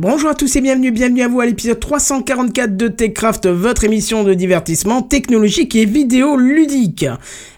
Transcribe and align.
Bonjour 0.00 0.30
à 0.30 0.36
tous 0.36 0.54
et 0.54 0.60
bienvenue, 0.60 0.92
bienvenue 0.92 1.22
à 1.22 1.26
vous 1.26 1.40
à 1.40 1.46
l'épisode 1.46 1.80
344 1.80 2.76
de 2.76 2.86
TechCraft, 2.86 3.48
votre 3.48 3.82
émission 3.82 4.22
de 4.22 4.32
divertissement 4.32 5.02
technologique 5.02 5.74
et 5.74 5.86
vidéo 5.86 6.36
ludique. 6.36 7.04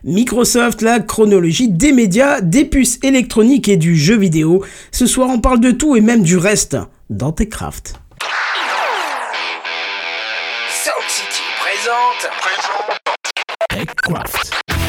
Microsoft, 0.04 0.80
la 0.80 1.00
chronologie 1.00 1.68
des 1.68 1.92
médias, 1.92 2.40
des 2.40 2.64
puces 2.64 2.98
électroniques 3.02 3.68
et 3.68 3.76
du 3.76 3.94
jeu 3.94 4.16
vidéo. 4.16 4.64
Ce 4.90 5.04
soir 5.04 5.28
on 5.28 5.38
parle 5.38 5.60
de 5.60 5.70
tout 5.70 5.96
et 5.96 6.00
même 6.00 6.22
du 6.22 6.38
reste 6.38 6.78
dans 7.10 7.30
TechCraft. 7.30 8.00
City 11.08 11.42
présente. 11.60 12.30
TechCraft. 13.68 14.79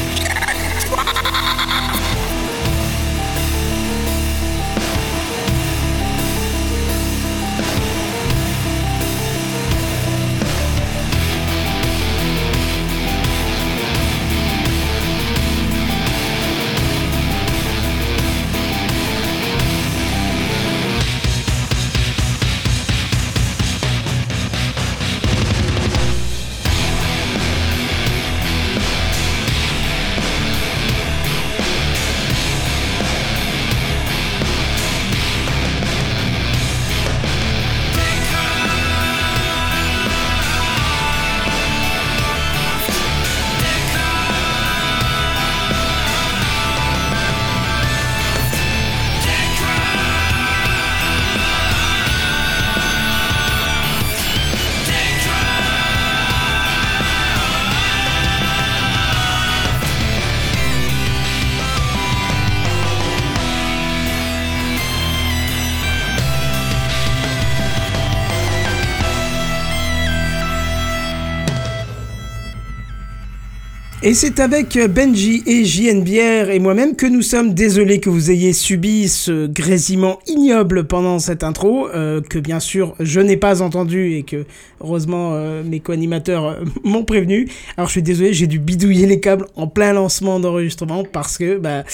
Et 74.04 74.14
c'est 74.14 74.40
avec 74.40 74.76
Benji 74.90 75.44
et 75.46 75.64
JNBR 75.64 76.50
et 76.50 76.58
moi-même 76.58 76.96
que 76.96 77.06
nous 77.06 77.22
sommes 77.22 77.54
désolés 77.54 78.00
que 78.00 78.10
vous 78.10 78.32
ayez 78.32 78.52
subi 78.52 79.08
ce 79.08 79.46
grésillement 79.46 80.18
ignoble 80.26 80.88
pendant 80.88 81.20
cette 81.20 81.44
intro, 81.44 81.88
euh, 81.94 82.20
que 82.20 82.40
bien 82.40 82.58
sûr 82.58 82.96
je 82.98 83.20
n'ai 83.20 83.36
pas 83.36 83.62
entendu 83.62 84.14
et 84.16 84.24
que 84.24 84.44
heureusement 84.82 85.34
euh, 85.34 85.62
mes 85.64 85.78
co-animateurs 85.78 86.46
euh, 86.46 86.54
m'ont 86.84 87.04
prévenu. 87.04 87.48
Alors 87.76 87.86
je 87.86 87.92
suis 87.92 88.02
désolé, 88.02 88.32
j'ai 88.32 88.48
dû 88.48 88.58
bidouiller 88.58 89.06
les 89.06 89.20
câbles 89.20 89.46
en 89.54 89.68
plein 89.68 89.92
lancement 89.92 90.40
d'enregistrement 90.40 91.04
parce 91.04 91.38
que 91.38 91.58
bah 91.58 91.84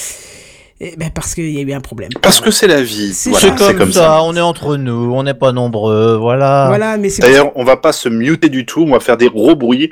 eh 0.80 0.94
ben 0.96 1.10
parce 1.12 1.34
qu'il 1.34 1.50
y 1.50 1.58
a 1.58 1.60
eu 1.60 1.72
un 1.72 1.80
problème. 1.80 2.08
Parce 2.22 2.40
que 2.40 2.50
c'est 2.50 2.68
la 2.68 2.82
vie. 2.82 3.12
C'est 3.12 3.30
Voilà, 3.30 3.58
ça. 3.58 3.74
comme, 3.74 3.92
ça. 3.92 4.22
on 4.22 4.34
est 4.36 4.40
entre 4.40 4.76
nous, 4.76 5.12
on 5.12 5.24
n'est 5.24 5.34
pas 5.34 5.52
nombreux, 5.52 6.16
voilà. 6.16 6.66
Voilà, 6.68 6.96
mais 6.96 7.10
D'ailleurs, 7.18 7.50
on 7.56 7.64
va 7.64 7.76
pas 7.76 7.92
se 7.92 8.08
muter 8.08 8.48
du 8.48 8.64
tout, 8.64 8.82
on 8.82 8.92
va 8.92 9.00
faire 9.00 9.16
des 9.16 9.28
gros 9.28 9.56
bruits. 9.56 9.90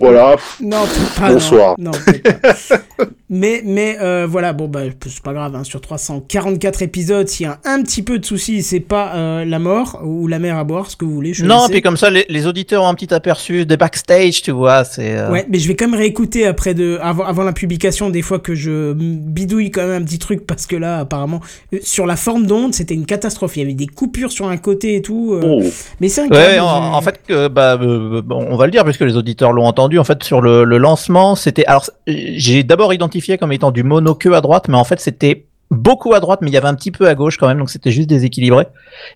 Voilà. 0.00 0.36
Non, 0.60 0.84
pas. 1.18 1.32
Bonsoir. 1.32 1.74
Non, 1.78 1.90
peut-être 1.92 2.40
pas. 2.40 3.04
mais 3.30 3.62
mais 3.64 3.96
euh, 4.00 4.26
voilà, 4.28 4.52
bon 4.52 4.68
bah 4.68 4.80
c'est 5.06 5.22
pas 5.22 5.32
grave. 5.32 5.54
Hein, 5.54 5.64
sur 5.64 5.80
344 5.80 6.82
épisodes, 6.82 7.28
s'il 7.28 7.46
y 7.46 7.48
a 7.48 7.58
un 7.64 7.82
petit 7.82 8.02
peu 8.02 8.18
de 8.18 8.24
soucis, 8.24 8.62
c'est 8.62 8.80
pas 8.80 9.14
euh, 9.14 9.44
la 9.44 9.58
mort 9.58 10.00
ou 10.04 10.26
la 10.28 10.38
mer 10.38 10.56
à 10.58 10.64
boire, 10.64 10.90
ce 10.90 10.96
que 10.96 11.04
vous 11.04 11.12
voulez. 11.14 11.32
Je 11.34 11.44
Non, 11.44 11.68
puis 11.70 11.82
comme 11.82 11.96
ça, 11.96 12.10
les, 12.10 12.26
les 12.28 12.46
auditeurs 12.46 12.82
ont 12.82 12.88
un 12.88 12.94
petit 12.94 13.12
aperçu 13.14 13.66
des 13.66 13.76
backstage, 13.76 14.42
tu 14.42 14.50
vois, 14.50 14.84
c'est... 14.84 15.16
euh, 15.16 15.30
Ouais, 15.30 15.46
mais 15.48 15.58
je 15.58 15.68
vais 15.68 15.74
quand 15.76 15.86
même 15.88 15.98
réécouter 15.98 16.46
après 16.46 16.74
de 16.74 16.98
avant, 17.02 17.24
avant 17.24 17.42
la 17.44 17.52
publication 17.52 18.10
des 18.10 18.22
fois 18.22 18.38
que 18.38 18.54
je 18.54 18.92
bidouille 18.94 19.70
quand 19.70 19.86
même 19.86 20.02
un 20.02 20.04
petit 20.04 20.18
truc 20.18 20.46
parce 20.46 20.66
que 20.66 20.76
là 20.76 20.98
apparemment 20.98 21.40
euh, 21.72 21.78
sur 21.82 22.06
la 22.06 22.16
forme 22.16 22.46
d'onde 22.46 22.74
c'était 22.74 22.94
une 22.94 23.06
catastrophe. 23.06 23.56
Il 23.56 23.60
y 23.60 23.62
avait 23.62 23.74
des 23.74 23.86
coupures 23.86 24.32
sur 24.32 24.48
un 24.48 24.56
côté 24.56 24.96
et 24.96 25.02
tout. 25.02 25.34
euh, 25.34 25.40
Oh. 25.44 25.62
Mais 26.00 26.08
c'est 26.08 26.22
un 26.22 26.28
Ouais, 26.28 26.58
en, 26.58 26.94
en 26.94 27.00
fait, 27.02 27.20
bah, 27.52 27.78
euh, 27.80 28.22
bon, 28.22 28.44
on 28.50 28.56
va 28.56 28.64
le 28.66 28.72
dire 28.72 28.82
puisque 28.84 29.02
les 29.02 29.16
auditeurs 29.16 29.52
l'ont 29.52 29.66
entendu. 29.66 29.83
En 29.98 30.04
fait, 30.04 30.22
sur 30.22 30.40
le, 30.40 30.64
lancement, 30.64 31.34
c'était. 31.34 31.64
Alors, 31.66 31.88
j'ai 32.06 32.62
d'abord 32.62 32.92
identifié 32.92 33.38
comme 33.38 33.52
étant 33.52 33.70
du 33.70 33.82
mono 33.82 34.14
que 34.14 34.28
à 34.30 34.40
droite, 34.40 34.68
mais 34.68 34.76
en 34.76 34.84
fait, 34.84 35.00
c'était 35.00 35.46
beaucoup 35.70 36.14
à 36.14 36.20
droite, 36.20 36.40
mais 36.42 36.50
il 36.50 36.54
y 36.54 36.56
avait 36.56 36.68
un 36.68 36.74
petit 36.74 36.90
peu 36.90 37.08
à 37.08 37.14
gauche 37.14 37.36
quand 37.36 37.48
même, 37.48 37.58
donc 37.58 37.70
c'était 37.70 37.90
juste 37.90 38.08
déséquilibré. 38.08 38.66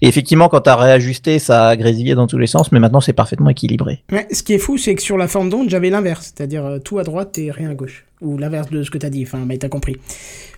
Et 0.03 0.09
effectivement, 0.09 0.49
quand 0.49 0.61
t'as 0.61 0.77
réajusté, 0.77 1.39
ça 1.39 1.69
a 1.69 1.77
grésillé 1.77 2.15
dans 2.15 2.27
tous 2.27 2.39
les 2.39 2.47
sens, 2.47 2.73
mais 2.73 2.81
maintenant 2.81 3.01
c'est 3.01 3.12
parfaitement 3.12 3.51
équilibré. 3.51 4.03
Ouais, 4.12 4.27
ce 4.33 4.43
qui 4.43 4.55
est 4.55 4.59
fou, 4.59 4.79
c'est 4.79 4.95
que 4.95 5.03
sur 5.03 5.17
la 5.17 5.29
forme 5.29 5.51
d'onde, 5.51 5.69
j'avais 5.71 5.91
l'inverse, 5.91 6.33
c'est-à-dire 6.34 6.65
euh, 6.65 6.79
tout 6.79 6.99
à 6.99 7.05
droite 7.05 7.39
et 7.39 7.50
rien 7.50 7.71
à 7.71 7.75
gauche. 7.75 8.05
Ou 8.21 8.37
l'inverse 8.37 8.71
de 8.71 8.83
ce 8.83 8.91
que 8.91 8.99
t'as 8.99 9.11
dit, 9.11 9.23
enfin, 9.23 9.45
mais 9.47 9.59
t'as 9.59 9.69
compris. 9.69 9.97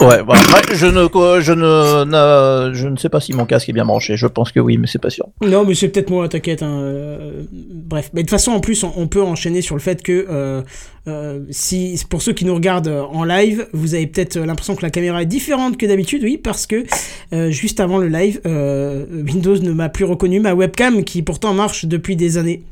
Ouais, 0.00 0.22
voilà. 0.22 0.40
Ouais, 0.40 0.74
je 0.74 0.86
ne, 0.86 1.40
je 1.42 1.52
ne, 1.52 2.74
je 2.74 2.88
ne 2.88 2.96
sais 2.96 3.10
pas 3.10 3.20
si 3.20 3.34
mon 3.34 3.44
casque 3.44 3.68
est 3.68 3.74
bien 3.74 3.84
branché. 3.84 4.16
Je 4.16 4.26
pense 4.26 4.50
que 4.50 4.60
oui, 4.60 4.78
mais 4.78 4.86
c'est 4.86 4.98
pas 4.98 5.10
sûr. 5.10 5.26
Non, 5.42 5.64
mais 5.66 5.74
c'est 5.74 5.88
peut-être 5.88 6.10
moi, 6.10 6.28
t'inquiète. 6.28 6.62
Hein. 6.62 6.80
euh, 6.80 7.42
bref, 7.52 8.10
mais 8.14 8.22
de 8.22 8.26
toute 8.26 8.30
façon, 8.30 8.52
en 8.52 8.60
plus, 8.60 8.82
on, 8.82 8.92
on 8.96 9.08
peut 9.08 9.22
enchaîner 9.22 9.60
sur 9.60 9.74
le 9.74 9.80
fait 9.80 10.02
que 10.02 10.26
euh, 10.30 10.62
euh, 11.08 11.40
si 11.50 12.00
pour 12.08 12.22
ceux 12.22 12.32
qui 12.32 12.44
nous 12.44 12.54
regardent 12.54 13.04
en 13.12 13.24
live, 13.24 13.66
vous 13.72 13.94
avez 13.94 14.06
peut-être 14.06 14.38
l'impression 14.38 14.74
que 14.74 14.82
la 14.82 14.90
caméra 14.90 15.22
est 15.22 15.26
différente 15.26 15.76
que 15.76 15.86
d'habitude, 15.86 16.22
oui, 16.22 16.38
parce 16.38 16.66
que 16.66 16.84
euh, 17.32 17.50
juste 17.50 17.80
avant 17.80 17.98
le 17.98 18.08
live, 18.08 18.40
Windows 18.46 19.58
ne 19.58 19.72
m'a 19.72 19.88
plus 19.88 20.04
reconnu 20.04 20.40
ma 20.40 20.54
webcam 20.54 21.04
qui 21.04 21.22
pourtant 21.22 21.52
marche 21.52 21.84
depuis 21.84 22.16
des 22.16 22.38
années. 22.38 22.62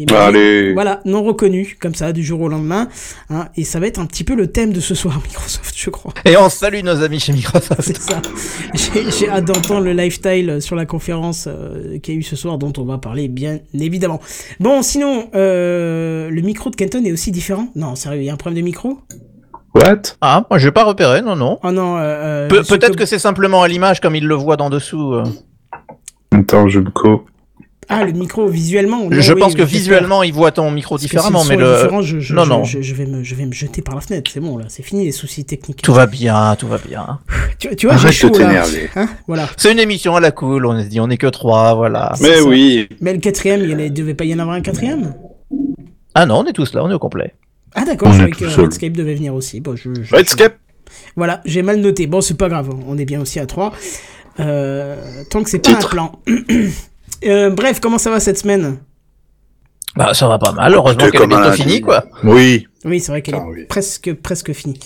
Et 0.00 0.04
dit- 0.06 0.14
Allez. 0.14 0.72
Voilà, 0.74 1.00
non 1.04 1.24
reconnu, 1.24 1.76
comme 1.80 1.94
ça, 1.94 2.12
du 2.12 2.22
jour 2.22 2.40
au 2.40 2.48
lendemain. 2.48 2.88
Hein, 3.30 3.48
et 3.56 3.64
ça 3.64 3.80
va 3.80 3.88
être 3.88 3.98
un 3.98 4.06
petit 4.06 4.22
peu 4.22 4.34
le 4.36 4.46
thème 4.46 4.72
de 4.72 4.78
ce 4.78 4.94
soir, 4.94 5.20
Microsoft, 5.26 5.74
je 5.76 5.90
crois. 5.90 6.14
Et 6.24 6.36
on 6.36 6.48
salue 6.48 6.82
nos 6.84 7.02
amis 7.02 7.18
chez 7.18 7.32
Microsoft. 7.32 7.80
C'est 7.82 8.00
ça. 8.00 8.22
J'ai 8.74 9.10
j'ai 9.10 9.28
hâte 9.28 9.44
d'entendre 9.46 9.80
le 9.84 9.92
lifestyle 9.92 10.58
sur 10.62 10.76
la 10.76 10.86
conférence 10.86 11.48
euh, 11.48 11.98
qu'il 11.98 12.14
y 12.14 12.16
a 12.16 12.20
eu 12.20 12.22
ce 12.22 12.36
soir, 12.36 12.58
dont 12.58 12.72
on 12.78 12.84
va 12.84 12.98
parler 12.98 13.26
bien 13.28 13.58
évidemment. 13.74 14.20
Bon, 14.60 14.82
sinon, 14.82 15.28
euh, 15.34 16.30
le 16.30 16.40
micro 16.42 16.70
de 16.70 16.76
Kenton 16.76 17.04
est 17.04 17.12
aussi 17.12 17.32
différent 17.32 17.66
Non, 17.74 17.96
sérieux, 17.96 18.22
il 18.22 18.26
y 18.26 18.30
a 18.30 18.34
un 18.34 18.36
problème 18.36 18.60
de 18.62 18.64
micro? 18.64 18.98
What? 19.74 20.02
Ah, 20.20 20.46
moi 20.48 20.58
je 20.58 20.66
vais 20.68 20.72
pas 20.72 20.84
repérer, 20.84 21.22
non, 21.22 21.34
non. 21.36 21.58
Oh 21.62 21.70
non, 21.72 21.96
euh, 21.96 22.00
euh, 22.00 22.48
Pe- 22.48 22.66
Peut-être 22.66 22.96
que 22.96 23.04
c'est 23.04 23.18
simplement 23.18 23.62
à 23.62 23.68
l'image 23.68 24.00
comme 24.00 24.14
il 24.16 24.26
le 24.26 24.34
voit 24.34 24.56
d'en 24.56 24.70
dessous. 24.70 25.12
euh. 25.12 25.24
Attends, 26.32 26.68
je 26.68 26.80
me 26.80 26.90
co. 26.90 27.24
Ah, 27.90 28.04
le 28.04 28.12
micro 28.12 28.46
visuellement. 28.48 29.04
non, 29.08 29.20
je 29.20 29.32
oui, 29.32 29.40
pense 29.40 29.54
que 29.54 29.62
visuellement 29.62 30.22
il 30.22 30.32
voit 30.34 30.50
ton 30.52 30.70
micro 30.70 30.98
différemment, 30.98 31.42
mais 31.44 31.56
le 31.56 31.64
est 31.66 31.76
différent, 31.76 32.02
je, 32.02 32.20
je- 32.20 32.34
non, 32.34 32.44
je- 32.44 32.48
non. 32.50 32.64
Je, 32.64 32.82
je 32.82 32.94
vais 32.94 33.06
me, 33.06 33.24
je 33.24 33.34
vais 33.34 33.46
me 33.46 33.52
jeter 33.52 33.80
par 33.80 33.94
la 33.94 34.02
fenêtre. 34.02 34.30
C'est 34.32 34.40
bon, 34.40 34.58
là, 34.58 34.66
c'est 34.68 34.82
fini 34.82 35.06
les 35.06 35.12
soucis 35.12 35.44
techniques. 35.46 35.80
Tout 35.80 35.94
va 35.94 36.06
bien, 36.06 36.54
tout 36.56 36.68
va 36.68 36.76
bien. 36.78 37.18
Tu, 37.58 37.74
tu 37.76 37.86
vois, 37.86 37.96
j'ai 37.96 38.12
chaud 38.12 38.28
là. 38.38 38.64
Hein 38.94 39.08
voilà. 39.26 39.48
C'est 39.56 39.72
une 39.72 39.78
émission 39.78 40.14
à 40.16 40.20
la 40.20 40.32
cool, 40.32 40.66
on 40.66 40.78
se 40.82 40.86
dit 40.86 41.00
on 41.00 41.08
est 41.08 41.16
que 41.16 41.26
trois, 41.28 41.74
voilà. 41.74 42.12
Mais 42.20 42.36
ça. 42.36 42.44
oui. 42.44 42.88
Mais 43.00 43.14
le 43.14 43.20
quatrième, 43.20 43.62
il 43.62 43.76
ne 43.76 43.88
devait 43.88 44.14
pas 44.14 44.24
y 44.24 44.34
en 44.34 44.38
avoir 44.38 44.56
un 44.56 44.60
quatrième 44.60 45.14
Ah 46.14 46.26
non, 46.26 46.40
on 46.40 46.44
est 46.44 46.52
tous 46.52 46.74
là, 46.74 46.84
on 46.84 46.90
est 46.90 46.94
au 46.94 46.98
complet. 46.98 47.34
Ah 47.74 47.84
d'accord, 47.86 48.12
je 48.12 48.24
est 48.24 48.30
que. 48.30 48.44
Redscape 48.44 48.92
devait 48.92 49.14
venir 49.14 49.34
aussi. 49.34 49.60
Bon, 49.60 49.76
je, 49.76 49.88
je- 50.02 50.14
Redscape 50.14 50.56
Voilà, 51.16 51.40
j'ai 51.46 51.62
mal 51.62 51.80
noté. 51.80 52.06
Bon, 52.06 52.20
c'est 52.20 52.36
pas 52.36 52.48
grave, 52.50 52.68
on 52.86 52.98
est 52.98 53.04
bien 53.06 53.20
aussi 53.22 53.40
à 53.40 53.46
3. 53.46 53.72
Euh, 54.40 54.96
tant 55.30 55.42
que 55.42 55.50
c'est 55.50 55.58
pas 55.58 55.70
un 55.72 55.74
plan. 55.88 56.12
Euh, 57.24 57.50
bref, 57.50 57.80
comment 57.80 57.98
ça 57.98 58.10
va 58.10 58.20
cette 58.20 58.38
semaine 58.38 58.78
Bah 59.96 60.14
ça 60.14 60.28
va 60.28 60.38
pas 60.38 60.52
mal, 60.52 60.72
heureusement 60.74 61.08
qu'elle 61.10 61.22
est 61.22 61.26
bientôt 61.26 61.52
finie 61.52 61.80
quoi. 61.80 62.04
Oui. 62.24 62.66
Oui, 62.84 63.00
c'est 63.00 63.10
vrai 63.12 63.22
qu'elle 63.22 63.34
est 63.34 63.40
Ah 63.40 63.46
oui. 63.48 63.64
presque, 63.68 64.12
presque 64.14 64.52
finie. 64.52 64.78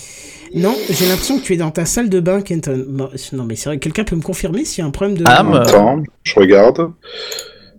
Non, 0.55 0.75
j'ai 0.89 1.05
l'impression 1.07 1.39
que 1.39 1.43
tu 1.43 1.53
es 1.53 1.57
dans 1.57 1.71
ta 1.71 1.85
salle 1.85 2.09
de 2.09 2.19
bain, 2.19 2.41
Kenton. 2.41 2.85
Non, 3.33 3.43
mais 3.45 3.55
c'est 3.55 3.69
vrai, 3.69 3.79
quelqu'un 3.79 4.03
peut 4.03 4.15
me 4.15 4.21
confirmer 4.21 4.65
s'il 4.65 4.79
y 4.79 4.81
a 4.83 4.87
un 4.87 4.91
problème 4.91 5.17
de... 5.17 5.23
Ah, 5.27 5.43
mais- 5.43 5.57
Attends, 5.57 6.01
je 6.23 6.35
regarde. 6.35 6.91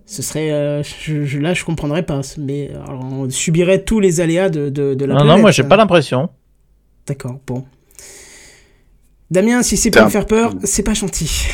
Ce 0.05 0.21
serait... 0.21 0.51
euh, 0.51 0.83
je, 0.83 1.23
je- 1.25 1.39
là, 1.39 1.53
je 1.53 1.63
comprendrais 1.63 2.03
pas. 2.03 2.21
Mais 2.37 2.71
alors, 2.85 3.03
on 3.05 3.29
subirait 3.29 3.83
tous 3.83 3.99
les 4.01 4.19
aléas 4.21 4.49
de, 4.49 4.69
de, 4.69 4.93
de 4.93 5.05
la 5.05 5.15
Non, 5.15 5.23
non, 5.25 5.39
moi 5.39 5.51
j'ai 5.51 5.63
hein. 5.63 5.67
pas 5.67 5.77
l'impression. 5.77 6.29
D'accord, 7.07 7.39
bon. 7.47 7.65
Damien, 9.31 9.63
si 9.63 9.77
c'est 9.77 9.89
pour 9.91 10.03
me 10.03 10.09
faire 10.09 10.25
peur, 10.27 10.53
c'est 10.63 10.83
pas 10.83 10.93
gentil. 10.93 11.47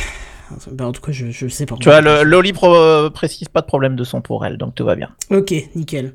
Ben, 0.72 0.86
en 0.86 0.92
tout 0.92 1.00
cas, 1.00 1.12
je, 1.12 1.30
je 1.30 1.48
sais 1.48 1.66
pas. 1.66 1.76
Tu 1.78 1.88
vois, 1.88 2.00
le, 2.00 2.22
Loli 2.22 2.52
pro- 2.52 3.10
précise 3.10 3.48
pas 3.48 3.60
de 3.60 3.66
problème 3.66 3.96
de 3.96 4.04
son 4.04 4.20
pour 4.20 4.44
elle, 4.46 4.56
donc 4.58 4.74
tout 4.74 4.84
va 4.84 4.94
bien. 4.96 5.10
Ok, 5.30 5.52
nickel. 5.74 6.14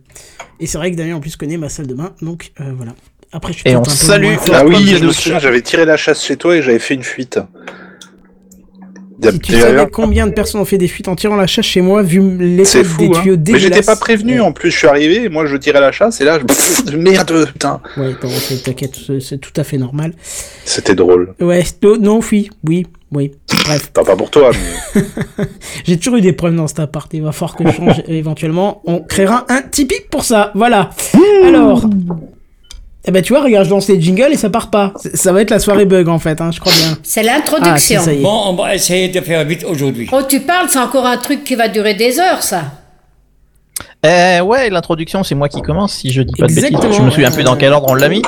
Et 0.60 0.68
c'est 0.68 0.78
vrai 0.78 0.92
que 0.92 0.96
Damien 0.98 1.16
en 1.16 1.20
plus 1.20 1.36
connaît 1.36 1.58
ma 1.58 1.70
salle 1.70 1.88
de 1.88 1.94
bain, 1.94 2.14
donc 2.22 2.52
euh, 2.62 2.72
voilà. 2.76 2.94
Après, 3.32 3.52
je 3.54 3.60
suis 3.60 3.70
Et 3.70 3.76
on 3.76 3.80
un 3.80 3.84
peu 3.84 3.90
salue 3.90 4.24
moins. 4.26 4.38
Ah 4.54 4.66
oui, 4.66 4.96
j'avais 5.40 5.62
tiré 5.62 5.86
la 5.86 5.98
chasse 5.98 6.24
chez 6.24 6.38
toi 6.38 6.56
et 6.56 6.62
j'avais 6.62 6.80
fait 6.80 6.94
une 6.94 7.04
fuite. 7.04 7.40
Si 9.24 9.40
tu 9.40 9.54
savais 9.60 9.88
combien 9.92 10.28
de 10.28 10.32
personnes 10.32 10.62
ont 10.62 10.66
fait 10.66 10.78
des 10.78 10.88
fuites 10.88 11.08
en 11.08 11.16
tirant 11.16 11.36
la 11.36 11.48
chasse 11.48 11.66
chez 11.66 11.82
moi, 11.82 12.04
vu 12.04 12.20
l'état 12.38 12.82
des 12.82 12.88
hein. 12.88 12.96
tuyaux 12.98 13.32
Mais 13.32 13.38
dégueulasses. 13.38 13.62
j'étais 13.62 13.82
pas 13.82 13.96
prévenu, 13.96 14.42
en 14.42 14.52
plus 14.52 14.70
je 14.72 14.78
suis 14.78 14.88
arrivé, 14.88 15.24
et 15.24 15.30
moi 15.30 15.46
je 15.48 15.56
tirais 15.58 15.82
la 15.82 15.92
chasse, 15.92 16.22
et 16.22 16.24
là, 16.24 16.40
je... 16.40 16.46
Pff, 16.46 16.94
merde, 16.96 17.46
putain. 17.52 17.82
Ouais, 17.98 18.16
c'est- 18.40 18.64
t'inquiète, 18.64 18.96
c'est- 19.20 19.38
tout 19.40 19.54
à 19.56 19.64
fait 19.64 19.78
normal. 19.78 20.14
C'était 20.66 20.96
drôle. 20.96 21.34
Ouais, 21.40 21.64
non, 21.82 21.98
non, 22.00 22.20
oui, 22.32 22.50
oui, 22.68 22.86
oui. 23.12 23.32
Bref, 23.66 23.88
pas 23.92 24.04
pour 24.16 24.30
toi, 24.30 24.52
mais... 24.96 25.02
j'ai 25.86 25.98
toujours 25.98 26.18
eu 26.18 26.22
des 26.22 26.34
problèmes 26.34 26.58
dans 26.58 26.68
cet 26.68 26.80
appart. 26.80 27.12
Il 27.14 27.24
va 27.24 27.32
falloir 27.32 27.56
que 27.56 27.68
je 27.68 27.72
change 27.76 28.04
éventuellement. 28.08 28.82
On 28.86 29.00
créera 29.00 29.46
un 29.50 29.62
Tipeee 29.62 30.06
pour 30.12 30.24
ça. 30.24 30.52
Voilà. 30.56 30.90
Alors. 31.46 31.90
Eh 33.06 33.12
ben 33.12 33.22
tu 33.22 33.32
vois, 33.34 33.42
regarde, 33.42 33.66
je 33.66 33.70
lance 33.70 33.88
les 33.88 34.02
jingles 34.02 34.34
et 34.34 34.38
ça 34.38 34.50
part 34.50 34.70
pas. 34.70 34.92
C'est- 34.98 35.16
Ça 35.16 35.32
va 35.32 35.42
être 35.42 35.50
la 35.52 35.60
soirée 35.60 35.86
bug 35.86 36.10
en 36.10 36.20
fait, 36.20 36.42
hein, 36.42 36.52
je 36.52 36.60
crois 36.60 36.74
bien. 36.74 36.98
C'est 37.04 37.22
Ah, 37.22 37.24
si, 37.24 37.30
l'introduction. 37.30 38.02
est. 38.12 38.22
Bon, 38.22 38.42
on 38.48 38.54
va 38.54 38.76
essayer 38.76 39.08
de 39.08 39.22
faire 39.22 39.44
vite 39.46 39.64
aujourd'hui. 39.64 40.10
oh, 40.12 40.22
tu 40.28 40.42
parles, 40.42 40.68
c'est 40.70 40.80
encore 40.80 41.06
un 41.06 41.18
truc 41.18 41.44
qui 41.44 41.56
va 41.56 41.68
durer 41.70 41.94
des 41.94 42.20
heures, 42.20 42.44
ça. 42.44 42.64
Eh 44.04 44.42
ouais, 44.42 44.70
l'introduction, 44.70 45.24
c'est 45.24 45.36
moi 45.36 45.50
qui 45.50 45.62
commence, 45.62 45.94
si 45.94 46.12
je 46.12 46.22
dis 46.22 46.34
pas 46.38 46.48
de 46.48 46.54
bêtises. 46.54 46.78
Je 46.96 47.02
me 47.02 47.10
souviens 47.10 47.32
plus 47.32 47.44
dans 47.44 47.56
quel 47.56 47.74
ordre 47.74 47.88
on 47.90 47.94
l'a 47.96 48.10
mis. 48.10 48.22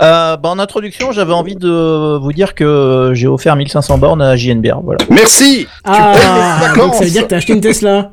Euh, 0.00 0.36
bah, 0.36 0.48
en 0.48 0.58
introduction, 0.58 1.12
j'avais 1.12 1.32
envie 1.32 1.54
de 1.56 2.18
vous 2.20 2.32
dire 2.32 2.54
que 2.54 3.10
j'ai 3.14 3.26
offert 3.28 3.54
1500 3.56 3.98
bornes 3.98 4.20
à 4.22 4.34
JNBR. 4.36 4.80
Voilà. 4.82 4.98
Merci 5.10 5.66
Ah, 5.84 6.12
payes 6.60 6.70
les 6.74 6.80
donc 6.80 6.94
ça 6.94 7.04
veut 7.04 7.10
dire 7.10 7.22
que 7.24 7.28
t'as 7.28 7.36
acheté 7.36 7.52
une 7.52 7.60
Tesla. 7.60 8.10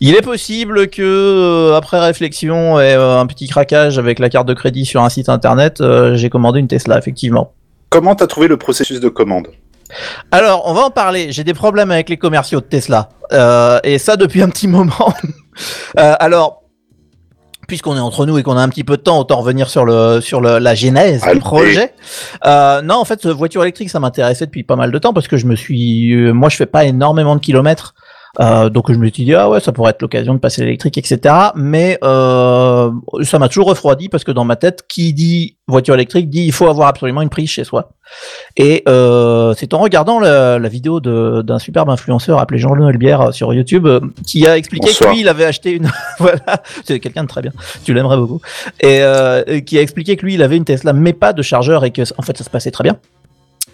Il 0.00 0.14
est 0.14 0.22
possible 0.22 0.88
que, 0.88 1.02
euh, 1.02 1.76
après 1.76 2.00
réflexion 2.00 2.80
et 2.80 2.94
euh, 2.94 3.18
un 3.18 3.26
petit 3.26 3.48
craquage 3.48 3.98
avec 3.98 4.18
la 4.18 4.28
carte 4.28 4.46
de 4.46 4.54
crédit 4.54 4.84
sur 4.84 5.02
un 5.02 5.08
site 5.08 5.28
internet, 5.28 5.80
euh, 5.80 6.16
j'ai 6.16 6.30
commandé 6.30 6.60
une 6.60 6.68
Tesla, 6.68 6.98
effectivement. 6.98 7.52
Comment 7.90 8.14
t'as 8.14 8.26
trouvé 8.26 8.48
le 8.48 8.56
processus 8.56 9.00
de 9.00 9.08
commande? 9.08 9.48
Alors, 10.30 10.62
on 10.66 10.72
va 10.72 10.82
en 10.82 10.90
parler. 10.90 11.32
J'ai 11.32 11.44
des 11.44 11.54
problèmes 11.54 11.90
avec 11.90 12.08
les 12.08 12.16
commerciaux 12.16 12.60
de 12.60 12.66
Tesla. 12.66 13.10
Euh, 13.32 13.78
et 13.84 13.98
ça 13.98 14.16
depuis 14.16 14.42
un 14.42 14.48
petit 14.48 14.68
moment. 14.68 14.92
Euh, 15.98 16.14
alors, 16.18 16.62
puisqu'on 17.68 17.94
est 17.94 18.00
entre 18.00 18.24
nous 18.24 18.38
et 18.38 18.42
qu'on 18.42 18.56
a 18.56 18.62
un 18.62 18.70
petit 18.70 18.84
peu 18.84 18.96
de 18.96 19.02
temps, 19.02 19.18
autant 19.18 19.36
revenir 19.36 19.68
sur, 19.68 19.84
le, 19.84 20.22
sur 20.22 20.40
le, 20.40 20.58
la 20.58 20.74
genèse 20.74 21.22
Allez. 21.24 21.34
du 21.34 21.40
projet. 21.40 21.92
Euh, 22.46 22.80
non, 22.80 22.94
en 22.94 23.04
fait, 23.04 23.26
voiture 23.26 23.62
électrique, 23.62 23.90
ça 23.90 24.00
m'intéressait 24.00 24.46
depuis 24.46 24.62
pas 24.62 24.76
mal 24.76 24.90
de 24.90 24.98
temps 24.98 25.12
parce 25.12 25.28
que 25.28 25.36
je 25.36 25.44
me 25.44 25.54
suis... 25.54 26.14
euh, 26.14 26.32
moi, 26.32 26.48
je 26.48 26.56
fais 26.56 26.64
pas 26.64 26.84
énormément 26.86 27.36
de 27.36 27.40
kilomètres. 27.40 27.94
Euh, 28.40 28.70
donc 28.70 28.90
je 28.90 28.96
me 28.96 29.10
suis 29.10 29.24
dit 29.24 29.34
ah 29.34 29.50
ouais 29.50 29.60
ça 29.60 29.72
pourrait 29.72 29.90
être 29.90 30.00
l'occasion 30.00 30.32
de 30.32 30.38
passer 30.38 30.62
l'électrique 30.62 30.96
etc 30.96 31.34
mais 31.54 31.98
euh, 32.02 32.90
ça 33.24 33.38
m'a 33.38 33.48
toujours 33.48 33.66
refroidi 33.66 34.08
parce 34.08 34.24
que 34.24 34.32
dans 34.32 34.44
ma 34.44 34.56
tête 34.56 34.84
qui 34.88 35.12
dit 35.12 35.58
voiture 35.72 35.94
électrique 35.94 36.30
dit 36.30 36.44
il 36.44 36.52
faut 36.52 36.68
avoir 36.68 36.88
absolument 36.88 37.22
une 37.22 37.28
prise 37.28 37.50
chez 37.50 37.64
soi. 37.64 37.90
Et 38.56 38.82
euh, 38.88 39.54
c'est 39.56 39.72
en 39.74 39.78
regardant 39.78 40.20
la, 40.20 40.58
la 40.58 40.68
vidéo 40.68 41.00
d'un 41.00 41.58
superbe 41.58 41.88
influenceur 41.90 42.38
appelé 42.38 42.58
Jean-Noël 42.58 42.98
Bière 42.98 43.32
sur 43.32 43.52
YouTube 43.54 43.86
euh, 43.86 44.00
qui 44.26 44.46
a 44.46 44.56
expliqué 44.56 44.88
Bonsoir. 44.88 45.10
que 45.10 45.14
lui 45.14 45.22
il 45.22 45.28
avait 45.28 45.44
acheté 45.44 45.72
une 45.72 45.90
voilà. 46.18 46.62
C'est 46.84 47.00
quelqu'un 47.00 47.22
de 47.22 47.28
très 47.28 47.42
bien. 47.42 47.52
Tu 47.84 47.94
l'aimerais 47.94 48.16
beaucoup. 48.16 48.40
Et 48.80 49.02
euh, 49.02 49.60
qui 49.60 49.78
a 49.78 49.82
expliqué 49.82 50.16
que 50.16 50.24
lui 50.24 50.34
il 50.34 50.42
avait 50.42 50.56
une 50.56 50.64
Tesla 50.64 50.92
mais 50.92 51.12
pas 51.12 51.32
de 51.32 51.42
chargeur 51.42 51.84
et 51.84 51.90
que 51.90 52.02
en 52.18 52.22
fait 52.22 52.36
ça 52.36 52.44
se 52.44 52.50
passait 52.50 52.70
très 52.70 52.84
bien 52.84 52.98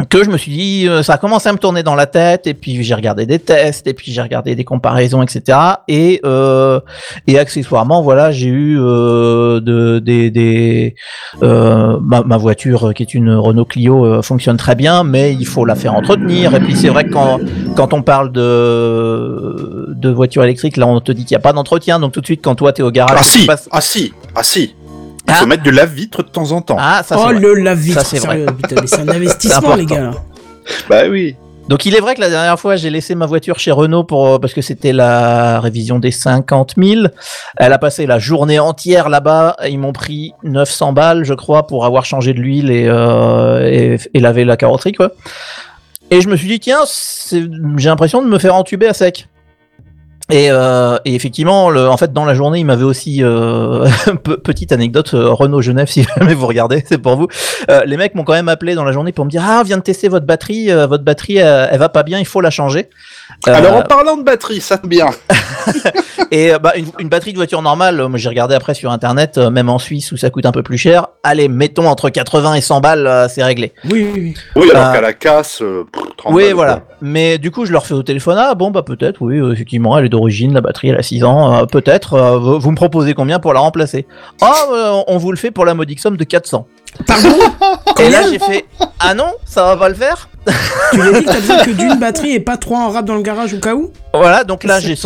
que 0.09 0.23
je 0.25 0.31
me 0.31 0.39
suis 0.39 0.53
dit, 0.53 0.89
euh, 0.89 1.03
ça 1.03 1.15
a 1.15 1.19
commencé 1.19 1.49
à 1.49 1.53
me 1.53 1.59
tourner 1.59 1.83
dans 1.83 1.95
la 1.97 2.07
tête, 2.07 2.47
et 2.47 2.55
puis 2.55 2.83
j'ai 2.85 2.95
regardé 2.95 3.27
des 3.27 3.39
tests, 3.39 3.87
et 3.87 3.95
puis 3.95 4.13
j'ai 4.13 4.23
regardé 4.23 4.55
des 4.55 4.65
comparaisons, 4.65 5.23
etc. 5.23 5.59
Et, 5.89 6.21
euh, 6.25 6.81
et 7.27 7.39
accessoirement, 7.39 8.01
voilà, 8.03 8.31
j'ai 8.31 8.47
eu 8.49 8.79
euh, 8.81 9.61
de, 9.61 9.99
des, 9.99 10.31
des 10.31 10.95
euh, 11.43 11.99
ma, 12.01 12.23
ma 12.23 12.37
voiture, 12.37 12.93
qui 12.95 13.03
est 13.03 13.13
une 13.15 13.35
Renault 13.35 13.65
Clio, 13.65 14.05
euh, 14.07 14.23
fonctionne 14.23 14.57
très 14.57 14.75
bien, 14.77 15.03
mais 15.05 15.35
il 15.35 15.47
faut 15.47 15.65
la 15.65 15.75
faire 15.75 15.95
entretenir. 15.95 16.55
Et 16.55 16.61
puis 16.61 16.77
c'est 16.77 16.89
vrai 16.89 17.05
que 17.05 17.13
quand, 17.13 17.39
quand 17.75 17.93
on 17.93 18.03
parle 18.03 18.31
de, 18.33 19.87
de 19.97 20.09
voiture 20.11 20.45
électrique, 20.45 20.77
là 20.77 20.87
on 20.87 21.01
te 21.01 21.13
dit 21.13 21.25
qu'il 21.25 21.35
n'y 21.35 21.41
a 21.41 21.43
pas 21.43 21.53
d'entretien, 21.53 21.99
donc 22.01 22.13
tout 22.13 22.21
de 22.21 22.27
suite 22.27 22.41
quand 22.43 22.55
toi 22.55 22.73
t'es 22.73 22.83
au 22.83 22.91
garage, 22.91 23.17
Ah 23.21 23.23
si 23.25 23.47
passes- 23.47 23.69
Ah 23.73 23.81
si 23.81 24.13
Ah 24.35 24.43
si 24.43 24.75
Il 25.29 25.35
faut 25.35 25.45
Ah. 25.45 25.47
mettre 25.47 25.63
de 25.63 25.71
lave-vitre 25.71 26.23
de 26.23 26.29
temps 26.29 26.53
en 26.53 26.63
temps. 26.63 26.77
Ah, 26.79 27.03
ça 27.05 27.17
c'est 27.17 27.23
oh 27.23 27.25
vrai. 27.27 27.35
le 27.39 27.55
lave-vitre, 27.55 28.01
Ça, 28.01 28.05
c'est 28.07 28.19
vrai. 28.19 28.47
c'est 28.87 29.01
un 29.01 29.09
investissement 29.15 29.75
les 29.77 29.87
gars. 29.87 30.11
Bah 30.89 31.03
oui 31.11 31.37
Donc 31.69 31.85
il 31.87 31.95
est 31.95 32.01
vrai 32.01 32.15
que 32.15 32.21
la 32.21 32.31
dernière 32.31 32.59
fois 32.59 32.77
j'ai 32.77 32.89
laissé 32.91 33.15
ma 33.15 33.27
voiture 33.27 33.59
chez 33.59 33.71
Renault 33.71 34.05
pour 34.05 34.27
euh, 34.27 34.39
parce 34.39 34.55
que 34.55 34.63
c'était 34.63 34.93
la 34.93 35.61
révision 35.61 35.99
des 35.99 36.11
50 36.11 36.75
000. 36.83 37.07
Elle 37.59 37.73
a 37.73 37.79
passé 37.79 38.07
la 38.07 38.19
journée 38.19 38.59
entière 38.59 39.09
là-bas. 39.11 39.57
Ils 39.69 39.79
m'ont 39.79 39.93
pris 39.93 40.33
900 40.45 40.93
balles, 40.95 41.25
je 41.25 41.35
crois, 41.35 41.67
pour 41.67 41.85
avoir 41.85 42.05
changé 42.07 42.33
de 42.33 42.41
l'huile 42.41 42.71
et, 42.71 42.87
euh, 42.89 43.67
et, 43.71 43.99
et 44.15 44.21
lavé 44.21 44.45
la 44.47 44.57
carrosserie, 44.57 44.93
quoi. 44.93 45.13
Et 46.11 46.23
je 46.23 46.29
me 46.31 46.37
suis 46.37 46.49
dit 46.49 46.59
tiens, 46.61 46.81
j'ai 47.31 47.89
l'impression 47.91 48.23
de 48.23 48.29
me 48.29 48.39
faire 48.39 48.55
entuber 48.55 48.87
à 48.89 48.95
sec. 48.95 49.29
Et, 50.31 50.49
euh, 50.51 50.99
et 51.07 51.15
effectivement, 51.15 51.71
le, 51.71 51.89
en 51.89 51.97
fait, 51.97 52.13
dans 52.13 52.25
la 52.27 52.35
journée, 52.35 52.59
il 52.59 52.65
m'avait 52.67 52.85
aussi 52.85 53.23
euh, 53.25 53.87
pe- 54.23 54.37
petite 54.37 54.73
anecdote 54.73 55.15
euh, 55.15 55.31
Renault 55.33 55.63
Genève, 55.63 55.87
si 55.91 56.05
jamais 56.19 56.35
vous 56.35 56.47
regardez, 56.47 56.85
c'est 56.87 56.99
pour 56.99 57.17
vous. 57.17 57.29
Euh, 57.71 57.81
les 57.87 57.97
mecs 57.97 58.15
m'ont 58.15 58.25
quand 58.25 58.35
même 58.35 58.49
appelé 58.49 58.75
dans 58.75 58.85
la 58.85 58.93
journée 58.93 59.13
pour 59.13 59.25
me 59.25 59.31
dire 59.31 59.43
ah, 59.47 59.59
on 59.61 59.65
vient 59.65 59.79
de 59.79 59.83
tester 59.83 60.09
votre 60.09 60.27
batterie, 60.27 60.71
euh, 60.71 60.87
votre 60.87 61.05
batterie, 61.05 61.41
euh, 61.41 61.67
elle 61.71 61.79
va 61.79 61.89
pas 61.89 62.03
bien, 62.03 62.19
il 62.19 62.27
faut 62.27 62.41
la 62.43 62.51
changer. 62.51 62.89
Euh, 63.47 63.55
Alors 63.55 63.77
en 63.77 63.83
parlant 63.83 64.17
de 64.17 64.23
batterie, 64.23 64.61
ça 64.61 64.79
tombe 64.79 64.91
bien 64.91 65.07
et 66.31 66.53
euh, 66.53 66.59
bah, 66.59 66.73
une, 66.77 66.87
une 66.99 67.09
batterie 67.09 67.33
de 67.33 67.37
voiture 67.39 67.63
normale, 67.63 68.01
euh, 68.01 68.09
j'ai 68.17 68.29
regardé 68.29 68.55
après 68.55 68.75
sur 68.75 68.91
internet, 68.91 69.39
euh, 69.39 69.51
même 69.51 69.69
en 69.69 69.79
Suisse 69.79 70.13
où 70.13 70.17
ça 70.17 70.31
coûte 70.31 70.47
un 70.47 70.53
peu 70.53 70.63
plus 70.63 70.79
cher. 70.79 71.09
Allez, 71.23 71.49
mettons 71.49 71.87
entre 71.89 72.11
80 72.11 72.55
et 72.55 72.61
100 72.61 72.81
balles, 72.81 73.07
euh, 73.07 73.29
c'est 73.29 73.43
réglé. 73.43 73.73
Oui, 73.91 74.09
oui, 74.13 74.13
oui. 74.15 74.35
Oui, 74.57 74.71
alors 74.73 74.93
qu'à 74.93 75.01
la 75.01 75.13
casse, 75.13 75.61
euh, 75.63 75.85
pff, 75.93 76.03
30 76.17 76.33
Oui, 76.35 76.45
balles, 76.45 76.53
voilà. 76.55 76.73
quoi. 76.75 76.85
Mais 77.01 77.39
du 77.39 77.51
coup, 77.51 77.65
je 77.67 77.73
leur 77.73 77.87
fais 77.87 77.95
au 77.95 78.03
téléphone. 78.03 78.37
Ah 78.39 78.55
bon, 78.55 78.71
bah 78.71 78.83
peut-être, 78.83 79.19
oui, 79.23 79.41
effectivement, 79.53 79.97
elle 79.99 80.07
est 80.07 80.09
d'origine, 80.19 80.53
la 80.53 80.61
batterie, 80.61 80.89
elle 80.89 80.97
a 80.99 81.03
6 81.03 81.25
ans. 81.25 81.55
euh, 81.55 81.65
peut-être. 81.67 82.15
euh, 82.15 82.39
vous, 82.59 82.71
me 82.71 82.77
proposez 82.77 83.15
combien 83.15 83.39
pour 83.39 83.53
la 83.55 83.61
remplacer? 83.61 84.07
Ah, 84.43 84.53
euh, 84.73 85.03
on 85.07 85.17
vous 85.19 85.31
le 85.31 85.39
fait 85.39 85.51
pour 85.51 85.65
la 85.65 85.75
modique 85.75 86.01
somme 86.01 86.17
de 86.17 86.25
400. 86.25 86.67
Pardon? 87.07 87.29
Et 88.01 88.09
là, 88.09 88.23
j'ai 88.31 88.39
fait 88.39 88.65
Ah 88.99 89.15
non, 89.15 89.31
ça 89.45 89.63
va 89.65 89.77
pas 89.77 89.89
le 89.89 89.95
faire? 89.95 90.29
Tu 90.93 90.97
lui 90.99 91.09
as 91.09 91.13
dit 91.21 91.25
que 91.27 91.31
t'as 91.31 91.41
besoin 91.41 91.65
que 91.65 91.71
d'une 91.71 91.99
batterie 91.99 92.33
et 92.33 92.41
pas 92.41 92.57
trois 92.57 92.79
en 92.79 92.89
rap 92.91 93.05
dans 93.05 93.15
le 93.17 93.23
garage 93.23 93.53
au 93.53 93.59
cas 93.59 93.75
où? 93.75 93.93
Voilà, 94.15 94.43
donc 94.45 94.65
là, 94.65 94.81
j'ai 94.81 94.97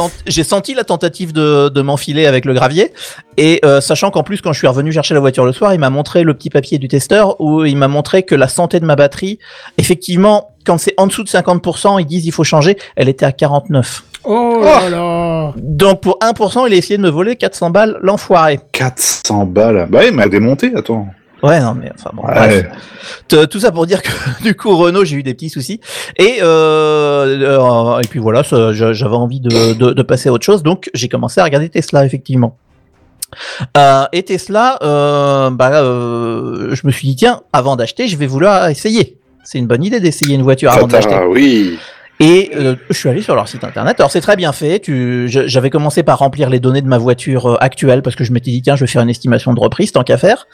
senti, 0.44 0.74
la 0.74 0.84
tentative 0.84 1.32
de, 1.32 1.68
de 1.68 1.82
m'enfiler 1.82 2.26
avec 2.26 2.44
le 2.44 2.54
gravier. 2.54 2.92
Et 3.36 3.60
euh, 3.64 3.80
sachant 3.80 4.10
qu'en 4.10 4.22
plus, 4.22 4.40
quand 4.40 4.52
je 4.52 4.58
suis 4.58 4.68
revenu 4.68 4.92
chercher 4.92 5.14
la 5.14 5.20
voiture 5.20 5.44
le 5.44 5.52
soir, 5.52 5.74
il 5.74 5.80
m'a 5.80 5.90
montré 5.90 6.22
le 6.22 6.34
petit 6.34 6.50
papier 6.50 6.78
du 6.78 6.86
testeur 6.88 7.40
où 7.40 7.64
il 7.64 7.76
m'a 7.76 7.88
montré 7.88 8.22
que 8.22 8.36
la 8.36 8.46
santé 8.48 8.78
de 8.78 8.84
ma 8.84 8.94
batterie, 8.94 9.38
effectivement, 9.78 10.50
quand 10.64 10.78
c'est 10.78 10.94
en 10.96 11.08
dessous 11.08 11.24
de 11.24 11.28
50%, 11.28 12.00
ils 12.00 12.06
disent 12.06 12.24
il 12.24 12.32
faut 12.32 12.44
changer, 12.44 12.76
elle 12.94 13.08
était 13.08 13.26
à 13.26 13.32
49. 13.32 14.04
Oh 14.24 14.60
là 14.62 14.88
là 14.88 15.52
Donc 15.56 16.00
pour 16.00 16.18
1%, 16.20 16.64
il 16.68 16.74
a 16.74 16.76
essayé 16.76 16.96
de 16.96 17.02
me 17.02 17.10
voler 17.10 17.36
400 17.36 17.70
balles, 17.70 17.98
l'enfoiré. 18.02 18.60
400 18.72 19.46
balles 19.46 19.86
Bah 19.90 20.00
oui, 20.02 20.10
mais 20.12 20.24
à 20.24 20.28
démonter, 20.28 20.72
attends 20.76 21.06
Ouais, 21.42 21.58
non, 21.58 21.74
mais 21.74 21.90
enfin 21.92 22.10
bon. 22.14 22.22
Ouais. 22.22 22.34
bref. 22.34 22.66
T- 23.26 23.46
Tout 23.48 23.58
ça 23.58 23.72
pour 23.72 23.84
dire 23.86 24.00
que 24.00 24.10
du 24.44 24.54
coup 24.54 24.76
Renault, 24.76 25.04
j'ai 25.04 25.16
eu 25.16 25.22
des 25.24 25.34
petits 25.34 25.50
soucis. 25.50 25.80
Et 26.16 26.38
euh, 26.40 27.96
euh, 27.96 27.98
et 27.98 28.06
puis 28.06 28.20
voilà, 28.20 28.42
j'avais 28.42 29.16
envie 29.16 29.40
de, 29.40 29.72
de, 29.74 29.92
de 29.92 30.02
passer 30.02 30.28
à 30.28 30.32
autre 30.32 30.44
chose, 30.44 30.62
donc 30.62 30.88
j'ai 30.94 31.08
commencé 31.08 31.40
à 31.40 31.44
regarder 31.44 31.68
Tesla 31.68 32.04
effectivement. 32.04 32.56
Euh, 33.76 34.04
et 34.12 34.22
Tesla, 34.22 34.78
euh, 34.82 35.50
bah, 35.50 35.82
euh, 35.82 36.74
je 36.74 36.86
me 36.86 36.92
suis 36.92 37.08
dit 37.08 37.16
tiens, 37.16 37.40
avant 37.52 37.74
d'acheter, 37.76 38.06
je 38.06 38.16
vais 38.16 38.26
vouloir 38.26 38.68
essayer. 38.68 39.18
C'est 39.42 39.58
une 39.58 39.66
bonne 39.66 39.82
idée 39.82 39.98
d'essayer 39.98 40.36
une 40.36 40.42
voiture 40.42 40.70
avant 40.70 40.86
de 40.86 40.92
l'acheter. 40.92 41.14
Ah 41.14 41.26
oui 41.26 41.76
Et 42.24 42.52
euh, 42.54 42.76
je 42.88 42.96
suis 42.96 43.08
allé 43.08 43.20
sur 43.20 43.34
leur 43.34 43.48
site 43.48 43.64
internet. 43.64 43.98
Alors 43.98 44.12
c'est 44.12 44.20
très 44.20 44.36
bien 44.36 44.52
fait. 44.52 44.78
Tu, 44.78 45.26
j'avais 45.28 45.70
commencé 45.70 46.04
par 46.04 46.20
remplir 46.20 46.50
les 46.50 46.60
données 46.60 46.80
de 46.80 46.86
ma 46.86 46.96
voiture 46.96 47.46
euh, 47.46 47.56
actuelle 47.60 48.00
parce 48.00 48.14
que 48.14 48.22
je 48.22 48.32
m'étais 48.32 48.52
dit 48.52 48.62
tiens 48.62 48.76
je 48.76 48.84
vais 48.84 48.86
faire 48.86 49.02
une 49.02 49.10
estimation 49.10 49.52
de 49.52 49.58
reprise 49.58 49.90
tant 49.90 50.04
qu'à 50.04 50.16
faire. 50.16 50.46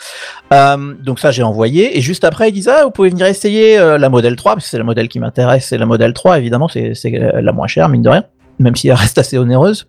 Euh, 0.55 0.95
donc 1.03 1.21
ça 1.21 1.31
j'ai 1.31 1.43
envoyé 1.43 1.99
et 1.99 2.01
juste 2.01 2.25
après 2.25 2.49
ils 2.49 2.53
disent 2.53 2.69
ah 2.69 2.85
vous 2.85 2.91
pouvez 2.91 3.11
venir 3.11 3.27
essayer 3.27 3.79
euh, 3.79 3.99
la 3.99 4.09
modèle 4.09 4.35
3 4.35 4.55
parce 4.55 4.65
que 4.65 4.71
c'est 4.71 4.79
la 4.79 4.85
modèle 4.85 5.09
qui 5.09 5.21
m'intéresse 5.21 5.67
c'est 5.67 5.77
la 5.77 5.85
modèle 5.85 6.15
3 6.15 6.39
évidemment 6.39 6.69
c'est 6.69 6.95
c'est 6.95 7.15
euh, 7.21 7.43
la 7.43 7.53
moins 7.53 7.67
chère 7.67 7.91
mine 7.91 8.01
de 8.01 8.09
rien 8.09 8.25
même 8.59 8.75
si 8.75 8.89
elle 8.89 8.95
reste 8.95 9.19
assez 9.19 9.37
onéreuse. 9.37 9.87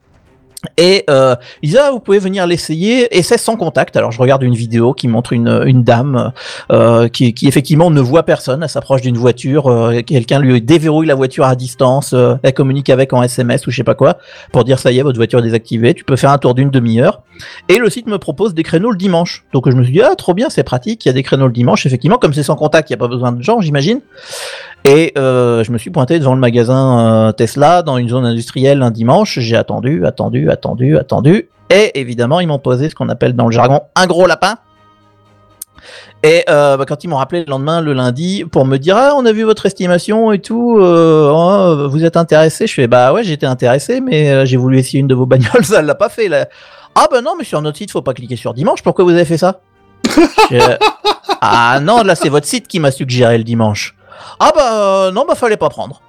Et 0.78 1.06
euh, 1.10 1.36
vous 1.92 2.00
pouvez 2.00 2.20
venir 2.20 2.46
l'essayer 2.46 3.18
et 3.18 3.24
c'est 3.24 3.38
sans 3.38 3.56
contact. 3.56 3.96
Alors 3.96 4.12
je 4.12 4.20
regarde 4.20 4.44
une 4.44 4.56
vidéo 4.56 4.94
qui 4.94 5.08
montre 5.08 5.32
une, 5.32 5.84
dame 5.84 6.34
euh, 6.72 7.08
qui, 7.08 7.34
qui 7.34 7.48
effectivement 7.48 7.90
ne 7.90 8.02
voit 8.02 8.24
personne. 8.24 8.62
Elle 8.62 8.70
s'approche 8.70 9.02
d'une 9.02 9.18
voiture, 9.18 9.68
euh, 9.68 10.02
quelqu'un 10.02 10.40
lui 10.40 10.62
déverrouille 10.62 11.08
la 11.08 11.16
voiture 11.16 11.46
à 11.46 11.56
distance, 11.56 12.12
euh, 12.14 12.36
elle 12.44 12.54
communique 12.54 12.90
avec 12.90 13.14
en 13.14 13.24
SMS 13.24 13.68
ou 13.68 13.72
je 13.72 13.78
sais 13.78 13.84
pas 13.84 13.96
quoi 13.96 14.18
pour 14.52 14.66
dire 14.66 14.80
ça 14.80 14.92
y 14.92 15.00
est 15.00 15.02
votre 15.02 15.18
voiture 15.18 15.40
est 15.40 15.44
désactivée. 15.44 15.94
Tu 15.94 16.04
peux 16.04 16.18
faire 16.18 16.32
un 16.32 16.38
tour 16.38 16.56
d'une 16.56 16.70
demi-heure. 16.70 17.22
Et 17.70 17.78
le 17.78 17.90
site 17.90 18.08
me 18.08 18.18
propose 18.18 18.54
des 18.54 18.64
créneaux 18.64 18.92
le 18.92 18.98
dimanche. 18.98 19.46
Donc 19.54 19.70
je 19.70 19.76
me 19.76 19.84
suis 19.84 19.94
dit 19.94 20.02
ah 20.02 20.16
trop 20.16 20.34
bien 20.34 20.50
c'est 20.50 20.64
pratique. 20.64 21.06
Il 21.06 21.08
y 21.08 21.12
a 21.12 21.14
des 21.14 21.24
créneaux 21.24 21.48
le 21.48 21.54
dimanche 21.54 21.86
effectivement 21.86 22.18
comme 22.18 22.34
c'est 22.34 22.44
sans 22.44 22.58
contact 22.58 22.90
il 22.90 22.94
y 22.94 22.96
a 22.96 22.98
pas 22.98 23.08
besoin 23.08 23.32
de 23.32 23.42
gens 23.42 23.62
j'imagine. 23.62 24.02
Et 24.86 25.14
euh, 25.18 25.64
je 25.64 25.72
me 25.72 25.78
suis 25.78 25.90
pointé 25.90 26.20
devant 26.20 26.34
le 26.34 26.40
magasin 26.40 27.28
euh, 27.28 27.32
Tesla 27.32 27.82
dans 27.82 27.98
une 27.98 28.10
zone 28.10 28.26
industrielle 28.26 28.82
un 28.82 28.92
dimanche. 28.92 29.40
J'ai 29.40 29.56
attendu, 29.56 30.06
attendu, 30.06 30.50
attendu, 30.50 30.98
attendu. 30.98 31.50
Et 31.70 32.00
évidemment, 32.00 32.40
ils 32.40 32.48
m'ont 32.48 32.60
posé 32.60 32.90
ce 32.90 32.96
qu'on 32.96 33.10
appelle 33.10 33.34
dans 33.34 33.46
le 33.46 33.52
jargon 33.52 33.82
un 33.96 34.08
gros 34.08 34.26
lapin. 34.26 34.56
Et 36.24 36.44
euh, 36.50 36.76
bah, 36.76 36.86
quand 36.88 37.04
ils 37.04 37.08
m'ont 37.08 37.18
rappelé 37.18 37.44
le 37.46 37.50
lendemain, 37.50 37.82
le 37.82 37.94
lundi, 37.94 38.44
pour 38.50 38.66
me 38.66 38.78
dire 38.78 38.98
ah 38.98 39.14
on 39.16 39.26
a 39.26 39.32
vu 39.32 39.44
votre 39.44 39.66
estimation 39.66 40.32
et 40.32 40.40
tout, 40.40 40.78
oh, 40.78 41.88
vous 41.90 42.04
êtes 42.04 42.18
intéressé 42.18 42.68
Je 42.68 42.74
fais 42.74 42.88
bah 42.88 43.14
ouais 43.14 43.24
j'étais 43.24 43.46
intéressé, 43.46 44.02
mais 44.02 44.46
j'ai 44.46 44.58
voulu 44.58 44.78
essayer 44.80 45.00
une 45.00 45.08
de 45.08 45.16
vos 45.16 45.26
bagnoles, 45.26 45.64
ça 45.64 45.82
l'a 45.82 45.96
pas 45.96 46.10
fait. 46.10 46.30
Ah 46.96 47.08
bah 47.10 47.22
non 47.22 47.36
mais 47.38 47.46
sur 47.46 47.62
notre 47.62 47.78
site 47.78 47.92
faut 47.92 48.02
pas 48.02 48.14
cliquer 48.14 48.36
sur 48.36 48.54
dimanche. 48.54 48.84
Pourquoi 48.84 49.06
vous 49.06 49.12
avez 49.12 49.26
fait 49.26 49.38
ça? 49.38 49.62
Ah 51.42 51.80
non 51.82 52.04
là 52.04 52.16
c'est 52.16 52.30
votre 52.30 52.48
site 52.48 52.68
qui 52.68 52.82
m'a 52.82 52.92
suggéré 52.92 53.38
le 53.38 53.46
dimanche. 53.46 53.96
Ah 54.40 54.52
bah 54.56 54.74
euh, 55.08 55.12
non 55.12 55.26
bah 55.28 55.36
fallait 55.36 55.58
pas 55.58 55.70
prendre. 55.70 56.02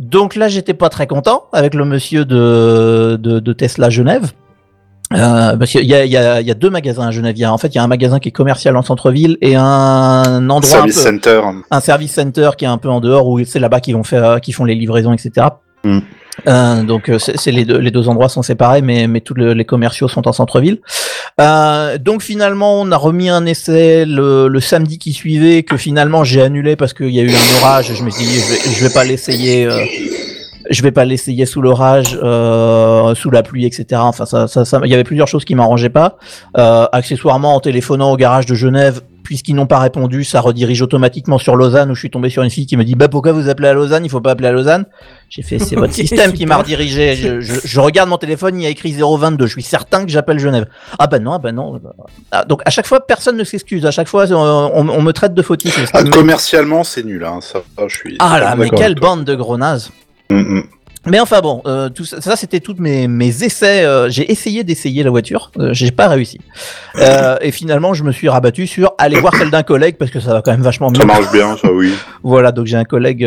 Donc 0.00 0.34
là 0.36 0.48
j'étais 0.48 0.74
pas 0.74 0.88
très 0.88 1.06
content 1.06 1.44
avec 1.52 1.74
le 1.74 1.84
monsieur 1.84 2.24
de 2.24 3.16
de, 3.20 3.40
de 3.40 3.52
Tesla 3.52 3.90
Genève. 3.90 4.32
Euh, 5.12 5.56
parce 5.56 5.70
qu'il 5.70 5.84
y 5.84 5.86
y, 5.86 5.94
a, 5.94 6.04
il 6.40 6.46
y 6.46 6.50
a 6.50 6.54
deux 6.54 6.68
magasins 6.68 7.06
à 7.06 7.10
Genève. 7.12 7.36
Il 7.36 7.40
y 7.40 7.44
a- 7.44 7.52
en 7.52 7.58
fait, 7.58 7.68
il 7.68 7.76
y 7.76 7.78
a 7.78 7.82
un 7.84 7.86
magasin 7.86 8.18
qui 8.18 8.28
est 8.30 8.32
commercial 8.32 8.76
en 8.76 8.82
centre-ville 8.82 9.38
et 9.40 9.54
un 9.54 10.50
endroit, 10.50 10.58
un, 10.58 10.62
Service 10.62 10.96
peu- 10.96 11.00
Center. 11.02 11.40
un 11.70 11.80
service 11.80 12.12
center 12.12 12.50
qui 12.58 12.64
est 12.64 12.68
un 12.68 12.76
peu 12.78 12.88
en 12.90 12.98
dehors 12.98 13.28
où 13.28 13.38
c'est 13.44 13.60
là-bas 13.60 13.78
qu'ils 13.78 13.94
vont 13.94 14.02
faire, 14.02 14.40
qui 14.40 14.50
font 14.50 14.64
les 14.64 14.74
livraisons, 14.74 15.12
etc. 15.12 15.46
Mm. 15.84 15.98
Euh, 16.48 16.82
donc 16.82 17.08
euh, 17.08 17.18
c'est 17.20 17.52
les 17.52 17.64
deux, 17.64 17.78
les 17.78 17.92
deux 17.92 18.08
endroits 18.08 18.28
sont 18.28 18.42
séparés, 18.42 18.82
mais 18.82 19.06
mais 19.06 19.20
tous 19.20 19.34
le- 19.34 19.52
les 19.54 19.64
commerciaux 19.64 20.08
sont 20.08 20.26
en 20.26 20.32
centre-ville. 20.32 20.80
Euh, 21.38 21.98
donc 21.98 22.22
finalement, 22.22 22.80
on 22.80 22.90
a 22.92 22.96
remis 22.96 23.28
un 23.28 23.44
essai 23.44 24.04
le, 24.06 24.58
samedi 24.60 24.98
qui 24.98 25.12
suivait 25.12 25.62
que 25.64 25.76
finalement 25.76 26.24
j'ai 26.24 26.40
annulé 26.40 26.76
parce 26.76 26.94
qu'il 26.94 27.10
y 27.10 27.20
a 27.20 27.22
eu 27.22 27.30
un 27.30 27.62
orage. 27.62 27.92
Je 27.94 28.02
me 28.02 28.10
suis 28.10 28.24
dit 28.24 28.38
je 28.40 28.80
vais, 28.80 28.88
vais 28.88 28.94
pas 28.94 29.04
l'essayer. 29.04 29.66
euh, 29.66 29.84
je 30.68 30.82
vais 30.82 30.90
pas 30.90 31.04
l'essayer 31.04 31.46
sous 31.46 31.62
l'orage, 31.62 32.18
euh, 32.22 33.14
sous 33.14 33.30
la 33.30 33.42
pluie, 33.44 33.66
etc. 33.66 34.00
Enfin, 34.02 34.26
ça, 34.26 34.48
ça, 34.48 34.64
ça- 34.64 34.80
il 34.84 34.90
y 34.90 34.94
avait 34.94 35.04
plusieurs 35.04 35.28
choses 35.28 35.44
qui 35.44 35.54
m'arrangeaient 35.54 35.90
pas. 35.90 36.16
Accessoirement, 36.54 37.54
en 37.54 37.60
téléphonant 37.60 38.10
au 38.12 38.16
garage 38.16 38.46
de 38.46 38.54
Genève, 38.54 39.00
puisqu'ils 39.26 39.54
n'ont 39.54 39.66
pas 39.66 39.78
répondu, 39.80 40.22
ça 40.24 40.40
redirige 40.40 40.80
automatiquement 40.82 41.38
sur 41.38 41.56
Lausanne, 41.56 41.90
où 41.90 41.94
je 41.94 42.00
suis 42.00 42.10
tombé 42.10 42.30
sur 42.30 42.42
une 42.44 42.50
fille 42.50 42.64
qui 42.66 42.76
me 42.76 42.84
dit, 42.84 42.94
bah 42.94 43.08
pourquoi 43.08 43.32
vous 43.32 43.48
appelez 43.48 43.68
à 43.68 43.74
Lausanne? 43.74 44.04
Il 44.04 44.08
faut 44.08 44.20
pas 44.20 44.30
appeler 44.30 44.46
à 44.48 44.52
Lausanne. 44.52 44.86
J'ai 45.28 45.42
fait, 45.42 45.58
c'est 45.58 45.74
votre 45.76 45.92
système 45.92 46.32
qui 46.32 46.46
m'a 46.46 46.56
redirigé. 46.56 47.16
Je, 47.16 47.40
je- 47.40 47.60
je 47.64 47.80
regarde 47.80 48.08
mon 48.08 48.18
téléphone, 48.18 48.58
il 48.60 48.62
y 48.62 48.66
a 48.66 48.68
écrit 48.70 48.92
022. 48.92 49.46
Je 49.46 49.52
suis 49.52 49.62
certain 49.62 50.04
que 50.04 50.10
j'appelle 50.10 50.38
Genève. 50.38 50.66
Ah 50.98 51.08
bah 51.08 51.18
non, 51.18 51.32
ah 51.32 51.38
bah 51.38 51.50
non. 51.52 51.80
Ah, 52.30 52.44
donc 52.44 52.62
à 52.64 52.70
chaque 52.70 52.86
fois, 52.86 53.04
personne 53.06 53.36
ne 53.36 53.44
s'excuse. 53.44 53.84
À 53.84 53.90
chaque 53.90 54.08
fois, 54.08 54.26
on, 54.30 54.34
on- 54.36 54.88
on 54.88 55.02
me 55.02 55.12
traite 55.12 55.34
de 55.34 55.42
fautif. 55.42 55.78
Ah, 55.92 56.04
commercialement, 56.04 56.84
c'est 56.84 57.02
nul, 57.04 57.24
hein. 57.24 57.40
ça, 57.42 57.62
ça, 57.76 57.88
je 57.88 57.96
suis. 57.96 58.16
Ah 58.20 58.38
là, 58.38 58.54
mais 58.56 58.70
quelle 58.70 58.94
bande 58.94 59.24
de 59.24 59.34
gros 59.34 59.58
nazes. 59.58 59.90
Mm. 60.30 60.60
Mais 61.06 61.20
enfin 61.20 61.40
bon, 61.40 61.62
euh, 61.66 61.88
tout 61.88 62.04
ça, 62.04 62.20
ça, 62.20 62.36
c'était 62.36 62.60
toutes 62.60 62.80
mes, 62.80 63.06
mes 63.08 63.44
essais. 63.44 63.84
euh, 63.84 64.08
j'ai 64.10 64.30
essayé 64.30 64.64
d'essayer 64.64 65.02
la 65.02 65.10
voiture, 65.10 65.50
euh, 65.58 65.70
j'ai 65.72 65.90
pas 65.90 66.08
réussi. 66.08 66.38
Et 67.42 67.50
finalement, 67.52 67.94
je 67.94 68.02
me 68.04 68.12
suis 68.12 68.28
rabattu 68.28 68.66
sur 68.66 68.92
aller 68.98 69.20
voir 69.20 69.34
celle 69.36 69.50
d'un 69.50 69.62
collègue 69.62 69.96
parce 69.98 70.10
que 70.10 70.18
ça 70.20 70.32
va 70.32 70.42
quand 70.42 70.50
même 70.50 70.62
vachement 70.62 70.90
mieux. 70.90 71.00
Ça 71.00 71.04
marche 71.06 71.30
bien, 71.32 71.56
ça, 71.56 71.70
oui. 71.72 71.92
Voilà, 72.22 72.52
donc 72.52 72.66
j'ai 72.66 72.76
un 72.76 72.84
collègue 72.84 73.18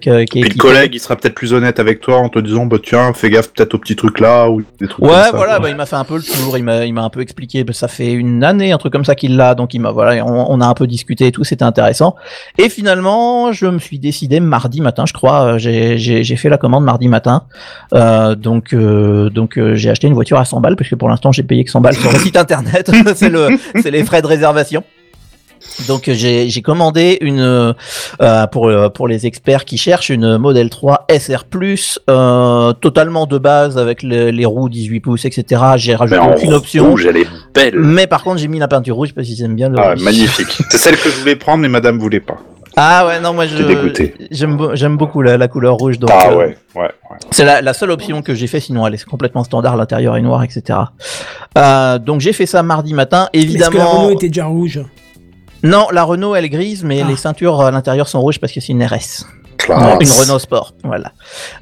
qui- 0.00 0.08
est 0.08 0.26
Puis 0.26 0.42
le 0.42 0.58
collègue, 0.58 0.94
il 0.94 1.00
sera 1.00 1.16
peut-être 1.16 1.34
plus 1.34 1.52
honnête 1.52 1.78
avec 1.78 2.00
toi 2.00 2.16
en 2.18 2.28
te 2.28 2.38
disant, 2.38 2.66
bah 2.66 2.78
tiens, 2.82 3.12
fais 3.12 3.30
gaffe 3.30 3.52
peut-être 3.52 3.74
aux 3.74 3.78
petits 3.78 3.96
trucs 3.96 4.18
là 4.20 4.48
ou 4.50 4.62
des 4.80 4.88
trucs 4.88 5.00
comme 5.04 5.08
Ouais, 5.14 5.22
ça. 5.24 5.30
voilà, 5.32 5.58
bah, 5.60 5.68
il 5.70 5.76
m'a 5.76 5.86
fait 5.86 5.96
un 5.96 6.04
peu 6.04 6.16
le 6.16 6.22
tour, 6.22 6.56
il 6.58 6.64
m'a, 6.64 6.84
il 6.86 6.92
m'a 6.94 7.02
un 7.02 7.10
peu 7.10 7.20
expliqué, 7.20 7.64
bah, 7.64 7.72
ça 7.72 7.88
fait 7.88 8.12
une 8.12 8.42
année, 8.44 8.72
un 8.72 8.78
truc 8.78 8.92
comme 8.92 9.04
ça 9.04 9.14
qu'il 9.14 9.36
l'a, 9.36 9.54
donc 9.54 9.74
il 9.74 9.80
m'a, 9.80 9.90
voilà, 9.90 10.24
on, 10.24 10.46
on 10.50 10.60
a 10.60 10.66
un 10.66 10.74
peu 10.74 10.86
discuté 10.86 11.26
et 11.28 11.32
tout, 11.32 11.44
c'était 11.44 11.64
intéressant. 11.64 12.16
Et 12.58 12.68
finalement, 12.68 13.52
je 13.52 13.66
me 13.66 13.78
suis 13.78 13.98
décidé 13.98 14.40
mardi 14.40 14.80
matin, 14.80 15.04
je 15.06 15.12
crois, 15.12 15.58
j'ai, 15.58 15.98
j'ai, 15.98 16.24
j'ai 16.24 16.36
fait 16.36 16.48
la 16.48 16.58
commande 16.58 16.84
mardi 16.84 17.08
matin, 17.12 17.44
euh, 17.94 18.34
donc, 18.34 18.72
euh, 18.74 19.30
donc 19.30 19.56
euh, 19.56 19.76
j'ai 19.76 19.88
acheté 19.90 20.08
une 20.08 20.14
voiture 20.14 20.38
à 20.38 20.44
100 20.44 20.60
balles, 20.60 20.74
parce 20.76 20.90
que 20.90 20.96
pour 20.96 21.08
l'instant 21.08 21.30
j'ai 21.30 21.44
payé 21.44 21.62
que 21.64 21.70
100 21.70 21.80
balles 21.80 21.94
sur 21.96 22.10
le 22.12 22.18
site 22.18 22.36
internet, 22.36 22.90
c'est 23.14 23.28
le, 23.28 23.48
c'est 23.80 23.90
les 23.92 24.02
frais 24.04 24.22
de 24.22 24.26
réservation. 24.26 24.82
Donc 25.88 26.10
j'ai 26.10 26.50
j'ai 26.50 26.60
commandé 26.60 27.18
une 27.20 27.40
euh, 27.40 28.46
pour 28.50 28.68
pour 28.92 29.06
les 29.06 29.26
experts 29.26 29.64
qui 29.64 29.78
cherchent 29.78 30.10
une 30.10 30.36
Model 30.36 30.68
3 30.68 31.06
SR 31.08 31.44
euh, 32.10 32.72
totalement 32.72 33.26
de 33.26 33.38
base 33.38 33.78
avec 33.78 34.02
le- 34.02 34.30
les 34.30 34.44
roues 34.44 34.68
18 34.68 35.00
pouces 35.00 35.24
etc. 35.24 35.62
J'ai 35.76 35.94
rajouté 35.94 36.18
en 36.20 36.32
aucune 36.32 36.52
option. 36.52 36.90
rouge, 36.90 37.06
elle 37.06 37.16
est 37.18 37.26
belle. 37.54 37.78
Mais 37.78 38.08
par 38.08 38.24
contre 38.24 38.38
j'ai 38.38 38.48
mis 38.48 38.58
la 38.58 38.66
peinture 38.68 38.96
rouge 38.96 39.14
parce 39.14 39.26
qu'ils 39.28 39.40
aiment 39.44 39.54
bien 39.54 39.68
le 39.68 39.78
Ah, 39.78 39.92
rouge. 39.92 40.02
magnifique. 40.02 40.58
C'est 40.68 40.78
celle 40.78 40.96
que 40.96 41.08
je 41.08 41.20
voulais 41.20 41.36
prendre, 41.36 41.62
mais 41.62 41.68
madame 41.68 41.96
voulait 41.98 42.20
pas. 42.20 42.38
Ah 42.76 43.06
ouais 43.06 43.20
non 43.20 43.32
moi 43.34 43.46
je 43.46 43.56
j'aime 44.30 44.56
beau- 44.56 44.74
j'aime 44.74 44.96
beaucoup 44.96 45.20
la, 45.22 45.36
la 45.36 45.48
couleur 45.48 45.74
rouge 45.76 45.98
donc 45.98 46.10
ah 46.12 46.30
euh, 46.30 46.36
ouais, 46.36 46.56
ouais, 46.74 46.82
ouais. 46.82 46.90
c'est 47.30 47.44
la, 47.44 47.60
la 47.60 47.74
seule 47.74 47.90
option 47.90 48.22
que 48.22 48.34
j'ai 48.34 48.46
fait 48.46 48.60
sinon 48.60 48.86
elle 48.86 48.94
est 48.94 49.04
complètement 49.04 49.44
standard 49.44 49.76
l'intérieur 49.76 50.16
est 50.16 50.22
noir 50.22 50.42
etc. 50.42 50.78
Euh, 51.58 51.98
donc 51.98 52.20
j'ai 52.20 52.32
fait 52.32 52.46
ça 52.46 52.62
mardi 52.62 52.94
matin 52.94 53.28
Est-ce 53.32 53.46
que 53.46 53.58
la 53.58 53.66
évidemment. 53.66 53.90
Renault 53.90 54.10
était 54.14 54.28
déjà 54.28 54.46
rouge? 54.46 54.80
Non 55.62 55.88
la 55.92 56.02
Renault 56.04 56.34
elle 56.34 56.44
est 56.46 56.48
grise 56.50 56.82
mais 56.84 57.02
Ah. 57.04 57.08
les 57.08 57.16
ceintures 57.16 57.60
à 57.60 57.70
l'intérieur 57.70 58.08
sont 58.08 58.20
rouges 58.20 58.40
parce 58.40 58.52
que 58.52 58.60
c'est 58.60 58.72
une 58.72 58.84
RS. 58.84 59.26
Classe. 59.58 59.98
Une 60.00 60.20
Renault 60.24 60.40
Sport, 60.40 60.72
voilà. 60.82 61.12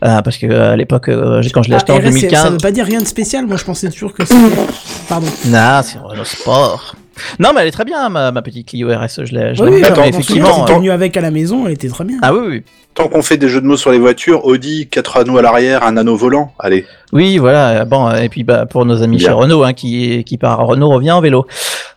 Euh, 0.04 0.22
parce 0.22 0.38
que 0.38 0.46
euh, 0.46 0.72
à 0.72 0.76
l'époque, 0.76 1.08
euh, 1.10 1.42
quand 1.52 1.62
je 1.62 1.68
l'ai 1.68 1.74
acheté 1.74 1.92
Ah, 1.92 1.96
en 1.96 1.98
RS, 1.98 2.04
c'est- 2.04 2.10
Ça 2.12 2.44
2015, 2.44 2.52
veut 2.52 2.56
pas 2.58 2.70
dire 2.70 2.86
rien 2.86 3.00
de 3.00 3.04
spécial, 3.06 3.46
moi 3.46 3.56
je 3.58 3.64
pensais 3.64 3.90
toujours 3.90 4.14
que 4.14 4.24
c'était. 4.24 4.38
Pardon. 5.08 5.26
non, 5.46 5.80
c'est 5.82 5.98
une 5.98 6.04
Renault 6.04 6.24
Sport. 6.24 6.94
Non, 7.38 7.50
mais 7.54 7.62
elle 7.62 7.68
est 7.68 7.72
très 7.72 7.84
bien, 7.84 8.08
ma, 8.08 8.30
ma 8.32 8.42
petite 8.42 8.68
Clio 8.68 8.88
RS. 8.88 9.24
Je 9.24 9.34
l'ai, 9.34 9.54
je 9.54 9.62
Oui, 9.62 9.70
oui, 9.70 9.80
mais 9.80 9.80
effectivement, 9.80 10.04
effectivement. 10.06 10.64
t'es 10.64 10.72
euh, 10.72 10.76
venu 10.76 10.90
avec 10.90 11.16
à 11.16 11.20
la 11.20 11.30
maison, 11.30 11.66
elle 11.66 11.72
était 11.72 11.88
très 11.88 12.04
bien. 12.04 12.16
Ah 12.22 12.32
oui, 12.34 12.40
oui, 12.48 12.62
Tant 12.94 13.08
qu'on 13.08 13.22
fait 13.22 13.36
des 13.36 13.48
jeux 13.48 13.60
de 13.60 13.66
mots 13.66 13.76
sur 13.76 13.92
les 13.92 13.98
voitures, 13.98 14.44
Audi, 14.44 14.88
4 14.90 15.18
anneaux 15.18 15.38
à 15.38 15.42
l'arrière, 15.42 15.84
un 15.84 15.96
anneau 15.96 16.16
volant. 16.16 16.52
Allez. 16.58 16.84
oui, 17.12 17.38
voilà. 17.38 17.84
Bon, 17.84 18.10
et 18.10 18.28
puis 18.28 18.42
bah, 18.42 18.66
pour 18.66 18.84
nos 18.84 19.02
amis 19.02 19.18
Bien. 19.18 19.28
chez 19.28 19.32
Renault, 19.32 19.62
hein, 19.62 19.72
qui 19.74 20.24
qui 20.24 20.36
part 20.38 20.60
à 20.60 20.64
Renault 20.64 20.90
revient 20.90 21.12
en 21.12 21.20
vélo. 21.20 21.46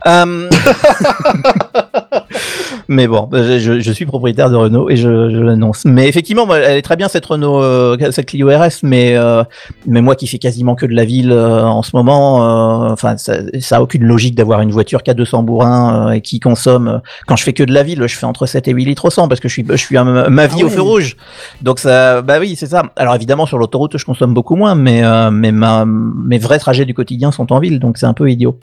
Euh, 0.05 0.49
mais 2.87 3.07
bon, 3.07 3.29
je, 3.31 3.79
je- 3.79 3.91
suis 3.91 4.05
propriétaire 4.05 4.49
de 4.49 4.55
Renault 4.55 4.89
et 4.89 4.95
je, 4.95 5.29
je 5.29 5.39
l'annonce. 5.39 5.83
Mais 5.85 6.07
effectivement, 6.07 6.47
elle 6.55 6.77
est 6.77 6.81
très 6.81 6.95
bien 6.95 7.07
cette 7.07 7.25
Renault, 7.25 7.61
euh, 7.61 7.97
cette 8.11 8.25
Clio 8.27 8.47
RS, 8.49 8.79
mais 8.83 9.15
euh, 9.15 9.43
mais 9.85 10.01
moi 10.01 10.15
qui 10.15 10.27
fais 10.27 10.39
quasiment 10.39 10.75
que 10.75 10.85
de 10.85 10.93
la 10.93 11.05
ville 11.05 11.31
euh, 11.31 11.63
en 11.63 11.83
ce 11.83 11.95
moment, 11.95 12.87
euh, 12.87 12.91
enfin 12.91 13.17
ça, 13.17 13.35
ça 13.59 13.77
a 13.77 13.81
aucune 13.81 14.03
logique 14.03 14.35
d'avoir 14.35 14.61
une 14.61 14.71
voiture 14.71 15.03
qui 15.03 15.11
a 15.11 15.13
200 15.13 15.43
bourrins 15.43 16.07
euh, 16.07 16.11
et 16.11 16.21
qui 16.21 16.39
consomme. 16.39 16.87
euh, 16.87 16.97
quand 17.27 17.35
je 17.35 17.43
fais 17.43 17.53
que 17.53 17.63
de 17.63 17.73
la 17.73 17.83
ville, 17.83 18.05
je 18.07 18.15
fais 18.17 18.25
entre 18.25 18.45
7 18.45 18.67
et 18.67 18.71
8 18.71 18.85
litres 18.85 19.05
au 19.05 19.09
100 19.09 19.27
parce 19.27 19.39
que 19.39 19.47
je 19.47 19.53
suis 19.53 19.65
je 19.69 19.75
suis 19.75 19.95
ma 19.97 20.47
vie 20.47 20.61
Ah 20.61 20.65
au 20.65 20.69
feu 20.69 20.81
rouge. 20.81 21.15
Donc 21.61 21.79
ça, 21.79 22.21
bah 22.21 22.37
oui, 22.39 22.55
c'est 22.57 22.67
ça. 22.67 22.83
Alors 22.95 23.15
évidemment 23.15 23.45
sur 23.45 23.57
l'autoroute, 23.57 23.97
je 23.97 24.05
consomme 24.05 24.33
beaucoup 24.33 24.55
moins, 24.55 24.75
mais 24.75 25.03
euh, 25.03 25.29
mais 25.31 25.51
ma, 25.51 25.85
mes 25.85 26.39
vrais 26.39 26.59
trajets 26.59 26.85
du 26.85 26.93
quotidien 26.93 27.31
sont 27.31 27.51
en 27.53 27.59
ville, 27.59 27.79
donc 27.79 27.97
c'est 27.97 28.05
un 28.07 28.13
peu 28.13 28.29
idiot. 28.29 28.57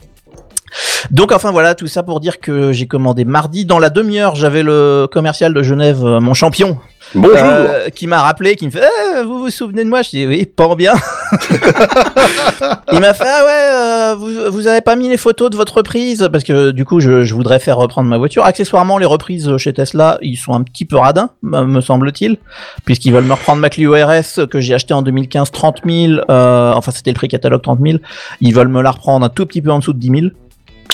Donc 1.11 1.31
enfin 1.31 1.51
voilà, 1.51 1.75
tout 1.75 1.87
ça 1.87 2.03
pour 2.03 2.19
dire 2.19 2.39
que 2.39 2.71
j'ai 2.71 2.87
commandé 2.87 3.25
mardi. 3.25 3.65
Dans 3.65 3.79
la 3.79 3.89
demi-heure, 3.89 4.35
j'avais 4.35 4.63
le 4.63 5.07
commercial 5.11 5.53
de 5.53 5.63
Genève, 5.63 6.03
euh, 6.05 6.19
mon 6.19 6.33
champion, 6.33 6.77
Bonjour. 7.15 7.35
euh, 7.37 7.89
qui 7.89 8.07
m'a 8.07 8.21
rappelé, 8.21 8.55
qui 8.55 8.65
me 8.67 8.71
fait 8.71 8.83
Eh, 9.19 9.23
Vous 9.23 9.39
vous 9.39 9.49
souvenez 9.49 9.83
de 9.83 9.89
moi? 9.89 10.01
Je 10.01 10.09
dis 10.09 10.25
Oui, 10.27 10.45
pas 10.45 10.67
en 10.67 10.75
bien. 10.75 10.93
Il 12.91 12.99
m'a 12.99 13.13
fait 13.13 13.23
Ah 13.25 13.45
ouais, 13.45 13.69
euh, 13.73 14.15
vous, 14.17 14.51
vous 14.51 14.67
avez 14.67 14.81
pas 14.81 14.95
mis 14.95 15.09
les 15.09 15.17
photos 15.17 15.49
de 15.49 15.55
votre 15.55 15.77
reprise? 15.77 16.27
Parce 16.31 16.43
que 16.43 16.71
du 16.71 16.85
coup, 16.85 16.99
je, 16.99 17.23
je 17.23 17.33
voudrais 17.33 17.59
faire 17.59 17.77
reprendre 17.77 18.09
ma 18.09 18.17
voiture. 18.17 18.45
Accessoirement, 18.45 18.97
les 18.97 19.05
reprises 19.05 19.55
chez 19.57 19.73
Tesla, 19.73 20.17
ils 20.21 20.37
sont 20.37 20.53
un 20.53 20.63
petit 20.63 20.85
peu 20.85 20.97
radins, 20.97 21.29
me 21.41 21.61
me 21.65 21.81
semble-t-il, 21.81 22.37
puisqu'ils 22.85 23.13
veulent 23.13 23.23
me 23.25 23.33
reprendre 23.33 23.61
ma 23.61 23.69
Clio 23.69 23.93
RS 23.93 24.45
que 24.49 24.59
j'ai 24.59 24.73
acheté 24.73 24.93
en 24.93 25.01
2015 25.01 25.51
30 25.51 25.81
000. 25.85 26.21
euh, 26.29 26.73
enfin, 26.73 26.91
c'était 26.91 27.11
le 27.11 27.15
prix 27.15 27.27
catalogue 27.27 27.61
30 27.61 27.79
000. 27.85 27.97
Ils 28.41 28.53
veulent 28.53 28.67
me 28.67 28.81
la 28.81 28.91
reprendre 28.91 29.25
un 29.25 29.29
tout 29.29 29.45
petit 29.45 29.61
peu 29.61 29.71
en 29.71 29.79
dessous 29.79 29.93
de 29.93 29.99
10 29.99 30.07
000. 30.09 30.21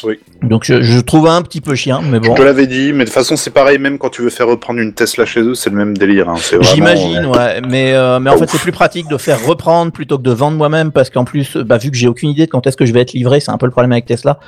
Oui. 0.03 0.19
Donc 0.43 0.63
je, 0.65 0.81
je 0.81 0.99
trouve 0.99 1.27
un 1.27 1.41
petit 1.41 1.61
peu 1.61 1.73
chien, 1.75 2.01
mais 2.03 2.19
bon. 2.19 2.35
Je 2.35 2.37
te 2.39 2.45
l'avais 2.45 2.67
dit, 2.67 2.91
mais 2.93 2.99
de 2.99 3.09
toute 3.09 3.13
façon, 3.13 3.35
c'est 3.35 3.49
pareil, 3.49 3.79
même 3.79 3.97
quand 3.97 4.09
tu 4.09 4.21
veux 4.21 4.29
faire 4.29 4.47
reprendre 4.47 4.79
une 4.79 4.93
Tesla 4.93 5.25
chez 5.25 5.41
eux, 5.41 5.55
c'est 5.55 5.69
le 5.71 5.75
même 5.75 5.97
délire. 5.97 6.29
Hein. 6.29 6.35
J'imagine, 6.61 7.25
euh, 7.25 7.27
ouais, 7.27 7.61
mais 7.67 7.93
euh, 7.93 8.19
mais 8.19 8.29
en 8.29 8.37
fait 8.37 8.47
c'est 8.49 8.59
plus 8.61 8.71
pratique 8.71 9.07
de 9.09 9.17
faire 9.17 9.43
reprendre 9.45 9.91
plutôt 9.91 10.17
que 10.17 10.23
de 10.23 10.31
vendre 10.31 10.57
moi-même 10.57 10.91
parce 10.91 11.09
qu'en 11.09 11.23
plus, 11.25 11.57
bah 11.57 11.77
vu 11.77 11.89
que 11.91 11.97
j'ai 11.97 12.07
aucune 12.07 12.29
idée 12.29 12.45
de 12.45 12.51
quand 12.51 12.67
est-ce 12.67 12.77
que 12.77 12.85
je 12.85 12.93
vais 12.93 13.01
être 13.01 13.13
livré, 13.13 13.39
c'est 13.39 13.51
un 13.51 13.57
peu 13.57 13.65
le 13.65 13.71
problème 13.71 13.91
avec 13.91 14.05
Tesla. 14.05 14.39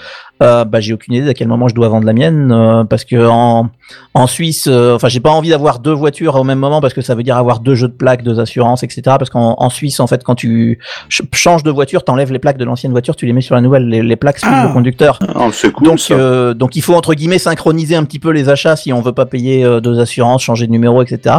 Euh, 0.41 0.63
bah 0.63 0.79
j'ai 0.79 0.94
aucune 0.94 1.15
idée 1.15 1.25
d'à 1.25 1.34
quel 1.34 1.48
moment 1.50 1.68
je 1.68 1.75
dois 1.75 1.89
vendre 1.89 2.06
la 2.06 2.13
mienne 2.13 2.51
euh, 2.53 2.84
parce 2.86 3.03
que 3.03 3.27
en 3.27 3.70
en 4.13 4.27
Suisse, 4.27 4.68
euh, 4.70 4.96
enfin 4.96 5.10
j'ai 5.10 5.20
pas 5.20 5.32
envie 5.32 5.50
d'avoir 5.50 5.79
deux 5.79 5.91
voitures 5.91 6.36
au 6.36 6.44
même 6.46 6.60
moment 6.60 6.79
parce 6.79 6.94
que 6.94 7.01
ça 7.01 7.13
veut 7.15 7.24
dire 7.24 7.36
avoir 7.38 7.60
deux 7.60 7.75
jeux 7.75 7.88
de 7.89 7.94
plaques, 7.94 8.24
deux 8.24 8.39
assurances, 8.39 8.84
etc. 8.84 9.01
Parce 9.06 9.29
qu'en 9.29 9.56
en 9.58 9.70
Suisse 9.70 10.00
en 10.00 10.08
fait 10.08 10.24
quand 10.24 10.36
tu 10.36 10.79
ch- 11.10 11.27
changes 11.34 11.63
de 11.63 11.72
voiture, 11.72 12.03
t'enlèves 12.06 12.32
les 12.32 12.39
plaques 12.39 12.58
de 12.58 12.63
l'ancienne 12.65 12.91
voiture, 12.91 13.15
tu 13.18 13.25
les 13.25 13.34
mets 13.34 13.41
sur 13.41 13.56
la 13.56 13.62
nouvelle, 13.62 13.88
les, 13.89 14.01
les 14.01 14.15
plaques 14.15 14.38
suivent 14.39 14.51
Ah. 14.53 14.68
le 14.68 14.74
conducteur. 14.74 15.20
Ah, 15.39 15.50
cool, 15.74 15.86
Donc, 15.88 16.00
euh, 16.12 16.53
donc 16.53 16.75
il 16.75 16.81
faut 16.81 16.93
entre 16.93 17.13
guillemets 17.15 17.39
synchroniser 17.39 17.96
un 17.96 18.03
petit 18.03 18.19
peu 18.19 18.29
les 18.31 18.50
achats 18.50 18.75
si 18.75 18.91
on 18.93 19.01
veut 19.01 19.13
pas 19.13 19.25
payer 19.25 19.63
euh, 19.63 19.79
deux 19.79 20.00
assurances, 20.00 20.43
changer 20.43 20.67
de 20.67 20.72
numéro, 20.72 21.01
etc. 21.01 21.38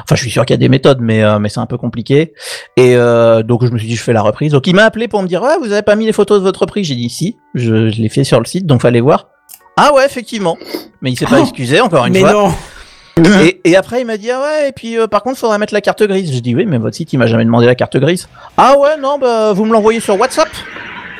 Enfin, 0.00 0.16
je 0.16 0.20
suis 0.20 0.30
sûr 0.30 0.44
qu'il 0.44 0.52
y 0.52 0.58
a 0.58 0.58
des 0.58 0.68
méthodes, 0.68 0.98
mais 1.00 1.22
euh, 1.22 1.38
mais 1.38 1.48
c'est 1.48 1.60
un 1.60 1.66
peu 1.66 1.78
compliqué. 1.78 2.34
Et 2.76 2.94
euh, 2.96 3.42
donc 3.42 3.64
je 3.64 3.70
me 3.70 3.78
suis 3.78 3.88
dit 3.88 3.96
je 3.96 4.02
fais 4.02 4.12
la 4.12 4.20
reprise. 4.20 4.52
Donc 4.52 4.66
il 4.66 4.74
m'a 4.74 4.84
appelé 4.84 5.08
pour 5.08 5.22
me 5.22 5.28
dire 5.28 5.42
ouais 5.42 5.56
vous 5.62 5.72
avez 5.72 5.82
pas 5.82 5.96
mis 5.96 6.04
les 6.04 6.12
photos 6.12 6.40
de 6.40 6.44
votre 6.44 6.60
reprise. 6.60 6.86
J'ai 6.88 6.94
dit 6.96 7.08
si, 7.08 7.36
je, 7.54 7.88
je 7.90 8.02
l'ai 8.02 8.08
fait 8.10 8.24
sur 8.24 8.38
le 8.38 8.44
site, 8.44 8.66
donc 8.66 8.82
fallait 8.82 9.00
voir. 9.00 9.28
Ah 9.76 9.94
ouais 9.94 10.04
effectivement, 10.04 10.58
mais 11.00 11.10
il 11.12 11.16
s'est 11.16 11.24
pas 11.24 11.38
Oh. 11.38 11.42
excusé 11.42 11.80
encore 11.80 12.04
une 12.04 12.12
Mais 12.12 12.20
fois. 12.20 12.32
non 12.32 12.52
Et, 13.42 13.60
et 13.64 13.76
après, 13.76 14.00
il 14.02 14.06
m'a 14.06 14.16
dit, 14.18 14.30
ah 14.30 14.40
ouais, 14.42 14.68
et 14.68 14.72
puis 14.72 14.98
euh, 14.98 15.06
par 15.06 15.22
contre, 15.22 15.38
faudrait 15.38 15.58
mettre 15.58 15.72
la 15.74 15.80
carte 15.80 16.02
grise. 16.02 16.32
Je 16.34 16.40
dis, 16.40 16.54
oui, 16.54 16.64
mais 16.66 16.76
votre 16.78 16.96
site, 16.96 17.12
il 17.14 17.18
m'a 17.18 17.26
jamais 17.26 17.44
demandé 17.44 17.66
la 17.66 17.74
carte 17.74 17.96
grise. 17.98 18.28
Ah 18.58 18.74
ouais, 18.78 18.96
non, 18.98 19.18
bah, 19.18 19.52
vous 19.54 19.64
me 19.66 19.72
l'envoyez 19.72 20.00
sur 20.00 20.18
WhatsApp 20.18 20.48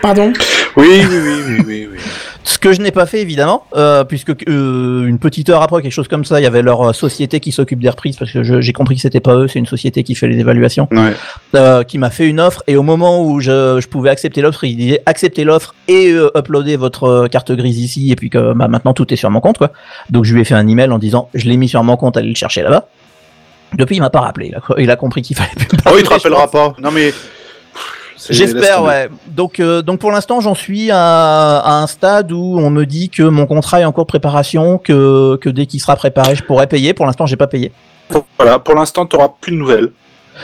Pardon 0.02 0.32
Oui, 0.76 0.86
oui, 1.00 1.06
oui, 1.10 1.42
oui, 1.46 1.64
oui. 1.66 1.88
oui. 1.92 1.98
Ce 2.44 2.58
que 2.58 2.72
je 2.72 2.80
n'ai 2.80 2.90
pas 2.90 3.06
fait 3.06 3.20
évidemment, 3.20 3.64
euh, 3.76 4.02
puisque 4.02 4.30
euh, 4.48 5.06
une 5.06 5.20
petite 5.20 5.48
heure 5.48 5.62
après, 5.62 5.80
quelque 5.80 5.92
chose 5.92 6.08
comme 6.08 6.24
ça, 6.24 6.40
il 6.40 6.42
y 6.42 6.46
avait 6.46 6.62
leur 6.62 6.88
euh, 6.88 6.92
société 6.92 7.38
qui 7.38 7.52
s'occupe 7.52 7.78
des 7.80 7.88
reprises, 7.88 8.16
parce 8.16 8.32
que 8.32 8.42
j'ai 8.60 8.72
compris 8.72 8.96
que 8.96 9.00
c'était 9.00 9.20
pas 9.20 9.36
eux, 9.36 9.46
c'est 9.46 9.60
une 9.60 9.66
société 9.66 10.02
qui 10.02 10.16
fait 10.16 10.26
les 10.26 10.38
évaluations, 10.40 10.88
Ouais. 10.90 11.12
euh, 11.54 11.84
qui 11.84 11.98
m'a 11.98 12.10
fait 12.10 12.28
une 12.28 12.40
offre. 12.40 12.64
Et 12.66 12.76
au 12.76 12.82
moment 12.82 13.24
où 13.24 13.38
je, 13.38 13.80
je 13.80 13.86
pouvais 13.86 14.10
accepter 14.10 14.40
l'offre, 14.42 14.64
il 14.64 14.76
disait 14.76 15.02
acceptez 15.06 15.44
l'offre 15.44 15.72
et 15.86 16.10
euh, 16.10 16.30
uploader 16.36 16.74
votre 16.76 17.28
carte 17.28 17.52
grise 17.52 17.78
ici, 17.78 18.10
et 18.10 18.16
puis 18.16 18.28
que 18.28 18.52
bah, 18.54 18.66
maintenant 18.66 18.92
tout 18.94 19.12
est 19.12 19.16
sur 19.16 19.30
mon 19.30 19.40
compte, 19.40 19.58
quoi. 19.58 19.70
Donc 20.10 20.24
je 20.24 20.34
lui 20.34 20.40
ai 20.40 20.44
fait 20.44 20.54
un 20.54 20.66
email 20.66 20.90
en 20.90 20.98
disant 20.98 21.28
je 21.34 21.46
l'ai 21.48 21.56
mis 21.56 21.68
sur 21.68 21.82
mon 21.84 21.96
compte, 21.96 22.16
allez 22.16 22.28
le 22.30 22.34
chercher 22.34 22.62
là-bas. 22.62 22.88
Depuis, 23.78 23.96
il 23.96 24.00
m'a 24.00 24.10
pas 24.10 24.20
rappelé. 24.20 24.48
Il 24.48 24.54
a, 24.56 24.60
il 24.80 24.90
a 24.90 24.96
compris 24.96 25.22
qu'il 25.22 25.36
fallait 25.36 25.48
plus 25.56 25.68
me 25.76 25.82
Oh, 25.92 25.96
il 25.96 26.02
te 26.02 26.10
rappellera 26.10 26.50
pas. 26.50 26.74
Non, 26.82 26.90
mais. 26.90 27.14
J'espère, 28.30 28.82
ouais. 28.84 29.08
Donc, 29.26 29.60
euh, 29.60 29.82
donc 29.82 30.00
pour 30.00 30.10
l'instant, 30.10 30.40
j'en 30.40 30.54
suis 30.54 30.90
à, 30.90 31.58
à 31.58 31.72
un 31.82 31.86
stade 31.86 32.32
où 32.32 32.58
on 32.58 32.70
me 32.70 32.84
dit 32.84 33.08
que 33.10 33.22
mon 33.22 33.46
contrat 33.46 33.80
est 33.80 33.84
en 33.84 33.92
cours 33.92 34.04
de 34.04 34.08
préparation, 34.08 34.78
que, 34.78 35.36
que 35.36 35.48
dès 35.48 35.66
qu'il 35.66 35.80
sera 35.80 35.96
préparé, 35.96 36.34
je 36.34 36.42
pourrai 36.42 36.66
payer. 36.66 36.94
Pour 36.94 37.06
l'instant, 37.06 37.26
j'ai 37.26 37.36
pas 37.36 37.46
payé. 37.46 37.72
Voilà, 38.38 38.58
pour 38.58 38.74
l'instant, 38.74 39.06
tu 39.06 39.16
n'auras 39.16 39.30
plus 39.40 39.52
de 39.52 39.56
nouvelles. 39.56 39.90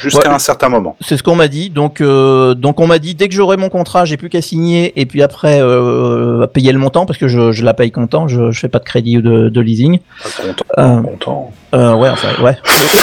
Jusqu'à 0.01 0.29
Ouais. 0.29 0.35
un 0.35 0.39
certain 0.39 0.69
moment. 0.69 0.97
C'est 1.01 1.17
ce 1.17 1.23
qu'on 1.23 1.35
m'a 1.35 1.49
dit. 1.49 1.71
Donc, 1.71 2.01
euh, 2.01 2.55
donc 2.55 2.79
on 2.81 2.87
m'a 2.87 2.99
dit 2.99 3.15
dès 3.15 3.29
que 3.29 3.35
j'aurai 3.35 3.57
mon 3.57 3.69
contrat, 3.69 4.05
j'ai 4.05 4.17
plus 4.17 4.29
qu'à 4.29 4.43
signer 4.43 4.93
et 5.01 5.07
puis 5.07 5.23
après 5.23 5.61
euh, 5.61 6.47
payer 6.47 6.73
le 6.73 6.79
montant 6.79 7.07
parce 7.07 7.19
que 7.19 7.27
je, 7.29 7.53
je 7.53 7.65
la 7.65 7.75
paye 7.75 7.91
comptant. 7.91 8.29
Je, 8.29 8.51
je 8.51 8.61
fais 8.61 8.69
pas 8.69 8.79
de 8.79 8.85
crédit 8.85 9.19
ou 9.19 9.23
de, 9.23 9.49
de 9.49 9.61
leasing. 9.61 9.99
Pas 10.23 10.43
content. 10.43 10.65
Euh, 10.79 11.01
content. 11.03 11.53
Euh, 11.75 11.95
ouais, 11.95 12.09
enfin, 12.09 12.29
ouais. 12.43 12.57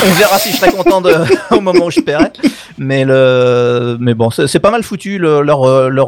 On 0.08 0.13
verra 0.13 0.39
si 0.39 0.51
je 0.51 0.58
serai 0.58 0.72
content 0.72 1.00
de, 1.01 1.12
au 1.56 1.62
moment 1.62 1.86
où 1.86 1.92
je 1.92 2.00
paierai. 2.00 2.32
Mais 2.77 3.06
le, 3.06 3.98
mais 4.00 4.13
bon, 4.15 4.30
c'est 4.32 4.60
pas 4.60 4.72
mal 4.72 4.82
foutu. 4.84 5.18
le- 5.20 5.42
leur, 5.42 5.63
euh, 5.63 5.89
leur, 5.89 6.08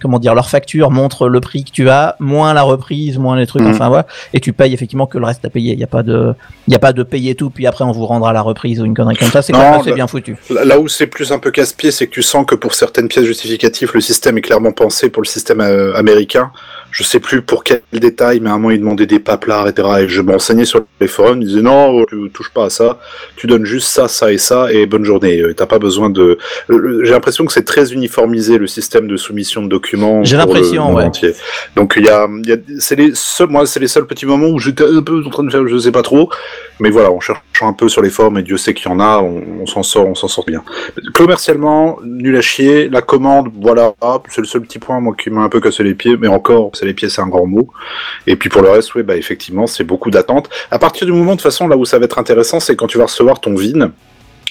comment 0.00 0.18
dire, 0.18 0.34
leur 0.34 0.48
facture 0.48 0.90
montre 0.90 1.28
le 1.28 1.40
prix 1.40 1.64
que 1.64 1.70
tu 1.70 1.88
as, 1.90 2.16
moins 2.18 2.54
la 2.54 2.62
reprise, 2.62 3.18
moins 3.18 3.36
les 3.36 3.46
trucs. 3.46 3.62
Mhm. 3.62 3.70
Enfin, 3.72 3.88
voilà. 3.88 4.06
Et 4.32 4.40
tu 4.40 4.52
payes 4.52 4.72
effectivement 4.72 5.06
que 5.06 5.18
le 5.18 5.26
reste 5.26 5.44
à 5.44 5.50
payer. 5.50 5.74
Il 5.74 5.78
y 5.80 5.84
a 5.84 5.88
pas 5.88 6.02
de, 6.02 6.34
il 6.66 6.72
y 6.72 6.76
a 6.76 6.78
pas 6.78 6.92
de 6.92 7.02
payer 7.02 7.34
tout 7.34 7.50
puis 7.50 7.66
après 7.66 7.84
on 7.84 7.92
vous 7.92 8.06
rendra 8.06 8.32
la 8.32 8.40
reprise 8.42 8.80
ou 8.80 8.84
une 8.84 8.94
connerie 8.94 9.16
comme 9.16 9.28
ça. 9.30 9.42
C'est 9.42 9.52
bah- 9.52 9.80
foutu. 10.06 10.36
Là 10.50 10.64
là 10.64 10.78
où 10.78 10.88
c'est 10.88 11.06
plus 11.06 11.32
un 11.32 11.38
peu 11.38 11.50
casse-pied, 11.50 11.90
c'est 11.90 12.06
que 12.06 12.12
tu 12.12 12.22
sens 12.22 12.46
que 12.46 12.54
pour 12.54 12.74
certaines 12.74 13.08
pièces 13.08 13.26
justificatives, 13.26 13.90
le 13.94 14.00
système 14.00 14.38
est 14.38 14.42
clairement 14.42 14.72
pensé 14.72 15.10
pour 15.10 15.22
le 15.22 15.28
système 15.28 15.60
euh, 15.60 15.94
américain. 15.94 16.52
Je 16.92 17.02
sais 17.02 17.20
plus 17.20 17.42
pour 17.42 17.64
quel 17.64 17.80
détail, 17.92 18.40
mais 18.40 18.50
à 18.50 18.52
un 18.52 18.56
moment, 18.56 18.70
ils 18.70 18.78
demandaient 18.78 19.06
des 19.06 19.18
paplards, 19.18 19.66
etc. 19.66 19.88
Et 20.02 20.08
je 20.08 20.20
m'enseignais 20.20 20.66
sur 20.66 20.84
les 21.00 21.08
forums, 21.08 21.40
ils 21.40 21.48
disaient 21.48 21.62
non, 21.62 22.04
tu 22.04 22.30
touches 22.32 22.50
pas 22.50 22.66
à 22.66 22.70
ça, 22.70 23.00
tu 23.36 23.46
donnes 23.46 23.64
juste 23.64 23.88
ça, 23.88 24.08
ça 24.08 24.30
et 24.30 24.38
ça, 24.38 24.70
et 24.70 24.86
bonne 24.86 25.04
journée. 25.04 25.40
Euh, 25.40 25.54
T'as 25.54 25.66
pas 25.66 25.78
besoin 25.78 26.10
de. 26.10 26.38
J'ai 26.68 27.10
l'impression 27.10 27.46
que 27.46 27.52
c'est 27.52 27.64
très 27.64 27.92
uniformisé 27.92 28.58
le 28.58 28.66
système 28.66 29.08
de 29.08 29.16
soumission 29.16 29.62
de 29.62 29.68
documents. 29.68 30.22
J'ai 30.22 30.36
l'impression, 30.36 30.94
ouais. 30.94 31.04
entier. 31.04 31.32
Donc 31.76 31.94
il 31.96 32.04
y 32.04 32.10
a, 32.10 32.28
il 32.44 32.48
y 32.48 32.52
a 32.52 32.56
c'est 32.78 32.96
les 32.96 33.12
seuls, 33.14 33.48
moi, 33.48 33.66
c'est 33.66 33.80
les 33.80 33.88
seuls 33.88 34.06
petits 34.06 34.26
moments 34.26 34.48
où 34.48 34.58
j'étais 34.58 34.84
un 34.84 35.02
peu 35.02 35.22
en 35.24 35.30
train 35.30 35.44
de 35.44 35.50
faire, 35.50 35.66
je 35.66 35.78
sais 35.78 35.92
pas 35.92 36.02
trop, 36.02 36.28
mais 36.78 36.90
voilà, 36.90 37.10
en 37.10 37.20
cherchant 37.20 37.68
un 37.68 37.72
peu 37.72 37.88
sur 37.88 38.02
les 38.02 38.10
forums, 38.10 38.36
et 38.38 38.42
Dieu 38.42 38.58
sait 38.58 38.74
qu'il 38.74 38.90
y 38.90 38.94
en 38.94 39.00
a, 39.00 39.18
on, 39.18 39.42
on 39.62 39.66
s'en 39.66 39.82
sort, 39.82 40.06
on 40.06 40.14
s'en 40.14 40.28
sort 40.28 40.44
bien. 40.44 40.62
Commercialement, 41.14 41.98
nul 42.04 42.36
à 42.36 42.40
chier. 42.42 42.88
La 42.88 43.00
commande, 43.02 43.48
voilà, 43.60 43.94
c'est 44.28 44.40
le 44.40 44.46
seul 44.46 44.60
petit 44.60 44.78
point 44.78 45.00
moi 45.00 45.14
qui 45.16 45.30
m'a 45.30 45.42
un 45.42 45.48
peu 45.48 45.60
cassé 45.60 45.82
les 45.82 45.94
pieds, 45.94 46.16
mais 46.18 46.28
encore, 46.28 46.70
les 46.86 46.94
pieds, 46.94 47.08
c'est 47.08 47.20
un 47.22 47.28
grand 47.28 47.46
mot. 47.46 47.68
Et 48.26 48.36
puis 48.36 48.48
pour 48.48 48.62
le 48.62 48.70
reste, 48.70 48.94
oui, 48.94 49.02
bah 49.02 49.16
effectivement, 49.16 49.66
c'est 49.66 49.84
beaucoup 49.84 50.10
d'attente. 50.10 50.48
À 50.70 50.78
partir 50.78 51.06
du 51.06 51.12
moment, 51.12 51.32
de 51.32 51.36
toute 51.36 51.42
façon, 51.42 51.68
là 51.68 51.76
où 51.76 51.84
ça 51.84 51.98
va 51.98 52.04
être 52.04 52.18
intéressant, 52.18 52.60
c'est 52.60 52.76
quand 52.76 52.86
tu 52.86 52.98
vas 52.98 53.04
recevoir 53.04 53.40
ton 53.40 53.54
VIN. 53.54 53.78
Donc 53.78 53.92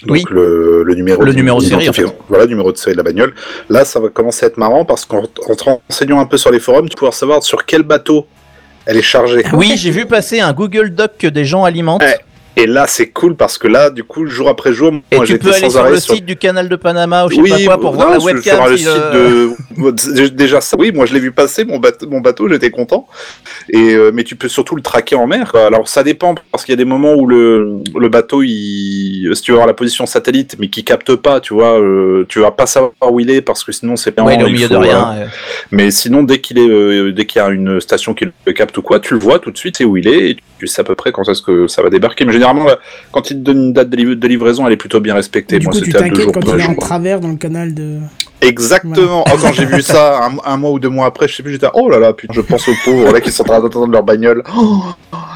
Oui. 0.10 0.24
le, 0.32 0.82
le 0.84 0.96
numéro 0.96 1.22
Le 1.24 1.32
numéro 1.34 1.60
de 1.62 1.66
série, 1.66 1.88
en 1.90 1.94
fait. 1.94 2.06
Voilà, 2.28 2.46
le 2.46 2.50
numéro 2.50 2.72
de 2.72 2.78
série 2.78 2.94
de 2.94 2.98
la 2.98 3.04
bagnole. 3.04 3.34
Là, 3.70 3.86
ça 3.86 4.00
va 4.00 4.10
commencer 4.10 4.46
à 4.46 4.48
être 4.50 4.58
marrant 4.58 4.84
parce 4.84 5.06
qu'en 5.06 5.24
en 5.48 5.56
te 5.56 5.64
renseignant 5.64 6.20
un 6.20 6.26
peu 6.26 6.38
sur 6.38 6.52
les 6.52 6.60
forums, 6.60 6.88
tu 6.90 6.94
vas 6.94 6.98
pouvoir 6.98 7.14
savoir 7.14 7.44
sur 7.44 7.66
quel 7.66 7.84
bateau 7.84 8.26
elle 8.88 8.98
est 8.98 9.04
chargée. 9.04 9.44
Oui, 9.54 9.74
j'ai 9.78 9.92
vu 9.92 10.08
passer 10.08 10.40
un 10.40 10.54
Google 10.54 10.90
Doc 10.90 11.12
que 11.20 11.28
des 11.28 11.46
gens 11.46 11.64
alimentent. 11.66 12.02
Et 12.58 12.68
là, 12.68 12.86
c'est 12.86 13.08
cool 13.08 13.36
parce 13.38 13.58
que 13.58 13.68
là, 13.68 13.90
du 13.90 14.04
coup, 14.04 14.26
jour 14.28 14.50
après 14.50 14.74
jour, 14.74 14.92
Et 15.12 15.16
moi 15.16 15.26
tu 15.26 15.32
j'étais 15.34 15.46
peux 15.46 15.52
aller 15.54 15.62
sans 15.62 15.70
sur 15.70 15.80
arrêt 15.80 15.92
le 15.92 16.00
sur 16.02 16.16
site 16.16 16.26
du 16.26 16.36
canal 16.36 16.68
de 16.68 16.76
Panama 16.76 17.26
ou 17.26 17.30
je 17.30 17.36
sais 17.36 17.42
oui, 17.42 17.50
pas 17.50 17.64
quoi 17.66 17.80
pour 17.80 17.92
non, 17.94 17.98
voir 17.98 18.12
la 18.12 18.20
webcam. 18.20 18.56
sur 18.58 18.68
le 18.68 18.78
si 18.78 18.84
site 18.84 18.94
le- 19.14 19.92
de 19.94 20.28
déjà 20.36 20.60
ça. 20.60 20.76
Oui, 20.78 20.92
moi 20.94 21.06
je 21.06 21.14
l'ai 21.14 21.20
vu 21.22 21.32
passer 21.32 21.64
mon 21.64 21.80
bateau, 21.80 22.08
mon 22.10 22.20
bateau, 22.20 22.50
j'étais 22.50 22.70
content. 22.70 23.08
Et 23.70 23.94
euh, 23.96 24.12
mais 24.14 24.24
tu 24.26 24.36
peux 24.36 24.50
surtout 24.50 24.76
le 24.76 24.82
traquer 24.82 25.16
en 25.16 25.28
mer. 25.28 25.52
quoi. 25.52 25.66
Alors 25.66 25.88
ça 25.88 26.04
dépend 26.04 26.36
parce 26.52 26.66
qu'il 26.66 26.74
y 26.74 26.78
a 26.78 26.78
des 26.78 26.86
moments 26.86 27.14
où 27.14 27.26
le 27.26 27.78
le 27.98 28.10
bateau, 28.10 28.44
il 28.44 29.32
si 29.34 29.42
tu 29.42 29.52
veux 29.52 29.56
avoir 29.58 29.68
la 29.68 29.74
position 29.74 30.06
satellite, 30.06 30.56
mais 30.60 30.68
qui 30.68 30.84
capte 30.84 31.16
pas, 31.16 31.40
tu 31.40 31.54
vois, 31.54 31.80
euh, 31.80 32.26
tu 32.28 32.40
vas 32.40 32.52
pas 32.52 32.66
savoir 32.66 32.92
où 33.10 33.20
il 33.22 33.30
est 33.30 33.42
parce 33.42 33.64
que 33.64 33.72
sinon 33.72 33.96
c'est 33.96 34.12
pas. 34.12 34.24
Ouais, 34.24 34.36
il 34.36 34.42
est 34.42 34.46
au 34.46 34.50
milieu 34.50 34.68
de 34.68 34.76
rien. 34.76 35.14
euh. 35.18 35.26
Mais 35.72 35.90
sinon, 35.90 36.24
dès 36.24 36.40
qu'il 36.42 36.58
est, 36.60 36.68
euh, 36.70 37.12
dès 37.14 37.26
qu'il 37.26 37.42
y 37.42 37.46
a 37.46 37.50
une 37.50 37.80
station 37.80 38.14
qui 38.14 38.26
le 38.46 38.52
capte 38.54 38.78
ou 38.78 38.82
quoi, 38.82 39.00
tu 39.00 39.14
le 39.14 39.20
vois 39.22 39.40
tout 39.40 39.52
de 39.52 39.58
suite, 39.58 39.78
c'est 39.78 39.86
où 39.86 39.96
il 39.98 40.08
est, 40.08 40.32
et 40.32 40.38
tu 40.60 40.68
sais 40.68 40.82
à 40.82 40.84
peu 40.84 40.96
près 40.96 41.12
quand 41.12 41.28
est-ce 41.30 41.42
que 41.42 41.68
ça 41.68 41.82
va 41.82 41.90
débarquer. 41.90 42.26
Mais 42.26 42.34
généralement, 42.42 42.66
là, 42.66 42.80
quand 43.12 43.30
il 43.30 43.38
te 43.38 43.42
donne 43.42 43.58
une 43.66 43.74
date 43.74 43.90
de, 43.90 43.98
liv- 43.98 44.20
de 44.20 44.28
livraison, 44.28 44.66
elle 44.66 44.74
est 44.74 44.78
plutôt 44.78 45.00
bien 45.00 45.14
respectée. 45.14 45.60
Du 45.60 45.68
Moi, 45.68 45.74
coup, 45.74 45.82
tu 45.82 45.94
t'inquiètes 45.94 46.32
quand 46.32 46.42
il 46.56 46.60
est 46.60 46.66
en 46.66 46.76
travers 46.76 47.20
dans 47.20 47.30
le 47.30 47.36
canal 47.36 47.74
de. 47.74 48.00
Exactement. 48.42 49.24
Oh, 49.28 49.38
quand 49.42 49.54
j'ai 49.54 49.66
vu 49.66 49.82
ça 49.82 50.26
un, 50.26 50.38
un 50.54 50.58
mois 50.58 50.72
ou 50.72 50.80
deux 50.80 50.90
mois 50.90 51.06
après, 51.06 51.28
je 51.28 51.36
sais 51.36 51.44
plus, 51.44 51.54
j'étais 51.54 51.68
oh 51.74 51.90
là 51.90 52.00
là, 52.00 52.14
putain, 52.14 52.34
je 52.34 52.42
pense 52.42 52.68
aux 52.68 52.74
pauvres 52.84 53.12
là 53.14 53.22
qui 53.22 53.32
sont 53.32 53.44
en 53.44 53.46
train 53.46 53.62
d'attendre 53.62 53.92
leur 53.92 54.04
bagnole. 54.04 54.44
Oh. 54.58 54.82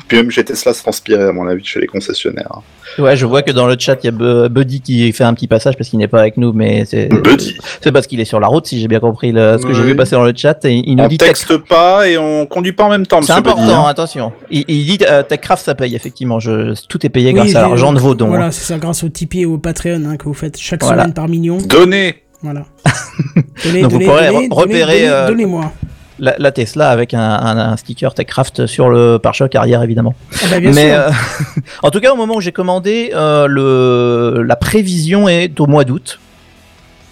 Puis 0.08 0.18
même 0.18 0.30
chez 0.32 0.44
Tesla, 0.44 0.74
ça 0.74 0.82
transpirait 0.84 1.24
à 1.30 1.32
mon 1.32 1.48
avis 1.48 1.64
chez 1.64 1.80
les 1.80 1.88
concessionnaires. 1.88 2.62
Ouais, 3.00 3.16
je 3.18 3.26
vois 3.26 3.42
que 3.42 3.52
dans 3.52 3.68
le 3.68 3.76
chat, 3.78 3.98
il 4.04 4.06
y 4.06 4.10
a 4.10 4.12
Bu- 4.12 4.50
Buddy 4.50 4.80
qui 4.82 5.12
fait 5.12 5.24
un 5.24 5.34
petit 5.34 5.48
passage 5.48 5.76
parce 5.78 5.90
qu'il 5.90 6.00
n'est 6.00 6.08
pas 6.08 6.20
avec 6.22 6.38
nous, 6.38 6.54
mais 6.54 6.86
c'est 6.86 7.08
Buddy. 7.08 7.58
c'est 7.82 7.92
parce 7.92 8.08
qu'il 8.08 8.20
est 8.20 8.26
sur 8.26 8.40
la 8.40 8.48
route, 8.48 8.66
si 8.68 8.80
j'ai 8.80 8.88
bien 8.88 9.00
compris 9.00 9.32
le- 9.32 9.58
ce 9.60 9.66
que 9.66 9.74
j'ai 9.74 9.84
vu 9.84 9.96
passer 9.96 10.16
dans 10.16 10.24
le 10.24 10.34
chat. 10.36 10.64
Et 10.66 10.74
il 10.86 10.96
nous 10.96 11.04
On 11.04 11.08
dit 11.08 11.18
texte 11.18 11.58
pas 11.58 12.08
et 12.08 12.18
on 12.18 12.46
conduit 12.46 12.74
pas 12.74 12.86
en 12.86 12.90
même 12.90 13.06
temps, 13.08 13.22
C'est 13.22 13.34
monsieur 13.34 13.44
Buddy, 13.44 13.62
important, 13.64 13.86
hein. 13.86 13.90
attention. 13.90 14.32
Il, 14.50 14.64
il 14.68 14.86
dit 14.86 15.00
euh, 15.10 15.24
TechCraft 15.24 15.66
ça 15.66 15.76
paye 15.76 15.96
effectivement. 15.96 16.40
Je, 16.40 16.74
tout 16.88 17.06
est 17.06 17.10
payé 17.10 17.30
Oui, 17.30 17.34
grâce 17.36 17.56
à 17.56 17.62
l'argent 17.62 17.92
de 17.94 18.00
vos 18.00 18.16
dons. 18.16 18.28
Voilà, 18.28 18.46
hein. 18.46 18.52
c'est 18.52 18.66
ça, 18.66 18.78
grâce 18.78 19.04
au 19.04 19.10
Tipeee 19.10 19.42
et 19.42 19.46
au 19.46 19.58
Patreon 19.58 20.04
hein, 20.08 20.18
que 20.18 20.26
vous 20.26 20.34
faites 20.34 20.58
chaque 20.58 20.84
Voilà. 20.84 21.04
semaine 21.04 21.14
par 21.14 21.28
million. 21.28 21.58
Donnez. 21.58 22.22
Voilà. 22.46 22.66
Donnez, 23.64 23.82
Donc 23.82 23.92
vous 23.92 24.00
pourrez 24.00 24.28
donnez, 24.28 24.48
repérer, 24.52 25.02
donnez, 25.02 25.10
euh, 25.10 25.28
Donnez-moi. 25.28 25.72
La, 26.20 26.36
la 26.38 26.52
Tesla 26.52 26.92
avec 26.92 27.14
un, 27.14 27.20
un, 27.20 27.58
un 27.58 27.76
sticker 27.78 28.14
TechCraft 28.14 28.68
sur 28.68 28.90
le 28.90 29.18
pare-choc 29.18 29.54
arrière 29.56 29.84
évidemment. 29.84 30.14
Ah 30.34 30.46
bah, 30.50 30.60
bien 30.60 30.72
Mais 30.72 30.90
sûr. 30.92 31.00
euh, 31.00 31.10
en 31.84 31.92
tout 31.92 32.00
cas, 32.00 32.14
au 32.14 32.16
moment 32.16 32.36
où 32.36 32.42
j'ai 32.42 32.52
commandé, 32.54 33.12
euh, 33.14 33.48
le 33.48 34.44
la 34.44 34.56
prévision 34.56 35.28
est 35.28 35.60
au 35.60 35.66
mois 35.68 35.84
d'août. 35.84 36.20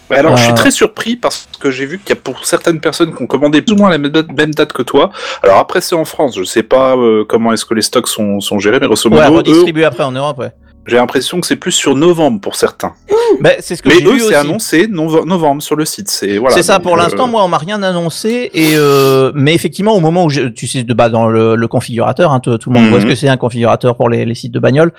Alors, 0.10 0.38
je 0.38 0.43
suis 0.43 0.54
très 0.54 0.69
surpris 0.69 1.15
parce 1.15 1.48
que 1.60 1.72
j'ai 1.72 1.86
vu 1.88 1.98
qu'il 1.98 2.10
y 2.10 2.17
a 2.17 2.22
pour 2.22 2.46
certaines 2.46 2.80
personnes 2.80 3.15
qui 3.15 3.24
ont 3.24 3.26
commandé 3.28 3.63
plus 3.63 3.74
ou 3.74 3.78
moins 3.78 3.89
la 3.89 3.98
même 3.98 4.12
date, 4.54 4.72
que 4.74 4.84
toi. 4.84 5.10
Alors 5.41 5.58
après, 5.58 5.82
c'est 5.82 5.96
en 5.96 6.06
France. 6.06 6.38
Je 6.38 6.43
sais 6.43 6.62
pas 6.62 6.96
euh, 6.96 7.26
comment 7.28 7.52
est-ce 7.52 7.65
que 7.65 7.74
les 7.74 7.82
stocks 7.82 8.08
sont, 8.08 8.39
sont 8.39 8.60
gérés, 8.60 8.80
mais 8.80 8.86
grosso 8.88 9.10
Ouais, 9.10 9.30
modo, 9.30 9.52
eux, 9.65 9.86
après 9.86 10.04
en 10.04 10.12
Europe. 10.12 10.38
Ouais. 10.38 10.52
J'ai 10.88 10.98
l'impression 10.98 11.39
que 11.39 11.48
c'est 11.48 11.56
plus 11.56 11.72
sur 11.72 11.96
novembre 11.96 12.41
pour 12.41 12.56
certains. 12.56 12.93
Mais 13.39 13.58
c'est 13.62 13.76
ce 13.76 13.82
que 13.84 13.89
Mais 13.89 14.02
eux, 14.04 14.19
c'est 14.19 14.36
annoncé 14.36 14.88
nove- 14.88 15.26
novembre 15.26 15.62
sur 15.62 15.76
le 15.76 15.86
site. 15.86 16.10
C'est 16.10 16.38
voilà. 16.38 16.56
c'est 16.56 16.62
ça 16.63 16.80
pour 16.80 16.93
euh, 16.93 16.98
l'instant. 16.98 17.28
Moi, 17.28 17.43
on 17.43 17.48
m'a 17.48 17.58
rien 17.58 17.82
annoncé. 17.82 18.52
Et 18.54 18.74
euh, 18.76 19.32
mais 19.34 19.54
effectivement, 19.56 19.93
au 19.96 20.00
moment 20.00 20.26
où 20.26 20.30
je, 20.30 20.41
tu 20.43 20.67
sais 20.67 20.84
de 20.84 20.93
bas 20.93 21.10
dans 21.10 21.28
le, 21.28 21.56
le 21.56 21.67
configurateur, 21.67 22.32
hein, 22.32 22.39
tout, 22.39 22.58
tout 22.58 22.69
le 22.69 22.76
monde 22.76 22.86
Mhm. 22.86 22.91
voit 22.91 23.02
ce 23.02 23.06
que 23.06 23.15
c'est 23.15 23.30
un 23.30 23.38
configurateur 23.38 23.96
pour 23.96 24.10
les, 24.10 24.26
les 24.26 24.36
sites 24.36 24.52
de 24.52 24.60
bagnole. 24.60 24.91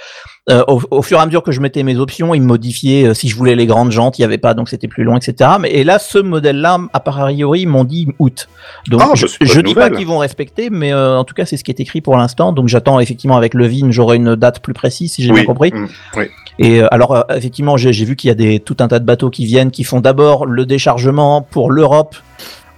Euh, 0.51 0.63
au, 0.69 0.83
au 0.91 1.01
fur 1.01 1.19
et 1.19 1.23
à 1.23 1.25
mesure 1.27 1.43
que 1.43 1.53
je 1.53 1.61
mettais 1.63 1.83
mes 1.83 1.97
options, 1.97 2.35
il 2.35 2.43
me 2.43 2.47
modifiait 2.47 3.07
euh, 3.07 3.15
si 3.15 3.31
je 3.31 3.37
voulais 3.37 3.55
les 3.55 3.65
grandes 3.65 3.93
jantes, 3.93 4.19
il 4.19 4.23
y 4.23 4.25
avait 4.27 4.37
pas, 4.37 4.53
donc 4.53 4.69
c'était 4.69 4.89
plus 4.89 5.03
long, 5.03 5.17
etc. 5.17 5.53
Mais 5.59 5.71
et 5.71 5.85
là, 5.85 5.99
ce 5.99 6.19
modèle-là, 6.19 6.81
à 6.93 7.01
priori, 7.01 7.63
ils 7.63 7.67
m'ont 7.67 7.85
dit 7.85 8.09
août. 8.19 8.47
Donc 8.89 9.01
Ah, 9.03 9.07
bah, 9.07 9.13
je, 9.15 9.27
je 9.41 9.55
bonne 9.55 9.63
dis 9.63 9.75
pas 9.75 9.89
qu'ils 9.89 10.07
vont 10.07 10.19
respecter, 10.19 10.69
mais 10.69 10.93
euh, 10.93 11.17
en 11.17 11.25
tout 11.25 11.33
cas, 11.33 11.47
c'est 11.47 11.57
ce 11.57 11.65
qui 11.65 11.71
est 11.71 11.81
écrit 11.81 12.03
pour 12.03 12.19
l'instant. 12.19 12.53
Donc 12.53 12.69
j'attends 12.69 13.01
effectivement 13.01 13.39
avec 13.39 13.55
le 13.55 13.67
VIN, 13.67 13.91
j'aurai 13.91 14.17
une 14.17 14.37
date 14.37 14.61
plus 14.61 14.75
précise 14.75 15.13
si 15.15 15.23
j'ai 15.23 15.31
oui, 15.31 15.37
bien 15.37 15.45
compris. 15.47 15.73
mm, 15.73 15.89
oui. 16.17 16.25
Et 16.59 16.83
euh, 16.83 16.89
alors 16.93 17.13
euh, 17.17 17.23
effectivement, 17.35 17.79
j'ai 17.79 17.95
j'ai 17.95 18.05
vu 18.05 18.15
qu'il 18.15 18.29
y 18.29 18.31
a 18.31 18.35
des 18.35 18.61
tout 18.61 18.77
un 18.81 18.89
tas 18.89 18.99
de 18.99 19.07
bateaux 19.07 19.31
qui 19.31 19.47
viennent, 19.47 19.71
qui 19.71 19.83
font 19.83 20.01
d'abord 20.03 20.45
le 20.45 20.67
déchargement 20.67 21.41
pour 21.41 21.71
l'Europe 21.71 22.17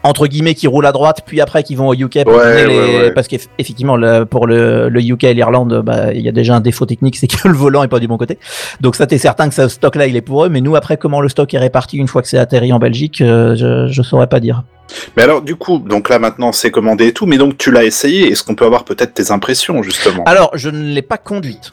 entre 0.06 0.26
guillemets 0.26 0.54
qui 0.54 0.66
roulent 0.66 0.86
à 0.86 0.92
droite, 0.92 1.22
puis 1.26 1.40
après 1.40 1.62
qui 1.62 1.74
vont 1.74 1.88
au 1.88 1.94
UK 1.94 2.24
pour 2.24 2.34
Ouais, 2.34 2.66
les- 2.66 2.76
ouais, 2.78 2.98
ouais. 3.00 3.10
parce 3.12 3.28
qu'effectivement 3.28 3.96
pour 4.26 4.46
le, 4.46 4.88
le 4.88 5.00
UK 5.02 5.24
et 5.24 5.34
l'Irlande, 5.34 5.82
bah, 5.84 6.12
il 6.14 6.20
y 6.22 6.28
a 6.28 6.32
déjà 6.32 6.56
un 6.56 6.60
défaut 6.60 6.86
technique, 6.86 7.16
c'est 7.20 7.26
que 7.26 7.48
le 7.48 7.54
volant 7.54 7.82
est 7.82 7.88
pas 7.88 7.98
du 8.00 8.08
bon 8.08 8.16
côté. 8.16 8.38
Donc 8.80 8.96
ça 8.96 9.06
t'es 9.06 9.18
certain 9.18 9.48
que 9.48 9.54
ce 9.54 9.68
stock 9.68 9.96
là 9.96 10.06
il 10.06 10.16
est 10.16 10.20
pour 10.22 10.44
eux, 10.44 10.48
mais 10.48 10.60
nous 10.60 10.76
après 10.76 10.96
comment 10.96 11.20
le 11.20 11.28
stock 11.28 11.52
est 11.52 11.58
réparti 11.58 11.96
une 11.98 12.08
fois 12.08 12.22
que 12.22 12.28
c'est 12.28 12.38
atterri 12.38 12.72
en 12.72 12.78
Belgique, 12.78 13.20
euh, 13.20 13.54
je 13.56 13.92
je 13.92 14.02
saurais 14.02 14.26
pas 14.28 14.40
dire. 14.40 14.62
Mais 15.16 15.24
alors, 15.24 15.42
du 15.42 15.56
coup, 15.56 15.78
donc 15.80 16.08
là 16.08 16.20
maintenant, 16.20 16.52
c'est 16.52 16.70
commandé 16.70 17.08
et 17.08 17.12
tout. 17.12 17.26
Mais 17.26 17.38
donc, 17.38 17.58
tu 17.58 17.72
l'as 17.72 17.82
essayé. 17.82 18.30
Est-ce 18.30 18.44
qu'on 18.44 18.54
peut 18.54 18.64
avoir 18.64 18.84
peut-être 18.84 19.14
tes 19.14 19.32
impressions 19.32 19.82
justement? 19.82 20.22
Alors 20.24 20.50
je 20.54 20.70
ne 20.70 20.92
l'ai 20.94 21.02
pas 21.02 21.18
conduite. 21.18 21.72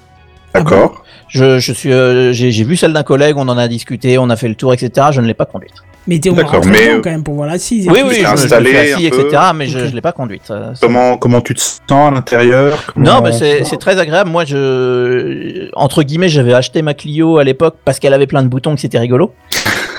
D'accord. 0.55 1.03
Je, 1.29 1.59
je 1.59 1.73
suis, 1.73 1.91
euh, 1.91 2.31
j'ai 2.33 2.51
vu 2.63 2.75
celle 2.75 2.93
d'un 2.93 3.03
collègue, 3.03 3.35
on 3.37 3.47
en 3.47 3.57
a 3.57 3.67
discuté, 3.67 4.17
on 4.17 4.29
a 4.29 4.35
fait 4.35 4.47
le 4.47 4.55
tour, 4.55 4.73
etc. 4.73 5.07
Je 5.11 5.21
ne 5.21 5.27
l'ai 5.27 5.33
pas 5.33 5.45
conduite. 5.45 5.73
Mais 6.05 6.19
t'es 6.19 6.29
au 6.29 6.33
moins 6.33 6.43
D'accord, 6.43 6.65
mais, 6.65 6.89
euh, 6.89 7.01
quand 7.01 7.09
même 7.11 7.23
pour 7.23 7.35
voir 7.35 7.47
l'assise. 7.47 7.87
et 7.87 7.89
Oui, 7.89 8.01
oui, 8.05 8.25
installé 8.25 8.71
etc. 9.05 9.37
Mais 9.55 9.67
je, 9.67 9.79
je 9.87 9.95
l'ai 9.95 10.01
pas 10.01 10.11
conduite. 10.11 10.41
ça- 10.45 10.73
Comment 10.81 11.17
comment 11.17 11.39
tu 11.39 11.53
te 11.55 11.61
sens 11.61 11.81
à 11.89 12.11
l'intérieur? 12.11 12.83
Comment- 12.93 13.05
Non, 13.05 13.21
mais 13.21 13.31
c'est 13.31 13.63
c'est 13.63 13.77
très 13.77 13.97
agréable. 13.99 14.29
Moi, 14.29 14.43
je 14.45 15.69
entre 15.73 16.03
guillemets, 16.03 16.29
j'avais 16.29 16.53
acheté 16.53 16.81
ma 16.81 16.93
Clio 16.93 17.37
à 17.37 17.43
l'époque 17.43 17.75
parce 17.85 17.99
qu'elle 17.99 18.13
avait 18.13 18.27
plein 18.27 18.43
de 18.43 18.47
boutons, 18.49 18.75
que 18.75 18.81
c'était 18.81 18.99
rigolo. 18.99 19.31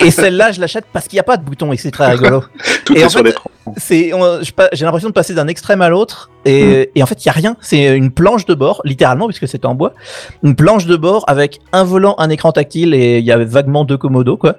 Et 0.01 0.11
celle-là, 0.11 0.53
je 0.53 0.61
l'achète 0.61 0.85
parce 0.93 1.09
qu'il 1.09 1.17
n'y 1.17 1.21
a 1.21 1.25
pas 1.25 1.38
de 1.38 1.45
boutons 1.45 1.73
et 1.73 1.77
que 1.77 1.83
c'est 1.83 1.90
très 1.90 2.11
rigolo. 2.12 2.45
Tout 2.85 2.95
Et 2.95 3.01
est 3.01 3.05
en 3.05 3.09
sur 3.09 3.23
fait, 3.23 3.35
c'est, 3.79 4.12
on- 4.12 4.40
j'ai 4.73 4.85
l'impression 4.85 5.09
de 5.09 5.14
passer 5.14 5.33
d'un 5.33 5.47
extrême 5.49 5.81
à 5.81 5.88
l'autre 5.88 6.31
et, 6.45 6.90
et 6.95 7.03
en 7.03 7.07
fait 7.07 7.25
il 7.25 7.29
y 7.29 7.31
a 7.31 7.33
rien. 7.33 7.57
C'est 7.62 7.97
une 7.97 8.11
planche 8.11 8.45
de 8.45 8.55
bord, 8.55 8.83
littéralement 8.85 9.27
puisque 9.27 9.49
c'est 9.49 9.64
en 9.64 9.75
bois, 9.75 9.95
une 10.43 10.55
planche 10.57 10.85
de 10.85 10.97
bord 10.97 11.25
avec 11.29 11.61
un 11.73 11.85
volant, 11.85 12.14
un 12.19 12.29
écran 12.29 12.53
tactile 12.53 12.93
et 12.93 13.19
il 13.21 13.25
y 13.25 13.33
a 13.33 13.38
vaguement 13.38 13.85
deux 13.87 13.97
commodos 13.97 14.37
quoi. 14.37 14.57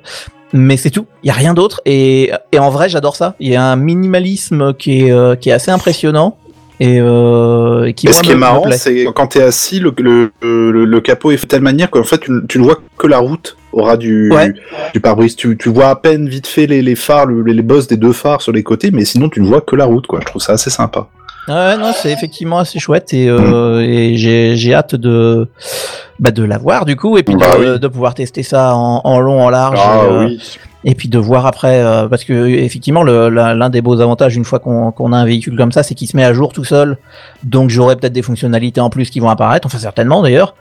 Mais 0.57 0.77
c'est 0.77 0.89
tout, 0.89 1.05
il 1.21 1.27
y 1.27 1.29
a 1.29 1.33
rien 1.33 1.53
d'autre 1.53 1.81
et, 1.85 2.31
et 2.53 2.59
en 2.59 2.69
vrai 2.69 2.87
j'adore 2.87 3.15
ça. 3.17 3.35
Il 3.41 3.49
y 3.49 3.55
a 3.57 3.63
un 3.63 3.75
minimalisme 3.75 4.73
qui 4.73 5.01
est, 5.01 5.11
euh, 5.11 5.35
qui 5.35 5.49
est 5.49 5.51
assez 5.51 5.69
impressionnant 5.69 6.37
et, 6.79 6.97
euh, 7.01 7.85
et 7.85 7.93
qui 7.93 8.05
Et 8.07 8.09
moi, 8.09 8.17
ce 8.17 8.21
qui 8.21 8.29
me- 8.29 8.35
est 8.35 8.37
marrant, 8.39 8.63
c'est 8.71 9.05
quand 9.13 9.27
t'es 9.27 9.41
assis, 9.43 9.79
le, 9.79 9.93
le, 9.97 10.31
le, 10.41 10.85
le 10.85 11.01
capot 11.01 11.31
est 11.31 11.37
fait 11.37 11.43
de 11.45 11.49
telle 11.49 11.61
manière 11.61 11.89
qu'en 11.89 12.03
fait, 12.03 12.19
tu, 12.19 12.31
ne- 12.31 12.41
tu 12.47 12.59
ne 12.59 12.63
vois 12.63 12.77
que 12.97 13.07
la 13.07 13.17
route 13.17 13.57
au 13.73 13.83
ras 13.83 13.97
du, 13.97 14.31
Ouais. 14.31 14.53
du 14.93 15.01
pare-brise. 15.01 15.35
Tu, 15.35 15.57
tu 15.57 15.67
vois 15.69 15.89
à 15.89 15.95
peine 15.97 16.29
vite 16.29 16.47
fait 16.47 16.67
les, 16.67 16.81
les 16.81 16.95
phares, 16.95 17.25
le- 17.25 17.41
les, 17.43 17.53
les 17.53 17.61
bosses 17.61 17.87
des 17.87 17.97
deux 17.97 18.13
phares 18.13 18.41
sur 18.41 18.51
les 18.53 18.63
côtés, 18.63 18.91
mais 18.91 19.03
sinon 19.03 19.27
tu 19.29 19.41
ne 19.41 19.47
vois 19.47 19.59
que 19.61 19.75
la 19.75 19.83
route, 19.85 20.07
quoi. 20.07 20.19
Je 20.21 20.25
trouve 20.25 20.41
ça 20.41 20.53
assez 20.53 20.69
sympa. 20.69 21.07
Ouais, 21.49 21.77
non, 21.77 21.91
c'est 21.93 22.11
effectivement 22.11 22.59
assez 22.59 22.79
chouette 22.79 23.13
et, 23.13 23.27
euh, 23.29 23.79
et 23.81 24.15
j'ai 24.17 24.55
j'ai 24.55 24.73
hâte 24.73 24.95
de 24.95 25.47
bah, 26.19 26.31
de 26.31 26.43
l'avoir 26.43 26.85
du 26.85 26.95
coup 26.95 27.17
et 27.17 27.23
puis 27.23 27.35
Bah 27.35 27.57
de, 27.59 27.73
oui. 27.73 27.79
de 27.79 27.87
pouvoir 27.87 28.13
tester 28.13 28.43
ça 28.43 28.75
en, 28.75 29.01
en 29.03 29.19
long, 29.19 29.41
en 29.43 29.49
large. 29.49 29.77
et, 29.79 30.07
euh, 30.11 30.25
oui. 30.27 30.41
Et 30.87 30.93
puis 30.93 31.09
de 31.09 31.17
voir 31.17 31.47
après, 31.47 31.79
euh, 31.79 32.07
parce 32.07 32.23
que 32.23 32.45
effectivement, 32.47 33.01
l'un 33.03 33.69
des 33.71 33.81
beaux 33.81 33.99
avantages 34.01 34.35
une 34.35 34.45
fois 34.45 34.59
qu'on 34.59 35.13
a 35.13 35.17
un 35.17 35.25
véhicule 35.25 35.57
comme 35.57 35.71
ça, 35.71 35.81
c'est 35.81 35.95
qu'il 35.95 36.07
se 36.07 36.15
met 36.15 36.23
à 36.23 36.31
jour 36.31 36.53
tout 36.53 36.63
seul. 36.63 36.97
Donc 37.43 37.71
j'aurai 37.71 37.95
peut-être 37.95 38.13
des 38.13 38.21
fonctionnalités 38.21 38.79
en 38.81 38.91
plus 38.91 39.09
qui 39.09 39.19
vont 39.19 39.29
apparaître, 39.29 39.65
enfin 39.65 39.79
certainement 39.79 40.21
d'ailleurs. 40.21 40.53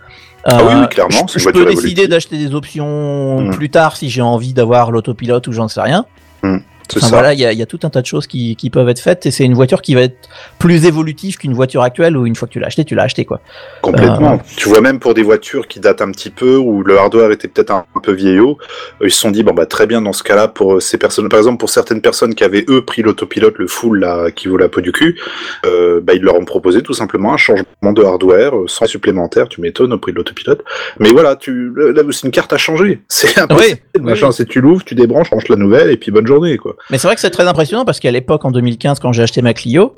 Ah 0.46 0.56
oui, 0.60 0.72
Euh, 0.72 0.80
oui, 0.80 0.88
clairement, 0.88 1.26
c'est 1.28 1.38
Je, 1.38 1.44
je 1.44 1.50
peux 1.50 1.66
décider 1.66 2.08
d'acheter 2.08 2.38
des 2.38 2.54
options 2.54 3.40
Mm. 3.42 3.50
plus 3.50 3.68
tard 3.68 3.96
si 3.96 4.08
j'ai 4.08 4.22
envie 4.22 4.54
d'avoir 4.54 4.90
l'autopilote 4.92 5.46
ou 5.46 5.52
j'en 5.52 5.68
sais 5.68 5.80
rien. 5.82 6.06
C'est 6.42 6.48
Enfin 6.96 7.06
ça. 7.06 7.08
voilà, 7.08 7.32
il 7.32 7.40
y 7.40 7.44
a, 7.44 7.52
il 7.52 7.58
y 7.58 7.62
a 7.62 7.66
tout 7.66 7.80
un 7.82 7.90
tas 7.90 8.00
de 8.00 8.06
choses 8.06 8.26
qui, 8.26 8.56
qui 8.56 8.70
peuvent 8.70 8.88
être 8.88 9.00
faites 9.00 9.26
et 9.26 9.30
c'est 9.30 9.44
une 9.44 9.54
voiture 9.54 9.82
qui 9.82 9.94
va 9.94 10.02
être 10.02 10.28
plus 10.58 10.86
évolutive 10.86 11.38
qu'une 11.38 11.54
voiture 11.54 11.82
actuelle 11.82 12.16
où 12.16 12.26
une 12.26 12.36
fois 12.36 12.46
que 12.46 12.52
tu 12.52 12.60
l'as 12.60 12.66
acheté, 12.66 12.84
tu 12.84 12.94
l'as 12.94 13.04
acheté 13.04 13.24
quoi. 13.24 13.40
Complètement. 13.82 14.34
Euh, 14.34 14.38
Tu 14.56 14.68
vois 14.68 14.80
même 14.80 14.98
pour 15.00 15.14
des 15.14 15.22
voitures 15.22 15.66
qui 15.66 15.80
datent 15.80 16.02
un 16.02 16.10
petit 16.10 16.30
peu, 16.30 16.56
où 16.56 16.82
le 16.82 16.98
hardware 16.98 17.30
était 17.30 17.48
peut-être 17.48 17.70
un, 17.70 17.84
un 17.94 18.00
peu 18.00 18.12
vieillot, 18.12 18.58
euh, 19.00 19.06
ils 19.06 19.10
se 19.10 19.20
sont 19.20 19.30
dit 19.30 19.42
bon 19.42 19.52
bah 19.54 19.66
très 19.66 19.86
bien 19.86 20.02
dans 20.02 20.12
ce 20.12 20.22
cas-là 20.22 20.48
pour 20.48 20.74
euh, 20.74 20.80
ces 20.80 20.98
personnes, 20.98 21.28
par 21.28 21.38
exemple 21.38 21.58
pour 21.58 21.70
certaines 21.70 22.00
personnes 22.00 22.34
qui 22.34 22.44
avaient 22.44 22.64
eux 22.68 22.84
pris 22.84 23.02
l'autopilote, 23.02 23.54
le 23.58 23.66
full 23.66 24.00
là 24.00 24.30
qui 24.30 24.48
vaut 24.48 24.56
la 24.58 24.68
peau 24.68 24.80
du 24.80 24.92
cul, 24.92 25.18
euh, 25.66 26.00
bah 26.02 26.14
ils 26.14 26.22
leur 26.22 26.36
ont 26.36 26.44
proposé 26.44 26.82
tout 26.82 26.94
simplement 26.94 27.32
un 27.32 27.38
changement 27.38 27.92
de 27.92 28.02
hardware 28.02 28.52
sans 28.66 28.86
supplémentaire. 28.86 29.48
Tu 29.48 29.60
m'étonnes 29.60 29.92
au 29.92 29.98
prix 29.98 30.12
de 30.12 30.18
l'autopilote, 30.18 30.62
mais 30.98 31.10
voilà, 31.10 31.36
tu 31.36 31.72
là 31.76 32.02
c'est 32.10 32.26
une 32.26 32.30
carte 32.32 32.52
à 32.52 32.58
changer. 32.58 33.00
C'est 33.08 33.38
impossible. 33.38 33.80
Oui, 33.96 34.00
machin, 34.02 34.28
oui. 34.28 34.34
c'est 34.36 34.46
tu 34.46 34.60
l'ouvres, 34.60 34.84
tu 34.84 34.94
débranches, 34.94 35.30
changes 35.30 35.48
la 35.48 35.56
nouvelle 35.56 35.90
et 35.90 35.96
puis 35.96 36.10
bonne 36.10 36.26
journée 36.26 36.56
quoi. 36.58 36.73
Mais 36.90 36.98
c'est 36.98 37.06
vrai 37.08 37.14
que 37.14 37.20
c'est 37.20 37.30
très 37.30 37.46
impressionnant 37.46 37.84
parce 37.84 38.00
qu'à 38.00 38.10
l'époque, 38.10 38.44
en 38.44 38.50
2015, 38.50 38.98
quand 39.00 39.12
j'ai 39.12 39.22
acheté 39.22 39.42
ma 39.42 39.54
Clio, 39.54 39.94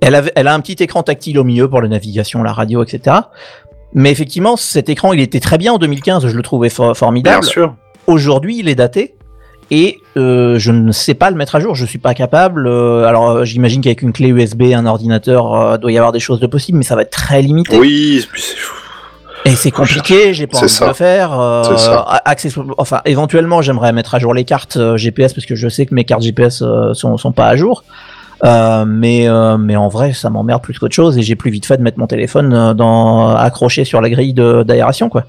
elle, 0.00 0.14
avait, 0.14 0.32
elle 0.36 0.48
a 0.48 0.54
un 0.54 0.60
petit 0.60 0.82
écran 0.82 1.02
tactile 1.02 1.38
au 1.38 1.44
milieu 1.44 1.68
pour 1.68 1.80
la 1.82 1.88
navigation, 1.88 2.42
la 2.42 2.52
radio, 2.52 2.82
etc. 2.82 3.16
Mais 3.94 4.10
effectivement, 4.10 4.56
cet 4.56 4.88
écran, 4.88 5.12
il 5.12 5.20
était 5.20 5.40
très 5.40 5.58
bien 5.58 5.72
en 5.72 5.78
2015, 5.78 6.26
je 6.26 6.36
le 6.36 6.42
trouvais 6.42 6.68
for- 6.68 6.86
Bien 6.86 6.94
formidable. 6.94 7.44
sûr. 7.44 7.74
Aujourd'hui, 8.06 8.58
il 8.58 8.68
est 8.68 8.74
daté. 8.74 9.14
Et 9.72 9.98
euh, 10.16 10.60
je 10.60 10.70
ne 10.70 10.92
sais 10.92 11.14
pas 11.14 11.28
le 11.28 11.36
mettre 11.36 11.56
à 11.56 11.60
jour, 11.60 11.74
je 11.74 11.84
suis 11.84 11.98
pas 11.98 12.14
capable. 12.14 12.68
euh, 12.68 13.04
alors 13.04 13.30
euh, 13.30 13.44
j'imagine 13.44 13.80
qu'avec 13.80 14.00
une 14.00 14.12
clé 14.12 14.28
USB, 14.28 14.62
un 14.72 14.86
ordinateur, 14.86 15.52
euh, 15.54 15.76
doit 15.76 15.90
y 15.90 15.98
avoir 15.98 16.12
des 16.12 16.20
choses 16.20 16.38
de 16.38 16.46
possibles, 16.46 16.78
mais 16.78 16.84
ça 16.84 16.94
va 16.94 17.02
être 17.02 17.10
très 17.10 17.42
limité. 17.42 17.76
Oui, 17.76 18.24
et 19.46 19.56
c'est- 19.56 19.70
compliqué, 19.70 20.34
j'ai 20.34 20.46
pas 20.46 20.58
envie 20.58 20.68
ça. 20.68 20.84
de 20.84 20.90
le 20.90 20.94
faire. 20.94 21.38
euh, 21.38 21.62
enfin, 22.78 23.00
éventuellement, 23.04 23.62
j'aimerais 23.62 23.92
mettre 23.92 24.14
à 24.14 24.18
jour 24.18 24.34
les 24.34 24.44
cartes 24.44 24.76
euh, 24.76 24.96
GPS 24.96 25.32
parce 25.32 25.46
que 25.46 25.54
je 25.54 25.68
sais 25.68 25.86
que 25.86 25.94
mes 25.94 26.04
cartes 26.04 26.22
GPS 26.22 26.62
euh, 26.62 26.92
sont, 26.94 27.16
sont 27.16 27.32
pas 27.32 27.46
à 27.48 27.56
jour. 27.56 27.84
Euh, 28.44 28.84
mais 28.86 29.26
euh, 29.28 29.56
mais 29.56 29.76
en 29.76 29.88
vrai, 29.88 30.12
ça 30.12 30.28
m'emmerde 30.28 30.60
plus 30.62 30.78
qu'autre 30.78 30.94
chose 30.94 31.16
et 31.16 31.22
j'ai 31.22 31.36
plus 31.36 31.50
vite 31.50 31.64
fait 31.64 31.78
de 31.78 31.82
mettre 31.82 31.98
mon 31.98 32.06
téléphone 32.06 32.74
dans 32.74 33.34
accroché 33.34 33.84
sur 33.86 34.02
la 34.02 34.10
grille 34.10 34.34
d'aération 34.34 35.08
quoi. 35.08 35.24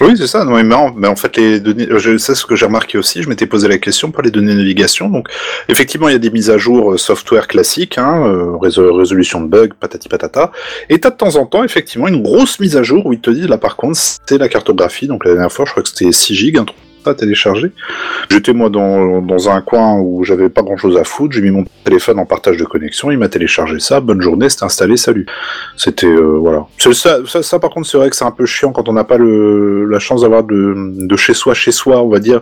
Oui, 0.00 0.14
c'est 0.16 0.26
ça. 0.26 0.44
Non, 0.44 0.92
mais, 0.94 1.08
en, 1.08 1.16
fait, 1.16 1.36
les 1.36 1.60
données, 1.60 1.86
je 1.96 2.16
sais 2.16 2.34
ce 2.34 2.46
que 2.46 2.56
j'ai 2.56 2.66
remarqué 2.66 2.98
aussi. 2.98 3.22
Je 3.22 3.28
m'étais 3.28 3.46
posé 3.46 3.68
la 3.68 3.78
question 3.78 4.10
pour 4.10 4.22
les 4.22 4.30
données 4.30 4.52
de 4.52 4.58
navigation. 4.58 5.08
Donc, 5.08 5.28
effectivement, 5.68 6.08
il 6.08 6.12
y 6.12 6.16
a 6.16 6.18
des 6.18 6.30
mises 6.30 6.50
à 6.50 6.58
jour 6.58 6.92
euh, 6.92 6.96
software 6.98 7.46
classiques, 7.48 7.98
hein, 7.98 8.24
euh, 8.26 8.56
résol- 8.60 8.96
résolution 8.96 9.40
de 9.40 9.48
bugs, 9.48 9.68
patati 9.78 10.08
patata. 10.08 10.52
Et 10.88 10.98
t'as 10.98 11.10
de 11.10 11.16
temps 11.16 11.36
en 11.36 11.46
temps, 11.46 11.64
effectivement, 11.64 12.08
une 12.08 12.22
grosse 12.22 12.60
mise 12.60 12.76
à 12.76 12.82
jour 12.82 13.06
où 13.06 13.12
ils 13.12 13.20
te 13.20 13.30
disent, 13.30 13.48
là, 13.48 13.58
par 13.58 13.76
contre, 13.76 13.98
c'est 13.98 14.38
la 14.38 14.48
cartographie. 14.48 15.06
Donc, 15.06 15.24
la 15.24 15.32
dernière 15.32 15.52
fois, 15.52 15.64
je 15.66 15.70
crois 15.72 15.82
que 15.82 15.88
c'était 15.88 16.10
6 16.12 16.34
gigs, 16.34 16.60
à 17.10 17.14
télécharger. 17.14 17.72
J'étais 18.30 18.52
moi 18.52 18.70
dans, 18.70 19.20
dans 19.20 19.48
un 19.50 19.60
coin 19.60 19.98
où 20.00 20.24
j'avais 20.24 20.48
pas 20.48 20.62
grand 20.62 20.76
chose 20.76 20.96
à 20.96 21.04
foutre, 21.04 21.34
j'ai 21.34 21.42
mis 21.42 21.50
mon 21.50 21.64
téléphone 21.84 22.18
en 22.18 22.26
partage 22.26 22.56
de 22.56 22.64
connexion, 22.64 23.10
il 23.10 23.18
m'a 23.18 23.28
téléchargé 23.28 23.78
ça, 23.80 24.00
bonne 24.00 24.20
journée, 24.20 24.48
c'était 24.48 24.64
installé, 24.64 24.96
salut. 24.96 25.26
C'était 25.76 26.06
euh, 26.06 26.38
voilà. 26.40 26.66
C'est 26.78 26.92
Ça, 26.94 27.18
ça, 27.26 27.42
ça, 27.42 27.58
par 27.58 27.70
contre 27.70 27.86
c'est 27.88 27.96
vrai 27.98 28.10
que 28.10 28.16
c'est 28.16 28.24
un 28.24 28.30
peu 28.30 28.46
chiant 28.46 28.72
quand 28.72 28.88
on 28.88 28.92
n'a 28.92 29.04
pas 29.04 29.18
le, 29.18 29.84
la 29.86 29.98
chance 29.98 30.22
d'avoir 30.22 30.44
de, 30.44 30.74
de 31.06 31.16
chez 31.16 31.34
soi 31.34 31.54
chez 31.54 31.72
soi, 31.72 32.02
on 32.02 32.08
va 32.08 32.18
dire, 32.18 32.40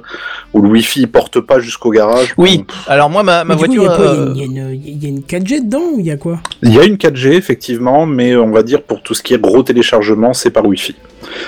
où 0.55 0.63
le 0.63 0.69
wifi 0.69 1.01
il 1.01 1.09
porte 1.11 1.41
pas 1.41 1.61
jusqu'au 1.61 1.91
garage. 1.91 2.35
Oui. 2.37 2.65
Alors 2.87 3.11
moi 3.11 3.23
ma, 3.23 3.45
ma 3.45 3.55
voiture. 3.55 3.83
il 3.83 3.87
y 3.87 3.89
a 3.89 3.97
quoi? 3.97 4.07
Euh, 4.07 4.33
Il 4.35 4.41
y, 4.41 4.43
a 4.43 4.47
une- 4.47 4.81
il 4.85 5.03
y 5.03 5.07
a 5.07 5.09
une 5.09 5.21
4G 5.23 5.65
dedans 5.65 5.83
ou 5.95 6.01
il 6.01 6.07
y 6.07 6.11
a 6.11 6.17
quoi? 6.17 6.41
Il 6.63 6.75
y 6.75 6.79
a 6.79 6.85
une 6.85 6.97
4G 6.97 7.33
effectivement, 7.33 8.07
mais 8.07 8.37
on 8.37 8.51
va 8.51 8.63
dire 8.63 8.83
pour 8.83 9.03
tout 9.03 9.15
ce 9.15 9.23
qui 9.23 9.35
est 9.35 9.41
gros 9.41 9.63
téléchargement, 9.63 10.33
c'est 10.33 10.51
par 10.51 10.65
wifi. 10.67 10.95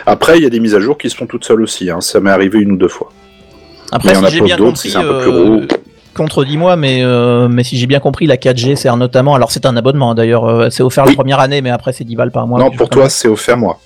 Après, 0.07 0.37
il 0.39 0.43
y 0.43 0.47
a 0.47 0.51
des 0.51 0.61
mises 0.61 0.75
à 0.75 0.81
jour 0.81 0.99
qui 0.99 1.09
se 1.11 1.17
font 1.17 1.27
toutes 1.27 1.45
seules 1.45 1.63
aussi, 1.63 1.91
hein. 1.91 2.01
ça 2.01 2.21
m'est 2.21 2.31
arrivé 2.31 2.59
une 2.61 2.73
ou 2.73 2.77
deux 2.77 2.89
fois. 2.89 3.02
Après, 3.93 4.15
Mais 4.15 4.29
si 4.29 4.35
j'ai 4.35 4.41
bien 4.41 4.57
compris, 4.57 4.93
euh, 4.97 5.67
contredis-moi, 6.15 6.77
mais 6.77 7.03
euh, 7.03 7.49
mais 7.49 7.63
si 7.63 7.77
j'ai 7.77 7.87
bien 7.87 8.01
compris, 8.01 8.27
la 8.27 8.37
4G 8.37 8.77
sert 8.77 8.97
notamment. 8.97 9.35
Alors 9.35 9.51
c'est 9.51 9.67
un 9.67 9.77
abonnement 9.77 10.13
hein, 10.13 10.15
d'ailleurs, 10.15 10.47
euh, 10.47 10.71
c'est 10.71 10.83
offert 10.83 11.05
la 11.05 11.13
première 11.13 11.41
année, 11.41 11.61
mais 11.61 11.71
après 11.71 11.93
c'est 11.93 12.05
10 12.05 12.17
balles 12.17 12.31
par 12.31 12.47
mois. 12.47 12.59
non, 12.59 12.71
pour 12.71 12.89
toi 12.89 13.09
c'est 13.11 13.29
offert 13.29 13.59
mois. 13.59 13.79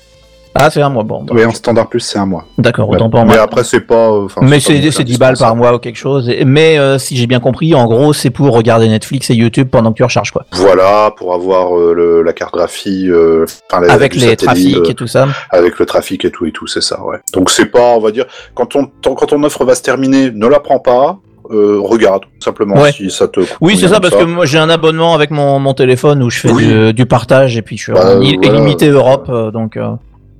Ah 0.58 0.70
c'est 0.70 0.80
un 0.82 0.88
mois, 0.88 1.02
bon. 1.02 1.24
Oui, 1.30 1.44
en 1.44 1.50
standard 1.52 1.88
plus 1.88 2.00
c'est 2.00 2.18
un 2.18 2.26
mois. 2.26 2.44
D'accord, 2.58 2.88
autant 2.88 3.10
pour 3.10 3.20
Mais 3.24 3.34
moi. 3.34 3.42
après 3.42 3.62
c'est 3.64 3.80
pas. 3.80 4.10
euh, 4.10 4.26
Mais 4.42 4.58
c'est 4.60 4.74
non 4.74 4.80
plus 4.80 4.92
c'est 4.92 5.04
10 5.04 5.18
balles 5.18 5.36
par 5.38 5.54
mois 5.56 5.74
ou 5.74 5.78
quelque 5.78 5.96
chose. 5.98 6.30
Mais 6.46 6.78
euh, 6.78 6.98
si 6.98 7.16
j'ai 7.16 7.26
bien 7.26 7.40
compris, 7.40 7.74
en 7.74 7.84
gros, 7.86 8.12
c'est 8.12 8.30
pour 8.30 8.54
regarder 8.54 8.88
Netflix 8.88 9.30
et 9.30 9.34
YouTube 9.34 9.68
pendant 9.70 9.92
que 9.92 9.96
tu 9.98 10.04
recharges 10.04 10.30
quoi. 10.32 10.44
Voilà, 10.52 11.12
pour 11.16 11.34
avoir 11.34 11.76
euh, 11.78 11.92
le, 11.94 12.22
la 12.22 12.32
cartographie, 12.32 13.08
euh, 13.10 13.44
la- 13.72 13.92
Avec 13.92 14.14
les 14.14 14.36
trafics 14.36 14.76
euh, 14.76 14.90
et 14.90 14.94
tout 14.94 15.06
ça. 15.06 15.28
avec 15.50 15.78
le 15.78 15.86
trafic 15.86 16.24
et 16.24 16.30
tout 16.30 16.46
et 16.46 16.52
tout, 16.52 16.66
c'est 16.66 16.82
ça, 16.82 17.02
ouais. 17.04 17.18
Donc 17.32 17.50
c'est 17.50 17.66
pas, 17.66 17.94
on 17.96 18.00
va 18.00 18.10
dire, 18.10 18.24
quand 18.54 18.74
on 18.76 18.88
quand 19.02 19.26
ton 19.26 19.42
offre 19.42 19.64
va 19.64 19.74
se 19.74 19.82
terminer, 19.82 20.30
ne 20.32 20.46
la 20.46 20.60
prends 20.60 20.78
pas, 20.80 21.18
euh, 21.50 21.78
regarde 21.80 22.22
simplement 22.40 22.74
Ouais. 22.80 22.90
si 22.92 23.08
ça 23.10 23.28
te. 23.28 23.40
Oui, 23.60 23.76
c'est 23.78 23.88
ça, 23.88 24.00
parce 24.00 24.14
que 24.16 24.24
moi 24.24 24.46
j'ai 24.46 24.58
un 24.58 24.68
abonnement 24.68 25.14
avec 25.14 25.30
mon, 25.30 25.58
mon 25.60 25.74
téléphone 25.74 26.22
où 26.22 26.30
je 26.30 26.40
fais 26.40 26.50
Oui. 26.50 26.66
du, 26.66 26.92
du 26.92 27.06
partage 27.06 27.56
et 27.56 27.62
puis 27.62 27.76
je 27.76 27.82
suis 27.84 27.92
Bah, 27.92 28.00
en 28.00 28.16
voilà. 28.16 28.24
illimité 28.24 28.88
Europe, 28.88 29.30
donc. 29.52 29.76
euh, 29.76 29.90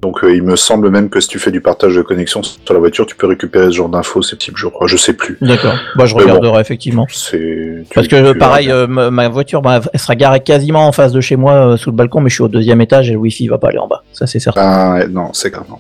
Donc 0.02 0.22
euh, 0.22 0.34
il 0.34 0.42
me 0.42 0.56
semble 0.56 0.90
même 0.90 1.08
que 1.08 1.20
si 1.20 1.28
tu 1.28 1.38
fais 1.38 1.50
du 1.50 1.60
partage 1.60 1.94
de 1.96 2.02
connexion 2.02 2.42
sur 2.42 2.58
la 2.72 2.78
voiture, 2.78 3.06
tu 3.06 3.16
peux 3.16 3.26
récupérer 3.26 3.66
ce 3.66 3.70
genre 3.72 3.88
d'infos, 3.88 4.22
ces 4.22 4.36
types, 4.36 4.56
je 4.56 4.66
crois, 4.68 4.86
je 4.86 4.96
sais 4.96 5.14
plus. 5.14 5.38
D'accord. 5.40 5.74
Bah 5.96 6.04
je 6.06 6.14
Mais 6.14 6.24
bon. 6.24 6.34
regarderai 6.34 6.60
effectivement. 6.60 7.06
Tu- 7.06 7.84
Parce 7.94 8.06
que 8.06 8.32
tu 8.32 8.38
pareil, 8.38 8.70
euh, 8.70 8.86
ma, 8.86 9.28
voiture, 9.28 9.62
bah, 9.62 9.80
elle 9.92 9.98
sera 10.00 10.14
garée 10.14 10.40
quasiment 10.40 10.86
en 10.86 10.92
face 10.92 11.12
de 11.12 11.20
chez 11.20 11.36
moi 11.36 11.52
euh, 11.52 11.76
sous 11.76 11.90
le 11.90 11.96
balcon, 11.96 12.20
mais 12.20 12.28
je 12.28 12.34
suis 12.34 12.42
au 12.44 12.48
deuxième 12.48 12.80
étage 12.82 13.08
et 13.08 13.12
le 13.14 13.18
wifi 13.18 13.48
va 13.48 13.58
pas 13.58 13.68
aller 13.68 13.78
en 13.78 13.88
bas. 13.88 14.02
Ça 14.12 14.26
c'est 14.26 14.38
certain. 14.38 14.60
Ah, 14.62 15.06
non, 15.08 15.30
c'est 15.32 15.50
grave. 15.50 15.64
non. 15.68 15.78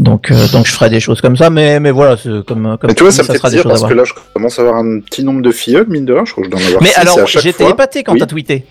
Donc 0.00 0.30
euh, 0.30 0.48
donc 0.52 0.66
je 0.66 0.72
ferai 0.72 0.90
des 0.90 1.00
choses 1.00 1.20
comme 1.20 1.36
ça, 1.36 1.50
mais 1.50 1.78
mais 1.80 1.92
voilà, 1.92 2.16
c'est 2.16 2.28
comme 2.46 2.76
comme 2.78 2.88
Mais 2.88 2.94
tu 2.94 3.04
vois, 3.04 3.12
ça 3.12 3.22
me 3.22 3.28
fait 3.28 3.38
plaisir 3.38 3.62
choses 3.62 3.70
à 3.72 3.74
parce 3.80 3.92
que 3.92 3.96
là, 3.96 4.04
je 4.04 4.12
commence 4.34 4.58
à 4.58 4.62
avoir 4.62 4.76
un 4.76 4.98
petit 5.00 5.22
nombre 5.24 5.40
de 5.40 5.52
filleuls, 5.52 5.86
mine 5.88 6.04
de 6.04 6.12
rien, 6.12 6.24
je 6.24 6.32
crois 6.32 6.42
que 6.44 6.50
je 6.50 6.54
dois 6.54 6.60
en 6.60 6.66
avoir 6.66 6.82
Mais 6.82 6.88
six, 6.88 6.98
et 6.98 7.00
alors, 7.00 7.26
j'étais 7.26 7.70
épaté 7.70 8.02
quand 8.02 8.12
Oui. 8.12 8.18
t'as 8.18 8.26
tweeté? 8.26 8.64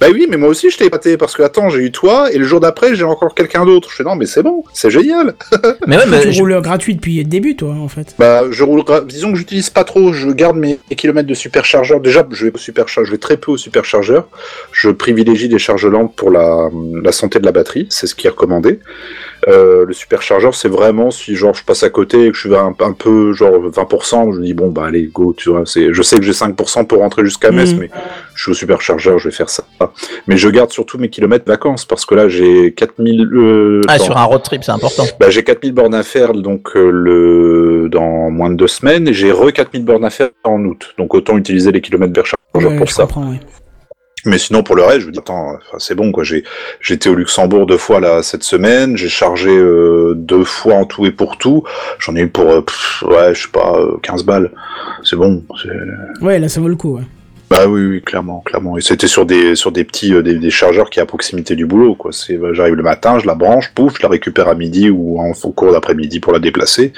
Bah 0.00 0.08
oui, 0.12 0.26
mais 0.28 0.36
moi 0.36 0.48
aussi 0.50 0.70
je 0.70 0.76
t'ai 0.76 0.84
épaté 0.86 1.16
parce 1.16 1.34
que 1.34 1.42
attends, 1.42 1.68
j'ai 1.70 1.80
eu 1.80 1.90
toi 1.90 2.30
et 2.32 2.36
le 2.38 2.44
jour 2.44 2.60
d'après 2.60 2.94
j'ai 2.94 3.04
encore 3.04 3.34
quelqu'un 3.34 3.64
d'autre. 3.64 3.88
Je 3.90 3.96
fais 3.96 4.04
non, 4.04 4.14
mais 4.14 4.26
c'est 4.26 4.42
bon, 4.42 4.62
c'est 4.74 4.90
génial. 4.90 5.34
Mais 5.86 5.96
ouais, 5.96 6.02
mais 6.08 6.20
Tu 6.22 6.32
je- 6.32 6.40
roules 6.40 6.60
gratuit 6.60 6.94
depuis 6.94 7.16
le 7.18 7.24
début, 7.24 7.56
toi, 7.56 7.70
en 7.74 7.88
fait. 7.88 8.14
Bah, 8.18 8.42
je 8.50 8.62
roule. 8.64 8.80
gra- 8.80 9.06
Disons 9.06 9.32
que 9.32 9.38
j'utilise 9.38 9.70
pas 9.70 9.84
trop. 9.84 10.12
Je 10.12 10.28
garde 10.30 10.56
mes 10.56 10.78
kilomètres 10.96 11.28
de 11.28 11.34
superchargeur. 11.34 12.00
Déjà, 12.00 12.26
je 12.30 12.46
vais 12.46 12.52
au 12.54 12.58
superchargeur. 12.58 13.06
Je 13.06 13.12
vais 13.12 13.18
très 13.18 13.36
peu 13.36 13.52
au 13.52 13.56
superchargeur. 13.56 14.26
Je 14.72 14.90
privilégie 14.90 15.48
des 15.48 15.58
charges 15.58 15.86
lentes 15.86 16.14
pour 16.16 16.30
la, 16.30 16.68
la 17.02 17.12
santé 17.12 17.38
de 17.38 17.44
la 17.46 17.52
batterie. 17.52 17.86
C'est 17.90 18.06
ce 18.06 18.14
qui 18.14 18.26
est 18.26 18.30
recommandé. 18.30 18.80
Euh, 19.48 19.84
le 19.86 19.92
superchargeur, 19.92 20.54
c'est 20.56 20.68
vraiment 20.68 21.12
si 21.12 21.36
genre 21.36 21.54
je 21.54 21.62
passe 21.64 21.84
à 21.84 21.90
côté 21.90 22.26
et 22.26 22.30
que 22.30 22.34
je 22.36 22.40
suis 22.48 22.56
un, 22.56 22.74
un 22.80 22.92
peu 22.92 23.32
genre 23.32 23.52
20%, 23.70 24.34
je 24.34 24.40
me 24.40 24.44
dis 24.44 24.54
bon 24.54 24.70
bah 24.70 24.86
allez 24.86 25.04
go, 25.06 25.34
tu 25.36 25.50
vois. 25.50 25.62
C'est, 25.66 25.92
je 25.92 26.02
sais 26.02 26.16
que 26.16 26.22
j'ai 26.24 26.32
5% 26.32 26.84
pour 26.86 26.98
rentrer 26.98 27.24
jusqu'à 27.24 27.52
Metz, 27.52 27.72
Mhm. 27.72 27.78
mais 27.78 27.90
je 28.34 28.42
suis 28.42 28.50
au 28.50 28.54
superchargeur, 28.54 29.18
je 29.20 29.28
vais 29.28 29.34
faire 29.34 29.48
ça. 29.48 29.62
Mais 30.26 30.36
je 30.36 30.48
garde 30.48 30.70
surtout 30.72 30.98
mes 30.98 31.08
kilomètres 31.10 31.44
vacances 31.46 31.84
parce 31.84 32.04
que 32.04 32.16
là 32.16 32.28
j'ai 32.28 32.72
4000. 32.74 33.22
Euh, 33.34 33.80
ah, 33.88 33.98
dans- 33.98 34.04
sur 34.04 34.16
un 34.16 34.24
road 34.24 34.42
trip, 34.42 34.64
c'est 34.64 34.72
important. 34.72 35.04
bah, 35.20 35.30
j'ai 35.30 35.44
4000 35.44 35.72
bornes 35.72 35.94
à 35.94 36.02
faire 36.02 36.32
donc 36.32 36.70
euh, 36.76 36.90
le 36.90 37.88
dans 37.88 38.30
moins 38.30 38.50
de 38.50 38.56
deux 38.56 38.66
semaines 38.66 39.06
et 39.06 39.14
j'ai 39.14 39.30
re 39.30 39.52
4000 39.52 39.84
bornes 39.84 40.04
à 40.04 40.10
faire 40.10 40.30
en 40.42 40.64
août. 40.64 40.92
Donc 40.98 41.14
autant 41.14 41.36
utiliser 41.36 41.70
les 41.70 41.80
kilomètres 41.80 42.12
vers 42.14 42.26
chargeur 42.26 42.76
pour 42.78 42.90
ça. 42.90 43.02
comprends. 43.04 43.32
Mais 44.26 44.38
sinon 44.38 44.62
pour 44.62 44.74
le 44.74 44.82
reste, 44.82 45.00
je 45.00 45.04
vous 45.06 45.12
dis 45.12 45.18
attends, 45.18 45.56
c'est 45.78 45.94
bon 45.94 46.10
quoi. 46.12 46.24
J'ai 46.24 46.44
j'étais 46.80 47.08
au 47.08 47.14
Luxembourg 47.14 47.66
deux 47.66 47.78
fois 47.78 48.00
là 48.00 48.22
cette 48.22 48.42
semaine. 48.42 48.96
J'ai 48.96 49.08
chargé 49.08 49.50
euh, 49.50 50.14
deux 50.16 50.44
fois 50.44 50.74
en 50.74 50.84
tout 50.84 51.06
et 51.06 51.12
pour 51.12 51.38
tout. 51.38 51.62
J'en 52.00 52.16
ai 52.16 52.22
eu 52.22 52.28
pour 52.28 52.50
euh, 52.50 52.64
ouais 53.06 53.34
je 53.34 53.42
sais 53.42 53.52
pas 53.52 53.78
euh, 53.78 53.96
15 54.02 54.24
balles. 54.24 54.50
C'est 55.04 55.16
bon. 55.16 55.44
Ouais, 56.20 56.38
là, 56.38 56.48
ça 56.48 56.60
vaut 56.60 56.68
le 56.68 56.76
coup, 56.76 56.96
ouais. 56.96 57.04
Bah 57.48 57.68
oui, 57.68 58.02
clairement, 58.02 58.40
clairement. 58.40 58.76
Et 58.76 58.80
c'était 58.80 59.06
sur 59.06 59.24
des 59.24 59.54
petits 59.84 60.12
euh, 60.12 60.22
des, 60.22 60.50
chargeurs 60.50 60.90
qui 60.90 60.98
à 60.98 61.06
proximité 61.06 61.54
du 61.54 61.64
boulot, 61.64 61.94
quoi. 61.94 62.10
Bah, 62.30 62.48
j'arrive 62.52 62.74
le 62.74 62.82
matin, 62.82 63.20
je 63.20 63.26
la 63.26 63.36
branche, 63.36 63.72
pouf, 63.72 63.98
je 63.98 64.02
la 64.02 64.08
récupère 64.08 64.48
à 64.48 64.54
midi 64.54 64.90
ou 64.90 65.20
en 65.20 65.32
cours 65.32 65.70
d'après-midi 65.70 66.18
pour 66.18 66.32
la 66.32 66.40
déplacer. 66.40 66.92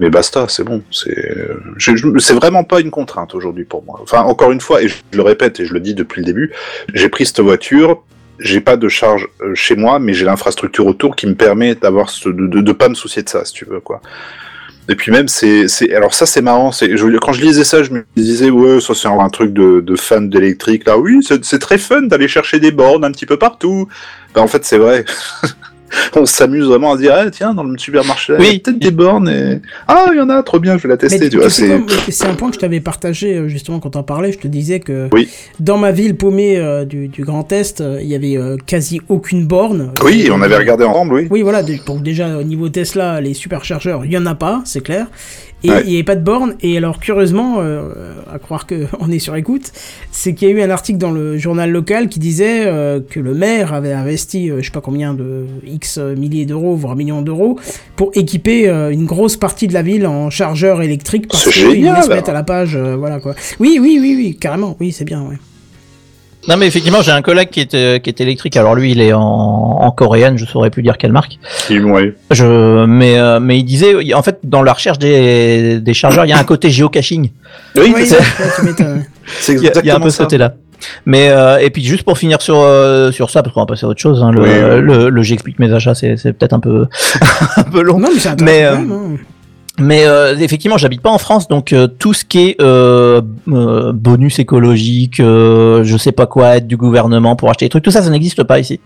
Mais 0.00 0.10
basta, 0.10 0.46
c'est 0.48 0.64
bon. 0.64 0.82
C'est 0.90 2.34
vraiment 2.34 2.64
pas 2.64 2.80
une 2.80 2.90
contrainte 2.90 3.34
aujourd'hui 3.36 3.64
pour 3.64 3.84
moi. 3.84 4.00
Enfin, 4.02 4.22
encore 4.22 4.50
une 4.50 4.60
fois, 4.60 4.82
et 4.82 4.88
je 4.88 4.96
le 5.12 5.22
répète 5.22 5.60
et 5.60 5.66
je 5.66 5.72
le 5.72 5.78
dis 5.78 5.94
depuis 5.94 6.20
le 6.20 6.26
début, 6.26 6.52
j'ai 6.92 7.08
pris 7.08 7.24
cette 7.24 7.40
voiture. 7.40 8.02
J'ai 8.40 8.60
pas 8.60 8.76
de 8.76 8.88
charge 8.88 9.28
euh, 9.40 9.54
chez 9.54 9.76
moi, 9.76 10.00
mais 10.00 10.14
j'ai 10.14 10.24
l'infrastructure 10.24 10.86
autour 10.86 11.14
qui 11.14 11.28
me 11.28 11.34
permet 11.34 11.76
d'avoir 11.76 12.10
de, 12.24 12.32
de, 12.32 12.60
de 12.60 12.72
pas 12.72 12.88
me 12.88 12.94
soucier 12.94 13.22
de 13.22 13.28
ça, 13.28 13.44
si 13.44 13.52
tu 13.52 13.66
veux, 13.66 13.78
quoi. 13.78 14.00
Et 14.88 14.96
puis 14.96 15.12
même, 15.12 15.28
c'est, 15.28 15.66
alors 15.94 16.12
ça 16.12 16.26
c'est 16.26 16.42
marrant. 16.42 16.72
C'est, 16.72 16.88
quand 17.20 17.32
je 17.32 17.40
lisais 17.40 17.64
ça, 17.64 17.82
je 17.82 17.90
me 17.90 18.04
disais 18.16 18.50
ouais, 18.50 18.80
ça 18.80 18.94
c'est 18.94 19.08
un 19.08 19.28
truc 19.28 19.52
de, 19.52 19.80
de 19.80 19.96
fan 19.96 20.28
d'électrique. 20.28 20.86
Là, 20.86 20.98
oui, 20.98 21.20
c'est, 21.22 21.44
c'est 21.44 21.60
très 21.60 21.78
fun 21.78 22.02
d'aller 22.02 22.28
chercher 22.28 22.58
des 22.58 22.72
bornes 22.72 23.04
un 23.04 23.12
petit 23.12 23.26
peu 23.26 23.36
partout. 23.36 23.88
Ben, 24.34 24.42
en 24.42 24.48
fait, 24.48 24.64
c'est 24.64 24.78
vrai. 24.78 25.04
On 26.16 26.26
s'amuse 26.26 26.66
vraiment 26.66 26.92
à 26.92 26.96
se 26.96 27.02
dire, 27.02 27.14
ah, 27.14 27.30
tiens, 27.30 27.54
dans 27.54 27.64
le 27.64 27.76
supermarché, 27.78 28.34
il 28.38 28.44
y 28.44 28.48
a 28.48 28.50
Oui. 28.50 28.58
peut-être 28.58 28.78
des 28.78 28.90
bornes 28.90 29.28
et 29.28 29.60
ah, 29.88 30.06
il 30.12 30.18
y 30.18 30.20
en 30.20 30.28
a, 30.28 30.42
trop 30.42 30.58
bien, 30.58 30.76
je 30.78 30.82
vais 30.82 30.88
la 30.88 30.96
tester. 30.96 31.18
Mais 31.18 31.28
tu 31.28 31.38
vois, 31.38 31.50
c'est, 31.50 31.70
un 32.26 32.34
point 32.34 32.48
que 32.48 32.54
je 32.54 32.60
t'avais 32.60 32.80
partagé 32.80 33.36
euh, 33.36 33.48
justement 33.48 33.80
quand 33.80 33.96
on 33.96 34.02
parlait. 34.02 34.32
Je 34.32 34.38
te 34.38 34.48
disais 34.48 34.80
que 34.80 35.08
Oui. 35.12 35.28
dans 35.60 35.78
ma 35.78 35.92
ville 35.92 36.16
paumée 36.16 36.58
euh, 36.58 36.84
du, 36.84 37.08
du 37.08 37.24
Grand 37.24 37.50
Est, 37.52 37.80
euh, 37.80 37.98
il 38.00 38.08
y 38.08 38.14
avait 38.14 38.36
euh, 38.36 38.56
quasi 38.66 39.00
aucune 39.08 39.46
borne. 39.46 39.92
oui, 40.04 40.28
on 40.32 40.40
avait 40.42 40.56
regardé 40.56 40.84
ensemble, 40.84 41.14
oui. 41.14 41.28
Oui, 41.30 41.42
voilà. 41.42 41.62
Donc 41.86 42.02
déjà 42.02 42.38
au 42.38 42.42
niveau 42.42 42.68
Tesla, 42.68 43.20
les 43.20 43.34
superchargeurs, 43.34 44.04
il 44.04 44.12
y 44.12 44.18
en 44.18 44.26
a 44.26 44.34
pas, 44.34 44.62
c'est 44.64 44.82
clair. 44.82 45.06
Et 45.64 45.70
Ouais. 45.70 45.82
il 45.84 45.88
n'y 45.90 45.94
avait 45.94 46.02
pas 46.02 46.16
de 46.16 46.24
borne. 46.24 46.54
Et 46.60 46.76
alors 46.76 46.98
curieusement, 46.98 47.56
euh, 47.60 47.90
à 48.32 48.38
croire 48.38 48.66
que 48.66 48.86
on 49.00 49.10
est 49.10 49.18
sur 49.18 49.36
écoute, 49.36 49.72
c'est 50.10 50.34
qu'il 50.34 50.48
y 50.48 50.50
a 50.50 50.54
eu 50.54 50.62
un 50.62 50.70
article 50.70 50.98
dans 50.98 51.10
le 51.10 51.38
journal 51.38 51.70
local 51.70 52.08
qui 52.08 52.18
disait 52.18 52.66
euh, 52.66 53.00
que 53.00 53.20
le 53.20 53.34
maire 53.34 53.72
avait 53.72 53.92
investi, 53.92 54.50
euh, 54.50 54.58
je 54.60 54.66
sais 54.66 54.70
pas 54.72 54.80
combien 54.80 55.14
de 55.14 55.46
x 55.66 55.98
milliers 55.98 56.46
d'euros, 56.46 56.74
voire 56.74 56.96
millions 56.96 57.22
d'euros, 57.22 57.58
pour 57.96 58.10
équiper 58.14 58.68
euh, 58.68 58.90
une 58.90 59.04
grosse 59.06 59.36
partie 59.36 59.68
de 59.68 59.74
la 59.74 59.82
ville 59.82 60.06
en 60.06 60.30
chargeurs 60.30 60.82
électriques 60.82 61.28
parce 61.28 61.48
qu'ils 61.50 61.64
voulaient 61.66 62.02
se 62.02 62.08
mettre 62.08 62.30
à 62.30 62.34
la 62.34 62.42
page, 62.42 62.76
voilà 62.76 63.20
quoi. 63.20 63.34
Oui, 63.60 63.78
oui, 63.80 63.98
oui, 64.00 64.14
oui, 64.16 64.36
carrément, 64.38 64.76
oui, 64.80 64.92
c'est 64.92 65.04
bien. 65.04 65.22
Ouais. 65.22 65.36
Non 66.48 66.56
mais 66.56 66.66
effectivement 66.66 67.02
j'ai 67.02 67.12
un 67.12 67.22
collègue 67.22 67.50
qui 67.50 67.60
est, 67.60 67.74
euh, 67.74 67.98
qui 67.98 68.10
est 68.10 68.20
électrique. 68.20 68.56
Alors 68.56 68.74
lui 68.74 68.90
il 68.92 69.00
est 69.00 69.12
en, 69.12 69.20
en 69.20 69.90
coréenne, 69.92 70.36
je 70.38 70.44
saurais 70.44 70.70
plus 70.70 70.82
dire 70.82 70.98
quelle 70.98 71.12
marque. 71.12 71.38
Ouais. 71.70 72.14
Je 72.30 72.84
mais 72.84 73.16
euh, 73.18 73.38
mais 73.40 73.58
il 73.58 73.64
disait 73.64 74.12
en 74.14 74.22
fait 74.22 74.38
dans 74.42 74.62
la 74.62 74.72
recherche 74.72 74.98
des, 74.98 75.80
des 75.80 75.94
chargeurs 75.94 76.24
il 76.24 76.30
y 76.30 76.32
a 76.32 76.38
un 76.38 76.44
côté 76.44 76.68
géocaching. 76.70 77.30
Oui, 77.76 77.92
Oui, 77.94 78.06
c'est, 78.06 78.16
c'est 79.40 79.52
Il 79.54 79.62
y, 79.62 79.66
a- 79.66 79.68
un 79.68 79.70
exactement 79.70 80.00
peu 80.00 80.10
ce 80.10 80.16
ça. 80.18 80.24
côté-là. 80.24 80.54
Mais 81.06 81.28
euh, 81.30 81.58
et 81.58 81.70
puis 81.70 81.84
juste 81.84 82.02
pour 82.02 82.18
finir 82.18 82.42
sur 82.42 82.58
euh, 82.58 83.12
sur 83.12 83.30
ça 83.30 83.44
parce 83.44 83.54
qu'on 83.54 83.60
va 83.60 83.66
passer 83.66 83.86
à 83.86 83.88
autre 83.88 84.00
chose. 84.00 84.20
Hein, 84.20 84.32
le, 84.32 84.40
Oui, 84.42 84.48
oui. 84.48 84.80
le, 84.80 85.10
le 85.10 85.22
j'explique 85.22 85.60
mes 85.60 85.72
achats 85.72 85.94
c'est 85.94 86.16
c'est 86.16 86.32
peut-être 86.32 86.54
un 86.54 86.60
peu 86.60 86.86
un 87.56 87.62
peu 87.62 87.82
long. 87.82 88.00
Non, 88.00 88.08
mais 88.40 88.64
euh, 88.64 88.74
hein. 88.74 89.16
Mais 89.78 90.04
euh, 90.04 90.36
effectivement, 90.38 90.76
j'habite 90.76 91.00
pas 91.00 91.10
en 91.10 91.16
France, 91.16 91.48
donc 91.48 91.72
euh, 91.72 91.86
tout 91.86 92.12
ce 92.12 92.26
qui 92.26 92.40
est 92.40 92.60
euh, 92.60 93.22
euh, 93.48 93.92
bonus 93.94 94.38
écologique, 94.38 95.16
je 95.16 95.96
sais 95.98 96.12
pas 96.12 96.26
quoi, 96.26 96.58
aide 96.58 96.66
du 96.66 96.76
gouvernement 96.76 97.36
pour 97.36 97.48
acheter 97.48 97.64
des 97.64 97.70
trucs, 97.70 97.84
tout 97.84 97.90
ça, 97.90 98.02
ça 98.02 98.10
n'existe 98.10 98.42
pas 98.42 98.58
ici. 98.58 98.80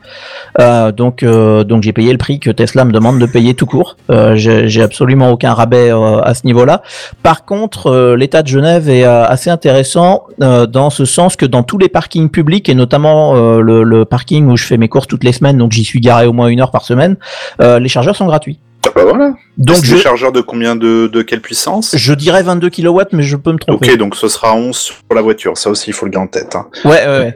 Donc, 0.96 1.24
donc 1.24 1.82
j'ai 1.82 1.92
payé 1.92 2.12
le 2.12 2.18
prix 2.18 2.38
que 2.38 2.50
Tesla 2.50 2.84
me 2.84 2.92
demande 2.92 3.18
de 3.18 3.26
payer 3.26 3.54
tout 3.54 3.66
court. 3.66 3.96
J'ai 4.34 4.82
absolument 4.82 5.30
aucun 5.30 5.54
rabais 5.54 5.90
à 5.90 6.34
ce 6.34 6.46
niveau-là. 6.46 6.82
Par 7.22 7.44
contre, 7.44 8.14
l'État 8.16 8.42
de 8.42 8.48
Genève 8.48 8.88
est 8.88 9.04
assez 9.04 9.50
intéressant 9.50 10.24
dans 10.38 10.90
ce 10.90 11.04
sens 11.04 11.36
que 11.36 11.46
dans 11.46 11.62
tous 11.62 11.78
les 11.78 11.88
parkings 11.88 12.30
publics 12.30 12.68
et 12.68 12.74
notamment 12.74 13.34
le, 13.34 14.04
parking 14.04 14.46
où 14.48 14.56
je 14.56 14.64
fais 14.64 14.76
mes 14.76 14.88
courses 14.88 15.08
toutes 15.08 15.24
les 15.24 15.32
semaines, 15.32 15.58
donc 15.58 15.72
j'y 15.72 15.84
suis 15.84 16.00
garé 16.00 16.26
au 16.26 16.32
moins 16.32 16.48
une 16.48 16.60
heure 16.60 16.70
par 16.70 16.84
semaine, 16.84 17.16
les 17.60 17.88
chargeurs 17.88 18.16
sont 18.16 18.26
gratuits. 18.26 18.58
Ah, 18.86 18.92
bah 18.94 19.04
voilà. 19.04 19.34
Donc 19.58 19.84
je, 19.84 19.94
des 19.94 20.00
chargeurs 20.00 20.32
de 20.32 20.40
combien 20.40 20.76
de, 20.76 21.06
de 21.06 21.22
quelle 21.22 21.40
puissance? 21.40 21.94
Je 21.96 22.12
dirais 22.14 22.42
22 22.42 22.70
kW, 22.70 23.00
mais 23.12 23.22
je 23.22 23.36
peux 23.36 23.52
me 23.52 23.58
tromper. 23.58 23.92
Ok, 23.92 23.98
donc 23.98 24.16
ce 24.16 24.28
sera 24.28 24.54
11 24.54 24.76
sur 24.76 24.94
la 25.14 25.22
voiture. 25.22 25.56
Ça 25.56 25.70
aussi, 25.70 25.90
il 25.90 25.92
faut 25.92 26.06
le 26.06 26.12
garder 26.12 26.26
en 26.26 26.30
tête. 26.30 26.54
Hein. 26.54 26.66
Ouais, 26.84 27.06
ouais, 27.06 27.18
ouais. 27.18 27.34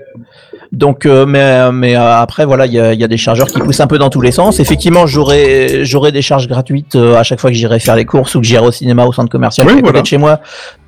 Donc, 0.73 1.05
euh, 1.05 1.27
mais 1.27 1.73
mais 1.73 1.97
euh, 1.97 2.17
après 2.17 2.45
voilà, 2.45 2.67
il 2.67 2.73
y 2.73 2.79
a, 2.79 2.95
y 2.95 3.03
a 3.03 3.09
des 3.09 3.17
chargeurs 3.17 3.49
qui 3.49 3.59
poussent 3.59 3.81
un 3.81 3.89
peu 3.89 3.99
dans 3.99 4.09
tous 4.11 4.21
les 4.21 4.31
sens. 4.31 4.61
Effectivement, 4.61 5.07
j'aurai 5.07 5.85
j'aurai 5.85 6.13
des 6.13 6.23
charges 6.23 6.47
gratuites 6.47 6.95
euh, 6.95 7.17
à 7.17 7.25
chaque 7.25 7.41
fois 7.41 7.51
que 7.51 7.57
j'irai 7.57 7.81
faire 7.81 7.97
les 7.97 8.05
courses 8.05 8.35
ou 8.37 8.41
que 8.41 8.47
j'irai 8.47 8.65
au 8.67 8.71
cinéma 8.71 9.05
au 9.05 9.13
centre 9.13 9.31
commercial 9.31 9.67
Oui, 9.67 9.73
qui 9.73 9.79
est 9.79 9.81
à 9.81 9.83
côté 9.83 9.91
voilà. 9.93 10.03
de 10.03 10.07
chez 10.07 10.19
moi. 10.19 10.41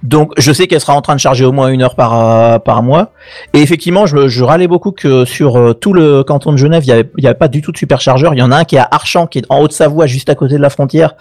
Donc, 0.05 0.33
je 0.37 0.53
sais 0.53 0.67
qu'elle 0.67 0.81
sera 0.81 0.95
en 0.95 1.01
train 1.01 1.15
de 1.15 1.21
charger 1.21 1.45
au 1.45 1.53
moins 1.53 1.69
une 1.69 1.83
heure 1.83 1.95
par 1.97 2.15
euh, 2.15 2.59
par 2.59 2.83
mois. 2.83 3.13
Et 3.55 3.61
effectivement, 3.61 4.07
je, 4.07 4.29
je 4.29 4.45
râlais 4.45 4.69
beaucoup 4.69 4.93
que 4.93 5.25
sur 5.25 5.57
euh, 5.59 5.73
tout 5.75 5.93
le 5.93 6.23
canton 6.23 6.53
de 6.53 6.57
Genève, 6.59 6.85
il 6.85 6.89
y 6.89 6.93
avait 6.93 7.09
y 7.19 7.27
avait 7.27 7.35
pas 7.35 7.49
du 7.49 7.61
tout 7.61 7.73
de 7.73 7.77
superchargeur. 7.77 8.35
Il 8.35 8.39
y 8.39 8.43
en 8.43 8.53
a 8.53 8.57
un 8.59 8.65
qui 8.65 8.77
est 8.77 8.81
à 8.81 8.89
Archamps, 8.91 9.27
qui 9.27 9.39
est 9.39 9.45
en 9.49 9.61
Haute-Savoie, 9.61 10.07
juste 10.07 10.29
à 10.29 10.35
côté 10.37 10.55
de 10.57 10.63
la 10.63 10.71
frontière. 10.71 11.15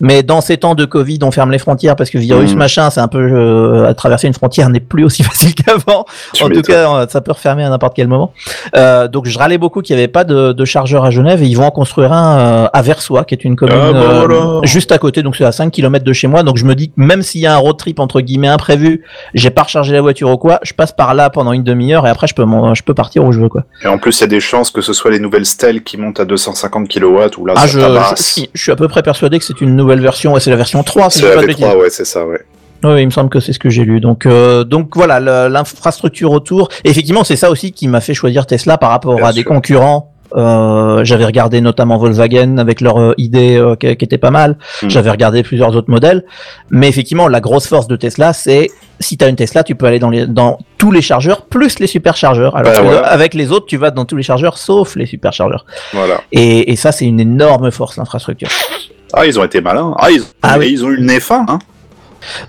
Mais 0.00 0.24
dans 0.24 0.40
ces 0.40 0.56
temps 0.56 0.74
de 0.74 0.84
Covid, 0.84 1.20
on 1.22 1.30
ferme 1.30 1.52
les 1.52 1.58
frontières 1.58 1.94
parce 1.94 2.10
que 2.10 2.18
virus 2.18 2.52
Mhm. 2.52 2.58
machin, 2.58 2.90
c'est 2.90 3.00
un 3.00 3.08
peu 3.08 3.18
euh, 3.20 3.88
à 3.88 3.94
traverser 3.94 4.26
une 4.26 4.34
frontière 4.34 4.70
n'est 4.70 4.80
plus 4.80 5.04
aussi 5.04 5.22
facile 5.24 5.54
qu'avant. 5.54 6.04
En 6.40 6.48
tout 6.48 6.62
cas, 6.62 7.06
ça 7.08 7.20
peut 7.20 7.32
refermer 7.32 7.62
à 7.64 7.70
n'importe 7.70 7.94
quel 7.94 8.07
moment. 8.08 8.32
Euh, 8.76 9.08
donc, 9.08 9.26
je 9.26 9.38
râlais 9.38 9.58
beaucoup 9.58 9.82
qu'il 9.82 9.94
n'y 9.96 10.02
avait 10.02 10.08
pas 10.08 10.24
de, 10.24 10.52
de 10.52 10.64
chargeur 10.64 11.04
à 11.04 11.10
Genève 11.10 11.42
et 11.42 11.46
ils 11.46 11.54
vont 11.56 11.64
en 11.66 11.70
construire 11.70 12.12
un 12.12 12.38
euh, 12.38 12.68
à 12.72 12.82
Versoix, 12.82 13.24
qui 13.24 13.34
est 13.34 13.44
une 13.44 13.56
commune 13.56 13.76
Ah, 13.80 13.92
bah 13.92 13.98
euh, 14.00 14.26
voilà. 14.26 14.60
juste 14.66 14.92
à 14.92 14.98
côté. 14.98 15.22
Donc, 15.22 15.36
c'est 15.36 15.44
à 15.44 15.52
5 15.52 15.70
km 15.70 16.04
de 16.04 16.12
chez 16.12 16.26
moi. 16.26 16.42
Donc, 16.42 16.56
je 16.56 16.64
me 16.64 16.74
dis 16.74 16.88
que 16.88 16.94
même 16.96 17.22
s'il 17.22 17.40
y 17.40 17.46
a 17.46 17.54
un 17.54 17.58
road 17.58 17.76
trip 17.76 18.00
entre 18.00 18.20
guillemets 18.20 18.48
imprévu, 18.48 19.04
j'ai 19.34 19.50
pas 19.50 19.62
rechargé 19.62 19.92
la 19.92 20.00
voiture 20.00 20.30
ou 20.30 20.36
quoi, 20.36 20.58
je 20.62 20.72
passe 20.72 20.92
par 20.92 21.14
là 21.14 21.30
pendant 21.30 21.52
une 21.52 21.64
demi-heure 21.64 22.06
et 22.06 22.10
après, 22.10 22.26
je 22.26 22.34
peux, 22.34 22.44
je 22.74 22.82
peux 22.82 22.94
partir 22.94 23.24
où 23.24 23.32
je 23.32 23.40
veux, 23.40 23.48
quoi. 23.48 23.64
Et 23.84 23.88
en 23.88 23.98
plus, 23.98 24.18
il 24.18 24.20
y 24.22 24.24
a 24.24 24.28
des 24.28 24.40
chances 24.40 24.70
que 24.70 24.80
ce 24.80 24.92
soit 24.92 25.10
les 25.10 25.20
nouvelles 25.20 25.46
stèles 25.46 25.82
qui 25.82 25.96
montent 25.96 26.20
à 26.20 26.24
250 26.24 26.88
kW 26.88 27.04
ou 27.38 27.46
là, 27.46 27.54
Ah, 27.56 27.60
ça 27.62 27.66
je, 27.66 27.78
je, 27.80 27.84
tabasse. 27.84 28.20
si, 28.22 28.50
je 28.54 28.62
suis 28.62 28.72
à 28.72 28.76
peu 28.76 28.88
près 28.88 29.02
persuadé 29.02 29.38
que 29.38 29.44
c'est 29.44 29.60
une 29.60 29.76
nouvelle 29.76 30.00
version. 30.00 30.32
Ouais, 30.34 30.40
c'est 30.40 30.50
la 30.50 30.56
version 30.56 30.82
3, 30.82 31.10
si 31.10 31.18
C'est 31.20 31.28
la 31.28 31.34
pas 31.36 31.42
de 31.42 31.46
bêtises. 31.46 31.64
V3, 31.64 31.76
ouais, 31.78 31.90
c'est 31.90 32.04
ça, 32.04 32.26
ouais. 32.26 32.40
Oui, 32.84 33.02
il 33.02 33.06
me 33.06 33.10
semble 33.10 33.28
que 33.30 33.40
c'est 33.40 33.52
ce 33.52 33.58
que 33.58 33.70
j'ai 33.70 33.84
lu. 33.84 34.00
Donc, 34.00 34.24
euh, 34.26 34.62
donc 34.64 34.94
voilà, 34.96 35.18
l'infrastructure 35.48 36.30
autour. 36.32 36.68
Et 36.84 36.90
effectivement, 36.90 37.24
c'est 37.24 37.36
ça 37.36 37.50
aussi 37.50 37.72
qui 37.72 37.88
m'a 37.88 38.00
fait 38.00 38.14
choisir 38.14 38.46
Tesla 38.46 38.78
par 38.78 38.90
rapport 38.90 39.16
Bien 39.16 39.26
à 39.26 39.32
des 39.32 39.44
concurrents. 39.44 40.12
Euh, 40.36 41.04
j'avais 41.04 41.24
regardé 41.24 41.62
notamment 41.62 41.96
Volkswagen 41.96 42.58
avec 42.58 42.82
leur 42.82 43.00
euh, 43.00 43.14
idée 43.16 43.56
euh, 43.56 43.76
qui, 43.76 43.96
qui 43.96 44.04
était 44.04 44.18
pas 44.18 44.30
mal. 44.30 44.58
Mhm. 44.82 44.90
J'avais 44.90 45.10
regardé 45.10 45.42
plusieurs 45.42 45.74
autres 45.74 45.90
modèles. 45.90 46.22
Mais 46.70 46.86
effectivement, 46.86 47.28
la 47.28 47.40
grosse 47.40 47.66
force 47.66 47.88
de 47.88 47.96
Tesla, 47.96 48.34
c'est 48.34 48.68
si 49.00 49.16
tu 49.16 49.24
as 49.24 49.28
une 49.28 49.36
Tesla, 49.36 49.64
tu 49.64 49.74
peux 49.74 49.86
aller 49.86 49.98
dans, 49.98 50.10
les, 50.10 50.26
dans 50.26 50.58
tous 50.76 50.92
les 50.92 51.00
chargeurs 51.00 51.46
plus 51.46 51.78
les 51.78 51.86
superchargeurs. 51.86 52.56
Alors 52.56 52.74
Bah, 52.74 52.80
voilà. 52.82 53.06
avec 53.06 53.32
les 53.32 53.50
autres, 53.52 53.64
tu 53.66 53.78
vas 53.78 53.90
dans 53.90 54.04
tous 54.04 54.16
les 54.16 54.22
chargeurs 54.22 54.58
sauf 54.58 54.96
les 54.96 55.06
superchargeurs. 55.06 55.64
Voilà. 55.94 56.20
Et, 56.30 56.70
et 56.72 56.76
ça, 56.76 56.92
c'est 56.92 57.06
une 57.06 57.20
énorme 57.20 57.70
force, 57.70 57.96
l'infrastructure. 57.96 58.48
Ah, 59.14 59.24
ils 59.26 59.40
ont 59.40 59.44
été 59.44 59.62
malins. 59.62 59.94
Ah, 59.98 60.10
ils, 60.10 60.22
Ah 60.42 60.56
oui. 60.58 60.68
ils 60.70 60.84
ont 60.84 60.90
eu 60.90 60.96
le 60.96 61.04
nez 61.04 61.20
fin, 61.20 61.46
hein. 61.48 61.58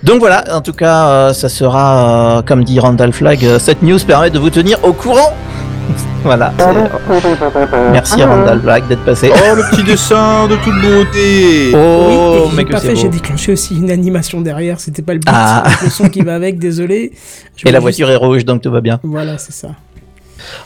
Donc 0.04 0.20
voilà, 0.20 0.44
en 0.56 0.62
tout 0.62 0.74
cas, 0.74 1.08
euh, 1.08 1.34
ça 1.34 1.50
sera, 1.50 2.38
euh, 2.38 2.42
comme 2.42 2.64
dit 2.64 2.80
Randall 2.80 3.14
Flagg, 3.14 3.44
euh, 3.46 3.60
cette 3.60 3.82
news 3.82 4.00
permet 4.06 4.30
de 4.30 4.40
vous 4.40 4.50
tenir 4.50 4.78
au 4.84 4.94
courant. 4.94 5.34
voilà. 6.24 6.54
Merci 7.92 8.22
Randall 8.24 8.62
Flagg 8.62 8.88
d'être 8.88 9.04
passé. 9.06 9.32
Oh, 9.34 9.56
le 9.56 9.64
petit 9.72 9.84
dessin 9.84 10.48
de 10.48 10.56
toute 10.58 10.80
beauté. 10.82 11.72
Oh, 11.74 12.06
oui, 12.08 12.16
et 12.54 12.56
mais 12.56 12.58
j'ai 12.58 12.66
que 12.66 12.72
pas 12.72 12.80
c'est 12.80 12.96
j'ai 12.96 13.10
déclenché 13.10 13.52
aussi 13.54 13.76
une 13.78 13.90
animation 13.90 14.42
derrière, 14.42 14.80
c'était 14.80 15.02
pas 15.02 15.14
le 15.14 15.20
but, 15.20 15.28
Ah. 15.32 15.64
le 15.84 15.90
son 15.90 16.10
qui 16.10 16.22
va 16.22 16.36
avec, 16.36 16.60
désolé. 16.60 17.12
Je 17.56 17.64
Et 17.68 17.72
la 17.72 17.78
juste- 17.80 17.82
voiture 17.82 18.10
est 18.12 18.16
rouge, 18.16 18.46
donc 18.46 18.62
tout 18.62 18.72
va 18.72 18.82
bien. 18.82 19.00
Voilà, 19.04 19.38
c'est 19.38 19.54
ça. 19.54 19.70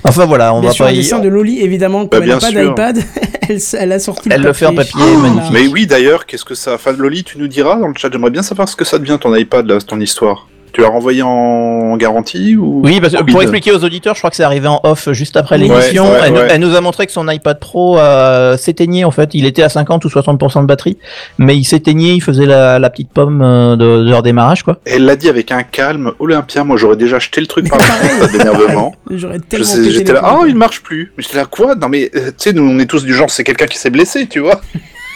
Enfin 0.04 0.26
voilà, 0.26 0.54
on 0.54 0.60
Bien 0.62 0.70
va 0.70 0.74
sûr, 0.74 0.86
pas 0.86 0.92
un 0.92 0.94
y... 0.94 0.98
dessin 0.98 1.20
de 1.20 1.30
Loli, 1.30 1.62
évidemment, 1.62 2.04
Bah, 2.04 2.08
comme 2.12 2.24
elle 2.24 2.26
bien 2.30 2.36
n'a 2.36 2.74
pas 2.76 2.94
d'iPad, 2.94 3.04
elle, 3.50 3.60
elle 3.80 3.92
a 3.92 4.00
sorti 4.00 4.30
Elle 4.32 4.42
le 4.42 4.54
fait 4.54 4.66
en 4.66 4.76
papier, 4.76 4.94
Voilà. 5.02 5.18
magnifique. 5.18 5.52
Mais 5.54 5.68
oui, 5.68 5.88
d'ailleurs, 5.88 6.26
qu'est-ce 6.26 6.46
que 6.46 6.56
ça. 6.56 6.76
Enfin, 6.76 6.92
Loli, 6.94 7.24
tu 7.24 7.38
nous 7.38 7.48
diras 7.48 7.76
dans 7.78 7.88
le 7.88 7.94
chat. 7.96 8.10
J'aimerais 8.12 8.32
bien 8.32 8.44
savoir 8.44 8.68
ce 8.70 8.76
que 8.76 8.86
ça 8.86 9.00
devient 9.00 9.18
ton 9.20 9.34
iPad, 9.36 9.66
là, 9.68 9.80
ton 9.82 10.00
histoire. 10.00 10.48
Tu 10.74 10.82
l'as 10.82 10.88
renvoyé 10.88 11.22
en 11.22 11.96
garantie 11.98 12.56
ou 12.58 12.82
Oui, 12.84 13.00
parce 13.00 13.14
que 13.14 13.22
pour 13.24 13.42
expliquer 13.44 13.72
aux 13.72 13.84
auditeurs, 13.84 14.16
je 14.16 14.20
crois 14.22 14.32
que 14.32 14.36
c'est 14.36 14.44
arrivé 14.44 14.68
en 14.68 14.80
off 14.84 15.08
juste 15.12 15.38
après 15.38 15.60
l'émission. 15.60 16.12
ouais, 16.12 16.18
elle, 16.26 16.34
nous- 16.34 16.40
ouais. 16.40 16.48
elle 16.50 16.62
nous 16.62 16.76
a 16.76 16.82
montré 16.82 17.06
que 17.06 17.12
son 17.12 17.30
iPad 17.30 17.60
Pro 17.60 18.00
euh, 18.00 18.58
s'éteignait 18.58 19.04
en 19.04 19.12
fait. 19.12 19.30
Il 19.36 19.46
était 19.46 19.62
à 19.62 19.70
50 19.70 20.04
ou 20.04 20.08
60% 20.08 20.62
de 20.62 20.66
batterie, 20.66 20.98
mais 21.38 21.56
il 21.56 21.64
s'éteignait, 21.64 22.16
il 22.16 22.22
faisait 22.22 22.48
la, 22.48 22.80
la 22.80 22.90
petite 22.90 23.12
pomme 23.12 23.42
euh, 23.44 23.76
de, 23.76 24.04
de 24.04 24.10
leur 24.10 24.24
démarrage 24.24 24.64
quoi. 24.64 24.80
Elle 24.86 25.06
l'a 25.06 25.16
dit 25.16 25.30
avec 25.30 25.52
un 25.52 25.62
calme 25.62 26.14
olympien. 26.18 26.64
Moi, 26.64 26.78
j'aurais 26.78 26.96
déjà 26.98 27.20
jeté 27.20 27.40
le 27.40 27.46
truc 27.48 27.70
par 27.70 27.78
la 27.78 28.28
d'énervement. 28.28 28.96
J'aurais 29.12 29.40
tellement 29.40 29.66
J'étais 29.90 30.14
là, 30.14 30.22
oh, 30.24 30.38
plombs. 30.38 30.46
il 30.48 30.56
marche 30.56 30.82
plus. 30.82 31.14
Mais 31.16 31.24
j'étais 31.24 31.38
là, 31.38 31.46
quoi? 31.46 31.76
Non, 31.76 31.88
mais 31.88 32.10
euh, 32.16 32.28
tu 32.30 32.34
sais, 32.38 32.54
nous, 32.54 32.64
on 32.68 32.80
est 32.80 32.88
tous 32.88 33.04
du 33.06 33.14
genre, 33.14 33.30
c'est 33.30 33.44
quelqu'un 33.44 33.68
qui 33.68 33.78
s'est 33.78 33.92
blessé, 33.92 34.26
tu 34.28 34.40
vois. 34.40 34.60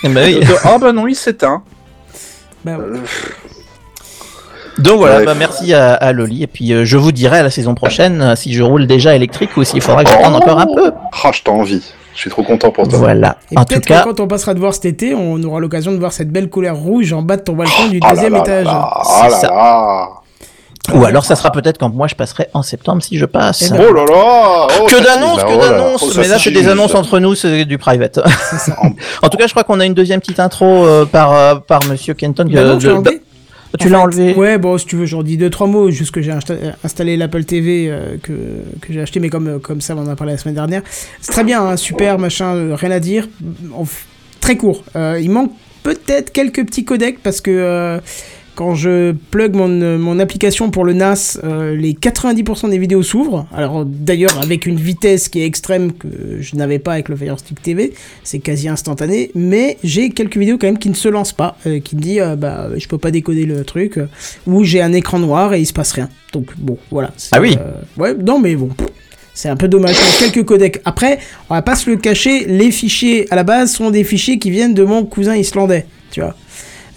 Eh 0.04 0.10
ben 0.10 0.24
oui. 0.40 0.46
Ah, 0.64 0.78
bah 0.80 0.92
non, 0.92 1.08
il 1.08 1.16
s'éteint. 1.16 1.64
Bah 2.64 2.74
ouais. 2.78 2.84
Euh, 2.84 2.98
Donc 4.80 4.98
voilà, 4.98 5.18
Ouais. 5.20 5.26
bah, 5.26 5.34
merci 5.38 5.74
à, 5.74 5.94
à 5.94 6.12
Loli. 6.14 6.44
Et 6.44 6.48
puis 6.48 6.72
euh, 6.74 6.86
je 6.86 6.98
vous 6.98 7.12
dirai 7.12 7.40
à 7.40 7.44
la 7.44 7.50
saison 7.50 7.74
prochaine 7.76 8.22
euh, 8.22 8.36
si 8.36 8.54
je 8.54 8.62
roule 8.64 8.86
déjà 8.88 9.16
électrique 9.16 9.56
ou 9.58 9.64
s'il 9.64 9.82
faudra 9.82 10.04
que 10.04 10.10
j'attende 10.10 10.36
encore 10.36 10.60
un 10.60 10.68
peu. 10.68 10.92
Ah, 11.24 11.32
je 11.34 11.42
t'ai 11.42 11.50
envie. 11.52 11.82
Je 12.14 12.22
suis 12.22 12.30
trop 12.30 12.44
content 12.44 12.72
pour 12.72 12.88
toi. 12.88 12.98
Voilà. 12.98 13.38
Et 13.52 13.58
En 13.58 13.62
tout 13.66 13.74
peut-être 13.76 13.86
cas, 13.86 14.00
que 14.00 14.06
quand 14.06 14.20
on 14.20 14.28
passera 14.28 14.54
de 14.56 14.60
voir 14.60 14.74
cet 14.74 14.86
été, 14.86 15.14
on 15.14 15.42
aura 15.44 15.60
l'occasion 15.60 15.92
de 15.92 15.98
voir 15.98 16.12
cette 16.12 16.32
belle 16.32 16.50
couleur 16.50 16.76
rouge 16.76 17.14
en 17.14 17.22
bas 17.22 17.38
de 17.38 17.42
ton 17.44 17.54
balcon 17.54 17.88
du 17.90 18.00
Ah 18.02 18.08
là 18.08 18.14
deuxième 18.16 18.34
là 18.34 18.40
étage. 18.40 18.66
là, 18.66 18.90
Ah 18.92 19.28
là 19.30 19.36
ça. 19.38 19.48
là. 19.48 20.08
Ou 20.96 21.04
alors 21.04 21.26
ça 21.26 21.36
sera 21.36 21.52
peut-être 21.52 21.78
quand 21.78 21.90
moi 21.94 22.08
je 22.08 22.16
passerai 22.16 22.48
en 22.54 22.64
septembre 22.64 23.04
si 23.04 23.18
je 23.18 23.26
passe. 23.26 23.62
Eh 23.62 23.70
ben, 23.78 23.84
Oh 23.90 23.94
là 23.94 24.06
là 24.06 24.68
oh, 24.82 24.86
que 24.86 25.04
d'annonces, 25.04 25.44
que 25.44 25.54
oh 25.54 25.62
d'annonces. 25.62 26.04
Oh, 26.08 26.12
Mais 26.18 26.28
là, 26.30 26.40
c'est 26.40 26.50
des 26.52 26.68
annonces 26.70 26.96
entre 26.96 27.20
nous, 27.20 27.36
c'est 27.36 27.66
du 27.66 27.78
private. 27.78 28.20
Ça. 28.58 28.78
en 29.22 29.28
tout 29.30 29.38
cas, 29.38 29.48
je 29.48 29.52
crois 29.52 29.66
qu'on 29.66 29.80
a 29.82 29.86
une 29.86 29.94
deuxième 29.94 30.22
petite 30.22 30.40
intro 30.40 30.66
euh, 30.66 31.06
par 31.06 31.34
euh, 31.34 31.56
par 31.56 31.84
Monsieur 31.90 32.14
Kenton. 32.14 32.46
Bah 32.50 32.64
non, 32.64 32.78
de-. 32.78 33.20
Tu 33.80 33.88
En 33.88 33.90
l'as 33.90 33.98
fait, 33.98 34.04
enlevé. 34.04 34.34
Ouais, 34.36 34.58
bon, 34.58 34.78
si 34.78 34.86
tu 34.86 34.96
veux, 34.96 35.06
j'en 35.06 35.24
dis 35.24 35.38
deux, 35.38 35.50
trois 35.50 35.68
mots. 35.68 35.90
Juste 35.92 36.12
que 36.12 36.22
j'ai 36.22 36.32
insta- 36.32 36.74
installé 36.84 37.18
l'Apple 37.18 37.44
TV 37.44 37.88
euh, 37.90 38.18
que, 38.22 38.32
que 38.82 38.94
j'ai 38.94 39.02
acheté, 39.02 39.20
mais 39.20 39.30
comme, 39.30 39.60
comme 39.60 39.82
ça, 39.82 39.96
on 39.96 40.00
en 40.00 40.08
a 40.08 40.16
parlé 40.16 40.34
la 40.34 40.38
semaine 40.40 40.56
dernière. 40.56 40.82
C'est 41.22 41.32
très 41.32 41.44
bien, 41.44 41.62
hein, 41.66 41.78
super, 41.78 42.18
machin, 42.20 42.56
euh, 42.56 42.76
rien 42.76 42.92
à 42.92 43.00
dire. 43.00 43.28
En 43.74 43.84
f- 43.84 44.06
très 44.40 44.58
court. 44.58 44.84
Euh, 44.96 45.20
il 45.22 45.30
manque 45.32 45.52
peut-être 45.84 46.32
quelques 46.32 46.66
petits 46.66 46.86
codecs 46.86 47.20
parce 47.24 47.42
que 47.42 47.52
euh, 47.52 48.00
quand 48.58 48.74
je 48.74 49.12
plug 49.30 49.56
mon, 49.56 49.70
euh, 49.70 50.00
mon 50.00 50.18
application 50.18 50.72
pour 50.72 50.84
le 50.84 50.94
NAS, 50.94 51.40
euh, 51.44 51.76
les 51.76 51.94
90% 51.94 52.70
des 52.72 52.80
vidéos 52.80 53.04
s'ouvrent. 53.04 53.46
Alors, 53.54 53.86
d'ailleurs, 53.86 54.42
avec 54.42 54.66
une 54.66 54.78
vitesse 54.78 55.30
qui 55.30 55.42
est 55.42 55.46
extrême 55.46 55.94
que 55.94 56.08
je 56.40 56.56
n'avais 56.56 56.80
pas 56.80 56.94
avec 56.94 57.08
le 57.08 57.16
Fire 57.16 57.38
Stick 57.38 57.62
TV, 57.62 57.94
c'est 58.24 58.40
quasi 58.40 58.68
instantané. 58.68 59.30
Mais 59.36 59.78
j'ai 59.84 60.10
quelques 60.10 60.38
vidéos 60.38 60.58
quand 60.58 60.66
même 60.66 60.80
qui 60.80 60.90
ne 60.90 60.96
se 60.96 61.08
lancent 61.08 61.34
pas, 61.34 61.56
euh, 61.68 61.80
qui 61.80 61.96
me 61.96 62.02
dit 62.02 62.20
euh, 62.20 62.36
bah 62.36 62.70
je 62.76 62.88
peux 62.88 62.98
pas 62.98 63.12
décoder 63.12 63.46
le 63.46 63.64
truc, 63.64 64.00
ou 64.48 64.64
j'ai 64.64 64.82
un 64.82 64.92
écran 64.92 65.20
noir 65.20 65.54
et 65.54 65.60
il 65.60 65.68
se 65.68 65.74
passe 65.74 65.92
rien. 65.92 66.10
Donc 66.34 66.48
bon, 66.58 66.80
voilà. 66.90 67.12
Ah 67.34 67.40
oui. 67.40 67.56
ouais, 68.00 68.16
non 68.16 68.40
mais 68.40 68.56
bon. 68.56 68.70
C'est 69.36 69.50
un 69.50 69.56
peu 69.56 69.68
dommage. 69.68 69.96
Il 70.00 70.24
y 70.26 70.26
a 70.26 70.32
quelques 70.32 70.48
codecs. 70.48 70.82
Après, 70.84 71.20
on 71.52 71.54
va 71.54 71.62
pas 71.62 71.76
se 71.76 71.88
le 71.92 71.98
cacher, 71.98 72.46
les 72.46 72.72
fichiers 72.72 73.32
à 73.32 73.36
la 73.36 73.44
base 73.44 73.72
sont 73.72 73.92
des 73.92 74.04
fichiers 74.04 74.40
qui 74.40 74.50
viennent 74.50 74.74
de 74.74 74.84
mon 74.84 75.06
cousin 75.06 75.36
islandais, 75.36 75.86
tu 76.10 76.22
vois. 76.22 76.36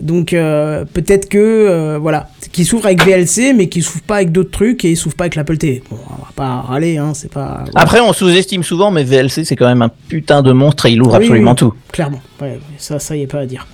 Donc 0.02 0.32
euh, 0.32 0.84
peut-être 0.84 1.28
que 1.28 1.38
euh, 1.38 1.98
voilà, 2.00 2.28
qui 2.52 2.64
s'ouvre 2.64 2.86
avec 2.86 3.04
VLC, 3.04 3.52
mais 3.54 3.68
qui 3.68 3.82
s'ouvre 3.82 4.02
pas 4.02 4.16
avec 4.16 4.32
d'autres 4.32 4.50
trucs 4.50 4.84
et 4.84 4.94
s'ouvre 4.94 5.16
pas 5.16 5.24
avec 5.24 5.34
l'Apple 5.36 5.56
TV. 5.58 5.82
Bon, 5.90 5.96
on 6.08 6.14
va 6.22 6.28
pas 6.34 6.60
râler, 6.62 6.98
hein, 6.98 7.12
c'est 7.14 7.30
pas. 7.30 7.64
voilà. 7.64 7.70
Après, 7.74 8.00
on 8.00 8.12
sous-estime 8.12 8.62
souvent, 8.62 8.90
mais 8.90 9.04
VLC 9.04 9.44
c'est 9.44 9.56
quand 9.56 9.68
même 9.68 9.82
un 9.82 9.90
putain 10.08 10.42
de 10.42 10.52
monstre 10.52 10.86
et 10.86 10.92
il 10.92 11.00
ouvre 11.02 11.12
Oui, 11.18 11.24
absolument 11.24 11.50
oui. 11.52 11.56
tout. 11.56 11.74
Clairement, 11.92 12.20
ouais, 12.40 12.48
ouais, 12.48 12.60
ça, 12.78 12.98
ça 12.98 13.16
y 13.16 13.22
est 13.22 13.26
pas 13.26 13.40
à 13.40 13.46
dire. 13.46 13.66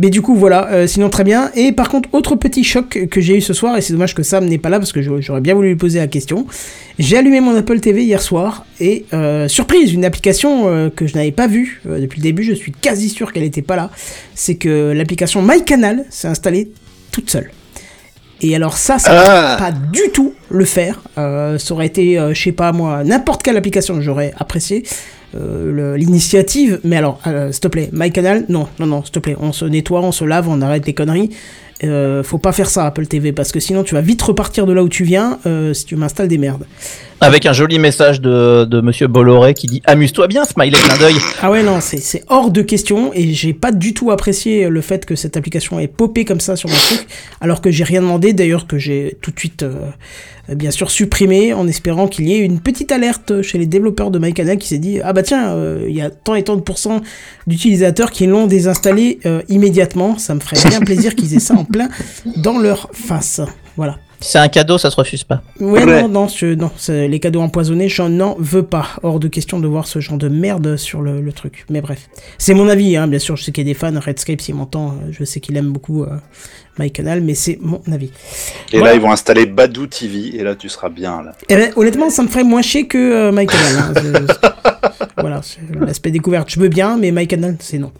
Mais 0.00 0.10
du 0.10 0.22
coup, 0.22 0.34
voilà, 0.36 0.68
euh, 0.70 0.86
sinon 0.86 1.10
très 1.10 1.24
bien. 1.24 1.50
Et 1.54 1.72
par 1.72 1.88
contre, 1.88 2.08
autre 2.12 2.36
petit 2.36 2.62
choc 2.62 3.06
que 3.10 3.20
j'ai 3.20 3.36
eu 3.36 3.40
ce 3.40 3.52
soir, 3.52 3.76
et 3.76 3.80
c'est 3.80 3.92
dommage 3.92 4.14
que 4.14 4.22
Sam 4.22 4.44
n'est 4.46 4.58
pas 4.58 4.68
là 4.68 4.78
parce 4.78 4.92
que 4.92 5.02
j'aurais 5.02 5.40
bien 5.40 5.54
voulu 5.54 5.68
lui 5.70 5.76
poser 5.76 5.98
la 5.98 6.06
question. 6.06 6.46
J'ai 6.98 7.16
allumé 7.16 7.40
mon 7.40 7.54
Apple 7.56 7.80
TV 7.80 8.04
hier 8.04 8.22
soir 8.22 8.64
et 8.80 9.06
euh, 9.12 9.48
surprise, 9.48 9.92
une 9.92 10.04
application 10.04 10.68
euh, 10.68 10.88
que 10.88 11.06
je 11.06 11.14
n'avais 11.14 11.32
pas 11.32 11.46
vue 11.48 11.82
depuis 11.84 12.18
le 12.20 12.22
début, 12.22 12.44
je 12.44 12.52
suis 12.54 12.72
quasi 12.72 13.08
sûr 13.08 13.32
qu'elle 13.32 13.42
n'était 13.42 13.62
pas 13.62 13.76
là. 13.76 13.90
C'est 14.34 14.54
que 14.56 14.92
l'application 14.94 15.42
MyCanal 15.42 16.04
s'est 16.10 16.28
installée 16.28 16.70
toute 17.10 17.30
seule. 17.30 17.50
Et 18.40 18.54
alors 18.54 18.76
ça, 18.76 19.00
ça 19.00 19.10
Ah. 19.26 19.56
pas 19.58 19.72
du 19.72 20.10
tout 20.12 20.32
le 20.48 20.64
faire. 20.64 21.02
Ça 21.16 21.58
aurait 21.72 21.86
été, 21.86 22.20
je 22.32 22.40
sais 22.40 22.52
pas 22.52 22.70
moi, 22.70 23.02
n'importe 23.02 23.42
quelle 23.42 23.56
application, 23.56 24.00
j'aurais 24.00 24.32
apprécié 24.38 24.84
euh, 25.34 25.96
l'initiative. 25.96 26.80
Mais 26.84 26.96
alors, 26.96 27.20
euh, 27.26 27.52
s'il 27.52 27.60
te 27.60 27.68
plaît, 27.68 27.90
MyCanal, 27.92 28.44
non, 28.48 28.68
non, 28.78 28.86
non, 28.86 29.02
s'il 29.02 29.12
te 29.12 29.18
plaît, 29.18 29.36
on 29.38 29.52
se 29.52 29.64
nettoie, 29.64 30.00
on 30.00 30.12
se 30.12 30.24
lave, 30.24 30.48
on 30.48 30.60
arrête 30.60 30.86
les 30.86 30.94
conneries. 30.94 31.30
Euh, 31.84 32.24
faut 32.24 32.38
pas 32.38 32.52
faire 32.52 32.68
ça 32.68 32.86
Apple 32.86 33.06
TV 33.06 33.32
parce 33.32 33.52
que 33.52 33.60
sinon 33.60 33.84
tu 33.84 33.94
vas 33.94 34.00
vite 34.00 34.20
repartir 34.20 34.66
de 34.66 34.72
là 34.72 34.82
où 34.82 34.88
tu 34.88 35.04
viens 35.04 35.38
euh, 35.46 35.72
si 35.74 35.84
tu 35.84 35.96
m'installes 35.96 36.28
des 36.28 36.38
merdes. 36.38 36.66
Avec 37.20 37.46
un 37.46 37.52
joli 37.52 37.80
message 37.80 38.20
de, 38.20 38.64
de 38.64 38.80
Monsieur 38.80 39.08
Bolloré 39.08 39.52
qui 39.52 39.66
dit 39.66 39.82
Amuse-toi 39.86 40.28
bien, 40.28 40.44
smiley 40.44 40.78
clin 40.78 40.96
d'œil. 40.98 41.16
Ah 41.42 41.50
ouais 41.50 41.64
non 41.64 41.80
c'est 41.80 42.22
hors 42.28 42.52
de 42.52 42.62
question 42.62 43.12
et 43.12 43.32
j'ai 43.32 43.52
pas 43.52 43.72
du 43.72 43.92
tout 43.92 44.12
apprécié 44.12 44.68
le 44.68 44.80
fait 44.80 45.04
que 45.04 45.16
cette 45.16 45.36
application 45.36 45.80
ait 45.80 45.88
popé 45.88 46.24
comme 46.24 46.38
ça 46.38 46.54
sur 46.54 46.68
mon 46.68 46.76
truc 46.76 47.06
alors 47.40 47.60
que 47.60 47.72
j'ai 47.72 47.82
rien 47.82 48.02
demandé 48.02 48.32
d'ailleurs 48.32 48.68
que 48.68 48.78
j'ai 48.78 49.18
tout 49.20 49.32
de 49.32 49.38
suite 49.38 49.64
euh, 49.64 49.74
bien 50.54 50.70
sûr 50.70 50.92
supprimé 50.92 51.52
en 51.52 51.66
espérant 51.66 52.06
qu'il 52.06 52.28
y 52.28 52.34
ait 52.34 52.38
une 52.38 52.60
petite 52.60 52.92
alerte 52.92 53.42
chez 53.42 53.58
les 53.58 53.66
développeurs 53.66 54.12
de 54.12 54.20
MyCanal 54.20 54.56
qui 54.56 54.68
s'est 54.68 54.78
dit 54.78 55.00
ah 55.02 55.12
bah 55.12 55.24
tiens 55.24 55.48
euh, 55.54 55.86
il 55.88 55.96
y 55.96 56.02
a 56.02 56.10
tant 56.10 56.36
et 56.36 56.44
tant 56.44 56.54
de 56.54 56.62
pourcents 56.62 57.00
d'utilisateurs 57.48 58.12
qui 58.12 58.28
l'ont 58.28 58.46
désinstallé 58.46 59.18
euh, 59.26 59.42
immédiatement. 59.48 60.18
Ça 60.18 60.36
me 60.36 60.40
ferait 60.40 60.68
bien 60.68 60.80
plaisir 60.80 61.16
qu'ils 61.16 61.34
aient 61.34 61.40
ça 61.40 61.54
en 61.54 61.64
plein 61.64 61.88
dans 62.36 62.58
leur 62.58 62.90
face. 62.92 63.40
Voilà 63.76 63.98
C'est 64.20 64.38
un 64.38 64.48
cadeau, 64.48 64.78
ça 64.78 64.90
se 64.90 64.96
refuse 64.96 65.22
pas. 65.24 65.42
Ouais, 65.60 65.84
Ouais. 65.84 66.02
non, 66.02 66.08
non, 66.08 66.28
je- 66.28 66.54
non 66.54 66.70
c'est- 66.76 67.06
les 67.06 67.20
cadeaux 67.20 67.40
empoisonnés, 67.40 67.88
j'en 67.88 68.08
n'en 68.08 68.34
veux 68.38 68.64
pas. 68.64 68.86
Hors 69.02 69.20
de 69.20 69.28
question 69.28 69.60
de 69.60 69.68
voir 69.68 69.86
ce 69.86 70.00
genre 70.00 70.18
de 70.18 70.28
merde 70.28 70.76
sur 70.76 71.02
le, 71.02 71.20
le 71.20 71.32
truc. 71.32 71.64
Mais 71.70 71.80
bref, 71.80 72.08
c'est 72.36 72.54
mon 72.54 72.68
avis, 72.68 72.96
hein, 72.96 73.06
bien 73.06 73.20
sûr. 73.20 73.36
Je 73.36 73.44
sais 73.44 73.52
qu'il 73.52 73.66
y 73.66 73.70
a 73.70 73.72
des 73.72 73.78
fans, 73.78 73.92
Redscape 73.98 74.40
s'il 74.40 74.56
m'entend, 74.56 74.88
euh, 74.90 75.10
je 75.12 75.22
sais 75.24 75.38
qu'il 75.40 75.56
aime 75.56 75.70
beaucoup 75.72 76.02
euh, 76.02 76.16
MyCanal, 76.80 77.20
mais 77.20 77.34
c'est 77.34 77.58
mon 77.60 77.80
avis. 77.92 78.10
Et 78.72 78.78
Voilà. 78.78 78.90
là, 78.92 78.96
ils 78.96 79.00
vont 79.02 79.12
installer 79.12 79.46
Badou 79.46 79.86
TV, 79.86 80.36
et 80.36 80.42
là, 80.42 80.54
tu 80.56 80.68
seras 80.68 80.88
bien, 80.88 81.22
là. 81.22 81.32
Eh 81.48 81.54
ben, 81.56 81.72
honnêtement, 81.76 82.10
ça 82.10 82.22
me 82.24 82.28
ferait 82.28 82.44
moins 82.44 82.62
chier 82.62 82.86
que 82.88 82.98
euh, 82.98 83.32
MyCanal. 83.32 83.76
hein. 83.78 83.92
Je- 83.96 85.08
voilà, 85.20 85.40
c'est 85.42 85.60
l'aspect 85.80 86.10
découverte, 86.10 86.50
je 86.50 86.58
veux 86.58 86.68
bien, 86.68 86.96
mais 86.96 87.10
MyCanal, 87.12 87.56
c'est 87.60 87.78
non. 87.78 87.92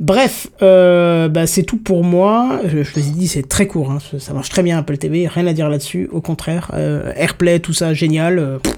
Bref, 0.00 0.48
euh, 0.62 1.28
bah, 1.28 1.46
c'est 1.46 1.62
tout 1.62 1.76
pour 1.78 2.02
moi. 2.04 2.60
Je, 2.66 2.82
je 2.82 2.92
vous 2.94 2.98
ai 3.00 3.10
dit, 3.12 3.28
c'est 3.28 3.48
très 3.48 3.66
court. 3.66 3.90
hein. 3.90 3.98
Ça 4.18 4.32
marche 4.32 4.48
très 4.48 4.62
bien 4.62 4.78
Apple 4.78 4.96
TV, 4.98 5.26
rien 5.28 5.46
à 5.46 5.52
dire 5.52 5.68
là-dessus. 5.68 6.08
Au 6.12 6.20
contraire, 6.20 6.70
euh, 6.74 7.12
AirPlay, 7.16 7.60
tout 7.60 7.72
ça, 7.72 7.94
génial. 7.94 8.38
euh, 8.38 8.58
pff, 8.58 8.74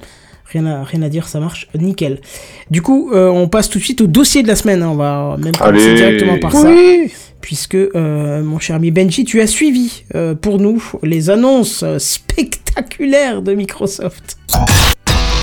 rien, 0.53 0.66
à, 0.66 0.85
rien 0.85 1.03
à 1.03 1.09
dire, 1.09 1.27
ça 1.29 1.40
marche 1.40 1.68
nickel. 1.79 2.20
Du 2.70 2.83
coup, 2.83 3.11
euh, 3.12 3.29
on 3.29 3.48
passe 3.48 3.70
tout 3.70 3.79
de 3.79 3.85
suite 3.85 4.00
au 4.03 4.07
dossier 4.07 4.42
de 4.42 4.48
la 4.48 4.57
semaine. 4.57 4.83
hein. 4.83 4.90
On 4.90 4.96
va 4.96 5.37
même 5.42 5.55
commencer 5.57 5.87
Allez. 5.88 5.94
directement 5.96 6.38
par 6.38 6.53
ça. 6.53 6.68
Puisque, 7.40 7.74
euh, 7.74 8.42
mon 8.42 8.59
cher 8.59 8.77
ami 8.77 8.90
Benji, 8.90 9.24
tu 9.24 9.40
as 9.40 9.46
suivi 9.46 10.05
euh, 10.14 10.35
pour 10.35 10.59
nous 10.59 10.83
les 11.03 11.29
annonces 11.31 11.85
spectaculaires 11.98 13.42
de 13.42 13.55
Microsoft. 13.55 14.37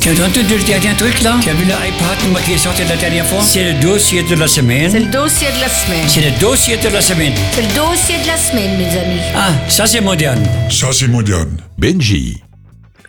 Tu 0.02 0.10
as 0.10 0.14
entendu 0.14 0.56
le 0.58 0.64
dernier 0.66 0.96
truc 0.98 1.22
là? 1.22 1.36
Tu 1.42 1.50
as 1.50 1.54
vu 1.54 1.64
l'iPad 1.64 2.30
moi, 2.32 2.40
qui 2.44 2.54
est 2.54 2.58
sorti 2.58 2.82
la 2.90 2.96
dernière 2.96 3.26
fois? 3.26 3.40
C'est 3.42 3.72
le 3.74 3.80
dossier 3.82 4.24
de 4.24 4.36
la 4.36 4.48
C'est 4.48 4.62
semaine. 4.62 4.92
le 4.94 5.12
dossier 5.12 5.48
de 5.56 5.62
la 5.62 5.70
semaine. 5.70 6.04
C'est 6.08 6.22
le 6.22 6.40
dossier 6.40 6.78
de 6.78 6.90
la 6.90 7.02
semaine. 7.02 7.34
C'est 7.52 7.62
le 7.62 7.68
dossier 7.76 8.16
de 8.24 8.28
la 8.28 8.36
semaine, 8.38 8.78
mes 8.78 8.86
amis. 8.98 9.22
Ah, 9.36 9.52
ça 9.70 9.86
c'est 9.86 10.02
moderne. 10.02 10.42
Ça, 10.70 10.88
c'est 10.92 11.08
moderne. 11.08 11.56
Benji. 11.78 12.42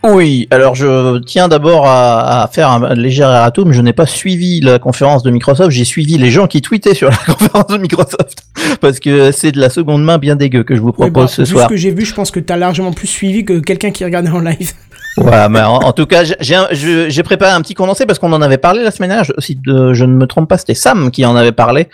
Oui, 0.03 0.47
alors 0.51 0.75
je 0.75 1.17
tiens 1.19 1.47
d'abord 1.47 1.87
à, 1.87 2.43
à 2.43 2.47
faire 2.47 2.69
un 2.69 2.93
léger 2.93 3.23
erratum. 3.23 3.71
Je 3.71 3.81
n'ai 3.81 3.93
pas 3.93 4.05
suivi 4.05 4.59
la 4.59 4.77
conférence 4.77 5.23
de 5.23 5.31
Microsoft, 5.31 5.71
j'ai 5.71 5.85
suivi 5.85 6.17
les 6.17 6.29
gens 6.29 6.45
qui 6.45 6.61
tweetaient 6.61 6.93
sur 6.93 7.09
la 7.09 7.15
conférence 7.33 7.67
de 7.67 7.77
Microsoft. 7.77 8.43
Parce 8.81 8.99
que 8.99 9.31
c'est 9.31 9.51
de 9.53 9.59
la 9.61 9.69
seconde 9.69 10.03
main 10.03 10.17
bien 10.19 10.35
dégueu 10.35 10.63
que 10.63 10.75
je 10.75 10.81
vous 10.81 10.87
Oui, 10.97 11.09
propose 11.09 11.13
bah, 11.13 11.27
ce 11.27 11.45
soir. 11.45 11.63
ce 11.63 11.69
que 11.69 11.77
j'ai 11.77 11.91
vu, 11.91 12.05
je 12.05 12.13
pense 12.13 12.31
que 12.31 12.39
t'as 12.41 12.57
largement 12.57 12.91
plus 12.91 13.07
suivi 13.07 13.45
que 13.45 13.59
quelqu'un 13.59 13.91
qui 13.91 14.03
regardait 14.03 14.29
en 14.29 14.39
live. 14.39 14.73
Voilà, 15.17 15.47
mais 15.49 15.61
en, 15.61 15.75
en 15.75 15.91
tout 15.93 16.05
cas, 16.07 16.23
j'ai- 16.23 17.23
préparé 17.23 17.51
un 17.51 17.61
petit 17.61 17.73
condensé 17.75 18.05
parce 18.05 18.19
qu'on 18.19 18.33
en 18.33 18.41
avait 18.41 18.57
parlé 18.57 18.83
la 18.83 18.91
semaine 18.91 19.09
dernière. 19.09 19.23
Je, 19.25 19.33
si 19.39 19.55
de- 19.55 19.93
je 19.93 20.05
ne 20.05 20.13
me 20.13 20.25
trompe 20.27 20.49
pas, 20.49 20.57
c'était 20.57 20.73
Sam 20.73 21.11
qui 21.11 21.25
en 21.25 21.35
avait 21.35 21.51
parlé, 21.51 21.87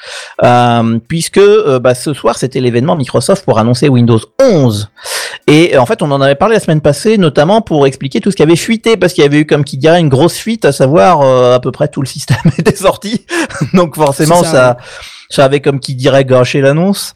euh, 0.43 0.99
puisque 1.07 1.37
euh, 1.37 1.79
bah, 1.79 1.95
ce 1.95 2.13
soir 2.13 2.37
c'était 2.37 2.59
l'événement 2.61 2.95
Microsoft 2.95 3.43
pour 3.45 3.59
annoncer 3.59 3.89
Windows 3.89 4.19
11. 4.41 4.89
Et 5.47 5.77
en 5.77 5.85
fait, 5.85 6.01
on 6.01 6.11
en 6.11 6.21
avait 6.21 6.35
parlé 6.35 6.55
la 6.55 6.59
semaine 6.59 6.81
passée, 6.81 7.17
notamment 7.17 7.61
pour 7.61 7.85
expliquer 7.87 8.21
tout 8.21 8.31
ce 8.31 8.35
qui 8.35 8.43
avait 8.43 8.55
fuité, 8.55 8.97
parce 8.97 9.13
qu'il 9.13 9.23
y 9.23 9.27
avait 9.27 9.39
eu 9.39 9.45
comme 9.45 9.63
qui 9.63 9.77
dirait 9.77 9.99
une 9.99 10.09
grosse 10.09 10.35
fuite, 10.37 10.63
à 10.65 10.71
savoir 10.71 11.21
euh, 11.21 11.55
à 11.55 11.59
peu 11.59 11.71
près 11.71 11.87
tout 11.87 12.01
le 12.01 12.07
système 12.07 12.37
était 12.57 12.75
sorti. 12.75 13.25
Donc 13.73 13.95
forcément, 13.95 14.41
ça, 14.51 14.77
ça 15.29 15.45
avait 15.45 15.59
comme 15.59 15.79
qui 15.79 15.95
dirait 15.95 16.25
gâché 16.25 16.61
l'annonce. 16.61 17.15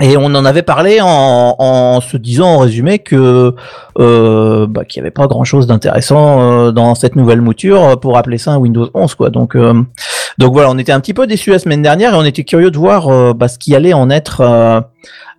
Et 0.00 0.16
on 0.16 0.24
en 0.24 0.44
avait 0.46 0.62
parlé 0.62 1.00
en, 1.02 1.56
en 1.58 2.00
se 2.00 2.16
disant 2.16 2.54
en 2.54 2.58
résumé 2.58 3.00
que 3.00 3.54
euh, 3.98 4.66
bah, 4.66 4.84
qu'il 4.86 5.00
n'y 5.00 5.04
avait 5.04 5.10
pas 5.10 5.26
grand 5.26 5.44
chose 5.44 5.66
d'intéressant 5.66 6.40
euh, 6.40 6.72
dans 6.72 6.94
cette 6.94 7.16
nouvelle 7.16 7.42
mouture 7.42 8.00
pour 8.00 8.16
appeler 8.16 8.38
ça 8.38 8.52
un 8.52 8.56
Windows 8.56 8.88
11 8.94 9.14
quoi. 9.14 9.28
Donc 9.28 9.56
euh, 9.56 9.74
donc 10.38 10.54
voilà, 10.54 10.70
on 10.70 10.78
était 10.78 10.92
un 10.92 11.00
petit 11.00 11.12
peu 11.12 11.26
déçus 11.26 11.50
la 11.50 11.58
semaine 11.58 11.82
dernière 11.82 12.14
et 12.14 12.16
on 12.16 12.24
était 12.24 12.44
curieux 12.44 12.70
de 12.70 12.78
voir 12.78 13.08
euh, 13.08 13.34
bah, 13.34 13.46
ce 13.46 13.58
qui 13.58 13.74
allait 13.74 13.92
en 13.92 14.08
être 14.08 14.40
euh, 14.40 14.80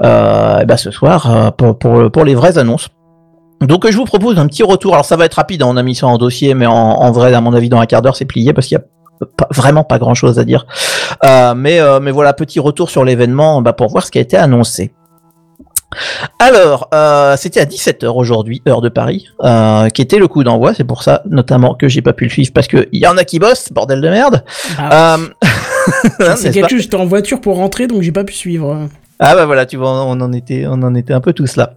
euh, 0.04 0.63
bah, 0.63 0.78
ce 0.78 0.91
soir 0.91 1.54
pour, 1.58 1.80
pour 1.80 2.12
pour 2.12 2.24
les 2.24 2.36
vraies 2.36 2.60
annonces. 2.60 2.89
Donc 3.62 3.89
je 3.89 3.97
vous 3.97 4.06
propose 4.06 4.38
un 4.38 4.45
petit 4.45 4.62
retour. 4.62 4.93
Alors 4.93 5.06
ça 5.06 5.17
va 5.17 5.26
être 5.26 5.36
rapide, 5.36 5.63
hein, 5.63 5.67
on 5.69 5.78
a 5.78 5.84
mis 5.84 5.95
ça 5.95 6.06
en 6.06 6.19
dossier, 6.19 6.54
mais 6.54 6.67
en, 6.67 6.74
en 6.74 7.12
vrai, 7.12 7.34
à 7.34 7.41
mon 7.41 7.54
avis, 7.54 7.69
dans 7.69 7.80
un 7.80 7.88
quart 7.88 8.04
d'heure, 8.04 8.15
c'est 8.15 8.26
plié 8.26 8.54
parce 8.54 8.67
qu'il 8.67 8.78
y 8.78 8.82
a 8.82 8.84
pas- 9.38 9.47
vraiment 9.51 9.84
pas 9.84 9.99
grand 9.99 10.13
chose 10.13 10.39
à 10.39 10.43
dire. 10.43 10.65
Euh, 11.25 11.54
mais, 11.56 11.79
euh, 11.79 12.00
mais 12.00 12.12
voilà, 12.12 12.33
petit 12.33 12.60
retour 12.60 12.89
sur 12.89 13.04
l'événement 13.06 13.62
bah, 13.62 13.73
pour 13.73 13.89
voir 13.89 14.06
ce 14.06 14.12
qui 14.12 14.17
a 14.17 14.21
été 14.21 14.37
annoncé. 14.37 14.93
Alors, 16.39 16.87
euh, 16.93 17.35
c'était 17.37 17.60
à 17.60 17.65
17h 17.65 18.08
aujourd'hui, 18.15 18.62
heure 18.67 18.79
de 18.81 18.87
Paris, 18.87 19.27
euh, 19.43 19.89
qui 19.89 20.02
était 20.02 20.19
le 20.19 20.27
coup 20.29 20.43
d'envoi. 20.43 20.73
C'est 20.73 20.85
pour 20.85 21.04
ça, 21.04 21.21
notamment, 21.29 21.73
que 21.75 21.89
j'ai 21.89 22.02
pas 22.02 22.13
pu 22.13 22.23
le 22.25 22.29
suivre 22.29 22.52
parce 22.54 22.67
que 22.67 22.87
il 22.93 23.02
y 23.02 23.08
en 23.08 23.17
a 23.17 23.25
qui 23.25 23.39
bossent, 23.39 23.71
bordel 23.73 24.00
de 24.02 24.10
merde. 24.10 24.43
Ah, 24.77 25.17
Euh, 25.17 25.27
c'est 26.37 26.52
quelque 26.52 26.69
chose, 26.69 26.81
j'étais 26.83 26.96
en 26.96 27.06
voiture 27.06 27.41
pour 27.41 27.58
rentrer, 27.58 27.87
donc 27.87 28.04
j'ai 28.04 28.12
pas 28.12 28.23
pu 28.23 28.33
suivre. 28.33 28.87
Ah 29.19 29.35
bah 29.35 29.46
voilà, 29.46 29.65
tu 29.65 29.77
vois, 29.77 30.06
on 30.06 30.19
en 30.21 30.31
était, 30.31 30.65
on 30.67 30.81
en 30.83 30.96
était 30.96 31.13
un 31.13 31.21
peu 31.21 31.33
tous 31.33 31.56
là. 31.58 31.73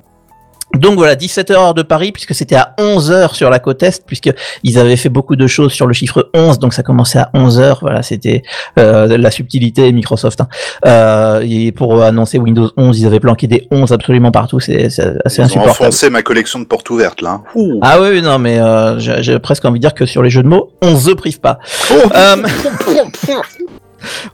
Donc 0.75 0.97
voilà, 0.97 1.15
17 1.15 1.51
heures 1.51 1.75
de 1.75 1.83
Paris, 1.83 2.13
puisque 2.13 2.35
c'était 2.35 2.57
à 2.57 2.75
11 2.79 3.11
heures 3.11 3.35
sur 3.35 3.51
la 3.51 3.59
côte 3.59 3.83
Est, 3.83 4.05
puisque 4.07 4.31
ils 4.63 4.79
avaient 4.79 4.97
fait 4.97 5.09
beaucoup 5.09 5.37
de 5.37 5.47
choses 5.47 5.73
sur 5.73 5.87
le 5.87 5.93
chiffre 5.93 6.31
11, 6.35 6.59
donc 6.59 6.75
ça 6.75 6.83
commençait 6.83 7.19
à 7.19 7.31
11 7.35 7.61
heures. 7.61 7.79
Voilà, 7.81 8.03
c'était 8.03 8.43
euh, 8.79 9.17
la 9.17 9.31
subtilité 9.31 9.91
Microsoft. 9.93 10.41
Hein. 10.41 10.49
Euh, 10.87 11.45
et 11.49 11.73
pour 11.73 12.03
annoncer 12.03 12.39
Windows 12.39 12.71
11, 12.77 13.01
ils 13.01 13.07
avaient 13.07 13.21
planqué 13.21 13.47
des 13.47 13.67
11 13.71 13.93
absolument 13.93 14.31
partout. 14.31 14.61
C'est 14.61 14.87
assez 14.87 15.03
Ils 15.39 15.43
insupportable. 15.43 15.71
enfoncé 15.71 16.11
ma 16.11 16.23
collection 16.23 16.59
de 16.59 16.65
portes 16.65 16.91
ouvertes 16.91 17.23
là. 17.23 17.41
Ouh. 17.55 17.79
Ah 17.83 18.01
oui, 18.01 18.21
non, 18.23 18.39
mais 18.39 18.59
euh, 18.59 18.99
j'ai 18.99 19.39
presque 19.39 19.65
envie 19.65 19.79
de 19.79 19.85
dire 19.85 19.95
que 19.95 20.07
sur 20.07 20.23
les 20.23 20.31
jeux 20.31 20.43
de 20.43 20.49
mots, 20.49 20.73
on 20.83 20.97
se 20.99 21.11
prive 21.13 21.41
pas. 21.41 21.59
Euh, 21.93 22.37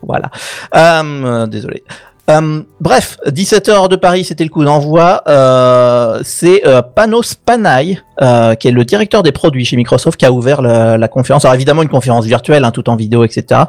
voilà. 0.02 0.30
Euh, 0.74 1.46
désolé. 1.46 1.84
Euh, 2.28 2.62
bref, 2.80 3.18
17h 3.26 3.88
de 3.88 3.96
Paris, 3.96 4.24
c'était 4.24 4.44
le 4.44 4.50
coup 4.50 4.64
d'envoi. 4.64 5.22
Euh, 5.26 6.20
c'est 6.22 6.66
euh, 6.66 6.82
Panos 6.82 7.34
Panay, 7.34 7.98
euh, 8.22 8.54
qui 8.54 8.68
est 8.68 8.72
le 8.72 8.84
directeur 8.84 9.22
des 9.22 9.32
produits 9.32 9.64
chez 9.64 9.76
Microsoft, 9.76 10.18
qui 10.18 10.26
a 10.26 10.32
ouvert 10.32 10.62
la, 10.62 10.96
la 10.98 11.08
conférence. 11.08 11.44
Alors 11.44 11.54
évidemment 11.54 11.82
une 11.82 11.88
conférence 11.88 12.26
virtuelle, 12.26 12.64
hein, 12.64 12.70
tout 12.70 12.88
en 12.88 12.96
vidéo, 12.96 13.24
etc. 13.24 13.62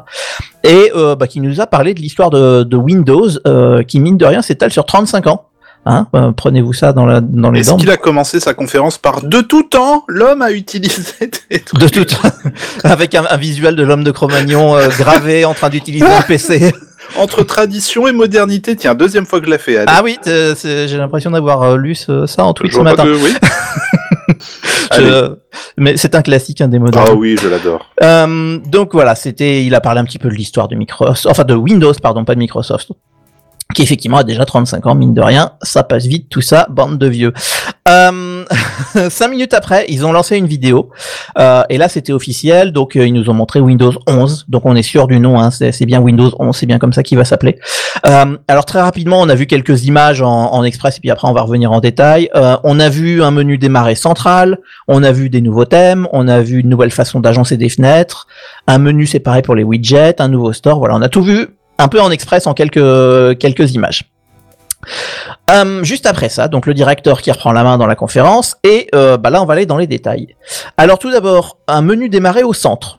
Et 0.62 0.92
euh, 0.94 1.16
bah, 1.16 1.26
qui 1.26 1.40
nous 1.40 1.60
a 1.60 1.66
parlé 1.66 1.94
de 1.94 2.00
l'histoire 2.00 2.30
de, 2.30 2.62
de 2.62 2.76
Windows, 2.76 3.28
euh, 3.46 3.82
qui 3.82 3.98
mine 3.98 4.16
de 4.16 4.26
rien 4.26 4.42
s'étale 4.42 4.70
sur 4.70 4.84
35 4.86 5.26
ans. 5.26 5.46
Hein, 5.84 6.06
Prenez-vous 6.36 6.72
ça 6.74 6.92
dans, 6.92 7.06
la, 7.06 7.20
dans 7.20 7.50
les 7.50 7.58
Est-ce 7.62 7.70
dents. 7.70 7.76
qu'il 7.76 7.90
a 7.90 7.96
commencé 7.96 8.38
sa 8.38 8.54
conférence 8.54 8.98
par 8.98 9.20
de 9.20 9.40
tout 9.40 9.64
temps 9.64 10.04
l'homme 10.06 10.40
a 10.40 10.52
utilisé 10.52 11.28
des 11.50 11.58
trucs 11.64 11.80
De 11.80 11.88
tout, 11.88 12.16
avec 12.84 13.16
un, 13.16 13.24
un 13.28 13.36
visuel 13.36 13.74
de 13.74 13.82
l'homme 13.82 14.04
de 14.04 14.12
Cro-Magnon 14.12 14.76
euh, 14.76 14.86
gravé 14.96 15.44
en 15.44 15.54
train 15.54 15.70
d'utiliser 15.70 16.06
un 16.06 16.22
PC. 16.28 16.72
Entre 17.16 17.42
tradition 17.42 18.06
et 18.08 18.12
modernité 18.12 18.76
Tiens, 18.76 18.94
deuxième 18.94 19.26
fois 19.26 19.40
que 19.40 19.46
je 19.46 19.50
l'ai 19.50 19.58
fait. 19.58 19.76
allez. 19.76 19.86
Ah 19.88 20.00
oui, 20.02 20.18
euh, 20.26 20.54
j'ai 20.62 20.96
l'impression 20.96 21.30
d'avoir 21.30 21.62
euh, 21.62 21.76
lu 21.76 21.94
ce- 21.94 22.26
ça 22.26 22.44
en 22.44 22.52
tweet 22.54 22.72
Je 22.72 22.76
ce 22.78 22.82
matin. 22.82 23.04
de- 23.04 23.12
oui. 23.14 23.34
Je-. 24.96 25.34
Mais 25.78 25.96
c'est 25.96 26.14
un 26.14 26.22
classique, 26.22 26.60
un 26.60 26.68
des 26.68 26.78
modernes. 26.78 27.06
Ah 27.08 27.14
oui, 27.14 27.36
je 27.40 27.48
l'adore. 27.48 27.86
Euh, 28.02 28.58
donc 28.66 28.92
voilà, 28.92 29.14
c'était, 29.14 29.64
il 29.64 29.74
a 29.74 29.80
parlé 29.80 30.00
un 30.00 30.04
petit 30.04 30.18
peu 30.18 30.28
de 30.28 30.34
l'histoire 30.34 30.68
de 30.68 30.74
Microsoft, 30.76 31.26
enfin 31.26 31.44
de 31.44 31.54
Windows, 31.54 31.92
pardon, 32.02 32.24
pas 32.24 32.34
de 32.34 32.38
Microsoft, 32.38 32.88
qui 33.74 33.82
effectivement 33.82 34.18
a 34.18 34.24
déjà 34.24 34.44
35 34.44 34.86
ans, 34.86 34.94
mine 34.94 35.14
de 35.14 35.22
rien, 35.22 35.52
ça 35.62 35.82
passe 35.82 36.04
vite 36.06 36.28
tout 36.28 36.42
ça, 36.42 36.66
bande 36.70 36.98
de 36.98 37.06
vieux. 37.08 37.32
Euh, 37.88 38.44
cinq 39.10 39.28
minutes 39.28 39.54
après, 39.54 39.86
ils 39.88 40.06
ont 40.06 40.12
lancé 40.12 40.36
une 40.36 40.46
vidéo, 40.46 40.90
euh, 41.38 41.64
et 41.68 41.78
là 41.78 41.88
c'était 41.88 42.12
officiel, 42.12 42.70
donc 42.70 42.94
euh, 42.94 43.06
ils 43.06 43.12
nous 43.12 43.28
ont 43.28 43.34
montré 43.34 43.58
Windows 43.58 43.92
11, 44.06 44.46
donc 44.48 44.66
on 44.66 44.76
est 44.76 44.82
sûr 44.82 45.08
du 45.08 45.18
nom, 45.18 45.40
hein, 45.40 45.50
c'est 45.50 45.84
bien 45.84 46.00
Windows 46.00 46.30
11, 46.38 46.56
c'est 46.56 46.66
bien 46.66 46.78
comme 46.78 46.92
ça 46.92 47.02
qu'il 47.02 47.18
va 47.18 47.24
s'appeler. 47.24 47.58
Alors 48.04 48.66
très 48.66 48.80
rapidement, 48.80 49.20
on 49.20 49.28
a 49.28 49.34
vu 49.34 49.46
quelques 49.46 49.84
images 49.84 50.22
en, 50.22 50.52
en 50.52 50.62
express, 50.62 50.98
et 50.98 51.00
puis 51.00 51.10
après 51.10 51.26
on 51.26 51.32
va 51.32 51.42
revenir 51.42 51.72
en 51.72 51.80
détail. 51.80 52.30
On 52.64 52.78
a 52.78 52.88
vu 52.88 53.22
un 53.22 53.30
menu 53.30 53.58
démarrer 53.58 53.94
central, 53.94 54.58
on 54.86 55.02
a 55.02 55.12
vu 55.12 55.28
des 55.28 55.40
nouveaux 55.40 55.64
thèmes, 55.64 56.06
on 56.12 56.28
a 56.28 56.40
vu 56.40 56.60
une 56.60 56.68
nouvelle 56.68 56.90
façon 56.90 57.20
d'agencer 57.20 57.56
des 57.56 57.68
fenêtres, 57.68 58.26
un 58.66 58.78
menu 58.78 59.06
séparé 59.06 59.42
pour 59.42 59.54
les 59.54 59.64
widgets, 59.64 60.20
un 60.20 60.28
nouveau 60.28 60.52
store. 60.52 60.78
Voilà, 60.78 60.96
on 60.96 61.02
a 61.02 61.08
tout 61.08 61.22
vu 61.22 61.48
un 61.78 61.88
peu 61.88 62.00
en 62.00 62.10
express 62.10 62.46
en 62.46 62.54
quelques 62.54 63.38
quelques 63.38 63.74
images. 63.74 64.11
Euh, 65.50 65.84
juste 65.84 66.06
après 66.06 66.28
ça, 66.28 66.48
donc 66.48 66.66
le 66.66 66.74
directeur 66.74 67.20
qui 67.22 67.30
reprend 67.30 67.52
la 67.52 67.64
main 67.64 67.78
dans 67.78 67.86
la 67.86 67.94
conférence 67.94 68.56
et 68.64 68.88
euh, 68.94 69.16
bah 69.16 69.30
là 69.30 69.42
on 69.42 69.46
va 69.46 69.54
aller 69.54 69.66
dans 69.66 69.78
les 69.78 69.86
détails. 69.86 70.34
Alors 70.76 70.98
tout 70.98 71.10
d'abord 71.10 71.58
un 71.68 71.82
menu 71.82 72.08
démarrer 72.08 72.42
au 72.42 72.52
centre. 72.52 72.98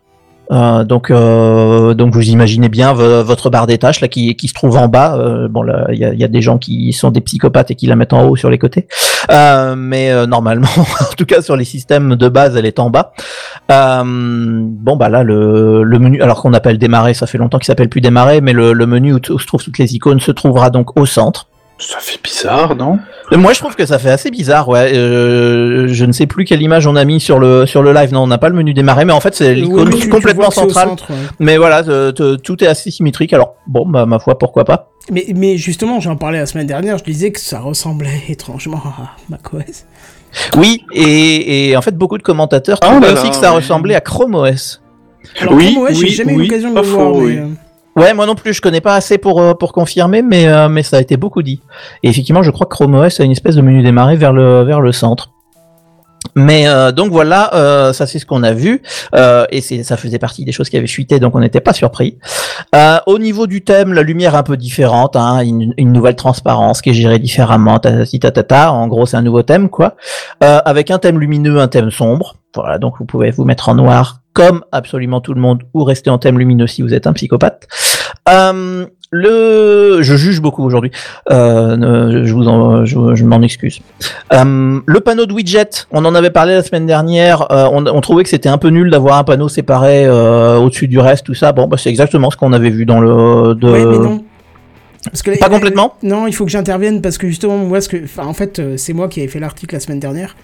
Euh, 0.51 0.83
donc, 0.83 1.09
donc 1.09 2.13
vous 2.13 2.29
imaginez 2.29 2.67
bien 2.67 2.91
vo- 2.93 3.23
votre 3.23 3.49
barre 3.49 3.65
des 3.65 3.77
tâches 3.77 4.01
là 4.01 4.09
qui, 4.09 4.35
se 4.45 4.53
trouve 4.53 4.77
en 4.77 4.87
bas. 4.87 5.17
Bon, 5.49 5.65
il 5.89 5.97
y 5.97 6.23
a, 6.23 6.27
des 6.27 6.41
gens 6.41 6.57
qui 6.57 6.91
sont 6.93 7.11
des 7.11 7.21
psychopathes 7.21 7.71
et 7.71 7.75
qui 7.75 7.87
la 7.87 7.95
mettent 7.95 8.13
en 8.13 8.25
haut 8.27 8.35
sur 8.35 8.49
les 8.49 8.59
côtés, 8.59 8.87
mais 9.29 10.27
normalement, 10.27 10.67
en 10.77 11.15
tout 11.17 11.25
cas 11.25 11.41
sur 11.41 11.55
les 11.55 11.63
systèmes 11.65 12.15
de 12.15 12.29
base, 12.29 12.57
elle 12.57 12.65
est 12.65 12.79
en 12.79 12.89
bas. 12.89 13.13
Bon, 13.69 14.95
bah 14.97 15.09
là, 15.09 15.23
le, 15.23 15.85
menu, 15.85 16.21
alors 16.21 16.41
qu'on 16.41 16.53
appelle 16.53 16.77
démarrer, 16.77 17.13
ça 17.13 17.25
fait 17.25 17.37
longtemps 17.37 17.57
qu'il 17.57 17.67
s'appelle 17.67 17.89
plus 17.89 18.01
démarrer, 18.01 18.41
mais 18.41 18.53
le, 18.53 18.85
menu 18.85 19.13
où 19.13 19.17
se 19.39 19.47
trouvent 19.47 19.63
toutes 19.63 19.79
les 19.79 19.95
icônes 19.95 20.19
se 20.19 20.31
trouvera 20.31 20.69
donc 20.69 20.99
au 20.99 21.05
centre. 21.05 21.47
Ça 21.85 21.97
fait 21.99 22.19
bizarre, 22.23 22.75
non? 22.75 22.99
Euh, 23.31 23.37
Moi, 23.37 23.53
je 23.53 23.59
trouve 23.59 23.75
que 23.75 23.85
ça 23.85 23.99
fait 23.99 24.09
assez 24.09 24.31
bizarre, 24.31 24.69
ouais. 24.69 24.91
Euh, 24.95 25.87
je 25.89 26.05
ne 26.05 26.11
sais 26.11 26.25
plus 26.27 26.45
quelle 26.45 26.61
image 26.61 26.87
on 26.87 26.95
a 26.95 27.03
mis 27.03 27.19
sur 27.19 27.39
le 27.39 27.65
sur 27.65 27.83
le 27.83 27.91
live. 27.93 28.13
Non, 28.13 28.23
on 28.23 28.27
n'a 28.27 28.37
pas 28.37 28.49
le 28.49 28.55
menu 28.55 28.73
démarrer, 28.73 29.05
mais 29.05 29.13
en 29.13 29.19
fait, 29.19 29.35
c'est 29.35 29.53
l'icône 29.53 29.89
Oui, 29.93 30.07
complètement 30.07 30.49
centrale. 30.51 30.89
centre, 30.89 31.09
ouais. 31.11 31.17
Mais 31.39 31.57
voilà, 31.57 31.83
te- 31.83 32.11
te- 32.11 32.35
tout 32.35 32.63
est 32.63 32.67
assez 32.67 32.89
symétrique. 32.91 33.33
Alors, 33.33 33.55
bon, 33.67 33.85
bah, 33.85 34.05
ma 34.05 34.19
foi, 34.19 34.37
pourquoi 34.39 34.63
pas? 34.63 34.91
Mais, 35.11 35.25
mais 35.35 35.57
justement, 35.57 35.99
j'en 35.99 36.15
parlais 36.15 36.39
la 36.39 36.45
semaine 36.45 36.67
dernière, 36.67 36.97
je 36.97 37.03
disais 37.03 37.31
que 37.31 37.39
ça 37.39 37.59
ressemblait 37.59 38.21
étrangement 38.29 38.77
à 38.85 39.15
macOS. 39.29 39.85
Oui, 40.57 40.83
et, 40.93 41.69
et 41.69 41.77
en 41.77 41.81
fait, 41.81 41.95
beaucoup 41.97 42.17
de 42.17 42.23
commentateurs 42.23 42.79
Ah 42.81 42.87
trouvaient 42.91 43.11
aussi 43.11 43.25
là, 43.25 43.29
que 43.29 43.35
ça 43.35 43.49
oui. 43.51 43.57
ressemblé 43.57 43.93
à 43.95 44.01
Chrome 44.01 44.35
OS. 44.35 44.81
Alors, 45.39 45.53
Oui, 45.53 45.73
Chrome 45.73 45.85
OS, 45.87 45.93
j'ai 45.99 46.05
oui, 46.05 46.09
jamais 46.11 46.33
eu 46.33 46.37
oui, 46.37 46.47
l'occasion 46.47 46.69
de 46.69 46.73
pas 46.75 46.81
le 46.81 46.87
faux, 46.87 46.97
voir, 46.97 47.11
mais, 47.15 47.19
oui. 47.25 47.37
euh, 47.37 47.47
Ouais, 47.95 48.13
moi 48.13 48.25
non 48.25 48.35
plus, 48.35 48.53
je 48.53 48.61
connais 48.61 48.81
pas 48.81 48.95
assez 48.95 49.17
pour 49.17 49.39
euh, 49.39 49.53
pour 49.53 49.71
confirmer, 49.71 50.23
mais 50.23 50.47
euh, 50.47 50.67
mais 50.67 50.81
ça 50.81 50.97
a 50.97 51.01
été 51.01 51.15
beaucoup 51.15 51.43
dit. 51.43 51.61
Et 52.01 52.09
effectivement, 52.09 52.41
je 52.41 52.49
crois 52.49 52.65
que 52.65 52.73
Chrome 52.73 52.95
OS 52.95 53.19
a 53.19 53.23
une 53.23 53.31
espèce 53.31 53.55
de 53.55 53.61
menu 53.61 53.83
démarrer 53.83 54.15
vers 54.15 54.33
le 54.33 54.63
vers 54.63 54.81
le 54.81 54.91
centre. 54.91 55.29
Mais 56.35 56.67
euh, 56.67 56.91
donc 56.91 57.11
voilà, 57.11 57.51
ça 57.93 58.07
c'est 58.07 58.17
ce 58.17 58.25
qu'on 58.25 58.41
a 58.41 58.53
vu 58.53 58.81
et 59.51 59.61
c'est 59.61 59.83
ça 59.83 59.97
faisait 59.97 60.17
partie 60.17 60.43
des 60.45 60.51
choses 60.51 60.69
qui 60.69 60.77
avaient 60.77 60.87
fuité, 60.87 61.19
donc 61.19 61.35
on 61.35 61.39
n'était 61.39 61.61
pas 61.61 61.73
surpris. 61.73 62.17
Au 63.05 63.19
niveau 63.19 63.45
du 63.45 63.63
thème, 63.63 63.93
la 63.93 64.01
lumière 64.01 64.33
un 64.35 64.41
peu 64.41 64.57
différente, 64.57 65.15
hein, 65.15 65.41
une, 65.41 65.75
nouvelle 65.77 66.15
transparence 66.15 66.81
qui 66.81 66.89
est 66.89 66.93
gérée 66.93 67.19
différemment, 67.19 67.77
tatati 67.77 68.19
tatata. 68.19 68.71
En 68.71 68.87
gros, 68.87 69.05
c'est 69.05 69.17
un 69.17 69.21
nouveau 69.21 69.43
thème 69.43 69.69
quoi, 69.69 69.95
avec 70.39 70.89
un 70.89 70.97
thème 70.97 71.19
lumineux, 71.19 71.59
un 71.59 71.67
thème 71.67 71.91
sombre. 71.91 72.37
Voilà, 72.55 72.79
donc 72.79 72.95
vous 72.97 73.05
pouvez 73.05 73.29
vous 73.29 73.45
mettre 73.45 73.69
en 73.69 73.75
noir 73.75 74.23
comme 74.33 74.63
absolument 74.71 75.21
tout 75.21 75.33
le 75.33 75.41
monde 75.41 75.63
ou 75.73 75.83
rester 75.83 76.09
en 76.09 76.17
thème 76.17 76.39
lumineux 76.39 76.67
si 76.67 76.81
vous 76.81 76.93
êtes 76.93 77.07
un 77.07 77.13
psychopathe. 77.13 77.67
Euh, 78.29 78.85
le, 79.11 79.99
je 80.01 80.15
juge 80.15 80.41
beaucoup 80.41 80.63
aujourd'hui. 80.63 80.91
Euh, 81.29 82.25
je 82.25 82.33
vous 82.33 82.47
en, 82.47 82.83
je, 82.83 83.13
je 83.13 83.25
m'en 83.25 83.41
excuse. 83.43 83.79
Euh, 84.33 84.79
le 84.83 84.99
panneau 85.01 85.27
de 85.27 85.33
widget, 85.33 85.85
on 85.91 86.03
en 86.05 86.15
avait 86.15 86.31
parlé 86.31 86.55
la 86.55 86.63
semaine 86.63 86.87
dernière. 86.87 87.51
euh, 87.51 87.67
on, 87.71 87.85
on 87.85 88.01
trouvait 88.01 88.23
que 88.23 88.29
c'était 88.29 88.49
un 88.49 88.57
peu 88.57 88.69
nul 88.69 88.89
d'avoir 88.89 89.19
un 89.19 89.23
panneau 89.23 89.49
séparé 89.49 90.09
au-dessus 90.09 90.87
du 90.87 90.97
reste, 90.99 91.25
tout 91.25 91.35
ça. 91.35 91.51
Bon, 91.51 91.67
bah, 91.67 91.77
c'est 91.77 91.89
exactement 91.89 92.31
ce 92.31 92.37
qu'on 92.37 92.53
avait 92.53 92.71
vu 92.71 92.85
dans 92.85 92.99
le. 92.99 93.53
De... 93.53 93.69
Ouais, 93.69 93.85
mais 93.85 93.99
non. 93.99 94.23
Parce 95.05 95.21
que 95.21 95.37
Pas 95.37 95.49
complètement 95.49 95.95
Non, 96.01 96.27
il 96.27 96.33
faut 96.33 96.45
que 96.45 96.51
j'intervienne 96.51 97.01
parce 97.01 97.17
que 97.17 97.27
justement, 97.27 97.57
moi, 97.57 97.81
ce 97.81 97.89
que, 97.89 97.97
en 98.17 98.33
fait, 98.33 98.61
c'est 98.77 98.93
moi 98.93 99.09
qui 99.09 99.19
avais 99.19 99.29
fait 99.29 99.39
l'article 99.39 99.75
la 99.75 99.81
semaine 99.81 99.99
dernière. 99.99 100.35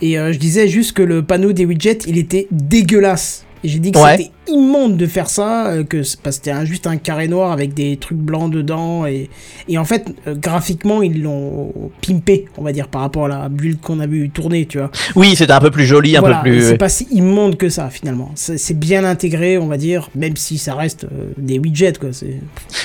Et 0.00 0.14
je 0.14 0.38
disais 0.38 0.66
juste 0.66 0.96
que 0.96 1.02
le 1.02 1.22
panneau 1.22 1.52
des 1.52 1.66
widgets, 1.66 1.98
il 2.06 2.18
était 2.18 2.48
dégueulasse. 2.50 3.44
Et 3.64 3.68
j'ai 3.68 3.78
dit 3.80 3.90
que 3.92 3.98
Ouais. 3.98 4.16
c'était 4.16 4.30
immonde 4.52 4.96
de 4.96 5.06
faire 5.06 5.28
ça, 5.28 5.66
euh, 5.68 5.84
que 5.84 6.02
c'est- 6.04 6.20
parce 6.22 6.38
que 6.38 6.44
c'était 6.44 6.64
juste 6.66 6.86
un 6.86 6.96
carré 6.96 7.26
noir 7.28 7.50
avec 7.50 7.74
des 7.74 7.96
trucs 7.96 8.18
blancs 8.18 8.52
dedans. 8.52 9.04
Et, 9.06 9.28
et 9.68 9.78
en 9.78 9.84
fait, 9.84 10.06
euh, 10.26 10.34
graphiquement, 10.36 11.02
ils 11.02 11.22
l'ont 11.22 11.72
pimpé, 12.06 12.46
on 12.56 12.62
va 12.62 12.72
dire, 12.72 12.88
par 12.88 13.00
rapport 13.00 13.24
à 13.24 13.28
la 13.28 13.48
build 13.48 13.80
qu'on 13.80 13.98
a 14.00 14.06
vu 14.06 14.30
tourner, 14.30 14.66
tu 14.66 14.78
vois. 14.78 14.90
Oui, 15.16 15.34
c'était 15.36 15.52
un 15.52 15.60
peu 15.60 15.70
plus 15.72 15.86
joli, 15.86 16.16
un 16.16 16.20
Voilà, 16.20 16.36
peu 16.36 16.50
plus. 16.50 16.62
C'est 16.62 16.78
pas 16.78 16.88
si 16.88 17.06
immonde 17.10 17.56
que 17.56 17.68
ça, 17.68 17.90
finalement. 17.90 18.30
C'est 18.34 18.78
bien 18.78 19.04
intégré, 19.04 19.58
on 19.58 19.66
va 19.66 19.76
dire, 19.76 20.08
même 20.14 20.36
si 20.36 20.56
ça 20.58 20.74
reste 20.74 21.04
euh, 21.04 21.32
des 21.36 21.58
widgets, 21.58 21.94
quoi. 21.98 22.10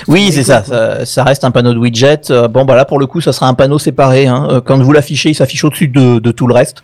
Oui, 0.07 0.29
c'est 0.31 0.43
ça, 0.43 0.63
ça. 0.63 1.05
Ça 1.05 1.23
reste 1.23 1.43
un 1.43 1.51
panneau 1.51 1.73
de 1.73 1.79
widget. 1.79 2.31
Euh, 2.31 2.47
bon, 2.47 2.65
bah 2.65 2.75
là, 2.75 2.85
pour 2.85 2.99
le 2.99 3.05
coup, 3.05 3.21
ça 3.21 3.31
sera 3.31 3.47
un 3.47 3.53
panneau 3.53 3.77
séparé. 3.79 4.27
Hein. 4.27 4.61
Quand 4.65 4.79
vous 4.79 4.91
l'affichez, 4.91 5.29
il 5.29 5.35
s'affiche 5.35 5.63
au-dessus 5.63 5.87
de, 5.87 6.19
de 6.19 6.31
tout 6.31 6.47
le 6.47 6.53
reste. 6.53 6.83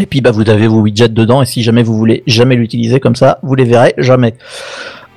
Et 0.00 0.06
puis, 0.06 0.20
bah, 0.20 0.30
vous 0.30 0.48
avez 0.48 0.66
vos 0.68 0.80
widgets 0.80 1.08
dedans. 1.08 1.42
Et 1.42 1.46
si 1.46 1.62
jamais 1.62 1.82
vous 1.82 1.96
voulez 1.96 2.22
jamais 2.26 2.54
l'utiliser 2.54 3.00
comme 3.00 3.16
ça, 3.16 3.38
vous 3.42 3.54
les 3.54 3.64
verrez 3.64 3.94
jamais. 3.98 4.34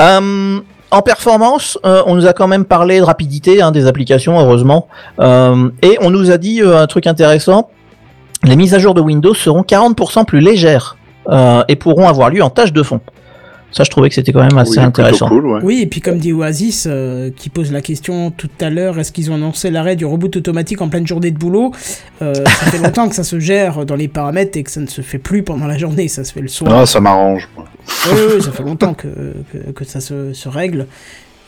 Euh, 0.01 0.59
en 0.89 1.01
performance, 1.01 1.77
euh, 1.85 2.01
on 2.05 2.15
nous 2.15 2.25
a 2.25 2.33
quand 2.33 2.47
même 2.47 2.65
parlé 2.65 2.99
de 2.99 3.03
rapidité 3.03 3.61
hein, 3.61 3.71
des 3.71 3.87
applications, 3.87 4.39
heureusement. 4.39 4.87
Euh, 5.19 5.69
et 5.81 5.97
on 6.01 6.09
nous 6.09 6.31
a 6.31 6.37
dit 6.37 6.61
un 6.61 6.87
truc 6.87 7.07
intéressant. 7.07 7.69
Les 8.43 8.55
mises 8.55 8.73
à 8.73 8.79
jour 8.79 8.93
de 8.93 9.01
Windows 9.01 9.35
seront 9.35 9.61
40% 9.61 10.25
plus 10.25 10.39
légères 10.39 10.97
et 11.67 11.75
pourront 11.75 12.07
avoir 12.07 12.31
lieu 12.31 12.41
en 12.41 12.49
tâche 12.49 12.73
de 12.73 12.81
fond. 12.81 12.99
Ça, 13.71 13.83
je 13.85 13.89
trouvais 13.89 14.09
que 14.09 14.15
c'était 14.15 14.33
quand 14.33 14.43
même 14.43 14.57
assez 14.57 14.79
Oui, 14.79 14.85
intéressant. 14.85 15.29
cool, 15.29 15.45
ouais. 15.47 15.59
Oui, 15.63 15.79
et 15.81 15.85
puis 15.85 16.01
comme 16.01 16.17
dit 16.17 16.33
Oasis, 16.33 16.87
euh, 16.89 17.29
qui 17.35 17.49
pose 17.49 17.71
la 17.71 17.81
question 17.81 18.29
tout 18.31 18.49
à 18.59 18.69
l'heure, 18.69 18.99
est-ce 18.99 19.11
qu'ils 19.13 19.31
ont 19.31 19.35
annoncé 19.35 19.71
l'arrêt 19.71 19.95
du 19.95 20.05
reboot 20.05 20.35
automatique 20.35 20.81
en 20.81 20.89
pleine 20.89 21.07
journée 21.07 21.31
de 21.31 21.37
boulot 21.37 21.71
Euh, 22.21 22.33
Ça 22.33 22.71
fait 22.71 22.77
longtemps 22.83 23.07
que 23.07 23.15
ça 23.15 23.23
se 23.23 23.39
gère 23.39 23.85
dans 23.85 23.95
les 23.95 24.07
paramètres 24.09 24.57
et 24.57 24.63
que 24.63 24.71
ça 24.71 24.81
ne 24.81 24.87
se 24.87 25.01
fait 25.01 25.19
plus 25.19 25.43
pendant 25.43 25.67
la 25.67 25.77
journée, 25.77 26.07
ça 26.09 26.23
se 26.23 26.33
fait 26.33 26.41
le 26.41 26.47
soir. 26.49 26.69
Non, 26.71 26.85
ça 26.85 26.99
m'arrange. 26.99 27.47
moi. 27.55 27.65
Oui, 28.11 28.19
oui, 28.35 28.41
ça 28.43 28.51
fait 28.51 28.63
longtemps 28.63 28.93
que, 28.93 29.07
que, 29.53 29.71
que 29.71 29.85
ça 29.85 30.01
se, 30.01 30.33
se 30.33 30.49
règle. 30.49 30.87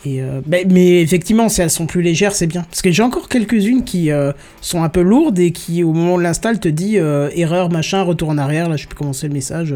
Et 0.05 0.21
euh, 0.21 0.41
mais, 0.47 0.65
mais 0.69 1.01
effectivement, 1.01 1.47
si 1.49 1.61
elles 1.61 1.69
sont 1.69 1.85
plus 1.85 2.01
légères, 2.01 2.33
c'est 2.33 2.47
bien. 2.47 2.63
Parce 2.69 2.81
que 2.81 2.91
j'ai 2.91 3.03
encore 3.03 3.29
quelques-unes 3.29 3.83
qui 3.85 4.11
euh, 4.11 4.31
sont 4.59 4.83
un 4.83 4.89
peu 4.89 5.01
lourdes 5.01 5.39
et 5.39 5.51
qui, 5.51 5.81
au 5.83 5.93
moment 5.93 6.17
de 6.17 6.23
l'install, 6.23 6.59
te 6.59 6.67
dit 6.67 6.99
euh, 6.99 7.29
erreur, 7.35 7.69
machin, 7.71 8.01
retour 8.01 8.29
en 8.29 8.37
arrière. 8.37 8.67
Là, 8.69 8.75
je 8.75 8.81
sais 8.81 8.87
plus 8.87 8.97
comment 8.97 9.13
c'est 9.13 9.27
le 9.29 9.33
message. 9.33 9.73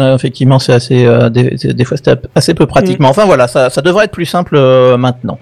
Euh. 0.00 0.14
Effectivement, 0.14 0.58
c'est 0.58 0.72
assez, 0.72 1.04
euh, 1.04 1.28
des, 1.28 1.84
fois, 1.84 1.96
c'était 1.96 2.16
assez 2.34 2.54
peu 2.54 2.66
pratique. 2.66 2.98
Mm. 2.98 3.02
Mais 3.02 3.08
enfin, 3.08 3.24
voilà, 3.24 3.48
ça, 3.48 3.70
ça 3.70 3.82
devrait 3.82 4.06
être 4.06 4.12
plus 4.12 4.26
simple 4.26 4.56
euh, 4.56 4.96
maintenant. 4.96 5.38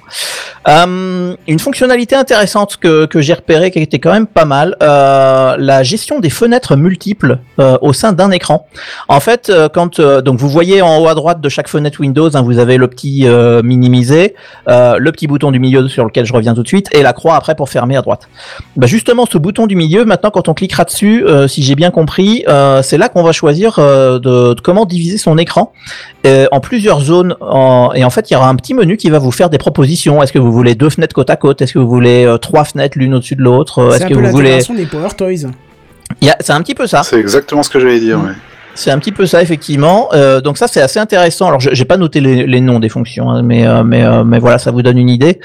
Euh, 0.69 1.35
une 1.49 1.59
fonctionnalité 1.59 2.15
intéressante 2.15 2.77
que, 2.77 3.07
que 3.07 3.23
j'ai 3.23 3.33
repérée 3.33 3.71
qui 3.71 3.79
était 3.79 3.99
quand 3.99 4.13
même 4.13 4.27
pas 4.27 4.45
mal, 4.45 4.77
euh, 4.83 5.57
la 5.59 5.83
gestion 5.83 6.21
des 6.21 6.29
fenêtres 6.29 6.77
multiples 6.77 7.39
euh, 7.59 7.79
au 7.81 7.95
sein 7.95 8.13
d'un 8.13 8.31
écran. 8.31 8.67
En 9.09 9.21
fait, 9.21 9.49
euh, 9.49 9.71
quand 9.73 10.01
euh, 10.01 10.21
donc 10.21 10.39
vous 10.39 10.51
voyez 10.51 10.83
en 10.83 10.99
haut 10.99 11.09
à 11.09 11.15
droite 11.15 11.41
de 11.41 11.49
chaque 11.49 11.69
fenêtre 11.69 11.99
Windows, 12.01 12.37
hein, 12.37 12.43
vous 12.43 12.59
avez 12.59 12.77
le 12.77 12.89
petit 12.89 13.27
minimisé, 13.65 14.35
euh, 14.69 14.97
le 14.99 15.13
petit 15.13 15.27
bouton 15.27 15.51
du 15.51 15.59
milieu 15.59 15.89
sur 15.89 16.05
lequel 16.05 16.27
je 16.27 16.33
reviens 16.35 16.55
tout 16.55 16.63
de 16.63 16.69
suite, 16.69 16.89
et 16.95 17.03
la 17.03 17.15
croix 17.15 17.37
après 17.37 17.55
pour 17.55 17.71
fermer 17.71 17.97
à 17.97 18.03
droite. 18.03 18.29
Bah 18.77 18.87
justement, 18.87 19.25
ce 19.25 19.39
bouton 19.39 19.67
du 19.67 19.77
milieu, 19.77 20.05
maintenant 20.05 20.31
quand 20.31 20.49
on 20.49 20.55
cliquera 20.55 20.85
dessus, 20.85 21.25
si 21.49 21.63
j'ai 21.63 21.75
bien 21.75 21.91
compris, 21.91 22.45
c'est 22.83 22.99
là 22.99 23.09
qu'on 23.09 23.23
va 23.23 23.33
choisir 23.33 23.77
de, 23.79 24.19
de 24.55 24.61
comment 24.61 24.85
diviser 24.85 25.17
son 25.17 25.39
écran 25.39 25.73
en 26.27 26.61
plusieurs 26.61 27.01
zones. 27.01 27.35
En- 27.41 27.93
et 27.95 28.05
en 28.05 28.11
fait, 28.11 28.31
il 28.31 28.35
y 28.35 28.37
aura 28.37 28.49
un 28.49 28.57
petit 28.57 28.75
menu 28.75 28.97
qui 28.99 29.09
va 29.11 29.19
vous 29.19 29.31
faire 29.33 29.49
des 29.49 29.59
propositions. 29.59 30.23
Est-ce 30.23 30.33
que 30.33 30.39
voulez 30.53 30.75
deux 30.75 30.91
fenêtres 30.91 31.15
côte 31.15 31.31
à 31.31 31.37
côte? 31.37 31.61
Est-ce 31.63 31.73
que 31.75 31.79
vous 31.79 31.89
voulez 31.89 32.25
euh, 32.27 32.37
trois 32.39 32.65
fenêtres 32.65 32.99
l'une 32.99 33.15
au-dessus 33.15 33.37
de 33.37 33.43
l'autre? 33.43 33.79
Euh, 33.81 33.91
C'est 33.91 33.97
Est-ce 33.97 34.05
un 34.05 34.09
que 34.09 34.15
peu 34.15 34.21
vous 34.21 34.31
voulez 34.31 34.51
l'intégration 34.51 34.75
des 34.75 34.87
Power 34.87 35.09
Toys. 35.17 35.51
Il 36.21 36.27
y 36.27 36.31
a- 36.31 36.37
C'est 36.41 36.53
un 36.53 36.61
petit 36.63 36.75
peu 36.75 36.87
ça. 36.87 37.03
C'est 37.03 37.19
exactement 37.21 37.63
ce 37.63 37.71
que 37.71 37.79
j'allais 37.81 38.01
dire. 38.01 38.19
Mm. 38.19 38.25
ouais. 38.27 38.33
C'est 38.77 38.93
un 38.93 38.99
petit 39.01 39.11
peu 39.13 39.27
ça 39.27 39.43
effectivement. 39.43 40.09
Euh, 40.15 40.41
donc 40.41 40.57
ça 40.57 40.69
c'est 40.69 40.81
assez 40.81 41.01
intéressant. 41.01 41.49
Alors 41.49 41.59
je- 41.61 41.71
j'ai 41.73 41.85
pas 41.85 41.97
noté 41.97 42.21
les, 42.21 42.47
les 42.47 42.61
noms 42.61 42.79
des 42.79 42.89
fonctions, 42.89 43.29
hein, 43.29 43.43
mais 43.43 43.67
euh, 43.67 43.83
mais 43.83 44.05
euh, 44.05 44.23
mais 44.25 44.39
voilà, 44.39 44.59
ça 44.59 44.71
vous 44.71 44.81
donne 44.83 44.97
une 44.97 45.09
idée. 45.11 45.41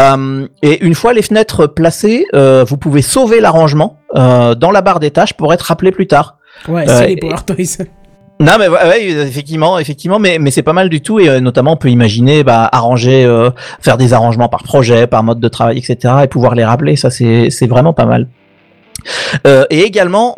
Euh, 0.00 0.46
et 0.62 0.82
une 0.84 0.94
fois 0.94 1.12
les 1.12 1.20
fenêtres 1.22 1.66
placées, 1.66 2.24
euh, 2.34 2.64
vous 2.66 2.78
pouvez 2.78 3.02
sauver 3.02 3.40
l'arrangement 3.40 3.98
euh, 4.16 4.54
dans 4.54 4.70
la 4.70 4.80
barre 4.80 4.98
des 4.98 5.10
tâches 5.10 5.34
pour 5.34 5.52
être 5.52 5.60
rappelé 5.62 5.90
plus 5.92 6.06
tard. 6.06 6.38
Ouais, 6.68 6.88
Euh, 6.88 6.98
c'est 7.00 7.06
les 7.08 7.16
Power 7.16 7.36
Toys. 7.46 7.84
Non 8.40 8.52
mais 8.58 8.68
ouais, 8.68 9.04
effectivement, 9.06 9.78
effectivement, 9.78 10.18
mais 10.18 10.38
mais 10.38 10.50
c'est 10.50 10.62
pas 10.62 10.72
mal 10.72 10.88
du 10.88 11.02
tout 11.02 11.20
et 11.20 11.28
euh, 11.28 11.40
notamment 11.40 11.72
on 11.72 11.76
peut 11.76 11.90
imaginer 11.90 12.42
bah, 12.42 12.66
arranger, 12.72 13.22
euh, 13.26 13.50
faire 13.82 13.98
des 13.98 14.14
arrangements 14.14 14.48
par 14.48 14.62
projet, 14.62 15.06
par 15.06 15.22
mode 15.22 15.40
de 15.40 15.48
travail, 15.48 15.76
etc. 15.76 16.14
et 16.24 16.26
pouvoir 16.26 16.54
les 16.54 16.64
rappeler. 16.64 16.96
Ça 16.96 17.10
c'est 17.10 17.50
c'est 17.50 17.66
vraiment 17.66 17.92
pas 17.92 18.06
mal. 18.06 18.28
Euh, 19.46 19.64
et 19.70 19.80
également 19.80 20.36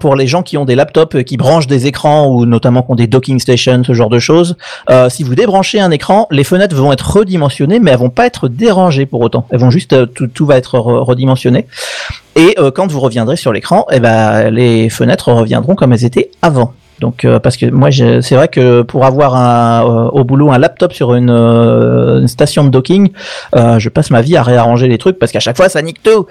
pour 0.00 0.16
les 0.16 0.26
gens 0.26 0.42
qui 0.42 0.56
ont 0.56 0.64
des 0.64 0.74
laptops 0.74 1.24
qui 1.24 1.36
branchent 1.36 1.66
des 1.66 1.86
écrans 1.86 2.26
ou 2.28 2.46
notamment 2.46 2.82
qui 2.82 2.90
ont 2.90 2.94
des 2.94 3.06
docking 3.06 3.38
stations, 3.38 3.84
ce 3.84 3.92
genre 3.92 4.10
de 4.10 4.18
choses, 4.18 4.56
si 5.08 5.22
vous 5.22 5.34
débranchez 5.34 5.78
un 5.80 5.90
écran, 5.90 6.28
les 6.30 6.44
fenêtres 6.44 6.74
vont 6.76 6.92
être 6.92 7.16
redimensionnées, 7.16 7.80
mais 7.80 7.90
elles 7.90 7.98
vont 7.98 8.10
pas 8.10 8.26
être 8.26 8.48
dérangées 8.48 9.06
pour 9.06 9.20
autant. 9.20 9.46
Elles 9.50 9.60
vont 9.60 9.70
juste 9.70 10.12
tout, 10.14 10.26
tout 10.26 10.44
va 10.46 10.56
être 10.56 10.76
re- 10.78 11.02
redimensionné. 11.02 11.66
Et 12.36 12.54
quand 12.74 12.86
vous 12.90 13.00
reviendrez 13.00 13.36
sur 13.36 13.52
l'écran, 13.52 13.86
eh 13.90 14.00
ben 14.00 14.50
les 14.50 14.90
fenêtres 14.90 15.32
reviendront 15.32 15.74
comme 15.74 15.92
elles 15.94 16.04
étaient 16.04 16.30
avant. 16.42 16.74
Donc 17.00 17.24
euh, 17.24 17.40
parce 17.40 17.56
que 17.56 17.66
moi 17.66 17.90
c'est 17.90 18.34
vrai 18.36 18.48
que 18.48 18.82
pour 18.82 19.04
avoir 19.04 19.34
un, 19.34 19.84
euh, 19.84 20.08
au 20.10 20.24
boulot 20.24 20.52
un 20.52 20.58
laptop 20.58 20.92
sur 20.92 21.14
une, 21.14 21.30
euh, 21.30 22.20
une 22.20 22.28
station 22.28 22.64
de 22.64 22.68
docking, 22.70 23.10
je 23.54 23.88
passe 23.88 24.10
ma 24.10 24.22
vie 24.22 24.36
à 24.36 24.42
réarranger 24.42 24.88
les 24.88 24.98
trucs 24.98 25.18
parce 25.18 25.32
qu'à 25.32 25.40
chaque 25.40 25.56
fois 25.56 25.68
ça 25.68 25.82
nique 25.82 26.02
tout 26.02 26.26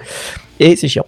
et 0.60 0.76
c'est 0.76 0.88
chiant. 0.88 1.06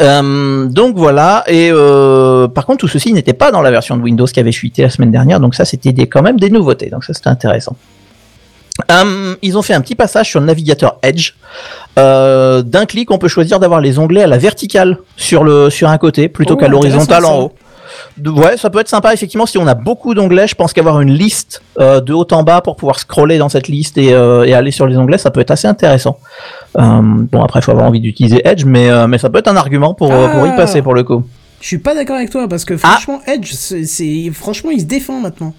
Donc 0.00 0.96
voilà, 0.96 1.44
et 1.46 1.70
euh, 1.70 2.48
par 2.48 2.66
contre 2.66 2.80
tout 2.80 2.88
ceci 2.88 3.12
n'était 3.12 3.32
pas 3.32 3.52
dans 3.52 3.62
la 3.62 3.70
version 3.70 3.96
de 3.96 4.02
Windows 4.02 4.26
qui 4.26 4.40
avait 4.40 4.52
fuité 4.52 4.82
la 4.82 4.90
semaine 4.90 5.12
dernière, 5.12 5.40
donc 5.40 5.54
ça 5.54 5.64
c'était 5.64 6.06
quand 6.06 6.22
même 6.22 6.40
des 6.40 6.50
nouveautés, 6.50 6.90
donc 6.90 7.04
ça 7.04 7.12
c'était 7.12 7.28
intéressant. 7.28 7.76
Ils 9.42 9.56
ont 9.56 9.62
fait 9.62 9.74
un 9.74 9.80
petit 9.80 9.94
passage 9.94 10.30
sur 10.30 10.40
le 10.40 10.46
navigateur 10.46 10.98
Edge. 11.02 11.34
Euh, 11.98 12.62
D'un 12.62 12.86
clic, 12.86 13.10
on 13.10 13.18
peut 13.18 13.28
choisir 13.28 13.60
d'avoir 13.60 13.80
les 13.80 13.98
onglets 13.98 14.22
à 14.22 14.26
la 14.26 14.38
verticale 14.38 14.98
sur 15.16 15.44
le 15.44 15.70
sur 15.70 15.88
un 15.88 15.98
côté 15.98 16.28
plutôt 16.28 16.54
Oh, 16.54 16.56
qu'à 16.56 16.68
l'horizontale 16.68 17.24
en 17.24 17.38
haut. 17.38 17.52
Ouais, 18.24 18.56
ça 18.56 18.70
peut 18.70 18.78
être 18.80 18.88
sympa 18.88 19.12
effectivement 19.12 19.46
si 19.46 19.58
on 19.58 19.66
a 19.66 19.74
beaucoup 19.74 20.14
d'onglets. 20.14 20.46
Je 20.48 20.54
pense 20.54 20.72
qu'avoir 20.72 21.00
une 21.00 21.12
liste 21.12 21.62
euh, 21.78 22.00
de 22.00 22.12
haut 22.12 22.26
en 22.32 22.42
bas 22.42 22.60
pour 22.60 22.76
pouvoir 22.76 22.98
scroller 22.98 23.38
dans 23.38 23.48
cette 23.48 23.68
liste 23.68 23.98
et, 23.98 24.12
euh, 24.12 24.44
et 24.44 24.54
aller 24.54 24.70
sur 24.70 24.86
les 24.86 24.96
onglets, 24.96 25.18
ça 25.18 25.30
peut 25.30 25.40
être 25.40 25.50
assez 25.50 25.68
intéressant. 25.68 26.18
Euh, 26.78 27.00
bon 27.02 27.42
après, 27.42 27.60
il 27.60 27.62
faut 27.62 27.70
avoir 27.72 27.86
envie 27.86 28.00
d'utiliser 28.00 28.40
Edge, 28.46 28.64
mais 28.64 28.88
mais 29.06 29.18
ça 29.18 29.30
peut 29.30 29.38
être 29.38 29.48
un 29.48 29.56
argument 29.56 29.94
pour 29.94 30.08
pour 30.08 30.46
y 30.46 30.50
Ah. 30.50 30.56
passer 30.56 30.82
pour 30.82 30.94
le 30.94 31.02
coup. 31.04 31.22
Je 31.60 31.66
suis 31.68 31.78
pas 31.78 31.94
d'accord 31.94 32.16
avec 32.16 32.30
toi 32.30 32.46
parce 32.48 32.64
que 32.64 32.74
Ah. 32.74 32.88
franchement, 32.88 33.20
Edge, 33.26 33.52
c'est 33.52 34.30
franchement, 34.32 34.70
il 34.70 34.80
se 34.80 34.86
défend 34.86 35.20
maintenant. 35.20 35.54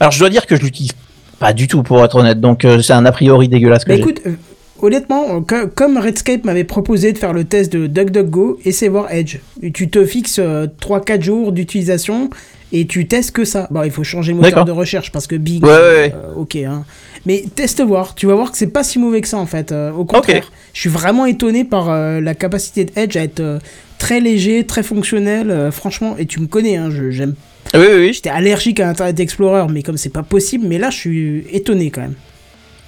Alors 0.00 0.12
je 0.12 0.18
dois 0.18 0.28
dire 0.30 0.46
que 0.46 0.56
je 0.56 0.62
l'utilise 0.62 0.92
pas 1.38 1.52
du 1.52 1.66
tout 1.68 1.82
pour 1.82 2.04
être 2.04 2.16
honnête, 2.16 2.40
donc 2.40 2.66
c'est 2.82 2.92
un 2.92 3.04
a 3.04 3.12
priori 3.12 3.48
dégueulasse 3.48 3.84
que 3.84 3.90
Mais 3.90 3.96
j'ai. 3.96 4.02
écoute, 4.02 4.20
honnêtement, 4.82 5.36
euh, 5.36 5.40
co- 5.40 5.68
comme 5.74 5.96
Redscape 5.96 6.44
m'avait 6.44 6.64
proposé 6.64 7.12
de 7.12 7.18
faire 7.18 7.32
le 7.32 7.44
test 7.44 7.72
de 7.72 7.86
DuckDuckGo, 7.86 8.58
essaie 8.64 8.88
voir 8.88 9.10
Edge. 9.12 9.38
Tu 9.72 9.88
te 9.88 10.04
fixes 10.04 10.38
3-4 10.80 11.22
jours 11.22 11.52
d'utilisation 11.52 12.28
et 12.72 12.86
tu 12.86 13.06
testes 13.06 13.30
que 13.32 13.44
ça. 13.44 13.68
Bon, 13.70 13.82
il 13.82 13.90
faut 13.90 14.04
changer 14.04 14.32
le 14.32 14.38
moteur 14.38 14.64
de 14.64 14.72
recherche 14.72 15.12
parce 15.12 15.26
que 15.26 15.36
Bing, 15.36 15.62
Ouais, 15.64 15.70
ouais, 15.70 15.76
ouais. 15.78 16.14
euh, 16.14 16.34
ok. 16.36 16.56
Hein. 16.56 16.84
Mais 17.26 17.44
teste 17.54 17.80
voir, 17.82 18.14
tu 18.14 18.26
vas 18.26 18.34
voir 18.34 18.50
que 18.50 18.58
c'est 18.58 18.66
pas 18.66 18.82
si 18.84 18.98
mauvais 18.98 19.20
que 19.20 19.28
ça 19.28 19.38
en 19.38 19.46
fait. 19.46 19.72
euh, 19.72 19.92
au 19.92 20.04
contraire, 20.04 20.50
je 20.72 20.80
suis 20.80 20.90
vraiment 20.90 21.24
étonné 21.26 21.64
par 21.64 21.88
euh, 21.90 22.20
la 22.20 22.34
capacité 22.34 22.84
de 22.84 22.90
Edge 22.96 23.16
à 23.16 23.22
être 23.22 23.40
euh, 23.40 23.58
très 23.98 24.20
léger, 24.20 24.64
très 24.64 24.82
fonctionnel. 24.82 25.50
euh, 25.50 25.70
franchement, 25.70 26.16
et 26.18 26.26
tu 26.26 26.40
me 26.40 26.46
connais, 26.46 26.76
hein, 26.76 26.90
je- 26.90 27.10
j'aime. 27.10 27.34
Oui 27.74 27.80
oui 27.80 27.96
oui. 27.98 28.12
J'étais 28.12 28.30
allergique 28.30 28.80
à 28.80 28.88
Internet 28.88 29.20
Explorer, 29.20 29.66
mais 29.70 29.82
comme 29.84 29.96
c'est 29.96 30.08
pas 30.12 30.24
possible, 30.24 30.66
mais 30.68 30.78
là 30.78 30.90
je 30.90 30.96
suis 30.98 31.44
étonné 31.52 31.90
quand 31.90 32.00
même. 32.00 32.14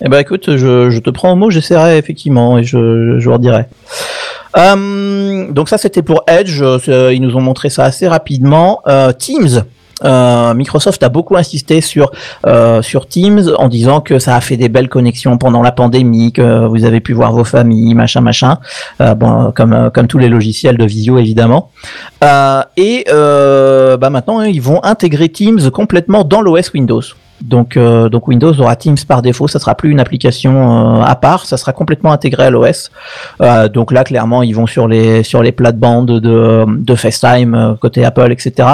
Eh 0.04 0.10
ben 0.10 0.18
écoute, 0.18 0.56
je, 0.56 0.98
te 0.98 1.08
prends 1.08 1.32
au 1.32 1.36
mot, 1.36 1.48
j'essaierai 1.48 1.96
effectivement 1.96 2.58
et 2.58 2.64
je, 2.64 3.18
vous 3.18 3.32
redirai. 3.32 3.64
Euh, 4.56 5.50
donc 5.50 5.70
ça 5.70 5.78
c'était 5.78 6.02
pour 6.02 6.22
Edge, 6.28 6.62
euh, 6.62 7.12
ils 7.12 7.22
nous 7.22 7.36
ont 7.36 7.40
montré 7.40 7.70
ça 7.70 7.84
assez 7.84 8.06
rapidement. 8.06 8.82
Euh, 8.86 9.12
Teams. 9.12 9.64
Microsoft 10.02 11.02
a 11.02 11.08
beaucoup 11.08 11.36
insisté 11.36 11.80
sur 11.80 12.10
sur 12.82 13.08
Teams 13.08 13.52
en 13.56 13.68
disant 13.68 14.02
que 14.02 14.18
ça 14.18 14.36
a 14.36 14.42
fait 14.42 14.58
des 14.58 14.68
belles 14.68 14.90
connexions 14.90 15.38
pendant 15.38 15.62
la 15.62 15.72
pandémie, 15.72 16.30
que 16.32 16.66
vous 16.66 16.84
avez 16.84 17.00
pu 17.00 17.14
voir 17.14 17.32
vos 17.32 17.44
familles, 17.44 17.94
machin 17.94 18.20
machin, 18.20 18.58
comme 18.98 19.90
comme 19.94 20.06
tous 20.06 20.18
les 20.18 20.28
logiciels 20.28 20.76
de 20.76 20.84
visio 20.84 21.16
évidemment. 21.16 21.70
Et 22.76 23.06
bah 23.08 24.10
maintenant 24.10 24.40
hein, 24.40 24.48
ils 24.48 24.60
vont 24.60 24.84
intégrer 24.84 25.30
Teams 25.30 25.70
complètement 25.70 26.24
dans 26.24 26.42
l'OS 26.42 26.74
Windows. 26.74 27.00
Donc, 27.40 27.76
euh, 27.76 28.08
donc 28.08 28.28
Windows 28.28 28.52
aura 28.60 28.76
Teams 28.76 28.96
par 29.06 29.20
défaut, 29.20 29.48
ça 29.48 29.58
sera 29.58 29.74
plus 29.74 29.90
une 29.90 30.00
application 30.00 31.00
euh, 31.00 31.02
à 31.02 31.14
part, 31.16 31.46
ça 31.46 31.56
sera 31.56 31.72
complètement 31.72 32.12
intégré 32.12 32.44
à 32.44 32.50
l'OS. 32.50 32.90
Euh, 33.40 33.68
donc 33.68 33.92
là, 33.92 34.04
clairement, 34.04 34.42
ils 34.42 34.54
vont 34.54 34.66
sur 34.66 34.88
les 34.88 35.22
sur 35.22 35.42
les 35.42 35.52
plates-bandes 35.52 36.20
de, 36.20 36.64
de 36.66 36.94
FaceTime 36.94 37.54
euh, 37.54 37.74
côté 37.74 38.04
Apple, 38.04 38.30
etc. 38.32 38.68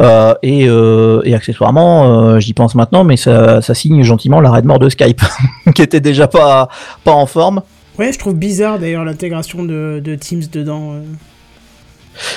Euh, 0.00 0.34
et, 0.42 0.66
euh, 0.68 1.20
et 1.24 1.34
accessoirement, 1.34 2.04
euh, 2.04 2.40
j'y 2.40 2.54
pense 2.54 2.74
maintenant, 2.74 3.04
mais 3.04 3.16
ça, 3.16 3.60
ça 3.62 3.74
signe 3.74 4.02
gentiment 4.02 4.40
l'arrêt 4.40 4.62
de 4.62 4.66
mort 4.66 4.78
de 4.78 4.88
Skype, 4.88 5.22
qui 5.74 5.82
était 5.82 6.00
déjà 6.00 6.26
pas 6.26 6.68
pas 7.04 7.12
en 7.12 7.26
forme. 7.26 7.62
Ouais, 7.98 8.12
je 8.12 8.18
trouve 8.18 8.34
bizarre 8.34 8.78
d'ailleurs 8.78 9.04
l'intégration 9.04 9.62
de, 9.62 10.00
de 10.02 10.14
Teams 10.14 10.44
dedans. 10.50 10.94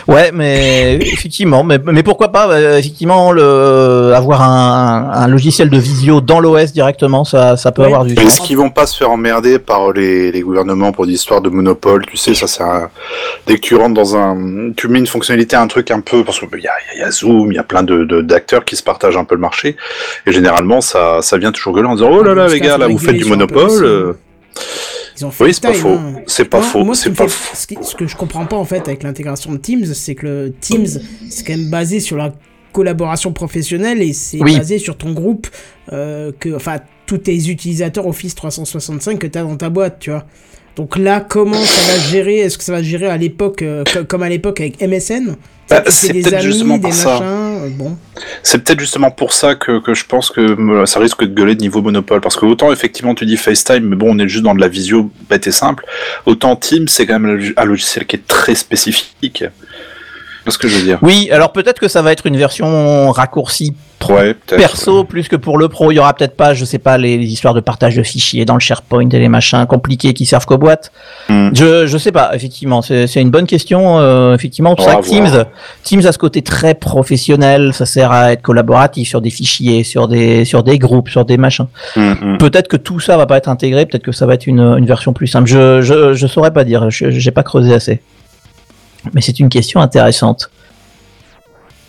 Euh. 0.08 0.14
Ouais, 0.14 0.32
mais 0.34 0.96
effectivement, 1.02 1.64
mais, 1.64 1.80
mais 1.86 2.04
pourquoi 2.04 2.30
pas 2.32 2.48
euh, 2.50 2.78
effectivement 2.78 3.32
le 3.32 4.14
avoir 4.16 4.42
un, 4.42 5.10
un 5.14 5.28
logiciel 5.28 5.70
de 5.70 5.78
visio 5.78 6.22
dans 6.22 6.40
l'OS 6.40 6.72
directement, 6.74 7.24
ça 7.26 7.58
ça 7.58 7.72
peut 7.72 7.82
Ouais. 7.82 7.88
avoir 7.88 8.06
du 8.06 8.14
est-ce 8.14 8.40
qu'ils 8.42 8.58
vont 8.58 8.70
pas 8.70 8.86
se 8.86 8.96
faire 8.98 9.12
emmerder 9.12 9.60
par 9.60 9.92
les, 9.92 10.32
les 10.32 10.42
gouvernements 10.42 10.92
pour 10.92 11.06
des 11.06 11.14
histoires 11.14 11.42
de 11.42 11.50
monopole 11.50 12.06
Tu 12.06 12.18
sais, 12.18 12.34
ça 12.34 12.48
c'est 12.48 12.64
un... 12.64 12.90
dès 13.48 13.56
que 13.56 13.62
tu 13.62 13.76
rentres 13.76 13.94
dans 13.94 14.16
un, 14.16 14.72
tu 14.78 14.88
mets 14.88 15.00
une 15.00 15.08
fonctionnalité, 15.08 15.56
un 15.56 15.68
truc 15.68 15.92
un 15.92 16.00
peu 16.02 16.24
parce 16.24 16.40
qu'il 16.40 16.48
y 16.62 16.68
a, 16.68 16.72
il 16.96 17.00
y 17.00 17.04
a 17.04 17.12
Zoom, 17.12 17.52
il 17.52 17.56
y 17.56 17.60
a 17.60 17.64
plein 17.64 17.84
de 17.84 18.22
d'acteurs 18.22 18.64
qui 18.66 18.76
se 18.76 18.84
partagent 18.84 19.18
un 19.18 19.26
peu 19.26 19.36
le 19.36 19.42
marché, 19.42 19.76
et 20.26 20.32
généralement 20.32 20.82
ça 20.82 21.22
ça 21.22 21.38
vient 21.38 21.52
toujours 21.52 21.74
gueuler 21.74 21.88
en 21.90 21.96
disant 21.96 22.10
oh 22.12 22.24
là 22.24 22.34
là 22.34 22.44
Parce 22.44 22.54
les 22.54 22.60
gars 22.62 22.78
là 22.78 22.88
vous 22.88 22.98
faites 22.98 23.16
du 23.16 23.24
réguler 23.24 23.36
sur 23.36 23.44
un 23.44 23.48
peu 23.48 23.56
monopole. 23.56 24.16
Aussi. 25.24 25.26
Ils 25.26 25.26
ont 25.28 25.32
fait 25.32 25.44
Oui, 25.46 25.54
c'est 25.54 25.62
pas 25.62 25.74
faux. 25.74 25.88
hein. 25.90 26.14
C'est 26.28 26.46
pas 26.46 26.60
Moi- 26.60 26.68
faux. 26.68 26.84
moi, 26.84 26.96
ce 26.96 27.04
C'est 27.04 27.10
qui 27.12 27.16
pas 27.16 27.24
me 27.24 27.30
fait- 27.30 27.36
faux. 27.50 27.56
ce, 27.56 27.68
qui- 27.68 27.78
ce 27.82 27.96
que 27.96 28.08
je 28.08 28.16
comprends 28.16 28.46
pas 28.46 28.58
en 28.58 28.66
fait 28.66 28.88
avec 28.88 29.04
l'intégration 29.04 29.52
de 29.52 29.58
Teams, 29.58 29.86
c'est 29.94 30.16
que 30.16 30.26
le 30.26 30.54
Teams, 30.60 30.88
c'est 31.30 31.46
quand 31.46 31.58
même 31.58 31.70
basé 31.70 32.00
sur 32.00 32.18
la 32.18 32.34
collaboration 32.72 33.32
professionnelle 33.34 34.02
et 34.02 34.14
c'est 34.14 34.42
Oui. 34.42 34.58
basé 34.58 34.80
sur 34.80 34.98
ton 34.98 35.12
groupe, 35.14 35.48
euh, 35.92 36.32
que, 36.40 36.56
enfin, 36.56 36.78
tous 37.06 37.20
tes 37.20 37.36
utilisateurs 37.50 38.08
Office 38.08 38.34
365 38.36 39.20
que 39.20 39.28
tu 39.28 39.38
as 39.38 39.44
dans 39.44 39.58
ta 39.58 39.70
boîte, 39.70 39.98
tu 40.00 40.10
vois. 40.10 40.26
Donc 40.76 40.98
là, 40.98 41.20
comment 41.22 41.54
ça 41.64 41.92
va 41.94 42.00
gérer? 42.00 42.38
Est-ce 42.40 42.58
que 42.58 42.64
ça 42.64 42.72
va 42.72 42.82
gérer 42.82 43.08
à 43.08 43.18
l'époque, 43.18 43.62
euh, 43.62 43.84
co- 43.92 44.06
comme 44.06 44.24
à 44.24 44.30
l'époque 44.30 44.60
avec 44.60 44.82
MSN 44.82 45.36
Bah, 45.70 45.84
c'est 45.88 46.14
peut-être 46.14 46.42
justement 46.42 46.80
pour 46.80 46.94
ça. 46.94 47.22
euh, 47.22 47.70
bon. 47.70 47.96
C'est 48.42 48.58
peut-être 48.64 48.80
justement 48.80 49.12
pour 49.12 49.34
ça 49.34 49.54
que, 49.56 49.80
que 49.80 49.94
je 49.94 50.04
pense 50.06 50.30
que 50.32 50.86
ça 50.86 51.00
risque 51.00 51.22
de 51.22 51.28
gueuler 51.34 51.56
de 51.56 51.62
niveau 51.62 51.82
monopole. 51.82 52.22
Parce 52.22 52.36
que 52.36 52.46
autant 52.46 52.72
effectivement 52.72 53.14
tu 53.16 53.26
dis 53.26 53.38
FaceTime, 53.38 53.86
mais 53.88 53.96
bon 53.96 54.16
on 54.16 54.20
est 54.20 54.28
juste 54.28 54.44
dans 54.44 54.56
de 54.56 54.60
la 54.62 54.68
visio 54.68 55.12
bête 55.30 55.46
et 55.48 55.52
simple. 55.52 55.86
Autant 56.26 56.56
Teams 56.56 56.88
c'est 56.88 57.06
quand 57.06 57.20
même 57.20 57.54
un 57.56 57.66
logiciel 57.66 58.06
qui 58.06 58.16
est 58.16 58.28
très 58.28 58.56
spécifique. 58.56 59.46
C'est 60.46 60.52
ce 60.52 60.58
que 60.58 60.68
je 60.68 60.78
veux 60.78 60.84
dire. 60.84 61.00
Oui, 61.02 61.30
alors 61.32 61.52
peut-être 61.52 61.80
que 61.80 61.88
ça 61.88 62.02
va 62.02 62.12
être 62.12 62.26
une 62.26 62.38
version 62.38 63.12
raccourcie 63.12 63.74
Ouais, 64.10 64.34
perso 64.34 65.06
plus 65.06 65.30
que 65.30 65.38
pour 65.38 65.58
le 65.58 65.70
pro. 65.70 65.92
Il 65.92 65.96
y 65.96 66.00
aura 66.00 66.14
peut-être 66.14 66.36
pas, 66.36 66.54
je 66.54 66.66
sais 66.66 66.78
pas, 66.78 66.98
les, 66.98 67.18
les 67.18 67.26
histoires 67.32 67.54
de 67.54 67.62
partage 67.62 67.96
de 67.96 68.04
fichiers 68.04 68.44
dans 68.44 68.56
le 68.56 68.60
SharePoint 68.60 69.08
et 69.10 69.20
les 69.20 69.30
machins 69.30 69.66
compliqués 69.66 70.14
qui 70.14 70.26
servent 70.26 70.46
qu'aux 70.46 70.58
boîtes. 70.58 70.92
Hmm. 71.30 71.52
Je, 71.54 71.88
je 71.88 71.98
sais 71.98 72.12
pas, 72.12 72.32
effectivement, 72.34 72.82
c'est 72.82 73.08
une 73.16 73.30
bonne 73.32 73.48
question. 73.48 74.00
euh, 74.00 74.36
effectivement, 74.36 74.76
On 74.78 74.84
ça, 74.84 74.98
Teams, 75.02 75.28
voir. 75.28 75.46
Teams 75.84 76.06
a 76.06 76.12
ce 76.12 76.18
côté 76.18 76.42
très 76.42 76.74
professionnel. 76.74 77.74
Ça 77.74 77.86
sert 77.86 78.12
à 78.12 78.34
être 78.34 78.42
collaboratif 78.42 79.08
sur 79.08 79.22
des 79.22 79.30
fichiers, 79.30 79.84
sur 79.86 80.08
des 80.10 80.44
sur 80.44 80.64
des 80.64 80.78
groupes, 80.80 81.08
sur 81.10 81.24
des 81.24 81.38
machins. 81.38 81.68
Hum, 81.96 82.18
hum. 82.22 82.38
Peut-être 82.38 82.68
que 82.68 82.78
tout 82.78 83.00
ça 83.00 83.16
va 83.16 83.26
pas 83.26 83.38
être 83.38 83.48
intégré. 83.50 83.86
Peut-être 83.86 84.04
que 84.04 84.12
ça 84.12 84.26
va 84.26 84.34
être 84.34 84.48
une, 84.48 84.60
une 84.60 84.86
version 84.86 85.14
plus 85.14 85.28
simple. 85.28 85.48
Je 85.48 85.82
je 85.82 86.14
je 86.14 86.28
saurais 86.28 86.52
pas 86.52 86.66
dire. 86.66 86.90
Je 86.90 87.10
j'ai 87.10 87.32
pas 87.32 87.44
creusé 87.44 87.74
assez. 87.74 88.02
Mais 89.14 89.22
c'est 89.22 89.40
une 89.40 89.50
question 89.50 89.82
intéressante. 89.82 90.50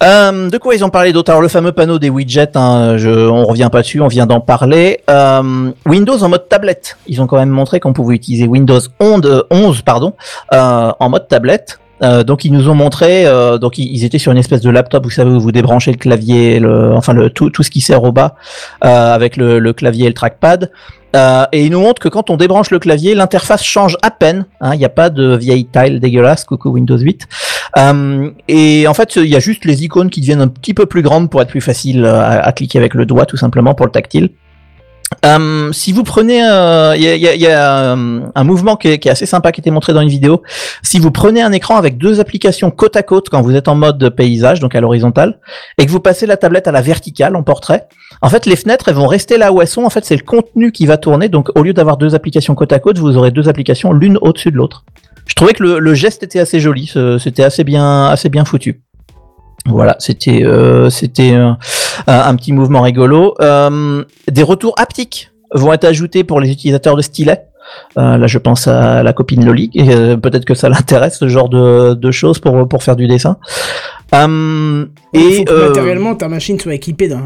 Euh, 0.02 0.50
de 0.50 0.58
quoi 0.58 0.74
ils 0.74 0.84
ont 0.84 0.90
parlé 0.90 1.12
d'autre? 1.12 1.30
Alors 1.30 1.40
le 1.40 1.48
fameux 1.48 1.72
panneau 1.72 1.98
des 1.98 2.10
widgets, 2.10 2.56
hein, 2.56 2.96
on 3.06 3.44
revient 3.44 3.68
pas 3.70 3.80
dessus, 3.82 4.00
on 4.00 4.08
vient 4.08 4.26
d'en 4.26 4.40
parler. 4.40 5.00
Euh, 5.08 5.70
Windows 5.86 6.22
en 6.22 6.28
mode 6.28 6.48
tablette. 6.48 6.98
Ils 7.06 7.22
ont 7.22 7.26
quand 7.26 7.38
même 7.38 7.50
montré 7.50 7.80
qu'on 7.80 7.92
pouvait 7.92 8.16
utiliser 8.16 8.46
Windows 8.46 8.80
11, 9.00 9.44
11 9.50 9.82
pardon, 9.82 10.14
euh, 10.52 10.92
en 10.98 11.08
mode 11.08 11.28
tablette. 11.28 11.78
Euh, 12.02 12.24
donc 12.24 12.44
ils 12.44 12.52
nous 12.52 12.68
ont 12.68 12.74
montré, 12.74 13.26
euh, 13.26 13.58
donc 13.58 13.78
ils, 13.78 14.04
étaient 14.04 14.18
sur 14.18 14.32
une 14.32 14.38
espèce 14.38 14.60
de 14.60 14.70
laptop, 14.70 15.04
vous 15.04 15.10
savez 15.10 15.30
où 15.30 15.40
vous 15.40 15.52
débranchez 15.52 15.92
le 15.92 15.96
clavier, 15.96 16.58
le, 16.58 16.92
enfin 16.92 17.12
le 17.12 17.30
tout, 17.30 17.50
tout 17.50 17.62
ce 17.62 17.70
qui 17.70 17.80
sert 17.80 18.02
au 18.02 18.10
bas 18.10 18.34
euh, 18.84 19.14
avec 19.14 19.36
le, 19.36 19.58
le 19.58 19.72
clavier 19.72 20.06
et 20.06 20.08
le 20.08 20.14
trackpad. 20.14 20.70
Euh, 21.14 21.46
et 21.52 21.64
ils 21.64 21.70
nous 21.70 21.80
montrent 21.80 22.02
que 22.02 22.08
quand 22.08 22.28
on 22.30 22.36
débranche 22.36 22.72
le 22.72 22.80
clavier, 22.80 23.14
l'interface 23.14 23.62
change 23.62 23.96
à 24.02 24.10
peine. 24.10 24.46
hein, 24.60 24.74
Il 24.74 24.78
n'y 24.78 24.84
a 24.84 24.88
pas 24.88 25.10
de 25.10 25.36
vieille 25.36 25.66
tile 25.66 26.00
dégueulasse, 26.00 26.44
coucou 26.44 26.70
Windows 26.70 26.98
8. 26.98 27.28
Euh, 27.78 28.30
et 28.48 28.88
en 28.88 28.94
fait, 28.94 29.14
il 29.16 29.28
y 29.28 29.36
a 29.36 29.40
juste 29.40 29.64
les 29.64 29.84
icônes 29.84 30.10
qui 30.10 30.20
deviennent 30.20 30.40
un 30.40 30.48
petit 30.48 30.74
peu 30.74 30.86
plus 30.86 31.02
grandes 31.02 31.30
pour 31.30 31.40
être 31.40 31.48
plus 31.50 31.60
facile 31.60 32.04
à, 32.04 32.40
à 32.44 32.52
cliquer 32.52 32.78
avec 32.78 32.94
le 32.94 33.06
doigt, 33.06 33.26
tout 33.26 33.36
simplement 33.36 33.74
pour 33.74 33.86
le 33.86 33.92
tactile. 33.92 34.30
Euh, 35.24 35.72
si 35.72 35.92
vous 35.92 36.02
prenez, 36.02 36.44
euh, 36.44 36.94
il 36.96 37.02
y 37.02 37.08
a, 37.08 37.16
y 37.16 37.28
a- 37.28 37.34
y 37.34 37.46
a, 37.46 37.94
euh, 37.94 38.20
un 38.34 38.44
mouvement 38.44 38.76
qui 38.76 38.88
est, 38.88 38.98
qui 38.98 39.08
est 39.08 39.10
assez 39.10 39.26
sympa 39.26 39.52
qui 39.52 39.60
été 39.60 39.70
montré 39.70 39.92
dans 39.92 40.00
une 40.00 40.08
vidéo. 40.08 40.42
Si 40.82 40.98
vous 40.98 41.10
prenez 41.10 41.40
un 41.40 41.52
écran 41.52 41.76
avec 41.76 41.98
deux 41.98 42.20
applications 42.20 42.70
côte 42.70 42.96
à 42.96 43.02
côte 43.02 43.28
quand 43.30 43.40
vous 43.40 43.54
êtes 43.54 43.68
en 43.68 43.74
mode 43.74 44.10
paysage, 44.10 44.60
donc 44.60 44.74
à 44.74 44.80
l'horizontale, 44.80 45.38
et 45.78 45.86
que 45.86 45.90
vous 45.90 46.00
passez 46.00 46.26
la 46.26 46.36
tablette 46.36 46.68
à 46.68 46.72
la 46.72 46.82
verticale 46.82 47.36
en 47.36 47.42
portrait, 47.42 47.86
en 48.22 48.28
fait 48.28 48.44
les 48.46 48.56
fenêtres 48.56 48.88
elles 48.88 48.94
vont 48.96 49.06
rester 49.06 49.38
là 49.38 49.52
où 49.52 49.60
elles 49.62 49.68
sont. 49.68 49.84
En 49.84 49.90
fait 49.90 50.04
c'est 50.04 50.16
le 50.16 50.24
contenu 50.24 50.72
qui 50.72 50.84
va 50.86 50.96
tourner. 50.96 51.28
Donc 51.28 51.50
au 51.58 51.62
lieu 51.62 51.72
d'avoir 51.72 51.96
deux 51.96 52.14
applications 52.14 52.54
côte 52.54 52.72
à 52.72 52.78
côte, 52.78 52.98
vous 52.98 53.16
aurez 53.16 53.30
deux 53.30 53.48
applications 53.48 53.92
l'une 53.92 54.18
au-dessus 54.20 54.50
de 54.50 54.56
l'autre. 54.56 54.84
Je 55.26 55.34
trouvais 55.34 55.54
que 55.54 55.62
le, 55.62 55.78
le 55.78 55.94
geste 55.94 56.22
était 56.22 56.40
assez 56.40 56.60
joli, 56.60 56.92
c'était 57.18 57.44
assez 57.44 57.64
bien, 57.64 58.06
assez 58.08 58.28
bien 58.28 58.44
foutu. 58.44 58.82
Voilà, 59.66 59.96
c'était 59.98 60.44
euh, 60.44 60.90
c'était 60.90 61.32
un, 61.32 61.56
un 62.06 62.36
petit 62.36 62.52
mouvement 62.52 62.82
rigolo. 62.82 63.34
Euh, 63.40 64.04
des 64.30 64.42
retours 64.42 64.74
haptiques 64.76 65.30
vont 65.54 65.72
être 65.72 65.84
ajoutés 65.84 66.22
pour 66.24 66.40
les 66.40 66.50
utilisateurs 66.50 66.96
de 66.96 67.02
stylet. 67.02 67.42
Euh, 67.96 68.18
là, 68.18 68.26
je 68.26 68.36
pense 68.38 68.68
à 68.68 69.02
la 69.02 69.12
copine 69.14 69.44
Loli. 69.44 69.70
et, 69.74 70.16
Peut-être 70.18 70.44
que 70.44 70.54
ça 70.54 70.68
l'intéresse 70.68 71.18
ce 71.18 71.28
genre 71.28 71.48
de, 71.48 71.94
de 71.94 72.10
choses 72.10 72.38
pour 72.38 72.68
pour 72.68 72.82
faire 72.82 72.94
du 72.94 73.06
dessin. 73.06 73.38
Euh, 74.14 74.84
Il 75.14 75.20
et 75.20 75.36
faut 75.38 75.44
que 75.44 75.68
matériellement 75.68 76.14
ta 76.14 76.28
machine 76.28 76.60
soit 76.60 76.74
équipée 76.74 77.08
d'un. 77.08 77.22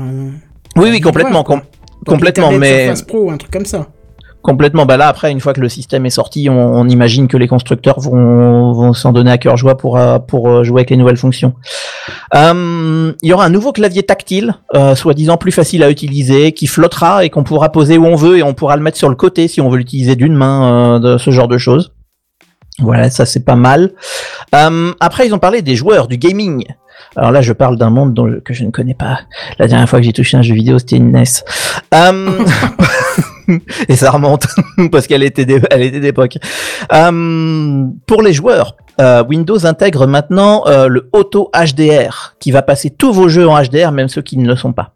oui, 0.77 0.91
oui, 0.91 1.01
complètement, 1.01 1.43
com- 1.43 1.63
complètement, 2.07 2.53
mais 2.53 2.93
Pro, 3.07 3.31
un 3.31 3.37
truc 3.37 3.51
comme 3.51 3.67
ça. 3.67 3.89
Complètement. 4.41 4.87
Bah 4.87 4.97
là, 4.97 5.09
après, 5.09 5.31
une 5.33 5.41
fois 5.41 5.53
que 5.53 5.61
le 5.61 5.69
système 5.69 6.07
est 6.07 6.11
sorti, 6.11 6.49
on, 6.49 6.55
on 6.75 6.89
imagine 6.89 7.27
que 7.29 7.37
les 7.37 7.49
constructeurs 7.49 7.99
vont, 8.01 8.73
vont 8.73 8.93
s'en 8.95 9.13
donner 9.13 9.31
à 9.33 9.37
cœur 9.39 9.57
joie 9.57 9.77
pour, 9.77 9.99
euh, 9.99 10.19
pour 10.21 10.49
euh, 10.49 10.63
jouer 10.65 10.81
avec 10.83 10.91
les 10.91 10.97
nouvelles 10.97 11.17
fonctions. 11.17 11.55
Euh, 12.35 13.13
Il 13.23 13.29
y 13.29 13.33
aura 13.33 13.45
un 13.45 13.51
nouveau 13.51 13.73
clavier 13.73 14.05
tactile, 14.05 14.55
euh, 14.75 14.95
soi-disant 14.95 15.37
plus 15.39 15.51
facile 15.53 15.83
à 15.83 15.91
utiliser, 15.91 16.53
qui 16.53 16.67
flottera 16.67 17.25
et 17.25 17.31
qu'on 17.31 17.43
pourra 17.43 17.71
poser 17.73 17.99
où 17.99 18.07
on 18.07 18.15
veut 18.15 18.39
et 18.39 18.43
on 18.43 18.55
pourra 18.55 18.77
le 18.77 18.83
mettre 18.83 18.97
sur 18.97 19.09
le 19.09 19.17
côté 19.17 19.49
si 19.49 19.61
on 19.61 19.69
veut 19.69 19.79
l'utiliser 19.79 20.15
d'une 20.17 20.35
main, 20.35 20.95
euh, 20.97 20.99
de 21.01 21.19
ce 21.19 21.31
genre 21.31 21.49
de 21.49 21.59
choses. 21.59 21.93
Voilà, 22.79 23.11
ça 23.11 23.27
c'est 23.27 23.45
pas 23.45 23.57
mal. 23.57 23.91
Euh, 24.55 24.93
après, 25.01 25.27
ils 25.27 25.35
ont 25.35 25.41
parlé 25.41 25.63
des 25.63 25.75
joueurs, 25.75 26.07
du 26.07 26.17
gaming. 26.17 26.65
Alors 27.17 27.33
là, 27.33 27.43
je 27.43 27.53
parle 27.53 27.77
d'un 27.77 27.91
monde 27.91 28.15
dont 28.15 28.29
je- 28.29 28.37
que 28.37 28.55
je 28.55 28.65
ne 28.65 28.71
connais 28.71 28.95
pas. 28.95 29.21
La 29.59 29.67
dernière 29.67 29.89
fois 29.89 29.99
que 29.99 30.05
j'ai 30.05 30.13
touché 30.13 30.37
un 30.37 30.43
jeu 30.43 30.55
vidéo, 30.55 30.79
c'était 30.79 30.97
une 30.97 31.11
NES. 31.11 31.25
Euh, 31.93 32.39
et 33.89 33.97
ça 33.97 34.11
remonte 34.11 34.47
parce 34.93 35.07
qu'elle 35.07 35.23
était 35.23 35.45
d'époque. 35.45 36.39
Euh, 36.93 37.87
pour 38.07 38.23
les 38.23 38.33
joueurs, 38.33 38.77
euh, 39.01 39.25
Windows 39.25 39.65
intègre 39.67 40.07
maintenant 40.07 40.67
euh, 40.67 40.89
le 40.89 41.09
Auto 41.13 41.51
HDR 41.55 42.37
qui 42.41 42.51
va 42.51 42.63
passer 42.63 42.91
tous 42.91 43.13
vos 43.13 43.29
jeux 43.29 43.49
en 43.49 43.61
HDR, 43.63 43.93
même 43.93 44.09
ceux 44.09 44.23
qui 44.23 44.37
ne 44.37 44.47
le 44.47 44.57
sont 44.57 44.73
pas. 44.73 44.93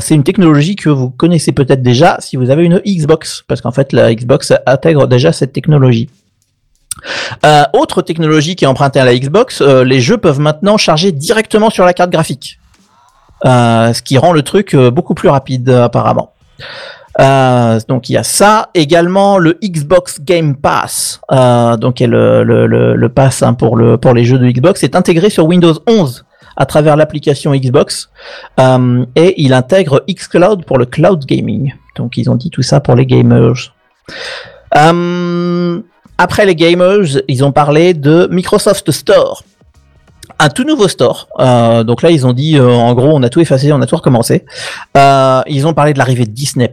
C'est 0.00 0.14
une 0.14 0.24
technologie 0.24 0.76
que 0.76 0.88
vous 0.88 1.10
connaissez 1.10 1.52
peut-être 1.52 1.82
déjà 1.82 2.16
si 2.20 2.36
vous 2.36 2.50
avez 2.50 2.64
une 2.64 2.80
Xbox, 2.84 3.44
parce 3.46 3.60
qu'en 3.60 3.72
fait 3.72 3.92
la 3.92 4.14
Xbox 4.14 4.52
intègre 4.66 5.06
déjà 5.06 5.32
cette 5.32 5.52
technologie. 5.52 6.10
Autre 7.72 8.02
technologie 8.02 8.56
qui 8.56 8.64
est 8.64 8.68
empruntée 8.68 9.00
à 9.00 9.04
la 9.04 9.16
Xbox, 9.16 9.60
les 9.62 10.00
jeux 10.00 10.18
peuvent 10.18 10.40
maintenant 10.40 10.76
charger 10.76 11.12
directement 11.12 11.70
sur 11.70 11.84
la 11.84 11.92
carte 11.92 12.10
graphique, 12.10 12.58
ce 13.44 14.02
qui 14.02 14.18
rend 14.18 14.32
le 14.32 14.42
truc 14.42 14.76
beaucoup 14.76 15.14
plus 15.14 15.28
rapide 15.28 15.68
apparemment. 15.70 16.32
Euh, 17.20 17.80
donc 17.88 18.08
il 18.08 18.12
y 18.12 18.16
a 18.16 18.22
ça, 18.22 18.70
également 18.74 19.38
le 19.38 19.58
Xbox 19.62 20.20
Game 20.20 20.56
Pass, 20.56 21.20
euh, 21.32 21.76
donc 21.76 21.98
le, 21.98 22.44
le, 22.44 23.08
pass 23.08 23.42
hein, 23.42 23.54
pour 23.54 23.76
le 23.76 23.96
pour 23.96 24.14
les 24.14 24.24
jeux 24.24 24.38
de 24.38 24.48
Xbox, 24.48 24.84
est 24.84 24.94
intégré 24.94 25.28
sur 25.28 25.46
Windows 25.46 25.74
11 25.88 26.24
à 26.56 26.66
travers 26.66 26.96
l'application 26.96 27.52
Xbox 27.54 28.10
euh, 28.60 29.04
et 29.16 29.34
il 29.42 29.52
intègre 29.52 30.04
xCloud 30.08 30.64
pour 30.64 30.78
le 30.78 30.86
cloud 30.86 31.24
gaming. 31.24 31.74
Donc 31.96 32.16
ils 32.16 32.30
ont 32.30 32.36
dit 32.36 32.50
tout 32.50 32.62
ça 32.62 32.80
pour 32.80 32.94
les 32.94 33.06
gamers. 33.06 33.74
Après 36.20 36.46
les 36.46 36.56
gamers, 36.56 37.22
ils 37.28 37.44
ont 37.44 37.52
parlé 37.52 37.94
de 37.94 38.28
Microsoft 38.30 38.90
Store. 38.90 39.44
Un 40.40 40.48
tout 40.50 40.64
nouveau 40.64 40.86
store. 40.88 41.28
Euh, 41.40 41.82
donc 41.82 42.02
là, 42.02 42.10
ils 42.10 42.26
ont 42.26 42.32
dit, 42.32 42.56
euh, 42.56 42.68
en 42.70 42.94
gros, 42.94 43.08
on 43.12 43.22
a 43.24 43.28
tout 43.28 43.40
effacé, 43.40 43.72
on 43.72 43.80
a 43.80 43.86
tout 43.86 43.96
recommencé. 43.96 44.44
Euh, 44.96 45.40
ils 45.48 45.66
ont 45.66 45.74
parlé 45.74 45.92
de 45.92 45.98
l'arrivée 45.98 46.26
de 46.26 46.30
Disney 46.30 46.70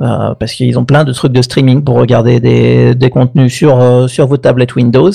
euh, 0.00 0.34
parce 0.38 0.52
qu'ils 0.52 0.78
ont 0.78 0.84
plein 0.84 1.04
de 1.04 1.12
trucs 1.12 1.32
de 1.32 1.40
streaming 1.40 1.82
pour 1.82 1.96
regarder 1.96 2.38
des, 2.38 2.94
des 2.94 3.08
contenus 3.10 3.52
sur 3.54 3.80
euh, 3.80 4.08
sur 4.08 4.26
vos 4.26 4.36
tablettes 4.36 4.74
Windows. 4.76 5.10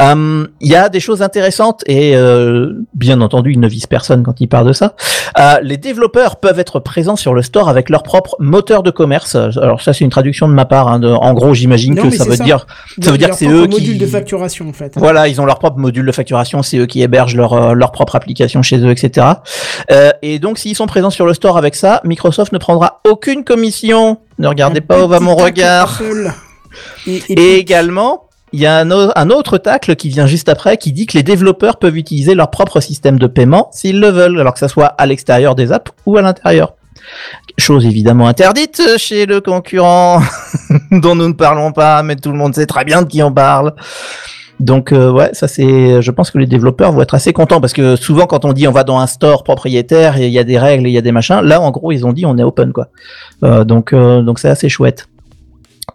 Euh, 0.00 0.46
Il 0.60 0.68
y 0.70 0.74
a 0.74 0.88
des 0.88 1.00
choses 1.00 1.20
intéressantes 1.20 1.82
et 1.86 2.16
euh, 2.16 2.72
bien 2.94 3.20
entendu, 3.20 3.52
ils 3.52 3.60
ne 3.60 3.68
visent 3.68 3.86
personne 3.86 4.22
quand 4.22 4.40
ils 4.40 4.46
parlent 4.48 4.68
de 4.68 4.72
ça. 4.72 4.94
Euh, 5.38 5.56
les 5.62 5.76
développeurs 5.76 6.36
peuvent 6.36 6.58
être 6.58 6.80
présents 6.80 7.16
sur 7.16 7.34
le 7.34 7.42
store 7.42 7.68
avec 7.68 7.90
leur 7.90 8.02
propre 8.02 8.36
moteur 8.38 8.82
de 8.82 8.90
commerce. 8.90 9.34
Alors 9.34 9.82
ça, 9.82 9.92
c'est 9.92 10.04
une 10.04 10.10
traduction 10.10 10.48
de 10.48 10.54
ma 10.54 10.64
part. 10.64 10.88
hein, 10.88 10.98
de- 10.98 11.08
en 11.08 11.34
gros, 11.34 11.52
j'imagine 11.52 11.94
que 11.94 12.08
ça 12.10 12.24
veut 12.24 12.36
ça. 12.36 12.44
dire 12.44 12.66
ça 13.02 13.10
veut 13.12 13.18
dire 13.18 13.30
que 13.30 13.36
c'est 13.36 13.46
eux 13.48 13.66
qui 13.66 13.80
module 13.80 13.98
de 13.98 14.06
facturation 14.06 14.68
en 14.68 14.72
fait. 14.72 14.92
voilà, 14.96 15.28
ils 15.28 15.40
ont 15.42 15.44
leur 15.44 15.58
propre 15.58 15.76
module 15.78 16.06
de 16.06 16.12
facturation, 16.12 16.62
c'est 16.62 16.78
eux 16.78 16.86
qui 16.86 17.02
hébergent 17.02 17.17
leur, 17.26 17.52
euh, 17.52 17.72
leur 17.74 17.92
propre 17.92 18.16
application 18.16 18.62
chez 18.62 18.78
eux, 18.78 18.90
etc. 18.90 19.26
Euh, 19.90 20.10
et 20.22 20.38
donc, 20.38 20.58
s'ils 20.58 20.76
sont 20.76 20.86
présents 20.86 21.10
sur 21.10 21.26
le 21.26 21.34
store 21.34 21.56
avec 21.58 21.74
ça, 21.74 22.00
Microsoft 22.04 22.52
ne 22.52 22.58
prendra 22.58 23.00
aucune 23.08 23.44
commission. 23.44 24.18
Ne 24.38 24.48
regardez 24.48 24.78
Un 24.80 24.86
pas 24.86 25.04
où 25.04 25.08
va 25.08 25.20
mon 25.20 25.34
regard. 25.36 26.00
Et, 27.06 27.14
et 27.16 27.32
Et 27.32 27.34
puis- 27.34 27.44
également, 27.54 28.24
il 28.52 28.60
y 28.60 28.66
a 28.66 28.78
un, 28.78 28.90
un 28.90 29.30
autre 29.30 29.58
tacle 29.58 29.94
qui 29.96 30.08
vient 30.08 30.26
juste 30.26 30.48
après 30.48 30.76
qui 30.78 30.92
dit 30.92 31.06
que 31.06 31.16
les 31.16 31.22
développeurs 31.22 31.78
peuvent 31.78 31.96
utiliser 31.96 32.34
leur 32.34 32.50
propre 32.50 32.80
système 32.80 33.18
de 33.18 33.26
paiement 33.26 33.68
s'ils 33.72 34.00
le 34.00 34.08
veulent, 34.08 34.40
alors 34.40 34.54
que 34.54 34.58
ça 34.60 34.68
soit 34.68 34.86
à 34.86 35.04
l'extérieur 35.06 35.54
des 35.54 35.70
apps 35.72 35.90
ou 36.06 36.16
à 36.16 36.22
l'intérieur. 36.22 36.74
Chose 37.58 37.86
évidemment 37.86 38.28
interdite 38.28 38.82
chez 38.98 39.26
le 39.26 39.40
concurrent 39.40 40.20
dont 40.90 41.14
nous 41.14 41.28
ne 41.28 41.32
parlons 41.32 41.72
pas, 41.72 42.02
mais 42.02 42.16
tout 42.16 42.30
le 42.30 42.38
monde 42.38 42.54
sait 42.54 42.66
très 42.66 42.84
bien 42.84 43.02
de 43.02 43.06
qui 43.08 43.22
on 43.22 43.32
parle. 43.32 43.74
Donc 44.60 44.92
euh, 44.92 45.10
ouais, 45.10 45.30
ça 45.34 45.46
c'est, 45.46 46.02
je 46.02 46.10
pense 46.10 46.30
que 46.30 46.38
les 46.38 46.46
développeurs 46.46 46.90
vont 46.92 47.02
être 47.02 47.14
assez 47.14 47.32
contents 47.32 47.60
parce 47.60 47.72
que 47.72 47.94
souvent 47.94 48.26
quand 48.26 48.44
on 48.44 48.52
dit 48.52 48.66
on 48.66 48.72
va 48.72 48.82
dans 48.82 48.98
un 48.98 49.06
store 49.06 49.44
propriétaire 49.44 50.18
et 50.18 50.26
il 50.26 50.32
y 50.32 50.38
a 50.38 50.44
des 50.44 50.58
règles 50.58 50.86
et 50.86 50.90
il 50.90 50.94
y 50.94 50.98
a 50.98 51.02
des 51.02 51.12
machins, 51.12 51.40
là 51.42 51.60
en 51.60 51.70
gros 51.70 51.92
ils 51.92 52.04
ont 52.04 52.12
dit 52.12 52.26
on 52.26 52.36
est 52.38 52.42
open 52.42 52.72
quoi. 52.72 52.88
Euh, 53.44 53.64
donc 53.64 53.92
euh, 53.92 54.20
donc 54.22 54.38
c'est 54.40 54.48
assez 54.48 54.68
chouette. 54.68 55.06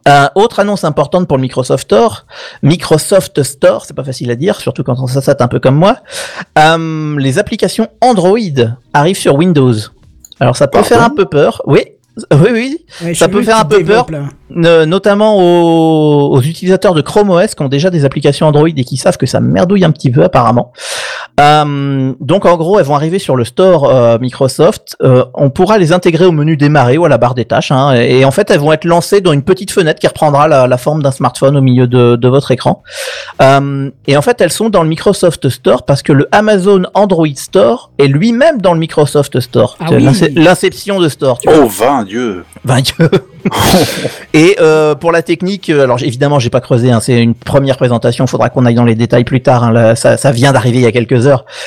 Euh, 0.07 0.27
autre 0.35 0.59
annonce 0.59 0.83
importante 0.83 1.27
pour 1.27 1.37
le 1.37 1.41
Microsoft 1.41 1.83
Store, 1.83 2.25
Microsoft 2.61 3.43
Store, 3.43 3.85
c'est 3.85 3.95
pas 3.95 4.03
facile 4.03 4.31
à 4.31 4.35
dire, 4.35 4.59
surtout 4.59 4.83
quand 4.83 4.95
on 4.99 5.07
s'assate 5.07 5.41
un 5.41 5.47
peu 5.47 5.59
comme 5.59 5.75
moi. 5.75 5.97
Euh, 6.57 7.15
les 7.19 7.39
applications 7.39 7.87
Android 8.01 8.37
arrivent 8.93 9.17
sur 9.17 9.35
Windows. 9.35 9.73
Alors 10.39 10.57
ça 10.57 10.67
peut 10.67 10.79
Pardon? 10.79 10.87
faire 10.87 11.03
un 11.03 11.09
peu 11.09 11.25
peur, 11.25 11.61
oui, 11.67 11.83
oui, 12.31 12.49
oui, 12.51 12.77
Ouais, 13.03 13.13
ça 13.15 13.27
peut 13.27 13.41
faire 13.41 13.57
un 13.57 13.65
peu 13.65 13.83
peur. 13.83 14.05
là. 14.11 14.85
Notamment 14.85 15.37
aux, 15.37 16.35
aux 16.37 16.41
utilisateurs 16.41 16.93
de 16.93 17.01
Chrome 17.01 17.29
OS 17.31 17.55
qui 17.55 17.61
ont 17.63 17.69
déjà 17.69 17.89
des 17.89 18.05
applications 18.05 18.45
Android 18.47 18.67
et 18.67 18.83
qui 18.83 18.97
savent 18.97 19.17
que 19.17 19.25
ça 19.25 19.39
merdouille 19.39 19.83
un 19.83 19.91
petit 19.91 20.11
peu 20.11 20.23
apparemment. 20.23 20.73
Euh, 21.39 22.13
donc 22.19 22.45
en 22.45 22.57
gros, 22.57 22.79
elles 22.79 22.85
vont 22.85 22.95
arriver 22.95 23.17
sur 23.17 23.35
le 23.35 23.43
store 23.43 23.85
euh, 23.89 24.19
Microsoft. 24.19 24.95
Euh, 25.01 25.25
on 25.33 25.49
pourra 25.49 25.77
les 25.77 25.91
intégrer 25.91 26.25
au 26.25 26.31
menu 26.31 26.57
démarrer 26.57 26.97
ou 26.97 27.05
à 27.05 27.09
la 27.09 27.17
barre 27.17 27.33
des 27.33 27.45
tâches. 27.45 27.71
Hein, 27.71 27.93
et, 27.95 28.23
en 28.23 28.31
fait, 28.31 28.51
elles 28.51 28.59
vont 28.59 28.71
être 28.71 28.85
lancées 28.85 29.21
dans 29.21 29.33
une 29.33 29.41
petite 29.41 29.71
fenêtre 29.71 29.99
qui 29.99 30.07
reprendra 30.07 30.47
la, 30.47 30.67
la 30.67 30.77
forme 30.77 31.01
d'un 31.01 31.11
smartphone 31.11 31.57
au 31.57 31.61
milieu 31.61 31.87
de, 31.87 32.15
de 32.15 32.27
votre 32.27 32.51
écran. 32.51 32.83
Euh, 33.41 33.89
et 34.07 34.15
en 34.15 34.21
fait, 34.21 34.41
elles 34.41 34.51
sont 34.51 34.69
dans 34.69 34.83
le 34.83 34.89
Microsoft 34.89 35.49
Store 35.49 35.83
parce 35.83 36.03
que 36.03 36.13
le 36.13 36.27
Amazon 36.31 36.83
Android 36.93 37.27
Store 37.35 37.89
est 37.97 38.07
lui-même 38.07 38.61
dans 38.61 38.73
le 38.73 38.79
Microsoft 38.79 39.39
Store. 39.39 39.77
Ah 39.79 39.87
oui. 39.91 40.07
L'inception 40.35 40.99
de 40.99 41.09
Store. 41.09 41.39
Tu 41.39 41.49
vois. 41.49 41.63
Oh, 41.63 41.67
20, 41.67 42.05
Dieu 42.05 42.45
Ben, 42.63 42.81
Dieu. 42.81 43.09
Et 44.33 44.55
euh, 44.59 44.95
pour 44.95 45.11
la 45.11 45.21
technique, 45.21 45.69
alors 45.69 46.01
évidemment, 46.01 46.39
j'ai 46.39 46.49
pas 46.49 46.61
creusé. 46.61 46.91
Hein, 46.91 46.99
c'est 47.01 47.21
une 47.21 47.33
première 47.35 47.77
présentation. 47.77 48.25
Faudra 48.27 48.49
qu'on 48.49 48.65
aille 48.65 48.75
dans 48.75 48.85
les 48.85 48.95
détails 48.95 49.23
plus 49.25 49.41
tard. 49.41 49.63
hein, 49.63 49.71
là, 49.71 49.95
ça, 49.95 50.17
ça 50.17 50.31
vient 50.31 50.53
d'arriver 50.53 50.77
il 50.79 50.83
y 50.83 50.87
a 50.87 50.91
quelques 50.91 51.22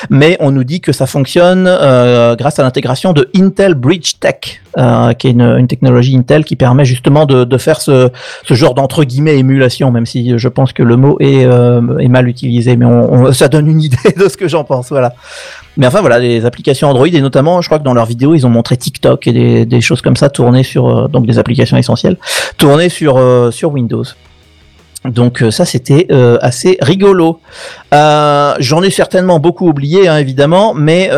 mais 0.09 0.37
on 0.39 0.51
nous 0.51 0.63
dit 0.63 0.81
que 0.81 0.91
ça 0.91 1.05
fonctionne 1.05 1.65
euh, 1.67 2.35
grâce 2.35 2.59
à 2.59 2.63
l'intégration 2.63 3.13
de 3.13 3.29
Intel 3.35 3.73
Bridge 3.73 4.13
Tech, 4.19 4.61
euh, 4.77 5.13
qui 5.13 5.27
est 5.27 5.31
une, 5.31 5.67
technologie 5.67 6.15
Intel 6.15 6.45
qui 6.45 6.55
permet 6.55 6.85
justement 6.85 7.25
de, 7.25 7.57
faire 7.57 7.81
ce, 7.81 8.09
genre 8.49 8.73
d'entre 8.73 9.03
guillemets 9.03 9.37
émulation, 9.37 9.91
même 9.91 10.05
si 10.05 10.37
je 10.37 10.47
pense 10.47 10.73
que 10.73 10.83
le 10.83 10.95
mot 10.95 11.17
est, 11.19 11.45
euh, 11.45 11.81
mal 11.81 12.27
utilisé, 12.27 12.77
mais 12.77 12.85
ça 13.33 13.47
donne 13.47 13.67
une 13.67 13.81
idée 13.87 13.97
de 14.17 14.27
ce 14.29 14.37
que 14.37 14.47
j'en 14.47 14.63
pense. 14.63 14.89
Voilà. 14.89 15.13
Mais 15.75 15.85
enfin 15.85 16.01
voilà, 16.01 16.17
les 16.17 16.45
applications 16.45 16.89
Android 16.89 17.07
et 17.07 17.21
notamment, 17.21 17.61
je 17.61 17.67
crois 17.67 17.79
que 17.79 17.83
dans 17.83 17.93
leurs 17.93 18.05
vidéos, 18.05 18.33
ils 18.33 18.47
ont 18.47 18.49
montré 18.49 18.77
TikTok 18.77 19.27
et 19.27 19.65
des, 19.65 19.81
choses 19.81 20.01
comme 20.01 20.15
ça 20.15 20.29
tournées 20.29 20.63
sur 20.63 21.07
donc 21.09 21.27
des 21.27 21.37
applications 21.37 21.77
essentielles 21.77 22.17
tournées 22.57 22.89
sur 22.89 23.15
Windows. 23.63 24.03
Donc 25.07 25.41
euh, 25.41 25.51
ça 25.51 25.65
c'était 25.65 26.07
euh, 26.11 26.37
assez 26.41 26.77
rigolo. 26.81 27.39
Euh, 27.93 28.53
J'en 28.59 28.83
ai 28.83 28.89
certainement 28.89 29.39
beaucoup 29.39 29.67
oublié 29.67 30.07
hein, 30.07 30.17
évidemment, 30.17 30.73
mais 30.73 31.09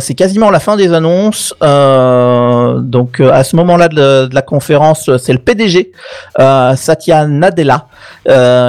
c'est 0.00 0.14
quasiment 0.14 0.50
la 0.50 0.60
fin 0.60 0.76
des 0.76 0.92
annonces. 0.92 1.54
Donc 1.60 3.20
à 3.20 3.44
ce 3.44 3.56
moment-là 3.56 3.88
de, 3.88 4.28
la- 4.32 4.42
conférence, 4.42 5.10
c'est 5.18 5.32
le 5.32 5.38
PDG 5.38 5.92
Satya 6.38 7.26
Nadella 7.26 7.86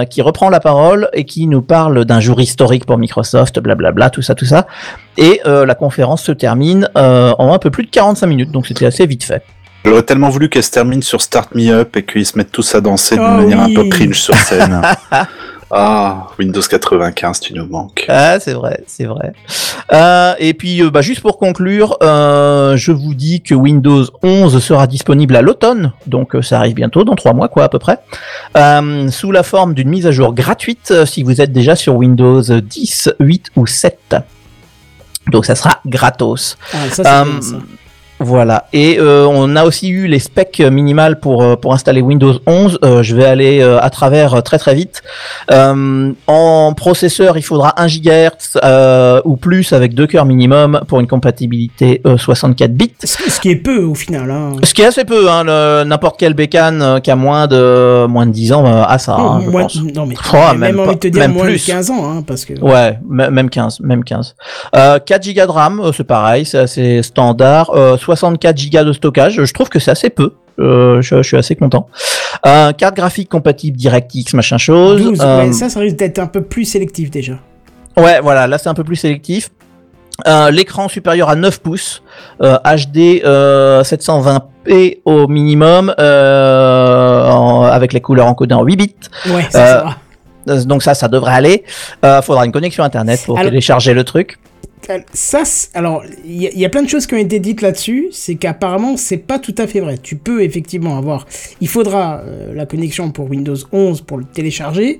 qui 0.10 0.22
reprend 0.22 0.50
la 0.50 0.60
parole 0.60 1.10
et 1.14 1.26
qui 1.26 1.48
nous 1.48 1.62
parle 1.62 2.06
d'un 2.06 2.20
jour 2.20 2.40
historique 2.42 2.86
pour 2.86 2.98
Microsoft, 2.98 3.60
blablabla, 3.60 4.10
tout 4.10 4.22
ça, 4.22 4.36
tout 4.36 4.46
ça. 4.46 4.68
Et 5.18 5.42
la 5.46 5.76
conférence 5.76 6.24
se 6.24 6.32
termine 6.32 6.90
en 6.96 7.54
un 7.54 7.58
peu 7.60 7.72
plus 7.72 7.86
de 7.86 7.90
45 7.90 8.28
minutes, 8.28 8.52
donc 8.52 8.68
c'était 8.68 8.86
assez 8.86 9.06
vite 9.06 9.24
fait. 9.24 9.44
J'aurais 9.84 10.04
tellement 10.04 10.30
voulu 10.30 10.48
qu'elle 10.50 10.64
se 10.64 10.72
termine 10.72 11.02
sur 11.02 11.22
Start 11.22 11.56
Me 11.56 11.70
Up 11.72 11.96
et 11.98 12.04
qu'ils 12.06 12.26
se 12.26 12.38
mettent 12.38 12.52
tous 12.52 12.76
à 12.76 12.82
danser 12.82 13.16
d'une 13.16 13.26
Oh 13.26 13.38
manière 13.38 13.66
oui. 13.66 13.72
un 13.72 13.76
peu 13.84 13.90
cringe 13.90 14.20
sur 14.20 14.36
scène. 14.36 14.80
ah, 15.72 16.28
Windows 16.38 16.62
95, 16.62 17.40
tu 17.40 17.54
nous 17.56 17.66
manques. 17.66 18.06
Ah, 18.08 18.40
c'est 18.40 18.54
vrai, 18.54 18.84
c'est 18.86 19.06
vrai. 19.06 19.34
Euh, 19.92 20.34
et 20.38 20.54
puis, 20.54 20.84
euh, 20.84 20.92
bah, 20.92 21.02
juste 21.02 21.22
pour 21.22 21.40
conclure, 21.40 21.98
euh, 22.04 22.78
je 22.78 22.92
vous 22.92 23.16
dis 23.16 23.42
que 23.42 23.56
Windows 23.56 24.06
11 24.22 24.64
sera 24.64 24.86
disponible 24.86 25.36
à 25.36 25.42
l'automne, 25.42 25.94
donc 26.06 26.36
euh, 26.36 26.44
ça 26.44 26.60
arrive 26.60 26.76
bientôt, 26.76 27.04
dans 27.04 27.16
trois 27.16 27.34
mois, 27.34 27.48
quoi, 27.48 27.64
à 27.64 27.70
peu 27.70 27.80
près, 27.80 27.98
euh, 28.58 29.10
sous 29.10 29.32
la 29.32 29.42
forme 29.42 29.74
d'une 29.74 29.90
mise 29.90 30.06
à 30.06 30.12
jour 30.12 30.34
gratuite 30.34 30.94
si 31.06 31.24
vous 31.24 31.42
êtes 31.42 31.52
déjà 31.52 31.76
sur 31.76 31.96
Windows 31.96 32.42
10, 32.42 33.10
8 33.20 33.48
ou 33.56 33.66
7. 33.66 34.16
Donc 35.32 35.46
ça 35.46 35.56
sera 35.56 35.80
gratos. 35.86 36.58
Ah, 36.74 36.78
ça, 36.92 37.26
Voilà. 38.24 38.66
Et 38.74 38.98
euh, 39.00 39.26
on 39.30 39.56
a 39.56 39.64
aussi 39.66 39.90
eu 39.90 40.08
les 40.08 40.20
specs 40.20 40.60
minimales 40.60 41.20
pour 41.20 41.42
euh, 41.44 41.56
pour 41.56 41.74
installer 41.74 42.02
Windows 42.02 42.36
11. 42.46 42.80
Euh, 42.84 43.04
je 43.04 43.16
vais 43.16 43.26
aller 43.26 43.60
euh, 43.62 43.80
à 43.82 43.90
travers 43.90 44.36
euh, 44.36 44.42
très 44.42 44.58
très 44.58 44.76
vite. 44.76 45.02
Euh, 45.52 46.12
en 46.28 46.74
processeur, 46.74 47.38
il 47.38 47.42
faudra 47.42 47.74
1 47.82 47.88
GHz 47.88 48.60
euh, 48.64 49.22
ou 49.26 49.36
plus 49.38 49.74
avec 49.74 49.94
deux 49.94 50.08
cœurs 50.08 50.26
minimum 50.26 50.82
pour 50.88 51.00
une 51.00 51.08
compatibilité 51.08 52.02
euh, 52.06 52.18
64 52.18 52.74
bits. 52.74 52.94
Ce, 53.04 53.40
qui 53.40 53.50
est 53.52 53.56
peu 53.56 53.84
au 53.84 53.96
final. 53.96 54.30
Hein. 54.30 54.54
Ce 54.64 54.74
qui 54.74 54.82
est 54.82 54.86
assez 54.86 55.04
peu. 55.06 55.30
Hein, 55.30 55.44
N'importe 55.86 56.16
quel 56.20 56.34
bécane 56.34 57.02
qui 57.02 57.12
a 57.12 57.16
moins 57.16 57.48
de 57.48 58.06
moins 58.08 58.26
de 58.26 58.32
10 58.32 58.54
ans 58.54 58.66
euh, 58.66 58.84
a 58.88 58.98
ça. 59.00 59.16
hein, 59.16 59.42
je 59.44 59.50
Moins- 59.50 59.64
pense. 59.64 59.76
non, 59.96 60.06
mais 60.06 60.16
Oh, 60.34 60.56
même 60.58 60.80
envie 60.80 60.96
de 60.96 61.00
te 61.00 61.08
dire 61.08 61.28
moins 61.30 61.46
plus. 61.46 61.66
de 61.68 61.72
15 61.72 61.90
ans, 61.92 62.10
hein, 62.10 62.24
parce 62.26 62.46
que. 62.46 62.54
Ouais, 62.62 62.98
même 63.10 63.50
15, 63.50 63.80
même 63.82 64.04
15. 64.04 64.36
Euh, 64.76 65.00
4 65.00 65.34
Go 65.34 65.46
de 65.46 65.52
RAM, 65.52 65.82
c'est 65.96 66.04
pareil, 66.04 66.46
c'est 66.46 66.60
assez 66.60 67.02
standard. 67.04 67.72
64 68.16 68.70
Go 68.72 68.84
de 68.84 68.94
stockage, 68.94 69.44
je 69.46 69.54
trouve 69.54 69.70
que 69.70 69.80
c'est 69.80 69.92
assez 69.92 70.10
peu. 70.10 70.34
Euh, 70.60 71.02
je, 71.02 71.18
je 71.18 71.22
suis 71.28 71.38
assez 71.38 71.56
content. 71.56 71.88
Euh, 72.46 72.72
carte 72.74 72.96
graphique 72.96 73.30
compatible 73.30 73.78
DirectX, 73.78 74.34
machin 74.34 74.58
chose. 74.58 75.02
12, 75.02 75.20
Euh, 75.22 75.40
ouais, 75.46 75.54
ça, 75.54 75.70
ça 75.70 75.80
risque 75.80 75.96
d'être 75.96 76.20
un 76.20 76.28
peu 76.28 76.42
plus 76.42 76.66
sélectif 76.66 77.10
déjà. 77.10 77.34
ouais, 77.98 78.20
voilà, 78.22 78.48
là 78.48 78.58
c'est 78.58 78.70
un 78.70 78.74
peu 78.74 78.84
plus 78.84 78.96
sélectif. 78.98 79.50
Euh, 80.28 80.52
L'écran 80.52 80.88
supérieur 80.88 81.30
à 81.30 81.36
9 81.36 81.60
pouces, 81.62 82.04
euh, 82.44 82.58
HD 82.64 83.22
euh, 83.26 83.82
720p 83.84 85.00
au 85.06 85.28
minimum, 85.28 85.90
en- 85.98 87.64
avec 87.64 87.94
les 87.94 88.02
couleurs 88.02 88.28
encodées 88.28 88.54
en 88.56 88.64
8 88.64 88.76
bits. 88.76 88.96
Ouais, 89.34 89.44
ça, 89.50 89.66
ça 89.68 89.84
va. 90.46 90.64
Donc 90.66 90.84
ça, 90.84 90.94
ça 90.94 91.08
devrait 91.08 91.34
aller. 91.34 91.64
Faudra 92.24 92.46
une 92.46 92.52
connexion 92.52 92.84
internet 92.84 93.22
pour 93.26 93.38
Alors- 93.38 93.50
télécharger 93.50 93.94
le 93.94 94.04
truc. 94.04 94.38
Ça, 95.14 95.44
alors, 95.74 96.04
il 96.26 96.42
y, 96.42 96.48
a- 96.48 96.52
il 96.52 96.60
y 96.60 96.66
a 96.66 96.70
plein 96.70 96.84
de 96.84 96.90
choses 96.90 97.06
qui 97.08 97.14
ont 97.14 97.18
été 97.18 97.40
dites 97.40 97.62
là-dessus. 97.62 98.08
C'est 98.12 98.36
qu'apparemment, 98.36 98.98
c'est 98.98 99.18
pas 99.18 99.40
tout 99.40 99.56
à 99.58 99.68
fait 99.68 99.80
vrai. 99.80 99.98
Tu 99.98 100.16
peux 100.16 100.42
effectivement 100.44 100.98
avoir. 100.98 101.28
Il 101.62 101.68
faudra 101.68 102.22
euh, 102.26 102.54
la 102.54 102.66
connexion 102.66 103.12
pour 103.12 103.30
Windows 103.30 103.56
11 103.72 104.02
pour 104.02 104.18
le 104.18 104.26
télécharger. 104.26 105.00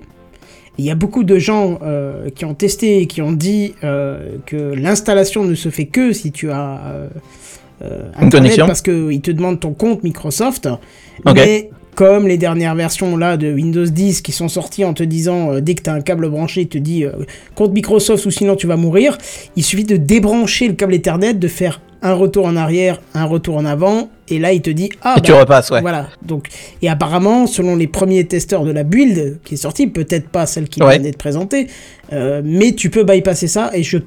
Il 0.78 0.86
y 0.86 0.92
a 0.92 0.96
beaucoup 0.96 1.24
de 1.24 1.38
gens 1.38 1.80
euh, 1.84 2.30
qui 2.30 2.46
ont 2.46 2.54
testé 2.54 3.00
et 3.02 3.06
qui 3.08 3.22
ont 3.22 3.34
dit 3.34 3.74
euh, 3.84 4.38
que 4.46 4.56
l'installation 4.56 5.44
ne 5.44 5.56
se 5.56 5.70
fait 5.70 5.86
que 5.86 6.14
si 6.14 6.32
tu 6.32 6.50
as 6.52 6.80
Une 8.22 8.30
connexion. 8.30 8.68
parce 8.68 8.82
qu'ils 8.82 9.22
te 9.22 9.32
demandent 9.32 9.60
ton 9.60 9.74
compte 9.74 10.04
Microsoft. 10.04 10.68
Ok. 11.26 11.36
Mais 11.36 11.70
comme 11.96 12.28
les 12.28 12.38
dernières 12.38 12.76
versions 12.76 13.18
là 13.18 13.38
de 13.38 13.52
Windows 13.52 13.86
10 13.86 14.22
qui 14.22 14.32
sont 14.32 14.48
sorties 14.48 14.86
en 14.86 14.94
te 14.94 15.04
disant 15.04 15.52
euh, 15.54 15.62
dès 15.62 15.76
que 15.76 15.82
tu 15.84 15.90
as 15.90 15.94
un 15.94 16.02
câble 16.02 16.30
branché, 16.30 16.62
il 16.62 16.68
te 16.68 16.78
dit 16.78 17.04
euh, 17.06 17.12
compte 17.56 17.74
Microsoft 17.74 18.26
ou 18.26 18.32
sinon 18.32 18.56
tu 18.56 18.68
vas 18.68 18.78
mourir, 18.78 19.18
il 19.56 19.64
suffit 19.64 19.84
de 19.84 19.98
débrancher 19.98 20.68
le 20.68 20.74
câble 20.74 20.94
Ethernet, 20.94 21.34
de 21.34 21.48
faire 21.48 21.82
un 22.04 22.14
retour 22.14 22.46
en 22.48 22.56
arrière, 22.56 23.00
un 23.14 23.26
retour 23.26 23.58
en 23.58 23.66
avant, 23.66 24.10
et 24.28 24.40
là 24.40 24.54
il 24.54 24.62
te 24.64 24.72
dit 24.72 24.90
ah 25.04 25.16
Et 25.18 25.22
tu 25.22 25.34
repasses, 25.34 25.70
ouais. 25.70 25.82
voilà. 25.82 26.08
Donc 26.26 26.48
et 26.82 26.90
apparemment 26.90 27.46
selon 27.46 27.76
les 27.76 27.86
premiers 27.88 28.26
testeurs 28.26 28.64
de 28.66 28.72
la 28.72 28.84
build 28.84 29.40
qui 29.44 29.54
est 29.54 29.58
sortie, 29.58 29.86
peut-être 29.88 30.28
pas 30.30 30.46
celle 30.48 30.68
qui 30.68 30.82
Ouais. 30.82 30.94
vient 30.94 31.04
d'être 31.04 31.18
présentée, 31.18 31.68
euh, 32.14 32.42
mais 32.44 32.72
tu 32.72 32.90
peux 32.90 33.04
bypasser 33.04 33.48
ça 33.48 33.70
et 33.74 33.84
je 33.84 33.98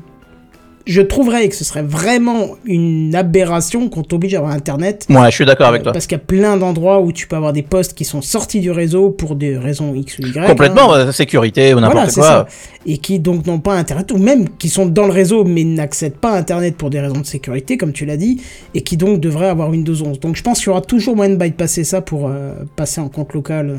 je 0.86 1.00
trouverais 1.00 1.48
que 1.48 1.56
ce 1.56 1.64
serait 1.64 1.82
vraiment 1.82 2.50
une 2.64 3.14
aberration 3.14 3.88
qu'on 3.88 4.02
t'oblige 4.02 4.34
à 4.34 4.38
avoir 4.38 4.52
internet 4.52 5.06
Ouais, 5.08 5.30
je 5.30 5.34
suis 5.34 5.46
d'accord 5.46 5.68
avec 5.68 5.80
euh, 5.80 5.84
toi. 5.84 5.92
Parce 5.92 6.06
qu'il 6.06 6.18
y 6.18 6.20
a 6.20 6.24
plein 6.24 6.56
d'endroits 6.58 7.00
où 7.00 7.10
tu 7.10 7.26
peux 7.26 7.36
avoir 7.36 7.52
des 7.54 7.62
postes 7.62 7.94
qui 7.94 8.04
sont 8.04 8.20
sortis 8.20 8.60
du 8.60 8.70
réseau 8.70 9.10
pour 9.10 9.34
des 9.34 9.56
raisons 9.56 9.94
X 9.94 10.18
ou 10.18 10.26
Y. 10.26 10.46
Complètement, 10.46 10.92
hein. 10.92 11.06
euh, 11.06 11.12
sécurité 11.12 11.72
ou 11.72 11.80
n'importe 11.80 12.12
quoi. 12.12 12.22
ça. 12.22 12.46
Et 12.84 12.98
qui 12.98 13.18
donc 13.18 13.46
n'ont 13.46 13.60
pas 13.60 13.74
Internet, 13.74 14.12
ou 14.12 14.18
même 14.18 14.48
qui 14.58 14.68
sont 14.68 14.84
dans 14.84 15.06
le 15.06 15.12
réseau 15.12 15.44
mais 15.44 15.64
n'accèdent 15.64 16.16
pas 16.18 16.32
à 16.32 16.36
Internet 16.36 16.76
pour 16.76 16.90
des 16.90 17.00
raisons 17.00 17.20
de 17.20 17.26
sécurité, 17.26 17.78
comme 17.78 17.92
tu 17.92 18.04
l'as 18.04 18.18
dit, 18.18 18.42
et 18.74 18.82
qui 18.82 18.98
donc 18.98 19.20
devraient 19.20 19.48
avoir 19.48 19.70
Windows 19.70 20.02
11. 20.02 20.20
Donc 20.20 20.36
je 20.36 20.42
pense 20.42 20.58
qu'il 20.58 20.66
y 20.66 20.70
aura 20.70 20.82
toujours 20.82 21.16
moyen 21.16 21.32
de 21.32 21.38
bypasser 21.38 21.84
ça 21.84 22.02
pour 22.02 22.28
euh, 22.28 22.52
passer 22.76 23.00
en 23.00 23.08
compte 23.08 23.32
local. 23.32 23.78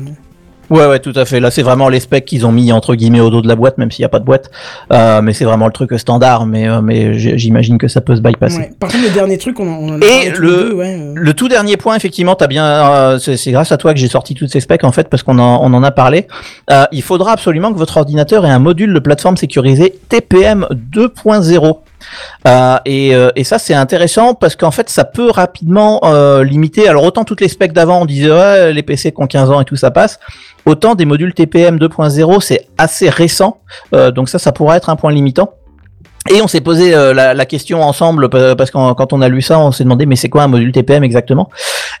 Ouais, 0.70 0.86
ouais, 0.86 0.98
tout 0.98 1.12
à 1.14 1.24
fait. 1.24 1.40
Là, 1.40 1.50
c'est 1.50 1.62
vraiment 1.62 1.88
les 1.88 2.00
specs 2.00 2.24
qu'ils 2.24 2.44
ont 2.46 2.52
mis 2.52 2.72
entre 2.72 2.94
guillemets 2.94 3.20
au 3.20 3.30
dos 3.30 3.40
de 3.42 3.48
la 3.48 3.54
boîte, 3.56 3.78
même 3.78 3.90
s'il 3.90 4.02
n'y 4.02 4.06
a 4.06 4.08
pas 4.08 4.18
de 4.18 4.24
boîte. 4.24 4.50
Euh, 4.92 5.22
mais 5.22 5.32
c'est 5.32 5.44
vraiment 5.44 5.66
le 5.66 5.72
truc 5.72 5.92
standard. 5.98 6.46
Mais, 6.46 6.68
euh, 6.68 6.80
mais 6.82 7.14
j'imagine 7.18 7.78
que 7.78 7.88
ça 7.88 8.00
peut 8.00 8.16
se 8.16 8.20
bypasser. 8.20 8.58
Ouais. 8.58 8.70
Par 8.78 8.90
contre, 8.90 9.04
le 9.04 9.10
dernier 9.10 9.38
truc, 9.38 9.60
on 9.60 9.68
en, 9.68 10.00
a 10.00 10.04
Et 10.04 10.30
le- 10.30 10.38
deux, 10.38 10.72
ouais, 10.74 10.96
euh. 10.98 11.12
Le 11.14 11.34
tout 11.34 11.48
dernier 11.48 11.76
point, 11.76 11.94
effectivement, 11.96 12.34
t'as 12.34 12.46
bien, 12.46 12.64
euh, 12.64 13.18
c'est 13.18 13.52
grâce 13.52 13.72
à 13.72 13.76
toi 13.76 13.92
que 13.94 14.00
j'ai 14.00 14.08
sorti 14.08 14.34
toutes 14.34 14.50
ces 14.50 14.60
specs 14.60 14.84
en 14.84 14.92
fait, 14.92 15.08
parce 15.08 15.22
qu'on 15.22 15.38
en, 15.38 15.60
on 15.62 15.72
en 15.74 15.82
a 15.82 15.90
parlé. 15.90 16.26
Euh, 16.70 16.84
il 16.92 17.02
faudra 17.02 17.32
absolument 17.32 17.72
que 17.72 17.78
votre 17.78 17.96
ordinateur 17.96 18.44
ait 18.46 18.50
un 18.50 18.58
module 18.58 18.92
de 18.92 18.98
plateforme 18.98 19.36
sécurisé 19.36 19.94
TPM 20.08 20.66
2.0. 20.92 21.78
Euh, 22.46 22.76
et, 22.84 23.14
euh, 23.14 23.30
et 23.36 23.44
ça 23.44 23.58
c'est 23.58 23.74
intéressant 23.74 24.34
parce 24.34 24.56
qu'en 24.56 24.70
fait 24.70 24.88
ça 24.90 25.04
peut 25.04 25.30
rapidement 25.30 26.00
euh, 26.04 26.44
limiter. 26.44 26.88
Alors 26.88 27.04
autant 27.04 27.24
toutes 27.24 27.40
les 27.40 27.48
specs 27.48 27.72
d'avant 27.72 28.02
on 28.02 28.04
disait 28.06 28.30
ouais 28.30 28.72
les 28.72 28.82
PC 28.82 29.12
qui 29.12 29.22
ont 29.22 29.26
15 29.26 29.50
ans 29.50 29.60
et 29.60 29.64
tout 29.64 29.76
ça 29.76 29.90
passe, 29.90 30.18
autant 30.64 30.94
des 30.94 31.04
modules 31.04 31.34
TPM 31.34 31.78
2.0 31.78 32.40
c'est 32.40 32.66
assez 32.78 33.08
récent. 33.08 33.58
Euh, 33.94 34.10
donc 34.10 34.28
ça 34.28 34.38
ça 34.38 34.52
pourrait 34.52 34.76
être 34.76 34.90
un 34.90 34.96
point 34.96 35.12
limitant. 35.12 35.50
Et 36.28 36.42
on 36.42 36.48
s'est 36.48 36.60
posé 36.60 36.92
euh, 36.92 37.14
la, 37.14 37.34
la 37.34 37.46
question 37.46 37.82
ensemble 37.84 38.28
pa- 38.28 38.56
parce 38.56 38.72
que 38.72 38.92
quand 38.94 39.12
on 39.12 39.22
a 39.22 39.28
lu 39.28 39.42
ça, 39.42 39.60
on 39.60 39.70
s'est 39.70 39.84
demandé 39.84 40.06
mais 40.06 40.16
c'est 40.16 40.28
quoi 40.28 40.42
un 40.42 40.48
module 40.48 40.72
TPM 40.72 41.04
exactement? 41.04 41.48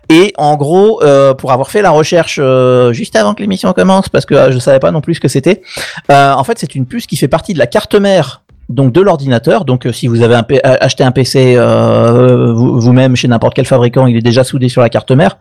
Et 0.08 0.32
en 0.36 0.56
gros, 0.56 1.00
euh, 1.04 1.32
pour 1.32 1.52
avoir 1.52 1.70
fait 1.70 1.80
la 1.80 1.90
recherche 1.90 2.40
euh, 2.42 2.92
juste 2.92 3.14
avant 3.14 3.34
que 3.34 3.40
l'émission 3.42 3.72
commence, 3.72 4.08
parce 4.08 4.26
que 4.26 4.34
euh, 4.34 4.50
je 4.50 4.58
savais 4.58 4.80
pas 4.80 4.90
non 4.90 5.00
plus 5.00 5.14
ce 5.14 5.20
que 5.20 5.28
c'était, 5.28 5.62
euh, 6.10 6.32
en 6.32 6.42
fait 6.42 6.58
c'est 6.58 6.74
une 6.74 6.86
puce 6.86 7.06
qui 7.06 7.16
fait 7.16 7.28
partie 7.28 7.54
de 7.54 7.60
la 7.60 7.68
carte 7.68 7.94
mère 7.94 8.42
donc 8.68 8.92
de 8.92 9.00
l'ordinateur. 9.00 9.64
Donc 9.64 9.86
euh, 9.86 9.92
si 9.92 10.06
vous 10.08 10.22
avez 10.22 10.34
euh, 10.34 10.58
acheté 10.80 11.04
un 11.04 11.12
PC 11.12 11.54
euh, 11.56 12.52
vous- 12.52 12.80
vous-même 12.80 13.14
chez 13.16 13.28
n'importe 13.28 13.54
quel 13.54 13.66
fabricant, 13.66 14.06
il 14.06 14.16
est 14.16 14.22
déjà 14.22 14.44
soudé 14.44 14.68
sur 14.68 14.82
la 14.82 14.88
carte 14.88 15.10
mère. 15.12 15.38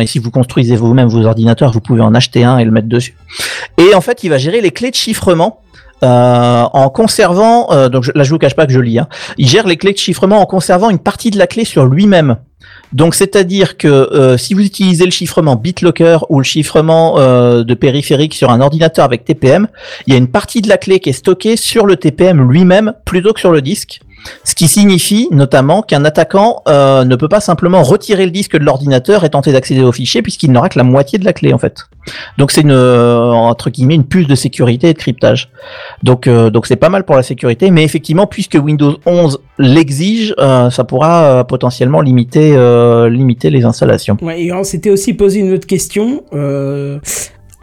Et 0.00 0.06
si 0.06 0.18
vous 0.18 0.30
construisez 0.30 0.76
vous-même 0.76 1.08
vos 1.08 1.24
ordinateurs, 1.24 1.70
vous 1.72 1.80
pouvez 1.80 2.00
en 2.00 2.14
acheter 2.14 2.44
un 2.44 2.58
et 2.58 2.64
le 2.64 2.70
mettre 2.70 2.88
dessus. 2.88 3.16
Et 3.78 3.94
en 3.94 4.00
fait, 4.00 4.24
il 4.24 4.30
va 4.30 4.38
gérer 4.38 4.60
les 4.60 4.70
clés 4.70 4.90
de 4.90 4.96
chiffrement 4.96 5.60
en 6.02 6.90
conservant, 6.92 7.88
donc 7.88 8.10
là 8.14 8.22
je 8.22 8.30
vous 8.30 8.38
cache 8.38 8.54
pas 8.54 8.66
que 8.66 8.72
je 8.72 8.80
lis, 8.80 8.98
hein, 8.98 9.08
il 9.38 9.48
gère 9.48 9.66
les 9.66 9.76
clés 9.78 9.92
de 9.92 9.98
chiffrement 9.98 10.40
en 10.40 10.46
conservant 10.46 10.90
une 10.90 10.98
partie 10.98 11.30
de 11.30 11.38
la 11.38 11.46
clé 11.46 11.64
sur 11.64 11.86
lui-même. 11.86 12.36
Donc 12.92 13.14
c'est-à-dire 13.14 13.76
que 13.76 13.88
euh, 13.88 14.36
si 14.36 14.54
vous 14.54 14.64
utilisez 14.64 15.04
le 15.04 15.10
chiffrement 15.10 15.56
BitLocker 15.56 16.18
ou 16.28 16.38
le 16.38 16.44
chiffrement 16.44 17.18
euh, 17.18 17.64
de 17.64 17.74
périphérique 17.74 18.34
sur 18.34 18.50
un 18.50 18.60
ordinateur 18.60 19.04
avec 19.04 19.24
TPM, 19.24 19.68
il 20.06 20.12
y 20.12 20.16
a 20.16 20.18
une 20.18 20.28
partie 20.28 20.62
de 20.62 20.68
la 20.68 20.78
clé 20.78 21.00
qui 21.00 21.10
est 21.10 21.14
stockée 21.14 21.56
sur 21.56 21.86
le 21.86 21.96
TPM 21.96 22.50
lui-même 22.50 22.92
plutôt 23.04 23.32
que 23.32 23.40
sur 23.40 23.52
le 23.52 23.62
disque. 23.62 24.00
Ce 24.44 24.54
qui 24.54 24.68
signifie 24.68 25.28
notamment 25.30 25.82
qu'un 25.82 26.04
attaquant 26.04 26.62
euh, 26.68 27.04
ne 27.04 27.16
peut 27.16 27.28
pas 27.28 27.40
simplement 27.40 27.82
retirer 27.82 28.24
le 28.24 28.30
disque 28.30 28.56
de 28.56 28.64
l'ordinateur 28.64 29.24
et 29.24 29.30
tenter 29.30 29.52
d'accéder 29.52 29.82
au 29.82 29.92
fichier 29.92 30.22
puisqu'il 30.22 30.52
n'aura 30.52 30.68
que 30.68 30.78
la 30.78 30.84
moitié 30.84 31.18
de 31.18 31.24
la 31.24 31.32
clé 31.32 31.52
en 31.52 31.58
fait. 31.58 31.86
Donc 32.38 32.52
c'est 32.52 32.60
une 32.60 32.70
euh, 32.70 33.30
entre 33.30 33.70
guillemets 33.70 33.94
une 33.94 34.04
puce 34.04 34.26
de 34.26 34.34
sécurité 34.34 34.90
et 34.90 34.92
de 34.92 34.98
cryptage. 34.98 35.50
Donc 36.02 36.26
euh, 36.26 36.50
donc 36.50 36.66
c'est 36.66 36.76
pas 36.76 36.88
mal 36.88 37.04
pour 37.04 37.16
la 37.16 37.22
sécurité, 37.22 37.70
mais 37.70 37.84
effectivement 37.84 38.26
puisque 38.26 38.54
Windows 38.62 38.96
11 39.06 39.40
l'exige, 39.58 40.34
euh, 40.38 40.70
ça 40.70 40.84
pourra 40.84 41.24
euh, 41.24 41.44
potentiellement 41.44 42.00
limiter 42.00 42.56
limiter 43.10 43.50
les 43.50 43.64
installations. 43.64 44.16
Ouais, 44.22 44.42
et 44.42 44.52
on 44.52 44.64
s'était 44.64 44.90
aussi 44.90 45.14
posé 45.14 45.40
une 45.40 45.52
autre 45.52 45.66
question. 45.66 46.22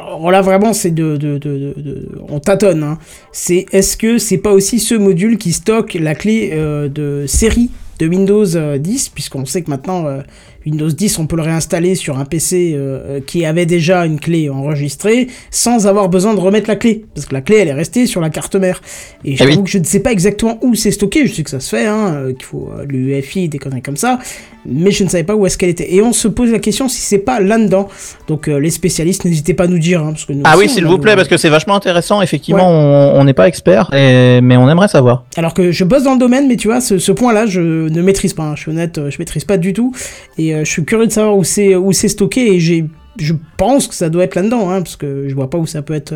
Alors 0.05 0.31
là, 0.31 0.41
vraiment, 0.41 0.73
c'est 0.73 0.91
de, 0.91 1.17
de, 1.17 1.37
de, 1.37 1.57
de- 1.57 1.73
de- 1.81 2.09
On 2.29 2.39
tâtonne. 2.39 2.83
Hein. 2.83 2.97
C'est 3.31 3.65
est-ce 3.71 3.97
que 3.97 4.17
c'est 4.17 4.37
pas 4.37 4.51
aussi 4.51 4.79
ce 4.79 4.95
module 4.95 5.37
qui 5.37 5.51
stocke 5.53 5.93
la 5.99 6.15
clé 6.15 6.51
euh, 6.53 6.87
de 6.89 7.25
série 7.27 7.69
de 7.99 8.07
Windows 8.07 8.55
euh, 8.55 8.77
10 8.77 9.09
Puisqu'on 9.09 9.45
sait 9.45 9.61
que 9.61 9.69
maintenant, 9.69 10.05
euh, 10.07 10.19
Windows 10.65 10.87
10, 10.89 11.19
on 11.19 11.27
peut 11.27 11.35
le 11.35 11.41
réinstaller 11.41 11.93
sur 11.95 12.17
un 12.17 12.25
PC 12.25 12.73
euh, 12.75 13.19
qui 13.25 13.45
avait 13.45 13.65
déjà 13.65 14.05
une 14.05 14.19
clé 14.19 14.49
enregistrée 14.49 15.27
sans 15.51 15.87
avoir 15.87 16.07
besoin 16.09 16.33
de 16.33 16.39
remettre 16.39 16.69
la 16.69 16.75
clé. 16.77 17.05
Parce 17.13 17.25
que 17.27 17.33
la 17.33 17.41
clé, 17.41 17.57
elle 17.57 17.67
est 17.67 17.73
restée 17.73 18.05
sur 18.07 18.21
la 18.21 18.29
carte 18.29 18.55
mère. 18.55 18.81
Et 19.25 19.35
je 19.35 19.43
Eh 19.43 19.47
oui. 19.47 19.63
que 19.63 19.69
je 19.69 19.77
ne 19.77 19.83
sais 19.83 19.99
pas 19.99 20.11
exactement 20.11 20.57
où 20.61 20.73
c'est 20.75 20.91
stocké. 20.91 21.27
Je 21.27 21.33
sais 21.33 21.43
que 21.43 21.49
ça 21.49 21.59
se 21.59 21.69
fait, 21.75 21.85
hein, 21.85 22.13
euh, 22.15 22.33
qu'il 22.33 22.43
faut 22.45 22.69
euh, 22.77 22.85
l'UEFI, 22.87 23.49
des 23.49 23.59
conneries 23.59 23.81
comme 23.81 23.97
ça. 23.97 24.19
Mais 24.65 24.91
je 24.91 25.03
ne 25.03 25.09
savais 25.09 25.25
pas 25.25 25.35
où 25.35 25.45
est-ce 25.45 25.57
qu'elle 25.57 25.69
était. 25.69 25.93
Et 25.93 26.01
on 26.01 26.13
se 26.13 26.29
pose 26.29 26.49
la 26.49 26.59
question 26.59 26.87
si 26.87 27.01
c'est 27.01 27.17
pas 27.17 27.41
là-dedans. 27.41 27.89
Donc 28.29 28.47
euh, 28.47 28.57
les 28.59 28.69
spécialistes, 28.69 29.25
n'hésitez 29.25 29.53
pas 29.53 29.65
à 29.65 29.67
nous 29.67 29.79
dire. 29.79 30.01
hein, 30.01 30.11
parce 30.11 30.23
que 30.23 30.31
nous 30.31 30.41
Ah 30.45 30.55
aussi, 30.55 30.67
oui, 30.67 30.69
s'il 30.73 30.85
vous 30.85 30.97
plaît, 30.97 31.15
parce 31.17 31.27
que 31.27 31.35
c'est 31.35 31.49
vachement 31.49 31.75
intéressant. 31.75 32.21
Effectivement, 32.21 32.69
on 32.69 33.03
on 33.19 33.23
n'est 33.25 33.33
pas 33.33 33.47
expert, 33.49 33.93
et- 33.93 34.39
mais 34.41 34.55
on 34.55 34.69
aimerait 34.69 34.87
savoir. 34.87 35.25
Alors 35.35 35.53
que 35.53 35.71
je 35.71 35.83
bosse 35.83 36.03
dans 36.03 36.13
le 36.13 36.19
domaine, 36.19 36.47
mais 36.47 36.55
tu 36.55 36.69
vois, 36.69 36.79
ce, 36.79 36.97
ce 36.97 37.11
point-là, 37.11 37.45
je 37.45 37.82
ne 37.89 38.01
maîtrise 38.01 38.33
pas. 38.33 38.43
hein, 38.43 38.55
je 38.55 38.61
suis 38.61 38.71
honnête, 38.71 38.97
euh, 38.97 39.09
je 39.09 39.19
maîtrise 39.19 39.45
pas 39.45 39.57
du 39.57 39.73
tout. 39.73 39.93
Et 40.37 40.53
euh, 40.53 40.63
je 40.63 40.69
suis 40.69 40.85
curieux 40.85 41.07
de 41.07 41.11
savoir 41.11 41.37
où 41.37 41.43
c'est 41.43 42.07
stocké. 42.07 42.55
Et 42.55 42.59
je 42.59 43.33
pense 43.57 43.87
que 43.87 43.95
ça 43.95 44.09
doit 44.09 44.23
être 44.23 44.35
là-dedans, 44.35 44.69
hein, 44.69 44.81
parce 44.81 44.95
que 44.95 45.27
je 45.27 45.35
vois 45.35 45.49
pas 45.49 45.57
où 45.57 45.65
ça 45.65 45.81
peut 45.81 45.93
être. 45.93 46.13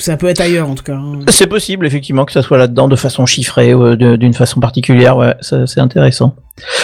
Euh, 0.00 0.04
ça 0.04 0.16
peut 0.16 0.28
être 0.28 0.40
ailleurs, 0.40 0.68
en 0.68 0.74
tout 0.74 0.82
cas. 0.84 0.94
hein. 0.94 1.20
C'est 1.28 1.46
possible, 1.46 1.86
effectivement, 1.86 2.24
que 2.24 2.32
ça 2.32 2.42
soit 2.42 2.58
là-dedans 2.58 2.88
de 2.88 2.96
façon 2.96 3.26
chiffrée 3.26 3.74
ou 3.74 3.96
de- 3.96 4.16
d'une 4.16 4.34
façon 4.34 4.60
particulière. 4.60 5.16
Ouais, 5.16 5.34
c'est 5.40 5.78
intéressant. 5.78 6.34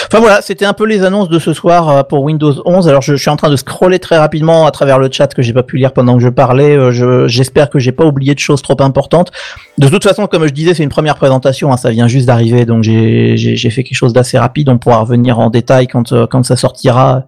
Enfin 0.07 0.19
voilà, 0.19 0.41
c'était 0.41 0.65
un 0.65 0.73
peu 0.73 0.85
les 0.85 1.03
annonces 1.03 1.29
de 1.29 1.37
ce 1.37 1.53
soir 1.53 1.89
euh, 1.89 2.01
pour 2.03 2.23
Windows 2.23 2.53
11. 2.65 2.87
Alors 2.89 3.03
je, 3.03 3.15
je 3.15 3.21
suis 3.21 3.29
en 3.29 3.35
train 3.35 3.51
de 3.51 3.55
scroller 3.55 3.99
très 3.99 4.17
rapidement 4.17 4.65
à 4.65 4.71
travers 4.71 4.97
le 4.97 5.07
chat 5.11 5.27
que 5.31 5.43
j'ai 5.43 5.53
pas 5.53 5.61
pu 5.61 5.77
lire 5.77 5.93
pendant 5.93 6.17
que 6.17 6.23
je 6.23 6.29
parlais. 6.29 6.75
Euh, 6.75 6.91
je- 6.91 7.27
J'espère 7.27 7.69
que 7.69 7.77
j'ai 7.77 7.91
pas 7.91 8.03
oublié 8.05 8.33
de 8.33 8.39
choses 8.39 8.63
trop 8.63 8.81
importantes. 8.81 9.31
De 9.77 9.87
toute 9.87 10.03
façon, 10.03 10.25
comme 10.25 10.47
je 10.47 10.53
disais, 10.53 10.73
c'est 10.73 10.81
une 10.83 10.89
première 10.89 11.15
présentation. 11.15 11.71
hein, 11.71 11.77
ça 11.77 11.91
vient 11.91 12.07
juste 12.07 12.25
d'arriver, 12.25 12.65
donc 12.65 12.81
j'ai 12.83 13.69
fait 13.69 13.83
quelque 13.83 13.95
chose 13.97 14.13
d'assez 14.13 14.39
rapide. 14.39 14.69
On 14.69 14.79
pourra 14.79 15.01
revenir 15.01 15.37
en 15.39 15.51
détail 15.51 15.85
quand 15.87 16.11
euh, 16.11 16.25
quand 16.25 16.41
ça 16.43 16.55
sortira 16.55 17.25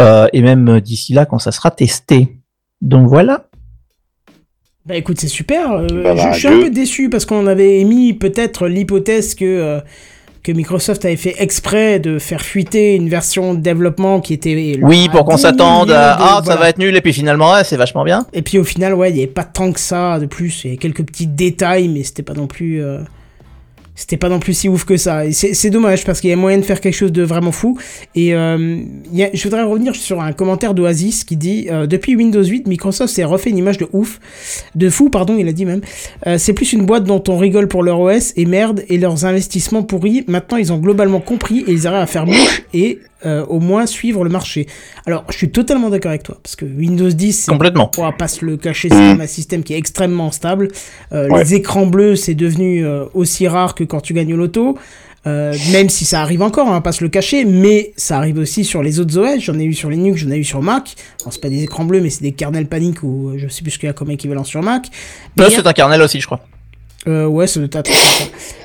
euh, 0.00 0.26
et 0.32 0.42
même 0.42 0.68
euh, 0.68 0.80
d'ici 0.80 1.12
là 1.12 1.26
quand 1.26 1.38
ça 1.38 1.52
sera 1.52 1.70
testé. 1.70 2.38
Donc 2.82 3.06
voilà. 3.06 3.44
Bah 4.86 4.96
écoute, 4.96 5.18
c'est 5.18 5.28
super. 5.28 5.72
euh, 5.72 5.86
Bah, 6.02 6.14
je, 6.14 6.22
bah, 6.22 6.32
je 6.32 6.38
suis 6.38 6.48
un 6.48 6.60
peu 6.60 6.70
déçu 6.70 7.08
parce 7.08 7.24
qu'on 7.24 7.46
avait 7.46 7.80
émis 7.80 8.12
peut-être 8.12 8.68
l'hypothèse 8.68 9.34
que, 9.34 9.44
euh, 9.44 9.80
que 10.42 10.52
Microsoft 10.52 11.04
avait 11.06 11.16
fait 11.16 11.36
exprès 11.38 12.00
de 12.00 12.18
faire 12.18 12.42
fuiter 12.42 12.94
une 12.94 13.08
version 13.08 13.54
de 13.54 13.60
développement 13.60 14.20
qui 14.20 14.34
était. 14.34 14.78
Oui, 14.82 15.08
pour 15.08 15.24
qu'on 15.24 15.36
10 15.36 15.40
s'attende 15.42 15.90
à 15.90 16.16
ah 16.20 16.42
ça 16.44 16.56
va 16.56 16.68
être 16.68 16.76
nul 16.78 16.94
et 16.94 17.00
puis 17.00 17.14
finalement 17.14 17.52
ouais, 17.52 17.64
c'est 17.64 17.78
vachement 17.78 18.04
bien. 18.04 18.26
Et 18.34 18.42
puis 18.42 18.58
au 18.58 18.64
final, 18.64 18.92
ouais, 18.94 19.08
il 19.10 19.14
n'y 19.14 19.20
avait 19.22 19.26
pas 19.32 19.44
tant 19.44 19.72
que 19.72 19.80
ça 19.80 20.18
de 20.18 20.26
plus. 20.26 20.64
Il 20.64 20.66
y 20.66 20.70
avait 20.72 20.76
quelques 20.76 21.04
petits 21.04 21.26
détails, 21.28 21.88
mais 21.88 22.02
c'était 22.02 22.22
pas 22.22 22.34
non 22.34 22.46
plus. 22.46 22.82
euh, 22.82 22.98
C'était 23.96 24.16
pas 24.16 24.28
non 24.28 24.40
plus 24.40 24.54
si 24.54 24.68
ouf 24.68 24.84
que 24.84 24.96
ça. 24.96 25.22
C'est 25.32 25.70
dommage 25.70 26.04
parce 26.04 26.20
qu'il 26.20 26.30
y 26.30 26.32
a 26.32 26.36
moyen 26.36 26.58
de 26.58 26.64
faire 26.64 26.80
quelque 26.80 26.94
chose 26.94 27.12
de 27.12 27.22
vraiment 27.22 27.52
fou. 27.52 27.78
Et 28.16 28.34
euh, 28.34 28.78
je 29.12 29.42
voudrais 29.44 29.62
revenir 29.62 29.94
sur 29.94 30.20
un 30.20 30.32
commentaire 30.32 30.74
d'Oasis 30.74 31.22
qui 31.22 31.36
dit 31.36 31.68
euh, 31.70 31.86
Depuis 31.86 32.16
Windows 32.16 32.42
8, 32.42 32.66
Microsoft 32.66 33.14
s'est 33.14 33.24
refait 33.24 33.50
une 33.50 33.58
image 33.58 33.78
de 33.78 33.86
ouf. 33.92 34.18
De 34.74 34.90
fou, 34.90 35.10
pardon, 35.10 35.36
il 35.38 35.46
a 35.46 35.52
dit 35.52 35.64
même. 35.64 35.80
Euh, 36.26 36.38
c'est 36.38 36.54
plus 36.54 36.72
une 36.72 36.86
boîte 36.86 37.04
dont 37.04 37.22
on 37.28 37.38
rigole 37.38 37.68
pour 37.68 37.84
leur 37.84 38.00
OS 38.00 38.32
et 38.36 38.46
merde 38.46 38.82
et 38.88 38.98
leurs 38.98 39.24
investissements 39.26 39.84
pourris. 39.84 40.24
Maintenant, 40.26 40.56
ils 40.56 40.72
ont 40.72 40.78
globalement 40.78 41.20
compris 41.20 41.60
et 41.60 41.72
ils 41.72 41.86
arrivent 41.86 42.02
à 42.02 42.06
faire 42.06 42.26
mouche 42.26 42.62
et 42.74 42.98
euh, 43.26 43.44
au 43.46 43.60
moins 43.60 43.86
suivre 43.86 44.24
le 44.24 44.30
marché. 44.30 44.66
Alors, 45.06 45.24
je 45.30 45.36
suis 45.36 45.50
totalement 45.50 45.90
d'accord 45.90 46.10
avec 46.10 46.22
toi 46.22 46.38
parce 46.42 46.56
que 46.56 46.64
Windows 46.64 47.08
10, 47.10 47.32
c'est 47.44 47.50
Complètement. 47.52 47.90
on 47.98 48.02
va 48.02 48.12
pas 48.12 48.28
se 48.28 48.44
le 48.44 48.56
cacher, 48.56 48.88
c'est 48.88 48.94
quand 48.94 49.00
même 49.00 49.20
un 49.20 49.26
système 49.26 49.62
qui 49.62 49.74
est 49.74 49.78
extrêmement 49.78 50.30
stable. 50.30 50.68
Euh, 51.12 51.28
Ouais. 51.28 51.42
Les 51.44 51.54
écrans 51.54 51.86
bleus, 51.86 52.16
c'est 52.16 52.34
devenu 52.34 52.84
euh, 52.84 53.04
aussi 53.14 53.48
rare 53.48 53.74
que 53.74 53.84
quand 53.84 54.00
tu 54.00 54.12
gagnes 54.14 54.34
au 54.34 54.36
loto. 54.36 54.76
Même 55.26 55.88
si 55.88 56.04
ça 56.04 56.20
arrive 56.20 56.42
encore, 56.42 56.66
on 56.66 56.72
va 56.72 56.82
pas 56.82 56.92
se 56.92 57.02
le 57.02 57.08
cacher, 57.08 57.46
mais 57.46 57.94
ça 57.96 58.18
arrive 58.18 58.36
aussi 58.36 58.62
sur 58.62 58.82
les 58.82 59.00
autres 59.00 59.16
OS. 59.18 59.40
J'en 59.40 59.58
ai 59.58 59.64
eu 59.64 59.72
sur 59.72 59.88
Linux, 59.88 60.20
j'en 60.20 60.30
ai 60.30 60.36
eu 60.36 60.44
sur 60.44 60.60
Mac. 60.60 60.94
Bon, 61.24 61.30
c'est 61.30 61.40
pas 61.40 61.48
des 61.48 61.62
écrans 61.62 61.86
bleus, 61.86 62.02
mais 62.02 62.10
c'est 62.10 62.20
des 62.22 62.32
kernels 62.32 62.66
panic 62.66 63.02
ou 63.02 63.32
je 63.38 63.48
sais 63.48 63.62
plus 63.62 63.70
ce 63.70 63.78
qu'il 63.78 63.86
y 63.86 63.90
a 63.90 63.94
comme 63.94 64.10
équivalent 64.10 64.44
sur 64.44 64.62
Mac. 64.62 64.88
A- 65.38 65.48
c'est 65.48 65.66
un 65.66 65.72
kernel 65.72 66.02
aussi, 66.02 66.20
je 66.20 66.26
crois. 66.26 66.40
Euh, 67.06 67.26
ouais, 67.26 67.46
ça 67.46 67.60
doit 67.60 67.80
être. 67.80 67.90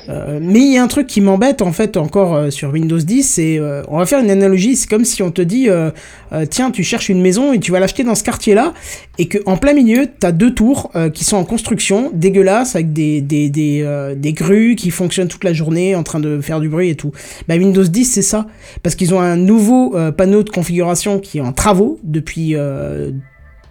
Euh, 0.08 0.40
mais 0.42 0.60
il 0.60 0.72
y 0.72 0.78
a 0.78 0.82
un 0.82 0.88
truc 0.88 1.06
qui 1.06 1.20
m'embête 1.20 1.62
en 1.62 1.72
fait 1.72 1.96
encore 1.96 2.34
euh, 2.34 2.50
sur 2.50 2.70
Windows 2.70 2.98
10, 2.98 3.22
c'est 3.22 3.58
euh, 3.58 3.82
on 3.88 3.98
va 3.98 4.06
faire 4.06 4.18
une 4.20 4.30
analogie, 4.30 4.74
c'est 4.74 4.88
comme 4.88 5.04
si 5.04 5.22
on 5.22 5.30
te 5.30 5.42
dit 5.42 5.68
euh, 5.68 5.90
euh, 6.32 6.46
tiens 6.46 6.70
tu 6.70 6.82
cherches 6.82 7.10
une 7.10 7.20
maison 7.20 7.52
et 7.52 7.60
tu 7.60 7.70
vas 7.70 7.78
l'acheter 7.78 8.02
dans 8.02 8.14
ce 8.14 8.24
quartier-là 8.24 8.72
et 9.18 9.28
que 9.28 9.38
en 9.46 9.56
plein 9.56 9.72
milieu 9.72 10.08
t'as 10.18 10.32
deux 10.32 10.52
tours 10.52 10.90
qui 11.14 11.24
sont 11.24 11.36
en 11.36 11.44
construction, 11.44 12.10
dégueulasses 12.12 12.74
avec 12.74 12.92
des 12.92 13.20
des 13.20 13.50
des, 13.50 14.14
des 14.16 14.32
grues 14.32 14.74
qui 14.74 14.90
fonctionnent 14.90 15.28
toute 15.28 15.44
la 15.44 15.52
journée 15.52 15.94
en 15.94 16.02
train 16.02 16.18
de 16.18 16.40
faire 16.40 16.60
du 16.60 16.68
bruit 16.68 16.88
et 16.88 16.96
tout. 16.96 17.12
Bah 17.46 17.56
Windows 17.56 17.84
10 17.84 18.04
c'est 18.04 18.22
ça 18.22 18.46
parce 18.82 18.94
qu'ils 18.96 19.14
ont 19.14 19.20
un 19.20 19.36
nouveau 19.36 19.94
panneau 20.16 20.42
de 20.42 20.50
configuration 20.50 21.20
qui 21.20 21.38
est 21.38 21.42
en 21.42 21.52
travaux 21.52 22.00
depuis 22.02 22.56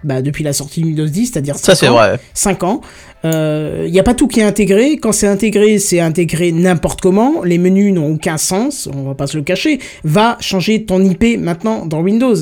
bah, 0.03 0.21
depuis 0.21 0.43
la 0.43 0.53
sortie 0.53 0.81
de 0.81 0.85
Windows 0.87 1.05
10, 1.05 1.27
c'est-à-dire 1.33 1.55
Ça, 1.55 1.73
5 1.73 1.75
c'est 1.75 1.87
ans. 1.89 1.93
vrai. 1.95 2.19
5 2.33 2.63
ans. 2.63 2.81
Il 3.25 3.91
n'y 3.91 3.99
a 3.99 4.03
pas 4.03 4.13
tout 4.13 4.27
qui 4.29 4.39
est 4.39 4.43
intégré. 4.43 4.97
Quand 4.97 5.11
c'est 5.11 5.27
intégré, 5.27 5.77
c'est 5.77 5.99
intégré 5.99 6.53
n'importe 6.53 7.01
comment. 7.01 7.43
Les 7.43 7.57
menus 7.57 7.93
n'ont 7.93 8.13
aucun 8.13 8.37
sens, 8.37 8.87
on 8.95 9.03
va 9.03 9.13
pas 9.13 9.27
se 9.27 9.35
le 9.35 9.43
cacher. 9.43 9.79
Va 10.05 10.37
changer 10.39 10.85
ton 10.85 11.03
IP 11.03 11.37
maintenant 11.37 11.85
dans 11.85 11.99
Windows. 11.99 12.35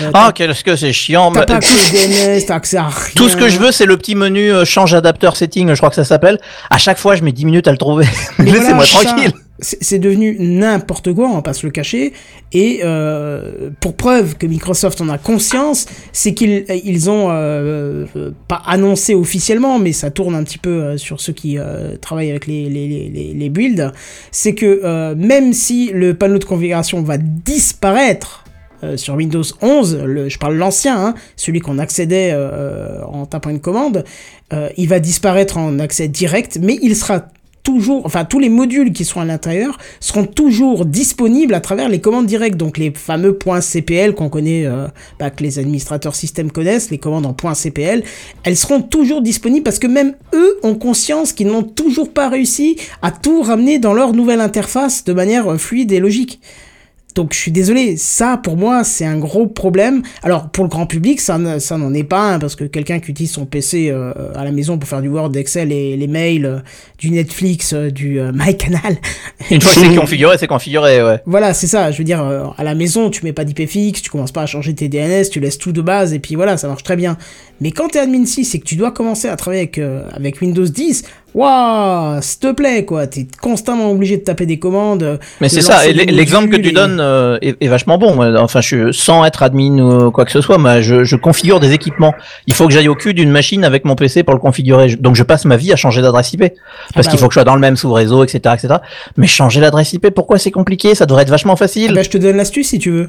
Euh, 0.00 0.10
Ah, 0.12 0.32
qu'est-ce 0.34 0.64
que 0.64 0.74
c'est 0.74 0.92
chiant. 0.92 1.30
T'as 1.30 1.46
pas 1.46 1.54
accès 1.54 1.74
au 1.74 2.08
DNS, 2.36 2.44
t'as 2.46 2.56
accès 2.56 2.76
à 2.78 2.88
rien. 2.88 3.12
Tout 3.14 3.28
ce 3.28 3.36
que 3.36 3.48
je 3.48 3.58
veux, 3.58 3.70
c'est 3.70 3.86
le 3.86 3.96
petit 3.96 4.16
menu 4.16 4.52
euh, 4.52 4.64
change 4.64 4.92
adapteur 4.94 5.36
setting, 5.36 5.68
je 5.70 5.76
crois 5.76 5.90
que 5.90 5.94
ça 5.96 6.04
s'appelle. 6.04 6.40
À 6.68 6.78
chaque 6.78 6.98
fois, 6.98 7.14
je 7.14 7.22
mets 7.22 7.30
10 7.32 7.44
minutes 7.44 7.68
à 7.68 7.72
le 7.72 7.78
trouver. 7.78 8.06
Laissez-moi 8.40 8.84
voilà, 8.84 8.86
tranquille. 9.06 9.32
C'est 9.60 10.00
devenu 10.00 10.36
n'importe 10.40 11.12
quoi, 11.14 11.28
on 11.28 11.34
va 11.34 11.42
pas 11.42 11.52
se 11.52 11.64
le 11.64 11.70
cacher. 11.70 12.12
Et 12.52 12.80
euh, 12.82 13.70
pour 13.80 13.94
preuve 13.94 14.36
que 14.36 14.46
Microsoft 14.46 15.00
en 15.00 15.08
a 15.08 15.16
conscience, 15.16 15.86
c'est 16.12 16.34
qu'ils 16.34 16.64
ils 16.84 17.08
ont 17.08 17.30
euh, 17.30 18.04
euh, 18.16 18.32
pas 18.48 18.62
annoncé 18.66 19.14
officiellement, 19.14 19.78
mais 19.78 19.92
ça 19.92 20.10
tourne 20.10 20.34
un 20.34 20.42
petit 20.42 20.58
peu 20.58 20.70
euh, 20.70 20.96
sur 20.98 21.20
ceux 21.20 21.32
qui 21.32 21.58
euh, 21.58 21.96
travaillent 22.00 22.30
avec 22.30 22.46
les, 22.48 22.68
les, 22.68 22.88
les, 22.88 23.32
les- 23.34 23.48
builds, 23.48 23.92
c'est 24.32 24.54
que 24.54 24.80
euh, 24.82 25.14
même 25.16 25.52
si 25.52 25.90
le 25.94 26.14
panneau 26.14 26.38
de 26.38 26.44
configuration 26.44 27.02
va 27.02 27.16
disparaître 27.18 28.44
euh, 28.82 28.96
sur 28.96 29.14
Windows 29.14 29.44
11, 29.62 30.02
le, 30.04 30.28
je 30.28 30.38
parle 30.38 30.56
l'ancien, 30.56 30.98
hein, 30.98 31.14
celui 31.36 31.60
qu'on 31.60 31.78
accédait 31.78 32.30
euh, 32.32 33.02
en 33.04 33.24
tapant 33.26 33.50
une 33.50 33.60
commande, 33.60 34.04
euh, 34.52 34.68
il 34.76 34.88
va 34.88 34.98
disparaître 34.98 35.56
en 35.58 35.78
accès 35.78 36.08
direct, 36.08 36.58
mais 36.60 36.78
il 36.82 36.96
sera 36.96 37.26
toujours, 37.64 38.06
enfin 38.06 38.24
tous 38.24 38.38
les 38.38 38.50
modules 38.50 38.92
qui 38.92 39.04
sont 39.04 39.20
à 39.20 39.24
l'intérieur 39.24 39.78
seront 39.98 40.26
toujours 40.26 40.84
disponibles 40.84 41.54
à 41.54 41.60
travers 41.60 41.88
les 41.88 42.00
commandes 42.00 42.26
directes, 42.26 42.56
donc 42.56 42.78
les 42.78 42.92
fameux 42.94 43.36
.cpl 43.60 44.14
qu'on 44.14 44.28
connaît, 44.28 44.66
euh, 44.66 44.86
bah, 45.18 45.30
que 45.30 45.42
les 45.42 45.58
administrateurs 45.58 46.14
système 46.14 46.52
connaissent, 46.52 46.90
les 46.90 46.98
commandes 46.98 47.26
en 47.26 47.54
.cpl, 47.54 48.04
elles 48.44 48.56
seront 48.56 48.82
toujours 48.82 49.22
disponibles 49.22 49.64
parce 49.64 49.78
que 49.78 49.86
même 49.86 50.14
eux 50.34 50.58
ont 50.62 50.74
conscience 50.76 51.32
qu'ils 51.32 51.48
n'ont 51.48 51.62
toujours 51.62 52.12
pas 52.12 52.28
réussi 52.28 52.76
à 53.02 53.10
tout 53.10 53.42
ramener 53.42 53.78
dans 53.78 53.94
leur 53.94 54.12
nouvelle 54.12 54.40
interface 54.40 55.04
de 55.04 55.12
manière 55.12 55.52
euh, 55.52 55.56
fluide 55.56 55.90
et 55.90 56.00
logique. 56.00 56.40
Donc 57.14 57.32
je 57.32 57.38
suis 57.38 57.52
désolé, 57.52 57.96
ça 57.96 58.40
pour 58.42 58.56
moi 58.56 58.82
c'est 58.82 59.04
un 59.04 59.18
gros 59.18 59.46
problème. 59.46 60.02
Alors 60.24 60.48
pour 60.48 60.64
le 60.64 60.68
grand 60.68 60.86
public 60.86 61.20
ça, 61.20 61.38
ça 61.60 61.78
n'en 61.78 61.94
est 61.94 62.02
pas 62.02 62.32
un 62.34 62.38
parce 62.40 62.56
que 62.56 62.64
quelqu'un 62.64 62.98
qui 62.98 63.12
utilise 63.12 63.30
son 63.30 63.46
PC 63.46 63.88
euh, 63.90 64.12
à 64.34 64.42
la 64.42 64.50
maison 64.50 64.78
pour 64.78 64.88
faire 64.88 65.00
du 65.00 65.08
Word, 65.08 65.30
Excel 65.36 65.70
et 65.70 65.96
les 65.96 66.08
mails, 66.08 66.44
euh, 66.44 66.58
du 66.98 67.12
Netflix, 67.12 67.72
euh, 67.72 67.90
du 67.90 68.20
MyCanal. 68.34 68.96
Une 69.48 69.60
fois 69.60 69.82
que 69.82 69.88
c'est 69.88 69.94
configuré, 69.94 70.38
c'est 70.38 70.48
configuré, 70.48 71.04
ouais. 71.04 71.20
Voilà, 71.24 71.54
c'est 71.54 71.68
ça. 71.68 71.92
Je 71.92 71.98
veux 71.98 72.04
dire, 72.04 72.20
à 72.56 72.64
la 72.64 72.74
maison 72.74 73.10
tu 73.10 73.24
mets 73.24 73.32
pas 73.32 73.44
d'IP 73.44 73.68
fixe, 73.68 74.02
tu 74.02 74.10
commences 74.10 74.32
pas 74.32 74.42
à 74.42 74.46
changer 74.46 74.74
tes 74.74 74.88
DNS, 74.88 75.30
tu 75.30 75.38
laisses 75.38 75.58
tout 75.58 75.72
de 75.72 75.82
base 75.82 76.14
et 76.14 76.18
puis 76.18 76.34
voilà, 76.34 76.56
ça 76.56 76.66
marche 76.66 76.82
très 76.82 76.96
bien. 76.96 77.16
Mais 77.60 77.70
quand 77.70 77.88
t'es 77.88 78.00
admin 78.00 78.26
6 78.26 78.56
et 78.56 78.58
que 78.58 78.64
tu 78.64 78.74
dois 78.74 78.90
commencer 78.90 79.28
à 79.28 79.36
travailler 79.36 79.62
avec, 79.62 79.78
avec 80.12 80.40
Windows 80.40 80.66
10, 80.66 81.04
waouh, 81.34 82.22
s'il 82.22 82.38
te 82.40 82.52
plaît 82.52 82.84
quoi, 82.84 83.06
t'es 83.06 83.26
constamment 83.40 83.90
obligé 83.90 84.16
de 84.16 84.22
taper 84.22 84.46
des 84.46 84.58
commandes. 84.58 85.18
Mais 85.40 85.48
de 85.48 85.52
c'est 85.52 85.60
ça, 85.62 85.86
l'exemple 85.86 86.48
que 86.48 86.56
tu 86.56 86.68
et- 86.68 86.72
donnes 86.72 86.98
euh, 87.00 87.38
est, 87.42 87.56
est 87.60 87.68
vachement 87.68 87.98
bon. 87.98 88.22
Enfin, 88.38 88.60
je, 88.60 88.92
sans 88.92 89.24
être 89.24 89.42
admin 89.42 89.78
ou 90.06 90.10
quoi 90.10 90.24
que 90.24 90.30
ce 90.32 90.40
soit, 90.40 90.58
moi, 90.58 90.80
je, 90.80 91.04
je 91.04 91.16
configure 91.16 91.60
des 91.60 91.72
équipements. 91.72 92.14
Il 92.46 92.54
faut 92.54 92.66
que 92.66 92.72
j'aille 92.72 92.88
au 92.88 92.94
cul 92.94 93.14
d'une 93.14 93.30
machine 93.30 93.64
avec 93.64 93.84
mon 93.84 93.94
PC 93.96 94.22
pour 94.22 94.34
le 94.34 94.40
configurer. 94.40 94.96
Donc, 94.96 95.16
je 95.16 95.22
passe 95.22 95.44
ma 95.44 95.56
vie 95.56 95.72
à 95.72 95.76
changer 95.76 96.02
d'adresse 96.02 96.32
IP 96.32 96.40
parce 96.94 97.06
bah 97.06 97.10
qu'il 97.10 97.18
faut 97.18 97.24
ouais. 97.24 97.28
que 97.28 97.32
je 97.34 97.38
sois 97.40 97.44
dans 97.44 97.54
le 97.54 97.60
même 97.60 97.76
sous-réseau, 97.76 98.24
etc., 98.24 98.54
etc. 98.56 98.74
Mais 99.16 99.26
changer 99.26 99.60
l'adresse 99.60 99.92
IP, 99.92 100.10
pourquoi 100.10 100.38
c'est 100.38 100.50
compliqué? 100.50 100.94
Ça 100.94 101.06
devrait 101.06 101.22
être 101.22 101.30
vachement 101.30 101.54
Ah 101.54 101.56
facile. 101.56 101.92
bah, 101.94 102.02
je 102.02 102.10
te 102.10 102.18
donne 102.18 102.36
l'astuce 102.36 102.68
si 102.68 102.78
tu 102.78 102.90
veux. 102.90 103.08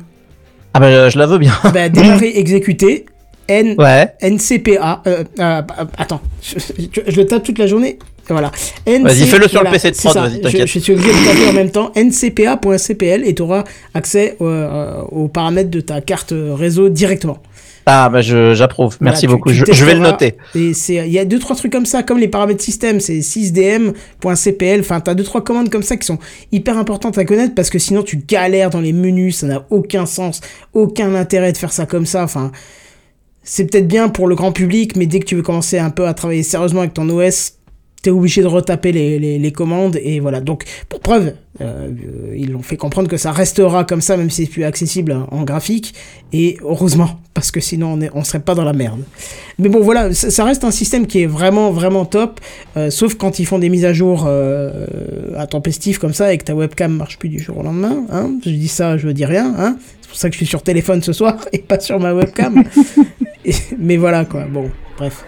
Ah 0.74 0.80
ben, 0.80 1.10
je 1.10 1.18
la 1.18 1.26
veux 1.26 1.38
bien. 1.38 1.54
Ah 1.64 1.70
bah, 1.72 1.90
démarrer, 1.90 2.34
exécuter, 2.38 3.06
N, 3.48 3.76
Ouais. 3.78 4.12
NCPA. 4.22 5.04
Euh, 5.08 5.24
euh, 5.40 5.62
attends, 5.98 6.22
je, 6.42 6.56
je- 6.60 7.02
je 7.12 7.16
le 7.22 7.26
tape 7.28 7.44
toute 7.44 7.60
la 7.60 7.68
journée. 7.68 8.00
Voilà. 8.30 8.52
Vas-y, 8.86 9.26
fais-le 9.28 9.48
sur 9.48 9.64
le 9.64 9.70
PC 9.70 9.92
de 9.92 9.96
prod, 9.98 10.16
vas-y, 10.16 10.34
Je, 10.36 10.40
t'inquiète. 10.40 10.68
je 10.68 10.80
suis 10.80 10.94
obligé 10.94 11.10
de 11.10 11.26
taper 11.26 11.48
en 11.50 11.54
même 11.54 11.70
temps 11.72 11.92
ncpa.cpl 11.96 13.24
et 13.26 13.36
tu 13.36 13.42
auras 13.42 13.64
accès 13.94 14.36
euh, 14.42 15.02
aux 15.12 15.28
paramètres 15.28 15.70
de 15.70 15.80
ta 15.82 16.02
carte 16.02 16.34
réseau 16.34 16.90
directement. 16.90 17.38
Ah 17.88 18.10
bah, 18.10 18.22
je- 18.22 18.56
j'approuve. 18.56 18.98
Merci 19.00 19.28
Voilà, 19.28 19.38
beaucoup. 19.38 19.50
tu 19.52 19.58
je, 19.58 19.66
je 19.72 19.86
vais 19.86 19.94
le 19.94 20.00
noter. 20.00 20.34
Et 20.56 20.74
c'est, 20.74 20.96
il 21.06 21.14
y 21.14 21.20
a 21.20 21.26
deux 21.26 21.38
trois 21.38 21.56
trucs 21.56 21.72
comme 21.72 21.86
ça, 21.86 22.02
comme 22.02 22.18
les 22.18 22.28
paramètres 22.28 22.64
système, 22.64 23.00
c'est 23.00 23.22
6dm.cpl. 23.22 24.80
Enfin, 24.80 25.00
t'as 25.02 25.14
deux 25.14 25.24
trois 25.24 25.44
commandes 25.44 25.70
comme 25.70 25.84
ça 25.84 25.96
qui 25.96 26.06
sont 26.08 26.18
hyper 26.52 26.78
importantes 26.80 27.18
à 27.20 27.26
connaître 27.26 27.54
parce 27.54 27.70
que 27.70 27.78
sinon 27.80 28.02
tu 28.02 28.18
galères 28.18 28.72
dans 28.72 28.82
les 28.82 28.94
menus, 28.94 29.38
ça 29.38 29.48
n'a 29.48 29.66
aucun 29.70 30.06
sens, 30.08 30.42
aucun 30.74 31.14
intérêt 31.14 31.52
de 31.52 31.58
faire 31.58 31.72
ça 31.72 31.86
comme 31.86 32.06
ça. 32.08 32.24
Enfin, 32.24 32.52
c'est 33.44 33.66
peut-être 33.66 33.88
bien 33.88 34.10
pour 34.10 34.28
le 34.28 34.34
grand 34.36 34.52
public, 34.52 34.96
mais 34.96 35.06
dès 35.06 35.20
que 35.20 35.26
tu 35.26 35.36
veux 35.36 35.44
commencer 35.44 35.78
un 35.78 35.92
peu 35.92 36.08
à 36.08 36.16
travailler 36.16 36.42
sérieusement 36.44 36.80
avec 36.80 36.94
ton 36.96 37.08
OS, 37.10 37.54
t'es 38.06 38.12
obligé 38.12 38.42
de 38.44 38.48
retaper 38.48 38.92
les, 38.92 39.18
les, 39.20 39.40
les 39.40 39.52
commandes 39.52 39.98
et 40.02 40.20
voilà. 40.20 40.40
Donc, 40.42 40.64
pour 40.90 41.00
preuve, 41.00 41.34
euh, 41.62 41.90
ils 42.36 42.52
l'ont 42.52 42.62
fait 42.62 42.78
comprendre 42.78 43.08
que 43.10 43.18
ça 43.18 43.32
restera 43.32 43.84
comme 43.84 44.02
ça, 44.02 44.16
même 44.16 44.30
si 44.30 44.46
c'est 44.46 44.52
plus 44.52 44.64
accessible 44.64 45.18
en 45.32 45.44
graphique. 45.44 45.96
Et 46.34 46.58
heureusement, 46.62 47.20
parce 47.34 47.50
que 47.50 47.60
sinon 47.60 47.94
on, 47.94 48.02
est, 48.02 48.12
on 48.14 48.24
serait 48.24 48.42
pas 48.42 48.54
dans 48.56 48.64
la 48.64 48.74
merde. 48.74 49.02
Mais 49.58 49.70
bon, 49.70 49.80
voilà, 49.82 50.14
ça, 50.14 50.30
ça 50.30 50.44
reste 50.44 50.64
un 50.64 50.72
système 50.72 51.08
qui 51.08 51.22
est 51.24 51.26
vraiment, 51.26 51.72
vraiment 51.72 52.06
top. 52.06 52.40
euh, 52.78 52.90
sauf 52.92 53.16
quand 53.16 53.40
ils 53.40 53.46
font 53.46 53.58
des 53.60 53.70
mises 53.70 53.86
à 53.86 53.94
jour 53.94 54.26
euh, 54.28 54.86
intempestives 55.38 55.98
comme 55.98 56.14
ça 56.14 56.32
et 56.34 56.38
que 56.38 56.44
ta 56.44 56.54
webcam 56.56 56.94
marche 56.96 57.18
plus 57.18 57.30
du 57.30 57.40
jour 57.40 57.58
au 57.58 57.64
lendemain. 57.64 58.06
Hein 58.12 58.32
je 58.46 58.52
dis 58.52 58.68
ça, 58.68 58.98
je 58.98 59.10
dis 59.10 59.26
rien. 59.26 59.54
Hein 59.58 59.78
c'est 60.02 60.10
pour 60.10 60.18
ça 60.18 60.30
que 60.30 60.34
je 60.34 60.38
suis 60.38 60.46
sur 60.46 60.62
téléphone 60.62 61.02
ce 61.02 61.14
soir 61.14 61.38
et 61.54 61.60
pas 61.60 61.80
sur 61.80 62.00
ma 62.00 62.14
webcam. 62.14 62.64
Et- 63.46 63.54
mais 63.80 63.98
voilà 63.98 64.26
quoi, 64.26 64.46
bon, 64.46 64.70
bref. 64.98 65.24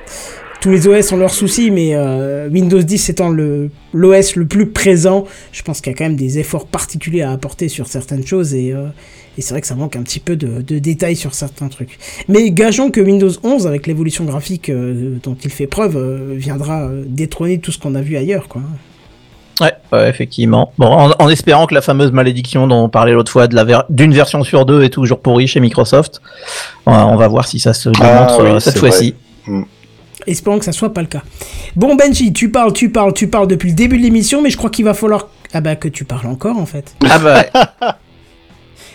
Tous 0.59 0.71
les 0.71 0.87
OS 0.87 1.11
ont 1.11 1.17
leurs 1.17 1.33
soucis, 1.33 1.69
mais 1.69 1.91
euh, 1.93 2.49
Windows 2.49 2.81
10 2.81 3.09
étant 3.09 3.29
le 3.29 3.69
l'OS 3.93 4.35
le 4.35 4.45
plus 4.47 4.65
présent, 4.67 5.25
je 5.51 5.61
pense 5.61 5.81
qu'il 5.81 5.91
y 5.91 5.95
a 5.95 5.97
quand 5.97 6.05
même 6.05 6.15
des 6.15 6.39
efforts 6.39 6.65
particuliers 6.65 7.21
à 7.21 7.31
apporter 7.31 7.69
sur 7.69 7.87
certaines 7.87 8.25
choses 8.25 8.53
et, 8.55 8.73
euh, 8.73 8.87
et 9.37 9.41
c'est 9.41 9.53
vrai 9.53 9.61
que 9.61 9.67
ça 9.67 9.75
manque 9.75 9.95
un 9.95 10.01
petit 10.01 10.19
peu 10.19 10.35
de, 10.35 10.61
de 10.61 10.79
détails 10.79 11.15
sur 11.15 11.35
certains 11.35 11.67
trucs. 11.67 11.99
Mais 12.27 12.49
gageons 12.49 12.89
que 12.89 12.99
Windows 12.99 13.29
11, 13.43 13.67
avec 13.67 13.85
l'évolution 13.85 14.23
graphique 14.25 14.69
euh, 14.69 15.17
dont 15.21 15.37
il 15.43 15.51
fait 15.51 15.67
preuve, 15.67 15.95
euh, 15.95 16.33
viendra 16.35 16.89
détrôner 17.05 17.59
tout 17.59 17.71
ce 17.71 17.77
qu'on 17.77 17.93
a 17.93 18.01
vu 18.01 18.17
ailleurs, 18.17 18.47
quoi. 18.47 18.61
Ouais, 19.61 19.73
ouais, 19.91 20.09
effectivement. 20.09 20.71
Bon, 20.79 20.87
en, 20.87 21.11
en 21.19 21.29
espérant 21.29 21.65
que 21.67 21.75
la 21.75 21.81
fameuse 21.81 22.11
malédiction 22.11 22.65
dont 22.67 22.83
on 22.85 22.89
parlait 22.89 23.13
l'autre 23.13 23.31
fois 23.31 23.47
de 23.47 23.55
la 23.55 23.63
ver- 23.63 23.85
d'une 23.89 24.13
version 24.13 24.43
sur 24.43 24.65
deux 24.65 24.83
est 24.83 24.89
toujours 24.89 25.19
pourrie 25.19 25.47
chez 25.47 25.59
Microsoft. 25.59 26.19
On 26.87 27.15
va 27.15 27.27
voir 27.27 27.47
si 27.47 27.59
ça 27.59 27.73
se 27.73 27.89
démontre 27.89 28.43
oui, 28.43 28.49
euh, 28.49 28.59
cette 28.59 28.77
fois-ci. 28.79 29.13
Espérons 30.27 30.59
que 30.59 30.65
ça 30.65 30.71
soit 30.73 30.93
pas 30.93 31.01
le 31.01 31.07
cas. 31.07 31.23
Bon 31.75 31.95
Benji, 31.95 32.33
tu 32.33 32.49
parles, 32.51 32.73
tu 32.73 32.89
parles, 32.89 33.13
tu 33.13 33.27
parles 33.27 33.47
depuis 33.47 33.69
le 33.69 33.75
début 33.75 33.97
de 33.97 34.03
l'émission, 34.03 34.41
mais 34.41 34.49
je 34.49 34.57
crois 34.57 34.69
qu'il 34.69 34.85
va 34.85 34.93
falloir 34.93 35.29
ah 35.53 35.61
bah 35.61 35.75
que 35.75 35.87
tu 35.87 36.03
parles 36.03 36.27
encore 36.27 36.57
en 36.57 36.65
fait. 36.65 36.93
Ah 37.09 37.19
bah, 37.19 37.35
ouais. 37.35 37.49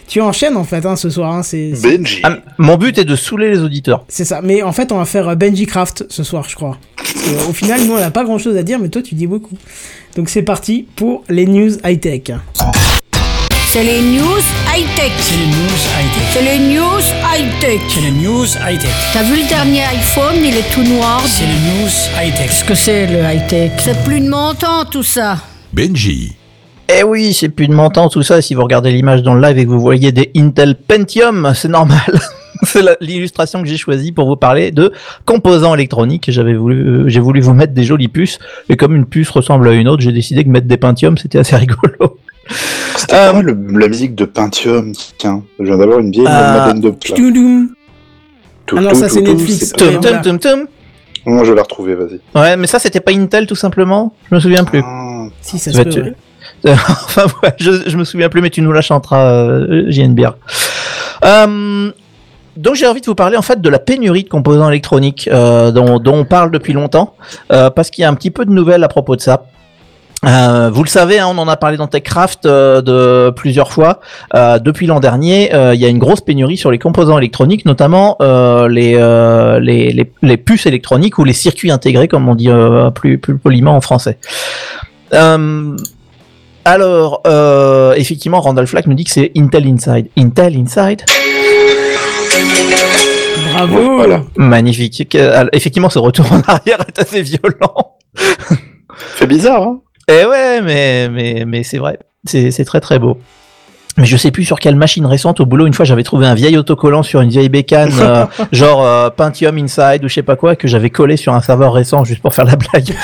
Tu 0.09 0.21
enchaînes 0.21 0.57
en 0.57 0.65
fait 0.65 0.85
hein, 0.85 0.97
ce 0.97 1.09
soir, 1.09 1.33
hein, 1.33 1.43
c'est 1.43 1.73
Benji. 1.83 2.21
Ah, 2.23 2.37
mon 2.59 2.77
but 2.77 2.99
est 2.99 3.05
de 3.05 3.17
saouler 3.17 3.49
les 3.49 3.61
auditeurs. 3.61 4.05
c'est 4.09 4.27
ça. 4.27 4.43
Mais 4.43 4.63
en 4.63 4.73
fait, 4.73 4.93
on 4.93 4.99
va 4.99 5.07
faire 5.07 5.29
euh, 5.29 5.35
Benji 5.37 5.65
Craft 5.65 6.05
ce 6.11 6.23
soir, 6.23 6.47
je 6.49 6.55
crois. 6.55 6.77
Parce 6.97 7.13
que, 7.13 7.49
au 7.49 7.53
final, 7.55 7.81
nous 7.87 7.95
on 7.95 7.99
n'a 7.99 8.11
pas 8.11 8.25
grand 8.25 8.37
chose 8.37 8.57
à 8.59 8.63
dire, 8.63 8.79
mais 8.79 8.91
toi 8.91 9.01
tu 9.01 9.15
dis 9.15 9.27
beaucoup. 9.27 9.57
Donc 10.17 10.29
c'est 10.29 10.43
parti 10.43 10.87
pour 10.97 11.25
les 11.31 11.47
news 11.47 11.73
high 11.85 11.99
tech. 11.99 12.33
C'est 13.73 13.85
les 13.85 14.03
news 14.03 14.45
high-tech. 14.69 15.13
C'est 15.17 15.35
les 15.35 15.47
news 15.47 15.81
high-tech. 15.97 16.29
C'est 16.29 16.43
les 16.43 16.59
news 16.59 17.01
high-tech. 17.25 17.81
C'est 17.89 18.01
les 18.03 18.11
news 18.11 18.45
high-tech. 18.45 18.91
T'as 19.15 19.23
vu 19.23 19.41
le 19.43 19.49
dernier 19.49 19.81
iPhone, 19.85 20.35
il 20.45 20.55
est 20.55 20.71
tout 20.75 20.83
noir. 20.83 21.23
C'est 21.25 21.47
les 21.47 21.53
news 21.53 21.89
high-tech. 22.21 22.49
Qu'est-ce 22.49 22.65
que 22.65 22.75
c'est 22.75 23.07
le 23.07 23.21
high-tech? 23.21 23.73
C'est 23.79 24.05
plus 24.05 24.21
de 24.21 24.29
mon 24.29 24.53
temps 24.53 24.85
tout 24.85 25.03
ça. 25.03 25.39
Benji. 25.73 26.37
Eh 26.87 27.03
oui, 27.03 27.33
c'est 27.33 27.49
plus 27.49 27.67
de 27.67 27.73
montant 27.73 28.11
tout 28.11 28.23
ça. 28.23 28.43
Si 28.43 28.53
vous 28.53 28.63
regardez 28.63 28.93
l'image 28.93 29.23
dans 29.23 29.33
le 29.33 29.41
live 29.41 29.57
et 29.57 29.65
que 29.65 29.71
vous 29.71 29.81
voyez 29.81 30.13
des 30.13 30.31
Intel 30.37 30.75
Pentium, 30.75 31.53
c'est 31.55 31.69
normal. 31.69 32.21
c'est 32.65 32.85
l'illustration 33.01 33.63
que 33.63 33.69
j'ai 33.69 33.79
choisie 33.79 34.13
pour 34.13 34.27
vous 34.27 34.37
parler 34.37 34.71
de 34.71 34.93
composants 35.25 35.75
électroniques. 35.75 36.27
J'avais 36.31 36.53
voulu, 36.53 36.77
euh, 36.77 37.09
j'ai 37.09 37.21
voulu 37.21 37.41
vous 37.41 37.55
mettre 37.55 37.73
des 37.73 37.85
jolies 37.85 38.09
puces. 38.09 38.39
Et 38.69 38.77
comme 38.77 38.95
une 38.95 39.07
puce 39.07 39.31
ressemble 39.31 39.67
à 39.67 39.73
une 39.73 39.89
autre, 39.89 40.03
j'ai 40.03 40.13
décidé 40.13 40.45
que 40.45 40.51
mettre 40.51 40.67
des 40.67 40.77
Pentium, 40.77 41.17
c'était 41.17 41.39
assez 41.39 41.57
rigolo. 41.57 42.19
C'était 42.97 43.15
Euh, 43.15 43.27
pas 43.29 43.33
mal 43.35 43.45
le- 43.45 43.79
la 43.79 43.89
musique 43.89 44.15
de 44.15 44.25
Pentium. 44.25 44.93
Tiens, 45.19 45.43
je 45.59 45.65
viens 45.65 45.79
d'avoir 45.79 45.99
une 46.01 46.11
vieille 46.11 46.27
Euh, 46.29 46.73
de 46.73 46.91
Pla. 46.91 47.17
Ah 48.75 48.81
non, 48.81 48.91
tout, 48.91 48.95
ça, 48.97 49.09
c'est 49.09 49.21
Netflix. 49.21 49.73
Tum, 49.73 50.01
tum, 50.01 50.21
tum, 50.23 50.39
tum. 50.39 50.67
Moi, 51.27 51.45
je 51.45 51.51
vais 51.51 51.57
la 51.57 51.63
retrouver, 51.63 51.95
vas-y. 51.95 52.21
Ouais, 52.39 52.57
mais 52.57 52.67
ça, 52.67 52.79
c'était 52.79 53.01
pas 53.01 53.13
Intel 53.13 53.47
tout 53.47 53.55
simplement. 53.55 54.15
Je 54.31 54.35
me 54.35 54.41
souviens 54.41 54.65
plus. 54.65 54.83
Ah, 54.85 55.27
Si 55.41 55.59
ça 55.59 55.73
se 55.73 55.83
peut. 55.83 56.13
enfin, 56.69 57.25
ouais, 57.43 57.53
je, 57.59 57.71
je 57.89 57.97
me 57.97 58.05
souviens 58.05 58.29
plus, 58.29 58.41
mais 58.41 58.51
tu 58.51 58.61
nous 58.63 58.73
la 58.73 58.83
chanteras, 58.83 59.27
euh, 59.27 59.85
JNBR. 59.91 60.35
Euh, 61.25 61.91
donc 62.57 62.75
j'ai 62.75 62.87
envie 62.87 63.01
de 63.01 63.07
vous 63.07 63.15
parler 63.15 63.37
en 63.37 63.43
fait 63.43 63.61
de 63.61 63.69
la 63.69 63.79
pénurie 63.79 64.25
de 64.25 64.29
composants 64.29 64.69
électroniques 64.69 65.29
euh, 65.33 65.71
dont, 65.71 65.99
dont 65.99 66.15
on 66.17 66.25
parle 66.25 66.51
depuis 66.51 66.73
longtemps, 66.73 67.15
euh, 67.53 67.71
parce 67.71 67.91
qu'il 67.91 68.03
y 68.03 68.05
a 68.05 68.09
un 68.11 68.15
petit 68.15 68.31
peu 68.31 68.45
de 68.45 68.51
nouvelles 68.51 68.85
à 68.85 68.89
propos 68.89 69.17
de 69.17 69.21
ça. 69.21 69.45
Euh, 70.25 70.71
vous 70.73 70.85
le 70.85 70.89
savez, 70.89 71.19
hein, 71.19 71.27
on 71.29 71.39
en 71.39 71.49
a 71.49 71.57
parlé 71.57 71.77
dans 71.77 71.89
TechCraft 71.89 72.47
euh, 72.47 72.81
de 72.81 73.31
plusieurs 73.31 73.73
fois. 73.73 73.99
Euh, 74.35 74.61
depuis 74.61 74.87
l'an 74.87 75.01
dernier, 75.01 75.53
euh, 75.53 75.75
il 75.75 75.81
y 75.81 75.85
a 75.85 75.89
une 75.89 75.99
grosse 75.99 76.21
pénurie 76.21 76.57
sur 76.57 76.71
les 76.71 76.79
composants 76.79 77.19
électroniques, 77.19 77.65
notamment 77.65 78.17
euh, 78.23 78.69
les, 78.69 78.95
euh, 78.95 79.59
les, 79.59 79.91
les, 79.91 80.13
les 80.23 80.37
puces 80.37 80.67
électroniques 80.67 81.19
ou 81.19 81.25
les 81.25 81.33
circuits 81.33 81.73
intégrés, 81.73 82.07
comme 82.07 82.29
on 82.29 82.37
dit 82.37 82.51
euh, 82.51 82.91
plus, 82.91 83.19
plus 83.19 83.37
poliment 83.37 83.75
en 83.75 83.81
français. 83.81 84.19
Euh, 85.13 85.77
alors, 86.65 87.23
euh, 87.27 87.95
effectivement, 87.95 88.41
Randall 88.41 88.69
Flack 88.69 88.87
nous 88.87 88.95
dit 88.95 89.03
que 89.05 89.11
c'est 89.11 89.33
Intel 89.37 89.67
Inside. 89.67 90.09
Intel 90.17 90.57
Inside 90.57 91.03
Bravo. 93.53 93.97
Voilà. 93.97 94.23
Magnifique. 94.37 95.17
Effectivement, 95.53 95.91
ce 95.91 95.99
retour 95.99 96.31
en 96.33 96.41
arrière 96.47 96.79
est 96.87 96.99
assez 97.01 97.23
violent. 97.23 97.97
C'est 99.17 99.27
bizarre, 99.27 99.63
hein 99.63 99.81
Et 100.09 100.25
ouais, 100.25 100.61
mais, 100.63 101.09
mais, 101.09 101.45
mais 101.47 101.63
c'est 101.63 101.79
vrai. 101.79 101.99
C'est 102.25 102.51
c'est 102.51 102.65
très 102.65 102.81
très 102.81 102.99
beau. 102.99 103.19
Mais 103.99 104.07
je 104.07 104.17
sais 104.17 104.31
plus 104.31 104.45
sur 104.45 104.59
quelle 104.59 104.77
machine 104.77 105.05
récente 105.05 105.41
au 105.41 105.47
boulot. 105.47 105.67
Une 105.67 105.75
fois, 105.75 105.85
j'avais 105.85 106.03
trouvé 106.03 106.27
un 106.27 106.35
vieil 106.35 106.57
autocollant 106.57 107.03
sur 107.03 107.21
une 107.21 107.29
vieille 107.29 107.51
bécane, 107.51 107.93
euh, 108.01 108.25
genre 108.53 108.87
euh, 108.87 109.11
Pentium 109.11 109.59
Inside 109.59 110.03
ou 110.03 110.09
je 110.09 110.15
sais 110.15 110.23
pas 110.23 110.37
quoi, 110.37 110.57
que 110.57 110.67
j'avais 110.67 110.89
collé 110.89 111.19
sur 111.19 111.35
un 111.35 111.43
serveur 111.43 111.75
récent 111.75 112.03
juste 112.05 112.23
pour 112.23 112.35
faire 112.35 112.47
la 112.47 112.57
blague. 112.57 112.95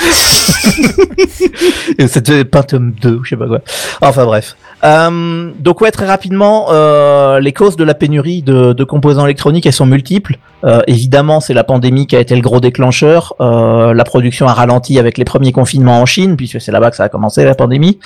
C'était 2.07 2.43
Pentium 2.43 2.91
2 2.99 3.09
ou 3.11 3.23
je 3.23 3.29
sais 3.29 3.37
pas 3.37 3.47
quoi. 3.47 3.59
Enfin 4.01 4.25
bref. 4.25 4.55
Euh, 4.83 5.51
donc 5.59 5.81
ouais, 5.81 5.91
très 5.91 6.05
rapidement, 6.05 6.67
euh, 6.71 7.39
les 7.39 7.51
causes 7.51 7.75
de 7.75 7.83
la 7.83 7.93
pénurie 7.93 8.41
de, 8.41 8.73
de 8.73 8.83
composants 8.83 9.25
électroniques, 9.25 9.65
elles 9.65 9.73
sont 9.73 9.85
multiples. 9.85 10.37
Euh, 10.63 10.81
évidemment, 10.87 11.39
c'est 11.39 11.53
la 11.53 11.63
pandémie 11.63 12.07
qui 12.07 12.15
a 12.15 12.19
été 12.19 12.35
le 12.35 12.41
gros 12.41 12.59
déclencheur. 12.59 13.33
Euh, 13.41 13.93
la 13.93 14.03
production 14.03 14.47
a 14.47 14.53
ralenti 14.53 14.99
avec 14.99 15.17
les 15.17 15.25
premiers 15.25 15.51
confinements 15.51 16.01
en 16.01 16.05
Chine, 16.05 16.37
puisque 16.37 16.61
c'est 16.61 16.71
là-bas 16.71 16.91
que 16.91 16.97
ça 16.97 17.03
a 17.03 17.09
commencé 17.09 17.43
la 17.43 17.55
pandémie. 17.55 17.99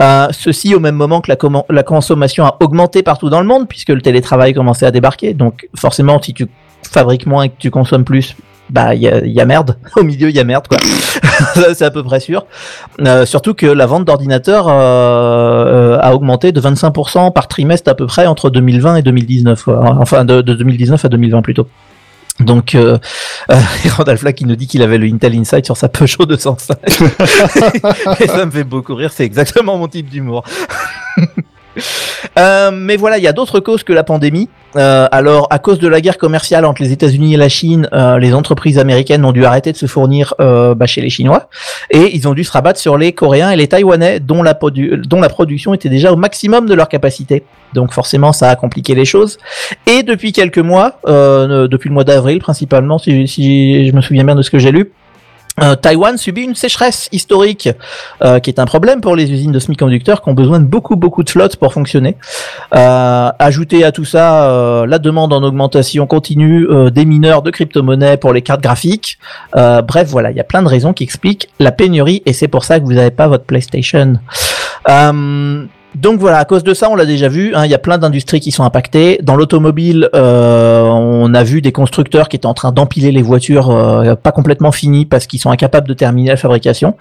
Euh, 0.00 0.28
ceci 0.30 0.74
au 0.74 0.80
même 0.80 0.96
moment 0.96 1.20
que 1.20 1.30
la, 1.30 1.36
la 1.70 1.82
consommation 1.82 2.44
a 2.44 2.56
augmenté 2.60 3.02
partout 3.02 3.30
dans 3.30 3.40
le 3.40 3.46
monde, 3.46 3.68
puisque 3.68 3.90
le 3.90 4.00
télétravail 4.00 4.54
commençait 4.54 4.86
à 4.86 4.90
débarquer. 4.90 5.34
Donc 5.34 5.68
forcément, 5.76 6.20
si 6.22 6.34
tu 6.34 6.46
fabriques 6.90 7.26
moins 7.26 7.44
et 7.44 7.48
que 7.48 7.56
tu 7.58 7.70
consommes 7.70 8.04
plus, 8.04 8.36
bah 8.72 8.94
il 8.94 9.02
y 9.02 9.08
a, 9.08 9.24
y 9.24 9.40
a 9.40 9.44
merde. 9.44 9.76
Au 9.96 10.02
milieu, 10.02 10.30
il 10.30 10.34
y 10.36 10.40
a 10.40 10.44
merde 10.44 10.66
quoi. 10.66 10.78
C'est 11.74 11.84
à 11.84 11.90
peu 11.90 12.02
près 12.02 12.20
sûr. 12.20 12.46
Euh, 13.00 13.26
surtout 13.26 13.54
que 13.54 13.66
la 13.66 13.86
vente 13.86 14.04
d'ordinateurs 14.06 14.68
euh, 14.68 14.72
euh, 14.72 15.98
a 16.00 16.14
augmenté 16.14 16.52
de 16.52 16.60
25% 16.60 17.32
par 17.32 17.48
trimestre 17.48 17.90
à 17.90 17.94
peu 17.94 18.06
près 18.06 18.26
entre 18.26 18.50
2020 18.50 18.96
et 18.96 19.02
2019. 19.02 19.62
quoi. 19.64 19.96
Enfin, 20.00 20.24
de, 20.24 20.40
de 20.40 20.54
2019 20.54 21.04
à 21.04 21.08
2020 21.08 21.42
plutôt. 21.42 21.68
Donc, 22.40 22.74
euh, 22.74 22.98
euh, 23.50 23.60
Randall 23.96 24.18
qui 24.34 24.46
nous 24.46 24.56
dit 24.56 24.66
qu'il 24.66 24.82
avait 24.82 24.98
le 24.98 25.06
Intel 25.06 25.34
Insight 25.34 25.64
sur 25.64 25.76
sa 25.76 25.88
Peugeot 25.88 26.24
205. 26.24 26.78
et 28.20 28.26
ça 28.26 28.46
me 28.46 28.50
fait 28.50 28.64
beaucoup 28.64 28.94
rire, 28.94 29.12
c'est 29.12 29.24
exactement 29.24 29.76
mon 29.76 29.88
type 29.88 30.08
d'humour. 30.08 30.44
Euh, 32.38 32.70
mais 32.72 32.96
voilà, 32.96 33.18
il 33.18 33.24
y 33.24 33.28
a 33.28 33.32
d'autres 33.32 33.60
causes 33.60 33.82
que 33.82 33.92
la 33.92 34.04
pandémie. 34.04 34.48
Euh, 34.76 35.06
alors, 35.12 35.48
à 35.50 35.58
cause 35.58 35.78
de 35.78 35.88
la 35.88 36.00
guerre 36.00 36.18
commerciale 36.18 36.64
entre 36.64 36.82
les 36.82 36.92
États-Unis 36.92 37.34
et 37.34 37.36
la 37.36 37.48
Chine, 37.48 37.88
euh, 37.92 38.18
les 38.18 38.34
entreprises 38.34 38.78
américaines 38.78 39.24
ont 39.24 39.32
dû 39.32 39.44
arrêter 39.44 39.72
de 39.72 39.76
se 39.76 39.86
fournir 39.86 40.34
euh, 40.40 40.74
bah, 40.74 40.86
chez 40.86 41.00
les 41.00 41.10
Chinois 41.10 41.48
et 41.90 42.14
ils 42.14 42.26
ont 42.26 42.32
dû 42.32 42.44
se 42.44 42.52
rabattre 42.52 42.80
sur 42.80 42.96
les 42.96 43.12
Coréens 43.12 43.50
et 43.50 43.56
les 43.56 43.68
Taïwanais, 43.68 44.20
dont 44.20 44.42
la, 44.42 44.54
production 44.54 45.74
était 45.74 45.88
déjà 45.88 46.12
au 46.12 46.16
maximum 46.16 46.66
de 46.66 46.74
leur 46.74 46.88
capacité. 46.88 47.44
Donc 47.74 47.92
forcément, 47.92 48.32
ça 48.32 48.50
a 48.50 48.56
compliqué 48.56 48.94
les 48.94 49.04
choses. 49.04 49.38
Et 49.86 50.02
depuis 50.02 50.32
quelques 50.32 50.58
mois, 50.58 50.98
euh, 51.06 51.68
depuis 51.68 51.88
le 51.88 51.94
mois 51.94 52.04
d'avril 52.04 52.38
principalement, 52.38 52.98
si 52.98 53.26
je 53.26 53.92
me 53.94 54.00
souviens 54.00 54.24
bien 54.24 54.34
de 54.34 54.42
ce 54.42 54.50
que 54.50 54.58
j'ai 54.58 54.72
lu, 54.72 54.90
euh, 55.60 55.74
Taïwan 55.74 56.16
subit 56.16 56.42
une 56.42 56.54
sécheresse 56.54 57.08
historique, 57.12 57.68
euh, 58.24 58.38
qui 58.38 58.48
est 58.48 58.58
un 58.58 58.64
problème 58.64 59.02
pour 59.02 59.16
les 59.16 59.30
usines 59.30 59.52
de 59.52 59.58
semi-conducteurs 59.58 60.22
qui 60.22 60.28
ont 60.30 60.34
besoin 60.34 60.60
de 60.60 60.64
beaucoup 60.64 60.96
beaucoup 60.96 61.22
de 61.22 61.30
flotte 61.30 61.56
pour 61.56 61.72
fonctionner. 61.74 62.16
Euh, 62.74 63.30
ajouter 63.38 63.84
à 63.84 63.92
tout 63.92 64.06
ça 64.06 64.48
euh, 64.48 64.86
la 64.86 64.98
demande 64.98 65.32
en 65.32 65.42
augmentation 65.42 66.06
continue 66.06 66.66
euh, 66.70 66.90
des 66.90 67.04
mineurs 67.04 67.42
de 67.42 67.50
crypto-monnaies 67.50 68.16
pour 68.16 68.32
les 68.32 68.40
cartes 68.42 68.62
graphiques. 68.62 69.18
Bref, 69.54 70.08
voilà, 70.08 70.30
il 70.30 70.36
y 70.36 70.40
a 70.40 70.44
plein 70.44 70.62
de 70.62 70.68
raisons 70.68 70.92
qui 70.92 71.04
expliquent 71.04 71.48
la 71.58 71.72
pénurie 71.72 72.22
et 72.24 72.32
c'est 72.32 72.48
pour 72.48 72.64
ça 72.64 72.80
que 72.80 72.84
vous 72.84 72.94
n'avez 72.94 73.10
pas 73.10 73.28
votre 73.28 73.44
PlayStation. 73.44 74.14
Donc 75.94 76.20
voilà, 76.20 76.38
à 76.38 76.44
cause 76.46 76.64
de 76.64 76.72
ça, 76.72 76.88
on 76.88 76.94
l'a 76.94 77.04
déjà 77.04 77.28
vu, 77.28 77.54
hein, 77.54 77.66
il 77.66 77.70
y 77.70 77.74
a 77.74 77.78
plein 77.78 77.98
d'industries 77.98 78.40
qui 78.40 78.50
sont 78.50 78.64
impactées. 78.64 79.18
Dans 79.22 79.36
l'automobile, 79.36 80.08
euh, 80.14 80.82
on 80.82 81.34
a 81.34 81.42
vu 81.44 81.60
des 81.60 81.72
constructeurs 81.72 82.28
qui 82.28 82.36
étaient 82.36 82.46
en 82.46 82.54
train 82.54 82.72
d'empiler 82.72 83.12
les 83.12 83.20
voitures 83.20 83.70
euh, 83.70 84.14
pas 84.14 84.32
complètement 84.32 84.72
finies 84.72 85.04
parce 85.04 85.26
qu'ils 85.26 85.38
sont 85.38 85.50
incapables 85.50 85.86
de 85.86 85.94
terminer 85.94 86.30
la 86.30 86.36
fabrication. 86.36 86.96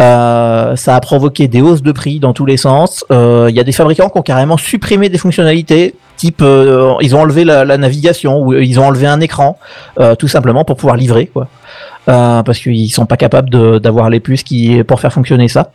Euh, 0.00 0.76
ça 0.76 0.96
a 0.96 1.00
provoqué 1.00 1.46
des 1.46 1.60
hausses 1.60 1.82
de 1.82 1.92
prix 1.92 2.20
dans 2.20 2.32
tous 2.32 2.46
les 2.46 2.56
sens. 2.56 3.04
Euh, 3.12 3.48
Il 3.50 3.54
y 3.54 3.60
a 3.60 3.64
des 3.64 3.72
fabricants 3.72 4.08
qui 4.08 4.18
ont 4.18 4.22
carrément 4.22 4.56
supprimé 4.56 5.10
des 5.10 5.18
fonctionnalités, 5.18 5.94
type 6.16 6.40
euh, 6.40 6.94
ils 7.02 7.14
ont 7.14 7.20
enlevé 7.20 7.44
la, 7.44 7.66
la 7.66 7.76
navigation 7.76 8.40
ou 8.40 8.54
ils 8.54 8.80
ont 8.80 8.86
enlevé 8.86 9.06
un 9.06 9.20
écran, 9.20 9.58
euh, 10.00 10.14
tout 10.14 10.28
simplement 10.28 10.64
pour 10.64 10.76
pouvoir 10.76 10.96
livrer, 10.96 11.26
quoi. 11.26 11.48
Parce 12.06 12.58
qu'ils 12.58 12.90
sont 12.90 13.06
pas 13.06 13.16
capables 13.16 13.50
d'avoir 13.78 14.10
les 14.10 14.18
puces 14.20 14.42
qui 14.42 14.82
pour 14.82 15.00
faire 15.00 15.12
fonctionner 15.12 15.48
ça. 15.48 15.70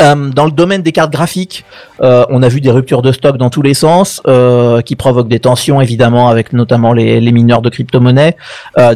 Euh, 0.00 0.30
dans 0.30 0.46
le 0.46 0.50
domaine 0.50 0.82
des 0.82 0.92
cartes 0.92 1.12
graphiques, 1.12 1.64
euh, 2.02 2.24
on 2.30 2.42
a 2.42 2.48
vu 2.48 2.60
des 2.60 2.70
ruptures 2.70 3.02
de 3.02 3.12
stock 3.12 3.36
dans 3.36 3.50
tous 3.50 3.62
les 3.62 3.74
sens, 3.74 4.22
euh, 4.26 4.80
qui 4.80 4.96
provoquent 4.96 5.28
des 5.28 5.40
tensions 5.40 5.80
évidemment 5.80 6.28
avec 6.28 6.52
notamment 6.52 6.92
les, 6.92 7.20
les 7.20 7.32
mineurs 7.32 7.62
de 7.62 7.68
crypto-monnaies, 7.68 8.36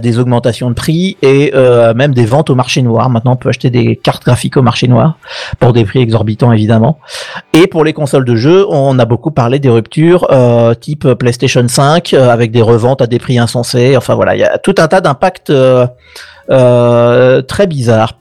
des 0.01 0.18
augmentations 0.18 0.70
de 0.70 0.74
prix 0.74 1.16
et 1.22 1.53
même 1.95 2.14
des 2.14 2.24
ventes 2.24 2.51
au 2.51 2.55
marché 2.55 2.82
noir. 2.82 3.11
Maintenant, 3.11 3.32
on 3.32 3.36
peut 3.36 3.49
acheter 3.49 3.70
des 3.70 3.97
cartes 3.97 4.24
graphiques 4.24 4.57
au 4.57 4.62
marché 4.62 4.89
noir 4.89 5.18
pour 5.59 5.72
des 5.72 5.84
prix 5.84 6.01
exorbitants 6.01 6.53
évidemment. 6.53 6.99
Et 7.53 7.66
pour 7.66 7.84
les 7.84 7.93
consoles 7.93 8.24
de 8.24 8.36
jeux, 8.36 8.66
on 8.68 8.99
a 8.99 9.05
beaucoup 9.05 9.30
parlé 9.30 9.59
des 9.59 9.68
ruptures 9.68 10.26
type 10.80 11.14
PlayStation 11.14 11.66
5 11.66 12.14
euh, 12.14 12.30
avec 12.30 12.51
des 12.51 12.62
reventes 12.62 13.03
à 13.03 13.07
des 13.07 13.18
prix 13.18 13.39
insensés. 13.39 13.97
Enfin 13.97 14.14
voilà, 14.14 14.34
il 14.36 14.41
y 14.41 14.45
a 14.45 14.59
tout 14.59 14.74
un 14.78 14.89
tas 14.89 15.01
d'impacts 15.01 15.53
très 16.49 17.66
bizarres. 17.66 18.14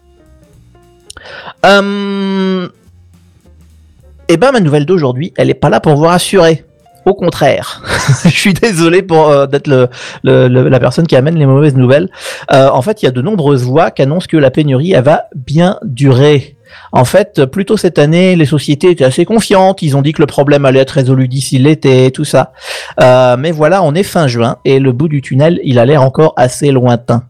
Euh... 1.65 2.67
Eh 4.29 4.35
ben, 4.35 4.51
ma 4.51 4.59
nouvelle 4.59 4.85
d'aujourd'hui, 4.85 5.33
elle 5.37 5.49
est 5.49 5.53
pas 5.53 5.69
là 5.69 5.79
pour 5.79 5.95
vous 5.95 6.03
rassurer. 6.03 6.65
Au 7.05 7.13
contraire, 7.13 7.81
je 8.25 8.29
suis 8.29 8.53
désolé 8.53 9.05
euh, 9.11 9.47
d'être 9.47 9.89
la 10.23 10.79
personne 10.79 11.07
qui 11.07 11.15
amène 11.15 11.37
les 11.37 11.45
mauvaises 11.45 11.77
nouvelles. 11.77 12.09
Euh, 12.51 12.67
en 12.67 12.81
fait, 12.81 13.01
il 13.01 13.05
y 13.05 13.07
a 13.07 13.11
de 13.11 13.21
nombreuses 13.21 13.63
voix 13.63 13.91
qui 13.91 14.01
annoncent 14.01 14.27
que 14.29 14.35
la 14.35 14.51
pénurie, 14.51 14.91
elle 14.91 15.05
va 15.05 15.23
bien 15.33 15.79
durer. 15.83 16.57
En 16.91 17.05
fait, 17.05 17.45
plutôt 17.45 17.77
cette 17.77 17.97
année, 17.97 18.35
les 18.35 18.45
sociétés 18.45 18.91
étaient 18.91 19.05
assez 19.05 19.23
confiantes. 19.23 19.81
Ils 19.81 19.95
ont 19.95 20.01
dit 20.01 20.11
que 20.11 20.21
le 20.21 20.27
problème 20.27 20.65
allait 20.65 20.81
être 20.81 20.91
résolu 20.91 21.29
d'ici 21.29 21.59
l'été, 21.59 22.11
tout 22.11 22.25
ça. 22.25 22.51
Mais 22.99 23.51
voilà, 23.51 23.83
on 23.83 23.95
est 23.95 24.03
fin 24.03 24.27
juin 24.27 24.57
et 24.65 24.79
le 24.79 24.91
bout 24.91 25.07
du 25.07 25.21
tunnel, 25.21 25.61
il 25.63 25.79
a 25.79 25.85
l'air 25.85 26.03
encore 26.03 26.33
assez 26.35 26.71
lointain. 26.71 27.23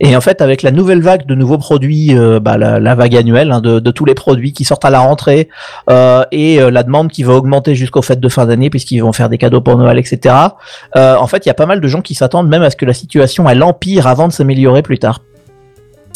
Et 0.00 0.16
en 0.16 0.20
fait, 0.20 0.40
avec 0.40 0.62
la 0.62 0.70
nouvelle 0.70 1.00
vague 1.00 1.26
de 1.26 1.34
nouveaux 1.34 1.58
produits, 1.58 2.16
euh, 2.16 2.40
bah, 2.40 2.56
la, 2.58 2.94
vague 2.94 3.16
annuelle 3.16 3.52
hein, 3.52 3.60
de, 3.60 3.90
tous 3.90 4.04
les 4.04 4.14
produits 4.14 4.52
qui 4.52 4.64
sortent 4.64 4.84
à 4.84 4.90
la 4.90 5.00
rentrée, 5.00 5.48
euh, 5.90 6.24
et 6.32 6.60
euh, 6.60 6.70
la 6.70 6.82
demande 6.82 7.10
qui 7.10 7.22
va 7.22 7.34
augmenter 7.34 7.74
jusqu'aux 7.74 8.02
fêtes 8.02 8.20
de 8.20 8.28
fin 8.28 8.46
d'année 8.46 8.70
puisqu'ils 8.70 9.00
vont 9.00 9.12
faire 9.12 9.28
des 9.28 9.38
cadeaux 9.38 9.60
pour 9.60 9.76
Noël, 9.76 9.98
etc. 9.98 10.34
En 10.94 11.26
fait, 11.26 11.46
il 11.46 11.48
y 11.48 11.50
a 11.50 11.54
pas 11.54 11.66
mal 11.66 11.80
de 11.80 11.88
gens 11.88 12.00
qui 12.00 12.14
s'attendent 12.14 12.48
même 12.48 12.62
à 12.62 12.70
ce 12.70 12.76
que 12.76 12.84
la 12.84 12.94
situation 12.94 13.48
elle 13.48 13.62
empire 13.62 14.06
avant 14.06 14.28
de 14.28 14.32
s'améliorer 14.32 14.82
plus 14.82 14.98
tard. 14.98 15.20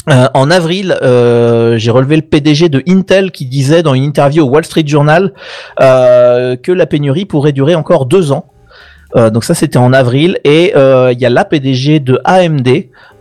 En 0.06 0.50
avril, 0.50 0.96
j'ai 1.02 1.90
relevé 1.90 2.16
le 2.16 2.22
PDG 2.22 2.68
de 2.68 2.82
Intel 2.86 3.30
qui 3.30 3.46
disait 3.46 3.82
dans 3.82 3.94
une 3.94 4.04
interview 4.04 4.44
au 4.44 4.48
Wall 4.48 4.64
Street 4.64 4.84
Journal 4.86 5.32
que 5.78 6.72
la 6.72 6.86
pénurie 6.86 7.24
pourrait 7.24 7.52
durer 7.52 7.74
encore 7.74 8.06
deux 8.06 8.32
ans. 8.32 8.46
Euh, 9.16 9.30
donc 9.30 9.44
ça 9.44 9.54
c'était 9.54 9.78
en 9.78 9.92
avril 9.92 10.38
et 10.44 10.72
euh, 10.74 11.12
il 11.12 11.20
y 11.20 11.26
a 11.26 11.30
la 11.30 11.44
PDG 11.44 12.00
de 12.00 12.20
AMD 12.24 12.68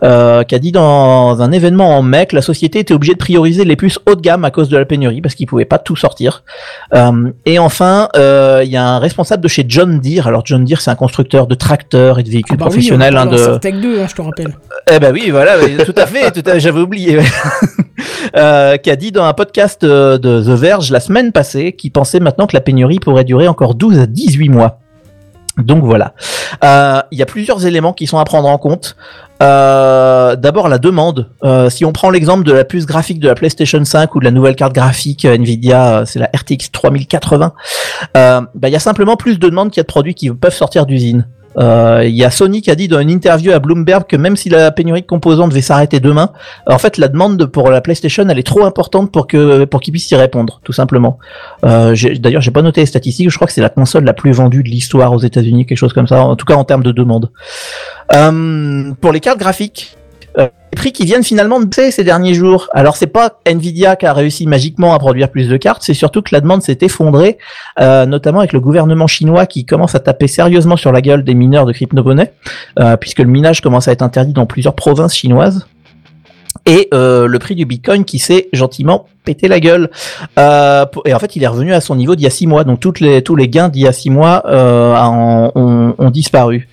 euh, 0.02 0.42
qui 0.42 0.54
a 0.54 0.58
dit 0.58 0.72
dans 0.72 1.40
un 1.40 1.52
événement 1.52 1.96
en 1.96 2.02
mai 2.02 2.26
que 2.26 2.34
la 2.34 2.42
société 2.42 2.80
était 2.80 2.94
obligée 2.94 3.12
de 3.12 3.18
prioriser 3.18 3.64
les 3.64 3.76
puces 3.76 3.98
haut 4.06 4.16
de 4.16 4.20
gamme 4.20 4.44
à 4.44 4.50
cause 4.50 4.68
de 4.68 4.76
la 4.76 4.84
pénurie 4.84 5.20
parce 5.20 5.34
qu'ils 5.36 5.46
pouvaient 5.46 5.64
pas 5.64 5.78
tout 5.78 5.94
sortir. 5.96 6.42
Euh, 6.94 7.30
et 7.46 7.58
enfin 7.58 8.08
euh, 8.16 8.62
il 8.64 8.70
y 8.70 8.76
a 8.76 8.84
un 8.84 8.98
responsable 8.98 9.42
de 9.42 9.48
chez 9.48 9.64
John 9.68 10.00
Deere. 10.00 10.26
Alors 10.26 10.42
John 10.44 10.64
Deere 10.64 10.80
c'est 10.80 10.90
un 10.90 10.96
constructeur 10.96 11.46
de 11.46 11.54
tracteurs 11.54 12.18
et 12.18 12.22
de 12.24 12.30
véhicules 12.30 12.56
Ah 12.58 12.64
bah 12.64 12.66
oui, 12.66 12.72
professionnels. 12.72 13.14
on 13.16 13.20
hein, 13.20 13.26
de... 13.26 13.58
Tech 13.58 13.74
2, 13.74 14.00
hein, 14.00 14.06
je 14.08 14.14
te 14.14 14.22
rappelle. 14.22 14.56
Eh 14.92 14.98
ben 14.98 15.12
oui, 15.12 15.30
voilà, 15.30 15.52
oui, 15.62 15.76
tout 15.84 15.94
à 15.96 16.06
fait, 16.06 16.30
tout 16.32 16.48
à- 16.50 16.58
j'avais 16.58 16.80
oublié. 16.80 17.18
Euh, 18.36 18.76
qui 18.78 18.90
a 18.90 18.96
dit 18.96 19.12
dans 19.12 19.24
un 19.24 19.32
podcast 19.32 19.84
euh, 19.84 20.18
de 20.18 20.42
The 20.42 20.58
Verge 20.58 20.90
la 20.90 20.98
semaine 20.98 21.30
passée 21.30 21.72
qu'il 21.72 21.92
pensait 21.92 22.18
maintenant 22.18 22.46
que 22.46 22.56
la 22.56 22.60
pénurie 22.60 22.98
pourrait 22.98 23.22
durer 23.22 23.46
encore 23.46 23.74
12 23.76 23.98
à 24.00 24.06
18 24.06 24.48
mois. 24.48 24.80
Donc 25.58 25.84
voilà. 25.84 26.14
Euh, 26.64 27.00
Il 27.10 27.18
y 27.18 27.22
a 27.22 27.26
plusieurs 27.26 27.66
éléments 27.66 27.92
qui 27.92 28.06
sont 28.06 28.18
à 28.18 28.24
prendre 28.24 28.48
en 28.48 28.58
compte. 28.58 28.96
Euh, 29.42 30.36
D'abord 30.36 30.68
la 30.68 30.78
demande. 30.78 31.30
Euh, 31.44 31.70
si 31.70 31.84
on 31.84 31.92
prend 31.92 32.10
l'exemple 32.10 32.44
de 32.44 32.52
la 32.52 32.64
puce 32.64 32.86
graphique 32.86 33.20
de 33.20 33.28
la 33.28 33.34
PlayStation 33.34 33.84
5 33.84 34.14
ou 34.14 34.20
de 34.20 34.24
la 34.24 34.30
nouvelle 34.30 34.56
carte 34.56 34.72
graphique 34.72 35.24
Nvidia, 35.24 36.04
c'est 36.06 36.18
la 36.18 36.30
RTX 36.34 36.70
3080, 36.72 37.52
euh, 38.16 38.40
bah, 38.54 38.68
il 38.68 38.72
y 38.72 38.76
a 38.76 38.80
simplement 38.80 39.16
plus 39.16 39.38
de 39.38 39.48
demandes 39.48 39.70
qu'il 39.70 39.78
y 39.78 39.80
a 39.80 39.84
de 39.84 39.88
produits 39.88 40.14
qui 40.14 40.30
peuvent 40.30 40.54
sortir 40.54 40.86
d'usine. 40.86 41.26
Euh, 41.58 42.02
Il 42.04 42.14
y 42.14 42.24
a 42.24 42.30
Sony 42.30 42.62
qui 42.62 42.70
a 42.70 42.74
dit 42.74 42.88
dans 42.88 42.98
une 43.00 43.10
interview 43.10 43.52
à 43.52 43.58
Bloomberg 43.58 44.04
que 44.06 44.16
même 44.16 44.36
si 44.36 44.48
la 44.48 44.70
pénurie 44.72 45.02
de 45.02 45.06
composants 45.06 45.48
devait 45.48 45.60
s'arrêter 45.60 46.00
demain, 46.00 46.30
en 46.66 46.78
fait 46.78 46.98
la 46.98 47.08
demande 47.08 47.36
de- 47.36 47.44
pour 47.44 47.70
la 47.70 47.80
PlayStation 47.80 48.26
elle 48.28 48.38
est 48.38 48.42
trop 48.46 48.64
importante 48.64 49.12
pour 49.12 49.26
que 49.26 49.64
pour 49.64 49.80
qu'ils 49.80 49.92
puissent 49.92 50.10
y 50.10 50.16
répondre, 50.16 50.60
tout 50.64 50.72
simplement. 50.72 51.18
Euh, 51.64 51.94
D'ailleurs 52.18 52.42
j'ai 52.42 52.50
pas 52.50 52.62
noté 52.62 52.80
les 52.80 52.86
statistiques, 52.86 53.30
je 53.30 53.36
crois 53.36 53.46
que 53.46 53.52
c'est 53.52 53.60
la 53.62 53.68
console 53.68 54.04
la 54.04 54.14
plus 54.14 54.32
vendue 54.32 54.62
de 54.62 54.68
l'histoire 54.68 55.12
aux 55.12 55.20
États-Unis, 55.20 55.64
quelque 55.66 55.78
chose 55.78 55.92
comme 55.92 56.06
ça, 56.08 56.24
en 56.24 56.36
tout 56.36 56.44
cas 56.46 56.54
en 56.54 56.64
termes 56.64 56.82
de 56.82 56.92
demande. 56.92 57.30
Euh, 58.14 58.92
pour 59.00 59.12
les 59.12 59.20
cartes 59.20 59.38
graphiques, 59.38 59.96
euh, 60.38 60.48
les 60.72 60.76
prix 60.76 60.92
qui 60.92 61.04
viennent 61.04 61.22
finalement 61.22 61.60
de 61.60 61.66
baisser 61.66 61.90
ces 61.90 62.04
derniers 62.04 62.34
jours. 62.34 62.68
Alors 62.72 62.96
c'est 62.96 63.06
pas 63.06 63.40
Nvidia 63.46 63.96
qui 63.96 64.06
a 64.06 64.12
réussi 64.12 64.46
magiquement 64.46 64.94
à 64.94 64.98
produire 64.98 65.30
plus 65.30 65.48
de 65.48 65.56
cartes, 65.56 65.82
c'est 65.82 65.94
surtout 65.94 66.22
que 66.22 66.30
la 66.32 66.40
demande 66.40 66.62
s'est 66.62 66.78
effondrée, 66.80 67.38
euh, 67.80 68.06
notamment 68.06 68.40
avec 68.40 68.52
le 68.52 68.60
gouvernement 68.60 69.06
chinois 69.06 69.46
qui 69.46 69.64
commence 69.64 69.94
à 69.94 70.00
taper 70.00 70.26
sérieusement 70.26 70.76
sur 70.76 70.92
la 70.92 71.00
gueule 71.00 71.24
des 71.24 71.34
mineurs 71.34 71.66
de 71.66 71.72
crypto-monnaies, 71.72 72.32
euh, 72.80 72.96
puisque 72.96 73.20
le 73.20 73.28
minage 73.28 73.60
commence 73.60 73.88
à 73.88 73.92
être 73.92 74.02
interdit 74.02 74.32
dans 74.32 74.46
plusieurs 74.46 74.74
provinces 74.74 75.14
chinoises. 75.14 75.66
Et 76.66 76.88
euh, 76.94 77.26
le 77.26 77.38
prix 77.38 77.54
du 77.54 77.66
Bitcoin 77.66 78.04
qui 78.04 78.18
s'est 78.18 78.48
gentiment 78.52 79.06
pété 79.24 79.48
la 79.48 79.60
gueule. 79.60 79.90
Euh, 80.38 80.86
et 81.04 81.12
en 81.12 81.18
fait, 81.18 81.36
il 81.36 81.42
est 81.42 81.46
revenu 81.46 81.74
à 81.74 81.80
son 81.80 81.94
niveau 81.94 82.14
d'il 82.14 82.24
y 82.24 82.26
a 82.26 82.30
six 82.30 82.46
mois. 82.46 82.64
Donc 82.64 82.80
toutes 82.80 83.00
les, 83.00 83.22
tous 83.22 83.36
les 83.36 83.48
gains 83.48 83.68
d'il 83.68 83.82
y 83.82 83.88
a 83.88 83.92
six 83.92 84.08
mois 84.08 84.42
euh, 84.46 84.94
ont, 85.54 85.94
ont 85.98 86.10
disparu. 86.10 86.68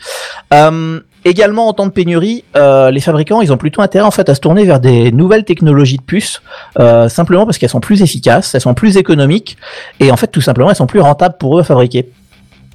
Euh, 0.54 1.02
également 1.26 1.68
en 1.68 1.74
temps 1.74 1.86
de 1.86 1.92
pénurie, 1.92 2.44
euh, 2.56 2.92
les 2.92 3.00
fabricants, 3.00 3.42
ils 3.42 3.52
ont 3.52 3.58
plutôt 3.58 3.82
intérêt 3.82 4.06
en 4.06 4.12
fait 4.12 4.30
à 4.30 4.36
se 4.36 4.40
tourner 4.40 4.66
vers 4.66 4.80
des 4.80 5.12
nouvelles 5.12 5.46
technologies 5.46 5.98
de 5.98 6.04
puces, 6.04 6.42
euh, 6.80 7.10
simplement 7.10 7.46
parce 7.46 7.58
qu'elles 7.58 7.70
sont 7.70 7.80
plus 7.80 8.02
efficaces, 8.02 8.56
elles 8.56 8.62
sont 8.62 8.74
plus 8.74 8.98
économiques, 8.98 9.58
et 10.00 10.12
en 10.12 10.18
fait 10.18 10.28
tout 10.28 10.42
simplement 10.42 10.70
elles 10.70 10.76
sont 10.76 10.88
plus 10.88 11.02
rentables 11.02 11.36
pour 11.38 11.58
eux 11.58 11.62
à 11.62 11.64
fabriquer. 11.64 12.10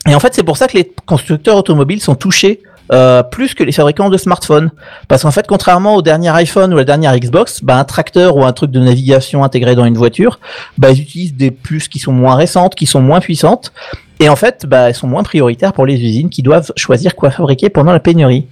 Et 0.09 0.15
en 0.15 0.21
fait 0.21 0.35
c'est 0.35 0.45
pour 0.45 0.57
ça 0.57 0.69
que 0.69 0.77
les 0.77 0.93
constructeurs 1.07 1.57
automobiles 1.57 2.01
sont 2.01 2.15
touchés 2.15 2.61
euh, 2.93 3.25
plus 3.25 3.55
que 3.55 3.65
les 3.65 3.73
fabricants 3.73 4.11
de 4.11 4.17
smartphones. 4.17 4.71
Parce 5.09 5.23
qu'en 5.23 5.33
fait, 5.33 5.47
contrairement 5.49 5.97
au 5.97 6.03
dernier 6.03 6.29
iPhone 6.29 6.73
ou 6.73 6.77
à 6.77 6.81
la 6.81 6.85
dernière 6.85 7.19
Xbox, 7.19 7.65
bah, 7.65 7.77
un 7.79 7.85
tracteur 7.85 8.37
ou 8.37 8.45
un 8.45 8.53
truc 8.53 8.71
de 8.71 8.79
navigation 8.79 9.43
intégré 9.43 9.75
dans 9.75 9.85
une 9.85 9.97
voiture, 9.97 10.39
bah, 10.79 10.93
ils 10.93 11.03
utilisent 11.03 11.35
des 11.35 11.51
puces 11.51 11.89
qui 11.89 11.99
sont 11.99 12.13
moins 12.13 12.37
récentes, 12.37 12.77
qui 12.77 12.87
sont 12.87 13.01
moins 13.01 13.19
puissantes. 13.19 13.73
Et 14.19 14.29
en 14.29 14.37
fait, 14.37 14.65
bah, 14.67 14.89
elles 14.89 14.95
sont 14.95 15.09
moins 15.09 15.23
prioritaires 15.23 15.73
pour 15.73 15.85
les 15.85 16.03
usines 16.03 16.31
qui 16.31 16.43
doivent 16.43 16.73
choisir 16.77 17.15
quoi 17.15 17.31
fabriquer 17.31 17.69
pendant 17.69 17.93
la 17.93 18.01
pénurie. 18.01 18.47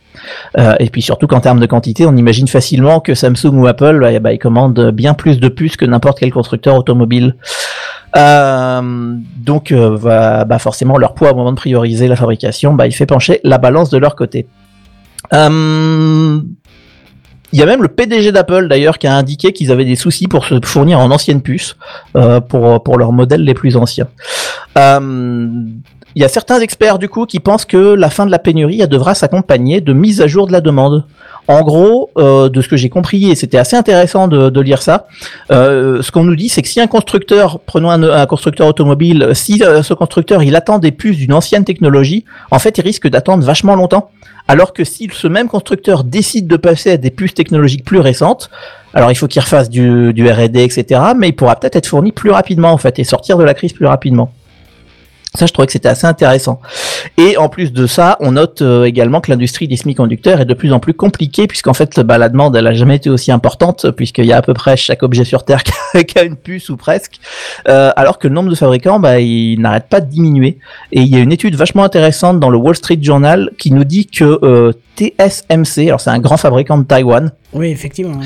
Euh, 0.59 0.75
et 0.79 0.91
puis 0.91 1.01
surtout 1.01 1.27
qu'en 1.27 1.41
termes 1.41 1.61
de 1.61 1.67
quantité, 1.67 2.07
on 2.07 2.17
imagine 2.17 2.49
facilement 2.49 3.01
que 3.01 3.15
Samsung 3.15 3.55
ou 3.55 3.67
Apple, 3.67 3.99
bah, 4.01 4.19
bah, 4.21 4.33
ils 4.33 4.39
commandent 4.39 4.91
bien 4.91 5.15
plus 5.15 5.41
de 5.41 5.49
puces 5.49 5.77
que 5.77 5.87
n'importe 5.87 6.19
quel 6.19 6.33
constructeur 6.33 6.77
automobile. 6.77 7.37
Euh, 8.17 9.15
donc, 9.37 9.73
bah, 9.73 10.45
bah, 10.45 10.59
forcément, 10.59 10.99
leur 10.99 11.15
poids 11.15 11.33
au 11.33 11.35
moment 11.35 11.53
de 11.53 11.57
prioriser 11.57 12.09
la 12.09 12.17
fabrication, 12.17 12.75
bah, 12.75 12.87
il 12.87 12.93
fait 12.93 13.07
pencher 13.07 13.41
la 13.43 13.59
balance 13.59 13.89
de 13.89 13.99
leur 13.99 14.17
côté. 14.17 14.47
Euh, 15.33 16.41
il 17.55 17.59
y 17.59 17.63
a 17.63 17.67
même 17.67 17.83
le 17.83 17.89
PDG 17.89 18.33
d'Apple 18.33 18.67
d'ailleurs 18.67 18.99
qui 18.99 19.07
a 19.07 19.15
indiqué 19.15 19.53
qu'ils 19.53 19.71
avaient 19.71 19.85
des 19.85 19.95
soucis 19.95 20.27
pour 20.27 20.45
se 20.45 20.59
fournir 20.65 20.99
en 20.99 21.13
anciennes 21.13 21.41
puces 21.41 21.77
euh, 22.17 22.41
pour, 22.41 22.99
leurs 22.99 23.13
modèles 23.13 23.45
les 23.45 23.55
plus 23.55 23.77
anciens. 23.77 24.09
Euh, 24.77 25.63
il 26.15 26.23
y 26.23 26.25
a 26.25 26.29
certains 26.29 26.61
experts 26.61 26.99
du 26.99 27.09
coup 27.09 27.27
qui 27.27 27.41
pensent 27.41 27.65
que 27.65 27.95
la 27.95 28.11
fin 28.11 28.27
de 28.27 28.31
la 28.31 28.39
pénurie 28.39 28.87
devra 28.87 29.15
s'accompagner 29.15 29.81
de 29.81 29.93
mise 29.93 30.21
à 30.21 30.27
jour 30.27 30.47
de 30.47 30.53
la 30.53 30.61
demande. 30.61 31.05
En 31.47 31.63
gros, 31.63 32.11
euh, 32.17 32.49
de 32.49 32.63
ce 32.63 32.69
que 32.69 32.77
j'ai 32.77 32.89
compris, 32.89 33.31
et 33.31 33.35
c'était 33.35 33.59
assez 33.59 33.77
intéressant 33.77 34.29
de, 34.29 34.61
lire 34.61 34.81
ça, 34.81 35.07
euh, 35.51 36.01
ce 36.01 36.11
qu'on 36.11 36.25
nous 36.25 36.37
dit, 36.37 36.49
c'est 36.49 36.63
que 36.63 36.69
si 36.69 36.81
un 36.81 36.87
constructeur, 36.87 37.61
prenons 37.61 37.91
un, 37.91 38.03
un 38.03 38.27
constructeur 38.27 38.67
automobile, 38.67 39.31
si 39.35 39.63
euh, 39.63 39.83
ce 39.83 39.93
constructeur 39.93 40.43
il 40.43 40.57
attend 40.57 40.79
des 40.79 40.91
puces 40.91 41.19
d'une 41.19 41.35
ancienne 41.35 41.65
technologie, 41.65 42.25
en 42.51 42.59
fait, 42.59 42.79
il 42.79 42.83
risque 42.83 43.09
d'attendre 43.09 43.45
vachement 43.45 43.75
longtemps. 43.75 44.11
Alors 44.49 44.73
que 44.73 44.85
si 44.85 45.09
ce 45.13 45.27
même 45.27 45.49
constructeur 45.49 46.05
décide 46.05 46.47
de 46.47 46.57
passer 46.57 46.93
à 46.93 46.97
des 46.97 47.11
puces 47.11 47.35
technologiques 47.35 47.85
plus 47.85 48.01
récentes, 48.01 48.51
alors 48.95 49.11
il 49.11 49.15
faut 49.15 49.27
qu'il 49.27 49.43
refasse 49.43 49.69
du, 49.69 50.13
du 50.15 50.31
R&D, 50.31 50.63
etc., 50.63 51.01
mais 51.17 51.29
il 51.29 51.33
pourra 51.33 51.57
peut-être 51.57 51.77
être 51.77 51.87
fourni 51.87 52.13
plus 52.13 52.31
rapidement 52.31 52.71
en 52.71 52.79
fait 52.79 52.99
et 52.99 53.05
sortir 53.05 53.37
de 53.37 53.45
la 53.45 53.55
crise 53.55 53.73
plus 53.73 53.87
rapidement. 53.87 54.31
Ça, 55.37 55.47
je 55.47 55.53
trouvais 55.53 55.67
que 55.67 55.73
c'était 55.73 55.89
assez 55.89 56.07
intéressant. 56.07 56.61
Et 57.19 57.37
en 57.37 57.49
plus 57.49 57.73
de 57.73 57.89
ça, 57.89 58.17
on 58.21 58.33
note 58.33 58.63
euh, 58.63 58.85
également 58.85 59.21
que 59.21 59.33
l'industrie 59.33 59.67
des 59.67 59.77
semi-conducteurs 59.77 60.41
est 60.41 60.45
de 60.45 60.55
plus 60.55 60.73
en 60.73 60.79
plus 60.79 60.95
compliquée, 60.95 61.49
puisqu'en 61.49 61.75
fait, 61.75 61.99
bah, 61.99 62.19
la 62.19 62.29
demande, 62.29 62.55
elle 62.55 62.69
a 62.69 62.73
jamais 62.73 62.97
été 62.97 63.11
aussi 63.11 63.33
importante, 63.33 63.91
puisqu'il 63.97 64.27
y 64.27 64.33
a 64.33 64.37
à 64.37 64.43
peu 64.43 64.55
près 64.55 64.77
chaque 64.77 65.03
objet 65.03 65.25
sur 65.25 65.45
Terre 65.45 65.65
qui 66.07 66.19
a 66.19 66.23
une 66.23 66.37
puce 66.37 66.69
ou 66.69 66.77
presque, 66.77 67.19
euh, 67.69 67.91
alors 67.97 68.21
que 68.21 68.29
le 68.29 68.35
nombre 68.35 68.49
de 68.49 68.55
fabricants, 68.55 69.01
bah, 69.01 69.19
il 69.19 69.61
n'arrête 69.61 69.89
pas 69.89 70.01
de 70.01 70.09
diminuer. 70.09 70.59
Et 70.93 71.01
il 71.01 71.09
y 71.09 71.17
a 71.17 71.19
une 71.19 71.33
étude 71.33 71.57
vachement 71.57 71.83
intéressante 71.83 72.39
dans 72.39 72.51
le 72.51 72.57
Wall 72.57 72.77
Street 72.77 72.99
Journal 73.03 73.51
qui 73.59 73.73
nous 73.73 73.85
dit 73.85 74.07
que 74.07 74.39
euh, 74.45 74.73
TSMC, 74.97 75.89
alors 75.89 76.01
c'est 76.01 76.11
un 76.11 76.21
grand 76.21 76.37
fabricant 76.37 76.79
de 76.79 76.85
Taïwan, 76.85 77.33
Oui, 77.55 77.69
effectivement. 77.69 78.21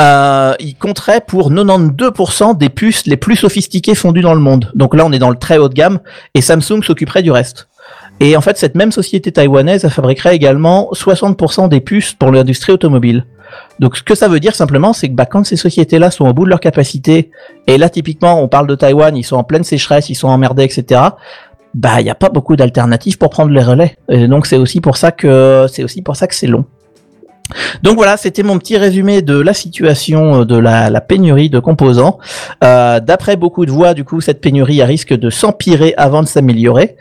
euh, 0.00 0.54
il 0.58 0.74
compterait 0.74 1.20
pour 1.20 1.52
92% 1.52 2.56
des 2.56 2.68
puces 2.70 3.06
les 3.06 3.16
plus 3.16 3.36
sophistiquées 3.36 3.94
fondues 3.94 4.22
dans 4.22 4.34
le 4.34 4.40
monde. 4.40 4.70
Donc 4.74 4.94
là, 4.94 5.04
on 5.04 5.12
est 5.12 5.18
dans 5.18 5.30
le 5.30 5.36
très 5.36 5.58
haut 5.58 5.68
de 5.68 5.74
gamme 5.74 6.00
et 6.34 6.40
Samsung 6.40 6.82
s'occuperait 6.82 7.22
du 7.22 7.30
reste. 7.30 7.68
Et 8.20 8.36
en 8.36 8.40
fait, 8.40 8.56
cette 8.56 8.74
même 8.74 8.92
société 8.92 9.32
taïwanaise 9.32 9.88
fabriquerait 9.88 10.36
également 10.36 10.90
60% 10.92 11.68
des 11.68 11.80
puces 11.80 12.12
pour 12.14 12.30
l'industrie 12.30 12.72
automobile. 12.72 13.26
Donc 13.80 13.96
ce 13.96 14.02
que 14.02 14.14
ça 14.14 14.28
veut 14.28 14.40
dire 14.40 14.54
simplement, 14.54 14.92
c'est 14.92 15.08
que 15.08 15.14
bah, 15.14 15.26
quand 15.26 15.44
ces 15.44 15.56
sociétés-là 15.56 16.10
sont 16.10 16.26
au 16.26 16.32
bout 16.32 16.44
de 16.44 16.50
leur 16.50 16.60
capacité, 16.60 17.30
et 17.66 17.78
là 17.78 17.88
typiquement 17.90 18.40
on 18.42 18.48
parle 18.48 18.66
de 18.66 18.74
Taïwan, 18.74 19.14
ils 19.16 19.24
sont 19.24 19.36
en 19.36 19.44
pleine 19.44 19.64
sécheresse, 19.64 20.08
ils 20.08 20.14
sont 20.14 20.28
emmerdés, 20.28 20.64
etc. 20.64 21.00
Bah 21.74 22.00
il 22.00 22.04
n'y 22.04 22.10
a 22.10 22.14
pas 22.14 22.28
beaucoup 22.28 22.56
d'alternatives 22.56 23.18
pour 23.18 23.30
prendre 23.30 23.50
les 23.50 23.62
relais. 23.62 23.96
Et 24.08 24.26
donc 24.28 24.46
c'est 24.46 24.56
aussi 24.56 24.80
pour 24.80 24.96
ça 24.96 25.10
que 25.10 25.66
c'est 25.70 25.84
aussi 25.84 26.00
pour 26.02 26.16
ça 26.16 26.26
que 26.26 26.34
c'est 26.34 26.46
long. 26.46 26.64
Donc 27.82 27.96
voilà, 27.96 28.16
c'était 28.16 28.42
mon 28.42 28.58
petit 28.58 28.76
résumé 28.76 29.22
de 29.22 29.38
la 29.38 29.54
situation 29.54 30.40
euh, 30.40 30.44
de 30.44 30.56
la, 30.56 31.00
pénurie 31.00 31.50
de 31.50 31.58
composants. 31.58 32.18
Euh, 32.64 33.00
D'après 33.00 33.36
beaucoup 33.36 33.66
de 33.66 33.70
voix, 33.70 33.94
du 33.94 34.04
coup, 34.04 34.20
cette 34.20 34.40
pénurie 34.40 34.82
risque 34.82 35.12
de 35.12 35.30
s'empirer 35.30 35.94
avant 35.96 36.22
de 36.22 36.28
s'améliorer. 36.28 36.96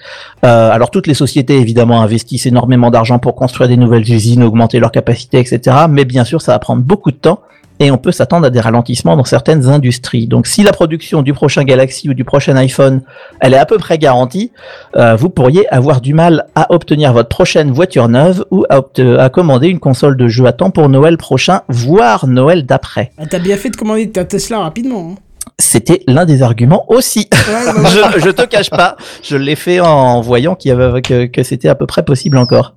Euh, 0.45 0.71
alors 0.71 0.91
toutes 0.91 1.07
les 1.07 1.13
sociétés, 1.13 1.57
évidemment, 1.57 2.01
investissent 2.01 2.45
énormément 2.45 2.91
d'argent 2.91 3.19
pour 3.19 3.35
construire 3.35 3.69
des 3.69 3.77
nouvelles 3.77 4.09
usines, 4.11 4.43
augmenter 4.43 4.79
leur 4.79 4.91
capacité, 4.91 5.39
etc. 5.39 5.75
Mais 5.89 6.05
bien 6.05 6.23
sûr, 6.23 6.41
ça 6.41 6.53
va 6.53 6.59
prendre 6.59 6.81
beaucoup 6.81 7.11
de 7.11 7.17
temps 7.17 7.41
et 7.81 7.89
on 7.89 7.97
peut 7.97 8.11
s'attendre 8.11 8.45
à 8.45 8.49
des 8.51 8.59
ralentissements 8.59 9.17
dans 9.17 9.23
certaines 9.23 9.67
industries. 9.67 10.27
Donc 10.27 10.45
si 10.45 10.61
la 10.61 10.71
production 10.71 11.23
du 11.23 11.33
prochain 11.33 11.63
Galaxy 11.63 12.09
ou 12.09 12.13
du 12.13 12.23
prochain 12.23 12.55
iPhone, 12.55 13.01
elle 13.39 13.55
est 13.55 13.57
à 13.57 13.65
peu 13.65 13.77
près 13.77 13.97
garantie, 13.97 14.51
euh, 14.95 15.15
vous 15.15 15.29
pourriez 15.29 15.67
avoir 15.73 15.99
du 15.99 16.13
mal 16.13 16.45
à 16.53 16.71
obtenir 16.71 17.11
votre 17.11 17.29
prochaine 17.29 17.71
voiture 17.71 18.07
neuve 18.07 18.45
ou 18.51 18.65
à, 18.69 19.29
commander 19.29 19.67
une 19.67 19.79
console 19.79 20.15
de 20.15 20.27
jeu 20.27 20.45
à 20.45 20.51
temps 20.51 20.69
pour 20.69 20.89
Noël 20.89 21.17
prochain, 21.17 21.61
voire 21.69 22.27
Noël 22.27 22.67
d'après. 22.67 23.11
Ah, 23.17 23.25
T'as 23.27 23.39
bien 23.39 23.57
fait 23.57 23.71
de 23.71 23.75
commander 23.75 24.11
ta 24.11 24.25
Tesla 24.25 24.59
rapidement. 24.59 25.13
hein. 25.13 25.30
C'était 25.61 26.01
l'un 26.07 26.25
des 26.25 26.41
arguments 26.43 26.85
aussi. 26.91 27.29
Ouais, 27.31 27.71
je, 28.15 28.19
je 28.19 28.29
te 28.29 28.41
cache 28.43 28.69
pas, 28.69 28.97
je 29.23 29.37
l'ai 29.37 29.55
fait 29.55 29.79
en 29.79 30.19
voyant 30.21 30.55
qu'il 30.55 30.69
y 30.69 30.71
avait 30.73 31.01
que, 31.01 31.25
que 31.27 31.43
c'était 31.43 31.69
à 31.69 31.75
peu 31.75 31.85
près 31.85 32.03
possible 32.03 32.37
encore. 32.37 32.73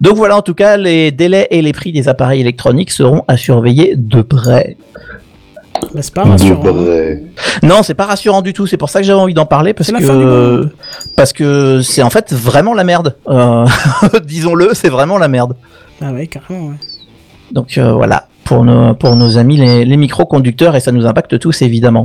Donc 0.00 0.16
voilà, 0.16 0.36
en 0.36 0.42
tout 0.42 0.54
cas, 0.54 0.76
les 0.76 1.10
délais 1.10 1.48
et 1.50 1.62
les 1.62 1.72
prix 1.72 1.92
des 1.92 2.08
appareils 2.08 2.40
électroniques 2.40 2.90
seront 2.90 3.24
à 3.28 3.36
surveiller 3.36 3.94
de 3.96 4.20
près. 4.22 4.76
bah, 5.94 6.02
c'est 6.02 6.12
pas 6.14 6.24
rassurant. 6.24 6.62
Ouais. 6.62 7.22
Non, 7.62 7.82
c'est 7.82 7.94
pas 7.94 8.04
rassurant 8.06 8.42
du 8.42 8.52
tout. 8.52 8.66
C'est 8.66 8.76
pour 8.76 8.90
ça 8.90 9.00
que 9.00 9.06
j'avais 9.06 9.18
envie 9.20 9.34
d'en 9.34 9.46
parler 9.46 9.72
parce 9.72 9.90
que 9.90 10.68
parce 11.16 11.32
que 11.32 11.80
c'est 11.82 12.02
en 12.02 12.10
fait 12.10 12.32
vraiment 12.32 12.74
la 12.74 12.84
merde. 12.84 13.16
Euh, 13.28 13.66
Disons-le, 14.24 14.70
c'est 14.74 14.90
vraiment 14.90 15.16
la 15.18 15.28
merde. 15.28 15.54
Ah 16.02 16.12
ouais, 16.12 16.26
carrément, 16.26 16.68
ouais. 16.68 16.76
Donc 17.52 17.78
euh, 17.78 17.92
voilà 17.92 18.28
pour 18.44 18.64
nos 18.64 18.94
pour 18.94 19.16
nos 19.16 19.38
amis 19.38 19.56
les, 19.56 19.84
les 19.84 19.96
microconducteurs 19.96 20.76
et 20.76 20.80
ça 20.80 20.92
nous 20.92 21.06
impacte 21.06 21.38
tous 21.38 21.62
évidemment. 21.62 22.04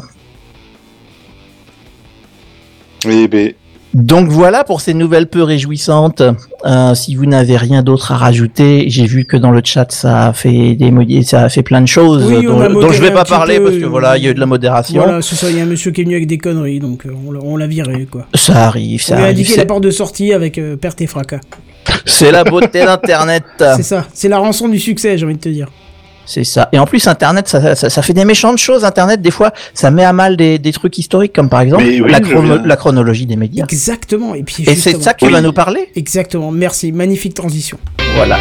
Eh 3.08 3.28
ben, 3.28 3.54
Donc 3.94 4.28
voilà 4.30 4.64
pour 4.64 4.80
ces 4.82 4.94
nouvelles 4.94 5.28
peu 5.28 5.44
réjouissantes. 5.44 6.22
Euh, 6.66 6.94
si 6.96 7.16
vous 7.16 7.26
n'avez 7.26 7.58
rien 7.58 7.82
d'autre 7.84 8.12
à 8.12 8.18
rajouter, 8.18 8.86
j'ai 8.88 9.06
vu 9.06 9.26
que 9.26 9.36
dans 9.36 9.52
le 9.52 9.62
chat 9.64 9.92
ça 9.92 10.28
a 10.28 10.34
fait 10.34 10.76
des 10.76 11.24
ça 11.24 11.44
a 11.44 11.50
fait 11.50 11.64
plein 11.64 11.82
de 11.82 11.88
choses 11.88 12.24
Oui, 12.26 12.48
on 12.48 12.58
dont, 12.70 12.82
dont 12.82 12.92
je 12.92 13.02
vais 13.02 13.12
pas 13.12 13.26
parler 13.26 13.58
peu, 13.58 13.66
parce 13.66 13.78
que 13.78 13.86
voilà, 13.86 14.18
il 14.18 14.24
y 14.24 14.28
a 14.28 14.32
eu 14.32 14.34
de 14.34 14.40
la 14.40 14.46
modération. 14.46 15.02
Voilà, 15.04 15.22
c'est 15.22 15.36
ça, 15.36 15.50
il 15.50 15.58
y 15.58 15.60
a 15.60 15.64
un 15.64 15.66
monsieur 15.66 15.92
qui 15.92 16.02
est 16.02 16.04
venu 16.04 16.16
avec 16.16 16.28
des 16.28 16.38
conneries, 16.38 16.80
donc 16.80 17.06
euh, 17.06 17.12
on 17.28 17.32
l'a- 17.32 17.40
on 17.44 17.68
viré, 17.68 18.08
quoi. 18.10 18.28
Ça 18.36 18.68
arrive, 18.68 19.02
On 19.04 19.08
ça 19.10 19.16
lui 19.16 19.22
a 19.24 19.26
arrive. 19.26 19.40
indiqué 19.40 19.58
la 19.58 19.66
porte 19.66 19.84
de 19.84 19.92
sortie 19.92 20.32
avec 20.34 20.58
euh, 20.58 20.78
perte 20.78 21.02
et 21.02 21.08
fracas. 21.08 21.42
C'est 22.06 22.32
la 22.32 22.44
beauté 22.44 22.86
d'internet. 22.86 23.44
C'est 23.76 23.84
ça, 23.84 24.06
c'est 24.14 24.30
la 24.30 24.38
rançon 24.38 24.70
du 24.70 24.80
succès, 24.80 25.18
j'ai 25.18 25.26
envie 25.26 25.36
de 25.36 25.40
te 25.42 25.50
dire. 25.50 25.68
C'est 26.34 26.46
ça. 26.46 26.70
Et 26.72 26.80
en 26.80 26.86
plus, 26.86 27.06
Internet, 27.08 27.50
ça, 27.50 27.76
ça, 27.76 27.90
ça 27.90 28.02
fait 28.02 28.14
des 28.14 28.24
méchantes 28.24 28.58
choses. 28.58 28.86
Internet, 28.86 29.22
des 29.22 29.32
fois, 29.32 29.52
ça 29.74 29.92
met 29.92 30.06
à 30.06 30.14
mal 30.14 30.38
des, 30.38 30.60
des 30.60 30.72
trucs 30.72 30.98
historiques, 30.98 31.34
comme 31.34 31.50
par 31.50 31.60
exemple 31.60 31.84
oui, 31.84 32.02
la, 32.08 32.22
chrono- 32.22 32.76
chronologie 32.78 33.26
des 33.26 33.36
médias. 33.36 33.66
Exactement, 33.66 34.34
et 34.34 34.44
puis 34.44 34.64
Et 34.66 34.76
c'est 34.76 35.02
ça 35.02 35.14
que 35.14 35.20
tu 35.20 35.26
Oui. 35.26 35.32
vas 35.34 35.42
nous 35.42 35.52
parler? 35.52 35.90
Exactement, 35.96 36.50
merci, 36.52 36.94
magnifique 36.94 37.34
transition. 37.34 37.78
Voilà. 38.16 38.38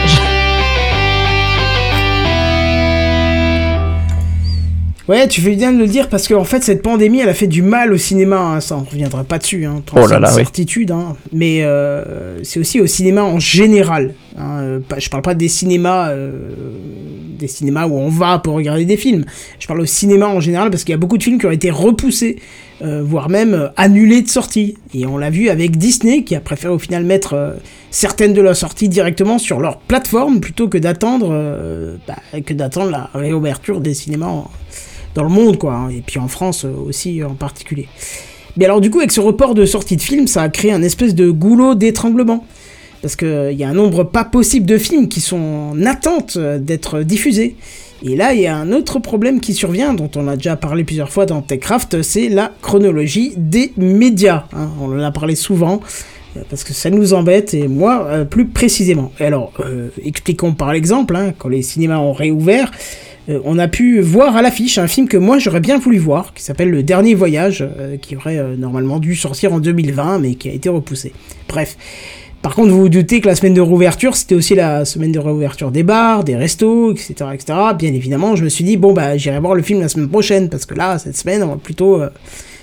Ouais, 5.10 5.26
tu 5.26 5.40
fais 5.40 5.56
bien 5.56 5.72
de 5.72 5.78
le 5.78 5.88
dire 5.88 6.08
parce 6.08 6.28
qu'en 6.28 6.44
fait, 6.44 6.62
cette 6.62 6.82
pandémie, 6.82 7.18
elle 7.18 7.28
a 7.28 7.34
fait 7.34 7.48
du 7.48 7.62
mal 7.62 7.92
au 7.92 7.96
cinéma. 7.96 8.38
hein, 8.38 8.60
ça, 8.60 8.76
on 8.76 8.84
reviendra 8.84 9.24
pas 9.24 9.38
dessus. 9.38 9.64
Hein, 9.64 9.82
Oh 9.96 10.06
là 10.06 10.20
là, 10.20 10.28
c'est 10.28 10.34
une 10.34 10.38
oui. 10.38 10.44
certitude. 10.44 10.90
Hein, 10.92 11.16
mais 11.32 11.64
euh, 11.64 12.44
c'est 12.44 12.60
aussi 12.60 12.80
au 12.80 12.86
cinéma 12.86 13.24
en 13.24 13.40
général. 13.40 14.14
Hein, 14.38 14.60
euh, 14.60 14.78
je 14.98 15.08
parle 15.10 15.24
pas 15.24 15.34
des 15.34 15.48
cinémas, 15.48 16.10
euh, 16.10 16.30
des 17.40 17.48
cinémas 17.48 17.88
où 17.88 17.94
on 17.98 18.08
va 18.08 18.38
pour 18.38 18.54
regarder 18.54 18.84
des 18.84 18.96
films. 18.96 19.24
Je 19.58 19.66
parle 19.66 19.80
au 19.80 19.84
cinéma 19.86 20.28
en 20.28 20.38
général 20.38 20.70
parce 20.70 20.84
qu'il 20.84 20.92
y 20.92 20.94
a 20.94 20.98
beaucoup 20.98 21.18
de 21.18 21.24
films 21.24 21.38
qui 21.40 21.46
ont 21.46 21.50
été 21.50 21.70
repoussés, 21.72 22.36
euh, 22.82 23.02
voire 23.04 23.28
même 23.28 23.72
annulés 23.76 24.22
de 24.22 24.28
sortie. 24.28 24.76
Et 24.94 25.06
on 25.06 25.18
l'a 25.18 25.30
vu 25.30 25.48
avec 25.48 25.76
Disney 25.76 26.22
qui 26.22 26.36
a 26.36 26.40
préféré 26.40 26.72
au 26.72 26.78
final 26.78 27.02
mettre 27.02 27.56
certaines 27.90 28.32
de 28.32 28.42
leurs 28.42 28.54
sorties 28.54 28.88
directement 28.88 29.38
sur 29.40 29.58
leur 29.58 29.78
plateforme 29.78 30.38
plutôt 30.38 30.68
que 30.68 30.78
d'attendre, 30.78 31.30
bah, 32.06 32.14
que 32.46 32.54
d'attendre 32.54 32.90
la 32.92 33.10
réouverture 33.12 33.80
des 33.80 33.94
cinémas. 33.94 34.26
en- 34.28 34.48
dans 35.14 35.24
le 35.24 35.30
monde, 35.30 35.58
quoi, 35.58 35.74
hein, 35.74 35.88
et 35.90 36.02
puis 36.06 36.18
en 36.18 36.28
France 36.28 36.64
euh, 36.64 36.72
aussi 36.86 37.22
en 37.24 37.34
particulier. 37.34 37.88
Mais 38.56 38.64
alors 38.64 38.80
du 38.80 38.90
coup, 38.90 38.98
avec 38.98 39.12
ce 39.12 39.20
report 39.20 39.54
de 39.54 39.64
sortie 39.64 39.96
de 39.96 40.02
films, 40.02 40.26
ça 40.26 40.42
a 40.42 40.48
créé 40.48 40.72
un 40.72 40.82
espèce 40.82 41.14
de 41.14 41.30
goulot 41.30 41.74
d'étranglement. 41.74 42.44
Parce 43.02 43.16
qu'il 43.16 43.52
y 43.52 43.64
a 43.64 43.68
un 43.68 43.72
nombre 43.72 44.04
pas 44.04 44.24
possible 44.24 44.66
de 44.66 44.76
films 44.76 45.08
qui 45.08 45.22
sont 45.22 45.72
en 45.72 45.86
attente 45.86 46.34
euh, 46.36 46.58
d'être 46.58 47.00
diffusés. 47.00 47.56
Et 48.02 48.16
là, 48.16 48.32
il 48.32 48.40
y 48.40 48.46
a 48.46 48.56
un 48.56 48.72
autre 48.72 48.98
problème 48.98 49.40
qui 49.40 49.52
survient, 49.52 49.92
dont 49.92 50.10
on 50.16 50.26
a 50.26 50.36
déjà 50.36 50.56
parlé 50.56 50.84
plusieurs 50.84 51.10
fois 51.10 51.26
dans 51.26 51.42
TechCraft, 51.42 52.02
c'est 52.02 52.28
la 52.28 52.50
chronologie 52.62 53.34
des 53.36 53.72
médias. 53.76 54.44
hein. 54.54 54.70
On 54.80 54.98
en 54.98 55.02
a 55.02 55.10
parlé 55.10 55.34
souvent, 55.34 55.80
euh, 56.36 56.40
parce 56.48 56.64
que 56.64 56.72
ça 56.72 56.88
nous 56.88 57.12
embête, 57.12 57.52
et 57.52 57.68
moi, 57.68 58.06
euh, 58.06 58.24
plus 58.24 58.46
précisément. 58.46 59.12
Et 59.20 59.24
alors, 59.24 59.52
euh, 59.60 59.88
expliquons 60.02 60.54
par 60.54 60.72
l'exemple, 60.72 61.14
hein, 61.14 61.32
quand 61.38 61.48
les 61.48 61.62
cinémas 61.62 61.98
ont 61.98 62.12
réouvert, 62.14 62.70
euh, 63.28 63.40
on 63.44 63.58
a 63.58 63.68
pu 63.68 64.00
voir 64.00 64.36
à 64.36 64.42
l'affiche 64.42 64.78
un 64.78 64.86
film 64.86 65.08
que 65.08 65.16
moi 65.16 65.38
j'aurais 65.38 65.60
bien 65.60 65.78
voulu 65.78 65.98
voir, 65.98 66.32
qui 66.34 66.42
s'appelle 66.42 66.70
Le 66.70 66.82
Dernier 66.82 67.14
Voyage, 67.14 67.62
euh, 67.62 67.96
qui 67.96 68.16
aurait 68.16 68.38
euh, 68.38 68.56
normalement 68.56 68.98
dû 68.98 69.14
sortir 69.14 69.52
en 69.52 69.60
2020, 69.60 70.18
mais 70.20 70.34
qui 70.34 70.48
a 70.48 70.52
été 70.52 70.68
repoussé. 70.68 71.12
Bref. 71.48 71.76
Par 72.42 72.54
contre, 72.54 72.70
vous 72.70 72.80
vous 72.80 72.88
doutez 72.88 73.20
que 73.20 73.28
la 73.28 73.34
semaine 73.34 73.52
de 73.52 73.60
réouverture, 73.60 74.16
c'était 74.16 74.34
aussi 74.34 74.54
la 74.54 74.86
semaine 74.86 75.12
de 75.12 75.18
réouverture 75.18 75.70
des 75.70 75.82
bars, 75.82 76.24
des 76.24 76.36
restos, 76.36 76.92
etc., 76.92 77.12
etc. 77.34 77.52
Bien 77.78 77.92
évidemment, 77.92 78.34
je 78.34 78.44
me 78.44 78.48
suis 78.48 78.64
dit, 78.64 78.78
bon, 78.78 78.94
bah, 78.94 79.18
j'irai 79.18 79.38
voir 79.40 79.54
le 79.54 79.60
film 79.60 79.82
la 79.82 79.90
semaine 79.90 80.08
prochaine, 80.08 80.48
parce 80.48 80.64
que 80.64 80.74
là, 80.74 80.98
cette 80.98 81.18
semaine, 81.18 81.42
on 81.42 81.48
va 81.48 81.56
plutôt 81.56 82.00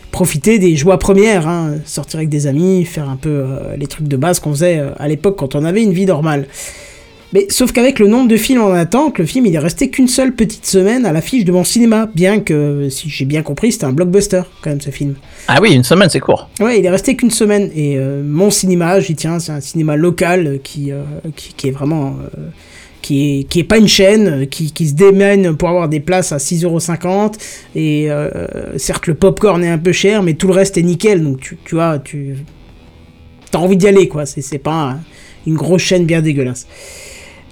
profiter 0.09 0.57
des 0.57 0.75
joies 0.75 0.97
premières, 0.97 1.47
hein, 1.47 1.75
sortir 1.85 2.17
avec 2.17 2.29
des 2.29 2.47
amis, 2.47 2.85
faire 2.85 3.07
un 3.07 3.17
peu 3.17 3.45
les 3.77 3.85
trucs 3.85 4.07
de 4.07 4.17
base 4.17 4.39
qu'on 4.39 4.49
faisait 4.49 4.81
à 4.97 5.07
l'époque 5.07 5.35
quand 5.38 5.53
on 5.53 5.63
avait 5.63 5.84
une 5.84 5.93
vie 5.93 6.07
normale. 6.07 6.47
Mais 7.33 7.45
sauf 7.49 7.73
qu'avec 7.73 7.99
le 7.99 8.07
nombre 8.07 8.29
de 8.29 8.37
films 8.37 8.61
en 8.61 8.71
attente, 8.71 9.19
le 9.19 9.25
film 9.25 9.45
il 9.45 9.53
est 9.53 9.59
resté 9.59 9.89
qu'une 9.89 10.07
seule 10.07 10.33
petite 10.33 10.65
semaine 10.65 11.05
à 11.05 11.11
l'affiche 11.11 11.43
de 11.43 11.51
mon 11.51 11.65
cinéma, 11.65 12.09
bien 12.15 12.39
que, 12.39 12.87
si 12.89 13.09
j'ai 13.09 13.25
bien 13.25 13.41
compris, 13.41 13.73
c'était 13.73 13.83
un 13.85 13.91
blockbuster 13.91 14.43
quand 14.61 14.69
même 14.69 14.79
ce 14.81 14.91
film. 14.91 15.15
Ah 15.49 15.59
oui, 15.61 15.73
une 15.73 15.83
semaine, 15.83 16.09
c'est 16.09 16.21
court. 16.21 16.49
Ouais, 16.61 16.79
il 16.79 16.85
est 16.85 16.89
resté 16.89 17.15
qu'une 17.17 17.31
semaine. 17.31 17.69
Et 17.75 17.97
euh, 17.97 18.23
mon 18.25 18.49
cinéma, 18.49 18.99
j'y 19.01 19.15
tiens, 19.15 19.39
c'est 19.39 19.51
un 19.51 19.59
cinéma 19.59 19.97
local 19.97 20.59
qui, 20.63 20.91
euh, 20.93 21.03
qui, 21.35 21.53
qui 21.53 21.67
est 21.67 21.71
vraiment. 21.71 22.15
euh, 22.37 22.47
qui 23.01 23.39
est, 23.39 23.43
qui 23.43 23.59
est 23.59 23.63
pas 23.63 23.77
une 23.77 23.87
chaîne, 23.87 24.47
qui, 24.47 24.71
qui 24.73 24.87
se 24.87 24.93
démène 24.93 25.55
pour 25.55 25.69
avoir 25.69 25.87
des 25.87 25.99
places 26.01 26.31
à 26.33 26.37
6,50€. 26.37 27.33
Et 27.75 28.09
euh, 28.11 28.29
certes, 28.77 29.05
le 29.07 29.13
popcorn 29.13 29.63
est 29.63 29.69
un 29.69 29.77
peu 29.77 29.91
cher, 29.93 30.23
mais 30.23 30.33
tout 30.33 30.47
le 30.47 30.53
reste 30.53 30.77
est 30.77 30.81
nickel. 30.81 31.23
Donc 31.23 31.39
tu, 31.39 31.57
tu 31.63 31.75
vois, 31.75 31.99
tu. 31.99 32.35
T'as 33.51 33.59
envie 33.59 33.77
d'y 33.77 33.87
aller, 33.87 34.07
quoi. 34.09 34.25
C'est 34.25 34.41
c'est 34.41 34.57
pas 34.57 34.73
un- 34.91 34.99
une 35.45 35.55
grosse 35.55 35.83
chaîne 35.83 36.05
bien 36.05 36.21
dégueulasse. 36.21 36.67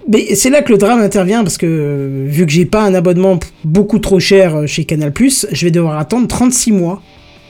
Mais 0.08 0.36
c'est 0.36 0.50
là 0.50 0.62
que 0.62 0.72
le 0.72 0.78
drame 0.78 1.00
intervient 1.00 1.44
parce 1.44 1.58
que 1.58 1.66
euh, 1.66 2.26
vu 2.28 2.46
que 2.46 2.52
j'ai 2.52 2.66
pas 2.66 2.84
un 2.84 2.94
abonnement 2.94 3.40
beaucoup 3.64 4.00
trop 4.00 4.20
cher 4.20 4.56
euh, 4.56 4.68
chez 4.68 4.86
Canal+, 4.86 5.12
je 5.18 5.66
vais 5.66 5.72
devoir 5.72 5.98
attendre 5.98 6.28
36 6.28 6.72
mois 6.72 7.02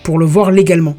pour 0.03 0.19
le 0.19 0.25
voir 0.25 0.51
légalement. 0.51 0.95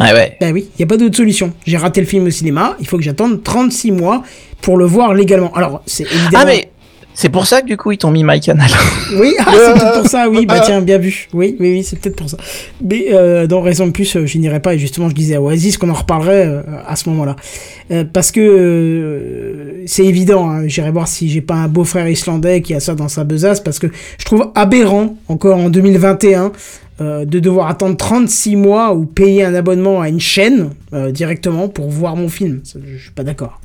Ah 0.00 0.14
ouais. 0.14 0.36
Ben 0.40 0.52
oui, 0.54 0.68
il 0.74 0.78
n'y 0.78 0.84
a 0.84 0.86
pas 0.86 0.96
d'autre 0.96 1.16
solution. 1.16 1.52
J'ai 1.66 1.76
raté 1.76 2.00
le 2.00 2.06
film 2.06 2.26
au 2.26 2.30
cinéma, 2.30 2.76
il 2.80 2.86
faut 2.86 2.96
que 2.96 3.02
j'attende 3.02 3.42
36 3.42 3.92
mois 3.92 4.22
pour 4.62 4.78
le 4.78 4.86
voir 4.86 5.12
légalement. 5.12 5.52
Alors, 5.54 5.82
c'est 5.86 6.04
évidemment... 6.04 6.38
Ah 6.38 6.44
mais 6.46 6.68
c'est 7.14 7.28
pour 7.28 7.46
ça 7.46 7.60
que 7.60 7.66
du 7.66 7.76
coup 7.76 7.92
ils 7.92 7.98
t'ont 7.98 8.10
mis 8.10 8.24
MyCanal. 8.24 8.70
Oui, 9.14 9.34
ah, 9.38 9.44
c'est 9.52 9.74
peut-être 9.74 10.00
pour 10.00 10.08
ça, 10.08 10.28
oui, 10.30 10.46
bah 10.46 10.60
tiens, 10.64 10.80
bien 10.80 10.96
vu. 10.96 11.28
Oui, 11.34 11.54
oui, 11.60 11.72
oui, 11.72 11.84
c'est 11.84 11.98
peut-être 11.98 12.16
pour 12.16 12.30
ça. 12.30 12.38
Mais 12.82 13.08
euh, 13.10 13.46
dans 13.46 13.60
Raison 13.60 13.86
de 13.86 13.92
plus, 13.92 14.16
euh, 14.16 14.24
je 14.24 14.38
n'irai 14.38 14.60
pas, 14.60 14.74
et 14.74 14.78
justement, 14.78 15.10
je 15.10 15.14
disais 15.14 15.34
à 15.34 15.42
Oasis 15.42 15.76
qu'on 15.76 15.90
en 15.90 15.94
reparlerait 15.94 16.46
euh, 16.46 16.62
à 16.86 16.96
ce 16.96 17.10
moment-là. 17.10 17.36
Parce 18.14 18.32
que 18.32 19.71
c'est 19.86 20.04
évident, 20.04 20.48
hein, 20.48 20.66
j'irai 20.66 20.90
voir 20.90 21.08
si 21.08 21.28
j'ai 21.28 21.40
pas 21.40 21.54
un 21.54 21.68
beau-frère 21.68 22.08
islandais 22.08 22.62
qui 22.62 22.74
a 22.74 22.80
ça 22.80 22.94
dans 22.94 23.08
sa 23.08 23.24
besace, 23.24 23.60
parce 23.60 23.78
que 23.78 23.86
je 24.18 24.24
trouve 24.24 24.50
aberrant, 24.54 25.16
encore 25.28 25.58
en 25.58 25.70
2021, 25.70 26.52
euh, 27.00 27.24
de 27.24 27.38
devoir 27.38 27.68
attendre 27.68 27.96
36 27.96 28.56
mois 28.56 28.94
ou 28.94 29.06
payer 29.06 29.44
un 29.44 29.54
abonnement 29.54 30.00
à 30.00 30.08
une 30.08 30.20
chaîne 30.20 30.70
euh, 30.92 31.10
directement 31.10 31.68
pour 31.68 31.88
voir 31.88 32.16
mon 32.16 32.28
film. 32.28 32.60
Je 32.64 33.02
suis 33.02 33.10
pas 33.12 33.24
d'accord. 33.24 33.60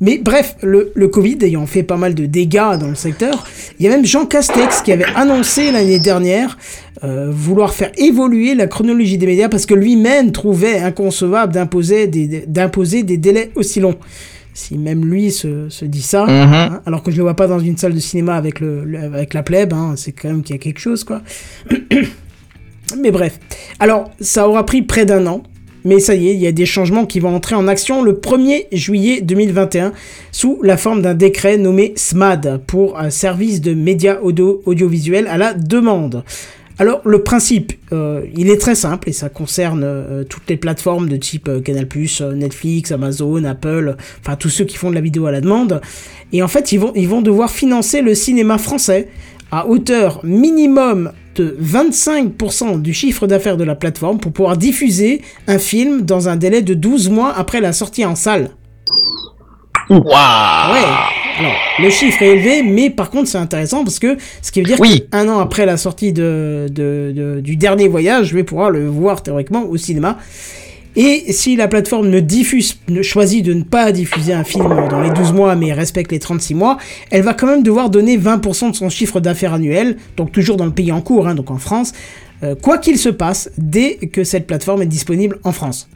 Mais 0.00 0.18
bref, 0.18 0.56
le, 0.62 1.08
Covid 1.08 1.38
ayant 1.42 1.66
fait 1.66 1.82
pas 1.82 1.96
mal 1.96 2.14
de 2.14 2.26
dégâts 2.26 2.78
dans 2.80 2.88
le 2.88 2.94
secteur, 2.94 3.46
il 3.78 3.84
y 3.84 3.88
a 3.88 3.90
même 3.90 4.04
Jean 4.04 4.26
Castex 4.26 4.82
qui 4.82 4.92
avait 4.92 5.06
annoncé 5.14 5.70
l'année 5.70 6.00
dernière 6.00 6.58
euh, 7.04 7.30
vouloir 7.30 7.74
faire 7.74 7.92
évoluer 7.96 8.54
la 8.54 8.66
chronologie 8.66 9.18
des 9.18 9.26
médias 9.26 9.48
parce 9.48 9.66
que 9.66 9.74
lui-même 9.74 10.32
trouvait 10.32 10.78
inconcevable 10.78 11.52
d'imposer 11.52 12.06
des 12.06 13.16
délais 13.18 13.50
aussi 13.54 13.80
longs. 13.80 13.96
Si 14.54 14.78
même 14.78 15.04
lui 15.04 15.30
se, 15.32 15.68
se 15.68 15.84
dit 15.84 16.00
ça, 16.02 16.24
Mhm. 16.26 16.30
hein, 16.54 16.80
alors 16.86 17.02
que 17.02 17.10
je 17.10 17.16
le 17.16 17.24
vois 17.24 17.34
pas 17.34 17.48
dans 17.48 17.58
une 17.58 17.76
salle 17.76 17.92
de 17.94 17.98
cinéma 17.98 18.36
avec, 18.36 18.60
le, 18.60 18.84
le- 18.84 18.98
avec 19.02 19.34
la 19.34 19.42
plèbe, 19.42 19.72
hein, 19.72 19.94
c'est 19.96 20.12
quand 20.12 20.28
même 20.28 20.42
qu'il 20.44 20.54
y 20.54 20.58
a 20.58 20.62
quelque 20.62 20.78
chose, 20.78 21.02
quoi. 21.04 21.22
Mais 23.00 23.10
bref. 23.10 23.38
Alors, 23.80 24.10
ça 24.20 24.48
aura 24.48 24.64
pris 24.66 24.82
près 24.82 25.04
d'un 25.06 25.26
an. 25.26 25.42
Mais 25.86 26.00
ça 26.00 26.14
y 26.14 26.28
est, 26.28 26.34
il 26.34 26.40
y 26.40 26.46
a 26.46 26.52
des 26.52 26.64
changements 26.64 27.04
qui 27.04 27.20
vont 27.20 27.34
entrer 27.34 27.54
en 27.54 27.68
action 27.68 28.02
le 28.02 28.14
1er 28.14 28.68
juillet 28.72 29.20
2021 29.20 29.92
sous 30.32 30.58
la 30.62 30.78
forme 30.78 31.02
d'un 31.02 31.12
décret 31.12 31.58
nommé 31.58 31.92
SMAD 31.96 32.62
pour 32.66 32.98
un 32.98 33.10
service 33.10 33.60
de 33.60 33.74
médias 33.74 34.18
audio 34.22 34.62
audiovisuels 34.64 35.26
à 35.26 35.36
la 35.36 35.52
demande. 35.52 36.24
Alors 36.78 37.00
le 37.04 37.22
principe, 37.22 37.72
euh, 37.92 38.24
il 38.36 38.50
est 38.50 38.60
très 38.60 38.74
simple 38.74 39.08
et 39.08 39.12
ça 39.12 39.28
concerne 39.28 39.82
euh, 39.84 40.24
toutes 40.24 40.48
les 40.48 40.56
plateformes 40.56 41.08
de 41.08 41.16
type 41.16 41.48
euh, 41.48 41.60
Canal+, 41.60 41.86
euh, 42.20 42.34
Netflix, 42.34 42.90
Amazon, 42.90 43.44
Apple, 43.44 43.96
enfin 44.20 44.34
tous 44.36 44.48
ceux 44.48 44.64
qui 44.64 44.76
font 44.76 44.90
de 44.90 44.96
la 44.96 45.00
vidéo 45.00 45.26
à 45.26 45.32
la 45.32 45.40
demande. 45.40 45.80
Et 46.32 46.42
en 46.42 46.48
fait, 46.48 46.72
ils 46.72 46.80
vont, 46.80 46.92
ils 46.96 47.08
vont 47.08 47.22
devoir 47.22 47.50
financer 47.50 48.02
le 48.02 48.14
cinéma 48.14 48.58
français 48.58 49.08
à 49.52 49.68
hauteur 49.68 50.20
minimum 50.24 51.12
de 51.36 51.56
25% 51.62 52.82
du 52.82 52.92
chiffre 52.92 53.28
d'affaires 53.28 53.56
de 53.56 53.64
la 53.64 53.76
plateforme 53.76 54.18
pour 54.18 54.32
pouvoir 54.32 54.56
diffuser 54.56 55.22
un 55.46 55.58
film 55.58 56.02
dans 56.02 56.28
un 56.28 56.36
délai 56.36 56.62
de 56.62 56.74
12 56.74 57.08
mois 57.10 57.32
après 57.36 57.60
la 57.60 57.72
sortie 57.72 58.04
en 58.04 58.16
salle. 58.16 58.50
Waouh. 59.90 60.02
Ouais. 60.02 61.23
Alors, 61.38 61.52
le 61.80 61.90
chiffre 61.90 62.22
est 62.22 62.28
élevé, 62.36 62.62
mais 62.62 62.90
par 62.90 63.10
contre, 63.10 63.28
c'est 63.28 63.38
intéressant 63.38 63.82
parce 63.82 63.98
que 63.98 64.16
ce 64.40 64.52
qui 64.52 64.60
veut 64.60 64.66
dire 64.66 64.78
Oui. 64.80 65.04
qu'un 65.10 65.28
an 65.28 65.40
après 65.40 65.66
la 65.66 65.76
sortie 65.76 66.12
de, 66.12 66.66
de- 66.70 67.12
de- 67.14 67.40
du 67.40 67.56
dernier 67.56 67.88
voyage, 67.88 68.28
je 68.28 68.34
vais 68.36 68.44
pouvoir 68.44 68.70
le 68.70 68.86
voir 68.86 69.22
théoriquement 69.22 69.64
au 69.64 69.76
cinéma. 69.76 70.18
Et 70.96 71.32
si 71.32 71.56
la 71.56 71.66
plateforme 71.66 72.08
ne 72.08 72.20
diffuse, 72.20 72.78
ne 72.88 73.02
choisit 73.02 73.44
de 73.44 73.52
ne 73.52 73.64
pas 73.64 73.90
diffuser 73.90 74.32
un 74.32 74.44
film 74.44 74.68
dans 74.88 75.00
les 75.00 75.10
12 75.10 75.32
mois, 75.32 75.56
mais 75.56 75.72
respecte 75.72 76.12
les 76.12 76.20
36 76.20 76.54
mois, 76.54 76.78
elle 77.10 77.22
va 77.22 77.34
quand 77.34 77.48
même 77.48 77.64
devoir 77.64 77.90
donner 77.90 78.16
20% 78.16 78.70
de 78.70 78.76
son 78.76 78.88
chiffre 78.90 79.18
d'affaires 79.18 79.54
annuel, 79.54 79.96
donc 80.16 80.30
toujours 80.30 80.56
dans 80.56 80.66
le 80.66 80.70
pays 80.72 80.92
en 80.92 81.00
cours, 81.00 81.26
hein, 81.26 81.34
donc 81.34 81.50
en 81.50 81.58
France, 81.58 81.92
euh, 82.44 82.54
quoi 82.54 82.78
qu'il 82.78 82.96
se 82.96 83.08
passe, 83.08 83.50
dès 83.58 83.96
que 83.96 84.22
cette 84.22 84.46
plateforme 84.46 84.82
est 84.82 84.86
disponible 84.86 85.40
en 85.42 85.50
France. 85.50 85.88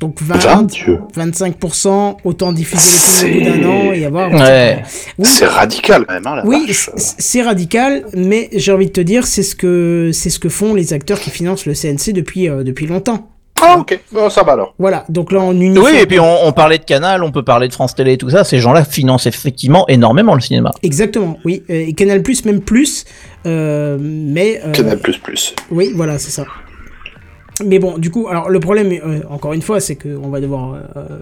Donc 0.00 0.22
20, 0.22 0.62
Dieu. 0.66 1.00
25%, 1.16 2.18
autant 2.24 2.52
diffuser 2.52 3.26
les 3.26 3.32
films 3.32 3.48
au 3.48 3.52
bout 3.56 3.60
d'un 3.62 3.68
an 3.68 3.92
et 3.92 4.04
avoir... 4.04 4.30
Ouais. 4.32 4.82
Oui, 5.18 5.24
C'est 5.26 5.46
radical 5.46 6.04
quand 6.06 6.14
même, 6.14 6.26
hein, 6.26 6.36
la 6.36 6.46
oui, 6.46 6.72
c- 6.72 6.92
c'est 6.96 7.42
radical, 7.42 8.04
mais 8.14 8.48
j'ai 8.52 8.70
envie 8.72 8.86
de 8.86 8.92
te 8.92 9.00
dire, 9.00 9.26
c'est 9.26 9.42
ce 9.42 9.56
que 9.56 10.10
c'est 10.12 10.30
ce 10.30 10.38
que 10.38 10.48
font 10.48 10.74
les 10.74 10.92
acteurs 10.92 11.18
qui 11.18 11.30
financent 11.30 11.66
le 11.66 11.74
CNC 11.74 12.12
depuis 12.12 12.48
euh, 12.48 12.62
depuis 12.62 12.86
longtemps. 12.86 13.28
Ah, 13.60 13.76
ok, 13.80 13.98
Bon, 14.12 14.30
ça 14.30 14.44
va 14.44 14.52
alors. 14.52 14.72
Voilà, 14.78 15.04
donc 15.08 15.32
là 15.32 15.40
on 15.40 15.50
unifie. 15.52 15.80
Oui, 15.84 15.90
et 16.00 16.06
puis 16.06 16.20
on, 16.20 16.46
on 16.46 16.52
parlait 16.52 16.78
de 16.78 16.84
Canal, 16.84 17.24
on 17.24 17.32
peut 17.32 17.42
parler 17.42 17.66
de 17.66 17.72
France 17.72 17.96
Télé 17.96 18.12
et 18.12 18.16
tout 18.18 18.30
ça. 18.30 18.44
Ces 18.44 18.60
gens-là 18.60 18.84
financent 18.84 19.26
effectivement 19.26 19.84
énormément 19.88 20.34
le 20.36 20.40
cinéma. 20.40 20.70
Exactement, 20.84 21.40
oui, 21.44 21.64
euh, 21.70 21.86
et 21.88 21.92
Canal 21.92 22.22
Plus 22.22 22.44
même 22.44 22.60
plus, 22.60 23.04
euh, 23.46 23.98
mais 24.00 24.60
euh, 24.64 24.70
Canal 24.70 24.98
plus 25.00 25.18
plus. 25.18 25.56
oui, 25.72 25.90
voilà, 25.92 26.18
c'est 26.20 26.30
ça. 26.30 26.44
Mais 27.64 27.78
bon, 27.78 27.98
du 27.98 28.10
coup, 28.10 28.28
alors 28.28 28.48
le 28.50 28.60
problème, 28.60 28.92
euh, 28.92 29.20
encore 29.30 29.52
une 29.52 29.62
fois, 29.62 29.80
c'est 29.80 29.96
que 29.96 30.08
on 30.22 30.28
va 30.28 30.40
devoir. 30.40 30.74
euh, 30.74 31.18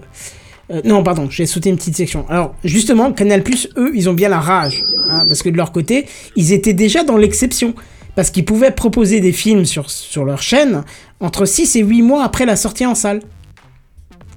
euh, 0.71 0.81
non, 0.83 1.01
pardon, 1.03 1.29
j'ai 1.29 1.45
sauté 1.45 1.69
une 1.69 1.77
petite 1.77 1.95
section. 1.95 2.25
Alors, 2.29 2.53
justement, 2.63 3.13
Canal 3.13 3.43
eux, 3.77 3.91
ils 3.95 4.09
ont 4.09 4.13
bien 4.13 4.29
la 4.29 4.39
rage. 4.39 4.83
hein, 5.09 5.23
parce 5.27 5.41
que 5.41 5.49
de 5.49 5.57
leur 5.57 5.71
côté, 5.71 6.05
ils 6.35 6.51
étaient 6.51 6.73
déjà 6.73 7.03
dans 7.03 7.17
l'exception. 7.17 7.73
Parce 8.15 8.31
qu'ils 8.31 8.45
pouvaient 8.45 8.71
proposer 8.71 9.19
des 9.19 9.31
films 9.31 9.65
sur, 9.65 9.91
sur 9.91 10.25
leur 10.25 10.41
chaîne 10.41 10.83
entre 11.19 11.45
6 11.45 11.75
et 11.75 11.81
8 11.81 12.01
mois 12.01 12.23
après 12.23 12.47
la 12.47 12.55
sortie 12.55 12.85
en 12.85 12.95
salle. 12.95 13.21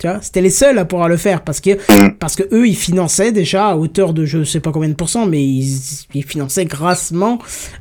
Tu 0.01 0.07
vois, 0.09 0.19
c'était 0.23 0.41
les 0.41 0.49
seuls 0.49 0.79
à 0.79 0.87
pouvoir 0.87 1.11
le 1.11 1.19
faire. 1.19 1.43
Parce 1.43 1.61
que, 1.61 1.71
parce 2.19 2.35
que 2.35 2.43
eux, 2.55 2.67
ils 2.67 2.75
finançaient 2.75 3.33
déjà 3.33 3.69
à 3.69 3.77
hauteur 3.77 4.15
de 4.15 4.25
je 4.25 4.45
sais 4.45 4.59
pas 4.61 4.73
combien 4.73 4.89
de 4.89 4.95
pourcents, 4.95 5.27
mais 5.27 5.43
ils, 5.45 5.77
ils 6.15 6.25
finançaient 6.25 6.65
grassement 6.65 7.39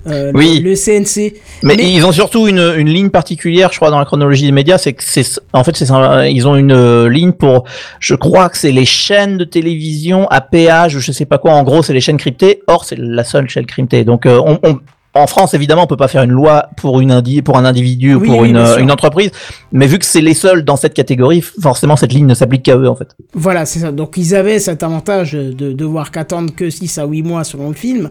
euh, 0.08 0.32
Oui. 0.36 0.60
le, 0.60 0.72
le 0.72 0.76
CNC. 0.76 1.36
Mais, 1.64 1.78
Mais- 1.78 1.91
ils 1.94 2.06
ont 2.06 2.12
surtout 2.12 2.48
une, 2.50 2.60
une 2.78 2.90
ligne 2.90 3.10
particulière, 3.10 3.70
je 3.72 3.78
crois, 3.78 3.90
dans 3.90 4.00
la 4.00 4.04
chronologie 4.06 4.44
des 4.46 4.52
médias, 4.52 4.78
c'est 4.78 4.91
que 4.91 5.02
c'est, 5.04 5.24
en 5.54 5.64
fait, 5.64 5.78
c'est 5.78 5.86
ils 6.30 6.46
ont 6.46 6.56
une 6.58 6.74
euh, 6.74 7.08
ligne 7.10 7.32
pour, 7.32 7.64
je 8.02 8.16
crois 8.16 8.50
que 8.50 8.58
c'est 8.58 8.74
les 8.74 8.86
chaînes 8.86 9.38
de 9.38 9.46
télévision 9.46 10.28
à 10.28 10.41
péage, 10.41 10.98
ou 10.98 11.00
je 11.00 11.14
sais 11.14 11.26
pas 11.26 11.38
quoi. 11.38 11.54
En 11.54 11.64
gros, 11.64 11.84
c'est 11.84 11.94
les 11.94 12.02
chaînes 12.02 12.18
cryptées. 12.18 12.62
Or, 12.68 12.84
c'est 12.84 12.98
la 13.00 13.24
seule 13.24 13.48
chaîne 13.50 13.66
cryptée. 13.66 14.04
Donc, 14.04 14.26
euh, 14.26 14.41
on, 14.46 14.60
on- 14.64 14.80
en 15.15 15.26
France, 15.27 15.53
évidemment, 15.53 15.84
on 15.84 15.88
peut 15.88 15.98
pas 15.98 16.07
faire 16.07 16.23
une 16.23 16.31
loi 16.31 16.69
pour 16.77 17.02
une 17.02 17.11
indi 17.11 17.41
pour 17.41 17.57
un 17.57 17.65
individu 17.65 18.14
ou 18.14 18.19
Oui, 18.19 18.27
pour 18.27 18.40
oui, 18.40 18.49
une, 18.49 18.64
une 18.80 18.91
entreprise. 18.91 19.31
Mais 19.72 19.88
vu 19.88 19.98
que 19.98 20.06
c'est 20.06 20.22
les 20.22 20.36
seuls 20.36 20.64
dans 20.64 20.76
cette 20.76 20.94
catégorie, 20.94 21.41
forcément, 21.41 21.95
cette 21.95 22.14
ligne 22.14 22.27
ne 22.27 22.34
s'applique 22.36 22.64
qu'à 22.64 22.77
eux, 22.77 22.88
en 22.88 22.95
fait. 22.95 23.10
Voilà, 23.34 23.65
c'est 23.65 23.80
ça. 23.80 23.91
Donc 23.91 24.18
ils 24.18 24.36
avaient 24.36 24.60
cet 24.60 24.84
avantage 24.84 25.34
de 25.34 25.72
devoir 25.73 26.11
qu'attendre 26.11 26.53
que 26.56 26.69
6 26.69 26.99
à 26.99 27.06
8 27.06 27.23
mois 27.23 27.44
selon 27.44 27.69
le 27.69 27.76
film. 27.76 28.10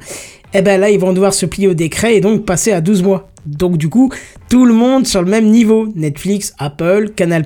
Et 0.55 0.63
ben 0.63 0.81
là, 0.81 0.91
ils 0.91 0.99
vont 0.99 1.13
devoir 1.13 1.35
se 1.35 1.47
plier 1.47 1.69
au 1.69 1.75
décret 1.75 2.17
et 2.17 2.21
donc 2.21 2.45
passer 2.45 2.73
à 2.73 2.81
12 2.81 3.03
mois. 3.03 3.29
Donc 3.47 3.77
du 3.77 3.89
coup, 3.89 4.11
tout 4.49 4.65
le 4.65 4.75
monde 4.75 5.07
sur 5.07 5.23
le 5.23 5.31
même 5.31 5.47
niveau. 5.47 5.89
Netflix, 5.95 6.55
Apple, 6.59 7.11
Canal+, 7.15 7.45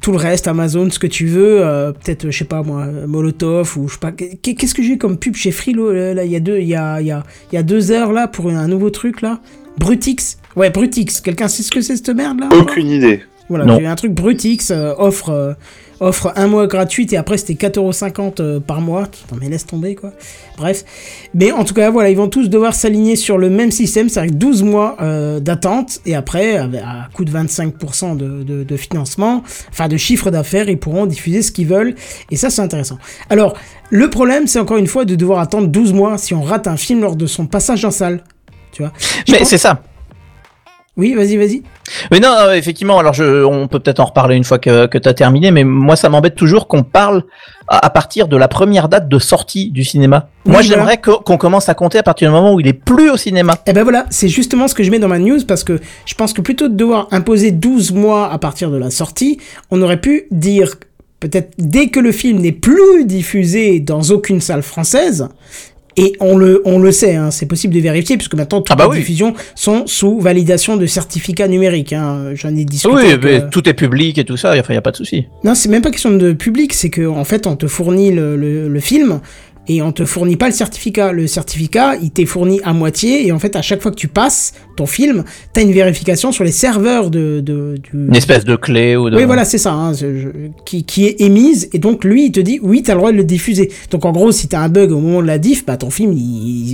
tout 0.00 0.12
le 0.12 0.18
reste, 0.18 0.48
Amazon, 0.48 0.88
ce 0.90 0.98
que 0.98 1.06
tu 1.06 1.26
veux, 1.26 1.60
euh, 1.64 1.92
peut-être, 1.92 2.30
je 2.30 2.36
sais 2.38 2.44
pas 2.44 2.62
moi, 2.62 2.82
euh, 2.82 3.06
Molotov 3.06 3.76
ou 3.78 3.88
je 3.88 3.94
sais 3.94 3.98
pas. 4.00 4.12
Qu'est- 4.12 4.38
Qu'est-ce 4.54 4.74
que 4.74 4.82
j'ai 4.82 4.92
eu 4.94 4.98
comme 4.98 5.18
pub 5.18 5.34
chez 5.34 5.50
Frilo 5.50 5.88
euh, 5.90 6.14
là, 6.14 6.24
il 6.24 6.30
y 6.32 6.36
a 6.36 6.40
deux, 6.40 6.58
il 6.58 6.68
y 6.68 6.74
a, 6.74 7.00
il 7.00 7.06
y 7.06 7.10
a, 7.10 7.22
il 7.52 7.54
y 7.54 7.58
a 7.58 7.62
deux 7.62 7.90
heures 7.90 8.12
là 8.12 8.28
pour 8.28 8.50
un 8.50 8.68
nouveau 8.68 8.90
truc 8.90 9.22
là? 9.22 9.40
Brutix. 9.78 10.38
Ouais, 10.56 10.70
Brutix. 10.70 11.20
Quelqu'un 11.20 11.48
sait 11.48 11.62
ce 11.62 11.70
que 11.70 11.80
c'est 11.80 11.96
cette 11.96 12.08
merde 12.10 12.40
là? 12.40 12.48
Aucune 12.58 12.88
idée. 12.88 13.22
voilà, 13.48 13.76
j'ai 13.76 13.82
eu 13.82 13.86
un 13.86 13.94
truc 13.94 14.12
Brutix, 14.12 14.70
euh, 14.70 14.94
offre, 14.98 15.30
euh, 15.30 15.52
offre 16.00 16.32
un 16.36 16.46
mois 16.46 16.66
gratuit 16.66 17.06
et 17.12 17.16
après 17.16 17.38
c'était 17.38 17.54
4,50€ 17.68 18.40
euh, 18.40 18.60
par 18.60 18.80
mois. 18.80 19.06
Putain, 19.06 19.36
mais 19.40 19.48
laisse 19.48 19.66
tomber 19.66 19.94
quoi. 19.94 20.12
Bref. 20.56 20.84
Mais 21.34 21.52
en 21.52 21.64
tout 21.64 21.74
cas, 21.74 21.90
voilà, 21.90 22.10
ils 22.10 22.16
vont 22.16 22.28
tous 22.28 22.48
devoir 22.48 22.74
s'aligner 22.74 23.16
sur 23.16 23.38
le 23.38 23.50
même 23.50 23.70
système, 23.70 24.08
c'est-à-dire 24.08 24.34
12 24.36 24.62
mois 24.62 24.96
euh, 25.00 25.40
d'attente 25.40 26.00
et 26.06 26.14
après, 26.14 26.56
avec- 26.56 26.80
à 26.80 27.08
coût 27.14 27.24
de 27.24 27.30
25% 27.32 28.16
de, 28.16 28.42
de, 28.42 28.64
de 28.64 28.76
financement, 28.76 29.42
enfin 29.70 29.88
de 29.88 29.96
chiffre 29.96 30.30
d'affaires, 30.30 30.68
ils 30.68 30.78
pourront 30.78 31.06
diffuser 31.06 31.42
ce 31.42 31.52
qu'ils 31.52 31.66
veulent 31.68 31.94
et 32.30 32.36
ça 32.36 32.50
c'est 32.50 32.62
intéressant. 32.62 32.98
Alors, 33.30 33.54
le 33.90 34.08
problème 34.10 34.46
c'est 34.46 34.58
encore 34.58 34.76
une 34.78 34.86
fois 34.86 35.04
de 35.04 35.14
devoir 35.14 35.40
attendre 35.40 35.68
12 35.68 35.92
mois 35.92 36.18
si 36.18 36.34
on 36.34 36.42
rate 36.42 36.66
un 36.66 36.76
film 36.76 37.00
lors 37.00 37.16
de 37.16 37.26
son 37.26 37.46
passage 37.46 37.84
en 37.84 37.90
salle. 37.90 38.22
Tu 38.72 38.82
vois? 38.82 38.92
Je 39.26 39.32
Mais 39.32 39.38
pense- 39.38 39.48
c'est 39.48 39.58
ça. 39.58 39.82
Oui, 40.96 41.14
vas-y, 41.14 41.36
vas-y. 41.36 41.62
Mais 42.10 42.20
non, 42.20 42.30
euh, 42.30 42.54
effectivement, 42.54 42.98
alors 42.98 43.12
je, 43.12 43.44
on 43.44 43.68
peut 43.68 43.80
peut-être 43.80 44.00
en 44.00 44.06
reparler 44.06 44.34
une 44.34 44.44
fois 44.44 44.58
que, 44.58 44.86
que 44.86 44.96
tu 44.96 45.08
as 45.08 45.12
terminé, 45.12 45.50
mais 45.50 45.62
moi 45.62 45.94
ça 45.94 46.08
m'embête 46.08 46.34
toujours 46.34 46.68
qu'on 46.68 46.82
parle 46.82 47.24
à, 47.68 47.84
à 47.84 47.90
partir 47.90 48.28
de 48.28 48.36
la 48.36 48.48
première 48.48 48.88
date 48.88 49.06
de 49.08 49.18
sortie 49.18 49.70
du 49.70 49.84
cinéma. 49.84 50.30
Oui, 50.46 50.52
moi 50.52 50.62
voilà. 50.62 50.68
j'aimerais 50.68 51.00
qu'on 51.00 51.36
commence 51.36 51.68
à 51.68 51.74
compter 51.74 51.98
à 51.98 52.02
partir 52.02 52.30
du 52.30 52.34
moment 52.34 52.54
où 52.54 52.60
il 52.60 52.66
est 52.66 52.72
plus 52.72 53.10
au 53.10 53.18
cinéma. 53.18 53.56
Eh 53.66 53.74
ben 53.74 53.82
voilà, 53.82 54.06
c'est 54.08 54.28
justement 54.28 54.68
ce 54.68 54.74
que 54.74 54.82
je 54.82 54.90
mets 54.90 54.98
dans 54.98 55.08
ma 55.08 55.18
news 55.18 55.44
parce 55.46 55.64
que 55.64 55.80
je 56.06 56.14
pense 56.14 56.32
que 56.32 56.40
plutôt 56.40 56.68
de 56.68 56.74
devoir 56.74 57.08
imposer 57.10 57.50
12 57.50 57.92
mois 57.92 58.32
à 58.32 58.38
partir 58.38 58.70
de 58.70 58.78
la 58.78 58.90
sortie, 58.90 59.38
on 59.70 59.82
aurait 59.82 60.00
pu 60.00 60.28
dire 60.30 60.76
peut-être 61.20 61.52
dès 61.58 61.88
que 61.88 62.00
le 62.00 62.12
film 62.12 62.38
n'est 62.38 62.52
plus 62.52 63.04
diffusé 63.04 63.80
dans 63.80 64.02
aucune 64.02 64.40
salle 64.40 64.62
française. 64.62 65.28
Et 65.98 66.12
on 66.20 66.36
le, 66.36 66.60
on 66.66 66.78
le 66.78 66.92
sait, 66.92 67.14
hein, 67.14 67.30
c'est 67.30 67.46
possible 67.46 67.72
de 67.74 67.80
vérifier 67.80 68.16
puisque 68.18 68.34
maintenant 68.34 68.60
toutes 68.60 68.70
Ah 68.70 68.76
bah 68.76 68.84
les 68.84 68.90
oui. 68.90 68.98
diffusions 68.98 69.32
sont 69.54 69.86
sous 69.86 70.20
validation 70.20 70.76
de 70.76 70.84
certificat 70.86 71.48
numérique. 71.48 71.92
Hein. 71.94 72.32
J'en 72.34 72.54
ai 72.54 72.64
discuté. 72.66 72.94
Oui, 72.94 73.02
avec, 73.12 73.24
mais 73.24 73.42
euh, 73.42 73.48
tout 73.50 73.66
est 73.68 73.72
public 73.74 74.18
et 74.18 74.24
tout 74.24 74.36
ça, 74.36 74.54
enfin 74.58 74.74
y 74.74 74.76
a 74.76 74.82
pas 74.82 74.90
de 74.90 74.96
souci. 74.96 75.26
Non, 75.42 75.54
c'est 75.54 75.70
même 75.70 75.80
pas 75.82 75.90
question 75.90 76.10
de 76.10 76.32
public, 76.32 76.74
c'est 76.74 76.90
que 76.90 77.06
en 77.06 77.24
fait, 77.24 77.46
on 77.46 77.56
te 77.56 77.66
fournit 77.66 78.10
le, 78.12 78.36
le, 78.36 78.68
le 78.68 78.80
film 78.80 79.20
et 79.68 79.82
on 79.82 79.92
te 79.92 80.04
fournit 80.04 80.36
pas 80.36 80.46
le 80.46 80.52
certificat. 80.52 81.12
Le 81.12 81.26
certificat, 81.26 81.96
il 81.96 82.10
t'est 82.10 82.26
fourni 82.26 82.60
à 82.64 82.72
moitié 82.72 83.26
et 83.26 83.32
en 83.32 83.38
fait, 83.38 83.56
à 83.56 83.62
chaque 83.62 83.82
fois 83.82 83.90
que 83.90 83.96
tu 83.96 84.08
passes 84.08 84.52
ton 84.76 84.86
film, 84.86 85.24
t'as 85.52 85.62
une 85.62 85.72
vérification 85.72 86.32
sur 86.32 86.44
les 86.44 86.52
serveurs 86.52 87.10
de, 87.10 87.40
de 87.40 87.76
du. 87.82 88.06
Une 88.08 88.14
espèce 88.16 88.44
de 88.44 88.56
clé 88.56 88.96
ou 88.96 89.08
de. 89.10 89.16
Oui, 89.16 89.24
voilà, 89.24 89.44
c'est 89.44 89.58
ça, 89.58 89.72
hein, 89.72 89.92
qui, 90.64 90.84
qui 90.84 91.06
est 91.06 91.20
émise, 91.20 91.68
et 91.72 91.78
donc 91.78 92.04
lui, 92.04 92.26
il 92.26 92.32
te 92.32 92.40
dit, 92.40 92.58
oui, 92.62 92.82
t'as 92.82 92.92
le 92.92 92.98
droit 92.98 93.12
de 93.12 93.16
le 93.16 93.24
diffuser. 93.24 93.70
Donc 93.90 94.04
en 94.04 94.12
gros, 94.12 94.32
si 94.32 94.48
t'as 94.48 94.60
un 94.60 94.68
bug 94.68 94.92
au 94.92 95.00
moment 95.00 95.22
de 95.22 95.26
la 95.26 95.38
diff, 95.38 95.64
bah 95.64 95.76
ton 95.76 95.90
film, 95.90 96.12
il, 96.12 96.18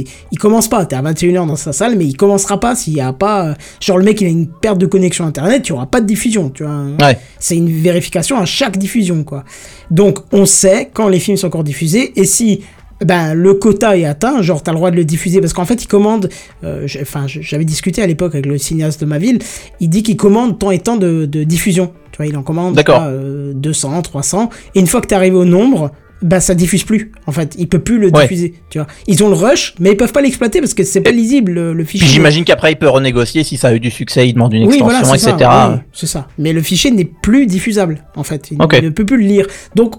il, 0.00 0.04
il 0.32 0.38
commence 0.38 0.68
pas. 0.68 0.84
T'es 0.84 0.96
à 0.96 1.02
21h 1.02 1.46
dans 1.46 1.56
sa 1.56 1.72
salle, 1.72 1.96
mais 1.96 2.04
il 2.06 2.16
commencera 2.16 2.58
pas 2.58 2.74
s'il 2.74 2.94
y 2.94 3.00
a 3.00 3.12
pas... 3.12 3.46
euh, 3.48 3.54
Genre 3.80 3.98
le 3.98 4.04
mec, 4.04 4.20
il 4.20 4.26
a 4.26 4.30
une 4.30 4.48
perte 4.48 4.78
de 4.78 4.86
connexion 4.86 5.24
Internet, 5.24 5.62
tu 5.62 5.72
auras 5.72 5.86
pas 5.86 6.00
de 6.00 6.06
diffusion, 6.06 6.50
tu 6.50 6.64
vois. 6.64 6.84
Ouais. 7.00 7.18
C'est 7.38 7.56
une 7.56 7.70
vérification 7.70 8.36
à 8.38 8.44
chaque 8.44 8.76
diffusion, 8.78 9.22
quoi. 9.24 9.44
Donc 9.90 10.18
on 10.32 10.44
sait 10.46 10.90
quand 10.92 11.08
les 11.08 11.20
films 11.20 11.36
sont 11.36 11.46
encore 11.46 11.64
diffusés, 11.64 12.12
et 12.16 12.24
si... 12.24 12.60
Ben, 13.04 13.34
le 13.34 13.54
quota 13.54 13.96
est 13.96 14.04
atteint, 14.04 14.42
genre 14.42 14.62
t'as 14.62 14.72
le 14.72 14.76
droit 14.76 14.90
de 14.90 14.96
le 14.96 15.04
diffuser 15.04 15.40
parce 15.40 15.52
qu'en 15.52 15.64
fait 15.64 15.82
il 15.82 15.86
commande, 15.86 16.28
euh, 16.64 16.86
enfin 17.00 17.24
j'avais 17.26 17.64
discuté 17.64 18.02
à 18.02 18.06
l'époque 18.06 18.34
avec 18.34 18.46
le 18.46 18.58
cinéaste 18.58 19.00
de 19.00 19.06
ma 19.06 19.18
ville, 19.18 19.38
il 19.80 19.88
dit 19.88 20.02
qu'il 20.02 20.16
commande 20.16 20.58
tant 20.58 20.70
et 20.70 20.78
tant 20.78 20.96
de, 20.96 21.26
de 21.26 21.44
diffusion, 21.44 21.92
tu 22.12 22.18
vois, 22.18 22.26
il 22.26 22.36
en 22.36 22.42
commande 22.42 22.74
D'accord. 22.74 23.00
je 23.00 23.04
sais 23.04 23.08
pas, 23.08 23.12
euh, 23.12 23.52
200, 23.54 24.02
300, 24.02 24.50
et 24.74 24.80
une 24.80 24.86
fois 24.86 25.00
que 25.00 25.06
t'es 25.06 25.14
arrivé 25.14 25.36
au 25.36 25.44
nombre, 25.44 25.90
bah 26.22 26.38
ça 26.38 26.54
diffuse 26.54 26.84
plus, 26.84 27.10
en 27.26 27.32
fait, 27.32 27.56
il 27.58 27.68
peut 27.68 27.80
plus 27.80 27.98
le 27.98 28.06
Ouais. 28.06 28.22
diffuser, 28.22 28.54
tu 28.70 28.78
vois. 28.78 28.86
Ils 29.08 29.24
ont 29.24 29.28
le 29.28 29.34
rush, 29.34 29.74
mais 29.80 29.90
ils 29.90 29.96
peuvent 29.96 30.12
pas 30.12 30.22
l'exploiter 30.22 30.60
parce 30.60 30.72
que 30.72 30.84
c'est 30.84 31.00
pas 31.00 31.10
lisible 31.10 31.50
le, 31.50 31.72
le 31.72 31.84
fichier. 31.84 32.06
J'imagine 32.06 32.44
qu'après 32.44 32.70
il 32.70 32.76
peut 32.76 32.88
renégocier 32.88 33.42
si 33.42 33.56
ça 33.56 33.68
a 33.68 33.74
eu 33.74 33.80
du 33.80 33.90
succès, 33.90 34.28
il 34.28 34.34
demande 34.34 34.52
une 34.54 34.68
Oui, 34.68 34.76
extension, 34.76 35.02
voilà, 35.16 35.16
etc. 35.16 35.82
c'est 35.92 36.06
ça. 36.06 36.28
Mais 36.38 36.52
le 36.52 36.62
fichier 36.62 36.92
n'est 36.92 37.10
plus 37.22 37.46
diffusable, 37.46 38.04
en 38.14 38.22
fait. 38.22 38.52
Il 38.52 38.58
ne 38.58 38.90
peut 38.90 39.04
plus 39.04 39.16
le 39.16 39.24
lire. 39.26 39.46
Donc, 39.74 39.96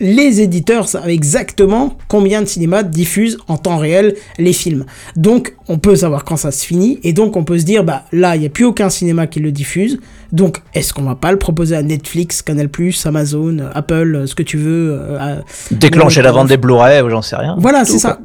les 0.00 0.40
éditeurs 0.40 0.88
savent 0.88 1.08
exactement 1.08 1.96
combien 2.08 2.40
de 2.42 2.46
cinémas 2.46 2.82
diffusent 2.82 3.38
en 3.48 3.56
temps 3.56 3.78
réel 3.78 4.14
les 4.38 4.52
films. 4.52 4.84
Donc, 5.16 5.54
on 5.68 5.78
peut 5.78 5.96
savoir 5.96 6.24
quand 6.24 6.36
ça 6.36 6.50
se 6.50 6.64
finit. 6.64 6.98
Et 7.02 7.12
donc, 7.12 7.36
on 7.36 7.44
peut 7.44 7.58
se 7.58 7.64
dire, 7.64 7.84
bah 7.84 8.02
là, 8.12 8.36
il 8.36 8.40
n'y 8.40 8.46
a 8.46 8.50
plus 8.50 8.64
aucun 8.64 8.90
cinéma 8.90 9.26
qui 9.26 9.40
le 9.40 9.52
diffuse. 9.52 9.98
Donc, 10.32 10.62
est-ce 10.74 10.92
qu'on 10.92 11.02
va 11.02 11.14
pas 11.14 11.30
le 11.32 11.38
proposer 11.38 11.76
à 11.76 11.82
Netflix, 11.82 12.42
Canal+, 12.42 12.68
Amazon, 13.04 13.56
Apple, 13.74 14.24
ce 14.26 14.34
que 14.34 14.42
tu 14.42 14.56
veux 14.56 14.98
euh, 15.00 15.18
à- 15.18 15.36
Déclencher 15.70 16.22
la 16.22 16.32
vente 16.32 16.48
des 16.48 16.56
Blu-ray 16.56 17.00
ou 17.02 17.10
j'en 17.10 17.22
sais 17.22 17.36
rien. 17.36 17.56
voilà, 17.58 17.84
c'est 17.84 17.98
ça. 17.98 18.12
quoi. 18.14 18.20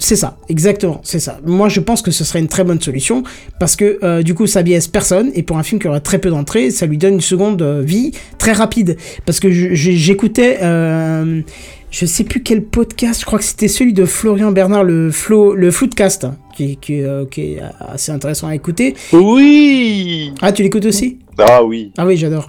C'est 0.00 0.14
ça, 0.16 0.38
exactement, 0.48 1.00
c'est 1.02 1.18
ça. 1.18 1.40
Moi, 1.44 1.68
je 1.68 1.80
pense 1.80 2.02
que 2.02 2.12
ce 2.12 2.22
serait 2.22 2.38
une 2.38 2.46
très 2.46 2.62
bonne 2.62 2.80
solution 2.80 3.24
parce 3.58 3.74
que 3.74 3.98
euh, 4.04 4.22
du 4.22 4.32
coup, 4.34 4.46
ça 4.46 4.62
biaise 4.62 4.86
personne 4.86 5.30
et 5.34 5.42
pour 5.42 5.58
un 5.58 5.64
film 5.64 5.80
qui 5.80 5.88
aurait 5.88 6.00
très 6.00 6.18
peu 6.18 6.30
d'entrées, 6.30 6.70
ça 6.70 6.86
lui 6.86 6.98
donne 6.98 7.14
une 7.14 7.20
seconde 7.20 7.60
euh, 7.62 7.82
vie 7.82 8.12
très 8.38 8.52
rapide. 8.52 8.96
Parce 9.26 9.40
que 9.40 9.50
j'écoutais, 9.50 10.58
euh, 10.62 11.42
je 11.90 12.06
sais 12.06 12.22
plus 12.22 12.44
quel 12.44 12.62
podcast, 12.62 13.20
je 13.20 13.26
crois 13.26 13.40
que 13.40 13.44
c'était 13.44 13.66
celui 13.66 13.92
de 13.92 14.04
Florian 14.04 14.52
Bernard, 14.52 14.84
le 14.84 15.10
Flo, 15.10 15.54
le 15.54 15.70
Floodcast, 15.72 16.24
hein, 16.24 16.36
qui, 16.54 16.76
qui, 16.76 17.02
euh, 17.02 17.24
qui 17.26 17.54
est 17.54 17.60
assez 17.80 18.12
intéressant 18.12 18.46
à 18.46 18.54
écouter. 18.54 18.94
Oui 19.12 20.32
Ah, 20.40 20.52
tu 20.52 20.62
l'écoutes 20.62 20.86
aussi? 20.86 21.18
Ah 21.38 21.64
oui. 21.64 21.92
ah 21.98 22.06
oui, 22.06 22.16
j'adore. 22.16 22.46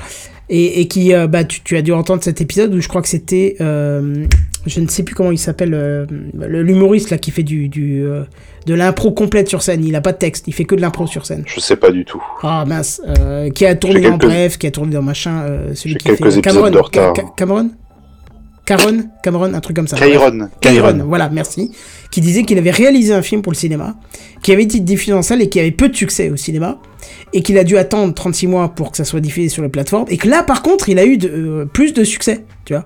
Et, 0.52 0.82
et 0.82 0.88
qui, 0.88 1.14
euh, 1.14 1.28
bah, 1.28 1.44
tu, 1.44 1.62
tu 1.62 1.78
as 1.78 1.82
dû 1.84 1.92
entendre 1.94 2.24
cet 2.24 2.42
épisode 2.42 2.74
où 2.74 2.82
je 2.82 2.88
crois 2.88 3.04
que 3.04 3.08
c'était, 3.08 3.56
euh, 3.62 4.26
je 4.66 4.80
ne 4.80 4.88
sais 4.88 5.04
plus 5.04 5.14
comment 5.14 5.32
il 5.32 5.38
s'appelle, 5.38 5.76
euh, 5.76 6.06
l'humoriste 6.34 7.12
là 7.12 7.20
qui 7.20 7.30
fait 7.30 7.44
du, 7.44 7.70
du 7.70 8.04
euh, 8.04 8.24
de 8.66 8.74
l'impro 8.74 9.12
complète 9.12 9.48
sur 9.48 9.62
scène. 9.62 9.86
Il 9.86 9.96
a 9.96 10.02
pas 10.02 10.12
de 10.12 10.18
texte, 10.18 10.48
il 10.48 10.54
fait 10.54 10.66
que 10.66 10.74
de 10.74 10.82
l'impro 10.82 11.06
sur 11.06 11.26
scène. 11.28 11.44
Je 11.46 11.60
sais 11.60 11.76
pas 11.76 11.92
du 11.92 12.04
tout. 12.04 12.22
Ah 12.42 12.66
mince, 12.68 13.00
euh, 13.20 13.50
qui 13.52 13.66
a 13.68 13.76
tourné 13.76 14.02
dans 14.02 14.18
quelques- 14.18 14.26
Bref, 14.32 14.58
qui 14.58 14.66
a 14.66 14.72
tourné 14.72 14.94
dans 14.96 15.04
machin, 15.04 15.44
euh, 15.44 15.76
celui 15.76 15.96
qui 15.98 16.06
quelques 16.06 16.18
fait 16.18 16.24
épisodes 16.40 16.44
Cameron, 16.44 16.72
de 16.72 16.78
retard. 16.80 17.14
Ca- 17.16 17.24
Ca- 17.24 17.34
Cameron, 17.38 17.70
Cameron, 18.78 19.04
Cameron, 19.24 19.54
un 19.54 19.60
truc 19.60 19.76
comme 19.76 19.88
ça. 19.88 19.98
Kyron. 19.98 20.50
Kyron, 20.62 21.06
voilà, 21.08 21.30
merci. 21.30 21.72
Qui 22.12 22.22
disait 22.22 22.44
qu'il 22.44 22.58
avait 22.58 22.72
réalisé 22.72 23.14
un 23.14 23.22
film 23.24 23.42
pour 23.42 23.52
le 23.52 23.58
cinéma, 23.58 23.96
qui 24.44 24.52
avait 24.52 24.64
été 24.64 24.80
diffusé 24.80 25.14
en 25.14 25.22
salle 25.24 25.42
et 25.42 25.50
qui 25.50 25.60
avait 25.60 25.72
peu 25.72 25.90
de 25.90 25.96
succès 25.96 26.30
au 26.30 26.36
cinéma, 26.38 26.80
et 27.34 27.42
qu'il 27.42 27.58
a 27.58 27.64
dû 27.64 27.78
attendre 27.78 28.14
36 28.14 28.48
mois 28.48 28.70
pour 28.70 28.92
que 28.92 28.98
ça 28.98 29.06
soit 29.06 29.20
diffusé 29.22 29.50
sur 29.50 29.64
les 29.64 29.70
plateformes, 29.70 30.06
et 30.10 30.18
que 30.18 30.28
là, 30.28 30.44
par 30.44 30.62
contre, 30.62 30.88
il 30.90 31.00
a 31.00 31.06
eu 31.06 31.18
de- 31.18 31.30
euh, 31.30 31.66
plus 31.66 31.94
de 31.94 32.04
succès, 32.04 32.46
tu 32.66 32.74
vois. 32.74 32.86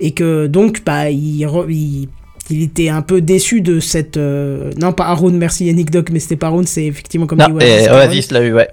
Et 0.00 0.10
que 0.10 0.46
donc, 0.48 0.82
bah, 0.84 1.10
il, 1.10 1.44
re- 1.46 1.70
il, 1.70 2.08
il 2.50 2.62
était 2.62 2.88
un 2.88 3.02
peu 3.02 3.20
déçu 3.20 3.60
de 3.60 3.80
cette. 3.80 4.16
euh, 4.16 4.70
non, 4.78 4.92
pas 4.92 5.06
Haroun, 5.06 5.36
merci 5.36 5.64
Yannick 5.66 5.90
Doc, 5.90 6.10
mais 6.10 6.20
c'était 6.20 6.36
pas 6.36 6.48
Haroun, 6.48 6.66
c'est 6.66 6.84
effectivement 6.84 7.26
comme 7.26 7.38
Non, 7.38 7.48
dit 7.48 7.52
Oasis 7.54 7.88
Oasis 7.88 8.30
l'a 8.32 8.42
eu, 8.42 8.52
ouais. 8.52 8.68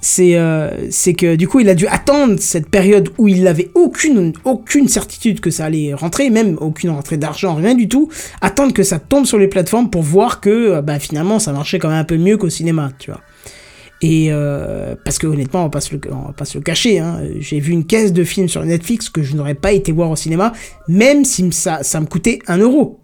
c'est 0.00 0.36
euh, 0.36 0.90
c'est 0.90 1.14
que 1.14 1.36
du 1.36 1.48
coup 1.48 1.60
il 1.60 1.68
a 1.68 1.74
dû 1.74 1.86
attendre 1.86 2.36
cette 2.38 2.68
période 2.68 3.08
où 3.18 3.28
il 3.28 3.44
n'avait 3.44 3.70
aucune 3.74 4.32
aucune 4.44 4.88
certitude 4.88 5.40
que 5.40 5.50
ça 5.50 5.66
allait 5.66 5.94
rentrer 5.94 6.28
même 6.30 6.56
aucune 6.60 6.90
rentrée 6.90 7.16
d'argent 7.16 7.54
rien 7.54 7.74
du 7.74 7.88
tout 7.88 8.08
attendre 8.40 8.72
que 8.72 8.82
ça 8.82 8.98
tombe 8.98 9.26
sur 9.26 9.38
les 9.38 9.48
plateformes 9.48 9.90
pour 9.90 10.02
voir 10.02 10.40
que 10.40 10.50
euh, 10.50 10.82
bah 10.82 10.98
finalement 10.98 11.38
ça 11.38 11.52
marchait 11.52 11.78
quand 11.78 11.88
même 11.88 11.98
un 11.98 12.04
peu 12.04 12.16
mieux 12.16 12.36
qu'au 12.36 12.50
cinéma 12.50 12.90
tu 12.98 13.10
vois 13.10 13.20
et 14.02 14.28
euh, 14.30 14.94
parce 15.04 15.18
que 15.18 15.26
honnêtement 15.26 15.60
on 15.60 15.64
va 15.64 15.70
pas 15.70 15.80
se 15.80 15.94
le, 15.94 16.00
on 16.10 16.26
va 16.26 16.32
pas 16.36 16.44
se 16.44 16.58
le 16.58 16.62
cacher 16.64 16.98
hein, 16.98 17.20
j'ai 17.38 17.60
vu 17.60 17.72
une 17.72 17.84
caisse 17.84 18.12
de 18.12 18.24
films 18.24 18.48
sur 18.48 18.64
Netflix 18.64 19.08
que 19.08 19.22
je 19.22 19.34
n'aurais 19.36 19.54
pas 19.54 19.72
été 19.72 19.92
voir 19.92 20.10
au 20.10 20.16
cinéma 20.16 20.52
même 20.88 21.24
si 21.24 21.50
ça 21.52 21.82
ça 21.82 22.00
me 22.00 22.06
coûtait 22.06 22.40
un 22.48 22.58
euro 22.58 22.98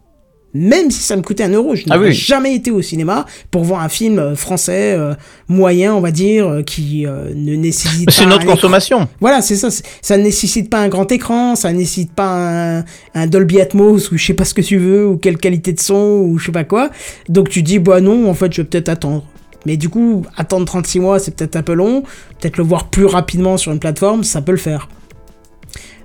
même 0.55 0.91
si 0.91 1.01
ça 1.03 1.15
me 1.15 1.20
coûtait 1.20 1.45
un 1.45 1.51
euro, 1.53 1.75
je 1.77 1.85
Ah 1.91 1.97
n'aurais 1.97 2.09
oui. 2.09 2.15
jamais 2.15 2.55
été 2.55 2.70
au 2.70 2.81
cinéma 2.81 3.27
pour 3.51 3.65
voir 3.65 3.83
un 3.83 3.91
film 3.91 4.19
euh, 4.19 4.35
français 4.35 4.95
euh, 4.97 5.12
moyen, 5.47 5.95
on 5.95 6.01
va 6.01 6.11
dire, 6.11 6.49
euh, 6.49 6.62
qui 6.62 7.07
euh, 7.07 7.33
ne 7.35 7.55
nécessite 7.55 8.11
C'est 8.11 8.25
pas 8.25 8.31
un 8.31 8.39
écran- 8.39 8.53
consommation. 8.55 9.09
Voilà, 9.20 9.43
c'est 9.43 9.57
ça. 9.57 9.70
c'est- 9.70 9.85
Ça 10.01 10.16
ne 10.16 10.23
nécessite 10.23 10.70
pas 10.70 10.79
un 10.81 10.89
grand 10.89 11.12
écran, 11.12 11.55
ça 11.55 11.70
ne 11.70 11.77
nécessite 11.79 12.12
pas 12.15 12.79
un, 12.79 12.85
un 13.15 13.27
Dolby 13.27 13.61
Atmos 13.61 14.11
ou 14.11 14.16
je 14.16 14.25
sais 14.25 14.33
pas 14.33 14.47
ce 14.47 14.55
que 14.55 14.62
tu 14.62 14.79
veux 14.79 15.07
ou 15.07 15.19
quelle 15.19 15.37
qualité 15.37 15.75
de 15.75 15.81
son 15.81 16.23
ou 16.27 16.39
je 16.39 16.47
sais 16.47 16.53
pas 16.53 16.65
quoi. 16.65 16.89
Donc 17.29 17.51
tu 17.51 17.62
dis 17.62 17.79
bah 17.79 18.01
non, 18.01 18.29
en 18.31 18.35
fait, 18.35 18.51
je 18.51 18.62
vais 18.62 18.66
peut-être 18.69 18.89
attendre. 18.89 19.25
Mais 19.66 19.76
du 19.76 19.89
coup, 19.89 20.24
attendre 20.36 20.64
36 20.64 21.01
mois, 21.01 21.18
c'est 21.18 21.35
peut-être 21.35 21.56
un 21.56 21.62
peu 21.62 21.74
long. 21.74 22.02
Peut-être 22.40 22.56
le 22.56 22.64
voir 22.64 22.89
plus 22.89 23.06
rapidement 23.06 23.56
sur 23.56 23.72
une 23.72 23.78
plateforme, 23.78 24.24
ça 24.24 24.40
peut 24.43 24.52
le 24.52 24.59
faire. 24.59 24.89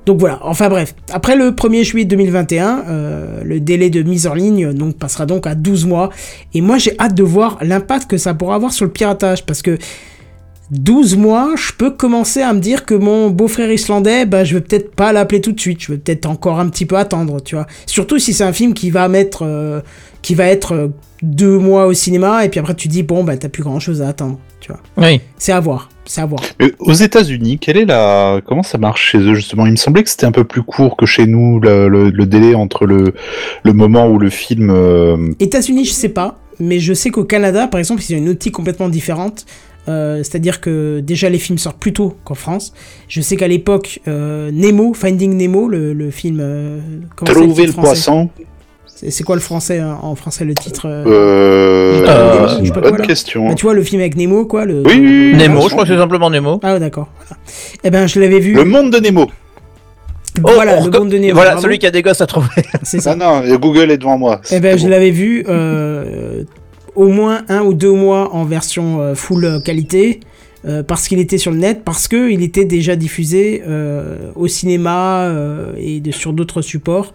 Donc 0.05 0.19
voilà, 0.19 0.39
enfin 0.41 0.67
bref. 0.67 0.95
Après 1.13 1.35
le 1.35 1.51
1er 1.51 1.83
juillet 1.83 2.05
2021, 2.05 2.83
euh, 2.87 3.43
le 3.43 3.59
délai 3.61 3.89
de 3.89 4.01
mise 4.03 4.27
en 4.27 4.33
ligne 4.33 4.73
passera 4.93 5.25
donc 5.25 5.47
à 5.47 5.55
12 5.55 5.85
mois. 5.85 6.09
Et 6.53 6.61
moi 6.61 6.77
j'ai 6.77 6.99
hâte 6.99 7.15
de 7.15 7.23
voir 7.23 7.57
l'impact 7.61 8.09
que 8.09 8.17
ça 8.17 8.33
pourra 8.33 8.55
avoir 8.55 8.73
sur 8.73 8.85
le 8.85 8.91
piratage. 8.91 9.45
Parce 9.45 9.61
que 9.61 9.77
12 10.71 11.17
mois, 11.17 11.51
je 11.55 11.71
peux 11.77 11.91
commencer 11.91 12.41
à 12.41 12.53
me 12.53 12.59
dire 12.59 12.85
que 12.85 12.95
mon 12.95 13.29
beau-frère 13.29 13.71
islandais, 13.71 14.25
bah, 14.25 14.43
je 14.43 14.55
vais 14.55 14.61
peut-être 14.61 14.95
pas 14.95 15.11
l'appeler 15.13 15.41
tout 15.41 15.51
de 15.51 15.59
suite. 15.59 15.81
Je 15.83 15.91
vais 15.91 15.97
peut-être 15.97 16.25
encore 16.25 16.59
un 16.59 16.69
petit 16.69 16.85
peu 16.85 16.95
attendre, 16.97 17.41
tu 17.41 17.55
vois. 17.55 17.67
Surtout 17.85 18.17
si 18.17 18.33
c'est 18.33 18.43
un 18.43 18.53
film 18.53 18.73
qui 18.73 18.89
va 18.89 19.07
mettre, 19.07 19.43
euh, 19.45 19.81
qui 20.21 20.35
va 20.35 20.45
être 20.45 20.73
euh, 20.73 20.87
deux 21.21 21.57
mois 21.57 21.85
au 21.87 21.93
cinéma 21.93 22.43
et 22.45 22.49
puis 22.49 22.59
après 22.59 22.75
tu 22.75 22.87
dis 22.89 23.01
bon 23.03 23.23
bah 23.23 23.37
t'as 23.37 23.47
plus 23.49 23.63
grand 23.63 23.79
chose 23.79 24.01
à 24.01 24.07
attendre, 24.09 24.39
tu 24.61 24.71
vois. 24.71 24.79
Oui. 24.97 25.21
C'est 25.37 25.51
à 25.51 25.59
voir, 25.59 25.89
c'est 26.05 26.21
à 26.21 26.25
voir. 26.25 26.41
Mais 26.59 26.71
aux 26.79 26.93
États-Unis, 26.93 27.59
quelle 27.59 27.77
est 27.77 27.85
la 27.85 28.41
comment 28.45 28.63
ça 28.63 28.77
marche 28.77 29.11
chez 29.11 29.19
eux 29.19 29.33
justement? 29.35 29.65
Il 29.65 29.71
me 29.73 29.77
semblait 29.77 30.03
que 30.03 30.09
c'était 30.09 30.25
un 30.25 30.31
peu 30.31 30.43
plus 30.43 30.63
court 30.63 30.97
que 30.97 31.05
chez 31.05 31.25
nous 31.27 31.59
le, 31.59 31.87
le- 31.87 32.09
le 32.09 32.25
délai 32.25 32.55
entre 32.55 32.85
le 32.85 33.13
le 33.63 33.73
moment 33.73 34.07
où 34.09 34.17
le 34.17 34.29
film. 34.29 34.69
euh, 34.69 35.31
États-Unis, 35.39 35.85
je 35.85 35.91
sais 35.93 36.09
pas, 36.09 36.39
mais 36.59 36.79
je 36.79 36.93
sais 36.93 37.09
qu'au 37.09 37.23
Canada, 37.25 37.67
par 37.67 37.79
exemple, 37.79 38.01
ils 38.07 38.15
ont 38.15 38.17
une 38.17 38.29
optique 38.29 38.53
complètement 38.53 38.89
différente. 38.89 39.45
Euh, 39.89 40.17
C'est-à-dire 40.23 40.61
que 40.61 40.99
déjà 41.01 41.29
les 41.29 41.37
films 41.39 41.57
sortent 41.57 41.77
plus 41.79 41.93
tôt 41.93 42.15
qu'en 42.23 42.35
France. 42.35 42.73
Je 43.09 43.19
sais 43.21 43.35
qu'à 43.35 43.47
l'époque, 43.47 43.99
euh, 44.07 44.49
Nemo, 44.53 44.93
Finding 44.93 45.35
Nemo, 45.35 45.67
le, 45.67 45.93
le 45.93 46.09
film. 46.11 46.39
euh, 46.41 46.79
Trouver 47.25 47.65
le 47.67 47.73
poisson. 47.73 48.29
C'est 48.85 49.23
quoi 49.25 49.35
le 49.35 49.41
français 49.41 49.79
hein, 49.79 49.97
en 50.01 50.15
français 50.15 50.45
le 50.45 50.53
titre 50.55 50.87
euh, 50.87 51.03
Euh, 51.05 52.05
Euh, 52.07 52.69
bonne 52.69 52.81
quoi, 52.81 52.97
là. 52.99 53.05
question. 53.05 53.49
bah, 53.49 53.55
Tu 53.55 53.63
vois 53.65 53.73
le 53.73 53.83
film 53.83 53.99
avec 54.01 54.15
Nemo, 54.15 54.45
quoi 54.45 54.63
le, 54.65 54.75
Oui, 54.85 54.93
oui, 54.97 55.31
oui. 55.33 55.35
Nemo, 55.35 55.61
je 55.67 55.69
crois 55.71 55.83
que 55.83 55.89
c'est 55.89 55.97
simplement 55.97 56.29
Nemo. 56.29 56.59
Ah 56.63 56.73
ouais, 56.73 56.79
d'accord. 56.79 57.09
Voilà. 57.19 57.41
Eh 57.83 57.89
ben, 57.89 58.07
je 58.07 58.19
l'avais 58.21 58.39
vu. 58.39 58.53
Le 58.53 58.63
monde 58.63 58.91
de 58.93 58.99
Nemo. 58.99 59.27
Voilà, 60.41 60.79
Oh, 60.81 60.85
le 60.89 60.97
monde 60.99 61.09
de 61.09 61.17
Nemo. 61.17 61.33
Voilà, 61.35 61.51
bravo. 61.51 61.63
celui 61.63 61.79
qui 61.79 61.85
a 61.85 61.91
des 61.91 62.01
gosses 62.01 62.21
à 62.21 62.25
trouver. 62.27 62.47
C'est 62.83 63.01
ça. 63.01 63.11
Ah 63.11 63.15
non, 63.15 63.57
Google 63.57 63.91
est 63.91 63.97
devant 63.97 64.17
moi. 64.17 64.39
Eh 64.51 64.59
ben, 64.61 64.77
je 64.77 64.87
l'avais 64.87 65.11
vu 65.11 65.43
euh, 65.49 66.43
au 66.95 67.07
moins 67.07 67.43
un 67.49 67.61
ou 67.63 67.73
deux 67.73 67.91
mois 67.91 68.33
en 68.33 68.43
version 68.45 69.01
euh, 69.01 69.15
full 69.15 69.45
euh, 69.45 69.59
qualité. 69.59 70.19
euh, 70.65 70.81
parce 70.81 71.07
qu'il 71.09 71.19
était 71.19 71.37
sur 71.37 71.51
le 71.51 71.57
net, 71.57 71.81
parce 71.83 72.07
qu'il 72.07 72.41
était 72.41 72.63
déjà 72.63 72.95
diffusé 72.95 73.61
au 74.35 74.47
cinéma 74.47 75.29
et 75.77 75.99
de- 75.99 76.11
sur 76.11 76.31
d'autres 76.31 76.61
supports 76.61 77.13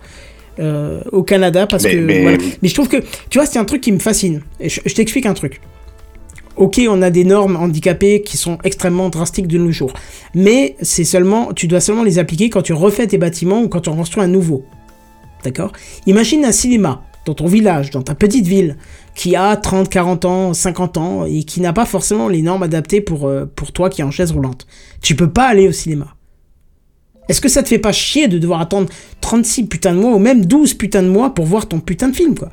euh, 0.58 1.00
au 1.12 1.22
Canada. 1.22 1.66
Parce 1.66 1.84
Mais- 1.84 1.92
que, 1.94 1.98
mais- 2.00 2.22
voilà. 2.22 2.38
mais 2.62 2.68
je 2.68 2.74
trouve 2.74 2.88
que, 2.88 2.98
tu 3.30 3.38
vois, 3.38 3.46
c'est 3.46 3.58
un 3.58 3.64
truc 3.64 3.80
qui 3.80 3.90
me 3.92 4.00
fascine. 4.00 4.42
Et 4.60 4.68
je, 4.68 4.80
je 4.84 4.94
t'explique 4.94 5.24
un 5.24 5.32
truc. 5.34 5.60
Ok, 6.56 6.80
on 6.90 7.00
a 7.02 7.08
des 7.10 7.24
normes 7.24 7.56
handicapées 7.56 8.20
qui 8.22 8.36
sont 8.36 8.58
extrêmement 8.64 9.08
drastiques 9.10 9.46
de 9.46 9.56
nos 9.58 9.70
jours. 9.70 9.92
Mais 10.34 10.74
c'est 10.82 11.04
seulement, 11.04 11.52
tu 11.54 11.68
dois 11.68 11.80
seulement 11.80 12.02
les 12.02 12.18
appliquer 12.18 12.50
quand 12.50 12.62
tu 12.62 12.72
refais 12.74 13.06
tes 13.06 13.16
bâtiments 13.16 13.62
ou 13.62 13.68
quand 13.68 13.80
tu 13.82 13.88
en 13.88 13.96
construis 13.96 14.24
un 14.24 14.28
nouveau. 14.28 14.64
D'accord? 15.44 15.72
Imagine 16.06 16.44
un 16.44 16.52
cinéma 16.52 17.02
dans 17.24 17.34
ton 17.34 17.46
village, 17.46 17.90
dans 17.92 18.02
ta 18.02 18.14
petite 18.16 18.46
ville, 18.46 18.76
qui 19.18 19.34
a 19.34 19.56
30, 19.56 19.88
40 19.88 20.24
ans, 20.26 20.54
50 20.54 20.96
ans 20.96 21.24
et 21.26 21.42
qui 21.42 21.60
n'a 21.60 21.72
pas 21.72 21.86
forcément 21.86 22.28
les 22.28 22.40
normes 22.40 22.62
adaptées 22.62 23.00
pour, 23.00 23.26
euh, 23.26 23.50
pour 23.52 23.72
toi 23.72 23.90
qui 23.90 24.00
es 24.00 24.04
en 24.04 24.12
chaise 24.12 24.30
roulante. 24.30 24.68
Tu 25.02 25.16
peux 25.16 25.28
pas 25.28 25.48
aller 25.48 25.66
au 25.66 25.72
cinéma. 25.72 26.14
Est-ce 27.28 27.40
que 27.40 27.48
ça 27.48 27.64
te 27.64 27.68
fait 27.68 27.80
pas 27.80 27.90
chier 27.90 28.28
de 28.28 28.38
devoir 28.38 28.60
attendre 28.60 28.88
36 29.20 29.66
putains 29.66 29.92
de 29.92 29.98
mois 29.98 30.14
ou 30.14 30.20
même 30.20 30.46
12 30.46 30.74
putains 30.74 31.02
de 31.02 31.08
mois 31.08 31.34
pour 31.34 31.46
voir 31.46 31.66
ton 31.66 31.80
putain 31.80 32.10
de 32.10 32.14
film, 32.14 32.38
quoi? 32.38 32.50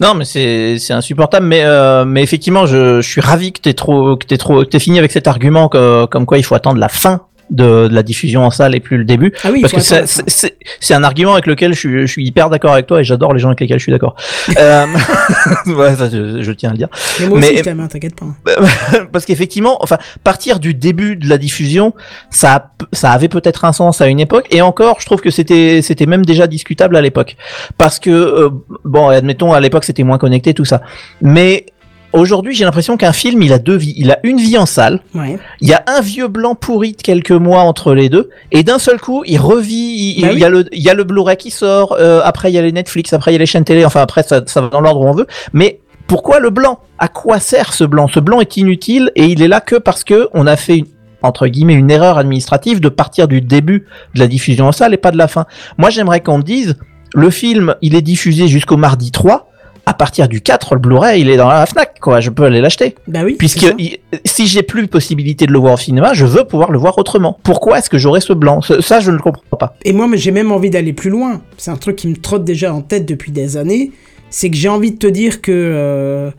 Non, 0.00 0.14
mais 0.14 0.24
c'est 0.24 0.78
c'est 0.78 0.92
insupportable. 0.92 1.46
Mais 1.46 1.64
euh, 1.64 2.04
mais 2.04 2.22
effectivement, 2.22 2.66
je, 2.66 3.00
je 3.00 3.08
suis 3.08 3.20
ravi 3.20 3.52
que 3.52 3.60
t'aies 3.60 3.74
trop 3.74 4.16
que 4.16 4.24
t'aies 4.24 4.38
trop 4.38 4.64
que 4.64 4.70
t'aies 4.70 4.78
fini 4.78 5.00
avec 5.00 5.10
cet 5.10 5.26
argument 5.26 5.68
que, 5.68 6.06
comme 6.06 6.26
quoi 6.26 6.38
il 6.38 6.44
faut 6.44 6.54
attendre 6.54 6.78
la 6.78 6.88
fin 6.88 7.22
de, 7.50 7.88
de 7.88 7.94
la 7.94 8.02
diffusion 8.02 8.44
en 8.44 8.50
salle 8.50 8.74
et 8.74 8.80
plus 8.80 8.98
le 8.98 9.04
début. 9.04 9.32
Ah 9.44 9.48
oui, 9.52 9.60
Parce 9.60 9.72
que 9.72 9.80
c'est- 9.80 10.94
un 10.94 11.04
argument 11.04 11.34
avec 11.34 11.46
lequel 11.46 11.74
je 11.74 11.78
suis, 11.78 12.00
je 12.06 12.06
suis 12.12 12.24
hyper 12.26 12.50
d'accord 12.50 12.72
avec 12.72 12.86
toi 12.86 13.00
et 13.00 13.04
j'adore 13.04 13.32
les 13.34 13.38
gens 13.38 13.48
avec 13.48 13.60
lesquels 13.60 13.78
je 13.78 13.82
suis 13.84 13.92
d'accord. 13.92 14.16
euh, 14.58 14.86
ouais, 15.66 15.94
ça, 15.94 16.08
je, 16.10 16.42
je 16.42 16.52
tiens 16.52 16.70
à 16.70 16.72
le 16.72 16.78
dire. 16.78 16.88
Mais 17.20 17.26
moi 17.28 17.38
aussi, 17.38 17.68
hein, 17.68 17.88
t'inquiète 17.88 18.16
pas. 18.16 18.26
Parce 19.12 19.24
qu'effectivement, 19.24 19.78
enfin, 19.82 19.98
partir 20.24 20.58
du 20.58 20.74
début 20.74 21.16
de 21.16 21.28
la 21.28 21.38
diffusion, 21.38 21.94
ça, 22.30 22.72
ça 22.92 23.12
avait 23.12 23.28
peut-être 23.28 23.64
un 23.64 23.72
sens 23.72 24.00
à 24.00 24.06
une 24.08 24.20
époque, 24.20 24.46
et 24.50 24.62
encore, 24.62 25.00
je 25.00 25.06
trouve 25.06 25.20
que 25.20 25.30
c'était, 25.30 25.80
c'était 25.82 26.06
même 26.06 26.24
déjà 26.24 26.46
discutable 26.46 26.96
à 26.96 27.00
l'époque, 27.00 27.36
parce 27.76 27.98
que 27.98 28.10
euh, 28.10 28.48
bon, 28.84 29.08
admettons, 29.08 29.52
à 29.52 29.60
l'époque, 29.60 29.84
c'était 29.84 30.02
moins 30.04 30.18
connecté 30.18 30.54
tout 30.54 30.64
ça, 30.64 30.82
mais 31.20 31.66
aujourd'hui, 32.12 32.54
j'ai 32.54 32.64
l'impression 32.64 32.96
qu'un 32.96 33.12
film, 33.12 33.42
il 33.42 33.52
a 33.52 33.58
deux 33.58 33.76
vies, 33.76 33.94
il 33.96 34.10
a 34.10 34.18
une 34.22 34.38
vie 34.38 34.56
en 34.58 34.66
salle, 34.66 35.00
Ouais. 35.14 35.38
il 35.60 35.68
y 35.68 35.72
a 35.74 35.82
un 35.86 36.00
vieux 36.00 36.28
blanc 36.28 36.54
pourri 36.54 36.92
de 36.92 37.02
quelques 37.02 37.30
mois 37.32 37.60
entre 37.62 37.94
les 37.94 38.08
deux, 38.08 38.30
et 38.52 38.62
d'un 38.62 38.78
seul 38.78 38.98
coup, 39.00 39.22
il 39.26 39.38
revit, 39.38 40.14
il, 40.16 40.22
Bah 40.22 40.28
il 40.30 40.34
oui. 40.34 40.40
y 40.40 40.44
a 40.44 40.48
le, 40.48 40.64
il 40.72 40.82
y 40.82 40.88
a 40.90 40.94
le 40.94 41.04
Blu-ray 41.04 41.36
qui 41.36 41.50
sort, 41.50 41.96
euh, 41.98 42.20
après 42.24 42.50
il 42.50 42.54
y 42.54 42.58
a 42.58 42.62
les 42.62 42.72
Netflix, 42.72 43.12
après 43.12 43.30
il 43.32 43.34
y 43.34 43.36
a 43.36 43.40
les 43.40 43.46
chaînes 43.46 43.64
télé, 43.64 43.84
enfin 43.84 44.00
après 44.00 44.22
ça, 44.22 44.42
ça 44.46 44.60
va 44.60 44.68
dans 44.68 44.80
l'ordre 44.80 45.00
où 45.00 45.08
on 45.08 45.12
veut, 45.12 45.26
mais 45.52 45.80
pourquoi 46.06 46.40
le 46.40 46.48
blanc? 46.50 46.78
À 46.98 47.08
quoi 47.08 47.38
sert 47.38 47.74
ce 47.74 47.84
blanc? 47.84 48.08
Ce 48.08 48.18
blanc 48.18 48.40
est 48.40 48.56
inutile 48.56 49.12
et 49.14 49.26
il 49.26 49.42
est 49.42 49.48
là 49.48 49.60
que 49.60 49.76
parce 49.76 50.04
que 50.04 50.28
on 50.32 50.46
a 50.46 50.56
fait 50.56 50.78
une, 50.78 50.86
entre 51.20 51.46
guillemets 51.48 51.74
une 51.74 51.90
erreur 51.90 52.16
administrative 52.16 52.80
de 52.80 52.88
partir 52.88 53.28
du 53.28 53.42
début 53.42 53.86
de 54.14 54.20
la 54.20 54.26
diffusion 54.26 54.68
en 54.68 54.72
salle 54.72 54.94
et 54.94 54.96
pas 54.96 55.10
de 55.10 55.18
la 55.18 55.28
fin. 55.28 55.44
Moi, 55.76 55.90
j'aimerais 55.90 56.20
qu'on 56.20 56.38
me 56.38 56.42
dise 56.42 56.76
le 57.14 57.28
film, 57.28 57.74
il 57.82 57.94
est 57.94 58.00
diffusé 58.02 58.48
jusqu'au 58.48 58.76
mardi 58.78 59.10
3. 59.10 59.50
À 59.88 59.94
partir 59.94 60.28
du 60.28 60.42
4, 60.42 60.74
le 60.74 60.80
Blu-ray, 60.80 61.22
il 61.22 61.30
est 61.30 61.38
dans 61.38 61.48
la 61.48 61.64
Fnac, 61.64 61.98
quoi. 61.98 62.20
Je 62.20 62.28
peux 62.28 62.44
aller 62.44 62.60
l'acheter. 62.60 62.94
Bah 63.06 63.20
oui. 63.24 63.36
Puisque 63.38 63.64
il- 63.78 63.96
si 64.26 64.46
j'ai 64.46 64.62
plus 64.62 64.86
possibilité 64.86 65.46
de 65.46 65.52
le 65.52 65.58
voir 65.58 65.74
au 65.74 65.76
cinéma, 65.78 66.12
je 66.12 66.26
veux 66.26 66.44
pouvoir 66.44 66.70
le 66.70 66.78
voir 66.78 66.98
autrement. 66.98 67.38
Pourquoi 67.42 67.78
est-ce 67.78 67.88
que 67.88 67.96
j'aurais 67.96 68.20
ce 68.20 68.34
blanc? 68.34 68.60
Ça, 68.60 69.00
je 69.00 69.10
ne 69.10 69.16
le 69.16 69.22
comprends 69.22 69.56
pas. 69.56 69.76
Et 69.86 69.94
moi, 69.94 70.06
j'ai 70.14 70.30
même 70.30 70.52
envie 70.52 70.68
d'aller 70.68 70.92
plus 70.92 71.08
loin. 71.08 71.40
C'est 71.56 71.70
un 71.70 71.76
truc 71.76 71.96
qui 71.96 72.06
me 72.08 72.16
trotte 72.16 72.44
déjà 72.44 72.74
en 72.74 72.82
tête 72.82 73.06
depuis 73.06 73.32
des 73.32 73.56
années. 73.56 73.92
C'est 74.28 74.50
que 74.50 74.56
j'ai 74.56 74.68
envie 74.68 74.90
de 74.92 74.98
te 74.98 75.06
dire 75.06 75.40
que, 75.40 75.52
euh, 75.52 76.30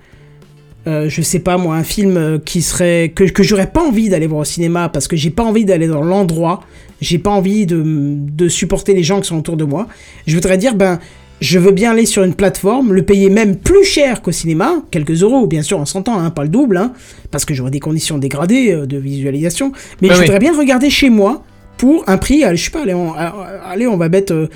euh, 0.85 1.09
je 1.09 1.21
sais 1.23 1.39
pas 1.39 1.57
moi, 1.57 1.75
un 1.75 1.83
film 1.83 2.17
euh, 2.17 2.37
qui 2.37 2.61
serait 2.61 3.09
que 3.15 3.23
que 3.23 3.41
j'aurais 3.41 3.71
pas 3.71 3.81
envie 3.81 4.09
d'aller 4.09 4.27
voir 4.27 4.41
au 4.41 4.45
cinéma 4.45 4.89
parce 4.89 5.07
que 5.07 5.15
j'ai 5.15 5.31
pas 5.31 5.43
envie 5.43 5.65
d'aller 5.65 5.87
dans 5.87 6.03
l'endroit, 6.03 6.61
j'ai 7.01 7.17
pas 7.17 7.31
envie 7.31 7.65
de 7.65 7.81
de 8.15 8.47
supporter 8.47 8.93
les 8.93 9.03
gens 9.03 9.19
qui 9.21 9.27
sont 9.27 9.39
autour 9.39 9.57
de 9.57 9.63
moi. 9.63 9.87
Je 10.27 10.35
voudrais 10.35 10.59
dire 10.59 10.75
ben 10.75 10.99
je 11.41 11.57
veux 11.59 11.71
bien 11.71 11.91
aller 11.91 12.05
sur 12.05 12.23
une 12.23 12.33
plateforme, 12.33 12.93
le 12.93 13.03
payer 13.03 13.29
même 13.29 13.55
plus 13.55 13.83
cher 13.85 14.21
qu'au 14.21 14.31
cinéma, 14.31 14.83
quelques 14.91 15.21
euros, 15.23 15.47
bien 15.47 15.61
sûr, 15.61 15.79
on 15.79 15.85
s'entend, 15.85 16.19
hein, 16.19 16.29
pas 16.31 16.43
le 16.43 16.49
double, 16.49 16.77
hein, 16.77 16.93
parce 17.31 17.45
que 17.45 17.53
j'aurai 17.53 17.71
des 17.71 17.79
conditions 17.79 18.17
dégradées 18.17 18.71
euh, 18.73 18.85
de 18.85 18.97
visualisation, 18.97 19.71
mais 20.01 20.09
Ah 20.11 20.13
je 20.15 20.19
oui. 20.19 20.25
voudrais 20.25 20.39
bien 20.39 20.51
le 20.51 20.57
regarder 20.57 20.89
chez 20.89 21.09
moi 21.09 21.43
pour 21.77 22.03
un 22.07 22.17
prix, 22.17 22.43
allez, 22.43 22.57
je 22.57 22.65
sais 22.65 22.71
pas, 22.71 22.81
allez, 22.81 22.93
on, 22.93 23.15
euh, 23.15 23.29
allez, 23.65 23.87
on 23.87 23.95
va 23.95 24.09
mettre 24.09 24.33
euh, 24.33 24.49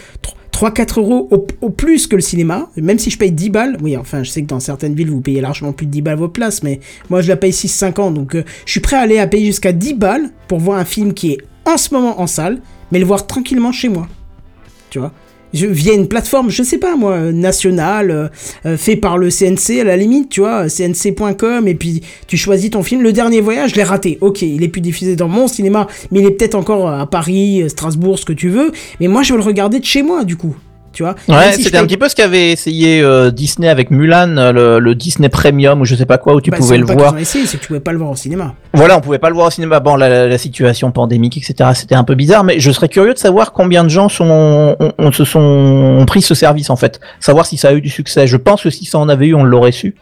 3-4 0.51 0.99
euros 0.99 1.27
au, 1.31 1.47
au 1.61 1.69
plus 1.69 2.05
que 2.05 2.15
le 2.17 2.21
cinéma, 2.21 2.69
même 2.75 2.99
si 2.99 3.09
je 3.09 3.17
paye 3.17 3.31
10 3.31 3.49
balles, 3.49 3.77
oui, 3.81 3.95
enfin, 3.97 4.23
je 4.23 4.29
sais 4.29 4.41
que 4.41 4.47
dans 4.47 4.59
certaines 4.59 4.93
villes, 4.93 5.09
vous 5.09 5.21
payez 5.21 5.39
largement 5.41 5.71
plus 5.71 5.85
de 5.85 5.91
10 5.91 6.01
balles 6.01 6.17
vos 6.17 6.27
places, 6.27 6.63
mais 6.63 6.79
moi, 7.09 7.21
je 7.21 7.29
la 7.29 7.37
paye 7.37 7.51
6-50, 7.51 8.13
donc 8.13 8.35
euh, 8.35 8.43
je 8.65 8.71
suis 8.71 8.81
prêt 8.81 8.97
à 8.97 8.99
aller 9.01 9.19
à 9.19 9.27
payer 9.27 9.45
jusqu'à 9.45 9.71
10 9.71 9.93
balles 9.93 10.29
pour 10.49 10.59
voir 10.59 10.77
un 10.79 10.85
film 10.85 11.13
qui 11.13 11.31
est 11.31 11.37
en 11.65 11.77
ce 11.77 11.93
moment 11.93 12.19
en 12.19 12.27
salle, 12.27 12.59
mais 12.91 12.99
le 12.99 13.05
voir 13.05 13.25
tranquillement 13.25 13.71
chez 13.71 13.87
moi, 13.89 14.07
tu 14.89 14.99
vois? 14.99 15.13
Je, 15.53 15.65
via 15.65 15.93
une 15.93 16.07
plateforme, 16.07 16.49
je 16.49 16.63
sais 16.63 16.77
pas 16.77 16.95
moi, 16.95 17.31
nationale, 17.31 18.11
euh, 18.11 18.27
euh, 18.65 18.77
fait 18.77 18.95
par 18.95 19.17
le 19.17 19.29
CNC 19.29 19.79
à 19.79 19.83
la 19.83 19.97
limite, 19.97 20.29
tu 20.29 20.41
vois, 20.41 20.67
cnc.com, 20.67 21.67
et 21.67 21.75
puis 21.75 22.01
tu 22.27 22.37
choisis 22.37 22.71
ton 22.71 22.83
film. 22.83 23.01
Le 23.01 23.13
dernier 23.13 23.41
voyage, 23.41 23.71
je 23.71 23.75
l'ai 23.75 23.83
raté. 23.83 24.17
Ok, 24.21 24.41
il 24.41 24.63
est 24.63 24.67
plus 24.67 24.81
diffusé 24.81 25.15
dans 25.15 25.27
mon 25.27 25.47
cinéma, 25.47 25.87
mais 26.11 26.19
il 26.19 26.25
est 26.25 26.31
peut-être 26.31 26.55
encore 26.55 26.89
à 26.89 27.09
Paris, 27.09 27.63
euh, 27.63 27.69
Strasbourg, 27.69 28.19
ce 28.19 28.25
que 28.25 28.33
tu 28.33 28.49
veux. 28.49 28.71
Mais 28.99 29.07
moi, 29.07 29.23
je 29.23 29.33
veux 29.33 29.39
le 29.39 29.45
regarder 29.45 29.79
de 29.79 29.85
chez 29.85 30.03
moi, 30.03 30.23
du 30.23 30.35
coup. 30.35 30.55
Tu 30.93 31.03
vois 31.03 31.15
Même 31.27 31.37
Ouais, 31.37 31.51
si 31.53 31.63
c'était 31.63 31.77
un 31.79 31.85
petit 31.85 31.97
peu 31.97 32.07
ce 32.07 32.15
qu'avait 32.15 32.51
essayé 32.51 33.01
euh, 33.01 33.31
Disney 33.31 33.67
avec 33.67 33.89
Mulan, 33.91 34.37
euh, 34.37 34.51
le, 34.51 34.79
le 34.79 34.95
Disney 34.95 35.27
Premium 35.27 35.81
ou 35.81 35.85
je 35.85 35.95
sais 35.95 36.05
pas 36.05 36.17
quoi 36.19 36.35
où 36.35 36.39
tu 36.41 36.51
Bah, 36.51 36.57
pouvais 36.57 36.77
le 36.77 36.85
pas 36.85 36.93
voir. 36.93 37.17
essayé, 37.17 37.45
c'est 37.47 37.57
que 37.57 37.63
tu 37.63 37.67
pouvais 37.67 37.79
pas 37.79 37.91
le 37.91 37.97
voir 37.97 38.11
au 38.11 38.15
cinéma. 38.15 38.53
Voilà, 38.73 38.97
on 38.97 39.01
pouvait 39.01 39.17
pas 39.19 39.29
le 39.29 39.35
voir 39.35 39.47
au 39.47 39.51
cinéma. 39.51 39.79
Bon, 39.79 39.95
la, 39.95 40.07
la- 40.07 40.27
la 40.27 40.37
situation 40.37 40.91
pandémique, 40.91 41.35
etc., 41.37 41.71
c'était 41.73 41.95
un 41.95 42.03
peu 42.03 42.15
bizarre, 42.15 42.43
mais 42.43 42.59
je 42.59 42.71
serais 42.71 42.89
curieux 42.89 43.13
de 43.13 43.19
savoir 43.19 43.51
combien 43.53 43.83
de 43.83 43.89
gens 43.89 44.07
sont, 44.07 44.29
ont, 44.79 44.93
ont- 44.97 45.11
se 45.11 45.25
sont 45.25 45.39
ont 45.41 46.05
pris 46.05 46.21
ce 46.21 46.35
service 46.35 46.69
en 46.69 46.75
fait, 46.75 46.99
savoir 47.19 47.45
si 47.47 47.57
ça 47.57 47.69
a 47.69 47.73
eu 47.73 47.81
du 47.81 47.89
succès. 47.89 48.27
Je 48.27 48.37
pense 48.37 48.61
que 48.63 48.69
si 48.69 48.85
ça 48.85 48.99
en 48.99 49.09
avait 49.09 49.27
eu, 49.27 49.33
on 49.35 49.43
l'aurait 49.43 49.71
su, 49.71 49.95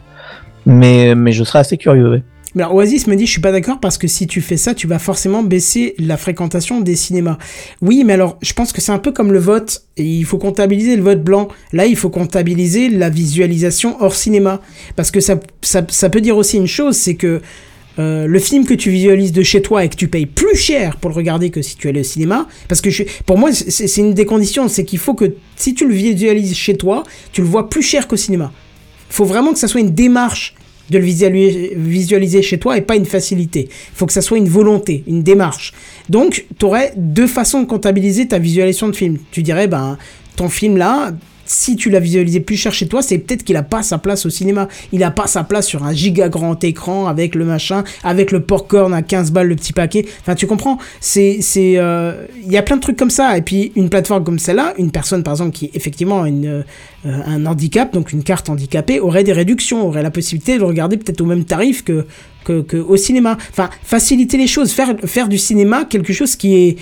mais 0.66 1.16
mais 1.16 1.32
je 1.32 1.44
serais 1.44 1.60
assez 1.60 1.78
curieux. 1.78 2.10
ouais. 2.12 2.24
Mais 2.56 2.64
alors, 2.64 2.76
Oasis 2.76 3.08
me 3.08 3.16
dit, 3.16 3.26
je 3.26 3.32
suis 3.32 3.42
pas 3.42 3.52
d'accord 3.52 3.80
parce 3.80 3.98
que 3.98 4.08
si 4.08 4.28
tu 4.28 4.42
fais 4.42 4.58
ça, 4.58 4.74
tu 4.74 4.88
vas 4.88 5.00
forcément 5.00 5.44
baisser 5.44 5.96
la 5.98 6.18
fréquentation 6.18 6.82
des 6.82 6.96
cinémas. 6.96 7.38
Oui, 7.82 8.04
mais 8.06 8.14
alors, 8.14 8.38
je 8.42 8.54
pense 8.54 8.74
que 8.74 8.82
c'est 8.82 8.92
un 8.92 9.00
peu 9.00 9.12
comme 9.12 9.32
le 9.32 9.40
vote. 9.40 9.84
Il 9.98 10.26
faut 10.26 10.38
comptabiliser 10.38 10.96
le 10.96 11.04
vote 11.04 11.24
blanc. 11.24 11.48
Là, 11.72 11.86
il 11.86 11.96
faut 11.96 12.10
comptabiliser 12.10 12.90
la 12.90 13.10
visualisation 13.10 14.02
hors 14.02 14.16
cinéma. 14.16 14.62
Parce 14.96 15.12
que 15.12 15.20
ça, 15.20 15.40
ça, 15.62 15.86
ça 15.90 16.10
peut 16.10 16.22
dire 16.22 16.36
aussi 16.36 16.58
une 16.58 16.68
chose, 16.68 16.98
c'est 16.98 17.16
que 17.16 17.42
euh, 18.00 18.26
le 18.26 18.40
film 18.40 18.66
que 18.66 18.74
tu 18.74 18.90
visualises 18.90 19.34
de 19.34 19.44
chez 19.44 19.62
toi 19.62 19.84
et 19.84 19.90
que 19.90 19.96
tu 19.96 20.08
payes 20.08 20.26
plus 20.26 20.56
cher 20.56 20.96
pour 20.98 21.10
le 21.10 21.16
regarder 21.16 21.50
que 21.50 21.62
si 21.62 21.76
tu 21.76 21.90
allais 21.90 22.00
au 22.00 22.04
cinéma, 22.04 22.48
parce 22.68 22.80
que 22.80 22.90
je, 22.90 23.04
pour 23.26 23.38
moi, 23.38 23.52
c'est 23.52 23.88
c'est 23.88 24.02
une 24.02 24.14
des 24.14 24.26
conditions, 24.26 24.68
c'est 24.70 24.86
qu'il 24.86 25.00
faut 25.00 25.14
que 25.14 25.34
si 25.58 25.74
tu 25.74 25.88
le 25.88 25.94
visualises 25.94 26.56
chez 26.56 26.76
toi, 26.76 27.04
tu 27.34 27.42
le 27.42 27.48
vois 27.48 27.70
plus 27.70 27.82
cher 27.82 28.08
qu'au 28.08 28.16
cinéma. 28.16 28.52
faut 29.10 29.26
vraiment 29.26 29.52
que 29.52 29.60
ça 29.60 29.68
soit 29.68 29.82
une 29.82 29.94
démarche 29.94 30.56
de 30.92 30.98
le 30.98 31.06
visualiser, 31.06 32.42
chez 32.42 32.60
toi 32.60 32.78
et 32.78 32.82
pas 32.82 32.96
une 32.96 33.06
facilité. 33.06 33.70
Il 33.70 33.96
faut 33.96 34.06
que 34.06 34.14
ça 34.14 34.22
soit 34.22 34.38
une 34.38 34.50
volonté, 34.50 35.04
une 35.08 35.24
démarche. 35.24 35.74
Donc, 36.10 36.46
tu 36.60 36.66
aurais 36.66 36.94
deux 36.98 37.28
façons 37.28 37.62
de 37.62 37.66
comptabiliser 37.66 38.28
ta 38.28 38.40
visualisation 38.40 38.90
de 38.90 38.96
film. 38.96 39.18
Tu 39.32 39.42
dirais, 39.42 39.68
ben, 39.68 39.98
ton 40.36 40.50
film 40.50 40.76
là, 40.76 41.14
si 41.52 41.76
tu 41.76 41.90
l'as 41.90 42.00
visualisé 42.00 42.40
plus 42.40 42.56
cher 42.56 42.74
chez 42.74 42.88
toi, 42.88 43.02
c'est 43.02 43.18
peut-être 43.18 43.44
qu'il 43.44 43.58
a 43.58 43.64
pas 43.64 43.84
sa 43.84 43.98
place 43.98 44.26
au 44.26 44.30
cinéma. 44.30 44.70
Il 44.94 45.04
a 45.04 45.12
pas 45.12 45.28
sa 45.28 45.44
place 45.44 45.68
sur 45.68 45.84
un 45.84 45.92
giga 45.92 46.30
grand 46.30 46.64
écran 46.64 47.08
avec 47.08 47.36
le 47.36 47.44
machin, 47.44 47.84
avec 48.04 48.32
le 48.32 48.40
popcorn 48.40 48.94
à 48.94 49.02
15 49.02 49.32
balles 49.32 49.50
le 49.50 49.58
petit 49.58 49.74
paquet. 49.74 50.06
Enfin, 50.22 50.36
tu 50.36 50.48
comprends? 50.48 50.78
C'est, 51.02 51.40
c'est, 51.42 51.74
euh, 51.78 52.26
il 52.46 52.52
y 52.52 52.58
a 52.58 52.62
plein 52.62 52.78
de 52.78 52.82
trucs 52.82 52.96
comme 52.96 53.10
ça. 53.10 53.38
Et 53.38 53.42
puis, 53.42 53.74
une 53.76 53.90
plateforme 53.90 54.24
comme 54.24 54.40
celle-là, 54.40 54.74
une 54.78 54.92
personne 54.92 55.24
par 55.24 55.34
exemple 55.34 55.52
qui 55.52 55.70
effectivement 55.74 56.24
a 56.24 56.30
une, 56.30 56.48
euh, 56.48 56.64
un 57.04 57.46
handicap, 57.46 57.94
donc 57.94 58.14
une 58.14 58.24
carte 58.24 58.50
handicapée, 58.50 59.02
aurait 59.02 59.26
des 59.26 59.34
réductions, 59.34 59.86
aurait 59.86 60.04
la 60.04 60.12
possibilité 60.12 60.58
de 60.58 60.64
regarder 60.64 60.96
peut-être 60.96 61.20
au 61.20 61.26
même 61.26 61.44
tarif 61.44 61.84
que, 61.84 62.06
que, 62.46 62.62
que 62.62 62.78
au 62.78 62.96
cinéma. 62.96 63.38
Enfin, 63.50 63.70
faciliter 63.84 64.38
les 64.38 64.48
choses, 64.48 64.72
faire, 64.72 64.96
faire 65.04 65.28
du 65.28 65.38
cinéma 65.38 65.84
quelque 65.84 66.14
chose 66.14 66.38
qui 66.38 66.56
est 66.56 66.78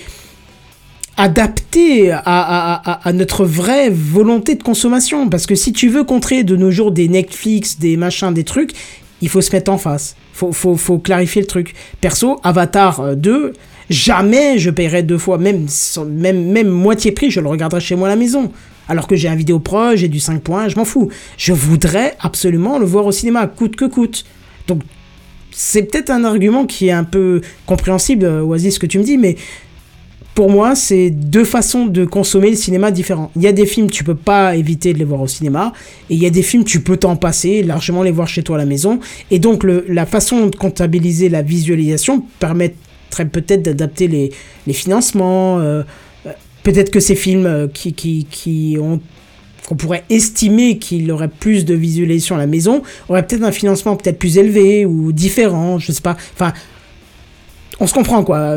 adapté 1.20 2.10
à, 2.12 3.12
notre 3.12 3.44
vraie 3.44 3.90
volonté 3.90 4.54
de 4.54 4.62
consommation. 4.62 5.28
Parce 5.28 5.46
que 5.46 5.54
si 5.54 5.72
tu 5.72 5.88
veux 5.88 6.02
contrer 6.02 6.44
de 6.44 6.56
nos 6.56 6.70
jours 6.70 6.92
des 6.92 7.08
Netflix, 7.08 7.78
des 7.78 7.98
machins, 7.98 8.32
des 8.32 8.44
trucs, 8.44 8.72
il 9.20 9.28
faut 9.28 9.42
se 9.42 9.52
mettre 9.52 9.70
en 9.70 9.76
face. 9.76 10.16
Faut, 10.32 10.52
faut, 10.52 10.76
faut 10.76 10.98
clarifier 10.98 11.42
le 11.42 11.46
truc. 11.46 11.74
Perso, 12.00 12.40
Avatar 12.42 13.00
euh, 13.00 13.14
2, 13.16 13.52
jamais 13.90 14.58
je 14.58 14.70
paierai 14.70 15.02
deux 15.02 15.18
fois, 15.18 15.36
même, 15.36 15.66
même, 16.08 16.50
même 16.50 16.68
moitié 16.68 17.12
prix, 17.12 17.30
je 17.30 17.40
le 17.40 17.48
regarderai 17.48 17.82
chez 17.82 17.96
moi 17.96 18.08
à 18.08 18.10
la 18.10 18.16
maison. 18.16 18.50
Alors 18.88 19.06
que 19.06 19.14
j'ai 19.14 19.28
un 19.28 19.34
vidéo 19.34 19.58
pro, 19.58 19.96
j'ai 19.96 20.08
du 20.08 20.20
5 20.20 20.40
points, 20.40 20.68
je 20.68 20.76
m'en 20.76 20.86
fous. 20.86 21.10
Je 21.36 21.52
voudrais 21.52 22.16
absolument 22.20 22.78
le 22.78 22.86
voir 22.86 23.04
au 23.04 23.12
cinéma, 23.12 23.46
coûte 23.46 23.76
que 23.76 23.84
coûte. 23.84 24.24
Donc, 24.66 24.80
c'est 25.50 25.82
peut-être 25.82 26.08
un 26.08 26.24
argument 26.24 26.64
qui 26.64 26.88
est 26.88 26.92
un 26.92 27.04
peu 27.04 27.42
compréhensible, 27.66 28.24
euh, 28.24 28.40
Oasis, 28.40 28.76
ce 28.76 28.78
que 28.78 28.86
tu 28.86 28.98
me 28.98 29.04
dis, 29.04 29.18
mais 29.18 29.36
pour 30.34 30.48
moi, 30.48 30.74
c'est 30.74 31.10
deux 31.10 31.44
façons 31.44 31.86
de 31.86 32.04
consommer 32.04 32.50
le 32.50 32.56
cinéma 32.56 32.90
différents. 32.90 33.30
Il 33.36 33.42
y 33.42 33.46
a 33.46 33.52
des 33.52 33.66
films, 33.66 33.90
tu 33.90 34.04
peux 34.04 34.14
pas 34.14 34.56
éviter 34.56 34.92
de 34.92 34.98
les 34.98 35.04
voir 35.04 35.20
au 35.20 35.26
cinéma, 35.26 35.72
et 36.08 36.14
il 36.14 36.22
y 36.22 36.26
a 36.26 36.30
des 36.30 36.42
films, 36.42 36.64
tu 36.64 36.80
peux 36.80 36.96
t'en 36.96 37.16
passer, 37.16 37.62
largement 37.62 38.02
les 38.02 38.10
voir 38.10 38.28
chez 38.28 38.42
toi 38.42 38.56
à 38.56 38.58
la 38.58 38.64
maison. 38.64 39.00
Et 39.30 39.38
donc, 39.38 39.64
la 39.64 40.06
façon 40.06 40.46
de 40.46 40.56
comptabiliser 40.56 41.28
la 41.28 41.42
visualisation 41.42 42.24
permettrait 42.38 43.26
peut-être 43.26 43.62
d'adapter 43.62 44.08
les, 44.08 44.72
financements. 44.72 45.58
euh, 45.58 45.82
euh, 46.26 46.32
peut-être 46.62 46.90
que 46.90 47.00
ces 47.00 47.16
films 47.16 47.46
euh, 47.46 47.66
qui, 47.68 48.78
ont 48.80 49.00
qu'on 49.66 49.76
pourrait 49.76 50.04
estimer 50.10 50.78
qu'il 50.78 51.10
aurait 51.12 51.28
plus 51.28 51.64
de 51.64 51.74
visualisation 51.74 52.34
à 52.34 52.38
la 52.38 52.46
maison, 52.46 52.82
aurait 53.08 53.24
peut-être 53.24 53.44
un 53.44 53.52
financement 53.52 53.94
peut-être 53.94 54.18
plus 54.18 54.38
élevé 54.38 54.84
ou 54.84 55.12
différent, 55.12 55.78
je 55.78 55.92
sais 55.92 56.00
pas. 56.00 56.16
Enfin, 56.34 56.52
on 57.78 57.86
se 57.86 57.94
comprend 57.94 58.24
quoi. 58.24 58.56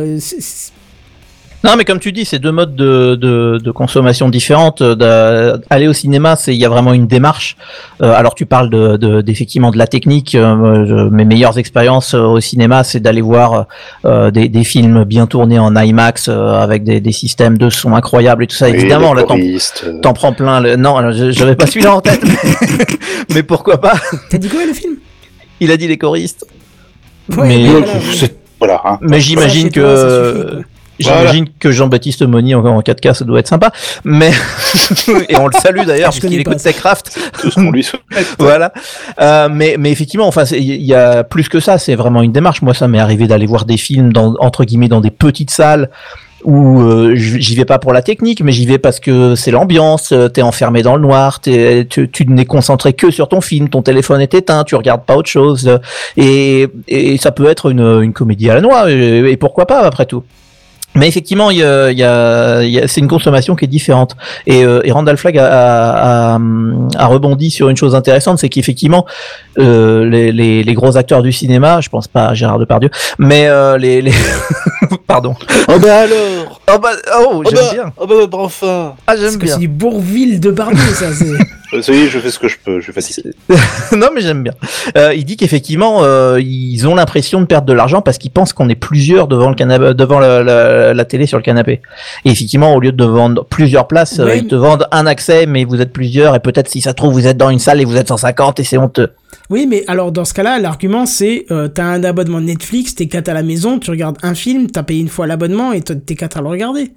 Non, 1.66 1.76
mais 1.78 1.86
comme 1.86 2.00
tu 2.00 2.12
dis, 2.12 2.26
c'est 2.26 2.40
deux 2.40 2.52
modes 2.52 2.76
de, 2.76 3.16
de, 3.16 3.58
de 3.64 3.72
consommation 3.72 4.28
différentes. 4.28 4.82
Euh, 4.82 5.58
Aller 5.70 5.88
au 5.88 5.94
cinéma, 5.94 6.36
c'est 6.36 6.54
il 6.54 6.60
y 6.60 6.66
a 6.66 6.70
vraiment 6.70 6.92
une 6.92 7.08
démarche. 7.08 7.56
Euh, 8.02 8.14
alors 8.14 8.36
tu 8.36 8.46
parles 8.46 8.70
de, 8.70 8.98
de 8.98 9.22
d'effectivement 9.22 9.72
de 9.72 9.78
la 9.78 9.88
technique. 9.88 10.36
Euh, 10.36 10.86
je- 10.86 11.10
mes 11.10 11.24
meilleures 11.24 11.58
expériences 11.58 12.14
au 12.16 12.42
cinéma, 12.42 12.84
c'est 12.84 13.00
d'aller 13.00 13.22
voir 13.22 13.68
euh, 14.04 14.30
des, 14.30 14.50
des 14.50 14.64
films 14.66 15.06
bien 15.06 15.26
tournés 15.26 15.58
en 15.58 15.74
IMAX 15.74 16.28
euh, 16.28 16.54
avec 16.56 16.84
des, 16.84 17.00
des 17.00 17.12
systèmes 17.14 17.58
de 17.58 17.70
son 17.70 17.94
incroyables 17.96 18.44
et 18.44 18.48
tout 18.48 18.58
ça. 18.58 18.68
Oui, 18.70 18.76
Évidemment, 18.76 19.14
les 19.14 19.22
là, 19.22 19.28
t'en, 19.28 19.36
choristes, 19.36 19.86
t'en 20.02 20.12
prends 20.14 20.34
plein. 20.34 20.60
Le... 20.60 20.76
Non, 20.76 20.98
j'avais 21.32 21.56
pas 21.56 21.66
celui-là 21.68 21.96
en 21.96 22.02
tête. 22.02 22.22
mais- 22.26 22.86
mais 23.36 23.44
pourquoi 23.44 23.80
pas 23.80 23.94
T'as 24.30 24.38
dit 24.38 24.50
quoi 24.50 24.66
le 24.66 24.74
film? 24.74 24.96
Il 25.62 25.72
a 25.72 25.78
dit 25.78 25.88
les 25.88 25.98
choristes. 25.98 26.46
Ouais, 27.38 27.48
Mais- 27.48 27.68
voilà, 28.60 28.82
hein. 28.84 28.98
Mais 29.02 29.22
j'imagine 29.22 29.70
que 29.72 30.62
j'imagine 31.00 31.46
que 31.60 31.72
Jean-Baptiste 31.72 32.22
Monny 32.24 32.56
en, 32.56 32.66
en 32.66 32.82
4K 32.82 33.14
ça 33.14 33.26
doit 33.26 33.40
être 33.40 33.48
sympa. 33.48 33.72
Mais 34.04 34.32
et 35.30 35.38
on 35.38 35.48
le 35.48 35.54
salue 35.60 35.86
d'ailleurs 35.86 36.12
Je 36.12 36.18
parce 36.18 36.20
connais 36.20 36.36
qu'il 36.38 36.44
pas 36.44 36.52
écoute. 36.52 36.64
Techcraft. 36.64 37.20
tout 37.42 37.50
ce 37.52 37.56
qu'on 37.56 37.72
lui 37.72 37.84
souhaite. 37.84 38.02
voilà. 38.40 38.72
Euh, 39.22 39.50
mais 39.52 39.76
mais 39.80 39.92
effectivement, 39.92 40.28
enfin 40.28 40.44
il 40.46 40.84
y 40.84 40.94
a 40.94 41.24
plus 41.24 41.50
que 41.50 41.60
ça. 41.60 41.78
C'est 41.78 41.96
vraiment 41.96 42.22
une 42.22 42.32
démarche. 42.32 42.62
Moi, 42.62 42.74
ça 42.74 42.88
m'est 42.88 43.00
arrivé 43.00 43.28
d'aller 43.28 43.46
voir 43.46 43.66
des 43.66 43.78
films 43.78 44.14
dans 44.14 44.36
entre 44.40 44.64
guillemets 44.66 44.88
dans 44.88 45.02
des 45.02 45.12
petites 45.12 45.52
salles 45.52 45.90
où 46.46 46.82
euh, 46.82 47.16
j'y 47.16 47.56
vais 47.56 47.64
pas 47.64 47.80
pour 47.80 47.94
la 47.94 48.02
technique, 48.02 48.42
mais 48.44 48.52
j'y 48.52 48.66
vais 48.66 48.78
parce 48.78 49.00
que 49.00 49.34
c'est 49.34 49.50
l'ambiance. 49.52 50.12
euh, 50.12 50.28
T'es 50.28 50.42
enfermé 50.42 50.82
dans 50.84 50.98
le 50.98 51.02
noir, 51.02 51.40
t'es- 51.40 51.88
tu, 51.90 52.10
tu 52.12 52.26
n'es 52.28 52.44
concentré 52.44 52.92
que 52.92 53.12
sur 53.12 53.30
ton 53.30 53.40
film, 53.40 53.70
ton 53.70 53.82
téléphone 53.82 54.20
est 54.20 54.34
éteint, 54.34 54.66
tu 54.66 54.76
regardes 54.76 55.06
pas 55.06 55.16
autre 55.16 55.30
chose, 55.30 55.70
euh, 55.70 55.78
et, 56.18 56.68
et 56.90 57.18
ça 57.18 57.32
peut 57.32 57.48
être 57.48 57.72
une, 57.72 58.02
une 58.04 58.12
comédie 58.12 58.50
à 58.50 58.56
la 58.56 58.62
noix. 58.62 58.92
Et, 58.92 59.20
et 59.32 59.38
pourquoi 59.38 59.66
pas 59.66 59.84
après 59.86 60.06
tout. 60.06 60.24
Mais 60.96 61.08
effectivement, 61.08 61.50
il 61.50 61.58
y 61.58 61.64
a, 61.64 61.92
y 61.92 62.04
a, 62.04 62.62
y 62.64 62.80
a- 62.80 62.88
c'est 62.88 63.02
une 63.02 63.08
consommation 63.08 63.56
qui 63.56 63.66
est 63.66 63.68
différente. 63.68 64.16
Et, 64.46 64.64
euh, 64.64 64.82
et 64.84 64.92
Randall 64.92 65.18
Flagg 65.18 65.38
a, 65.40 65.46
a, 65.48 66.36
a, 66.36 66.40
a 66.98 67.06
rebondi 67.08 67.50
sur 67.50 67.70
une 67.70 67.78
chose 67.78 67.96
intéressante, 67.96 68.38
c'est 68.38 68.50
qu'effectivement, 68.50 69.06
euh, 69.60 70.08
les, 70.08 70.32
les, 70.32 70.64
les 70.64 70.74
gros 70.74 70.96
acteurs 70.98 71.24
du 71.24 71.32
cinéma, 71.32 71.82
je 71.82 71.90
pense 71.90 72.08
pas 72.08 72.28
à 72.28 72.34
Gérard 72.36 72.60
Depardieu, 72.60 72.90
mais 73.18 73.48
euh, 73.48 73.78
les, 73.78 74.02
les... 74.04 74.12
pardon. 75.08 75.36
Oh 75.68 75.80
bah 75.80 76.00
alors 76.02 76.62
Oh 76.74 76.80
bah, 76.82 76.90
oh, 77.20 77.26
Oh 77.36 77.44
j'aime 77.46 77.54
bah, 77.56 77.70
bien. 77.74 77.94
oh 77.98 78.08
bah, 78.08 78.16
bah, 78.32 78.38
enfin 78.42 78.94
Ah, 79.08 79.14
Parce 79.14 79.20
j'aime 79.22 79.38
que 79.38 79.46
bien. 79.46 79.54
c'est 79.56 79.60
du 79.60 79.68
Bourville 79.68 80.40
de 80.40 80.52
Barbier, 80.52 80.80
ça. 80.94 81.14
c'est- 81.14 81.26
Euh, 81.74 81.82
Ça 81.82 81.92
y 81.92 82.02
est, 82.04 82.08
je 82.08 82.20
fais 82.20 82.30
ce 82.30 82.38
que 82.38 82.48
je 82.48 82.58
peux, 82.64 82.80
je 82.82 82.92
fatigué. 82.92 83.32
non, 83.98 84.10
mais 84.14 84.22
j'aime 84.22 84.44
bien. 84.44 84.54
Euh, 84.96 85.12
il 85.16 85.26
dit 85.26 85.38
qu'effectivement, 85.38 86.04
euh, 86.04 86.40
ils 86.40 86.88
ont 86.88 86.94
l'impression 86.94 87.42
de 87.42 87.46
perdre 87.48 87.66
de 87.66 87.74
l'argent 87.74 88.04
parce 88.04 88.20
qu'ils 88.20 88.30
pensent 88.30 88.54
qu'on 88.54 88.70
est 88.70 88.76
plusieurs 88.76 89.28
devant 89.28 89.50
le 89.50 89.56
canapé, 89.56 89.96
devant 89.96 90.20
la, 90.20 90.44
la, 90.44 90.94
la 90.94 91.06
télé 91.06 91.26
sur 91.26 91.40
le 91.40 91.44
canapé. 91.44 91.82
Et 92.26 92.30
effectivement, 92.30 92.76
au 92.76 92.80
lieu 92.80 92.92
de 92.92 93.04
vendre 93.04 93.44
plusieurs 93.46 93.88
places, 93.88 94.20
euh, 94.20 94.26
Ouais. 94.26 94.38
ils 94.38 94.48
te 94.48 94.54
vendent 94.54 94.88
un 94.92 95.08
accès, 95.08 95.48
mais 95.48 95.64
vous 95.66 95.82
êtes 95.82 95.92
plusieurs 95.92 96.36
et 96.36 96.40
peut-être 96.40 96.70
si 96.70 96.80
ça 96.80 96.92
se 96.92 96.96
trouve 96.96 97.12
vous 97.14 97.26
êtes 97.26 97.38
dans 97.38 97.50
une 97.50 97.58
salle 97.58 97.82
et 97.82 97.86
vous 97.86 97.98
êtes 97.98 98.08
150 98.08 98.60
et 98.60 98.64
c'est 98.64 98.78
honteux. 98.78 99.10
Oui, 99.50 99.66
mais 99.68 99.84
alors 99.88 100.12
dans 100.12 100.26
ce 100.26 100.34
cas-là, 100.34 100.60
l'argument 100.60 101.06
c'est 101.06 101.46
euh, 101.52 101.68
t'as 101.68 101.86
un 101.86 102.04
abonnement 102.04 102.42
Netflix, 102.42 102.96
t'es 102.96 103.08
quatre 103.08 103.30
à 103.30 103.34
la 103.34 103.44
maison, 103.44 103.80
tu 103.80 103.90
regardes 103.92 104.18
un 104.24 104.36
film, 104.36 104.70
t'as 104.70 104.84
payé 104.84 105.02
une 105.02 105.10
fois 105.10 105.28
l'abonnement 105.28 105.74
et 105.74 105.82
t'es 105.82 106.16
quatre 106.16 106.38
à 106.38 106.42
le 106.42 106.48
regarder. 106.48 106.92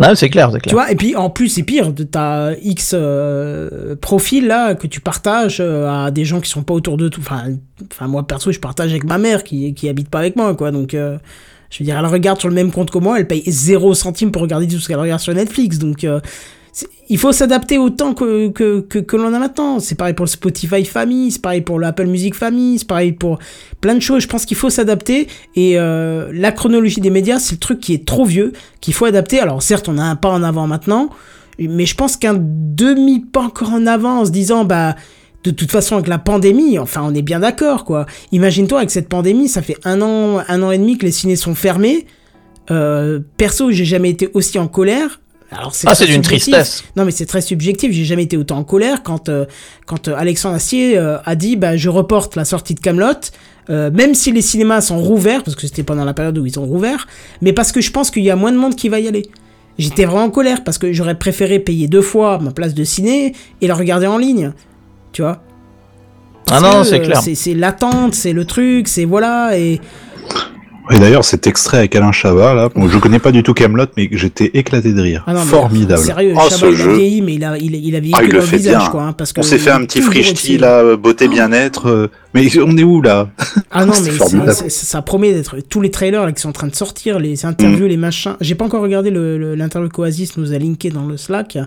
Non, 0.00 0.14
c'est 0.16 0.30
clair, 0.30 0.50
c'est 0.50 0.58
Tu 0.58 0.62
clair. 0.62 0.74
vois, 0.74 0.90
et 0.90 0.96
puis 0.96 1.14
en 1.14 1.30
plus, 1.30 1.48
c'est 1.48 1.62
pire, 1.62 1.92
t'as 2.10 2.54
X 2.62 2.92
euh, 2.94 3.94
profils 3.94 4.46
là 4.46 4.74
que 4.74 4.86
tu 4.88 5.00
partages 5.00 5.58
euh, 5.60 5.88
à 5.88 6.10
des 6.10 6.24
gens 6.24 6.40
qui 6.40 6.50
sont 6.50 6.62
pas 6.64 6.74
autour 6.74 6.96
de 6.96 7.08
tout. 7.08 7.20
Enfin, 7.20 7.44
enfin 7.92 8.08
moi 8.08 8.26
perso, 8.26 8.50
je 8.50 8.58
partage 8.58 8.90
avec 8.90 9.04
ma 9.04 9.18
mère 9.18 9.44
qui, 9.44 9.74
qui 9.74 9.88
habite 9.88 10.08
pas 10.08 10.18
avec 10.18 10.34
moi, 10.34 10.54
quoi. 10.56 10.72
Donc, 10.72 10.94
euh, 10.94 11.18
je 11.70 11.78
veux 11.78 11.84
dire, 11.84 11.96
elle 11.98 12.06
regarde 12.06 12.40
sur 12.40 12.48
le 12.48 12.54
même 12.54 12.72
compte 12.72 12.90
que 12.90 12.98
moi, 12.98 13.18
elle 13.20 13.28
paye 13.28 13.44
0 13.46 13.94
centime 13.94 14.32
pour 14.32 14.42
regarder 14.42 14.66
tout 14.66 14.78
ce 14.78 14.88
qu'elle 14.88 14.98
regarde 14.98 15.20
sur 15.20 15.34
Netflix. 15.34 15.78
Donc, 15.78 16.04
il 17.08 17.18
faut 17.18 17.32
s'adapter 17.32 17.76
au 17.76 17.90
temps 17.90 18.14
que, 18.14 18.48
que, 18.48 18.80
que, 18.80 18.98
que 18.98 19.16
l'on 19.16 19.32
a 19.34 19.38
maintenant. 19.38 19.78
C'est 19.80 19.94
pareil 19.94 20.14
pour 20.14 20.24
le 20.24 20.30
Spotify 20.30 20.84
Family, 20.84 21.30
c'est 21.32 21.42
pareil 21.42 21.60
pour 21.60 21.78
l'Apple 21.78 22.06
Music 22.06 22.34
Family, 22.34 22.78
c'est 22.78 22.86
pareil 22.86 23.12
pour 23.12 23.38
plein 23.80 23.94
de 23.94 24.00
choses. 24.00 24.22
Je 24.22 24.28
pense 24.28 24.46
qu'il 24.46 24.56
faut 24.56 24.70
s'adapter. 24.70 25.28
Et 25.54 25.78
euh, 25.78 26.30
la 26.32 26.52
chronologie 26.52 27.00
des 27.00 27.10
médias, 27.10 27.38
c'est 27.38 27.56
le 27.56 27.60
truc 27.60 27.80
qui 27.80 27.92
est 27.92 28.06
trop 28.06 28.24
vieux, 28.24 28.52
qu'il 28.80 28.94
faut 28.94 29.04
adapter. 29.04 29.40
Alors 29.40 29.62
certes, 29.62 29.88
on 29.88 29.98
a 29.98 30.02
un 30.02 30.16
pas 30.16 30.30
en 30.30 30.42
avant 30.42 30.66
maintenant, 30.66 31.10
mais 31.58 31.84
je 31.84 31.94
pense 31.94 32.16
qu'un 32.16 32.36
demi-pas 32.38 33.42
encore 33.42 33.72
en 33.72 33.86
avant 33.86 34.20
en 34.20 34.24
se 34.24 34.30
disant, 34.30 34.64
bah... 34.64 34.94
De 35.44 35.50
toute 35.50 35.72
façon, 35.72 35.96
avec 35.96 36.06
la 36.06 36.20
pandémie, 36.20 36.78
enfin, 36.78 37.02
on 37.04 37.12
est 37.16 37.20
bien 37.20 37.40
d'accord, 37.40 37.84
quoi. 37.84 38.06
Imagine-toi, 38.30 38.78
avec 38.78 38.92
cette 38.92 39.08
pandémie, 39.08 39.48
ça 39.48 39.60
fait 39.60 39.76
un 39.82 40.00
an, 40.00 40.38
un 40.46 40.62
an 40.62 40.70
et 40.70 40.78
demi 40.78 40.98
que 40.98 41.04
les 41.04 41.10
ciné 41.10 41.34
sont 41.34 41.56
fermés. 41.56 42.06
Euh, 42.70 43.18
perso, 43.38 43.72
j'ai 43.72 43.84
jamais 43.84 44.10
été 44.10 44.30
aussi 44.34 44.60
en 44.60 44.68
colère. 44.68 45.20
Alors, 45.52 45.72
Ah, 45.86 45.94
c'est 45.94 46.06
d'une 46.06 46.22
tristesse. 46.22 46.82
Non, 46.96 47.04
mais 47.04 47.10
c'est 47.10 47.26
très 47.26 47.42
subjectif. 47.42 47.92
J'ai 47.92 48.04
jamais 48.04 48.22
été 48.22 48.36
autant 48.36 48.56
en 48.58 48.64
colère 48.64 49.02
quand 49.02 49.28
euh, 49.28 49.44
quand 49.86 50.08
euh, 50.08 50.14
Alexandre 50.16 50.54
Astier 50.54 50.96
euh, 50.96 51.18
a 51.24 51.34
dit 51.34 51.56
bah 51.56 51.76
je 51.76 51.88
reporte 51.90 52.36
la 52.36 52.44
sortie 52.44 52.74
de 52.74 52.80
Camelot, 52.80 53.20
même 53.68 54.14
si 54.14 54.32
les 54.32 54.42
cinémas 54.42 54.80
sont 54.80 54.98
rouverts 54.98 55.42
parce 55.44 55.56
que 55.56 55.66
c'était 55.66 55.82
pendant 55.82 56.04
la 56.04 56.14
période 56.14 56.36
où 56.38 56.46
ils 56.46 56.58
ont 56.58 56.64
rouvert, 56.64 57.06
mais 57.42 57.52
parce 57.52 57.70
que 57.70 57.80
je 57.80 57.90
pense 57.90 58.10
qu'il 58.10 58.22
y 58.22 58.30
a 58.30 58.36
moins 58.36 58.52
de 58.52 58.56
monde 58.56 58.74
qui 58.74 58.88
va 58.88 58.98
y 58.98 59.08
aller. 59.08 59.26
J'étais 59.78 60.04
vraiment 60.04 60.24
en 60.24 60.30
colère 60.30 60.64
parce 60.64 60.78
que 60.78 60.92
j'aurais 60.92 61.18
préféré 61.18 61.58
payer 61.58 61.86
deux 61.86 62.02
fois 62.02 62.38
ma 62.38 62.50
place 62.50 62.74
de 62.74 62.84
ciné 62.84 63.34
et 63.60 63.66
la 63.66 63.74
regarder 63.74 64.06
en 64.06 64.18
ligne, 64.18 64.52
tu 65.12 65.22
vois. 65.22 65.42
Ah 66.50 66.60
non, 66.60 66.84
c'est 66.84 67.00
clair. 67.00 67.20
C'est 67.22 67.54
l'attente, 67.54 68.14
c'est 68.14 68.32
le 68.32 68.44
truc, 68.44 68.88
c'est 68.88 69.04
voilà 69.04 69.56
et 69.58 69.80
Et 70.90 70.98
d'ailleurs, 70.98 71.24
cet 71.24 71.46
extrait 71.46 71.78
avec 71.78 71.94
Alain 71.94 72.10
Chabat, 72.12 72.54
là, 72.54 72.68
bon, 72.74 72.88
je 72.88 72.98
connais 72.98 73.20
pas 73.20 73.30
du 73.30 73.42
tout 73.44 73.54
Camelot, 73.54 73.86
mais 73.96 74.08
j'étais 74.12 74.50
éclaté 74.54 74.92
de 74.92 75.00
rire. 75.00 75.22
Ah 75.28 75.32
non, 75.32 75.40
mais 75.40 75.46
Formidable. 75.46 76.02
Sérieux, 76.02 76.34
Oh, 76.36 76.40
Chabat, 76.50 76.66
il 76.68 76.74
a 76.74 76.76
jeu. 76.76 76.92
vieilli, 76.94 77.22
mais 77.22 77.34
il 77.34 77.44
a, 77.44 77.56
il, 77.56 77.74
a- 77.74 77.78
il 77.78 77.96
a 77.96 78.00
vieilli 78.00 78.14
Ah, 78.18 78.24
il 78.24 78.30
le 78.30 78.40
fait 78.40 78.56
visage, 78.56 78.76
bien. 78.78 78.88
quoi. 78.90 79.02
hein, 79.04 79.12
parce 79.12 79.32
que 79.32 79.40
On 79.40 79.42
s'est 79.44 79.58
fait 79.58 79.70
un 79.70 79.84
petit 79.84 80.00
grossi. 80.00 80.58
là, 80.58 80.80
euh, 80.80 80.96
beauté 80.96 81.28
bien-être. 81.28 81.88
euh, 81.88 82.08
Mais 82.34 82.48
on 82.58 82.76
est 82.76 82.82
où, 82.82 83.00
là 83.00 83.28
Ah 83.70 83.84
non, 83.86 83.92
C'est 83.94 84.10
mais 84.34 84.52
c'est- 84.52 84.68
ça 84.70 85.02
promet 85.02 85.32
d'être 85.32 85.56
tous 85.68 85.80
les 85.80 85.90
trailers 85.90 86.26
là, 86.26 86.32
qui 86.32 86.42
sont 86.42 86.48
en 86.48 86.52
train 86.52 86.66
de 86.66 86.74
sortir, 86.74 87.18
les 87.20 87.46
interviews, 87.46 87.86
les 87.86 87.96
machins. 87.96 88.34
J'ai 88.40 88.54
pas 88.56 88.64
encore 88.64 88.82
regardé 88.82 89.10
le- 89.10 89.38
le- 89.38 89.54
l'interview 89.54 89.88
qu'Oasis 89.88 90.36
nous 90.36 90.52
a 90.52 90.58
linké 90.58 90.90
dans 90.90 91.06
le 91.06 91.16
Slack, 91.16 91.58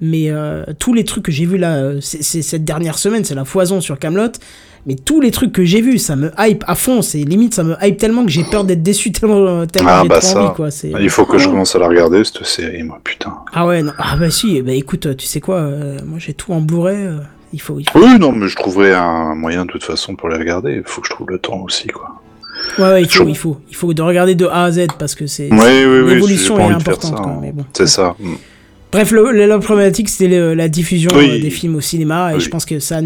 mais 0.00 0.30
euh, 0.30 0.64
tous 0.78 0.94
les 0.94 1.04
trucs 1.04 1.24
que 1.24 1.32
j'ai 1.32 1.44
vus 1.46 1.58
là, 1.58 1.90
c'est 2.00 2.42
cette 2.42 2.64
dernière 2.64 2.96
semaine, 2.98 3.24
c'est 3.24 3.34
la 3.34 3.44
foison 3.44 3.80
sur 3.80 3.98
Camelot. 3.98 4.32
Mais 4.86 4.96
tous 4.96 5.20
les 5.20 5.30
trucs 5.30 5.52
que 5.52 5.64
j'ai 5.64 5.80
vus, 5.80 5.98
ça 5.98 6.14
me 6.14 6.30
hype 6.38 6.62
à 6.66 6.74
fond. 6.74 7.00
C'est 7.00 7.18
limite, 7.18 7.54
ça 7.54 7.62
me 7.64 7.74
hype 7.82 7.96
tellement 7.96 8.24
que 8.24 8.30
j'ai 8.30 8.44
peur 8.44 8.64
d'être 8.64 8.82
déçu 8.82 9.12
tellement, 9.12 9.66
tellement 9.66 9.88
Ah, 9.90 10.04
bah 10.06 10.20
ça. 10.20 10.42
envie 10.42 10.54
quoi. 10.54 10.70
C'est 10.70 10.92
Il 11.00 11.08
faut 11.10 11.24
que 11.24 11.38
je 11.38 11.48
commence 11.48 11.74
à 11.74 11.78
la 11.78 11.88
regarder, 11.88 12.22
cette 12.24 12.44
série, 12.44 12.82
moi, 12.82 13.00
putain. 13.02 13.34
ah 13.54 13.66
ouais, 13.66 13.82
non. 13.82 13.92
ah 13.98 14.16
bah 14.16 14.30
si. 14.30 14.60
Bah 14.62 14.72
écoute, 14.72 15.16
tu 15.16 15.26
sais 15.26 15.40
quoi, 15.40 15.56
euh, 15.56 15.98
moi 16.04 16.18
j'ai 16.18 16.34
tout 16.34 16.52
en 16.52 16.60
Blu-ray. 16.60 16.96
euh, 17.06 17.18
il 17.52 17.60
faut, 17.60 17.78
il 17.78 17.88
faut. 17.88 17.98
Oui, 17.98 18.18
non, 18.18 18.32
mais 18.32 18.48
je 18.48 18.56
trouverai 18.56 18.92
un 18.92 19.34
moyen 19.34 19.64
de 19.64 19.70
toute 19.70 19.84
façon 19.84 20.16
pour 20.16 20.28
les 20.28 20.36
regarder. 20.36 20.74
Il 20.74 20.82
faut 20.84 21.00
que 21.00 21.06
je 21.08 21.12
trouve 21.14 21.30
le 21.30 21.38
temps 21.38 21.60
aussi, 21.62 21.86
quoi. 21.88 22.20
Ouais, 22.78 22.84
ouais, 22.84 23.02
il 23.02 23.08
faut, 23.08 23.26
il 23.28 23.36
faut, 23.36 23.56
il 23.70 23.76
faut 23.76 23.94
de 23.94 24.02
regarder 24.02 24.34
de 24.34 24.46
A 24.46 24.64
à 24.64 24.70
Z 24.72 24.86
parce 24.98 25.14
que 25.14 25.26
c'est 25.26 25.48
Oui, 25.50 25.58
oui, 25.60 26.14
l'évolution 26.14 26.58
est 26.58 26.72
importante. 26.72 27.16
quoi, 27.16 27.32
hein. 27.32 27.50
bon. 27.54 27.64
C'est 27.72 27.86
ça. 27.86 28.16
Bref, 28.94 29.10
le, 29.10 29.32
le- 29.32 29.46
la 29.46 29.58
problématique, 29.58 30.08
c'était 30.08 30.54
la 30.54 30.68
diffusion 30.68 31.10
Oui. 31.16 31.28
euh, 31.28 31.40
des 31.40 31.50
films 31.50 31.74
au 31.74 31.80
cinéma, 31.80 32.30
et 32.30 32.36
Oui. 32.36 32.40
je 32.40 32.48
pense 32.48 32.64
que 32.64 32.78
ça... 32.78 33.00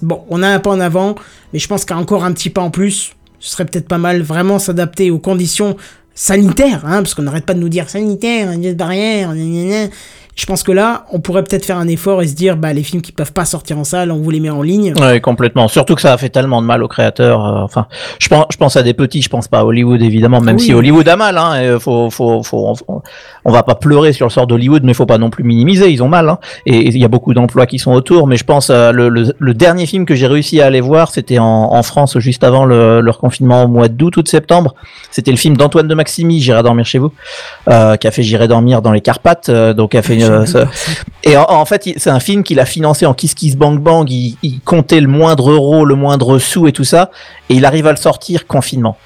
Bon, 0.00 0.22
on 0.30 0.42
a 0.42 0.48
un 0.48 0.58
pas 0.58 0.70
en 0.70 0.80
avant, 0.80 1.16
mais 1.52 1.58
je 1.58 1.68
pense 1.68 1.84
qu'encore 1.84 2.24
un 2.24 2.32
petit 2.32 2.48
pas 2.48 2.62
en 2.62 2.70
plus, 2.70 3.12
ce 3.40 3.50
serait 3.50 3.66
peut-être 3.66 3.86
pas 3.86 3.98
mal 3.98 4.22
vraiment 4.22 4.58
s'adapter 4.58 5.10
aux 5.10 5.18
conditions 5.18 5.76
sanitaires, 6.14 6.84
hein, 6.86 7.02
parce 7.02 7.12
qu'on 7.12 7.24
n'arrête 7.24 7.44
pas 7.44 7.52
de 7.52 7.58
nous 7.58 7.68
dire 7.68 7.90
sanitaire, 7.90 8.48
barrière, 8.74 9.34
gna, 9.34 9.44
gna, 9.44 9.64
gna. 9.86 9.90
Je 10.36 10.46
pense 10.46 10.62
que 10.64 10.72
là, 10.72 11.06
on 11.12 11.20
pourrait 11.20 11.44
peut-être 11.44 11.64
faire 11.64 11.78
un 11.78 11.86
effort 11.86 12.20
et 12.20 12.26
se 12.26 12.34
dire, 12.34 12.56
bah, 12.56 12.72
les 12.72 12.82
films 12.82 13.02
qui 13.02 13.12
peuvent 13.12 13.32
pas 13.32 13.44
sortir 13.44 13.78
en 13.78 13.84
salle, 13.84 14.10
on 14.10 14.16
vous 14.18 14.30
les 14.30 14.40
met 14.40 14.50
en 14.50 14.62
ligne. 14.62 14.92
Ouais, 15.00 15.20
complètement. 15.20 15.68
Surtout 15.68 15.94
que 15.94 16.00
ça 16.00 16.12
a 16.12 16.16
fait 16.18 16.28
tellement 16.28 16.60
de 16.60 16.66
mal 16.66 16.82
aux 16.82 16.88
créateurs. 16.88 17.44
euh, 17.46 17.60
enfin, 17.62 17.86
je 18.18 18.26
pense, 18.28 18.46
je 18.50 18.56
pense 18.56 18.76
à 18.76 18.82
des 18.82 18.94
petits, 18.94 19.22
je 19.22 19.28
pense 19.28 19.46
pas 19.46 19.60
à 19.60 19.64
Hollywood 19.64 20.02
évidemment, 20.02 20.40
même 20.40 20.56
Oui. 20.56 20.62
si 20.62 20.74
Hollywood 20.74 21.08
a 21.08 21.14
mal. 21.16 21.38
Hein, 21.38 21.78
faut, 21.78 22.10
faut, 22.10 22.42
faut, 22.42 22.74
on, 22.88 23.02
on 23.44 23.52
va 23.52 23.62
pas 23.62 23.76
pleurer 23.76 24.12
sur 24.12 24.26
le 24.26 24.30
sort 24.30 24.46
d'Hollywood, 24.48 24.82
mais 24.82 24.92
faut 24.92 25.06
pas 25.06 25.18
non 25.18 25.30
plus 25.30 25.44
minimiser. 25.44 25.90
Ils 25.90 26.02
ont 26.02 26.08
mal. 26.08 26.28
Hein, 26.28 26.38
et 26.66 26.88
il 26.88 26.98
y 26.98 27.04
a 27.04 27.08
beaucoup 27.08 27.32
d'emplois 27.32 27.66
qui 27.66 27.78
sont 27.78 27.92
autour. 27.92 28.26
Mais 28.26 28.36
je 28.36 28.44
pense 28.44 28.70
euh, 28.70 28.90
le, 28.90 29.08
le, 29.08 29.34
le 29.38 29.54
dernier 29.54 29.86
film 29.86 30.04
que 30.04 30.16
j'ai 30.16 30.26
réussi 30.26 30.60
à 30.60 30.66
aller 30.66 30.80
voir, 30.80 31.10
c'était 31.12 31.38
en, 31.38 31.46
en 31.46 31.82
France 31.84 32.18
juste 32.18 32.42
avant 32.42 32.64
le, 32.64 33.00
leur 33.00 33.18
confinement 33.18 33.62
au 33.64 33.68
mois 33.68 33.86
d'août 33.88 34.16
ou 34.16 34.22
de 34.22 34.28
septembre. 34.28 34.74
C'était 35.12 35.30
le 35.30 35.36
film 35.36 35.56
d'Antoine 35.56 35.86
de 35.86 35.94
Maximi, 35.94 36.40
J'irai 36.40 36.64
dormir 36.64 36.84
chez 36.86 36.98
vous, 36.98 37.12
euh, 37.70 37.94
qui 37.96 38.08
a 38.08 38.10
fait 38.10 38.24
J'irai 38.24 38.48
dormir 38.48 38.82
dans 38.82 38.90
les 38.92 39.00
Carpates, 39.00 39.48
euh, 39.48 39.72
donc 39.74 39.94
a 39.94 40.02
fait 40.02 40.23
euh, 40.30 40.66
et 41.22 41.36
en, 41.36 41.46
en 41.48 41.64
fait, 41.64 41.88
c'est 41.96 42.10
un 42.10 42.20
film 42.20 42.42
qu'il 42.42 42.60
a 42.60 42.64
financé 42.64 43.06
en 43.06 43.14
Kiss 43.14 43.34
Kiss 43.34 43.56
Bang 43.56 43.78
Bang. 43.78 44.10
Il, 44.10 44.36
il 44.42 44.60
comptait 44.60 45.00
le 45.00 45.08
moindre 45.08 45.50
euro, 45.50 45.84
le 45.84 45.94
moindre 45.94 46.38
sou 46.38 46.66
et 46.66 46.72
tout 46.72 46.84
ça. 46.84 47.10
Et 47.48 47.54
il 47.54 47.64
arrive 47.64 47.86
à 47.86 47.90
le 47.90 47.96
sortir 47.96 48.46
confinement. 48.46 48.96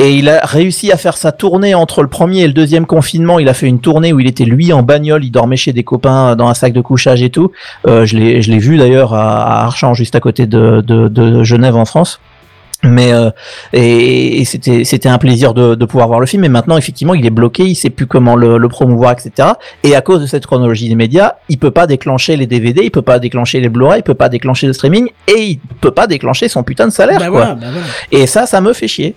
Et 0.00 0.14
il 0.14 0.28
a 0.28 0.46
réussi 0.46 0.92
à 0.92 0.96
faire 0.96 1.16
sa 1.16 1.32
tournée 1.32 1.74
entre 1.74 2.02
le 2.02 2.08
premier 2.08 2.42
et 2.42 2.46
le 2.46 2.52
deuxième 2.52 2.86
confinement. 2.86 3.40
Il 3.40 3.48
a 3.48 3.54
fait 3.54 3.66
une 3.66 3.80
tournée 3.80 4.12
où 4.12 4.20
il 4.20 4.28
était 4.28 4.44
lui 4.44 4.72
en 4.72 4.84
bagnole, 4.84 5.24
il 5.24 5.32
dormait 5.32 5.56
chez 5.56 5.72
des 5.72 5.82
copains 5.82 6.36
dans 6.36 6.46
un 6.46 6.54
sac 6.54 6.72
de 6.72 6.80
couchage 6.80 7.20
et 7.20 7.30
tout. 7.30 7.50
Euh, 7.88 8.06
je 8.06 8.16
l'ai, 8.16 8.40
je 8.40 8.52
l'ai 8.52 8.58
vu 8.58 8.78
d'ailleurs 8.78 9.12
à, 9.12 9.42
à 9.42 9.64
Archamps, 9.64 9.94
juste 9.94 10.14
à 10.14 10.20
côté 10.20 10.46
de, 10.46 10.84
de, 10.86 11.08
de 11.08 11.42
Genève 11.42 11.74
en 11.74 11.84
France. 11.84 12.20
Mais 12.88 13.12
euh, 13.12 13.30
et, 13.72 14.40
et 14.40 14.44
c'était 14.44 14.84
c'était 14.84 15.08
un 15.08 15.18
plaisir 15.18 15.54
de, 15.54 15.74
de 15.74 15.84
pouvoir 15.84 16.08
voir 16.08 16.20
le 16.20 16.26
film. 16.26 16.44
Et 16.44 16.48
maintenant, 16.48 16.76
effectivement, 16.76 17.14
il 17.14 17.24
est 17.26 17.30
bloqué, 17.30 17.64
il 17.64 17.74
sait 17.74 17.90
plus 17.90 18.06
comment 18.06 18.36
le, 18.36 18.58
le 18.58 18.68
promouvoir, 18.68 19.12
etc. 19.12 19.50
Et 19.84 19.94
à 19.94 20.00
cause 20.00 20.20
de 20.20 20.26
cette 20.26 20.46
chronologie 20.46 20.88
des 20.88 20.94
médias, 20.94 21.34
il 21.48 21.58
peut 21.58 21.70
pas 21.70 21.86
déclencher 21.86 22.36
les 22.36 22.46
DVD, 22.46 22.82
il 22.84 22.90
peut 22.90 23.02
pas 23.02 23.18
déclencher 23.18 23.60
les 23.60 23.68
Blu-ray, 23.68 24.00
il 24.00 24.02
peut 24.02 24.14
pas 24.14 24.28
déclencher 24.28 24.66
le 24.66 24.72
streaming, 24.72 25.08
et 25.26 25.40
il 25.42 25.58
peut 25.80 25.90
pas 25.90 26.06
déclencher 26.06 26.48
son 26.48 26.62
putain 26.62 26.86
de 26.86 26.92
salaire, 26.92 27.18
Bah 27.18 27.28
quoi. 27.28 27.40
voilà, 27.40 27.54
bah 27.54 27.66
voilà. 27.72 27.86
Et 28.12 28.26
ça, 28.26 28.46
ça 28.46 28.60
me 28.60 28.72
fait 28.72 28.88
chier. 28.88 29.14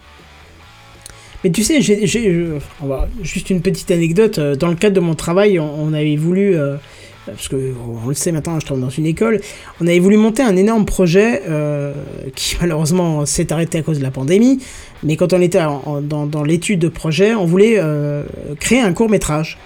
Mais 1.43 1.49
tu 1.49 1.63
sais, 1.63 1.81
j'ai, 1.81 2.27
euh, 2.29 2.59
juste 3.23 3.49
une 3.49 3.61
petite 3.61 3.89
anecdote. 3.89 4.37
euh, 4.37 4.55
Dans 4.55 4.67
le 4.67 4.75
cadre 4.75 4.95
de 4.95 4.99
mon 4.99 5.15
travail, 5.15 5.59
on, 5.59 5.73
on 5.85 5.91
avait 5.93 6.15
voulu, 6.15 6.55
euh, 6.55 6.75
parce 7.25 7.47
que 7.47 7.73
on 8.03 8.07
le 8.07 8.13
sait 8.13 8.31
maintenant, 8.31 8.59
je 8.59 8.65
travaille 8.65 8.83
dans 8.83 8.89
une 8.89 9.05
école, 9.05 9.41
on 9.79 9.87
avait 9.87 9.99
voulu 9.99 10.17
monter 10.17 10.43
un 10.43 10.55
énorme 10.55 10.85
projet 10.85 11.43
euh, 11.47 11.93
qui 12.35 12.57
malheureusement 12.61 13.25
s'est 13.25 13.51
arrêté 13.51 13.79
à 13.79 13.81
cause 13.81 13.99
de 13.99 14.03
la 14.03 14.11
pandémie. 14.11 14.59
Mais 15.03 15.15
quand 15.15 15.33
on 15.33 15.41
était 15.41 15.61
dans, 16.03 16.43
l'étude 16.43 16.79
de 16.79 16.87
projet, 16.87 17.33
on 17.33 17.45
voulait 17.45 17.79
euh, 17.79 18.21
créer 18.59 18.81
un 18.81 18.93
court 18.93 19.09
métrage 19.09 19.57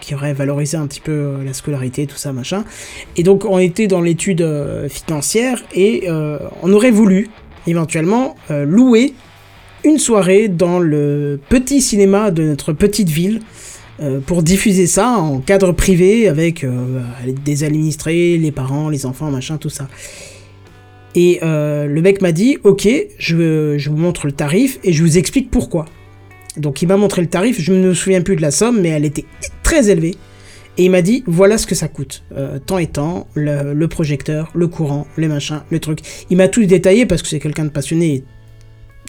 qui 0.00 0.16
aurait 0.16 0.32
valorisé 0.32 0.76
un 0.76 0.88
petit 0.88 1.00
peu 1.00 1.12
euh, 1.12 1.44
la 1.44 1.52
scolarité, 1.52 2.08
tout 2.08 2.16
ça, 2.16 2.32
machin. 2.32 2.64
Et 3.16 3.22
donc 3.22 3.44
on 3.44 3.58
était 3.58 3.86
dans 3.86 4.00
l'étude 4.00 4.42
euh, 4.42 4.88
financière 4.88 5.62
et 5.74 6.04
euh, 6.08 6.38
on 6.62 6.72
aurait 6.72 6.90
voulu 6.90 7.28
éventuellement 7.66 8.36
euh, 8.50 8.64
louer 8.64 9.14
une 9.84 9.98
soirée 9.98 10.48
dans 10.48 10.78
le 10.78 11.38
petit 11.48 11.80
cinéma 11.80 12.30
de 12.30 12.42
notre 12.42 12.72
petite 12.72 13.08
ville 13.08 13.40
euh, 14.00 14.20
pour 14.20 14.44
diffuser 14.44 14.86
ça 14.86 15.10
en 15.10 15.40
cadre 15.40 15.72
privé 15.72 16.28
avec 16.28 16.62
euh, 16.62 17.00
des 17.44 17.64
administrés, 17.64 18.38
les 18.38 18.52
parents, 18.52 18.88
les 18.88 19.06
enfants, 19.06 19.30
machin, 19.30 19.56
tout 19.56 19.70
ça. 19.70 19.88
Et 21.16 21.40
euh, 21.42 21.86
le 21.86 22.00
mec 22.00 22.22
m'a 22.22 22.30
dit, 22.30 22.58
ok, 22.62 22.88
je, 23.18 23.76
je 23.76 23.90
vous 23.90 23.96
montre 23.96 24.26
le 24.26 24.32
tarif 24.32 24.78
et 24.84 24.92
je 24.92 25.02
vous 25.02 25.18
explique 25.18 25.50
pourquoi. 25.50 25.86
Donc 26.56 26.80
il 26.80 26.86
m'a 26.86 26.96
montré 26.96 27.22
le 27.22 27.28
tarif, 27.28 27.60
je 27.60 27.72
ne 27.72 27.88
me 27.88 27.94
souviens 27.94 28.20
plus 28.20 28.36
de 28.36 28.42
la 28.42 28.52
somme, 28.52 28.80
mais 28.80 28.90
elle 28.90 29.04
était 29.04 29.24
très 29.62 29.90
élevée. 29.90 30.14
Et 30.76 30.84
il 30.84 30.90
m'a 30.92 31.02
dit, 31.02 31.24
voilà 31.26 31.58
ce 31.58 31.66
que 31.66 31.74
ça 31.74 31.88
coûte. 31.88 32.22
Temps 32.66 32.78
et 32.78 32.86
temps, 32.86 33.26
le, 33.34 33.72
le 33.72 33.88
projecteur, 33.88 34.48
le 34.54 34.68
courant, 34.68 35.08
les 35.16 35.26
machins, 35.26 35.62
le 35.70 35.80
truc. 35.80 35.98
Il 36.30 36.36
m'a 36.36 36.46
tout 36.46 36.64
détaillé 36.64 37.04
parce 37.04 37.20
que 37.20 37.26
c'est 37.26 37.40
quelqu'un 37.40 37.64
de 37.64 37.70
passionné 37.70 38.22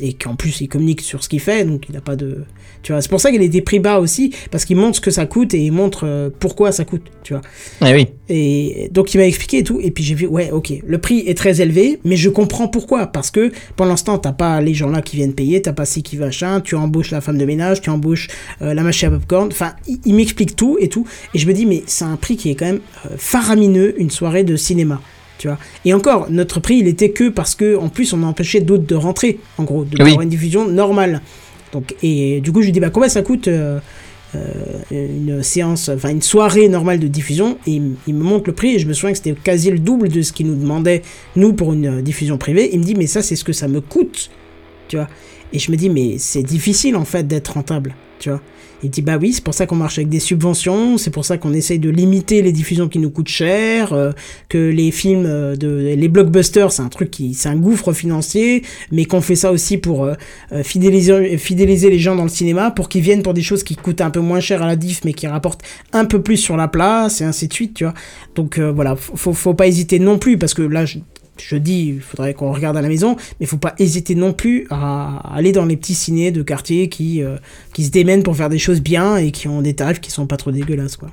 et 0.02 0.14
qu'en 0.14 0.36
plus 0.36 0.62
il 0.62 0.68
communique 0.68 1.02
sur 1.02 1.24
ce 1.24 1.30
qu'il 1.30 1.40
fait, 1.40 1.66
donc 1.66 1.86
il 1.90 1.94
n'a 1.94 2.02
pas 2.02 2.16
de... 2.16 2.44
Tu 2.82 2.94
vois, 2.94 3.02
c'est 3.02 3.10
pour 3.10 3.20
ça 3.20 3.30
qu'il 3.32 3.42
a 3.42 3.48
des 3.48 3.62
prix 3.62 3.80
bas 3.80 4.00
aussi, 4.00 4.34
parce 4.52 4.64
qu'il 4.64 4.78
montre 4.78 4.96
ce 4.96 5.02
que 5.02 5.12
ça 5.12 5.26
coûte 5.26 5.54
et 5.54 5.60
il 5.60 5.72
montre 5.72 6.06
euh, 6.06 6.30
pourquoi 6.40 6.72
ça 6.72 6.86
coûte, 6.86 7.04
tu 7.24 7.34
vois. 7.34 7.42
Eh 7.86 7.94
oui. 7.94 8.08
Et 8.30 8.90
donc 8.92 9.14
il 9.14 9.18
m'a 9.18 9.26
expliqué 9.26 9.58
et 9.58 9.64
tout, 9.64 9.80
et 9.82 9.92
puis 9.92 10.04
j'ai 10.04 10.16
vu, 10.16 10.28
ouais, 10.28 10.52
ok, 10.52 10.72
le 10.86 10.98
prix 10.98 11.24
est 11.28 11.38
très 11.38 11.62
élevé, 11.62 12.00
mais 12.06 12.16
je 12.16 12.30
comprends 12.30 12.68
pourquoi, 12.68 13.08
parce 13.08 13.32
que 13.32 13.52
pour 13.76 13.86
l'instant 13.86 14.18
t'as 14.18 14.32
pas 14.32 14.62
les 14.62 14.74
gens 14.74 14.90
là 14.90 15.02
qui 15.02 15.18
viennent 15.18 15.34
payer, 15.34 15.62
t'as 15.62 15.74
pas 15.74 15.86
ci 15.86 16.04
qui 16.04 16.16
machin, 16.18 16.62
tu 16.62 16.76
embauches 16.76 17.12
la 17.12 17.22
femme 17.22 17.38
de 17.38 17.46
ménage, 17.46 17.82
tu 17.82 17.90
embauches 17.90 18.28
euh, 18.62 18.74
la 18.74 18.84
machine 18.84 19.10
à 19.10 19.12
popcorn, 19.12 19.50
enfin 19.52 19.74
il, 19.88 20.00
il 20.06 20.16
m'explique 20.16 20.56
tout 20.56 20.78
et 20.80 20.88
tout, 20.88 21.06
et 21.34 21.40
je 21.40 21.48
me 21.48 21.54
dis, 21.54 21.66
mais 21.66 21.84
c'est 21.86 22.06
un 22.06 22.16
prix 22.16 22.38
qui 22.38 22.50
est 22.50 22.56
quand 22.56 22.68
même 22.68 22.82
euh, 23.06 23.16
faramineux, 23.18 23.96
une 24.00 24.10
soirée 24.10 24.44
de 24.44 24.56
cinéma. 24.56 25.02
Tu 25.40 25.48
vois. 25.48 25.58
Et 25.86 25.94
encore, 25.94 26.28
notre 26.30 26.60
prix, 26.60 26.80
il 26.80 26.88
était 26.88 27.12
que 27.12 27.30
parce 27.30 27.56
que, 27.56 27.76
en 27.78 27.88
plus, 27.90 28.12
on 28.14 28.22
a 28.24 28.26
empêché 28.26 28.60
d'autres 28.60 28.86
de 28.86 28.94
rentrer, 28.96 29.40
en 29.58 29.64
gros, 29.64 29.86
de 29.86 29.96
Oui. 29.98 30.10
avoir 30.10 30.22
une 30.22 30.30
diffusion 30.30 30.68
normale. 30.68 31.22
Donc, 31.72 31.96
et 32.04 32.42
du 32.42 32.52
coup, 32.52 32.60
je 32.62 32.66
lui 32.66 32.72
dis, 32.74 32.82
bah, 32.82 32.90
combien 32.90 33.08
ça 33.08 33.22
coûte 33.22 33.48
euh, 33.48 33.80
euh, 34.36 34.44
une 34.92 35.42
séance, 35.42 35.88
enfin, 35.88 36.10
une 36.10 36.22
soirée 36.22 36.68
normale 36.68 37.00
de 37.00 37.08
diffusion? 37.08 37.58
Et 37.68 37.72
il, 37.72 37.94
il 38.06 38.16
me 38.16 38.24
montre 38.24 38.44
le 38.48 38.54
prix, 38.54 38.76
et 38.76 38.80
je 38.80 38.88
me 38.88 38.92
souviens 38.94 39.12
que 39.14 39.18
c'était 39.18 39.34
quasi 39.34 39.72
le 39.72 39.80
double 39.80 40.10
de 40.10 40.22
ce 40.22 40.34
qu'il 40.34 40.48
nous 40.48 40.56
demandait, 40.56 41.04
nous, 41.38 41.54
pour 41.54 41.72
une 41.72 42.00
euh, 42.00 42.02
diffusion 42.02 42.38
privée. 42.38 42.70
Il 42.74 42.80
me 42.80 42.84
dit, 42.84 42.96
mais 42.96 43.08
ça, 43.08 43.22
c'est 43.22 43.38
ce 43.38 43.46
que 43.46 43.54
ça 43.54 43.70
me 43.70 43.80
coûte, 43.80 44.30
tu 44.90 44.98
vois. 44.98 45.08
Et 45.54 45.60
je 45.60 45.72
me 45.72 45.78
dis, 45.78 45.90
mais 45.90 46.18
c'est 46.18 46.44
difficile, 46.44 46.96
en 46.96 47.06
fait, 47.06 47.28
d'être 47.28 47.54
rentable, 47.54 47.96
tu 48.20 48.30
vois. 48.30 48.42
Il 48.82 48.90
dit 48.90 49.02
bah 49.02 49.18
oui, 49.20 49.34
c'est 49.34 49.44
pour 49.44 49.54
ça 49.54 49.66
qu'on 49.66 49.76
marche 49.76 49.98
avec 49.98 50.08
des 50.08 50.22
subventions, 50.22 50.98
c'est 50.98 51.10
pour 51.10 51.26
ça 51.26 51.38
qu'on 51.38 51.54
essaye 51.54 51.80
de 51.80 51.90
limiter 51.90 52.42
les 52.42 52.54
diffusions 52.54 52.88
qui 52.88 53.00
nous 53.00 53.10
coûtent 53.10 53.28
cher, 53.28 53.92
euh, 53.92 54.12
que 54.48 54.58
les 54.58 54.92
films 54.92 55.26
euh, 55.26 55.58
de 55.58 55.94
les 55.98 56.08
blockbusters, 56.08 56.72
c'est 56.72 56.82
un 56.82 56.88
truc 56.88 57.12
qui 57.12 57.34
c'est 57.34 57.50
un 57.50 57.58
gouffre 57.58 57.92
financier, 57.92 58.64
mais 58.92 59.04
qu'on 59.04 59.20
fait 59.20 59.36
ça 59.36 59.52
aussi 59.52 59.78
pour 59.78 60.06
euh, 60.06 60.14
fidéliser 60.64 61.38
fidéliser 61.38 61.90
les 61.90 62.00
gens 62.00 62.16
dans 62.16 62.24
le 62.24 62.30
cinéma 62.30 62.72
pour 62.72 62.88
qu'ils 62.88 63.02
viennent 63.02 63.24
pour 63.24 63.34
des 63.34 63.42
choses 63.42 63.64
qui 63.64 63.76
coûtent 63.76 64.02
un 64.02 64.12
peu 64.12 64.22
moins 64.22 64.40
cher 64.40 64.64
à 64.64 64.68
la 64.68 64.78
diff 64.78 65.02
mais 65.04 65.14
qui 65.14 65.28
rapportent 65.28 65.62
un 65.92 66.06
peu 66.06 66.22
plus 66.22 66.38
sur 66.38 66.56
la 66.56 66.70
place 66.70 67.20
et 67.20 67.26
ainsi 67.26 67.50
de 67.50 67.54
suite, 67.54 67.74
tu 67.74 67.84
vois. 67.84 67.94
Donc 68.36 68.60
voilà, 68.60 68.96
faut 68.96 69.34
faut 69.34 69.54
pas 69.54 69.68
hésiter 69.68 70.00
non 70.00 70.18
plus 70.18 70.38
parce 70.38 70.54
que 70.54 70.62
là 70.62 70.86
je 70.86 71.00
je 71.42 71.56
dis, 71.56 71.94
il 71.96 72.02
faudrait 72.02 72.34
qu'on 72.34 72.52
regarde 72.52 72.78
à 72.78 72.82
la 72.82 72.90
maison, 72.90 73.16
mais 73.40 73.46
faut 73.46 73.58
pas 73.58 73.74
hésiter 73.80 74.16
non 74.16 74.34
plus 74.34 74.68
à 74.70 75.36
aller 75.36 75.52
dans 75.52 75.66
les 75.66 75.78
petits 75.78 75.96
cinés 75.96 76.32
de 76.32 76.42
quartier 76.42 76.90
qui, 76.90 77.24
euh, 77.24 77.38
qui 77.74 77.84
se 77.84 77.92
démènent 77.92 78.24
pour 78.24 78.36
faire 78.36 78.50
des 78.50 78.60
choses 78.60 78.82
bien 78.82 79.18
et 79.18 79.32
qui 79.32 79.48
ont 79.48 79.62
des 79.62 79.74
tarifs 79.74 80.00
qui 80.00 80.12
sont 80.12 80.28
pas 80.28 80.38
trop 80.38 80.52
dégueulasses, 80.52 80.98
quoi. 80.98 81.10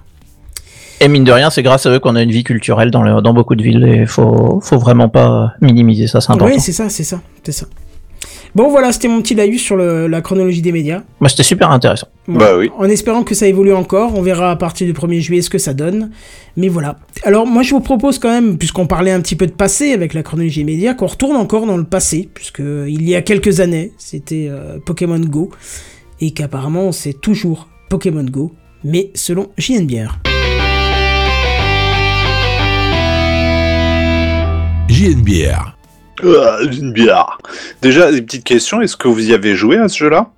Et 1.00 1.08
mine 1.08 1.24
de 1.24 1.32
rien, 1.32 1.50
c'est 1.50 1.62
grâce 1.62 1.84
à 1.84 1.90
eux 1.90 1.98
qu'on 1.98 2.16
a 2.16 2.22
une 2.22 2.30
vie 2.30 2.42
culturelle 2.42 2.90
dans, 2.90 3.02
le, 3.02 3.20
dans 3.20 3.34
beaucoup 3.34 3.54
de 3.54 3.62
villes 3.62 3.84
et 3.84 4.06
faut, 4.06 4.60
faut 4.62 4.78
vraiment 4.78 5.10
pas 5.10 5.52
minimiser 5.60 6.06
ça, 6.06 6.22
c'est 6.22 6.32
important. 6.32 6.54
Oui, 6.54 6.60
c'est 6.60 6.72
ça, 6.72 6.88
c'est 6.88 7.04
ça, 7.04 7.20
c'est 7.42 7.52
ça. 7.52 7.66
Bon, 8.56 8.70
voilà, 8.70 8.90
c'était 8.90 9.08
mon 9.08 9.20
petit 9.20 9.34
laïus 9.34 9.60
sur 9.60 9.76
le- 9.76 10.06
la 10.06 10.22
chronologie 10.22 10.62
des 10.62 10.72
médias. 10.72 11.02
Moi, 11.20 11.28
c'était 11.28 11.42
super 11.42 11.70
intéressant. 11.70 12.06
Bon, 12.26 12.38
Bah 12.38 12.56
oui. 12.56 12.70
En 12.78 12.84
espérant 12.88 13.22
que 13.22 13.34
ça 13.34 13.46
évolue 13.46 13.74
encore, 13.74 14.14
on 14.16 14.22
verra 14.22 14.50
à 14.50 14.56
partir 14.56 14.86
du 14.86 14.94
1er 14.94 15.20
juillet 15.20 15.42
ce 15.42 15.50
que 15.50 15.58
ça 15.58 15.74
donne. 15.74 16.10
Mais 16.56 16.68
voilà. 16.68 16.96
Alors 17.24 17.46
moi 17.46 17.62
je 17.62 17.72
vous 17.74 17.80
propose 17.80 18.18
quand 18.18 18.30
même, 18.30 18.56
puisqu'on 18.56 18.86
parlait 18.86 19.10
un 19.10 19.20
petit 19.20 19.36
peu 19.36 19.46
de 19.46 19.52
passé 19.52 19.92
avec 19.92 20.14
la 20.14 20.22
chronologie 20.22 20.60
des 20.64 20.72
médias, 20.72 20.94
qu'on 20.94 21.04
retourne 21.06 21.36
encore 21.36 21.66
dans 21.66 21.76
le 21.76 21.84
passé, 21.84 22.30
puisque 22.32 22.60
il 22.88 23.06
y 23.06 23.14
a 23.14 23.20
quelques 23.20 23.60
années, 23.60 23.92
c'était 23.98 24.46
euh, 24.48 24.78
Pokémon 24.84 25.18
Go, 25.20 25.50
et 26.22 26.30
qu'apparemment 26.30 26.92
c'est 26.92 27.12
toujours 27.20 27.68
Pokémon 27.90 28.24
Go, 28.24 28.52
mais 28.84 29.10
selon 29.14 29.48
JNBR. 29.58 30.16
JNBR. 34.88 35.75
Ah, 36.24 36.58
une 36.62 36.92
bière. 36.92 37.38
Déjà, 37.82 38.10
des 38.10 38.22
petites 38.22 38.44
questions. 38.44 38.80
Est-ce 38.80 38.96
que 38.96 39.08
vous 39.08 39.28
y 39.28 39.34
avez 39.34 39.54
joué 39.54 39.78
à 39.78 39.88
ce 39.88 39.98
jeu-là? 39.98 40.30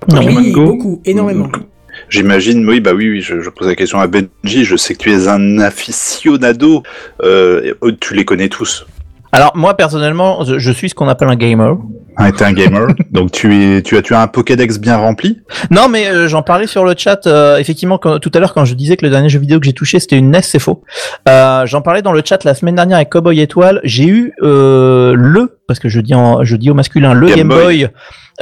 Pokémon 0.00 0.40
oui, 0.40 0.52
Go 0.52 0.64
beaucoup, 0.66 1.02
énormément. 1.04 1.48
J'imagine, 2.08 2.66
oui, 2.68 2.80
bah 2.80 2.92
oui, 2.94 3.10
oui, 3.10 3.20
je, 3.20 3.40
je 3.40 3.50
pose 3.50 3.66
la 3.66 3.74
question 3.74 3.98
à 3.98 4.06
Benji. 4.06 4.64
Je 4.64 4.76
sais 4.76 4.94
que 4.94 5.00
tu 5.00 5.12
es 5.12 5.28
un 5.28 5.58
aficionado. 5.58 6.82
Euh, 7.22 7.74
euh, 7.82 7.92
tu 8.00 8.14
les 8.14 8.24
connais 8.24 8.48
tous. 8.48 8.86
Alors, 9.32 9.56
moi, 9.56 9.74
personnellement, 9.74 10.44
je, 10.44 10.58
je 10.58 10.72
suis 10.72 10.88
ce 10.90 10.94
qu'on 10.94 11.08
appelle 11.08 11.28
un 11.28 11.36
gamer. 11.36 11.76
Ah, 12.20 12.32
t'es 12.32 12.44
un 12.44 12.52
gamer, 12.52 12.88
donc 13.12 13.30
tu 13.30 13.54
es, 13.76 13.82
tu 13.82 13.96
as, 13.96 14.02
tu 14.02 14.12
as 14.12 14.20
un 14.20 14.26
Pokédex 14.26 14.78
bien 14.78 14.96
rempli? 14.96 15.38
Non, 15.70 15.88
mais 15.88 16.08
euh, 16.08 16.26
j'en 16.26 16.42
parlais 16.42 16.66
sur 16.66 16.84
le 16.84 16.94
chat. 16.98 17.26
euh, 17.28 17.58
effectivement, 17.58 17.96
quand- 17.96 18.18
tout 18.18 18.30
à 18.34 18.40
l'heure, 18.40 18.52
quand 18.54 18.64
je 18.64 18.74
disais 18.74 18.96
que 18.96 19.04
le 19.04 19.10
dernier 19.10 19.28
jeu 19.28 19.38
vidéo 19.38 19.60
que 19.60 19.66
j'ai 19.66 19.72
touché, 19.72 20.00
c'était 20.00 20.18
une 20.18 20.30
NES, 20.32 20.42
c'est 20.42 20.58
faux. 20.58 20.82
Euh, 21.28 21.64
j'en 21.66 21.80
parlais 21.80 22.02
dans 22.02 22.12
le 22.12 22.22
chat 22.24 22.42
la 22.44 22.54
semaine 22.54 22.74
dernière 22.74 22.96
avec 22.96 23.10
Cowboy 23.10 23.40
Étoile. 23.40 23.80
J'ai 23.84 24.06
eu 24.06 24.32
euh, 24.42 25.14
le, 25.16 25.58
parce 25.68 25.78
que 25.78 25.88
je 25.88 26.00
dis, 26.00 26.14
en, 26.14 26.42
je 26.44 26.56
dis 26.56 26.70
au 26.70 26.74
masculin, 26.74 27.14
le 27.14 27.28
Game 27.28 27.36
Game, 27.36 27.48
Boy. 27.48 27.64
Boy, 27.84 27.88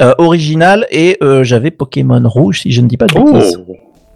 euh, 0.01 0.13
original 0.17 0.85
et 0.91 1.17
euh, 1.21 1.43
j'avais 1.43 1.71
Pokémon 1.71 2.21
Rouge, 2.25 2.61
si 2.61 2.71
je 2.71 2.81
ne 2.81 2.87
dis 2.87 2.97
pas 2.97 3.05
de 3.05 3.13
Oh. 3.15 3.41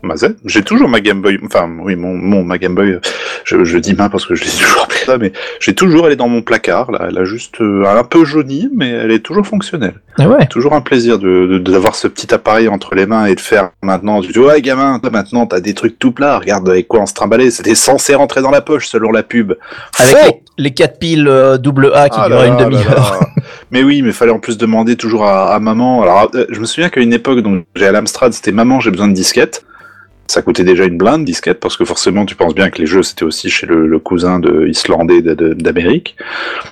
Ma 0.04 0.16
Z. 0.18 0.36
J'ai 0.46 0.64
toujours 0.64 0.90
ma 0.90 1.00
Game 1.00 1.22
Boy, 1.22 1.40
enfin 1.46 1.70
oui, 1.82 1.96
mon, 1.96 2.14
mon 2.16 2.44
ma 2.44 2.58
Game 2.58 2.76
Boy, 2.76 3.00
je, 3.44 3.64
je 3.64 3.78
dis 3.78 3.94
main 3.94 4.10
parce 4.10 4.26
que 4.26 4.36
je 4.36 4.44
l'ai 4.44 4.50
toujours 4.50 4.84
appelé 4.84 5.00
ça, 5.06 5.18
mais 5.18 5.32
j'ai 5.60 5.74
toujours, 5.76 6.08
elle 6.08 6.14
est 6.14 6.18
dans 6.18 6.28
mon 6.28 6.42
placard, 6.42 6.92
là, 6.92 7.08
elle 7.10 7.18
a 7.18 7.24
juste 7.26 7.62
euh, 7.62 7.86
un 7.86 8.04
peu 8.04 8.26
jauni, 8.26 8.70
mais 8.76 8.90
elle 8.90 9.12
est 9.12 9.20
toujours 9.20 9.46
fonctionnelle. 9.46 9.96
Ah 10.20 10.28
ouais. 10.28 10.46
Toujours 10.48 10.74
un 10.74 10.82
plaisir 10.82 11.20
de 11.20 11.48
de- 11.48 11.58
d'avoir 11.58 11.96
ce 11.96 12.08
petit 12.08 12.34
appareil 12.34 12.68
entre 12.68 12.96
les 12.96 13.06
mains 13.06 13.26
et 13.26 13.36
de 13.36 13.40
faire 13.40 13.70
maintenant. 13.82 14.22
Tu 14.22 14.32
dis 14.32 14.40
ouais 14.40 14.62
gamin, 14.62 15.00
toi, 15.00 15.10
maintenant 15.10 15.46
t'as 15.46 15.60
des 15.60 15.74
trucs 15.74 15.98
tout 16.00 16.12
plats. 16.12 16.38
Regarde 16.40 16.68
avec 16.70 16.88
quoi 16.88 17.00
on 17.02 17.06
se 17.06 17.14
trimballait. 17.14 17.52
C'était 17.52 17.76
censé 17.76 18.14
rentrer 18.16 18.42
dans 18.42 18.52
la 18.52 18.62
poche 18.62 18.88
selon 18.88 19.12
la 19.12 19.24
pub. 19.24 19.54
Avec 20.00 20.16
Faux 20.18 20.42
les, 20.58 20.64
les 20.66 20.72
4 20.72 21.00
piles 21.00 21.28
euh, 21.28 21.58
double 21.58 21.92
A 21.94 22.10
qui 22.10 22.18
Ah 22.22 22.28
durent 22.28 22.38
là 22.40 22.46
une 22.48 22.58
là 22.58 22.64
demi-heure. 22.66 22.90
là 22.90 23.20
là. 23.22 23.28
mais 23.72 23.84
oui, 23.84 24.02
mais 24.02 24.12
fallait 24.12 24.32
en 24.32 24.40
plus 24.40 24.58
demander 24.58 24.96
toujours 24.98 25.26
à, 25.26 25.54
à 25.54 25.60
maman. 25.60 26.02
Alors 26.04 26.30
euh, 26.36 26.46
je 26.50 26.60
me 26.60 26.66
souviens 26.66 26.90
qu'à 26.90 27.00
une 27.02 27.14
époque, 27.14 27.40
donc 27.40 27.64
j'ai 27.76 27.88
à 27.88 27.92
l'Amstrad, 27.92 28.34
c'était 28.34 28.52
maman, 28.52 28.80
j'ai 28.82 28.92
besoin 28.92 29.08
de 29.08 29.14
disquettes. 29.14 29.64
Ça 30.32 30.42
coûtait 30.42 30.64
déjà 30.64 30.86
une 30.86 30.98
blinde 30.98 31.26
disquette 31.26 31.60
parce 31.60 31.76
que 31.76 31.84
forcément 31.84 32.26
tu 32.26 32.36
penses 32.36 32.56
bien 32.56 32.70
que 32.70 32.80
les 32.80 32.86
jeux 32.86 33.04
c'était 33.04 33.24
aussi 33.24 33.50
chez 33.50 33.66
le, 33.68 33.86
le 33.86 34.00
cousin 34.00 34.40
de 34.40 34.66
islandais 34.68 35.22
d'Amérique. 35.22 36.16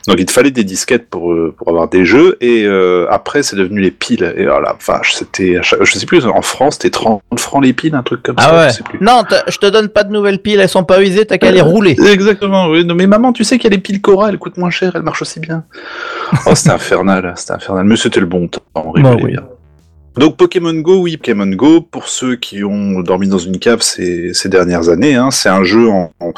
Donc 0.07 0.17
il 0.19 0.25
te 0.25 0.31
fallait 0.31 0.51
des 0.51 0.63
disquettes 0.63 1.09
pour 1.09 1.33
euh, 1.33 1.53
pour 1.57 1.67
avoir 1.67 1.89
des 1.89 2.05
jeux 2.05 2.37
et 2.39 2.63
euh, 2.65 3.05
après 3.09 3.43
c'est 3.43 3.57
devenu 3.57 3.81
les 3.81 3.91
piles 3.91 4.33
et 4.37 4.47
oh 4.47 4.59
la 4.61 4.77
vache 4.87 5.13
c'était 5.15 5.59
je 5.61 5.97
sais 5.99 6.05
plus 6.05 6.25
en 6.25 6.41
France 6.41 6.75
c'était 6.75 6.89
30 6.89 7.21
francs 7.37 7.63
les 7.63 7.73
piles 7.73 7.95
un 7.95 8.03
truc 8.03 8.23
comme 8.23 8.37
ça 8.37 8.49
Ah 8.49 8.57
ouais. 8.59 8.69
je 8.69 8.75
sais 8.77 8.83
plus. 8.83 8.97
Non, 9.01 9.23
je 9.47 9.57
te 9.57 9.65
donne 9.65 9.89
pas 9.89 10.03
de 10.05 10.11
nouvelles 10.13 10.39
piles, 10.39 10.59
elles 10.61 10.69
sont 10.69 10.85
pas 10.85 11.01
usées, 11.01 11.25
t'as 11.25 11.37
qu'à 11.37 11.51
les 11.51 11.61
rouler. 11.61 11.97
Exactement, 12.11 12.67
oui. 12.69 12.85
Non, 12.85 12.95
mais 12.95 13.07
maman, 13.07 13.33
tu 13.33 13.43
sais 13.43 13.57
qu'il 13.57 13.69
y 13.69 13.73
a 13.73 13.75
les 13.75 13.81
piles 13.81 14.01
Cora, 14.01 14.29
elles 14.29 14.37
coûtent 14.37 14.57
moins 14.57 14.69
cher, 14.69 14.91
elles 14.95 15.01
marchent 15.01 15.21
aussi 15.21 15.39
bien. 15.41 15.63
Oh, 16.45 16.55
c'était 16.55 16.69
infernal, 16.79 17.33
c'était 17.35 17.53
infernal. 17.53 17.83
Mais 17.85 17.95
c'était 17.97 18.19
le 18.21 18.25
bon 18.25 18.47
temps, 18.47 18.61
on 18.75 18.91
rigolait 18.91 19.15
Bah 19.15 19.21
oui. 19.23 19.31
bien. 19.31 19.43
Donc 20.17 20.35
Pokémon 20.37 20.73
Go, 20.73 20.97
oui, 21.03 21.15
Pokémon 21.17 21.47
Go, 21.47 21.79
pour 21.81 22.09
ceux 22.09 22.35
qui 22.35 22.63
ont 22.63 22.99
dormi 23.01 23.27
dans 23.29 23.37
une 23.37 23.57
cave 23.57 23.81
ces, 23.81 24.33
ces 24.33 24.49
dernières 24.49 24.89
années, 24.89 25.15
hein, 25.15 25.31
c'est 25.31 25.47
un 25.49 25.63
jeu, 25.63 25.87
en, 25.87 26.11
en- 26.19 26.33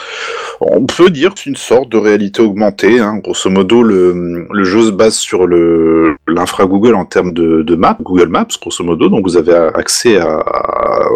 on 0.59 0.85
peut 0.85 1.09
dire 1.09 1.33
que 1.33 1.39
c'est 1.39 1.49
une 1.49 1.55
sorte 1.55 1.89
de 1.89 1.97
réalité 1.97 2.41
augmentée. 2.43 2.99
Hein. 2.99 3.17
Grosso 3.23 3.49
modo, 3.49 3.81
le, 3.81 4.45
le 4.51 4.63
jeu 4.63 4.83
se 4.85 4.91
base 4.91 5.15
sur 5.15 5.47
le 5.47 6.15
l'infra 6.27 6.65
Google 6.65 6.93
en 6.93 7.05
termes 7.05 7.33
de, 7.33 7.63
de 7.63 7.75
map, 7.75 7.97
Google 8.01 8.27
Maps, 8.27 8.45
grosso 8.61 8.83
modo. 8.83 9.09
Donc 9.09 9.23
vous 9.25 9.37
avez 9.37 9.53
accès 9.73 10.17
à, 10.17 10.27
à- 10.39 11.09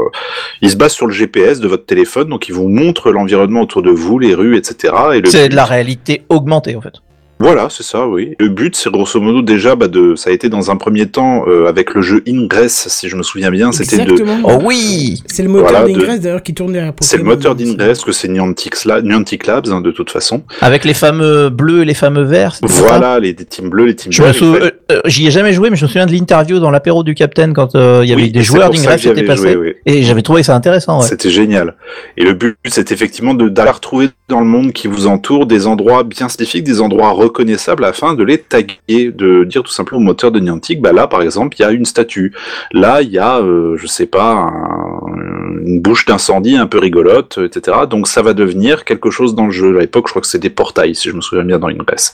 il 0.62 0.72
se 0.72 0.76
base 0.78 0.94
sur 0.94 1.06
le 1.06 1.14
GPS 1.14 1.60
de 1.60 1.68
votre 1.68 1.86
téléphone, 1.86 2.30
donc 2.30 2.48
il 2.50 2.54
vous 2.56 2.68
montre 2.70 3.12
l'environnement 3.12 3.62
autour 3.62 3.84
de 3.84 3.92
vous, 3.92 4.18
les 4.18 4.34
rues, 4.34 4.58
etc. 4.58 4.94
Et 5.14 5.22
le 5.22 5.30
C'est 5.30 5.50
de 5.50 5.56
la 5.56 5.66
réalité 5.66 6.24
augmentée 6.30 6.76
en 6.76 6.82
fait. 6.82 6.94
Voilà, 7.38 7.68
c'est 7.70 7.84
ça, 7.84 8.08
oui. 8.08 8.34
Le 8.40 8.48
but, 8.48 8.76
c'est 8.76 8.90
grosso 8.90 9.20
modo 9.20 9.42
déjà, 9.42 9.76
bah, 9.76 9.88
de, 9.90 10.16
ça 10.16 10.30
a 10.30 10.34
été 10.34 10.48
dans 10.48 10.72
un 10.72 10.78
premier 10.78 11.06
temps 11.08 11.44
euh, 11.48 11.68
avec 11.68 11.94
le 11.94 12.02
jeu 12.02 12.24
Ingress, 12.28 12.88
si 12.90 13.10
je 13.10 13.16
me 13.18 13.24
souviens 13.24 13.52
bien, 13.52 13.72
c'était 13.74 13.98
de, 13.98 14.12
Exactement. 14.14 14.38
Oh 14.44 14.60
oui 14.64 15.22
C'est 15.28 15.44
le 15.44 15.50
moteur 15.50 15.70
Voilà, 15.72 15.86
de- 15.88 15.92
d'Ingress 15.94 16.20
d'ailleurs 16.22 16.44
qui 16.44 16.54
tourne 16.54 16.72
derrière 16.72 16.94
c'est 17.02 17.18
le 17.18 17.24
moteur 17.24 17.56
d'Ingress 17.56 18.04
que 18.06 18.12
c'est 18.14 18.30
Niantic, 18.30 18.86
La- 18.86 19.02
Niantic 19.02 19.48
Labs 19.48 19.68
hein, 19.70 19.82
de 19.82 19.92
toute 19.92 20.12
façon. 20.12 20.44
Avec 20.62 20.86
les 20.86 20.94
fameux 20.94 21.50
bleus 21.50 21.82
et 21.82 21.86
les 21.86 21.94
fameux 21.94 22.24
verts. 22.24 22.56
Voilà, 22.64 23.20
les, 23.20 23.34
les 23.34 23.46
teams 23.46 23.70
bleus, 23.70 23.86
les 23.86 23.96
teams 23.96 24.14
Je 24.14 24.22
me 24.24 24.28
verts. 24.32 24.42
euh, 24.64 24.72
euh, 24.94 25.02
j'y 25.06 25.28
ai 25.28 25.32
jamais 25.32 25.52
joué, 25.52 25.70
mais 25.70 25.76
je 25.76 25.84
me 25.84 25.88
souviens 25.88 26.06
de 26.06 26.12
l'interview 26.14 26.60
dans 26.60 26.72
l'apéro 26.72 27.04
du 27.04 27.16
Capitaine 27.16 27.54
quand 27.54 27.76
euh, 27.76 28.00
il 28.04 28.10
y 28.10 28.14
avait 28.14 28.24
Oui, 28.24 28.32
des 28.32 28.44
joueurs 28.44 28.70
d'Ingress 28.70 29.02
qui 29.02 29.10
étaient 29.10 29.24
passés. 29.24 29.54
joué, 29.54 29.56
oui. 29.58 29.74
Et 29.86 30.04
j'avais 30.04 30.22
trouvé 30.22 30.42
ça 30.44 30.56
intéressant. 30.56 31.00
Ouais. 31.02 31.06
C'était 31.08 31.30
génial. 31.30 31.76
Et 32.18 32.24
le 32.24 32.34
but, 32.34 32.56
c'est 32.66 32.92
effectivement 32.94 33.34
de- 33.34 33.50
d'aller 33.50 33.72
retrouver 33.72 34.10
dans 34.30 34.40
le 34.40 34.46
monde 34.46 34.72
qui 34.74 34.88
vous 34.88 35.06
entoure 35.08 35.46
des 35.46 35.68
endroits 35.68 36.04
bien 36.04 36.30
spécifiques, 36.30 36.64
des 36.64 36.82
endroits 36.82 37.12
reconnaissables 37.26 37.84
afin 37.86 38.14
de 38.14 38.24
les 38.24 38.38
taguer, 38.38 39.12
de 39.12 39.44
dire 39.44 39.64
tout 39.64 39.72
simplement 39.72 40.02
au 40.02 40.04
moteur 40.04 40.32
de 40.32 40.40
Niantic, 40.40 40.82
bah 40.82 40.94
là, 40.94 41.08
par 41.08 41.22
exemple, 41.22 41.56
il 41.60 41.62
y 41.64 41.66
a 41.66 41.72
une 41.72 41.86
statue. 41.86 42.34
Là, 42.72 43.02
il 43.02 43.10
y 43.12 43.20
a, 43.20 43.40
euh, 43.40 43.76
je 43.78 43.88
sais 43.88 44.06
pas, 44.06 44.32
un- 44.34 45.62
une 45.66 45.82
bouche 45.82 46.06
d'incendie 46.06 46.56
un 46.58 46.68
peu 46.68 46.78
rigolote, 46.80 47.40
etc. 47.44 47.78
Donc 47.90 48.08
ça 48.08 48.22
va 48.22 48.34
devenir 48.34 48.86
quelque 48.86 49.10
chose 49.10 49.34
dans 49.36 49.46
le 49.46 49.52
jeu. 49.52 49.78
À 49.78 49.82
l'époque, 49.82 50.06
je 50.08 50.12
crois 50.12 50.22
que 50.22 50.28
c'est 50.28 50.40
des 50.40 50.50
portails, 50.50 50.96
si 50.96 51.10
je 51.10 51.16
me 51.16 51.22
souviens 51.22 51.44
bien, 51.44 51.60
dans 51.60 51.70
une 51.70 51.84
presse. 51.84 52.14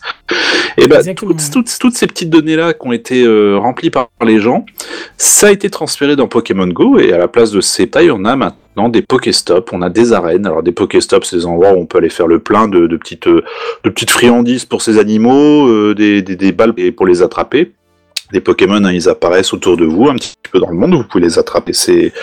Et 0.78 0.88
bah, 0.88 1.04
toutes, 1.16 1.52
toutes, 1.52 1.78
toutes 1.80 1.96
ces 1.96 2.08
petites 2.08 2.30
données-là 2.30 2.74
qui 2.74 2.88
ont 2.88 2.92
été 2.94 3.24
euh, 3.24 3.58
remplies 3.58 3.90
par 3.90 4.10
les 4.26 4.40
gens, 4.40 4.66
ça 5.18 5.48
a 5.48 5.52
été 5.52 5.70
transféré 5.70 6.16
dans 6.16 6.28
Pokémon 6.28 6.68
Go 6.68 6.98
et 7.00 7.12
à 7.14 7.18
la 7.18 7.28
place 7.28 7.52
de 7.52 7.60
ces 7.62 7.88
tailles, 7.90 8.12
on 8.12 8.24
a 8.26 8.36
maintenant 8.36 8.58
des 8.89 9.02
Pokéstops, 9.02 9.72
on 9.73 9.81
a 9.81 9.89
des 9.89 10.14
arènes. 10.14 10.45
Alors 10.45 10.64
des 10.64 10.72
Pokéstops, 10.72 11.27
c'est 11.27 11.38
des 11.38 11.45
endroits 11.45 11.73
où 11.73 11.77
on 11.77 11.85
peut 11.85 11.98
aller 11.98 12.10
faire 12.10 12.27
le 12.27 12.39
plein 12.39 12.68
de, 12.68 12.88
petites 12.98 13.27
euh, 13.27 13.43
de 13.84 13.89
petites 13.89 14.11
friandises 14.11 14.65
pour 14.65 14.81
ces 14.81 14.98
animaux, 14.98 15.68
euh, 15.68 15.93
des 15.95 16.52
balles 16.52 16.73
pour 16.95 17.06
les 17.06 17.22
attraper. 17.22 17.73
Des 18.34 18.40
Pokémon, 18.41 18.84
hein, 18.86 18.91
ils 18.94 19.10
apparaissent 19.10 19.53
autour 19.53 19.76
de 19.78 19.86
vous, 19.86 20.08
un 20.08 20.16
petit 20.16 20.34
peu 20.52 20.60
dans 20.60 20.70
le 20.70 20.76
monde, 20.76 20.94
vous 20.94 21.03
pouvez 21.03 21.24
les 21.24 21.38
attraper. 21.40 21.74
C'est, 21.74 22.14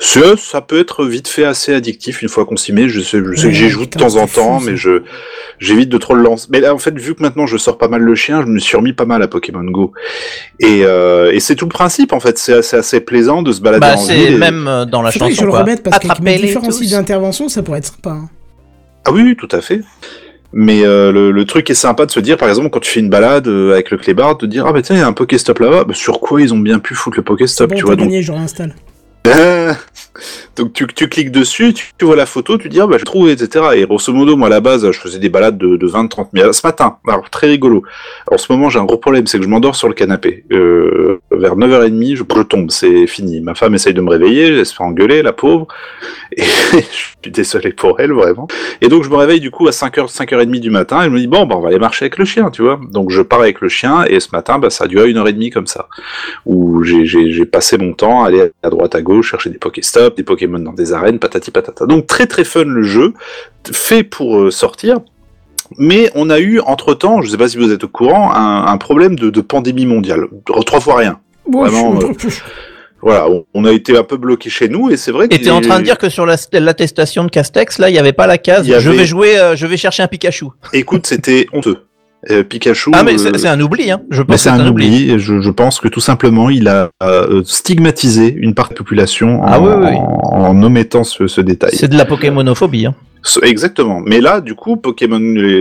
ça 0.00 0.60
peut 0.60 0.78
être 0.78 1.04
vite 1.04 1.28
fait 1.28 1.44
assez 1.44 1.74
addictif 1.74 2.22
une 2.22 2.28
fois 2.28 2.44
qu'on 2.46 2.56
s'y 2.56 2.72
met. 2.72 2.88
Je 2.88 3.00
sais, 3.00 3.18
je 3.18 3.34
sais 3.34 3.46
Ouais, 3.46 3.52
que 3.52 3.56
j'y 3.56 3.68
joue 3.68 3.84
de 3.84 3.90
temps 3.90 4.16
en 4.16 4.26
fou, 4.26 4.40
temps, 4.40 4.60
mais 4.60 4.76
je, 4.76 5.02
j'évite 5.58 5.88
de 5.90 5.98
trop 5.98 6.14
le 6.14 6.22
lancer. 6.22 6.46
Mais 6.50 6.60
là, 6.60 6.74
en 6.74 6.78
fait, 6.78 6.96
vu 6.98 7.14
que 7.14 7.22
maintenant 7.22 7.46
je 7.46 7.56
sors 7.58 7.76
pas 7.78 7.88
mal 7.88 8.00
le 8.02 8.14
chien, 8.14 8.42
je 8.42 8.46
me 8.46 8.58
suis 8.58 8.76
remis 8.76 8.92
pas 8.92 9.04
mal 9.04 9.22
à 9.22 9.28
Pokémon 9.28 9.64
Go. 9.64 9.92
Et, 10.60 10.84
euh, 10.84 11.32
et 11.32 11.40
c'est 11.40 11.54
tout 11.54 11.66
le 11.66 11.70
principe, 11.72 12.12
en 12.12 12.20
fait. 12.20 12.38
C'est 12.38 12.54
assez, 12.54 12.76
assez 12.76 13.00
plaisant 13.00 13.42
de 13.42 13.52
se 13.52 13.60
balader 13.60 13.80
Bah, 13.80 13.94
en 13.96 14.04
ville. 14.04 14.06
c'est 14.06 14.32
et- 14.32 14.36
même 14.38 14.66
euh, 14.68 14.84
dans 14.86 15.02
la 15.02 15.10
Faudrait 15.10 15.30
que 15.30 15.34
chanson. 15.36 15.46
je 15.50 15.50
le 15.52 15.58
remette 15.62 15.82
parce 15.82 15.98
qu'avec 15.98 16.20
mes 16.20 16.38
différents 16.38 16.68
d'intervention, 16.68 17.48
ça 17.48 17.62
pourrait 17.62 17.78
être 17.78 17.86
sympa. 17.92 18.10
hein. 18.10 18.28
Ah 19.04 19.12
oui, 19.12 19.22
oui, 19.22 19.36
tout 19.36 19.48
à 19.52 19.60
fait. 19.60 19.80
Mais 20.52 20.82
euh, 20.84 21.12
le, 21.12 21.30
le 21.30 21.44
truc 21.44 21.68
est 21.68 21.74
sympa 21.74 22.06
de 22.06 22.10
se 22.10 22.20
dire, 22.20 22.36
par 22.38 22.48
exemple, 22.48 22.70
quand 22.70 22.80
tu 22.80 22.90
fais 22.90 23.00
une 23.00 23.10
balade 23.10 23.48
euh, 23.48 23.72
avec 23.72 23.90
le 23.90 23.98
clébard, 23.98 24.36
de 24.38 24.46
dire 24.46 24.64
ah 24.66 24.72
bah 24.72 24.80
tiens 24.80 24.96
il 24.96 25.00
y 25.00 25.02
a 25.02 25.06
un 25.06 25.12
Pokéstop 25.12 25.58
là-bas, 25.58 25.84
bah, 25.84 25.94
sur 25.94 26.20
quoi 26.20 26.40
ils 26.40 26.54
ont 26.54 26.58
bien 26.58 26.78
pu 26.78 26.94
foutre 26.94 27.18
le 27.18 27.22
Pokéstop, 27.22 27.68
Bon, 27.70 27.76
tu 27.76 27.84
vois 27.84 27.96
donc. 27.96 28.06
gagné, 28.06 28.22
je 28.22 28.32
réinstalle. 28.32 28.74
donc 30.56 30.72
tu, 30.72 30.86
cliques 30.86 31.30
dessus, 31.30 31.74
tu, 31.74 32.04
vois 32.04 32.16
la 32.16 32.26
photo, 32.26 32.58
tu 32.58 32.68
dis 32.68 32.80
ah 32.80 32.86
bah 32.86 32.96
je 32.98 33.04
trouve 33.04 33.28
etc. 33.28 33.66
Et 33.74 33.86
grosso 33.86 34.12
modo 34.12 34.36
moi 34.36 34.48
à 34.48 34.50
la 34.50 34.60
base 34.60 34.90
je 34.90 34.98
faisais 34.98 35.18
des 35.18 35.28
balades 35.28 35.58
de, 35.58 35.76
de 35.76 35.86
20-30 35.88 36.28
minutes. 36.32 36.52
Ce 36.52 36.66
matin, 36.66 36.98
alors 37.06 37.30
très 37.30 37.46
rigolo. 37.46 37.82
En 38.30 38.38
ce 38.38 38.50
moment 38.52 38.68
j'ai 38.68 38.78
un 38.78 38.84
gros 38.84 38.98
problème, 38.98 39.26
c'est 39.26 39.38
que 39.38 39.44
je 39.44 39.48
m'endors 39.48 39.76
sur 39.76 39.88
le 39.88 39.94
canapé. 39.94 40.44
Euh, 40.52 41.20
vers 41.30 41.56
9h30 41.56 42.16
je, 42.16 42.24
je 42.24 42.42
tombe, 42.42 42.70
c'est 42.70 43.06
fini. 43.06 43.40
Ma 43.40 43.54
femme 43.54 43.74
essaye 43.74 43.94
de 43.94 44.00
me 44.00 44.10
réveiller, 44.10 44.48
elle 44.48 44.66
se 44.66 44.74
fait 44.74 44.82
engueuler 44.82 45.22
la 45.22 45.32
pauvre. 45.32 45.66
Et 46.36 46.42
je 46.72 46.78
suis 46.80 47.30
désolé 47.30 47.72
pour 47.72 48.00
elle 48.00 48.12
vraiment. 48.12 48.48
Et 48.80 48.88
donc 48.88 49.04
je 49.04 49.10
me 49.10 49.16
réveille 49.16 49.40
du 49.40 49.50
coup 49.50 49.66
à 49.68 49.70
5h, 49.70 50.12
5h30 50.12 50.60
du 50.60 50.70
matin 50.70 51.02
et 51.02 51.04
je 51.06 51.10
me 51.10 51.18
dis 51.18 51.26
bon 51.26 51.46
bah 51.46 51.56
on 51.56 51.60
va 51.60 51.68
aller 51.68 51.78
marcher 51.78 52.04
avec 52.04 52.18
le 52.18 52.24
chien, 52.24 52.50
tu 52.50 52.62
vois. 52.62 52.80
Donc 52.90 53.10
je 53.10 53.22
pars 53.22 53.40
avec 53.40 53.60
le 53.60 53.68
chien 53.68 54.04
et 54.04 54.20
ce 54.20 54.28
matin 54.32 54.58
bah 54.58 54.70
ça 54.70 54.84
a 54.84 54.86
duré 54.86 55.10
une 55.10 55.16
heure 55.16 55.28
et 55.28 55.32
demie 55.32 55.50
comme 55.50 55.66
ça. 55.66 55.88
Où 56.46 56.82
j'ai- 56.84 57.08
passé 57.46 57.78
mon 57.78 57.92
temps 57.92 58.24
à 58.24 58.28
aller 58.28 58.50
à 58.62 58.70
droite 58.70 58.94
à 58.94 59.02
gauche 59.02 59.30
chercher 59.30 59.50
des 59.50 59.58
Des 60.16 60.22
Pokémon 60.22 60.58
dans 60.58 60.72
des 60.72 60.92
arènes, 60.92 61.18
patati 61.18 61.50
patata. 61.50 61.86
Donc 61.86 62.06
très 62.06 62.26
très 62.26 62.44
fun 62.44 62.64
le 62.64 62.82
jeu, 62.82 63.14
fait 63.72 64.02
pour 64.02 64.38
euh, 64.38 64.50
sortir. 64.50 64.98
Mais 65.76 66.10
on 66.14 66.30
a 66.30 66.38
eu 66.40 66.60
entre-temps, 66.60 67.20
je 67.20 67.30
sais 67.30 67.36
pas 67.36 67.48
si 67.48 67.58
vous 67.58 67.70
êtes 67.72 67.84
au 67.84 67.88
courant, 67.88 68.32
un, 68.32 68.66
un 68.66 68.76
problème 68.78 69.16
de, 69.16 69.28
de 69.28 69.40
pandémie 69.42 69.84
mondiale. 69.86 70.26
Trois 70.64 70.80
fois 70.80 70.96
rien. 70.96 71.20
Bon, 71.46 71.64
Vraiment, 71.66 72.00
je- 72.00 72.06
euh, 72.06 72.30
Voilà, 73.02 73.28
on, 73.28 73.44
on 73.54 73.64
a 73.64 73.70
été 73.72 73.96
un 73.96 74.02
peu 74.02 74.16
bloqué 74.16 74.50
chez 74.50 74.68
nous 74.68 74.90
et 74.90 74.96
c'est 74.96 75.12
vrai 75.12 75.28
que... 75.28 75.34
Et 75.34 75.40
t'es 75.40 75.50
en 75.50 75.60
train 75.60 75.78
de 75.78 75.84
dire 75.84 75.98
que 75.98 76.08
sur 76.08 76.26
la- 76.26 76.36
l'attestation 76.54 77.22
de 77.24 77.30
Castex, 77.30 77.78
là, 77.78 77.90
il 77.90 77.92
n'y 77.92 77.98
avait 77.98 78.12
pas 78.14 78.26
la 78.26 78.38
case. 78.38 78.66
Je 78.80 78.90
vais 78.90 79.04
jouer, 79.04 79.38
euh, 79.38 79.56
je 79.56 79.66
vais 79.66 79.76
chercher 79.76 80.02
un 80.02 80.08
Pikachu. 80.08 80.46
Écoute, 80.72 81.06
c'était 81.06 81.46
honteux. 81.52 81.76
Euh, 82.30 82.42
Pikachu... 82.42 82.90
Ah, 82.94 83.02
mais 83.04 83.14
euh, 83.14 83.32
c'est 83.36 83.48
un 83.48 83.60
oubli, 83.60 83.90
hein. 83.90 84.00
Je 84.10 84.22
pense 84.22 84.42
c'est 84.42 84.50
que 84.50 84.54
un 84.54 84.66
oubli. 84.66 85.10
et 85.10 85.18
Je, 85.18 85.40
je 85.40 85.50
pense 85.50 85.78
que 85.78 85.88
tout 85.88 86.00
simplement, 86.00 86.50
il 86.50 86.68
a 86.68 86.90
euh, 87.02 87.42
stigmatisé 87.44 88.34
une 88.36 88.54
partie 88.54 88.74
de 88.74 88.78
la 88.78 88.84
population 88.84 89.42
en, 89.42 89.46
Ah 89.46 89.60
oui, 89.60 89.70
oui, 89.76 89.86
oui. 89.90 89.96
en, 89.96 90.40
en 90.46 90.62
omettant 90.62 91.04
ce, 91.04 91.26
ce 91.28 91.40
détail. 91.40 91.70
C'est 91.74 91.88
de 91.88 91.96
la 91.96 92.04
Pokémonophobie. 92.04 92.86
Hein. 92.86 92.94
Exactement. 93.42 94.00
Mais 94.00 94.20
là, 94.20 94.40
du 94.40 94.54
coup, 94.54 94.76
Pokémon, 94.76 95.20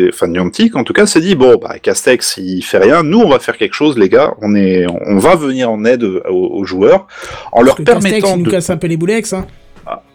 enfin 0.10 0.28
Niantic, 0.28 0.76
en 0.76 0.84
tout 0.84 0.94
cas, 0.94 1.06
s'est 1.06 1.22
dit 1.22 1.36
bon, 1.36 1.58
bah 1.62 1.76
Castex, 1.82 2.38
il 2.38 2.62
fait 2.62 2.78
rien. 2.78 3.04
Nous, 3.04 3.20
on 3.20 3.30
va 3.30 3.40
faire 3.40 3.58
quelque 3.58 3.74
chose, 3.74 3.98
les 3.98 4.10
gars. 4.10 4.34
On 4.42 4.56
est, 4.56 4.86
on 5.06 5.18
va 5.18 5.36
venir 5.36 5.72
en 5.72 5.84
aide 5.86 6.04
aux, 6.04 6.22
aux 6.30 6.66
joueurs 6.66 7.08
en 7.52 7.62
leur 7.62 7.76
que 7.76 7.84
Castex, 7.84 8.04
permettant 8.04 8.36
il 8.36 8.40
nous 8.40 8.46
de. 8.46 8.52
casse 8.52 8.70
un 8.70 8.78
peu 8.78 8.88
les 8.88 8.98
boulex. 8.98 9.34
Hein. 9.34 9.46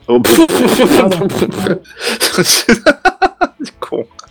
Oh, 0.08 0.20
pff, 0.20 0.46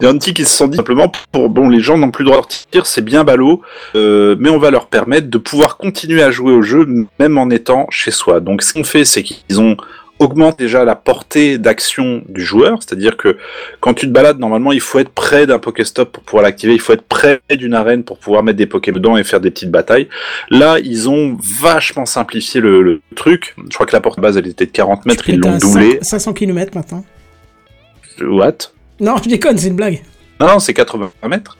Con. 0.00 0.12
Niantic, 0.12 0.38
ils 0.38 0.46
se 0.46 0.56
sont 0.56 0.68
dit 0.68 0.76
simplement 0.76 1.10
pour 1.32 1.48
bon, 1.48 1.68
les 1.68 1.80
gens 1.80 1.98
n'ont 1.98 2.10
plus 2.10 2.24
le 2.24 2.30
droit 2.30 2.46
de 2.46 2.52
sortir, 2.52 2.86
c'est 2.86 3.02
bien 3.04 3.24
ballot, 3.24 3.62
euh, 3.94 4.36
mais 4.38 4.50
on 4.50 4.58
va 4.58 4.70
leur 4.70 4.86
permettre 4.86 5.28
de 5.28 5.38
pouvoir 5.38 5.76
continuer 5.76 6.22
à 6.22 6.30
jouer 6.30 6.52
au 6.52 6.62
jeu 6.62 6.86
même 7.18 7.38
en 7.38 7.50
étant 7.50 7.86
chez 7.90 8.10
soi. 8.10 8.40
Donc, 8.40 8.62
ce 8.62 8.72
qu'on 8.72 8.84
fait, 8.84 9.04
c'est 9.04 9.22
qu'ils 9.22 9.60
ont 9.60 9.76
augmenté 10.20 10.64
déjà 10.64 10.84
la 10.84 10.94
portée 10.94 11.56
d'action 11.56 12.22
du 12.28 12.44
joueur, 12.44 12.82
c'est-à-dire 12.82 13.16
que 13.16 13.38
quand 13.80 13.94
tu 13.94 14.06
te 14.06 14.12
balades, 14.12 14.38
normalement, 14.38 14.70
il 14.70 14.80
faut 14.80 14.98
être 14.98 15.10
près 15.10 15.46
d'un 15.46 15.58
Pokéstop 15.58 16.12
pour 16.12 16.22
pouvoir 16.22 16.42
l'activer, 16.42 16.74
il 16.74 16.80
faut 16.80 16.92
être 16.92 17.02
près 17.02 17.40
d'une 17.50 17.72
arène 17.72 18.04
pour 18.04 18.18
pouvoir 18.18 18.42
mettre 18.42 18.58
des 18.58 18.66
Pokémon 18.66 18.98
dedans 18.98 19.16
et 19.16 19.24
faire 19.24 19.40
des 19.40 19.50
petites 19.50 19.70
batailles. 19.70 20.08
Là, 20.50 20.78
ils 20.78 21.08
ont 21.08 21.38
vachement 21.42 22.04
simplifié 22.04 22.60
le, 22.60 22.82
le 22.82 23.00
truc. 23.16 23.54
Je 23.70 23.74
crois 23.74 23.86
que 23.86 23.94
la 23.96 24.02
porte 24.02 24.20
base, 24.20 24.36
elle 24.36 24.46
était 24.46 24.66
de 24.66 24.70
40 24.70 25.06
mètres, 25.06 25.26
ils 25.28 25.40
l'ont 25.40 25.56
doublé. 25.56 25.98
500 26.02 26.34
km 26.34 26.72
maintenant. 26.74 27.04
What? 28.20 28.72
Non, 29.00 29.16
je 29.22 29.28
déconne, 29.28 29.58
c'est 29.58 29.68
une 29.68 29.76
blague. 29.76 30.02
Non, 30.40 30.46
non, 30.46 30.58
c'est 30.58 30.72
80 30.72 31.10
mètres. 31.28 31.58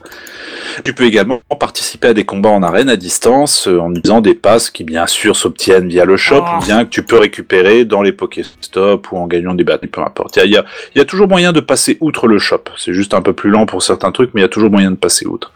Tu 0.83 0.93
peux 0.93 1.03
également 1.03 1.39
participer 1.59 2.07
à 2.07 2.13
des 2.15 2.23
combats 2.23 2.49
en 2.49 2.63
arène 2.63 2.89
à 2.89 2.95
distance 2.95 3.67
euh, 3.67 3.77
en 3.79 3.91
utilisant 3.91 4.21
des 4.21 4.33
passes 4.33 4.71
qui 4.71 4.83
bien 4.83 5.05
sûr 5.05 5.35
s'obtiennent 5.35 5.87
via 5.87 6.03
le 6.05 6.17
shop 6.17 6.43
Oh. 6.43 6.57
ou 6.57 6.65
bien 6.65 6.85
que 6.85 6.89
tu 6.89 7.03
peux 7.03 7.17
récupérer 7.19 7.85
dans 7.85 8.01
les 8.01 8.11
Pokéstop 8.11 9.11
ou 9.11 9.17
en 9.17 9.27
gagnant 9.27 9.53
des 9.53 9.63
batailles, 9.63 9.89
peu 9.89 10.01
importe. 10.01 10.37
Il 10.37 10.39
y 10.39 10.41
a, 10.41 10.45
il 10.45 10.51
y 10.53 10.57
a- 10.57 10.65
il 10.95 10.97
y 10.97 11.01
a 11.01 11.05
toujours 11.05 11.27
moyen 11.27 11.51
de 11.51 11.59
passer 11.59 11.97
outre 11.99 12.27
le 12.27 12.39
shop. 12.39 12.63
C'est 12.77 12.93
juste 12.93 13.13
un 13.13 13.21
peu 13.21 13.33
plus 13.33 13.51
lent 13.51 13.67
pour 13.67 13.83
certains 13.83 14.11
trucs, 14.11 14.31
mais 14.33 14.41
il 14.41 14.43
y 14.43 14.45
a 14.45 14.49
toujours 14.49 14.71
moyen 14.71 14.89
de 14.89 14.95
passer 14.95 15.27
outre. 15.27 15.51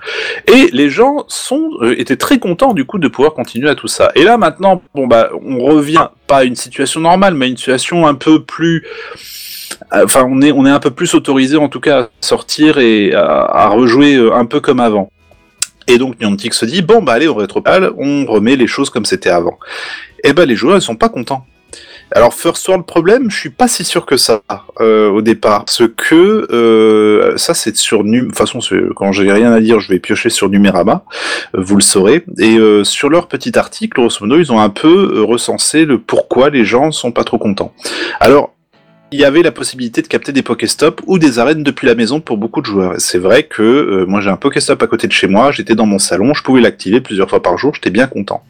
Et 0.48 0.70
les 0.74 0.90
gens 0.92 1.24
sont 1.28 1.70
euh, 1.82 2.00
étaient 2.00 2.18
très 2.18 2.38
contents 2.38 2.74
du 2.74 2.86
coup 2.86 3.00
de 3.00 3.08
pouvoir 3.08 3.34
continuer 3.34 3.70
à 3.70 3.76
tout 3.76 3.88
ça. 3.88 4.12
Et 4.16 4.24
là 4.24 4.38
maintenant, 4.38 4.84
bon 4.94 5.08
bah 5.08 5.30
on 5.44 5.60
revient 5.64 6.10
pas 6.28 6.38
à 6.40 6.44
une 6.44 6.56
situation 6.56 7.00
normale, 7.02 7.34
mais 7.34 7.46
à 7.46 7.50
une 7.50 7.58
situation 7.58 8.06
un 8.06 8.16
peu 8.16 8.44
plus 8.44 8.86
enfin 9.92 10.26
on 10.30 10.42
est 10.42 10.52
on 10.52 10.66
est 10.66 10.70
un 10.70 10.80
peu 10.80 10.92
plus 10.92 11.14
autorisé 11.14 11.58
en 11.58 11.70
tout 11.70 11.80
cas 11.80 12.02
à 12.02 12.10
sortir 12.22 12.78
et 12.78 13.14
à, 13.14 13.68
rejouer 13.70 14.16
euh, 14.16 14.34
un 14.34 14.46
peu 14.46 14.60
comme 14.60 14.80
avant. 14.80 15.10
Et 15.88 15.98
donc 15.98 16.20
Niantic 16.20 16.54
se 16.54 16.66
dit 16.66 16.82
bon 16.82 17.02
bah 17.02 17.14
allez 17.14 17.28
au 17.28 17.36
rétropal, 17.36 17.92
on 17.98 18.26
remet 18.26 18.56
les 18.56 18.68
choses 18.68 18.90
comme 18.90 19.06
c'était 19.06 19.30
avant. 19.30 19.60
Et 20.24 20.34
ben 20.34 20.46
les 20.46 20.56
joueurs 20.56 20.78
ils 20.78 20.82
sont 20.82 20.96
pas 20.96 21.10
contents. 21.10 21.46
Alors 22.12 22.34
First 22.34 22.68
World 22.68 22.86
Problem, 22.86 23.32
je 23.32 23.38
suis 23.38 23.50
pas 23.50 23.68
si 23.68 23.84
sûr 23.84 24.06
que 24.06 24.16
ça 24.16 24.44
euh, 24.80 25.10
au 25.10 25.22
départ, 25.22 25.66
parce 25.66 25.82
que 25.98 26.48
euh, 26.52 27.36
ça 27.36 27.54
c'est 27.54 27.76
sur 27.76 28.04
de 28.04 28.20
toute 28.20 28.38
façon 28.38 28.60
quand 28.96 29.12
j'ai 29.12 29.32
rien 29.32 29.52
à 29.52 29.60
dire, 29.60 29.80
je 29.80 29.90
vais 29.90 30.00
piocher 30.00 30.30
sur 30.30 30.50
Numérama, 30.50 31.04
vous 31.54 31.76
le 31.76 31.82
saurez. 31.82 32.24
Et 32.38 32.58
euh, 32.58 32.84
sur 32.84 33.10
leur 33.10 33.28
petit 33.28 33.58
article, 33.58 34.00
grosso 34.00 34.18
modo, 34.22 34.40
ils 34.40 34.52
ont 34.52 34.60
un 34.60 34.70
peu 34.70 35.16
euh, 35.16 35.24
recensé 35.24 35.86
le 35.86 36.00
pourquoi 36.00 36.50
les 36.50 36.64
gens 36.64 36.92
sont 36.92 37.12
pas 37.12 37.24
trop 37.24 37.40
contents. 37.40 37.74
Alors 38.20 38.55
il 39.12 39.20
y 39.20 39.26
avait 39.26 39.44
la 39.44 39.52
possibilité 39.52 40.02
de 40.02 40.08
capter 40.08 40.32
des 40.32 40.42
Pokéstop 40.42 41.02
ou 41.06 41.20
des 41.20 41.40
arènes 41.40 41.64
depuis 41.64 41.88
la 41.88 41.96
maison 41.96 42.20
pour 42.20 42.38
beaucoup 42.38 42.62
de 42.62 42.66
joueurs. 42.66 42.96
C'est 42.98 43.18
vrai 43.18 43.44
que 43.44 43.62
euh, 43.62 44.06
moi 44.08 44.20
j'ai 44.20 44.30
un 44.30 44.36
Pokéstop 44.36 44.82
à 44.82 44.88
côté 44.88 45.08
de 45.08 45.12
chez 45.12 45.28
moi, 45.28 45.52
j'étais 45.52 45.76
dans 45.76 45.86
mon 45.86 46.00
salon, 46.00 46.34
je 46.34 46.44
pouvais 46.44 46.62
l'activer 46.62 47.02
plusieurs 47.02 47.30
fois 47.30 47.42
par 47.42 47.58
jour, 47.58 47.74
j'étais 47.76 47.92
bien 47.92 48.08
content. 48.08 48.44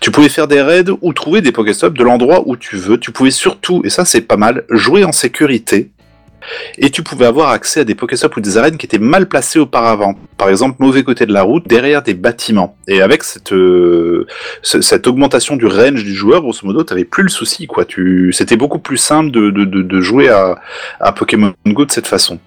Tu 0.00 0.10
pouvais 0.10 0.28
faire 0.28 0.46
des 0.46 0.62
raids 0.62 0.90
ou 1.00 1.12
trouver 1.12 1.40
des 1.40 1.52
Pokéstop 1.52 1.96
de 1.96 2.04
l'endroit 2.04 2.42
où 2.46 2.56
tu 2.56 2.76
veux. 2.76 2.98
Tu 2.98 3.12
pouvais 3.12 3.30
surtout, 3.30 3.82
et 3.84 3.90
ça 3.90 4.04
c'est 4.04 4.20
pas 4.20 4.36
mal, 4.36 4.64
jouer 4.70 5.04
en 5.04 5.12
sécurité. 5.12 5.90
Et 6.78 6.90
tu 6.90 7.02
pouvais 7.02 7.26
avoir 7.26 7.50
accès 7.50 7.80
à 7.80 7.84
des 7.84 7.94
Pokéstop 7.94 8.36
ou 8.36 8.40
des 8.40 8.58
arènes 8.58 8.76
qui 8.76 8.86
étaient 8.86 8.98
mal 8.98 9.26
placées 9.28 9.58
auparavant. 9.58 10.14
Par 10.36 10.48
exemple, 10.48 10.76
mauvais 10.78 11.02
côté 11.02 11.26
de 11.26 11.32
la 11.32 11.42
route, 11.42 11.66
derrière 11.68 12.02
des 12.02 12.14
bâtiments. 12.14 12.76
Et 12.88 13.00
avec 13.00 13.22
cette, 13.22 13.52
euh, 13.52 14.26
ce- 14.62 14.80
cette 14.80 15.06
augmentation 15.06 15.56
du 15.56 15.66
range 15.66 16.04
du 16.04 16.14
joueur, 16.14 16.42
grosso 16.42 16.60
modo, 16.66 16.82
t'avais 16.82 17.04
plus 17.04 17.22
le 17.22 17.28
souci, 17.28 17.66
quoi. 17.66 17.84
Tu, 17.84 18.32
c'était 18.32 18.56
beaucoup 18.56 18.78
plus 18.78 18.96
simple 18.96 19.30
de, 19.30 19.50
de, 19.50 19.64
de, 19.64 20.00
jouer 20.00 20.28
à, 20.28 20.58
à 21.00 21.12
Pokémon 21.12 21.52
Go 21.66 21.84
de 21.84 21.90
cette 21.92 22.06
façon. 22.06 22.38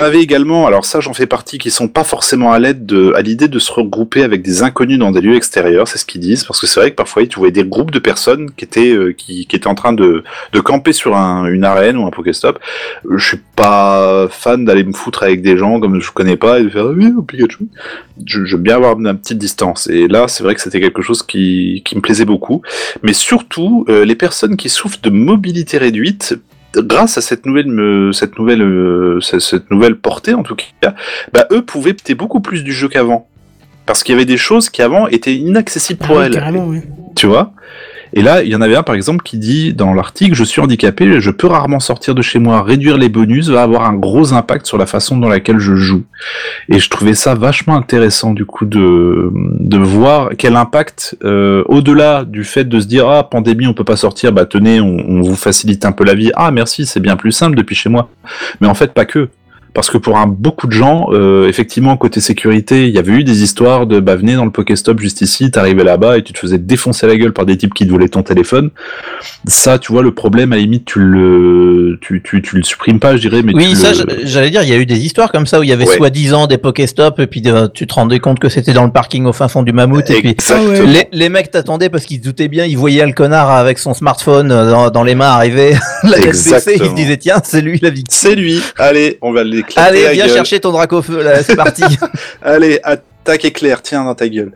Y 0.00 0.02
avait 0.02 0.20
également, 0.20 0.66
alors 0.66 0.84
ça 0.84 1.00
j'en 1.00 1.12
fais 1.14 1.26
partie, 1.26 1.58
qui 1.58 1.70
sont 1.70 1.88
pas 1.88 2.04
forcément 2.04 2.52
à 2.52 2.58
l'aide 2.58 2.86
de, 2.86 3.12
à 3.14 3.22
l'idée 3.22 3.48
de 3.48 3.58
se 3.58 3.70
regrouper 3.72 4.22
avec 4.22 4.42
des 4.42 4.62
inconnus 4.62 4.98
dans 4.98 5.10
des 5.12 5.20
lieux 5.20 5.36
extérieurs, 5.36 5.86
c'est 5.88 5.98
ce 5.98 6.04
qu'ils 6.06 6.20
disent, 6.20 6.44
parce 6.44 6.60
que 6.60 6.66
c'est 6.66 6.80
vrai 6.80 6.90
que 6.90 6.96
parfois 6.96 7.24
tu 7.26 7.38
voyais 7.38 7.52
des 7.52 7.64
groupes 7.64 7.90
de 7.90 7.98
personnes 7.98 8.50
qui 8.56 8.64
étaient, 8.64 8.90
euh, 8.92 9.12
qui, 9.12 9.46
étaient 9.52 9.66
en 9.66 9.74
train 9.74 9.92
de, 9.92 10.24
de 10.52 10.60
camper 10.60 10.92
sur 10.92 11.16
un, 11.16 11.46
une 11.46 11.64
arène 11.64 11.96
ou 11.96 12.06
un 12.06 12.10
Pokéstop. 12.10 12.58
Je 13.16 13.35
pas 13.36 14.28
fan 14.28 14.64
d'aller 14.64 14.84
me 14.84 14.92
foutre 14.92 15.22
avec 15.22 15.42
des 15.42 15.56
gens 15.56 15.80
comme 15.80 16.00
je 16.00 16.10
connais 16.10 16.36
pas 16.36 16.60
et 16.60 16.64
de 16.64 16.68
faire 16.68 16.86
oui, 16.86 17.12
Pikachu. 17.26 17.68
Veux 18.34 18.58
bien 18.58 18.76
avoir 18.76 18.98
une 18.98 19.16
petite 19.18 19.38
distance. 19.38 19.88
Et 19.88 20.08
là, 20.08 20.28
c'est 20.28 20.42
vrai 20.42 20.54
que 20.54 20.60
c'était 20.60 20.80
quelque 20.80 21.02
chose 21.02 21.22
qui, 21.22 21.82
qui 21.84 21.96
me 21.96 22.00
plaisait 22.00 22.24
beaucoup. 22.24 22.62
Mais 23.02 23.12
surtout, 23.12 23.84
euh, 23.88 24.04
les 24.04 24.14
personnes 24.14 24.56
qui 24.56 24.68
souffrent 24.68 25.00
de 25.02 25.10
mobilité 25.10 25.78
réduite, 25.78 26.38
grâce 26.74 27.18
à 27.18 27.20
cette 27.20 27.46
nouvelle, 27.46 28.10
cette 28.12 28.38
nouvelle, 28.38 28.62
euh, 28.62 29.20
cette, 29.20 29.70
nouvelle 29.70 29.96
portée 29.96 30.34
en 30.34 30.42
tout 30.42 30.56
cas, 30.80 30.94
bah, 31.32 31.46
eux 31.52 31.62
pouvaient 31.62 31.94
péter 31.94 32.14
beaucoup 32.14 32.40
plus 32.40 32.62
du 32.62 32.72
jeu 32.72 32.88
qu'avant. 32.88 33.28
Parce 33.86 34.02
qu'il 34.02 34.14
y 34.14 34.16
avait 34.16 34.24
des 34.24 34.36
choses 34.36 34.68
qui 34.68 34.82
avant 34.82 35.06
étaient 35.06 35.36
inaccessibles 35.36 36.00
Ah 36.02 36.06
pour 36.06 36.22
elles. 36.22 36.44
oui. 36.66 36.80
Tu 37.14 37.26
vois? 37.26 37.52
Et 38.12 38.22
là, 38.22 38.42
il 38.42 38.48
y 38.48 38.56
en 38.56 38.60
avait 38.60 38.76
un 38.76 38.82
par 38.82 38.94
exemple 38.94 39.22
qui 39.22 39.38
dit 39.38 39.72
dans 39.74 39.94
l'article 39.94 40.34
Je 40.34 40.44
suis 40.44 40.60
handicapé, 40.60 41.20
je 41.20 41.30
peux 41.30 41.46
rarement 41.46 41.80
sortir 41.80 42.14
de 42.14 42.22
chez 42.22 42.38
moi. 42.38 42.62
Réduire 42.62 42.98
les 42.98 43.08
bonus 43.08 43.48
va 43.48 43.62
avoir 43.62 43.84
un 43.88 43.94
gros 43.94 44.32
impact 44.32 44.66
sur 44.66 44.78
la 44.78 44.86
façon 44.86 45.16
dans 45.16 45.28
laquelle 45.28 45.58
je 45.58 45.74
joue. 45.74 46.04
Et 46.68 46.78
je 46.78 46.88
trouvais 46.90 47.14
ça 47.14 47.34
vachement 47.34 47.76
intéressant 47.76 48.32
du 48.32 48.44
coup 48.44 48.64
de, 48.64 49.30
de 49.34 49.78
voir 49.78 50.30
quel 50.38 50.56
impact, 50.56 51.16
euh, 51.24 51.62
au-delà 51.66 52.24
du 52.24 52.44
fait 52.44 52.64
de 52.64 52.80
se 52.80 52.86
dire 52.86 53.08
Ah, 53.08 53.24
pandémie, 53.24 53.66
on 53.66 53.74
peut 53.74 53.84
pas 53.84 53.96
sortir, 53.96 54.32
bah 54.32 54.46
tenez, 54.46 54.80
on, 54.80 54.96
on 55.08 55.20
vous 55.22 55.36
facilite 55.36 55.84
un 55.84 55.92
peu 55.92 56.04
la 56.04 56.14
vie. 56.14 56.30
Ah, 56.34 56.50
merci, 56.50 56.86
c'est 56.86 57.00
bien 57.00 57.16
plus 57.16 57.32
simple 57.32 57.56
depuis 57.56 57.76
chez 57.76 57.88
moi. 57.88 58.08
Mais 58.60 58.68
en 58.68 58.74
fait, 58.74 58.92
pas 58.92 59.04
que. 59.04 59.28
Parce 59.76 59.90
que 59.90 59.98
pour 59.98 60.16
un 60.16 60.26
beaucoup 60.26 60.66
de 60.68 60.72
gens, 60.72 61.08
euh, 61.12 61.46
effectivement, 61.48 61.98
côté 61.98 62.20
sécurité, 62.20 62.88
il 62.88 62.94
y 62.94 62.98
avait 62.98 63.12
eu 63.12 63.24
des 63.24 63.42
histoires 63.42 63.86
de 63.86 64.00
bah 64.00 64.16
venez 64.16 64.34
dans 64.34 64.46
le 64.46 64.50
Pokéstop 64.50 64.98
juste 65.00 65.20
ici, 65.20 65.50
t'arrivais 65.50 65.84
là-bas 65.84 66.16
et 66.16 66.22
tu 66.22 66.32
te 66.32 66.38
faisais 66.38 66.56
défoncer 66.56 67.06
la 67.06 67.14
gueule 67.14 67.34
par 67.34 67.44
des 67.44 67.58
types 67.58 67.74
qui 67.74 67.86
te 67.86 67.92
volaient 67.92 68.08
ton 68.08 68.22
téléphone. 68.22 68.70
Ça, 69.46 69.78
tu 69.78 69.92
vois, 69.92 70.02
le 70.02 70.12
problème, 70.14 70.54
à 70.54 70.56
la 70.56 70.62
limite, 70.62 70.86
tu 70.86 71.00
le, 71.00 71.98
tu, 72.00 72.22
tu, 72.22 72.40
tu 72.40 72.56
le 72.56 72.62
supprimes 72.62 73.00
pas, 73.00 73.16
je 73.16 73.28
dirais, 73.28 73.42
mais 73.42 73.54
Oui, 73.54 73.76
ça, 73.76 73.92
le... 73.92 74.20
j'allais 74.24 74.48
dire, 74.48 74.62
il 74.62 74.70
y 74.70 74.72
a 74.72 74.78
eu 74.78 74.86
des 74.86 75.04
histoires 75.04 75.30
comme 75.30 75.46
ça 75.46 75.60
où 75.60 75.62
il 75.62 75.68
y 75.68 75.72
avait 75.72 75.86
Ouais. 75.86 75.96
soi-disant 75.98 76.46
des 76.46 76.56
Pokéstop 76.56 77.20
et 77.20 77.26
puis 77.26 77.42
euh, 77.44 77.68
tu 77.68 77.86
te 77.86 77.92
rendais 77.92 78.18
compte 78.18 78.38
que 78.38 78.48
c'était 78.48 78.72
dans 78.72 78.84
le 78.84 78.92
parking 78.92 79.26
au 79.26 79.34
fin 79.34 79.46
fond 79.48 79.62
du 79.62 79.72
mammouth 79.74 80.08
et 80.10 80.22
puis 80.22 80.34
les, 80.86 81.06
les 81.12 81.28
mecs 81.28 81.50
t'attendaient 81.50 81.90
parce 81.90 82.06
qu'ils 82.06 82.16
se 82.18 82.22
doutaient 82.22 82.48
bien, 82.48 82.64
ils 82.64 82.78
voyaient 82.78 83.06
le 83.06 83.12
connard 83.12 83.50
avec 83.50 83.78
son 83.78 83.92
smartphone 83.92 84.50
euh, 84.50 84.70
dans, 84.70 84.90
dans 84.90 85.04
les 85.04 85.14
mains 85.14 85.26
arriver, 85.28 85.74
la 86.02 86.18
ils 86.18 86.34
se 86.34 86.94
disaient 86.94 87.18
tiens, 87.18 87.40
c'est 87.44 87.60
lui 87.60 87.78
la 87.82 87.90
victime. 87.90 88.06
C'est 88.08 88.34
lui. 88.34 88.62
Allez, 88.78 89.18
on 89.20 89.32
va 89.32 89.44
Allez, 89.76 90.12
viens 90.12 90.28
chercher 90.28 90.60
ton 90.60 90.70
dracofeu, 90.72 91.22
là, 91.22 91.42
c'est 91.42 91.56
parti. 91.56 91.82
Allez, 92.42 92.80
attaque 92.82 93.44
éclair, 93.44 93.82
tiens 93.82 94.04
dans 94.04 94.14
ta 94.14 94.28
gueule. 94.28 94.52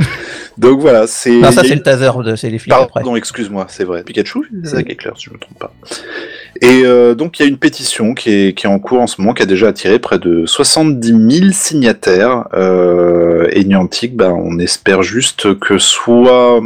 Donc 0.58 0.80
voilà, 0.80 1.06
c'est. 1.06 1.30
non, 1.30 1.50
ça 1.52 1.62
c'est 1.64 1.74
le 1.74 1.82
taser, 1.82 2.10
de- 2.24 2.36
c'est 2.36 2.50
les 2.50 2.58
flics 2.58 2.72
après. 2.84 3.00
Pardon, 3.00 3.16
excuse-moi, 3.16 3.66
c'est 3.68 3.84
vrai. 3.84 4.02
Pikachu, 4.02 4.48
c'est 4.64 4.74
attaque 4.74 4.90
éclair, 4.90 5.14
si 5.16 5.24
je 5.26 5.30
me 5.30 5.38
trompe 5.38 5.58
pas. 5.58 5.72
Et 6.62 6.82
euh, 6.84 7.14
donc 7.14 7.38
il 7.38 7.42
y 7.42 7.46
a 7.46 7.48
une 7.48 7.56
pétition 7.58 8.14
qui 8.14 8.30
est, 8.30 8.56
qui 8.56 8.66
est 8.66 8.68
en 8.68 8.78
cours 8.78 9.00
en 9.00 9.06
ce 9.06 9.20
moment, 9.20 9.34
qui 9.34 9.42
a 9.42 9.46
déjà 9.46 9.68
attiré 9.68 9.98
près 9.98 10.18
de 10.18 10.44
70 10.46 11.08
000 11.40 11.50
signataires. 11.52 12.44
Euh, 12.54 13.46
et 13.52 13.64
Niantic, 13.64 14.16
ben, 14.16 14.32
on 14.32 14.58
espère 14.58 15.02
juste 15.02 15.58
que 15.58 15.78
soit, 15.78 16.60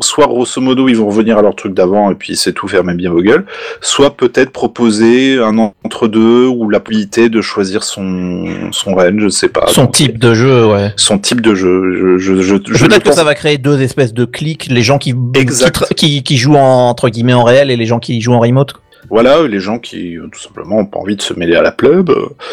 soit 0.00 0.26
grosso 0.26 0.60
modo 0.60 0.88
ils 0.88 0.96
vont 0.96 1.06
revenir 1.08 1.38
à 1.38 1.42
leur 1.42 1.54
truc 1.54 1.74
d'avant 1.74 2.10
et 2.10 2.14
puis 2.14 2.36
c'est 2.36 2.52
tout, 2.52 2.68
fermez 2.68 2.94
bien 2.94 3.10
vos 3.10 3.22
gueules, 3.22 3.44
soit 3.80 4.16
peut-être 4.16 4.50
proposer 4.50 5.38
un 5.38 5.56
entre-deux 5.84 6.46
ou 6.46 6.68
la 6.70 6.80
possibilité 6.80 7.28
de 7.28 7.40
choisir 7.40 7.82
son, 7.84 8.46
son 8.72 8.94
range, 8.94 9.18
je 9.18 9.28
sais 9.28 9.48
pas. 9.48 9.66
Son 9.68 9.82
Donc, 9.84 9.94
type 9.94 10.18
de 10.18 10.34
jeu, 10.34 10.66
ouais. 10.66 10.92
son 10.96 11.18
type 11.18 11.40
de 11.40 11.54
jeu. 11.54 11.92
Je, 12.18 12.18
je, 12.18 12.42
je, 12.42 12.58
je- 12.72 12.86
Peut-être 12.86 13.04
que 13.04 13.12
ça 13.12 13.24
va 13.24 13.34
créer 13.34 13.58
deux 13.58 13.80
espèces 13.82 14.14
de 14.14 14.24
clics, 14.24 14.68
les 14.70 14.82
gens 14.82 14.98
qui, 14.98 15.14
qui, 15.34 15.94
qui, 15.96 16.22
qui 16.22 16.36
jouent 16.36 16.56
en, 16.56 16.88
entre 16.88 17.08
guillemets 17.08 17.34
en 17.34 17.44
réel 17.44 17.70
et 17.70 17.76
les 17.76 17.86
gens 17.86 17.98
qui 17.98 18.20
jouent 18.20 18.34
en 18.34 18.40
remote. 18.40 18.74
Voilà, 19.10 19.46
les 19.46 19.60
gens 19.60 19.78
qui 19.78 20.16
euh, 20.16 20.26
tout 20.30 20.40
simplement 20.40 20.78
ont 20.78 20.86
pas 20.86 20.98
envie 20.98 21.16
de 21.16 21.22
se 21.22 21.34
mêler 21.34 21.54
à 21.56 21.62
la 21.62 21.74
euh, 21.84 22.02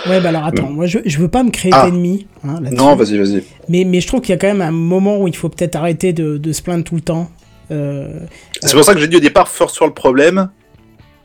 Ouais, 0.07 0.19
bah 0.21 0.29
alors 0.29 0.45
attends, 0.45 0.69
moi 0.69 0.85
je, 0.85 0.99
je 1.05 1.17
veux 1.19 1.27
pas 1.27 1.43
me 1.43 1.49
créer 1.51 1.71
Ah. 1.73 1.85
d'ennemis. 1.89 2.27
hein, 2.43 2.59
là-dessus. 2.61 2.75
Non, 2.75 2.95
vas-y, 2.95 3.17
vas-y. 3.17 3.43
Mais, 3.69 3.83
mais 3.85 4.01
je 4.01 4.07
trouve 4.07 4.21
qu'il 4.21 4.31
y 4.31 4.35
a 4.35 4.37
quand 4.37 4.47
même 4.47 4.61
un 4.61 4.71
moment 4.71 5.19
où 5.21 5.27
il 5.27 5.35
faut 5.35 5.49
peut-être 5.49 5.75
arrêter 5.75 6.13
de, 6.13 6.37
de 6.37 6.51
se 6.51 6.61
plaindre 6.61 6.83
tout 6.83 6.95
le 6.95 7.01
temps. 7.01 7.29
Euh, 7.71 8.19
C'est 8.61 8.75
pour 8.75 8.83
ça 8.85 8.93
que 8.93 8.99
j'ai 8.99 9.07
dit 9.07 9.17
au 9.17 9.21
départ 9.21 9.47
force 9.47 9.73
sur 9.73 9.85
le 9.87 9.93
problème. 9.93 10.49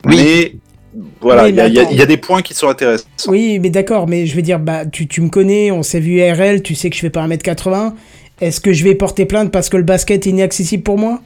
Oui. 0.05 0.17
Mais 0.17 0.53
voilà, 1.21 1.49
y, 1.49 1.53
y 1.53 1.79
il 1.91 1.97
y 1.99 2.03
a 2.03 2.07
des 2.07 2.17
points 2.17 2.43
qui 2.43 2.55
sont 2.55 2.69
intéressants. 2.69 3.07
Oui, 3.27 3.59
mais 3.59 3.71
d'accord, 3.71 4.09
mais 4.09 4.27
je 4.27 4.35
veux 4.35 4.43
dire, 4.43 4.59
bah, 4.59 4.87
tu, 4.87 5.07
tu 5.07 5.21
me 5.21 5.29
connais, 5.29 5.71
on 5.71 5.83
s'est 5.83 6.01
vu 6.01 6.21
RL, 6.23 6.63
tu 6.63 6.75
sais 6.75 6.89
que 6.91 6.97
je 6.97 7.01
fais 7.01 7.11
pas 7.11 7.27
1m80. 7.27 7.93
Est-ce 8.41 8.61
que 8.61 8.73
je 8.73 8.85
vais 8.85 8.95
porter 8.95 9.27
plainte 9.27 9.51
parce 9.51 9.69
que 9.69 9.77
le 9.77 9.83
basket 9.83 10.27
est 10.27 10.31
inaccessible 10.31 10.83
pour 10.85 10.97
moi? 10.97 11.21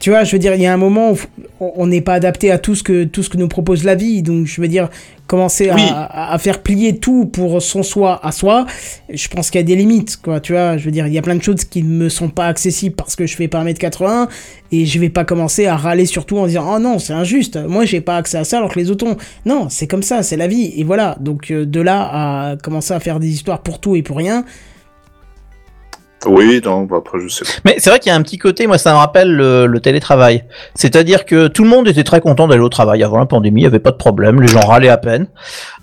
Tu 0.00 0.10
vois, 0.10 0.22
je 0.22 0.30
veux 0.32 0.38
dire, 0.38 0.54
il 0.54 0.62
y 0.62 0.66
a 0.66 0.72
un 0.72 0.76
moment 0.76 1.10
où 1.12 1.16
on- 1.60 1.86
n'est 1.88 2.00
pas 2.00 2.14
adapté 2.14 2.52
à 2.52 2.58
tout 2.58 2.76
ce, 2.76 2.84
que, 2.84 3.02
tout 3.04 3.24
ce 3.24 3.28
que 3.28 3.36
nous 3.36 3.48
propose 3.48 3.82
la 3.82 3.96
vie. 3.96 4.22
Donc, 4.22 4.46
je 4.46 4.60
veux 4.60 4.68
dire, 4.68 4.88
commencer 5.26 5.70
à- 5.70 5.74
Oui. 5.74 5.82
à, 5.92 6.32
à 6.34 6.38
faire 6.38 6.62
plier 6.62 6.98
tout 6.98 7.26
pour 7.26 7.60
son 7.60 7.82
soi 7.82 8.20
à 8.24 8.30
soi, 8.30 8.64
je 9.12 9.26
pense 9.28 9.50
qu'il 9.50 9.60
y 9.60 9.64
a 9.64 9.66
des 9.66 9.74
limites, 9.74 10.16
quoi. 10.22 10.38
Tu 10.38 10.52
vois, 10.52 10.76
je 10.76 10.84
veux 10.84 10.92
dire, 10.92 11.08
il 11.08 11.12
y 11.12 11.18
a 11.18 11.22
plein 11.22 11.34
de 11.34 11.42
choses 11.42 11.64
qui 11.64 11.82
ne 11.82 11.88
me 11.88 12.08
sont 12.08 12.28
pas 12.28 12.46
accessibles 12.46 12.94
parce 12.94 13.16
que 13.16 13.26
je 13.26 13.34
fais 13.34 13.48
pas 13.48 13.58
1m80 13.64 14.28
et 14.70 14.86
je 14.86 14.98
vais 15.00 15.08
pas 15.10 15.24
commencer 15.24 15.66
à 15.66 15.76
râler 15.76 16.06
surtout 16.06 16.38
en 16.38 16.46
disant 16.46 16.76
oh 16.76 16.78
non, 16.78 16.98
c'est 17.00 17.12
injuste, 17.14 17.58
moi 17.66 17.84
j'ai 17.84 18.00
pas 18.00 18.16
accès 18.18 18.38
à 18.38 18.44
ça 18.44 18.58
alors 18.58 18.72
que 18.72 18.78
les 18.78 18.90
autres 18.92 19.04
ont. 19.06 19.16
Non, 19.46 19.66
c'est 19.68 19.86
comme 19.88 20.02
ça, 20.04 20.22
c'est 20.22 20.36
la 20.36 20.46
vie. 20.46 20.72
Et 20.76 20.84
voilà, 20.84 21.16
donc 21.20 21.50
euh, 21.50 21.66
de 21.66 21.80
là 21.80 22.50
à 22.52 22.56
commencer 22.56 22.94
à 22.94 23.00
faire 23.00 23.18
des 23.18 23.28
histoires 23.30 23.62
pour 23.62 23.80
tout 23.80 23.96
et 23.96 24.02
pour 24.02 24.16
rien, 24.18 24.44
Oui, 26.26 26.60
non, 26.64 26.82
bah, 26.82 26.96
après, 26.98 27.18
je 27.22 27.28
sais 27.28 27.44
pas. 27.44 27.50
Mais 27.64 27.76
c'est 27.78 27.90
vrai 27.90 28.00
qu'il 28.00 28.10
y 28.10 28.12
a 28.12 28.16
un 28.16 28.22
petit 28.22 28.38
côté, 28.38 28.66
moi 28.66 28.76
ça 28.76 28.92
me 28.92 28.96
rappelle 28.98 29.30
le, 29.32 29.66
le 29.66 29.80
télétravail. 29.80 30.44
C'est-à-dire 30.74 31.24
que 31.24 31.46
tout 31.46 31.62
le 31.62 31.68
monde 31.70 31.86
était 31.86 32.02
très 32.02 32.20
content 32.20 32.48
d'aller 32.48 32.60
au 32.60 32.68
travail 32.68 33.04
avant 33.04 33.18
la 33.18 33.26
pandémie, 33.26 33.60
il 33.60 33.64
n'y 33.64 33.68
avait 33.68 33.78
pas 33.78 33.92
de 33.92 33.96
problème, 33.96 34.40
les 34.42 34.48
gens 34.48 34.60
râlaient 34.60 34.88
à 34.88 34.96
peine. 34.98 35.28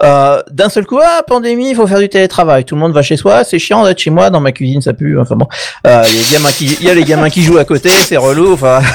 Euh, 0.03 0.41
D'un 0.51 0.67
seul 0.69 0.85
coup, 0.85 0.99
ah, 1.01 1.21
pandémie, 1.25 1.69
il 1.69 1.75
faut 1.75 1.87
faire 1.87 1.99
du 1.99 2.09
télétravail, 2.09 2.65
tout 2.65 2.75
le 2.75 2.81
monde 2.81 2.91
va 2.93 3.01
chez 3.01 3.15
soi, 3.17 3.43
c'est 3.45 3.59
chiant 3.59 3.85
d'être 3.85 3.99
chez 3.99 4.09
moi, 4.09 4.29
dans 4.29 4.41
ma 4.41 4.51
cuisine 4.51 4.81
ça 4.81 4.93
pue, 4.93 5.17
enfin 5.19 5.35
bon. 5.35 5.47
Euh, 5.87 6.03
Il 6.09 6.15
y, 6.15 6.17
a 6.17 6.19
les 6.19 6.33
gamins 6.33 6.51
qui- 6.51 6.77
il 6.81 6.85
y 6.85 6.89
a 6.89 6.93
les 6.93 7.03
gamins 7.05 7.29
qui 7.29 7.41
jouent 7.41 7.57
à 7.57 7.65
côté, 7.65 7.89
c'est 7.89 8.17
relou, 8.17 8.53
enfin... 8.53 8.81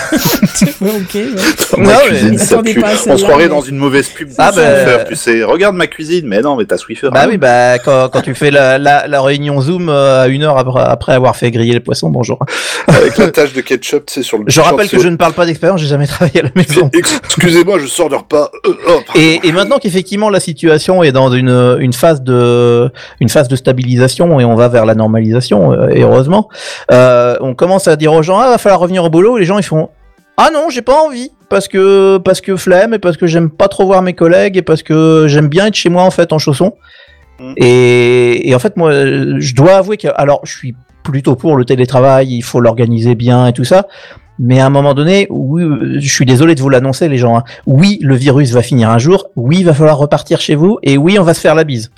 Ouais, 0.81 0.89
ok. 0.97 1.15
ouais. 1.15 1.25
Dans 1.73 1.79
ma 1.79 1.85
Non, 1.85 1.99
mais- 2.05 2.09
cuisine, 2.09 2.39
Je 2.39 2.45
ça 2.45 2.62
pue. 2.62 2.83
On 3.09 3.17
se 3.17 3.23
croirait 3.23 3.45
mais- 3.45 3.49
dans 3.49 3.61
une 3.61 3.77
mauvaise 3.77 4.09
pub 4.09 4.29
Ah, 4.39 4.51
bah, 4.55 4.62
Swiffer, 4.85 5.05
tu 5.09 5.17
sais. 5.17 5.43
Regarde 5.43 5.75
ma 5.77 5.87
cuisine, 5.87 6.27
mais 6.27 6.41
non, 6.41 6.57
mais 6.57 6.65
t'as 6.65 6.77
Swiffer. 6.77 7.09
Bah 7.12 7.23
hein. 7.23 7.27
oui, 7.29 7.37
bah 7.39 7.79
quand, 7.79 8.09
quand 8.11 8.21
tu 8.23 8.35
fais 8.35 8.51
la, 8.51 8.79
la, 8.79 9.07
la 9.07 9.21
réunion 9.23 9.61
Zoom 9.61 9.89
euh, 9.89 10.23
à 10.23 10.29
une 10.29 10.43
heure 10.43 10.59
après, 10.59 10.83
après 10.83 11.12
fait 11.36 11.51
griller 11.51 11.74
les 11.74 11.81
poissons, 11.81 12.11
bonjour. 12.11 12.39
Avec 12.86 13.16
la 13.19 13.31
tache 13.32 13.52
de 13.52 13.61
ketchup, 13.61 14.11
sais, 14.11 14.23
sur 14.23 14.39
le 14.39 14.44
Je 14.47 14.61
rappelle 14.61 14.89
que 14.89 14.98
je 14.98 15.09
ne 15.09 15.16
parle 15.16 15.32
pas 15.32 15.47
d'expérience, 15.47 15.81
j'ai 15.81 15.86
jamais 15.86 16.07
travaillé 16.07 16.40
à 16.40 16.44
la 16.44 16.51
maison. 16.55 16.90
Excusez-moi, 16.93 17.78
je 17.78 17.86
sors 17.86 18.09
de 18.09 18.16
repas. 18.16 18.51
Euh, 18.66 18.74
hop. 18.86 19.02
Et, 19.15 19.40
et 19.47 19.52
maintenant 19.52 19.78
qu'effectivement 19.78 20.31
la 20.31 20.40
situation 20.40 21.02
est 21.02 21.12
dans 21.12 21.32
une, 21.32 21.77
une 21.81 21.93
phase 21.93 22.23
de 22.23 22.90
une 23.20 23.28
phase 23.28 23.48
de 23.48 23.57
stabilisation 23.57 24.40
et 24.40 24.44
on 24.44 24.55
va 24.55 24.69
vers 24.69 24.86
la 24.86 24.94
normalisation 24.94 25.73
euh, 25.73 25.89
et 25.89 26.02
heureusement, 26.02 26.48
euh, 26.93 27.36
on 27.40 27.55
commence 27.55 27.89
à 27.89 27.97
dire 27.97 28.12
aux 28.12 28.23
gens 28.23 28.39
ah 28.39 28.51
va 28.51 28.59
falloir 28.59 28.81
revenir 28.81 29.05
au 29.05 29.11
boulot 29.11 29.36
et 29.36 29.40
les 29.40 29.47
gens 29.47 29.59
ils 29.59 29.65
font 29.65 29.90
ah 30.36 30.51
non 30.52 30.70
j'ai 30.70 30.82
pas 30.82 30.94
envie 30.94 31.31
parce 31.48 31.69
que 31.69 32.19
parce 32.19 32.40
que 32.40 32.57
flemme 32.57 32.94
et 32.94 32.98
parce 32.98 33.16
que 33.16 33.27
j'aime 33.27 33.51
pas 33.51 33.69
trop 33.69 33.86
voir 33.86 34.02
mes 34.02 34.15
collègues 34.15 34.57
et 34.57 34.62
parce 34.62 34.82
que 34.82 35.27
j'aime 35.28 35.48
bien 35.48 35.66
être 35.66 35.74
chez 35.74 35.89
moi 35.89 36.02
en 36.02 36.11
fait 36.11 36.32
en 36.32 36.39
chaussons 36.39 36.74
Mm. 37.41 37.53
et, 37.57 38.49
et 38.51 38.55
en 38.55 38.59
fait 38.59 38.77
moi 38.77 38.91
euh, 38.93 39.37
je 39.39 39.55
dois 39.55 39.77
avouer 39.77 39.97
que 39.97 40.09
alors 40.15 40.41
je 40.45 40.53
suis 40.57 40.75
plutôt 41.03 41.35
pour 41.37 41.57
le 41.57 41.65
télétravail 41.65 42.29
il 42.35 42.43
faut 42.43 42.61
l'organiser 42.61 43.15
bien 43.15 43.47
et 43.47 43.53
tout 43.55 43.65
ça 43.65 43.87
mais 44.43 44.59
à 44.59 44.65
un 44.65 44.71
moment 44.71 44.95
donné, 44.95 45.27
oui, 45.29 45.62
euh, 45.62 45.97
je 46.01 46.09
suis 46.11 46.25
désolé 46.25 46.55
de 46.55 46.62
vous 46.62 46.71
l'annoncer, 46.71 47.11
les 47.11 47.19
gens. 47.19 47.37
hein. 47.37 47.45
Oui, 47.67 47.99
le 48.01 48.17
virus 48.17 48.53
va 48.53 48.62
finir 48.62 48.89
un 48.89 48.97
jour. 48.97 49.27
Oui, 49.37 49.59
il 49.59 49.67
va 49.67 49.75
falloir 49.75 49.99
repartir 49.99 50.41
chez 50.41 50.55
vous. 50.55 50.79
Et 50.83 50.97
oui, 50.97 51.19
on 51.19 51.25
va 51.25 51.35
se 51.35 51.41
faire 51.43 51.55
la 51.55 51.65
bise. 51.65 51.91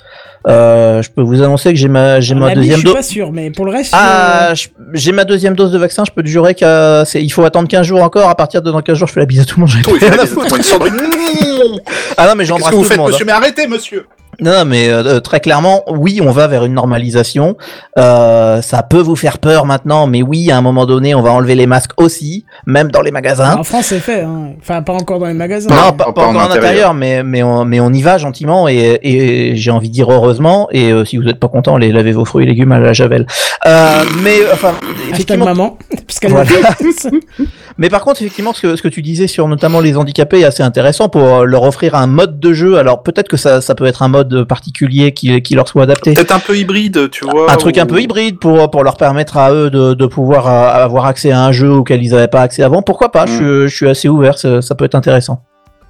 Euh, 0.45 1.01
je 1.01 1.09
peux 1.09 1.21
vous 1.21 1.41
annoncer 1.41 1.71
que 1.71 1.79
j'ai 1.79 1.87
ma, 1.87 2.19
j'ai 2.19 2.35
ma 2.35 2.53
deuxième 2.53 2.73
je 2.73 2.79
suis 2.79 2.85
dose. 2.85 2.93
pas 2.95 3.01
sûr, 3.01 3.31
mais 3.31 3.49
pour 3.49 3.63
le 3.63 3.71
reste. 3.71 3.93
Ah, 3.95 4.53
je- 4.55 4.67
j'ai 4.93 5.13
ma 5.13 5.23
deuxième 5.23 5.55
dose 5.55 5.71
de 5.71 5.77
vaccin. 5.77 6.03
Je 6.05 6.11
peux 6.11 6.21
te 6.21 6.27
jurer 6.27 6.53
qu'il 6.53 7.31
faut 7.31 7.45
attendre 7.45 7.69
15 7.69 7.87
jours 7.87 8.03
encore. 8.03 8.27
À 8.29 8.35
partir 8.35 8.61
de 8.61 8.69
dans 8.71 8.81
15 8.81 8.97
jours, 8.97 9.07
je 9.07 9.13
fais 9.13 9.21
la 9.21 9.25
bise 9.25 9.39
à 9.39 9.45
tout 9.45 9.61
le 9.61 9.65
monde. 9.65 9.81
Toi, 9.81 9.93
il 9.95 9.99
fait 10.01 10.07
à 10.11 10.17
la 10.17 10.23
bise, 10.25 10.65
Sandrine. 10.65 10.93
Ah 12.17 12.27
non, 12.27 12.33
mais 12.35 12.43
Qu'est-ce 12.43 12.49
j'embrasse 12.49 12.65
que 12.65 12.69
tout 12.71 12.75
vous 12.77 12.83
le 12.83 12.89
faites, 12.89 12.97
monde. 12.97 13.07
hein. 13.07 13.11
monsieur 13.11 13.25
Mais 13.25 13.31
arrêtez, 13.31 13.67
monsieur 13.67 14.05
Non, 14.39 14.65
mais 14.65 14.89
euh, 14.89 15.19
très 15.19 15.39
clairement, 15.39 15.83
oui, 15.87 16.19
on 16.23 16.31
va 16.31 16.47
vers 16.47 16.65
une 16.65 16.73
normalisation. 16.73 17.55
Euh, 17.97 18.61
ça 18.61 18.83
peut 18.83 18.99
vous 18.99 19.15
faire 19.15 19.37
peur 19.37 19.65
maintenant, 19.65 20.07
mais 20.07 20.21
oui, 20.21 20.49
à 20.51 20.57
un 20.57 20.61
moment 20.61 20.85
donné, 20.85 21.13
on 21.15 21.21
va 21.21 21.31
enlever 21.31 21.55
les 21.55 21.67
masques 21.67 21.91
aussi, 22.01 22.45
même 22.65 22.89
dans 22.91 23.01
les 23.01 23.11
magasins. 23.11 23.55
En 23.57 23.63
France, 23.63 23.87
c'est 23.87 23.99
fait. 23.99 24.21
Hein. 24.21 24.53
Enfin, 24.59 24.81
pas 24.81 24.93
encore 24.93 25.19
dans 25.19 25.27
les 25.27 25.33
magasins. 25.33 25.69
Non, 25.69 25.91
pas- 25.93 26.05
pas, 26.05 26.05
pas 26.05 26.13
pas 26.13 26.21
en 26.27 26.29
encore 26.31 26.41
en 26.41 26.51
intérieur. 26.51 26.93
mais, 26.93 27.23
mais, 27.23 27.43
on, 27.43 27.65
mais 27.65 27.79
on 27.79 27.91
y 27.91 28.01
va 28.01 28.17
gentiment 28.17 28.67
et, 28.67 28.99
et 29.03 29.55
j'ai 29.55 29.71
envie 29.71 29.89
de 29.89 29.93
dire 29.93 30.11
heureusement. 30.11 30.67
Et 30.71 30.91
euh, 30.91 31.05
si 31.05 31.17
vous 31.17 31.23
n'êtes 31.23 31.39
pas 31.39 31.47
content, 31.47 31.75
allez 31.75 31.91
laver 31.91 32.11
vos 32.11 32.25
fruits 32.25 32.45
et 32.45 32.47
légumes 32.47 32.71
à 32.71 32.79
la 32.79 32.93
javel. 32.93 33.27
Euh, 33.67 34.03
mais 34.23 34.37
enfin, 34.51 34.73
effectivement, 35.11 35.45
maman. 35.45 35.77
Parce 36.07 36.19
qu'elle 36.19 36.31
Voilà. 36.31 36.49
mais 37.77 37.89
par 37.89 38.01
contre, 38.01 38.21
effectivement, 38.21 38.53
ce 38.53 38.61
que, 38.61 38.75
ce 38.75 38.81
que 38.81 38.87
tu 38.87 39.01
disais 39.01 39.27
sur 39.27 39.47
notamment 39.47 39.79
les 39.79 39.95
handicapés 39.97 40.39
est 40.41 40.45
assez 40.45 40.63
intéressant 40.63 41.09
pour 41.09 41.23
euh, 41.23 41.45
leur 41.45 41.63
offrir 41.63 41.95
un 41.95 42.07
mode 42.07 42.39
de 42.39 42.53
jeu. 42.53 42.77
Alors 42.77 43.03
peut-être 43.03 43.27
que 43.27 43.37
ça, 43.37 43.61
ça 43.61 43.75
peut 43.75 43.85
être 43.85 44.01
un 44.03 44.07
mode 44.07 44.22
particulier 44.43 45.13
qui, 45.13 45.41
qui 45.41 45.55
leur 45.55 45.67
soit 45.67 45.83
adapté. 45.83 46.13
Peut-être 46.13 46.35
un 46.35 46.39
peu 46.39 46.57
hybride, 46.57 47.09
tu 47.11 47.25
vois. 47.25 47.51
Un 47.51 47.55
truc 47.57 47.77
un 47.77 47.85
peu 47.85 48.01
hybride 48.01 48.39
pour, 48.39 48.69
pour 48.71 48.83
leur 48.83 48.97
permettre 48.97 49.37
à 49.37 49.51
eux 49.53 49.69
de, 49.69 49.93
de 49.93 50.05
pouvoir 50.05 50.47
euh, 50.47 50.83
avoir 50.83 51.05
accès 51.05 51.31
à 51.31 51.43
un 51.43 51.51
jeu 51.51 51.69
auquel 51.71 52.03
ils 52.03 52.11
n'avaient 52.11 52.27
pas 52.27 52.41
accès 52.41 52.63
avant. 52.63 52.81
Pourquoi 52.81 53.11
pas 53.11 53.25
je, 53.25 53.31
suis- 53.33 53.67
je 53.69 53.75
suis 53.75 53.89
assez 53.89 54.09
ouvert, 54.09 54.37
ça, 54.37 54.61
ça 54.61 54.75
peut 54.75 54.85
être 54.85 54.95
intéressant. 54.95 55.43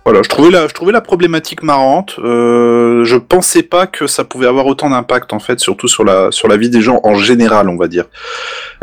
Voilà, 0.05 0.21
je 0.21 0.27
trouvais 0.27 0.51
la, 0.51 0.67
je 0.67 0.73
trouvais 0.73 0.91
la 0.91 0.99
problématique 0.99 1.63
marrante. 1.63 2.15
Euh, 2.19 3.05
je 3.05 3.15
pensais 3.15 3.63
pas 3.63 3.87
que 3.87 4.05
ça 4.05 4.25
pouvait 4.25 4.47
avoir 4.47 4.65
autant 4.65 4.89
d'impact 4.89 5.31
en 5.31 5.39
fait, 5.39 5.61
surtout 5.61 5.87
sur 5.87 6.03
la 6.03 6.29
sur 6.31 6.49
la 6.49 6.57
vie 6.57 6.69
des 6.69 6.81
gens 6.81 6.99
en 7.03 7.15
général, 7.15 7.69
on 7.69 7.77
va 7.77 7.87
dire. 7.87 8.05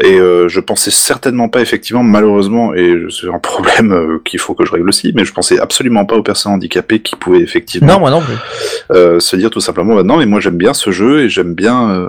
Et 0.02 0.18
euh, 0.18 0.48
je 0.48 0.60
pensais 0.60 0.90
certainement 0.90 1.50
pas 1.50 1.60
effectivement, 1.60 2.02
malheureusement, 2.02 2.72
et 2.72 2.96
c'est 3.10 3.28
un 3.28 3.38
problème 3.38 3.92
euh, 3.92 4.18
qu'il 4.24 4.38
faut 4.38 4.54
que 4.54 4.64
je 4.64 4.72
règle 4.72 4.88
aussi, 4.88 5.12
mais 5.14 5.26
je 5.26 5.32
pensais 5.34 5.58
absolument 5.58 6.06
pas 6.06 6.16
aux 6.16 6.22
personnes 6.22 6.52
handicapées 6.52 7.00
qui 7.00 7.16
pouvaient 7.16 7.40
effectivement 7.42 7.92
Non, 7.94 8.00
moi 8.00 8.10
non 8.10 8.22
plus. 8.22 8.34
euh, 8.92 9.20
se 9.20 9.36
dire 9.36 9.50
tout 9.50 9.60
simplement, 9.60 9.96
bah 9.96 10.02
non, 10.02 10.16
mais 10.16 10.26
moi 10.26 10.40
j'aime 10.40 10.56
bien 10.56 10.72
ce 10.72 10.90
jeu 10.90 11.20
et 11.20 11.28
j'aime 11.28 11.52
bien 11.54 11.90
euh, 11.90 12.08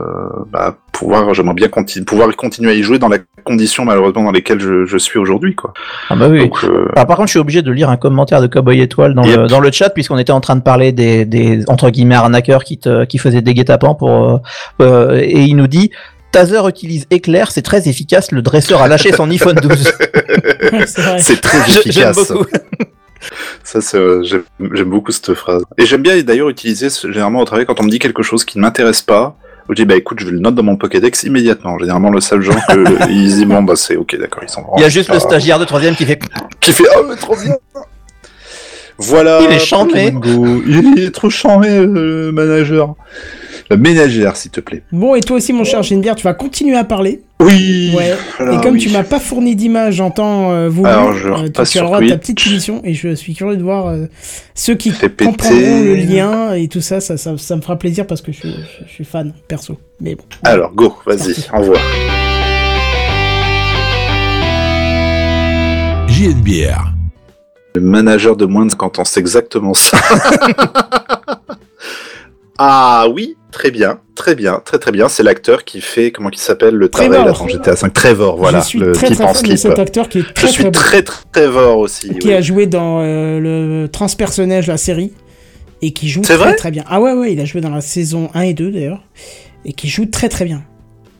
bah, 0.51 0.77
pouvoir, 0.91 1.33
j'aimerais 1.33 1.53
bien 1.55 1.67
continu- 1.67 2.03
pouvoir 2.05 2.35
continuer 2.35 2.71
à 2.71 2.73
y 2.73 2.83
jouer 2.83 2.99
dans 2.99 3.07
la 3.07 3.17
condition 3.43 3.85
malheureusement 3.85 4.23
dans 4.23 4.31
lesquelles 4.31 4.59
je, 4.59 4.85
je 4.85 4.97
suis 4.97 5.17
aujourd'hui, 5.17 5.55
quoi. 5.55 5.73
Ah 6.09 6.15
bah 6.15 6.27
oui. 6.29 6.39
Donc, 6.39 6.63
euh, 6.63 6.85
Alors, 6.95 7.07
par 7.07 7.17
contre, 7.17 7.27
je 7.27 7.31
suis 7.31 7.39
obligé 7.39 7.61
de 7.61 7.71
lire 7.71 7.89
un 7.89 7.97
commentaire 7.97 8.41
de 8.41 8.47
Cowboy 8.47 8.81
Étoile 8.81 9.13
dans, 9.13 9.23
Yep. 9.23 9.37
le, 9.39 9.47
dans 9.47 9.59
le 9.59 9.71
chat, 9.71 9.89
puisqu'on 9.89 10.17
était 10.17 10.31
en 10.31 10.41
train 10.41 10.55
de 10.55 10.61
parler 10.61 10.91
des, 10.91 11.25
des 11.25 11.63
entre 11.67 11.89
guillemets 11.89 12.15
arnaqueurs 12.15 12.63
qui, 12.63 12.77
te, 12.77 13.05
qui 13.05 13.17
faisaient 13.17 13.41
des 13.41 13.53
guet-apens 13.53 13.95
pour, 13.95 14.09
euh, 14.11 14.37
euh, 14.81 15.19
et 15.21 15.41
il 15.43 15.55
nous 15.55 15.67
dit 15.67 15.91
Taser 16.31 16.61
utilise 16.67 17.07
éclair, 17.11 17.51
c'est 17.51 17.61
très 17.61 17.89
efficace, 17.89 18.31
le 18.31 18.41
dresseur 18.41 18.81
a 18.81 18.87
lâché 18.87 19.11
son 19.11 19.29
iPhone 19.29 19.55
12. 19.61 19.91
Ouais, 20.71 20.85
c'est 21.19 21.41
très 21.41 21.57
efficace. 21.69 22.31
beaucoup. 22.31 22.45
Ça, 23.63 23.81
c'est, 23.81 23.97
euh, 23.97 24.23
j'aime 24.23 24.89
beaucoup 24.89 25.11
cette 25.11 25.33
phrase. 25.35 25.63
Et 25.77 25.85
j'aime 25.85 26.01
bien 26.01 26.19
d'ailleurs 26.23 26.49
utiliser 26.49 26.87
généralement 27.11 27.39
au 27.39 27.45
travail 27.45 27.65
quand 27.65 27.79
on 27.79 27.83
me 27.83 27.89
dit 27.89 27.99
quelque 27.99 28.23
chose 28.23 28.43
qui 28.45 28.57
ne 28.57 28.63
m'intéresse 28.63 29.01
pas. 29.01 29.35
Je 29.71 29.75
dis 29.75 29.85
bah 29.85 29.95
écoute, 29.95 30.19
je 30.19 30.25
vais 30.25 30.31
le 30.31 30.39
note 30.39 30.55
dans 30.55 30.63
mon 30.63 30.75
Pokédex 30.75 31.23
immédiatement. 31.23 31.79
Généralement, 31.79 32.09
le 32.09 32.19
seul 32.19 32.41
genre 32.41 32.59
que 32.67 33.09
ils 33.09 33.23
disent 33.23 33.45
bon 33.45 33.63
bah 33.63 33.75
c'est 33.77 33.95
ok 33.95 34.17
d'accord, 34.19 34.43
ils 34.43 34.49
sont. 34.49 34.65
Il 34.77 34.81
y 34.81 34.85
a 34.85 34.89
juste 34.89 35.11
le 35.11 35.19
stagiaire 35.19 35.59
de 35.59 35.65
troisième 35.65 35.95
qui 35.95 36.05
fait 36.05 36.19
qui 36.59 36.73
fait 36.73 36.83
oh 36.97 37.05
mais 37.07 37.15
trop 37.15 37.35
bien. 37.35 37.55
Voilà. 38.97 39.39
Il 39.41 39.51
est 39.51 40.11
Go. 40.11 40.61
Il 40.67 40.99
est 40.99 41.11
trop 41.11 41.29
chambé 41.29 41.69
le 41.69 42.31
manager. 42.31 42.95
Le 43.71 43.77
ménagère 43.77 44.35
s'il 44.35 44.51
te 44.51 44.59
plaît. 44.59 44.83
Bon, 44.91 45.15
et 45.15 45.21
toi 45.21 45.37
aussi, 45.37 45.53
mon 45.53 45.63
cher 45.63 45.81
Geneviève, 45.81 46.15
tu 46.15 46.23
vas 46.23 46.33
continuer 46.33 46.75
à 46.75 46.83
parler. 46.83 47.21
Oui. 47.39 47.93
Ouais. 47.95 48.13
Alors, 48.37 48.59
et 48.59 48.61
comme 48.61 48.73
oui. 48.73 48.81
tu 48.81 48.89
m'as 48.89 49.05
pas 49.05 49.17
fourni 49.17 49.55
d'image 49.55 50.01
en 50.01 50.11
temps 50.11 50.51
euh, 50.51 50.67
voulu, 50.67 50.89
Alors, 50.89 51.13
je 51.13 51.29
euh, 51.29 51.33
repasse 51.35 51.45
tu, 51.45 51.51
tu 51.53 51.59
as 51.59 51.61
le 51.61 51.65
sur 51.67 51.83
droit 51.85 52.03
à 52.03 52.07
ta 52.09 52.17
petite 52.17 52.37
punition. 52.41 52.81
Et 52.83 52.93
je 52.93 53.15
suis 53.15 53.33
curieux 53.33 53.55
de 53.55 53.63
voir 53.63 53.87
euh, 53.87 54.07
ceux 54.55 54.75
qui 54.75 54.91
péter. 54.91 55.23
comprendront 55.23 55.83
le 55.85 55.95
lien 55.95 56.53
et 56.53 56.67
tout 56.67 56.81
ça, 56.81 56.99
ça, 56.99 57.15
ça. 57.15 57.37
ça 57.37 57.55
me 57.55 57.61
fera 57.61 57.79
plaisir 57.79 58.05
parce 58.05 58.21
que 58.21 58.33
je, 58.33 58.39
suis- 58.39 58.49
je- 58.51 58.85
je 58.85 58.91
suis 58.91 59.05
fan, 59.05 59.31
perso. 59.47 59.77
Mais 60.01 60.15
bon. 60.15 60.23
Alors 60.43 60.73
go, 60.73 60.93
vas-y, 61.05 61.33
envoie. 61.53 61.77
JNBR. 66.09 66.91
Le 67.75 67.81
manager 67.81 68.35
de 68.35 68.45
moins 68.45 68.65
de 68.65 68.71
50 68.71 68.99
ans, 68.99 69.05
c'est 69.05 69.21
exactement 69.21 69.73
ça. 69.73 69.97
ah 72.57 73.05
oui, 73.13 73.35
très 73.51 73.71
bien, 73.71 73.99
très 74.15 74.35
bien, 74.35 74.61
très 74.63 74.79
très 74.79 74.91
bien. 74.91 75.09
C'est 75.09 75.23
l'acteur 75.23 75.63
qui 75.63 75.81
fait, 75.81 76.11
comment 76.11 76.29
il 76.31 76.37
s'appelle, 76.37 76.75
le 76.75 76.89
travail 76.89 77.23
dans 77.25 77.47
GTA 77.47 77.75
5. 77.75 77.93
Trevor, 77.93 78.37
voilà, 78.37 78.61
je 78.61 78.65
suis 78.65 78.79
le 78.79 78.91
très 78.93 79.07
type 79.07 79.17
très 79.17 79.25
en 79.25 79.33
fan 79.33 79.43
de 79.43 79.47
slip. 79.47 79.57
cet 79.57 79.79
acteur 79.79 80.09
qui 80.09 80.19
est 80.19 80.21
Je 80.27 80.33
très 80.33 80.47
suis 80.47 80.71
très 80.71 81.03
Trevor 81.03 81.77
aussi. 81.77 82.17
qui 82.19 82.33
a 82.33 82.41
joué 82.41 82.65
dans 82.67 83.01
euh, 83.01 83.39
le 83.39 83.87
transpersonnage 83.89 84.67
la 84.67 84.77
série 84.77 85.13
et 85.81 85.91
qui 85.91 86.09
joue 86.09 86.21
très 86.21 86.55
très 86.55 86.71
bien. 86.71 86.83
Ah 86.87 87.01
ouais 87.01 87.13
ouais, 87.13 87.33
il 87.33 87.39
a 87.39 87.45
joué 87.45 87.61
dans 87.61 87.69
la 87.69 87.81
saison 87.81 88.29
1 88.33 88.41
et 88.41 88.53
2 88.53 88.71
d'ailleurs 88.71 89.03
et 89.65 89.73
qui 89.73 89.87
joue 89.89 90.05
très 90.05 90.29
très 90.29 90.45
bien. 90.45 90.63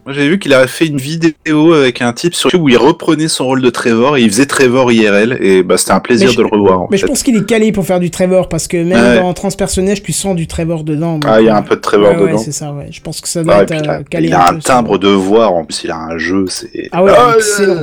Moi 0.03 0.15
j'ai 0.15 0.27
vu 0.27 0.39
qu'il 0.39 0.51
avait 0.55 0.65
fait 0.65 0.87
une 0.87 0.97
vidéo 0.97 1.73
avec 1.73 2.01
un 2.01 2.11
type 2.11 2.33
sur 2.33 2.49
YouTube 2.49 2.63
où 2.63 2.69
il 2.69 2.77
reprenait 2.77 3.27
son 3.27 3.45
rôle 3.45 3.61
de 3.61 3.69
Trevor 3.69 4.17
et 4.17 4.21
il 4.23 4.31
faisait 4.31 4.47
Trevor 4.47 4.91
IRL 4.91 5.37
et 5.39 5.61
bah 5.61 5.77
c'était 5.77 5.91
un 5.91 5.99
plaisir 5.99 6.31
je- 6.31 6.37
de 6.37 6.41
le 6.41 6.47
revoir 6.47 6.81
en 6.81 6.87
Mais 6.89 6.97
je 6.97 7.05
pense 7.05 7.21
qu'il 7.21 7.37
est 7.37 7.45
calé 7.45 7.71
pour 7.71 7.85
faire 7.85 7.99
du 7.99 8.09
Trevor 8.09 8.49
parce 8.49 8.67
que 8.67 8.77
même 8.77 8.99
Ouais. 8.99 9.19
dans 9.21 9.31
transpersonnage 9.35 10.01
tu 10.01 10.11
sens 10.11 10.35
du 10.35 10.47
Trevor 10.47 10.83
dedans. 10.83 11.19
donc, 11.19 11.25
Ah, 11.27 11.39
il 11.39 11.45
y 11.45 11.49
a 11.49 11.55
euh, 11.55 11.59
un 11.59 11.61
peu 11.61 11.75
de 11.75 11.81
Trevor 11.81 12.13
ouais, 12.15 12.21
ouais, 12.23 12.27
dedans. 12.31 12.37
c'est 12.39 12.51
ça 12.51 12.73
ouais. 12.73 12.87
Je 12.89 12.99
pense 13.01 13.21
que 13.21 13.27
ça 13.27 13.43
doit 13.43 13.53
Ah, 13.57 13.61
être 13.61 13.69
puis, 13.69 13.87
euh, 13.87 13.99
a, 13.99 14.03
calé 14.03 14.27
il 14.29 14.33
a 14.33 14.47
un 14.49 14.53
peu, 14.55 14.61
ça. 14.61 14.73
timbre 14.73 14.97
de 14.97 15.07
voix, 15.09 15.49
en 15.49 15.65
plus 15.65 15.83
il 15.83 15.91
a 15.91 15.97
un 15.97 16.17
jeu, 16.17 16.45
c'est... 16.47 16.89
Ah 16.91 17.03
ouais, 17.03 17.11
Ah, 17.15 17.33
excellent. 17.37 17.81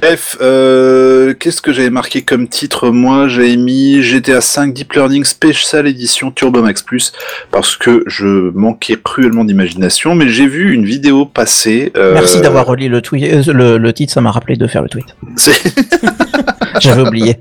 Bref, 0.00 0.36
euh, 0.40 1.34
qu'est-ce 1.34 1.60
que 1.62 1.72
j'avais 1.72 1.90
marqué 1.90 2.22
comme 2.22 2.48
titre? 2.48 2.88
Moi, 2.90 3.28
j'avais 3.28 3.56
mis 3.56 4.02
GTA 4.02 4.40
5 4.40 4.72
Deep 4.72 4.92
Learning 4.94 5.24
Special 5.24 5.86
Edition 5.86 6.30
Turbo 6.30 6.62
Max 6.62 6.82
Plus 6.82 7.12
parce 7.50 7.76
que 7.76 8.02
je 8.06 8.26
manquais 8.54 8.96
cruellement 9.02 9.44
d'imagination, 9.44 10.14
mais 10.14 10.28
j'ai 10.28 10.46
vu 10.46 10.72
une 10.72 10.84
vidéo 10.86 11.26
passer. 11.26 11.92
euh, 11.96 12.14
Merci 12.14 12.40
d'avoir 12.40 12.66
relié 12.66 12.88
le, 12.88 13.02
tweet, 13.02 13.24
euh, 13.48 13.52
le, 13.52 13.78
le 13.78 13.92
titre, 13.92 14.12
ça 14.12 14.20
m'a 14.20 14.30
rappelé 14.30 14.56
de 14.56 14.66
faire 14.66 14.82
le 14.82 14.88
tweet. 14.88 15.06
J'avais 16.80 17.02
oublié. 17.02 17.36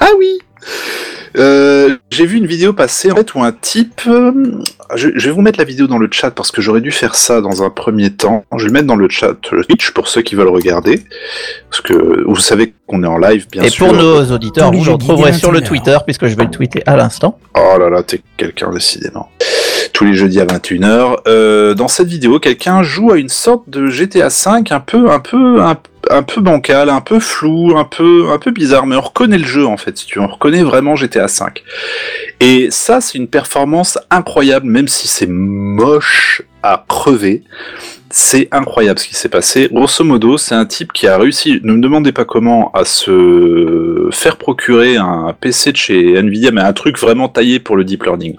Ah 0.00 0.08
oui 0.18 0.38
Euh, 1.36 1.96
j'ai 2.10 2.26
vu 2.26 2.36
une 2.36 2.46
vidéo 2.46 2.72
passer 2.72 3.10
en 3.10 3.16
fait 3.16 3.34
où 3.34 3.42
un 3.42 3.52
type, 3.52 4.02
euh, 4.06 4.32
je, 4.94 5.08
je 5.14 5.26
vais 5.26 5.32
vous 5.32 5.40
mettre 5.42 5.58
la 5.58 5.64
vidéo 5.64 5.86
dans 5.86 5.98
le 5.98 6.08
chat 6.10 6.30
parce 6.30 6.52
que 6.52 6.60
j'aurais 6.62 6.80
dû 6.80 6.92
faire 6.92 7.14
ça 7.16 7.40
dans 7.40 7.62
un 7.62 7.70
premier 7.70 8.10
temps. 8.10 8.44
Je 8.56 8.62
vais 8.62 8.66
le 8.68 8.72
mettre 8.72 8.86
dans 8.86 8.96
le 8.96 9.08
chat 9.08 9.34
le 9.50 9.64
Twitch 9.64 9.90
pour 9.90 10.06
ceux 10.08 10.22
qui 10.22 10.34
veulent 10.36 10.48
regarder, 10.48 11.02
parce 11.70 11.82
que 11.82 12.24
vous 12.24 12.36
savez 12.36 12.74
qu'on 12.86 13.02
est 13.02 13.06
en 13.08 13.18
live, 13.18 13.46
bien 13.50 13.62
Et 13.62 13.68
sûr. 13.68 13.86
pour 13.88 13.96
nos 13.96 14.30
auditeurs, 14.30 14.70
Tous 14.70 14.72
les 14.72 14.78
vous 14.78 14.84
le 14.84 14.90
jeudis 14.92 15.04
retrouverez 15.06 15.32
dès 15.32 15.38
sur 15.38 15.50
le 15.50 15.60
21h. 15.60 15.64
Twitter, 15.66 15.96
puisque 16.04 16.26
je 16.26 16.36
vais 16.36 16.44
le 16.44 16.50
tweeter 16.50 16.82
à 16.86 16.96
l'instant. 16.96 17.38
Oh 17.56 17.78
là 17.78 17.90
là, 17.90 18.02
t'es 18.02 18.20
quelqu'un 18.36 18.70
décidément. 18.70 19.28
Tous 19.92 20.04
les 20.04 20.14
jeudis 20.14 20.40
à 20.40 20.46
21h. 20.46 21.16
Euh, 21.26 21.74
dans 21.74 21.88
cette 21.88 22.08
vidéo, 22.08 22.38
quelqu'un 22.38 22.82
joue 22.82 23.12
à 23.12 23.18
une 23.18 23.28
sorte 23.28 23.68
de 23.68 23.88
GTA 23.88 24.28
V 24.28 24.62
un 24.70 24.80
peu, 24.80 25.10
un 25.10 25.20
peu, 25.20 25.62
un, 25.62 25.76
un 26.10 26.22
peu 26.22 26.40
bancal, 26.40 26.88
un 26.88 27.00
peu 27.00 27.20
flou, 27.20 27.76
un 27.76 27.84
peu, 27.84 28.30
un 28.30 28.38
peu 28.38 28.50
bizarre, 28.50 28.86
mais 28.86 28.96
on 28.96 29.00
reconnaît 29.00 29.38
le 29.38 29.46
jeu 29.46 29.66
en 29.66 29.76
fait, 29.76 29.96
si 29.98 30.06
tu 30.06 30.18
veux. 30.18 30.24
On 30.24 30.28
reconnaît 30.28 30.62
vraiment 30.62 30.96
GTA 30.96 31.26
V. 31.26 31.62
Et 32.40 32.68
ça, 32.70 33.00
c'est 33.00 33.18
une 33.18 33.28
performance 33.28 33.98
incroyable, 34.10 34.66
même 34.66 34.88
si 34.88 35.08
c'est 35.08 35.28
moche 35.28 36.42
à 36.62 36.84
crever. 36.88 37.42
C'est 38.10 38.48
incroyable 38.52 39.00
ce 39.00 39.08
qui 39.08 39.16
s'est 39.16 39.28
passé. 39.28 39.68
Grosso 39.72 40.04
modo, 40.04 40.38
c'est 40.38 40.54
un 40.54 40.66
type 40.66 40.92
qui 40.92 41.08
a 41.08 41.18
réussi, 41.18 41.60
ne 41.64 41.72
me 41.72 41.80
demandez 41.80 42.12
pas 42.12 42.24
comment, 42.24 42.70
à 42.72 42.84
se 42.84 44.08
faire 44.12 44.36
procurer 44.36 44.96
un 44.96 45.34
PC 45.38 45.72
de 45.72 45.76
chez 45.76 46.16
Nvidia, 46.16 46.52
mais 46.52 46.60
un 46.60 46.72
truc 46.72 46.96
vraiment 46.96 47.28
taillé 47.28 47.58
pour 47.58 47.76
le 47.76 47.82
deep 47.82 48.04
learning. 48.04 48.36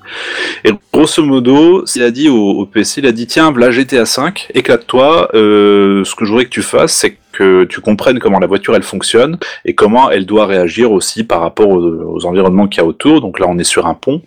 Et 0.64 0.72
grosso 0.94 1.24
modo, 1.24 1.84
il 1.94 2.04
a 2.04 2.12
dit 2.12 2.30
au, 2.30 2.66
PC, 2.66 3.02
il 3.02 3.08
a 3.08 3.12
dit 3.12 3.28
tiens, 3.28 3.52
voilà 3.52 3.70
GTA 3.70 4.06
5, 4.06 4.48
éclate-toi. 4.54 5.30
euh, 5.36 6.04
ce 6.06 6.16
que 6.16 6.24
je 6.24 6.30
voudrais 6.30 6.46
que 6.46 6.52
tu 6.52 6.62
fasses, 6.62 6.94
c'est 6.94 7.18
que 7.36 7.66
tu 7.66 7.82
comprennes 7.82 8.20
comment 8.20 8.40
la 8.40 8.48
voiture 8.48 8.76
elle 8.76 8.84
fonctionne 8.84 9.38
et 9.66 9.76
comment 9.76 10.10
elle 10.10 10.26
doit 10.26 10.46
réagir 10.46 10.92
aussi 10.92 11.24
par 11.24 11.42
rapport 11.42 11.70
aux, 11.70 12.26
environnements 12.26 12.68
qu'il 12.68 12.82
y 12.82 12.84
a 12.84 12.88
autour. 12.88 13.22
Donc 13.22 13.40
là, 13.40 13.46
on 13.48 13.58
est 13.58 13.64
sur 13.64 13.86
un 13.86 13.94
pont. 13.94 14.22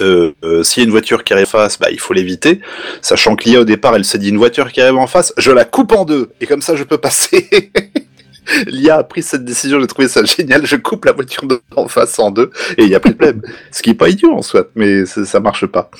Euh, 0.00 0.32
euh, 0.44 0.62
S'il 0.62 0.82
y 0.82 0.84
a 0.84 0.86
une 0.86 0.92
voiture 0.92 1.24
qui 1.24 1.32
arrive 1.32 1.46
en 1.46 1.58
face, 1.58 1.78
bah, 1.78 1.88
il 1.90 1.98
faut 1.98 2.14
l'éviter, 2.14 2.60
sachant 3.02 3.34
que 3.34 3.44
l'IA 3.44 3.60
au 3.60 3.64
départ, 3.64 3.96
elle 3.96 4.04
s'est 4.04 4.18
dit 4.18 4.28
une 4.28 4.38
voiture 4.38 4.70
qui 4.70 4.80
arrive 4.80 4.96
en 4.96 5.08
face, 5.08 5.32
je 5.36 5.50
la 5.50 5.64
coupe 5.64 5.92
en 5.92 6.04
deux, 6.04 6.30
et 6.40 6.46
comme 6.46 6.62
ça 6.62 6.76
je 6.76 6.84
peux 6.84 6.98
passer. 6.98 7.48
L'IA 8.66 8.96
a 8.98 9.04
pris 9.04 9.22
cette 9.22 9.44
décision, 9.44 9.80
j'ai 9.80 9.86
trouvé 9.86 10.08
ça 10.08 10.24
génial, 10.24 10.66
je 10.66 10.76
coupe 10.76 11.04
la 11.04 11.12
voiture 11.12 11.46
de 11.46 11.60
en 11.76 11.88
face 11.88 12.18
en 12.18 12.30
deux, 12.30 12.50
et 12.76 12.82
il 12.84 12.88
n'y 12.88 12.94
a 12.94 13.00
plus 13.00 13.10
de 13.12 13.16
problème. 13.16 13.42
Ce 13.70 13.82
qui 13.82 13.90
est 13.90 13.94
pas 13.94 14.08
idiot 14.08 14.32
en 14.32 14.42
soi, 14.42 14.66
mais 14.74 15.06
ça, 15.06 15.24
ça 15.24 15.40
marche 15.40 15.66
pas. 15.66 15.90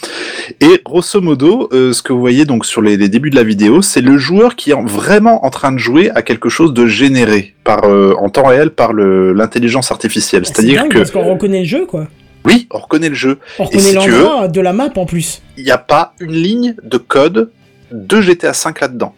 Et 0.61 0.81
grosso 0.85 1.21
modo, 1.21 1.69
euh, 1.73 1.93
ce 1.93 2.03
que 2.03 2.13
vous 2.13 2.21
voyez 2.21 2.45
donc 2.45 2.65
sur 2.67 2.81
les, 2.83 2.97
les 2.97 3.09
débuts 3.09 3.31
de 3.31 3.37
la 3.37 3.43
vidéo, 3.45 3.83
c'est 3.83 4.01
le 4.01 4.19
joueur 4.19 4.57
qui 4.57 4.71
est 4.71 4.75
en- 4.75 4.85
vraiment 4.85 5.45
en 5.45 5.51
train 5.51 5.73
de 5.73 5.79
jouer 5.79 6.11
à 6.15 6.23
quelque 6.23 6.49
chose 6.49 6.73
de 6.73 6.87
généré 6.87 7.55
par, 7.65 7.85
euh, 7.85 8.15
en 8.19 8.29
temps 8.31 8.47
réel 8.47 8.71
par 8.71 8.93
l'intelligence 8.93 9.91
artificielle. 9.91 10.47
C'est 10.47 10.55
C'est-à-dire 10.55 10.89
que, 10.89 10.99
parce 10.99 11.11
qu'on 11.11 11.25
reconnaît 11.25 11.61
le 11.61 11.67
jeu, 11.67 11.87
quoi. 11.87 12.09
oui, 12.45 12.67
on 12.71 12.79
reconnaît 12.79 13.09
le 13.11 13.15
jeu. 13.15 13.39
On 13.59 13.65
reconnaît 13.65 13.83
si 13.83 13.95
l'endroit 13.95 14.49
de 14.49 14.61
la 14.61 14.73
map 14.73 14.89
en 14.97 15.05
plus. 15.07 15.43
il 15.57 15.65
n'y 15.65 15.71
a 15.71 15.79
pas 15.79 16.15
une 16.21 16.33
ligne 16.33 16.75
de 16.83 16.97
code 16.99 17.51
de 17.93 18.21
GTA 18.21 18.53
V 18.53 18.71
là-dedans. 18.81 19.15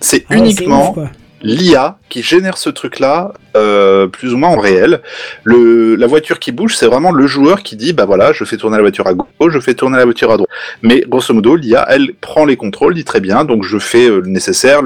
C'est 0.00 0.24
Ah 0.30 0.36
uniquement 0.36 0.92
ouf. 0.96 1.08
l'IA 1.42 1.98
qui 2.08 2.22
génère 2.22 2.58
ce 2.58 2.70
truc-là, 2.70 3.32
euh, 3.56 4.06
plus 4.06 4.34
ou 4.34 4.36
moins 4.36 4.50
en 4.50 4.58
réel. 4.58 5.00
Le, 5.44 5.94
la 5.94 6.06
voiture 6.06 6.38
qui 6.38 6.52
bouge, 6.52 6.76
c'est 6.76 6.86
vraiment 6.86 7.12
le 7.12 7.26
joueur 7.26 7.62
qui 7.62 7.76
dit, 7.76 7.92
bah 7.92 8.04
voilà, 8.04 8.32
je 8.32 8.44
fais 8.44 8.56
tourner 8.56 8.76
la 8.76 8.82
voiture 8.82 9.06
à 9.06 9.14
gauche, 9.14 9.52
je 9.52 9.60
fais 9.60 9.74
tourner 9.74 9.96
la 9.96 10.04
voiture 10.04 10.30
à 10.30 10.36
droite. 10.36 10.50
Mais 10.82 11.04
grosso 11.08 11.32
modo, 11.32 11.56
l'IA, 11.56 11.86
elle 11.88 12.14
prend 12.14 12.44
les 12.44 12.56
contrôles, 12.56 12.94
dit 12.94 13.04
très 13.04 13.20
bien, 13.20 13.44
donc 13.44 13.64
je 13.64 13.78
fais 13.78 14.08
euh, 14.08 14.20
le 14.20 14.28
nécessaire. 14.28 14.82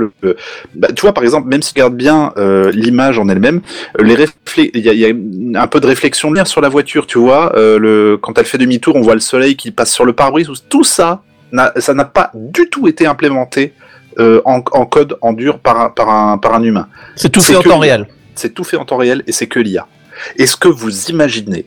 Bah, 0.74 0.88
tu 0.94 1.02
vois, 1.02 1.12
par 1.12 1.24
exemple, 1.24 1.48
même 1.48 1.62
si 1.62 1.74
tu 1.74 1.80
regardes 1.80 1.96
bien 1.96 2.32
euh, 2.36 2.70
l'image 2.72 3.18
en 3.18 3.28
elle-même, 3.28 3.60
euh, 3.98 4.04
les 4.04 4.14
il 4.56 4.86
y, 4.86 4.98
y 5.00 5.06
a 5.06 5.62
un 5.62 5.66
peu 5.66 5.80
de 5.80 5.86
réflexion 5.86 6.30
de 6.30 6.44
sur 6.44 6.60
la 6.60 6.68
voiture, 6.68 7.06
tu 7.06 7.18
vois. 7.18 7.52
le, 7.56 8.18
quand 8.20 8.38
elle 8.38 8.44
fait 8.44 8.58
demi-tour, 8.58 8.96
on 8.96 9.00
voit 9.00 9.14
le 9.14 9.20
soleil 9.20 9.56
qui 9.56 9.70
passe 9.70 9.92
sur 9.92 10.04
le 10.04 10.12
pare-brise. 10.12 10.48
Tout 10.68 10.84
ça, 10.84 11.22
ça 11.76 11.94
n'a 11.94 12.04
pas 12.04 12.30
du 12.34 12.68
tout 12.68 12.86
été 12.86 13.06
implémenté 13.06 13.72
euh, 14.18 14.40
en, 14.44 14.62
en 14.72 14.86
code 14.86 15.16
en 15.20 15.32
dur 15.32 15.58
par 15.58 15.80
un, 15.80 15.90
par 15.90 16.08
un, 16.08 16.38
par 16.38 16.54
un 16.54 16.62
humain. 16.62 16.88
C'est 17.16 17.30
tout 17.30 17.40
fait 17.40 17.56
en 17.56 17.62
temps 17.62 17.78
réel. 17.78 18.06
C'est 18.34 18.52
tout 18.54 18.64
fait 18.64 18.76
en 18.76 18.84
temps 18.84 18.96
réel 18.96 19.22
et 19.26 19.32
c'est 19.32 19.46
que 19.46 19.60
l'IA. 19.60 19.86
Est-ce 20.38 20.56
que 20.56 20.68
vous 20.68 21.06
imaginez 21.06 21.66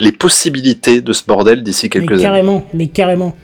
les 0.00 0.12
possibilités 0.12 1.00
de 1.00 1.12
ce 1.12 1.22
bordel 1.24 1.62
d'ici 1.62 1.86
Mais 1.86 1.90
quelques 1.90 2.12
années? 2.12 2.22
carrément, 2.22 2.66
mais 2.74 2.88
carrément. 2.88 3.36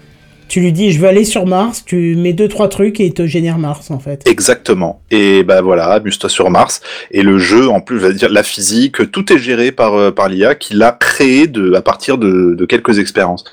Tu 0.50 0.58
lui 0.58 0.72
dis, 0.72 0.90
je 0.90 0.98
veux 0.98 1.06
aller 1.06 1.24
sur 1.24 1.46
Mars, 1.46 1.84
tu 1.86 2.16
mets 2.16 2.32
deux 2.32 2.48
trois 2.48 2.68
trucs 2.68 2.98
et 2.98 3.06
il 3.06 3.14
te 3.14 3.24
génère 3.24 3.56
Mars 3.56 3.92
en 3.92 4.00
fait. 4.00 4.20
Exactement. 4.26 5.00
Et 5.12 5.44
ben 5.44 5.62
voilà, 5.62 5.92
amuse-toi 5.92 6.28
sur 6.28 6.50
Mars. 6.50 6.80
Et 7.12 7.22
le 7.22 7.38
jeu, 7.38 7.68
en 7.68 7.80
plus, 7.80 8.00
la 8.00 8.42
physique, 8.42 9.12
tout 9.12 9.32
est 9.32 9.38
géré 9.38 9.70
par 9.70 9.94
euh, 9.94 10.10
par 10.10 10.28
l'IA 10.28 10.56
qui 10.56 10.74
l'a 10.74 10.90
créé 10.90 11.46
de 11.46 11.74
à 11.74 11.82
partir 11.82 12.18
de, 12.18 12.64
quelques 12.64 12.98
expériences. 12.98 13.44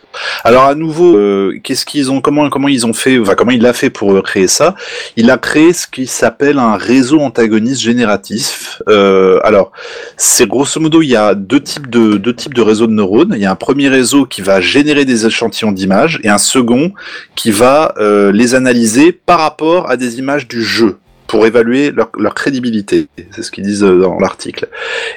Alors 0.43 0.63
à 0.63 0.73
nouveau, 0.73 1.15
euh, 1.15 1.59
qu'est-ce 1.63 1.85
qu'ils 1.85 2.09
ont, 2.09 2.19
comment 2.19 2.49
comment 2.49 2.67
ils 2.67 2.87
ont 2.87 2.93
fait, 2.93 3.19
enfin 3.19 3.35
comment 3.35 3.51
il 3.51 3.61
l'a 3.61 3.73
fait 3.73 3.91
pour 3.91 4.23
créer 4.23 4.47
ça? 4.47 4.73
Il 5.17 5.29
a 5.29 5.37
créé 5.37 5.73
ce 5.73 5.85
qui 5.85 6.07
s'appelle 6.07 6.57
un 6.57 6.77
réseau 6.77 7.19
antagoniste 7.19 7.81
génératif. 7.81 8.81
Euh, 8.89 9.39
alors 9.43 9.71
c'est 10.15 10.47
grosso 10.47 10.79
modo, 10.79 11.03
il 11.03 11.09
y 11.09 11.15
a 11.15 11.35
deux 11.35 11.61
types 11.61 11.91
de 11.91 12.17
deux 12.17 12.33
types 12.33 12.55
de 12.55 12.61
réseaux 12.63 12.87
de 12.87 12.93
neurones. 12.93 13.33
Il 13.35 13.41
y 13.43 13.45
a 13.45 13.51
un 13.51 13.55
premier 13.55 13.87
réseau 13.87 14.25
qui 14.25 14.41
va 14.41 14.61
générer 14.61 15.05
des 15.05 15.27
échantillons 15.27 15.71
d'images 15.71 16.19
et 16.23 16.29
un 16.29 16.39
second 16.39 16.86
qui 17.35 17.51
va 17.51 17.93
euh, 17.97 18.31
les 18.31 18.55
analyser 18.55 19.11
par 19.11 19.39
rapport 19.39 19.89
à 19.89 19.97
des 19.97 20.19
images 20.19 20.47
du 20.47 20.63
jeu 20.63 20.97
pour 21.27 21.45
évaluer 21.45 21.91
leur, 21.91 22.09
leur 22.17 22.33
crédibilité. 22.33 23.07
C'est 23.31 23.43
ce 23.43 23.51
qu'ils 23.51 23.65
disent 23.65 23.83
euh, 23.83 23.99
dans 23.99 24.17
l'article. 24.19 24.67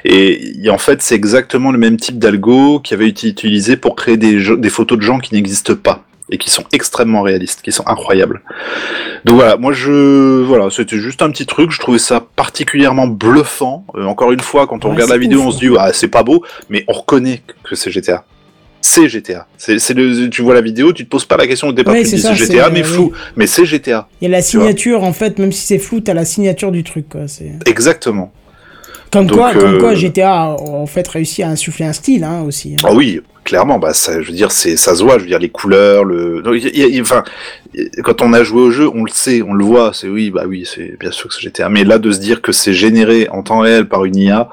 Et, 0.03 0.65
et 0.65 0.69
en 0.69 0.77
fait, 0.77 1.01
c'est 1.01 1.15
exactement 1.15 1.71
le 1.71 1.77
même 1.77 1.95
type 1.97 2.19
d'algo 2.19 2.79
qui 2.81 2.93
avait 2.93 3.07
été 3.07 3.27
utilisé 3.29 3.77
pour 3.77 3.95
créer 3.95 4.17
des, 4.17 4.39
jeux- 4.39 4.57
des 4.57 4.69
photos 4.69 4.97
de 4.97 5.03
gens 5.03 5.19
qui 5.19 5.33
n'existent 5.33 5.75
pas 5.75 6.03
et 6.29 6.37
qui 6.37 6.49
sont 6.49 6.63
extrêmement 6.71 7.21
réalistes, 7.23 7.61
qui 7.61 7.71
sont 7.73 7.85
incroyables. 7.87 8.41
Donc 9.25 9.35
voilà, 9.35 9.57
moi 9.57 9.73
je 9.73 10.41
voilà, 10.43 10.69
c'était 10.69 10.97
juste 10.97 11.21
un 11.21 11.29
petit 11.29 11.45
truc, 11.45 11.71
je 11.71 11.79
trouvais 11.79 11.97
ça 11.99 12.25
particulièrement 12.35 13.05
bluffant. 13.07 13.85
Euh, 13.95 14.05
encore 14.05 14.31
une 14.31 14.39
fois, 14.39 14.65
quand 14.67 14.83
on 14.85 14.89
Ouais, 14.89 14.95
regarde 14.95 15.11
la 15.11 15.17
vidéo, 15.17 15.39
ouf, 15.41 15.45
on 15.47 15.51
se 15.51 15.59
dit 15.59 15.69
ah 15.77 15.91
c'est 15.93 16.07
pas 16.07 16.23
beau, 16.23 16.43
mais 16.69 16.85
on 16.87 16.93
reconnaît 16.93 17.41
que 17.63 17.75
c'est 17.75 17.91
GTA. 17.91 18.23
C'est 18.81 19.07
GTA. 19.07 19.47
C'est 19.57 19.93
le 19.93 20.27
tu 20.29 20.41
vois 20.41 20.55
la 20.55 20.61
vidéo, 20.61 20.91
tu 20.91 21.05
te 21.05 21.09
poses 21.09 21.25
pas 21.25 21.37
la 21.37 21.47
question 21.47 21.67
au 21.67 21.71
départ, 21.71 21.93
Ouais, 21.93 22.03
tu 22.03 22.11
te 22.11 22.17
c'est 22.17 22.31
dis 22.31 22.35
GTA, 22.35 22.69
mais 22.69 22.83
flou, 22.83 23.11
mais 23.35 23.47
c'est 23.47 23.65
GTA. 23.65 24.07
Il 24.19 24.25
y 24.25 24.27
a 24.27 24.31
la 24.31 24.41
signature 24.41 25.03
en 25.03 25.13
fait, 25.13 25.39
même 25.39 25.51
si 25.51 25.65
c'est 25.67 25.79
flou, 25.79 26.01
t'as 26.01 26.13
la 26.13 26.25
signature 26.25 26.71
du 26.71 26.83
truc 26.83 27.07
quoi. 27.09 27.21
Exactement. 27.65 28.33
comme 29.11 29.27
Donc, 29.27 29.37
quoi, 29.37 29.53
comme 29.53 29.75
euh, 29.75 29.79
quoi 29.79 29.93
GTA 29.93 30.33
a 30.33 30.47
en 30.47 30.87
fait 30.87 31.07
réussi 31.07 31.43
à 31.43 31.49
insuffler 31.49 31.85
un 31.85 31.93
style 31.93 32.23
hein, 32.23 32.41
aussi. 32.41 32.75
Ah 32.83 32.93
oui, 32.93 33.21
clairement, 33.43 33.77
bah 33.77 33.93
ça, 33.93 34.21
je 34.21 34.27
veux 34.27 34.35
dire, 34.35 34.51
c'est, 34.51 34.77
ça 34.77 34.95
se 34.95 35.03
voit, 35.03 35.17
je 35.17 35.23
veux 35.23 35.29
dire, 35.29 35.39
les 35.39 35.49
couleurs, 35.49 36.03
le, 36.03 36.41
non, 36.41 36.53
y 36.53 36.67
y 36.67 37.01
enfin, 37.01 37.23
quand 38.03 38.21
on 38.21 38.33
a 38.33 38.43
joué 38.43 38.61
au 38.61 38.71
jeu, 38.71 38.89
on 38.93 39.03
le 39.03 39.11
sait, 39.11 39.41
on 39.41 39.53
le 39.53 39.63
voit, 39.63 39.91
c'est 39.93 40.07
oui, 40.07 40.31
bah 40.31 40.43
oui, 40.47 40.65
c'est 40.65 40.97
bien 40.99 41.11
sûr 41.11 41.29
que 41.29 41.35
c'est 41.35 41.41
GTA. 41.41 41.69
Mais 41.69 41.83
là, 41.83 41.99
de 41.99 42.11
se 42.11 42.19
dire 42.19 42.41
que 42.41 42.51
c'est 42.51 42.73
généré 42.73 43.27
en 43.29 43.43
temps 43.43 43.59
réel 43.59 43.87
par 43.87 44.05
une 44.05 44.15
IA, 44.15 44.49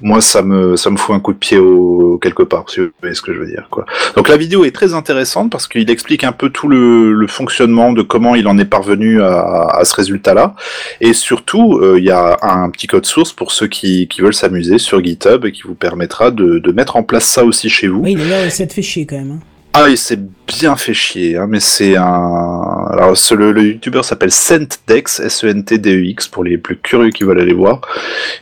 moi, 0.00 0.20
ça 0.20 0.42
me, 0.42 0.76
ça 0.76 0.90
me 0.90 0.96
fout 0.96 1.14
un 1.14 1.20
coup 1.20 1.32
de 1.32 1.38
pied 1.38 1.58
au, 1.58 2.18
quelque 2.22 2.42
part, 2.42 2.64
si 2.68 2.80
vous 2.80 2.88
voyez 3.00 3.14
ce 3.14 3.22
que 3.22 3.32
je 3.34 3.38
veux 3.38 3.46
dire, 3.46 3.66
quoi. 3.70 3.84
Donc 4.16 4.28
la 4.28 4.36
vidéo 4.36 4.64
est 4.64 4.70
très 4.74 4.94
intéressante 4.94 5.50
parce 5.50 5.66
qu'il 5.68 5.90
explique 5.90 6.24
un 6.24 6.32
peu 6.32 6.50
tout 6.50 6.68
le, 6.68 7.26
fonctionnement 7.28 7.92
de 7.92 8.02
comment 8.02 8.34
il 8.34 8.46
en 8.48 8.58
est 8.58 8.64
parvenu 8.64 9.22
à, 9.22 9.66
à 9.72 9.84
ce 9.84 9.94
résultat-là. 9.94 10.54
Et 11.00 11.12
surtout, 11.14 11.78
euh, 11.78 11.96
il 11.98 12.04
y 12.04 12.10
a 12.10 12.36
un 12.42 12.68
petit 12.70 12.86
code 12.86 13.06
source 13.06 13.32
pour 13.32 13.50
ceux 13.50 13.66
qui, 13.66 14.08
qui 14.08 14.20
veulent 14.20 14.34
s'amuser 14.34 14.78
sur 14.78 15.02
GitHub 15.02 15.44
et 15.46 15.52
qui 15.52 15.62
vous 15.62 15.74
permettra 15.74 16.30
de, 16.30 16.58
de 16.58 16.72
mettre 16.72 16.96
en 16.96 17.02
place 17.02 17.24
ça 17.24 17.44
aussi 17.44 17.68
chez 17.70 17.88
vous. 17.88 18.00
Oui, 18.00 18.14
d'ailleurs, 18.14 18.50
ça 18.50 18.66
te 18.66 18.72
fait 18.72 18.82
chier 18.82 19.06
quand 19.06 19.16
même. 19.16 19.32
hein. 19.32 19.53
Ah, 19.76 19.88
il 19.88 19.98
s'est 19.98 20.20
bien 20.46 20.76
fait 20.76 20.94
chier, 20.94 21.36
hein, 21.36 21.46
mais 21.48 21.58
c'est 21.58 21.96
un. 21.96 22.86
Alors, 22.92 23.16
ce- 23.16 23.34
le, 23.34 23.50
le 23.50 23.62
youtubeur 23.72 24.04
s'appelle 24.04 24.30
Sentdex, 24.30 25.18
S-E-N-T-D-E-X, 25.18 26.28
pour 26.28 26.44
les 26.44 26.58
plus 26.58 26.76
curieux 26.78 27.10
qui 27.10 27.24
veulent 27.24 27.40
aller 27.40 27.52
voir. 27.54 27.80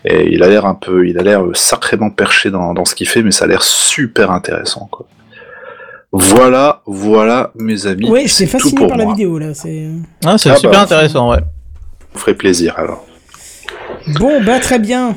Et 0.04 0.30
il 0.34 0.42
a 0.42 0.48
l'air 0.48 0.66
un 0.66 0.74
peu, 0.74 1.06
il 1.08 1.18
a 1.18 1.22
l'air 1.22 1.42
sacrément 1.54 2.10
perché 2.10 2.50
dans, 2.50 2.74
dans 2.74 2.84
ce 2.84 2.94
qu'il 2.94 3.08
fait, 3.08 3.22
mais 3.22 3.30
ça 3.30 3.46
a 3.46 3.48
l'air 3.48 3.62
super 3.62 4.30
intéressant, 4.30 4.88
quoi. 4.90 5.06
Voilà, 6.12 6.82
voilà, 6.84 7.50
mes 7.54 7.86
amis. 7.86 8.10
Ouais, 8.10 8.26
c'est 8.28 8.44
tout 8.44 8.50
fasciné 8.58 8.74
pour 8.74 8.88
par 8.88 8.98
la 8.98 9.06
vidéo 9.06 9.38
là. 9.38 9.54
C'est 9.54 9.86
Ah, 10.26 10.36
c'est 10.36 10.50
Ah 10.50 10.56
super 10.56 10.72
bah, 10.72 10.80
intéressant, 10.82 11.30
ouais. 11.30 11.38
Vous 12.12 12.20
ferez 12.20 12.34
plaisir, 12.34 12.74
alors. 12.76 13.06
bon, 14.18 14.42
bah 14.44 14.60
très 14.60 14.78
bien. 14.78 15.16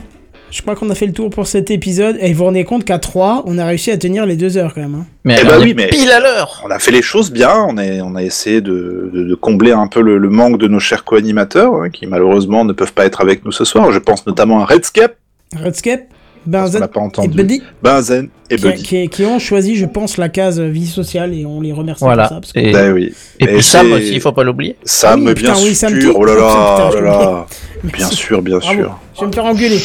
Je 0.55 0.61
crois 0.61 0.73
qu'on 0.75 0.89
a 0.89 0.95
fait 0.95 1.05
le 1.05 1.11
tour 1.11 1.29
pour 1.29 1.47
cet 1.47 1.69
épisode. 1.69 2.15
Et 2.21 2.31
vous 2.31 2.37
vous 2.39 2.45
rendez 2.45 2.63
compte 2.63 2.85
qu'à 2.85 2.97
3, 2.97 3.43
on 3.45 3.57
a 3.57 3.65
réussi 3.65 3.91
à 3.91 3.97
tenir 3.97 4.25
les 4.25 4.37
deux 4.37 4.55
heures 4.55 4.73
quand 4.73 4.79
même. 4.79 4.95
hein. 4.95 5.05
Mais 5.25 5.35
Eh 5.41 5.45
bah 5.45 5.57
oui, 5.59 5.73
mais- 5.75 5.87
pile 5.87 6.09
à 6.09 6.21
l'heure. 6.21 6.63
On 6.65 6.69
a 6.71 6.79
fait 6.79 6.91
les 6.91 7.01
choses 7.01 7.29
bien, 7.29 7.53
on 7.67 7.77
a, 7.77 7.83
on 8.03 8.15
a 8.15 8.23
essayé 8.23 8.61
de, 8.61 9.11
de, 9.13 9.23
de 9.25 9.35
combler 9.35 9.73
un 9.73 9.87
peu 9.87 9.99
le, 10.01 10.17
le 10.17 10.29
manque 10.29 10.57
de 10.57 10.69
nos 10.69 10.79
chers 10.79 11.03
co-animateurs, 11.03 11.73
hein, 11.75 11.89
qui 11.89 12.07
malheureusement 12.07 12.63
ne 12.63 12.71
peuvent 12.71 12.93
pas 12.93 13.05
être 13.05 13.19
avec 13.19 13.43
nous 13.43 13.51
ce 13.51 13.65
soir. 13.65 13.91
Je 13.91 13.99
pense 13.99 14.25
notamment 14.25 14.61
à 14.61 14.65
Redscape, 14.65 15.15
Redscape, 15.61 16.05
Benzen 16.45 16.79
n'a 16.81 16.87
pas 16.87 16.99
et 16.99 17.03
entendu. 17.03 17.61
Benzen 17.81 18.29
et 18.49 18.55
qui, 18.57 18.61
Buddy. 18.63 18.83
qui- 18.83 19.09
qui 19.09 19.25
ont 19.25 19.39
choisi, 19.39 19.75
je 19.75 19.85
pense, 19.85 20.17
la 20.17 20.29
case 20.29 20.59
vie 20.59 20.85
sociale 20.87 21.33
et 21.33 21.45
on 21.45 21.61
les 21.61 21.71
remercie 21.71 22.03
Voilà. 22.03 22.23
pour 22.23 22.29
ça. 22.35 22.41
parce 22.41 22.51
que- 22.53 22.59
Et, 22.59 22.71
Ben 22.71 22.91
oui. 22.93 23.13
et 23.39 23.43
Et 23.43 23.47
puis 23.47 23.63
Sam 23.63 23.91
aussi, 23.93 24.13
il 24.13 24.21
faut 24.21 24.31
pas 24.31 24.43
l'oublier. 24.43 24.75
Sam, 24.83 25.11
Ah 25.11 25.15
oui, 25.17 25.23
bien 25.23 25.33
putain, 25.53 25.63
oui, 25.65 25.75
Sam 25.75 25.99
sûr. 25.99 26.15
Oh 26.17 26.25
là 26.25 26.35
là, 26.35 26.41
Putain, 26.41 26.87
oh 26.87 26.91
je 26.93 26.97
là 27.03 27.11
là. 27.11 27.45
Merci. 27.83 27.97
Bien 27.97 28.09
sûr, 28.09 28.41
bien 28.41 28.57
Bravo. 28.59 28.79
sûr. 28.81 28.99
Je 29.15 29.21
vais 29.21 29.27
me 29.27 29.31
faire 29.31 29.45
engueuler. 29.45 29.79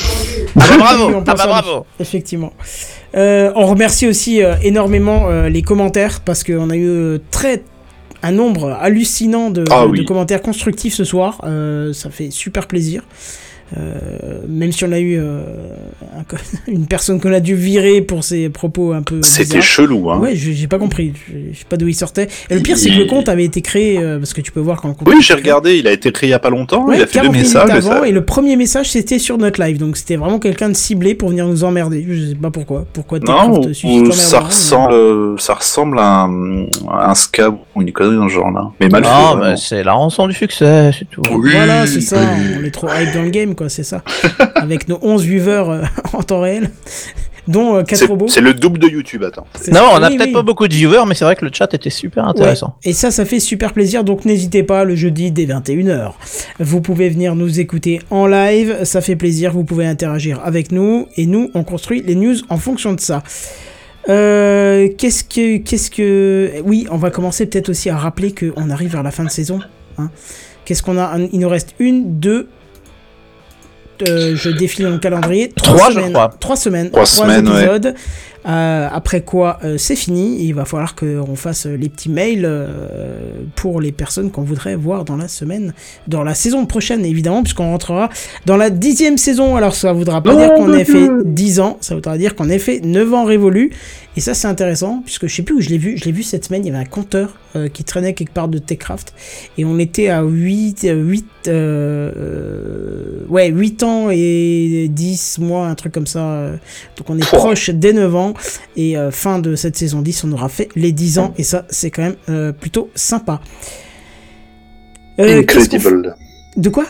Ah 0.57 0.61
bah 0.69 0.77
bravo, 0.78 1.05
on 1.16 1.19
ah 1.27 1.35
bah 1.35 1.47
bravo. 1.47 1.87
Effectivement. 1.99 2.53
Euh, 3.16 3.51
on 3.57 3.66
remercie 3.66 4.07
aussi 4.07 4.43
euh, 4.43 4.55
énormément 4.62 5.28
euh, 5.28 5.49
les 5.49 5.62
commentaires 5.62 6.20
parce 6.20 6.45
qu'on 6.45 6.70
a 6.70 6.77
eu 6.77 7.19
très 7.31 7.62
un 8.23 8.32
nombre 8.32 8.77
hallucinant 8.81 9.51
de, 9.51 9.65
Ah 9.70 9.82
de- 9.85 9.89
oui. 9.91 9.99
de 10.01 10.05
commentaires 10.05 10.43
constructifs 10.43 10.95
ce 10.95 11.05
soir. 11.05 11.41
Euh, 11.45 11.93
ça 11.95 12.11
fait 12.11 12.31
super 12.31 12.66
plaisir. 12.66 13.03
Euh, 13.76 14.40
même 14.48 14.72
si 14.72 14.84
on 14.84 14.90
a 14.92 14.98
eu 14.98 15.16
euh, 15.18 15.42
un 16.18 16.24
une 16.72 16.86
personne 16.86 17.20
qu'on 17.20 17.32
a 17.32 17.40
dû 17.40 17.55
virer 17.55 18.01
pour 18.01 18.24
ses 18.24 18.48
propos 18.48 18.92
un 18.92 19.02
peu. 19.02 19.20
C'était 19.22 19.60
chelou, 19.60 20.10
hein. 20.10 20.18
Ouais, 20.18 20.34
j'ai 20.34 20.66
pas 20.66 20.78
compris. 20.78 21.12
Je 21.28 21.56
sais 21.59 21.64
pas 21.68 21.76
d'où 21.76 21.86
il 21.88 21.94
sortait. 21.94 22.28
Et 22.51 22.55
le 22.55 22.60
pire, 22.60 22.76
c'est 22.76 22.90
que 22.90 22.97
le 22.98 23.06
compte 23.06 23.28
avait 23.28 23.44
été 23.44 23.60
créé 23.62 23.98
euh, 23.98 24.18
parce 24.18 24.32
que 24.32 24.40
tu 24.40 24.51
peux 24.52 24.60
voir 24.60 24.80
quand 24.80 24.88
le 24.88 24.94
compte. 24.94 25.09
Oui, 25.09 25.16
j'ai 25.20 25.34
regardé, 25.34 25.76
il 25.78 25.86
a 25.86 25.92
été 25.92 26.10
créé 26.12 26.28
il 26.28 26.32
y 26.32 26.34
a 26.34 26.38
pas 26.40 26.51
longtemps, 26.51 26.86
Ouais, 26.86 26.97
il 26.98 27.02
a 27.02 27.06
fait 27.06 27.18
deux 27.20 27.28
40 27.28 27.32
minutes 27.32 27.47
messages. 27.47 27.68
et 27.68 27.72
avant, 27.72 28.01
ça- 28.02 28.09
et 28.09 28.12
le 28.12 28.24
premier 28.24 28.56
message 28.56 28.90
c'était 28.90 29.18
sur 29.18 29.38
notre 29.38 29.62
live, 29.62 29.78
donc 29.78 29.97
c'était 29.97 30.16
vraiment 30.16 30.38
quelqu'un 30.38 30.68
de 30.68 30.74
ciblé 30.74 31.14
pour 31.14 31.28
venir 31.30 31.47
nous 31.47 31.64
emmerder. 31.64 32.05
Je 32.09 32.30
sais 32.30 32.34
pas 32.34 32.51
pourquoi. 32.51 32.86
Pourquoi 32.92 33.18
Non, 33.20 33.60
ou- 33.60 33.72
ça 34.12 34.38
mais- 34.40 34.47
ressemble, 34.47 34.92
euh, 34.92 35.34
ça 35.38 35.55
ressemble 35.55 35.98
à 35.98 36.22
un, 36.24 36.64
à 36.88 37.10
un 37.10 37.14
scab 37.14 37.55
ou 37.74 37.82
une 37.82 37.92
connerie 37.92 38.16
dans 38.16 38.28
ce 38.28 38.34
genre-là. 38.34 38.70
Mais 38.80 38.88
mal 38.88 39.05
fait. 39.05 39.10
Vraiment. 39.10 39.36
bah, 39.36 39.56
c'est 39.56 39.82
la 39.84 39.92
rançon 39.92 40.26
du 40.26 40.34
succès, 40.34 40.90
c'est 40.98 41.09
tout. 41.09 41.22
Oui, 41.32 41.51
Voilà, 41.52 41.86
c'est 41.86 42.01
ça. 42.01 42.16
oui. 42.20 42.56
On 42.60 42.64
est 42.64 42.70
trop 42.70 42.88
hype 42.88 43.14
dans 43.14 43.22
le 43.22 43.30
game, 43.30 43.55
quoi, 43.55 43.60
c'est 43.69 43.82
ça. 43.85 44.03
Avec 44.55 44.89
nos 44.89 44.99
11 45.03 45.23
viewers 45.24 45.65
euh, 45.69 45.82
en 46.12 46.23
temps 46.23 46.41
réel, 46.41 46.70
dont 47.49 47.77
euh, 47.77 47.82
4 47.82 47.99
C'est 47.99 48.07
robots. 48.07 48.28
c'est 48.28 48.41
le 48.41 48.55
double 48.55 48.78
de 48.78 48.89
YouTube, 48.89 49.23
attends. 49.24 49.47
Non, 49.69 49.74
ça. 49.74 49.85
on 49.95 50.03
a 50.03 50.09
Oui, 50.09 50.16
peut-être 50.16 50.28
oui. 50.28 50.32
pas 50.35 50.43
beaucoup 50.43 50.69
de 50.69 50.74
viewers, 50.74 51.05
mais 51.07 51.15
c'est 51.15 51.24
vrai 51.24 51.37
que 51.37 51.45
le 51.45 51.51
chat 51.53 51.73
était 51.74 51.91
super 51.91 52.24
Ouais. 52.24 52.31
intéressant. 52.31 52.74
Et 52.85 52.93
ça, 52.93 53.11
ça 53.11 53.24
fait 53.24 53.41
super 53.41 53.73
plaisir, 53.73 54.05
donc 54.05 54.24
n'hésitez 54.24 54.62
pas 54.62 54.85
le 54.85 54.95
jeudi 54.95 55.31
dès 55.31 55.47
21h. 55.47 56.12
Vous 56.61 56.81
pouvez 56.81 57.09
venir 57.09 57.35
nous 57.35 57.61
écouter 57.61 58.01
en 58.11 58.27
live, 58.27 58.78
ça 58.85 59.01
fait 59.01 59.16
plaisir, 59.16 59.53
vous 59.53 59.65
pouvez 59.65 59.87
interagir 59.87 60.41
avec 60.45 60.73
nous, 60.73 61.07
et 61.16 61.27
nous, 61.27 61.51
on 61.55 61.65
construit 61.65 62.03
les 62.07 62.15
news 62.15 62.37
en 62.49 62.57
fonction 62.59 62.93
de 62.93 63.01
ça. 63.01 63.23
Euh, 64.09 64.89
qu'est-ce 64.97 65.24
que, 65.24 65.59
qu'est-ce 65.59 65.91
que, 65.91 66.53
oui, 66.65 66.87
on 66.91 66.97
va 66.97 67.11
commencer 67.11 67.47
peut-être 67.47 67.69
aussi 67.69 67.91
à 67.91 67.97
rappeler 67.97 68.32
qu'on 68.35 68.70
arrive 68.70 68.93
vers 68.93 69.03
la 69.03 69.11
fin 69.11 69.24
de 69.24 69.31
saison. 69.31 69.61
hein. 69.99 70.11
Qu'est-ce 70.65 70.82
qu'on 70.82 70.99
a 70.99 71.16
Il 71.32 71.39
nous 71.41 71.49
reste 71.49 71.74
une, 71.78 72.19
deux. 72.19 72.49
Euh, 74.02 74.35
je 74.36 74.51
défile 74.51 74.86
dans 74.86 74.90
le 74.93 74.98
calendrier. 74.98 75.51
Trois, 75.55 75.90
je 75.90 75.94
semaines, 75.97 76.12
crois. 76.12 76.35
Trois 76.40 76.56
semaines. 76.56 76.90
Trois 76.90 77.06
semaines, 77.06 77.48
ouais. 77.48 77.81
Euh, 78.46 78.88
après 78.90 79.22
quoi, 79.22 79.58
euh, 79.64 79.76
c'est 79.78 79.96
fini. 79.96 80.40
Et 80.40 80.44
il 80.44 80.54
va 80.54 80.64
falloir 80.64 80.94
qu'on 80.94 81.36
fasse 81.36 81.66
euh, 81.66 81.76
les 81.76 81.88
petits 81.88 82.08
mails 82.08 82.44
euh, 82.44 83.42
pour 83.54 83.80
les 83.80 83.92
personnes 83.92 84.30
qu'on 84.30 84.42
voudrait 84.42 84.76
voir 84.76 85.04
dans 85.04 85.16
la 85.16 85.28
semaine, 85.28 85.74
dans 86.08 86.22
la 86.22 86.34
saison 86.34 86.66
prochaine, 86.66 87.04
évidemment, 87.04 87.42
puisqu'on 87.42 87.70
rentrera 87.70 88.08
dans 88.46 88.56
la 88.56 88.70
dixième 88.70 89.18
saison. 89.18 89.56
Alors, 89.56 89.74
ça 89.74 89.92
voudra 89.92 90.22
pas 90.22 90.34
dire 90.34 90.54
qu'on 90.54 90.72
ait 90.72 90.84
fait 90.84 91.08
10 91.24 91.60
ans, 91.60 91.78
ça 91.80 91.94
voudra 91.94 92.16
dire 92.16 92.34
qu'on 92.34 92.48
ait 92.48 92.58
fait 92.58 92.80
9 92.80 93.14
ans 93.14 93.24
révolus. 93.24 93.70
Et 94.16 94.20
ça, 94.20 94.34
c'est 94.34 94.48
intéressant, 94.48 95.02
puisque 95.04 95.28
je 95.28 95.34
sais 95.36 95.42
plus 95.42 95.54
où 95.54 95.60
je 95.60 95.68
l'ai 95.68 95.78
vu. 95.78 95.96
Je 95.96 96.04
l'ai 96.04 96.12
vu 96.12 96.22
cette 96.24 96.44
semaine, 96.44 96.64
il 96.64 96.68
y 96.68 96.74
avait 96.74 96.82
un 96.82 96.88
compteur 96.88 97.38
euh, 97.54 97.68
qui 97.68 97.84
traînait 97.84 98.12
quelque 98.12 98.32
part 98.32 98.48
de 98.48 98.58
Techcraft. 98.58 99.14
Et 99.56 99.64
on 99.64 99.78
était 99.78 100.08
à 100.08 100.22
8, 100.22 100.84
euh, 100.84 101.02
8, 101.02 101.26
euh, 101.48 103.24
ouais, 103.28 103.48
8 103.48 103.82
ans 103.84 104.08
et 104.10 104.88
10 104.90 105.38
mois, 105.38 105.68
un 105.68 105.74
truc 105.76 105.92
comme 105.92 106.08
ça. 106.08 106.50
Donc 106.96 107.08
on 107.08 107.16
est 107.16 107.26
proche 107.26 107.70
des 107.70 107.92
9 107.92 108.16
ans. 108.16 108.30
Et 108.77 108.97
euh, 108.97 109.11
fin 109.11 109.39
de 109.39 109.55
cette 109.57 109.77
saison 109.77 110.01
10, 110.02 110.24
on 110.24 110.32
aura 110.32 110.48
fait 110.48 110.69
les 110.77 110.93
10 110.93 111.19
ans. 111.19 111.35
Et 111.39 111.43
ça, 111.43 111.65
c'est 111.70 111.90
quand 111.90 112.02
même 112.02 112.16
euh, 112.28 112.52
plutôt 112.52 112.90
sympa. 112.94 113.40
Euh, 115.19 115.40
Incredible. 115.40 116.15
De 116.57 116.69
quoi? 116.69 116.85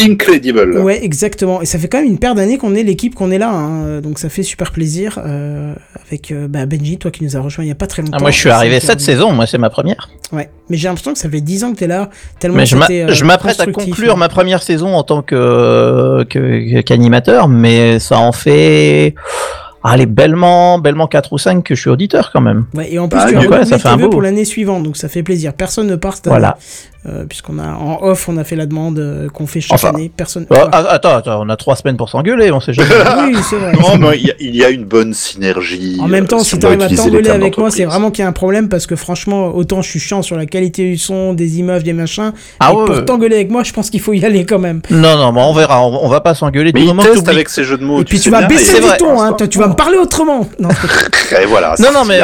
Incredible. 0.00 0.78
Ouais, 0.78 1.02
exactement. 1.02 1.60
Et 1.62 1.66
ça 1.66 1.78
fait 1.78 1.88
quand 1.88 1.98
même 1.98 2.06
une 2.06 2.18
paire 2.18 2.34
d'années 2.36 2.56
qu'on 2.58 2.74
est 2.74 2.84
l'équipe 2.84 3.14
qu'on 3.16 3.30
est 3.32 3.38
là. 3.38 3.50
hein. 3.50 4.00
Donc 4.00 4.18
ça 4.18 4.28
fait 4.28 4.42
super 4.44 4.70
plaisir. 4.70 5.18
euh, 5.24 5.74
avec 6.06 6.30
euh, 6.30 6.46
bah, 6.46 6.66
Benji, 6.66 6.98
toi 6.98 7.10
qui 7.10 7.24
nous 7.24 7.36
as 7.36 7.40
rejoint 7.40 7.64
il 7.64 7.68
y 7.68 7.72
a 7.72 7.74
pas 7.74 7.86
très 7.88 8.02
longtemps. 8.02 8.16
Ah, 8.18 8.22
moi, 8.22 8.30
je 8.30 8.38
suis 8.38 8.48
arrivé 8.50 8.78
cette 8.80 9.00
saison, 9.00 9.32
moi, 9.32 9.46
c'est 9.46 9.58
ma 9.58 9.70
première. 9.70 10.08
Ouais. 10.30 10.50
Mais 10.68 10.76
j'ai 10.76 10.86
l'impression 10.88 11.14
que 11.14 11.18
ça 11.18 11.28
fait 11.28 11.40
10 11.40 11.64
ans 11.64 11.72
que 11.72 11.78
t'es 11.78 11.86
là. 11.86 12.10
Tellement 12.38 12.58
Mais 12.58 12.66
je 12.66 12.76
euh, 12.76 13.24
m'apprête 13.26 13.58
à 13.60 13.66
conclure 13.66 14.12
hein. 14.12 14.16
ma 14.18 14.28
première 14.28 14.62
saison 14.62 14.94
en 14.94 15.02
tant 15.02 15.22
que 15.22 16.22
que- 16.30 16.80
qu'animateur, 16.82 17.48
mais 17.48 17.98
ça 17.98 18.18
en 18.18 18.32
fait 18.32 19.14
allez 19.90 20.06
bellement 20.06 20.78
bellement 20.78 21.06
4 21.06 21.32
ou 21.32 21.38
5 21.38 21.62
que 21.64 21.74
je 21.74 21.80
suis 21.80 21.90
auditeur 21.90 22.30
quand 22.32 22.40
même. 22.40 22.66
Ouais, 22.74 22.92
et 22.92 22.98
en 22.98 23.08
plus, 23.08 23.18
Bah, 23.18 23.26
tu 23.28 23.36
as 23.36 23.48
ouais, 23.48 23.64
ça 23.64 23.78
fait 23.78 23.88
un 23.88 23.96
beau. 23.96 24.08
pour 24.08 24.22
l'année 24.22 24.44
suivante, 24.44 24.82
donc 24.82 24.96
ça 24.96 25.08
fait 25.08 25.22
plaisir. 25.22 25.52
Personne 25.54 25.86
ne 25.86 25.96
part 25.96 26.14
cette 26.16 26.26
année. 26.28 26.34
Voilà. 26.38 26.58
Euh, 27.08 27.24
Puisqu'on 27.24 27.58
a 27.58 27.68
en 27.72 27.98
off, 28.02 28.28
on 28.28 28.36
a 28.36 28.44
fait 28.44 28.56
la 28.56 28.66
demande 28.66 28.98
euh, 28.98 29.28
qu'on 29.30 29.46
fait 29.46 29.60
chaque 29.60 29.74
Enfin, 29.74 29.88
année. 29.90 30.10
Personne. 30.14 30.46
Ouais. 30.50 30.58
ah, 30.72 30.84
attends, 30.90 31.14
attends, 31.16 31.40
on 31.42 31.48
a 31.48 31.56
trois 31.56 31.74
semaines 31.76 31.96
pour 31.96 32.08
s'engueuler, 32.10 32.50
on 32.52 32.60
sait 32.60 32.72
jamais. 32.72 32.88
oui, 33.28 33.36
c'est 33.48 33.56
vrai. 33.56 33.72
Non, 33.72 33.96
mais 33.96 34.18
il 34.18 34.26
y 34.26 34.30
a- 34.30 34.34
il 34.40 34.54
y, 34.56 34.64
a 34.64 34.70
une 34.70 34.84
bonne 34.84 35.14
synergie. 35.14 35.98
En 36.00 36.08
même 36.08 36.26
temps, 36.26 36.40
euh, 36.40 36.44
si 36.44 36.54
on 36.54 36.58
tu 36.58 36.66
arrives 36.66 36.78
doit 36.78 36.86
à 36.86 36.94
t'engueuler 36.96 37.30
avec 37.30 37.56
moi, 37.58 37.70
c'est 37.70 37.84
vraiment 37.84 38.10
qu'il 38.10 38.22
y 38.22 38.26
a 38.26 38.28
un 38.28 38.32
problème 38.32 38.68
parce 38.68 38.86
que 38.86 38.96
franchement, 38.96 39.46
autant 39.54 39.82
je 39.82 39.88
suis 39.90 40.00
chiant 40.00 40.22
sur 40.22 40.36
la 40.36 40.46
qualité 40.46 40.84
du 40.90 40.98
son, 40.98 41.32
des 41.34 41.58
images, 41.58 41.82
des 41.84 41.92
machins. 41.92 42.32
Ah 42.60 42.74
ouais, 42.74 42.84
pour 42.84 43.04
t'engueuler 43.04 43.36
avec 43.36 43.50
moi, 43.50 43.62
je 43.64 43.72
pense 43.72 43.90
qu'il 43.90 44.00
faut 44.00 44.12
y 44.12 44.24
aller 44.24 44.44
quand 44.44 44.58
même. 44.58 44.80
Non, 44.90 45.16
non, 45.16 45.32
mais 45.32 45.40
on 45.40 45.52
verra, 45.54 45.82
on, 45.86 46.04
on 46.04 46.08
va 46.08 46.20
pas 46.20 46.34
s'engueuler 46.34 46.72
Mais 46.74 46.80
du 46.80 46.86
il 46.86 46.88
moment 46.88 47.02
teste 47.02 47.28
avec 47.28 47.48
ses 47.48 47.64
jeux 47.64 47.78
de 47.78 47.84
mots. 47.84 48.00
et 48.00 48.04
puis 48.04 48.20
tu 48.20 48.30
vas 48.30 48.42
baisser 48.46 48.80
vrai. 48.80 48.96
ton, 48.98 49.20
hein, 49.20 49.32
toi, 49.32 49.46
tu 49.48 49.58
vas 49.58 49.68
me 49.68 49.74
parler 49.74 49.96
autrement. 49.98 50.48
Non, 50.58 50.68
Et 51.40 51.46
voilà. 51.46 51.74
Non, 51.78 51.92
non, 51.92 52.04
mais- 52.06 52.20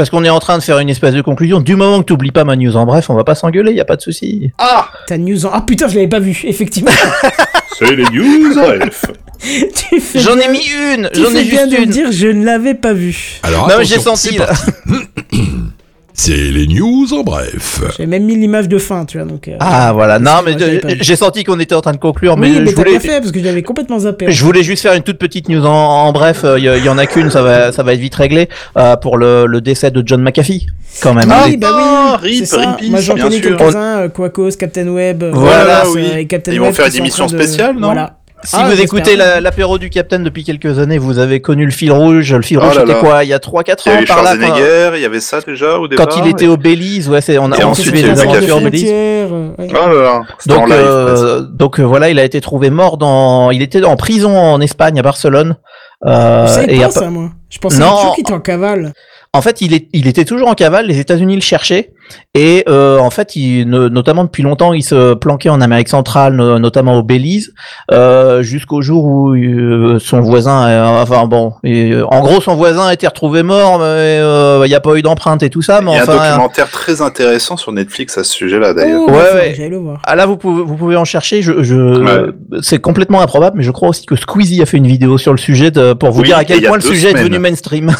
Parce 0.00 0.08
qu'on 0.08 0.24
est 0.24 0.30
en 0.30 0.38
train 0.40 0.56
de 0.56 0.62
faire 0.62 0.78
une 0.78 0.88
espèce 0.88 1.12
de 1.12 1.20
conclusion. 1.20 1.60
Du 1.60 1.76
moment 1.76 1.98
que 2.00 2.06
t'oublies 2.06 2.30
pas 2.30 2.44
ma 2.44 2.56
news 2.56 2.74
en 2.74 2.86
bref, 2.86 3.10
on 3.10 3.14
va 3.14 3.22
pas 3.22 3.34
s'engueuler, 3.34 3.74
y 3.74 3.80
a 3.80 3.84
pas 3.84 3.96
de 3.96 4.00
souci. 4.00 4.50
Ah 4.56 4.88
ta 5.06 5.18
news 5.18 5.44
en... 5.44 5.50
Ah 5.52 5.60
putain, 5.60 5.88
je 5.88 5.96
l'avais 5.96 6.08
pas 6.08 6.20
vu, 6.20 6.40
effectivement. 6.44 6.90
C'est 7.78 7.94
les 7.94 8.04
news 8.04 8.54
tu 9.74 10.00
fais 10.00 10.18
J'en 10.20 10.38
ai 10.38 10.48
mis 10.48 10.66
une, 10.94 11.10
Tu 11.12 11.20
j'en 11.20 11.34
ai 11.34 11.44
bien 11.44 11.66
de 11.66 11.76
une. 11.76 11.90
dire, 11.90 12.12
je 12.12 12.28
ne 12.28 12.46
l'avais 12.46 12.72
pas 12.72 12.94
vu. 12.94 13.40
Alors 13.42 13.68
Non, 13.68 13.74
mais 13.76 13.84
j'ai 13.84 13.98
senti 13.98 14.38
là. 14.38 14.48
C'est 16.22 16.36
les 16.36 16.66
news 16.66 17.06
en 17.14 17.22
bref. 17.22 17.80
J'ai 17.96 18.04
même 18.04 18.24
mis 18.24 18.36
l'image 18.36 18.68
de 18.68 18.76
fin, 18.76 19.06
tu 19.06 19.16
vois, 19.16 19.26
donc... 19.26 19.48
euh, 19.48 19.56
Ah 19.58 19.92
voilà, 19.94 20.18
non 20.18 20.42
mais 20.44 20.54
euh, 20.60 20.78
j'ai 21.00 21.16
senti 21.16 21.44
qu'on 21.44 21.58
était 21.58 21.74
en 21.74 21.80
train 21.80 21.92
de 21.92 21.96
conclure, 21.96 22.36
mais, 22.36 22.48
oui, 22.50 22.60
mais 22.62 22.70
je 22.72 22.76
voulais, 22.76 22.92
pas 22.94 23.00
fait, 23.00 23.20
parce 23.20 23.32
que 23.32 23.42
j'avais 23.42 23.62
complètement 23.62 23.98
zappé. 24.00 24.26
je 24.30 24.44
voulais 24.44 24.62
juste 24.62 24.82
faire 24.82 24.92
une 24.92 25.02
toute 25.02 25.16
petite 25.16 25.48
news 25.48 25.64
en, 25.64 25.70
en 25.70 26.12
bref. 26.12 26.44
Il 26.58 26.62
y, 26.64 26.66
y 26.84 26.88
en 26.90 26.98
a 26.98 27.06
qu'une, 27.06 27.30
ça 27.30 27.40
va, 27.40 27.72
ça 27.72 27.82
va 27.82 27.94
être 27.94 28.00
vite 28.00 28.14
réglé 28.14 28.50
euh, 28.76 28.96
pour 28.96 29.16
le, 29.16 29.46
le 29.46 29.62
décès 29.62 29.90
de 29.90 30.02
John 30.04 30.20
McAfee, 30.22 30.66
quand 31.02 31.14
même. 31.14 31.30
Ah 31.30 31.38
Ah, 31.44 31.46
oui, 31.48 31.56
bah 31.56 31.68
ah, 31.72 32.18
oui, 32.22 32.28
rip, 32.32 32.38
c'est 32.40 32.46
ça. 32.56 32.76
rip, 32.76 32.90
Moi 32.90 33.00
j'en 33.00 33.14
bien 33.14 33.24
connais 33.24 33.40
quelques-uns, 33.40 33.98
euh, 34.00 34.08
Quacos, 34.10 34.50
Captain 34.58 34.88
Web, 34.88 35.22
euh, 35.22 35.30
Voilà, 35.32 35.56
Wallace, 35.84 35.88
oui. 35.94 36.02
euh, 36.12 36.16
et 36.18 36.26
Captain 36.26 36.52
Ils 36.52 36.58
vont 36.60 36.66
Web 36.66 36.74
faire 36.74 36.86
une 36.88 36.96
émission 36.96 37.24
de- 37.26 37.30
spéciale, 37.30 37.76
non? 37.76 37.86
Voilà. 37.88 38.18
Si 38.42 38.56
Ah, 38.58 38.68
vous 38.70 38.80
écoutez 38.80 39.16
la- 39.16 39.40
l'apéro 39.40 39.76
du 39.76 39.90
Capitaine 39.90 40.24
depuis 40.24 40.44
quelques 40.44 40.78
années, 40.78 40.96
vous 40.96 41.18
avez 41.18 41.42
connu 41.42 41.66
le 41.66 41.70
fil 41.70 41.92
rouge. 41.92 42.32
Le 42.32 42.40
fil 42.40 42.56
Oh 42.58 42.62
rouge, 42.62 42.74
c'était 42.74 42.94
quoi 42.98 43.22
Il 43.22 43.28
y 43.28 43.34
a 43.34 43.38
3-4 43.38 43.82
Il 43.86 43.88
y 43.90 43.92
ans 43.92 43.96
avait 43.98 44.06
par 44.06 44.22
là. 44.22 44.34
Quand, 44.36 44.56
il 44.96 45.00
y 45.02 45.04
avait 45.04 45.20
ça 45.20 45.40
déjà 45.42 45.78
au 45.78 45.88
départ. 45.88 46.08
quand 46.08 46.16
il 46.24 46.26
était 46.30 46.46
au 46.46 46.56
Belize, 46.56 47.08
ouais, 47.10 47.20
c'est, 47.20 47.36
on 47.36 47.52
a 47.52 47.56
a 47.56 47.58
les 47.58 48.20
aventures 48.20 48.56
au 48.56 48.60
Belize. 48.60 48.88
euh, 48.90 49.50
ouais. 49.58 49.68
Oh 49.70 49.88
là 49.88 50.02
là. 50.02 50.22
C'était 50.38 50.54
en 50.54 50.60
Donc, 50.60 50.68
live, 50.70 50.78
euh, 50.80 51.40
donc 51.42 51.80
euh, 51.80 51.82
voilà, 51.82 52.08
il 52.08 52.18
a 52.18 52.24
été 52.24 52.40
trouvé 52.40 52.70
mort 52.70 52.96
dans. 52.96 53.50
Il 53.50 53.60
était 53.60 53.84
en 53.84 53.96
prison 53.96 54.36
en 54.38 54.60
Espagne, 54.62 54.98
à 54.98 55.02
Barcelone. 55.02 55.56
Euh, 56.06 56.46
Je 56.46 56.52
savais 56.52 56.74
et 56.74 56.78
pas 56.78 56.86
à- 56.86 56.90
ça, 56.90 57.10
moi. 57.10 57.28
Je 57.50 57.58
pensais 57.58 57.78
Non. 57.78 57.94
toujours 57.96 58.14
qu'il 58.14 58.22
était 58.22 58.32
en 58.32 58.40
cavale. 58.40 58.92
En 59.32 59.42
fait, 59.42 59.60
il, 59.60 59.74
est, 59.74 59.86
il 59.92 60.08
était 60.08 60.24
toujours 60.24 60.48
en 60.48 60.54
cavale. 60.54 60.86
Les 60.86 60.98
États-Unis 60.98 61.36
le 61.36 61.40
cherchaient. 61.40 61.92
Et 62.34 62.64
euh, 62.68 62.98
en 62.98 63.10
fait, 63.10 63.36
il, 63.36 63.68
no- 63.68 63.88
notamment 63.88 64.24
depuis 64.24 64.42
longtemps, 64.42 64.72
il 64.72 64.82
se 64.82 65.14
planquait 65.14 65.48
en 65.50 65.60
Amérique 65.60 65.88
centrale, 65.88 66.34
no- 66.34 66.58
notamment 66.58 66.98
au 66.98 67.04
Belize, 67.04 67.52
euh, 67.92 68.42
jusqu'au 68.42 68.82
jour 68.82 69.04
où 69.04 69.34
euh, 69.36 70.00
son 70.00 70.20
voisin, 70.20 70.66
euh, 70.66 70.84
enfin 71.02 71.26
bon, 71.26 71.52
et, 71.62 71.92
euh, 71.92 72.04
en 72.08 72.20
gros, 72.22 72.40
son 72.40 72.56
voisin 72.56 72.86
a 72.88 72.92
été 72.92 73.06
retrouvé 73.06 73.44
mort. 73.44 73.78
mais 73.78 73.84
euh, 73.84 74.62
Il 74.66 74.68
n'y 74.68 74.74
a 74.74 74.80
pas 74.80 74.96
eu 74.96 75.02
d'empreinte 75.02 75.44
et 75.44 75.50
tout 75.50 75.62
ça, 75.62 75.80
mais 75.80 75.92
Il 75.92 75.94
y 75.94 75.98
a 75.98 76.02
un 76.02 76.06
documentaire 76.30 76.68
très 76.68 77.00
intéressant 77.00 77.56
sur 77.56 77.70
Netflix 77.70 78.18
à 78.18 78.24
ce 78.24 78.32
sujet-là 78.32 78.74
d'ailleurs. 78.74 79.02
Oh, 79.06 79.12
Ouais, 79.12 79.32
ouais. 79.56 79.68
le 79.68 79.76
voir. 79.76 80.00
Ah 80.04 80.16
là, 80.16 80.26
vous 80.26 80.36
pouvez, 80.36 80.64
vous 80.64 80.74
pouvez 80.74 80.96
en 80.96 81.04
chercher. 81.04 81.42
Je, 81.42 81.62
je, 81.62 81.76
Ouais. 81.76 82.32
c'est 82.62 82.80
complètement 82.80 83.20
improbable, 83.20 83.58
mais 83.58 83.62
je 83.62 83.70
crois 83.70 83.88
aussi 83.90 84.04
que 84.06 84.16
Squeezie 84.16 84.60
a 84.62 84.66
fait 84.66 84.78
une 84.78 84.88
vidéo 84.88 85.16
sur 85.16 85.30
le 85.30 85.38
sujet 85.38 85.70
de- 85.70 85.92
pour 85.92 86.10
vous 86.10 86.22
Oui, 86.22 86.26
dire 86.26 86.38
à 86.38 86.44
quel 86.44 86.60
point 86.62 86.74
le 86.76 86.82
sujet 86.82 87.10
est 87.10 87.14
devenu 87.14 87.38
mainstream. 87.38 87.94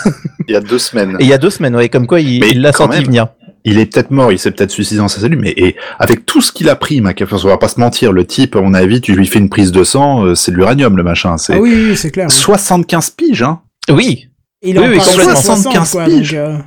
Il 0.48 0.52
y 0.54 0.56
a 0.56 0.60
deux 0.60 0.80
semaines. 0.80 1.16
Et 1.20 1.24
il 1.24 1.28
y 1.28 1.32
a 1.32 1.38
deux 1.38 1.50
semaines, 1.50 1.76
ouais, 1.76 1.88
comme 1.88 2.06
quoi 2.06 2.20
il 2.20 2.40
Mais 2.40 2.50
il 2.50 2.60
l'a 2.60 2.72
senti 2.72 2.96
même. 2.96 3.04
venir. 3.04 3.28
Il 3.64 3.78
est 3.78 3.84
peut-être 3.86 4.10
mort, 4.10 4.32
il 4.32 4.38
s'est 4.38 4.50
peut-être 4.52 4.70
suicidé 4.70 4.98
dans 4.98 5.08
sa 5.08 5.20
cellule, 5.20 5.38
mais 5.38 5.52
et 5.54 5.76
avec 5.98 6.24
tout 6.24 6.40
ce 6.40 6.50
qu'il 6.50 6.68
a 6.70 6.76
pris, 6.76 7.02
Mac, 7.02 7.22
on 7.30 7.36
va 7.36 7.58
pas 7.58 7.68
se 7.68 7.78
mentir, 7.78 8.10
le 8.10 8.24
type, 8.24 8.56
à 8.56 8.62
mon 8.62 8.72
avis, 8.72 9.02
tu 9.02 9.14
lui 9.14 9.26
fais 9.26 9.38
une 9.38 9.50
prise 9.50 9.70
de 9.70 9.84
sang, 9.84 10.24
euh, 10.24 10.34
c'est 10.34 10.50
de 10.50 10.56
l'uranium 10.56 10.96
le 10.96 11.02
machin. 11.02 11.36
C'est 11.36 11.54
Ah 11.54 11.60
oui, 11.60 11.88
oui, 11.90 11.96
c'est 11.96 12.10
clair. 12.10 12.30
75 12.30 13.10
piges, 13.10 13.42
hein. 13.42 13.60
Oui, 13.90 14.28
Il 14.62 14.78
Oui, 14.78 14.86
en 14.86 14.90
oui, 14.90 14.96
parle 14.96 15.10
complètement. 15.10 15.34
75 15.34 15.90
quoi, 15.92 16.04
donc, 16.08 16.12
75 16.26 16.34
euh, 16.34 16.58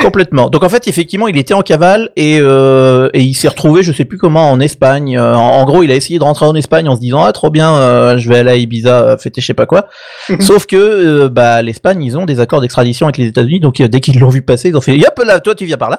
Complètement. 0.00 0.48
Donc 0.48 0.64
en 0.64 0.68
fait, 0.68 0.88
effectivement, 0.88 1.28
il 1.28 1.36
était 1.36 1.54
en 1.54 1.62
cavale 1.62 2.10
et, 2.16 2.38
euh, 2.40 3.10
et 3.12 3.20
il 3.20 3.34
s'est 3.34 3.48
retrouvé, 3.48 3.82
je 3.82 3.92
sais 3.92 4.04
plus 4.06 4.18
comment, 4.18 4.50
en 4.50 4.58
Espagne. 4.58 5.18
Euh, 5.18 5.34
En, 5.34 5.60
en 5.60 5.64
gros, 5.64 5.82
il 5.82 5.90
a 5.92 5.94
essayé 5.94 6.18
de 6.18 6.24
rentrer 6.24 6.46
en 6.46 6.54
Espagne 6.54 6.88
en 6.88 6.96
se 6.96 7.00
disant 7.00 7.22
ah 7.22 7.32
trop 7.32 7.50
bien, 7.50 7.74
euh, 7.74 8.16
je 8.18 8.28
vais 8.28 8.38
aller 8.38 8.50
à 8.50 8.56
Ibiza 8.56 9.02
euh, 9.02 9.18
fêter 9.18 9.40
je 9.40 9.46
sais 9.46 9.54
pas 9.54 9.66
quoi. 9.66 9.88
Sauf 10.40 10.66
que 10.66 10.76
euh, 10.76 11.28
bah 11.28 11.60
l'Espagne, 11.62 12.02
ils 12.02 12.16
ont 12.16 12.24
des 12.24 12.40
accords 12.40 12.60
d'extradition 12.62 13.06
avec 13.06 13.18
les 13.18 13.26
États-Unis, 13.26 13.60
donc 13.60 13.80
dès 13.80 14.00
qu'ils 14.00 14.18
l'ont 14.18 14.30
vu 14.30 14.42
passer, 14.42 14.70
ils 14.70 14.76
ont 14.76 14.80
fait 14.80 14.98
hop 14.98 15.22
là, 15.24 15.40
toi 15.40 15.54
tu 15.54 15.66
viens 15.66 15.76
par 15.76 15.90
là. 15.90 15.98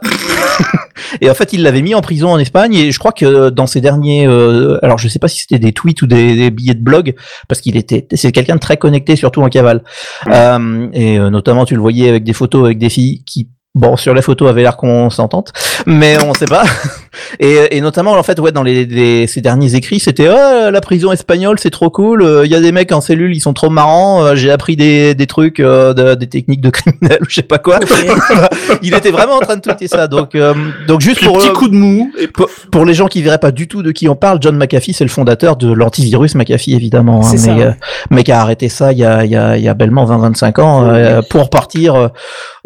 et 1.21 1.29
en 1.29 1.33
fait, 1.33 1.53
il 1.53 1.61
l'avait 1.61 1.81
mis 1.81 1.93
en 1.95 2.01
prison 2.01 2.29
en 2.29 2.39
Espagne 2.39 2.73
et 2.73 2.91
je 2.91 2.99
crois 2.99 3.11
que 3.11 3.49
dans 3.51 3.67
ses 3.67 3.79
derniers, 3.79 4.27
euh, 4.27 4.79
alors 4.83 4.97
je 4.97 5.07
sais 5.07 5.19
pas 5.19 5.27
si 5.27 5.41
c'était 5.41 5.59
des 5.59 5.71
tweets 5.71 6.01
ou 6.01 6.07
des, 6.07 6.35
des 6.35 6.49
billets 6.51 6.73
de 6.73 6.83
blog, 6.83 7.13
parce 7.47 7.61
qu'il 7.61 7.77
était, 7.77 8.07
c'est 8.13 8.31
quelqu'un 8.31 8.55
de 8.55 8.59
très 8.59 8.77
connecté, 8.77 9.15
surtout 9.15 9.41
en 9.43 9.49
cavale. 9.49 9.83
Et 10.27 11.19
euh, 11.19 11.29
notamment, 11.29 11.65
tu 11.65 11.75
le 11.75 11.81
voyais 11.81 12.09
avec 12.09 12.23
des 12.23 12.33
photos 12.33 12.65
avec 12.65 12.79
des 12.79 12.89
filles 12.89 13.23
qui 13.25 13.47
Bon, 13.75 13.97
sur 13.97 14.13
la 14.13 14.21
photo 14.21 14.45
avait 14.45 14.61
l'air 14.61 14.77
consentantes, 14.77 15.51
mais 15.87 16.23
on 16.23 16.35
sait 16.35 16.45
pas. 16.45 16.63
Et, 17.40 17.77
et 17.77 17.81
notamment, 17.81 18.11
en 18.14 18.23
fait, 18.23 18.40
ouais, 18.40 18.52
dans 18.52 18.64
les, 18.64 18.85
les- 18.85 19.27
ces 19.27 19.41
derniers 19.41 19.76
écrits, 19.76 19.99
c'était 19.99 20.27
oh, 20.30 20.69
la 20.72 20.81
prison 20.81 21.11
espagnole, 21.11 21.57
c'est 21.60 21.69
trop 21.69 21.90
cool. 21.90 22.41
Il 22.45 22.52
y 22.52 22.56
a 22.56 22.61
des 22.61 22.72
mecs 22.72 22.91
en 22.91 23.02
cellule, 23.02 23.35
ils 23.35 23.40
sont 23.41 23.53
trop 23.53 23.69
marrants. 23.69 24.23
euh, 24.23 24.35
J'ai 24.35 24.52
appris 24.52 24.76
des, 24.76 25.15
des 25.15 25.27
trucs, 25.27 25.60
euh, 25.60 25.94
de- 25.94 26.15
des 26.15 26.27
techniques 26.27 26.61
de 26.61 26.69
criminels 26.69 27.19
ou 27.22 27.26
je 27.30 27.35
sais 27.35 27.41
pas 27.44 27.57
quoi. 27.57 27.80
Il 28.81 28.94
était 28.94 29.11
vraiment 29.11 29.35
en 29.35 29.40
train 29.40 29.56
de 29.56 29.61
tweeter 29.61 29.88
ça. 29.88 30.07
Donc, 30.07 30.35
euh, 30.35 30.53
donc 30.88 31.02
juste 31.02 31.23
pour 31.23 31.38
petit 31.38 31.49
euh, 31.49 31.53
coup 31.53 31.68
de 31.68 31.76
mou. 31.76 32.11
Et 32.19 32.27
pour, 32.27 32.48
pour 32.72 32.85
les 32.85 32.94
gens 32.94 33.07
qui 33.07 33.22
verraient 33.22 33.38
pas 33.38 33.52
du 33.52 33.68
tout 33.68 33.84
de 33.84 33.91
qui 33.91 34.07
on 34.10 34.15
parle, 34.15 34.40
John 34.41 34.57
McAfee, 34.57 34.94
c'est 34.94 35.03
le 35.03 35.10
fondateur 35.10 35.56
de 35.56 35.72
l'antivirus 35.72 36.35
McAfee, 36.35 36.73
évidemment. 36.73 37.19
hein, 37.26 37.38
ça, 37.38 37.52
mais, 37.53 37.60
ouais. 37.60 37.68
euh, 37.68 37.72
mais 38.10 38.23
qui 38.23 38.31
a 38.31 38.41
arrêté 38.41 38.69
ça 38.69 38.91
il 38.91 38.98
y 38.99 39.06
a, 39.06 39.23
il 39.26 39.31
y 39.31 39.35
a, 39.35 39.57
il 39.57 39.64
y 39.64 39.68
a 39.68 39.73
bellement 39.73 40.06
20-25 40.06 40.61
ans 40.61 40.88
euh, 40.90 41.22
pour 41.30 41.49
partir. 41.49 41.95
euh, 41.95 42.07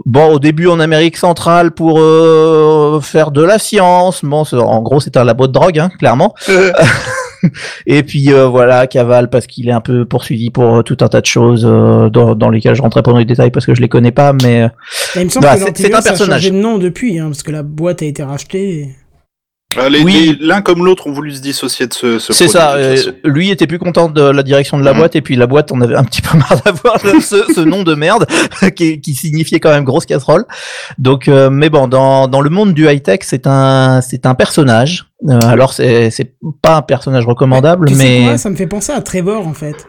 bon, 0.05 0.33
au 0.33 0.39
début 0.39 0.67
en 0.67 0.79
Amérique 0.79 1.17
centrale 1.17 1.71
pour 1.71 1.99
euh, 1.99 2.99
faire 3.01 3.31
de 3.31 3.41
la 3.43 3.59
science. 3.59 4.21
Bon, 4.23 4.36
c'est- 4.45 4.55
en 4.57 4.81
gros, 4.81 4.99
c'était 4.99 5.19
un 5.19 5.23
labo 5.23 5.47
de 5.47 5.51
drogue, 5.53 5.79
hein, 5.79 5.89
clairement. 5.99 6.33
Et 7.85 8.01
puis 8.03 8.33
euh, 8.33 8.47
voilà, 8.47 8.87
cavale 8.87 9.29
parce 9.29 9.45
qu'il 9.45 9.69
est 9.69 9.71
un 9.71 9.79
peu 9.81 10.05
poursuivi 10.05 10.49
pour 10.49 10.77
euh, 10.77 10.81
tout 10.81 10.97
un 11.01 11.07
tas 11.07 11.21
de 11.21 11.25
choses 11.27 11.65
euh, 11.69 12.09
dans, 12.09 12.33
dans 12.33 12.49
lesquelles 12.49 12.73
je 12.75 12.81
rentrerai 12.81 13.03
pas 13.03 13.11
dans 13.11 13.19
les 13.19 13.25
détails 13.25 13.51
parce 13.51 13.65
que 13.65 13.75
je 13.75 13.81
les 13.81 13.89
connais 13.89 14.11
pas, 14.11 14.33
mais 14.33 14.63
Bah, 15.15 15.21
il 15.21 15.25
me 15.25 15.29
semble 15.29 15.45
Bah, 15.45 15.53
que 15.55 15.59
c'est- 15.61 15.77
c'est 15.77 15.93
un 15.93 15.99
a 15.99 16.01
personnage. 16.01 16.41
changé 16.41 16.51
de 16.51 16.55
nom 16.57 16.79
depuis, 16.79 17.19
hein, 17.19 17.25
parce 17.27 17.43
que 17.43 17.51
la 17.51 17.61
boîte 17.63 18.01
a 18.01 18.05
été 18.05 18.23
rachetée. 18.23 18.89
Les- 19.89 20.03
Oui. 20.03 20.37
les- 20.39 20.47
L'un 20.47 20.61
comme 20.61 20.83
l'autre 20.85 21.07
ont 21.07 21.11
voulu 21.11 21.31
se 21.33 21.41
dissocier 21.41 21.87
de 21.87 21.93
ce, 21.93 22.19
ce 22.19 22.33
C'est 22.33 22.47
ça. 22.47 22.75
de 22.77 22.81
euh, 22.81 22.95
lui 23.23 23.49
était 23.51 23.67
plus 23.67 23.79
content 23.79 24.09
de 24.09 24.21
la 24.21 24.43
direction 24.43 24.77
de 24.79 24.83
la 24.83 24.93
Mhm. 24.93 24.97
boîte 24.99 25.15
et 25.15 25.21
puis 25.21 25.35
la 25.35 25.47
boîte 25.47 25.71
on 25.71 25.81
avait 25.81 25.95
un 25.95 26.03
petit 26.03 26.21
peu 26.21 26.37
marre 26.37 26.61
d'avoir 26.65 26.99
ce, 27.01 27.43
ce 27.53 27.61
nom 27.61 27.83
de 27.83 27.93
merde 27.95 28.25
qui, 28.75 28.99
qui 29.01 29.13
signifiait 29.13 29.59
quand 29.59 29.69
même 29.71 29.83
grosse 29.83 30.05
casserole. 30.05 30.45
Donc, 30.97 31.27
euh, 31.27 31.49
mais 31.49 31.69
bon, 31.69 31.87
dans, 31.87 32.27
dans 32.27 32.41
le 32.41 32.49
monde 32.49 32.73
du 32.73 32.87
high 32.89 33.01
tech, 33.03 33.19
c'est 33.23 33.45
un 33.47 34.01
c'est 34.01 34.25
un 34.25 34.35
personnage. 34.35 35.05
Euh, 35.29 35.39
alors 35.43 35.73
c'est 35.73 36.09
c'est 36.11 36.33
pas 36.61 36.77
un 36.77 36.81
personnage 36.81 37.25
recommandable, 37.25 37.89
mais 37.95 38.23
quoi, 38.25 38.37
ça 38.37 38.49
me 38.49 38.55
fait 38.55 38.67
penser 38.67 38.91
à 38.91 39.01
Trevor 39.01 39.47
en 39.47 39.53
fait. 39.53 39.85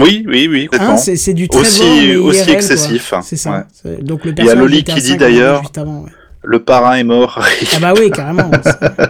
Oui, 0.00 0.24
oui, 0.26 0.48
oui, 0.50 0.68
Hein, 0.80 0.96
c'est 0.96 1.14
c'est 1.16 1.34
du 1.34 1.48
Trevor, 1.48 1.66
Aussi- 1.66 1.82
mais 2.08 2.16
aussi 2.16 2.40
IRL, 2.40 2.50
excessif. 2.54 3.14
C'est 3.22 3.36
ça. 3.36 3.66
Ouais. 3.84 3.96
Donc 4.02 4.24
le 4.24 4.30
y 4.30 4.32
a 4.32 4.36
personnage 4.36 4.58
Loli 4.58 4.82
qui 4.82 4.94
dit 4.94 5.00
50 5.02 5.18
d'ailleurs-. 5.20 5.62
Le 6.44 6.58
parrain 6.62 6.96
est 6.96 7.04
mort. 7.04 7.40
Ah 7.74 7.78
bah 7.80 7.94
oui, 7.98 8.10
carrément. 8.10 8.50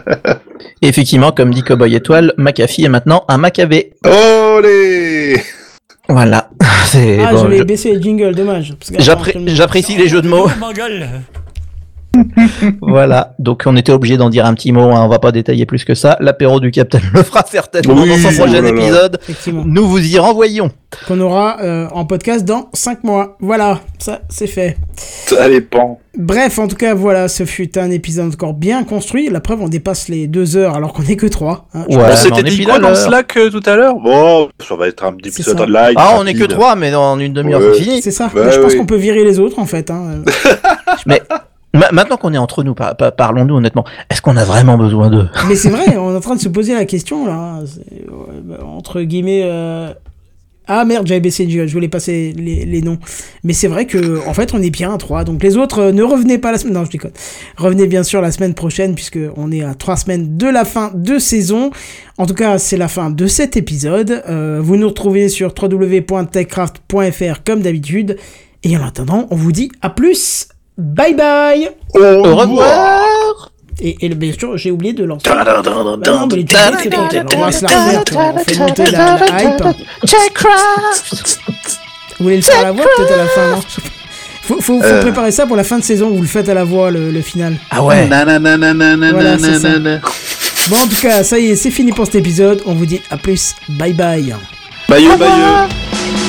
effectivement, 0.83 1.33
comme 1.33 1.53
dit 1.53 1.63
Cowboy 1.63 1.95
Étoile, 1.95 2.33
McAfee 2.39 2.85
est 2.85 2.89
maintenant 2.89 3.25
un 3.29 3.39
Maccabée. 3.39 3.93
Olé 4.05 5.43
Voilà. 6.09 6.51
Ah, 6.97 7.33
bon, 7.33 7.39
j'avais 7.43 7.59
je- 7.59 7.63
baissé 7.65 7.93
le 7.93 8.01
jingle, 8.01 8.37
dommage. 8.37 8.73
J'apprécie 9.01 9.97
les 9.97 10.07
jeux 10.07 10.23
de 10.23 10.29
mots. 10.29 10.49
Voilà, 12.81 13.35
donc 13.39 13.63
on 13.67 13.77
était 13.77 13.93
obligé 13.93 14.17
d'en 14.17 14.31
dire 14.31 14.47
un 14.47 14.55
petit 14.55 14.73
mot, 14.73 14.91
hein, 14.91 15.03
on 15.05 15.09
va 15.09 15.19
pas 15.19 15.33
détailler 15.33 15.67
plus 15.67 15.85
que 15.85 15.95
ça. 15.95 16.17
L'apéro 16.21 16.61
du 16.61 16.71
Capitaine 16.71 17.09
le 17.13 17.23
fera 17.23 17.45
certainement 17.49 17.95
Oui, 17.95 18.09
dans 18.09 18.31
son 18.31 18.37
prochain 18.37 18.65
épisode. 18.65 19.19
Nous 19.67 19.87
vous 19.87 20.05
y 20.15 20.19
renvoyons. 20.19 20.71
Qu'on 21.09 21.21
aura 21.21 21.57
euh, 21.61 21.89
en 21.93 22.05
podcast 22.05 22.45
dans 22.45 22.69
5 22.73 23.03
mois. 23.03 23.37
Voilà, 23.41 23.81
ça 23.99 24.21
c'est 24.29 24.47
fait. 24.47 24.77
Ça 24.97 25.49
dépend. 25.49 25.99
Bref, 26.17 26.61
en 26.61 26.69
tout 26.69 26.77
cas, 26.77 26.95
voilà, 26.95 27.27
ce 27.27 27.45
fut 27.45 27.77
un 27.77 27.91
épisode 27.91 28.33
encore 28.33 28.55
bien 28.55 28.85
construit. 28.85 29.29
La 29.29 29.41
preuve, 29.41 29.61
on 29.61 29.69
dépasse 29.69 30.09
les 30.09 30.29
2 30.29 30.57
heures 30.57 30.77
alors 30.77 30.93
qu'on 30.93 31.03
est 31.03 31.17
que 31.17 31.27
3. 31.27 31.67
Hein. 31.75 31.85
Ouais, 31.89 31.97
on 31.97 32.07
mais 32.07 32.15
s'était 32.17 32.43
dit 32.45 32.65
quoi 32.65 32.79
dans 32.79 32.89
l'heure. 32.91 32.97
Slack 32.97 33.37
euh, 33.37 33.51
tout 33.51 33.63
à 33.67 33.75
l'heure? 33.75 33.97
Bon, 33.97 34.49
ça 34.67 34.77
va 34.77 34.87
être 34.87 35.05
un 35.05 35.13
petit 35.15 35.31
épisode 35.31 35.57
de 35.59 35.65
live. 35.73 35.95
Ah, 35.97 36.17
on 36.21 36.27
est 36.27 36.35
que 36.35 36.43
rapide. 36.43 36.57
trois, 36.57 36.77
mais 36.77 36.93
dans 36.93 37.19
une 37.19 37.33
demi-heure 37.33 37.61
Ouais. 37.61 37.73
c'est 37.75 37.83
fini. 37.83 38.03
C'est 38.03 38.11
ça. 38.13 38.31
Bah 38.33 38.51
je 38.53 38.61
pense 38.61 38.73
oui. 38.73 38.79
qu'on 38.79 38.87
peut 38.87 38.95
virer 38.97 39.25
les 39.25 39.41
autres 39.41 39.59
en 39.59 39.67
fait. 39.67 39.91
Hein. 39.91 40.23
Mais 41.07 41.21
ma- 41.75 41.91
maintenant 41.93 42.17
qu'on 42.17 42.33
est 42.33 42.39
entre 42.39 42.63
nous, 42.63 42.75
par- 42.75 42.97
par- 42.97 43.15
parlons-nous 43.15 43.57
honnêtement. 43.57 43.85
Est-ce 44.11 44.23
qu'on 44.23 44.37
a 44.37 44.45
vraiment 44.45 44.77
besoin 44.79 45.11
d'eux? 45.11 45.29
Mais 45.49 45.57
c'est 45.57 45.71
vrai, 45.71 45.97
on 45.99 46.13
est 46.13 46.17
en 46.17 46.21
train 46.21 46.37
de 46.37 46.41
se 46.41 46.49
poser 46.49 46.75
la 46.75 46.85
question 46.85 47.27
là. 47.27 47.61
Ouais, 47.61 48.41
bah, 48.45 48.59
entre 48.65 49.03
guillemets. 49.03 49.43
euh, 49.45 49.93
Ah 50.67 50.87
merde, 50.87 51.07
j'avais 51.07 51.21
baissé 51.21 51.47
je 51.47 51.71
voulais 51.75 51.89
passer 51.89 52.33
les, 52.35 52.65
les 52.65 52.81
noms. 52.81 52.97
Mais 53.43 53.53
c'est 53.53 53.69
vrai 53.69 53.85
que 53.87 54.27
en 54.27 54.33
fait 54.33 54.55
on 54.55 54.63
est 54.63 54.71
bien 54.71 54.95
à 54.95 54.97
3. 54.97 55.25
Donc 55.25 55.43
les 55.43 55.59
autres, 55.59 55.79
euh, 55.81 55.93
ne 55.93 56.03
revenez 56.03 56.39
pas 56.39 56.53
la 56.53 56.57
semaine. 56.59 56.73
Non, 56.73 56.87
je 56.87 56.91
déconne. 56.91 57.11
Revenez 57.59 57.87
bien 57.87 58.03
sûr 58.03 58.23
la 58.23 58.33
semaine 58.33 58.55
prochaine, 58.55 58.95
puisque 58.95 59.19
on 59.37 59.53
est 59.53 59.63
à 59.63 59.75
3 59.75 59.97
semaines 59.97 60.39
de 60.39 60.47
la 60.47 60.65
fin 60.65 60.91
de 60.95 61.19
saison. 61.19 61.71
En 62.17 62.25
tout 62.25 62.33
cas, 62.33 62.57
c'est 62.59 62.79
la 62.79 62.89
fin 62.89 63.11
de 63.11 63.27
cet 63.27 63.59
épisode. 63.59 64.23
Euh, 64.27 64.59
vous 64.63 64.77
nous 64.77 64.89
retrouvez 64.89 65.29
sur 65.29 65.53
www.techcraft.fr 65.61 67.43
comme 67.45 67.61
d'habitude. 67.61 68.17
Et 68.63 68.77
en 68.79 68.83
attendant, 68.87 69.27
on 69.31 69.37
vous 69.37 69.53
dit 69.53 69.71
à 69.83 69.91
plus. 69.91 70.49
Bye 70.77 71.15
bye 71.15 71.71
Au 71.95 72.23
revoir 72.37 73.51
Et, 73.81 73.97
et 74.05 74.09
le- 74.09 74.15
bien 74.15 74.33
sûr, 74.39 74.57
j'ai 74.57 74.71
oublié 74.71 74.93
de 74.93 75.05
lancer. 75.05 75.29
Bah 75.31 75.63
non, 75.65 76.27
mais 76.27 76.37
les 76.37 76.45
c'est 76.83 76.91
on 77.37 77.41
va 77.41 77.53
se 77.53 77.63
la 77.65 77.69
remettre, 77.69 78.17
on 78.17 78.39
fait 78.39 78.59
monter 78.59 78.87
la, 78.91 79.19
la 79.19 79.43
hype. 79.43 79.63
Vous 82.19 82.25
voulez 82.25 82.37
le 82.37 82.43
faire 82.43 82.61
à 82.61 82.63
la 82.65 82.73
voix 82.73 82.85
peut-être 82.97 83.13
à 83.13 83.17
la 83.17 83.27
fin, 83.27 83.51
non 83.51 83.61
Faut, 84.43 84.61
faut, 84.61 84.81
faut 84.81 84.85
Euh. 84.85 85.01
préparer 85.01 85.33
ça 85.33 85.47
pour 85.47 85.57
la 85.57 85.65
fin 85.65 85.79
de 85.79 85.85
saison, 85.85 86.11
vous 86.11 86.23
le 86.23 86.29
faites 86.29 86.49
à 86.49 86.55
la 86.55 86.65
voix, 86.65 86.91
le, 86.91 87.11
le 87.11 87.21
final. 87.23 87.57
Ah 87.71 87.83
ouais. 87.83 88.07
Voilà, 88.09 89.39
c'est 89.39 89.59
ça. 89.59 89.69
Bon, 90.71 90.77
en 90.77 90.87
tout 90.87 91.01
cas, 91.01 91.25
ça 91.25 91.39
y 91.39 91.51
est, 91.51 91.57
c'est 91.57 91.71
fini 91.71 91.93
pour 91.93 92.07
cet 92.07 92.15
épisode. 92.17 92.63
On 92.67 92.75
vous 92.75 92.87
dit 92.87 93.01
à 93.11 93.17
plus. 93.17 93.55
Bye 93.69 93.93
bye. 93.93 94.35
Bayeux, 94.89 95.17
bayeux. 95.17 95.31
TechCraft 95.31 96.24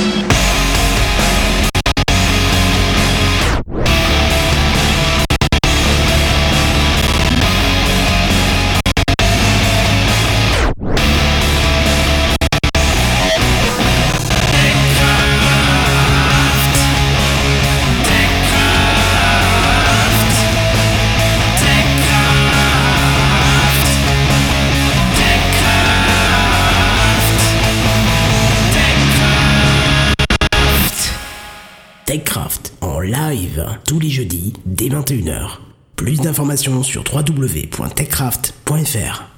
dès 34.65 34.89
21h. 34.89 35.59
Plus 35.95 36.19
d'informations 36.19 36.83
sur 36.83 37.05
www.techcraft.fr. 37.13 39.34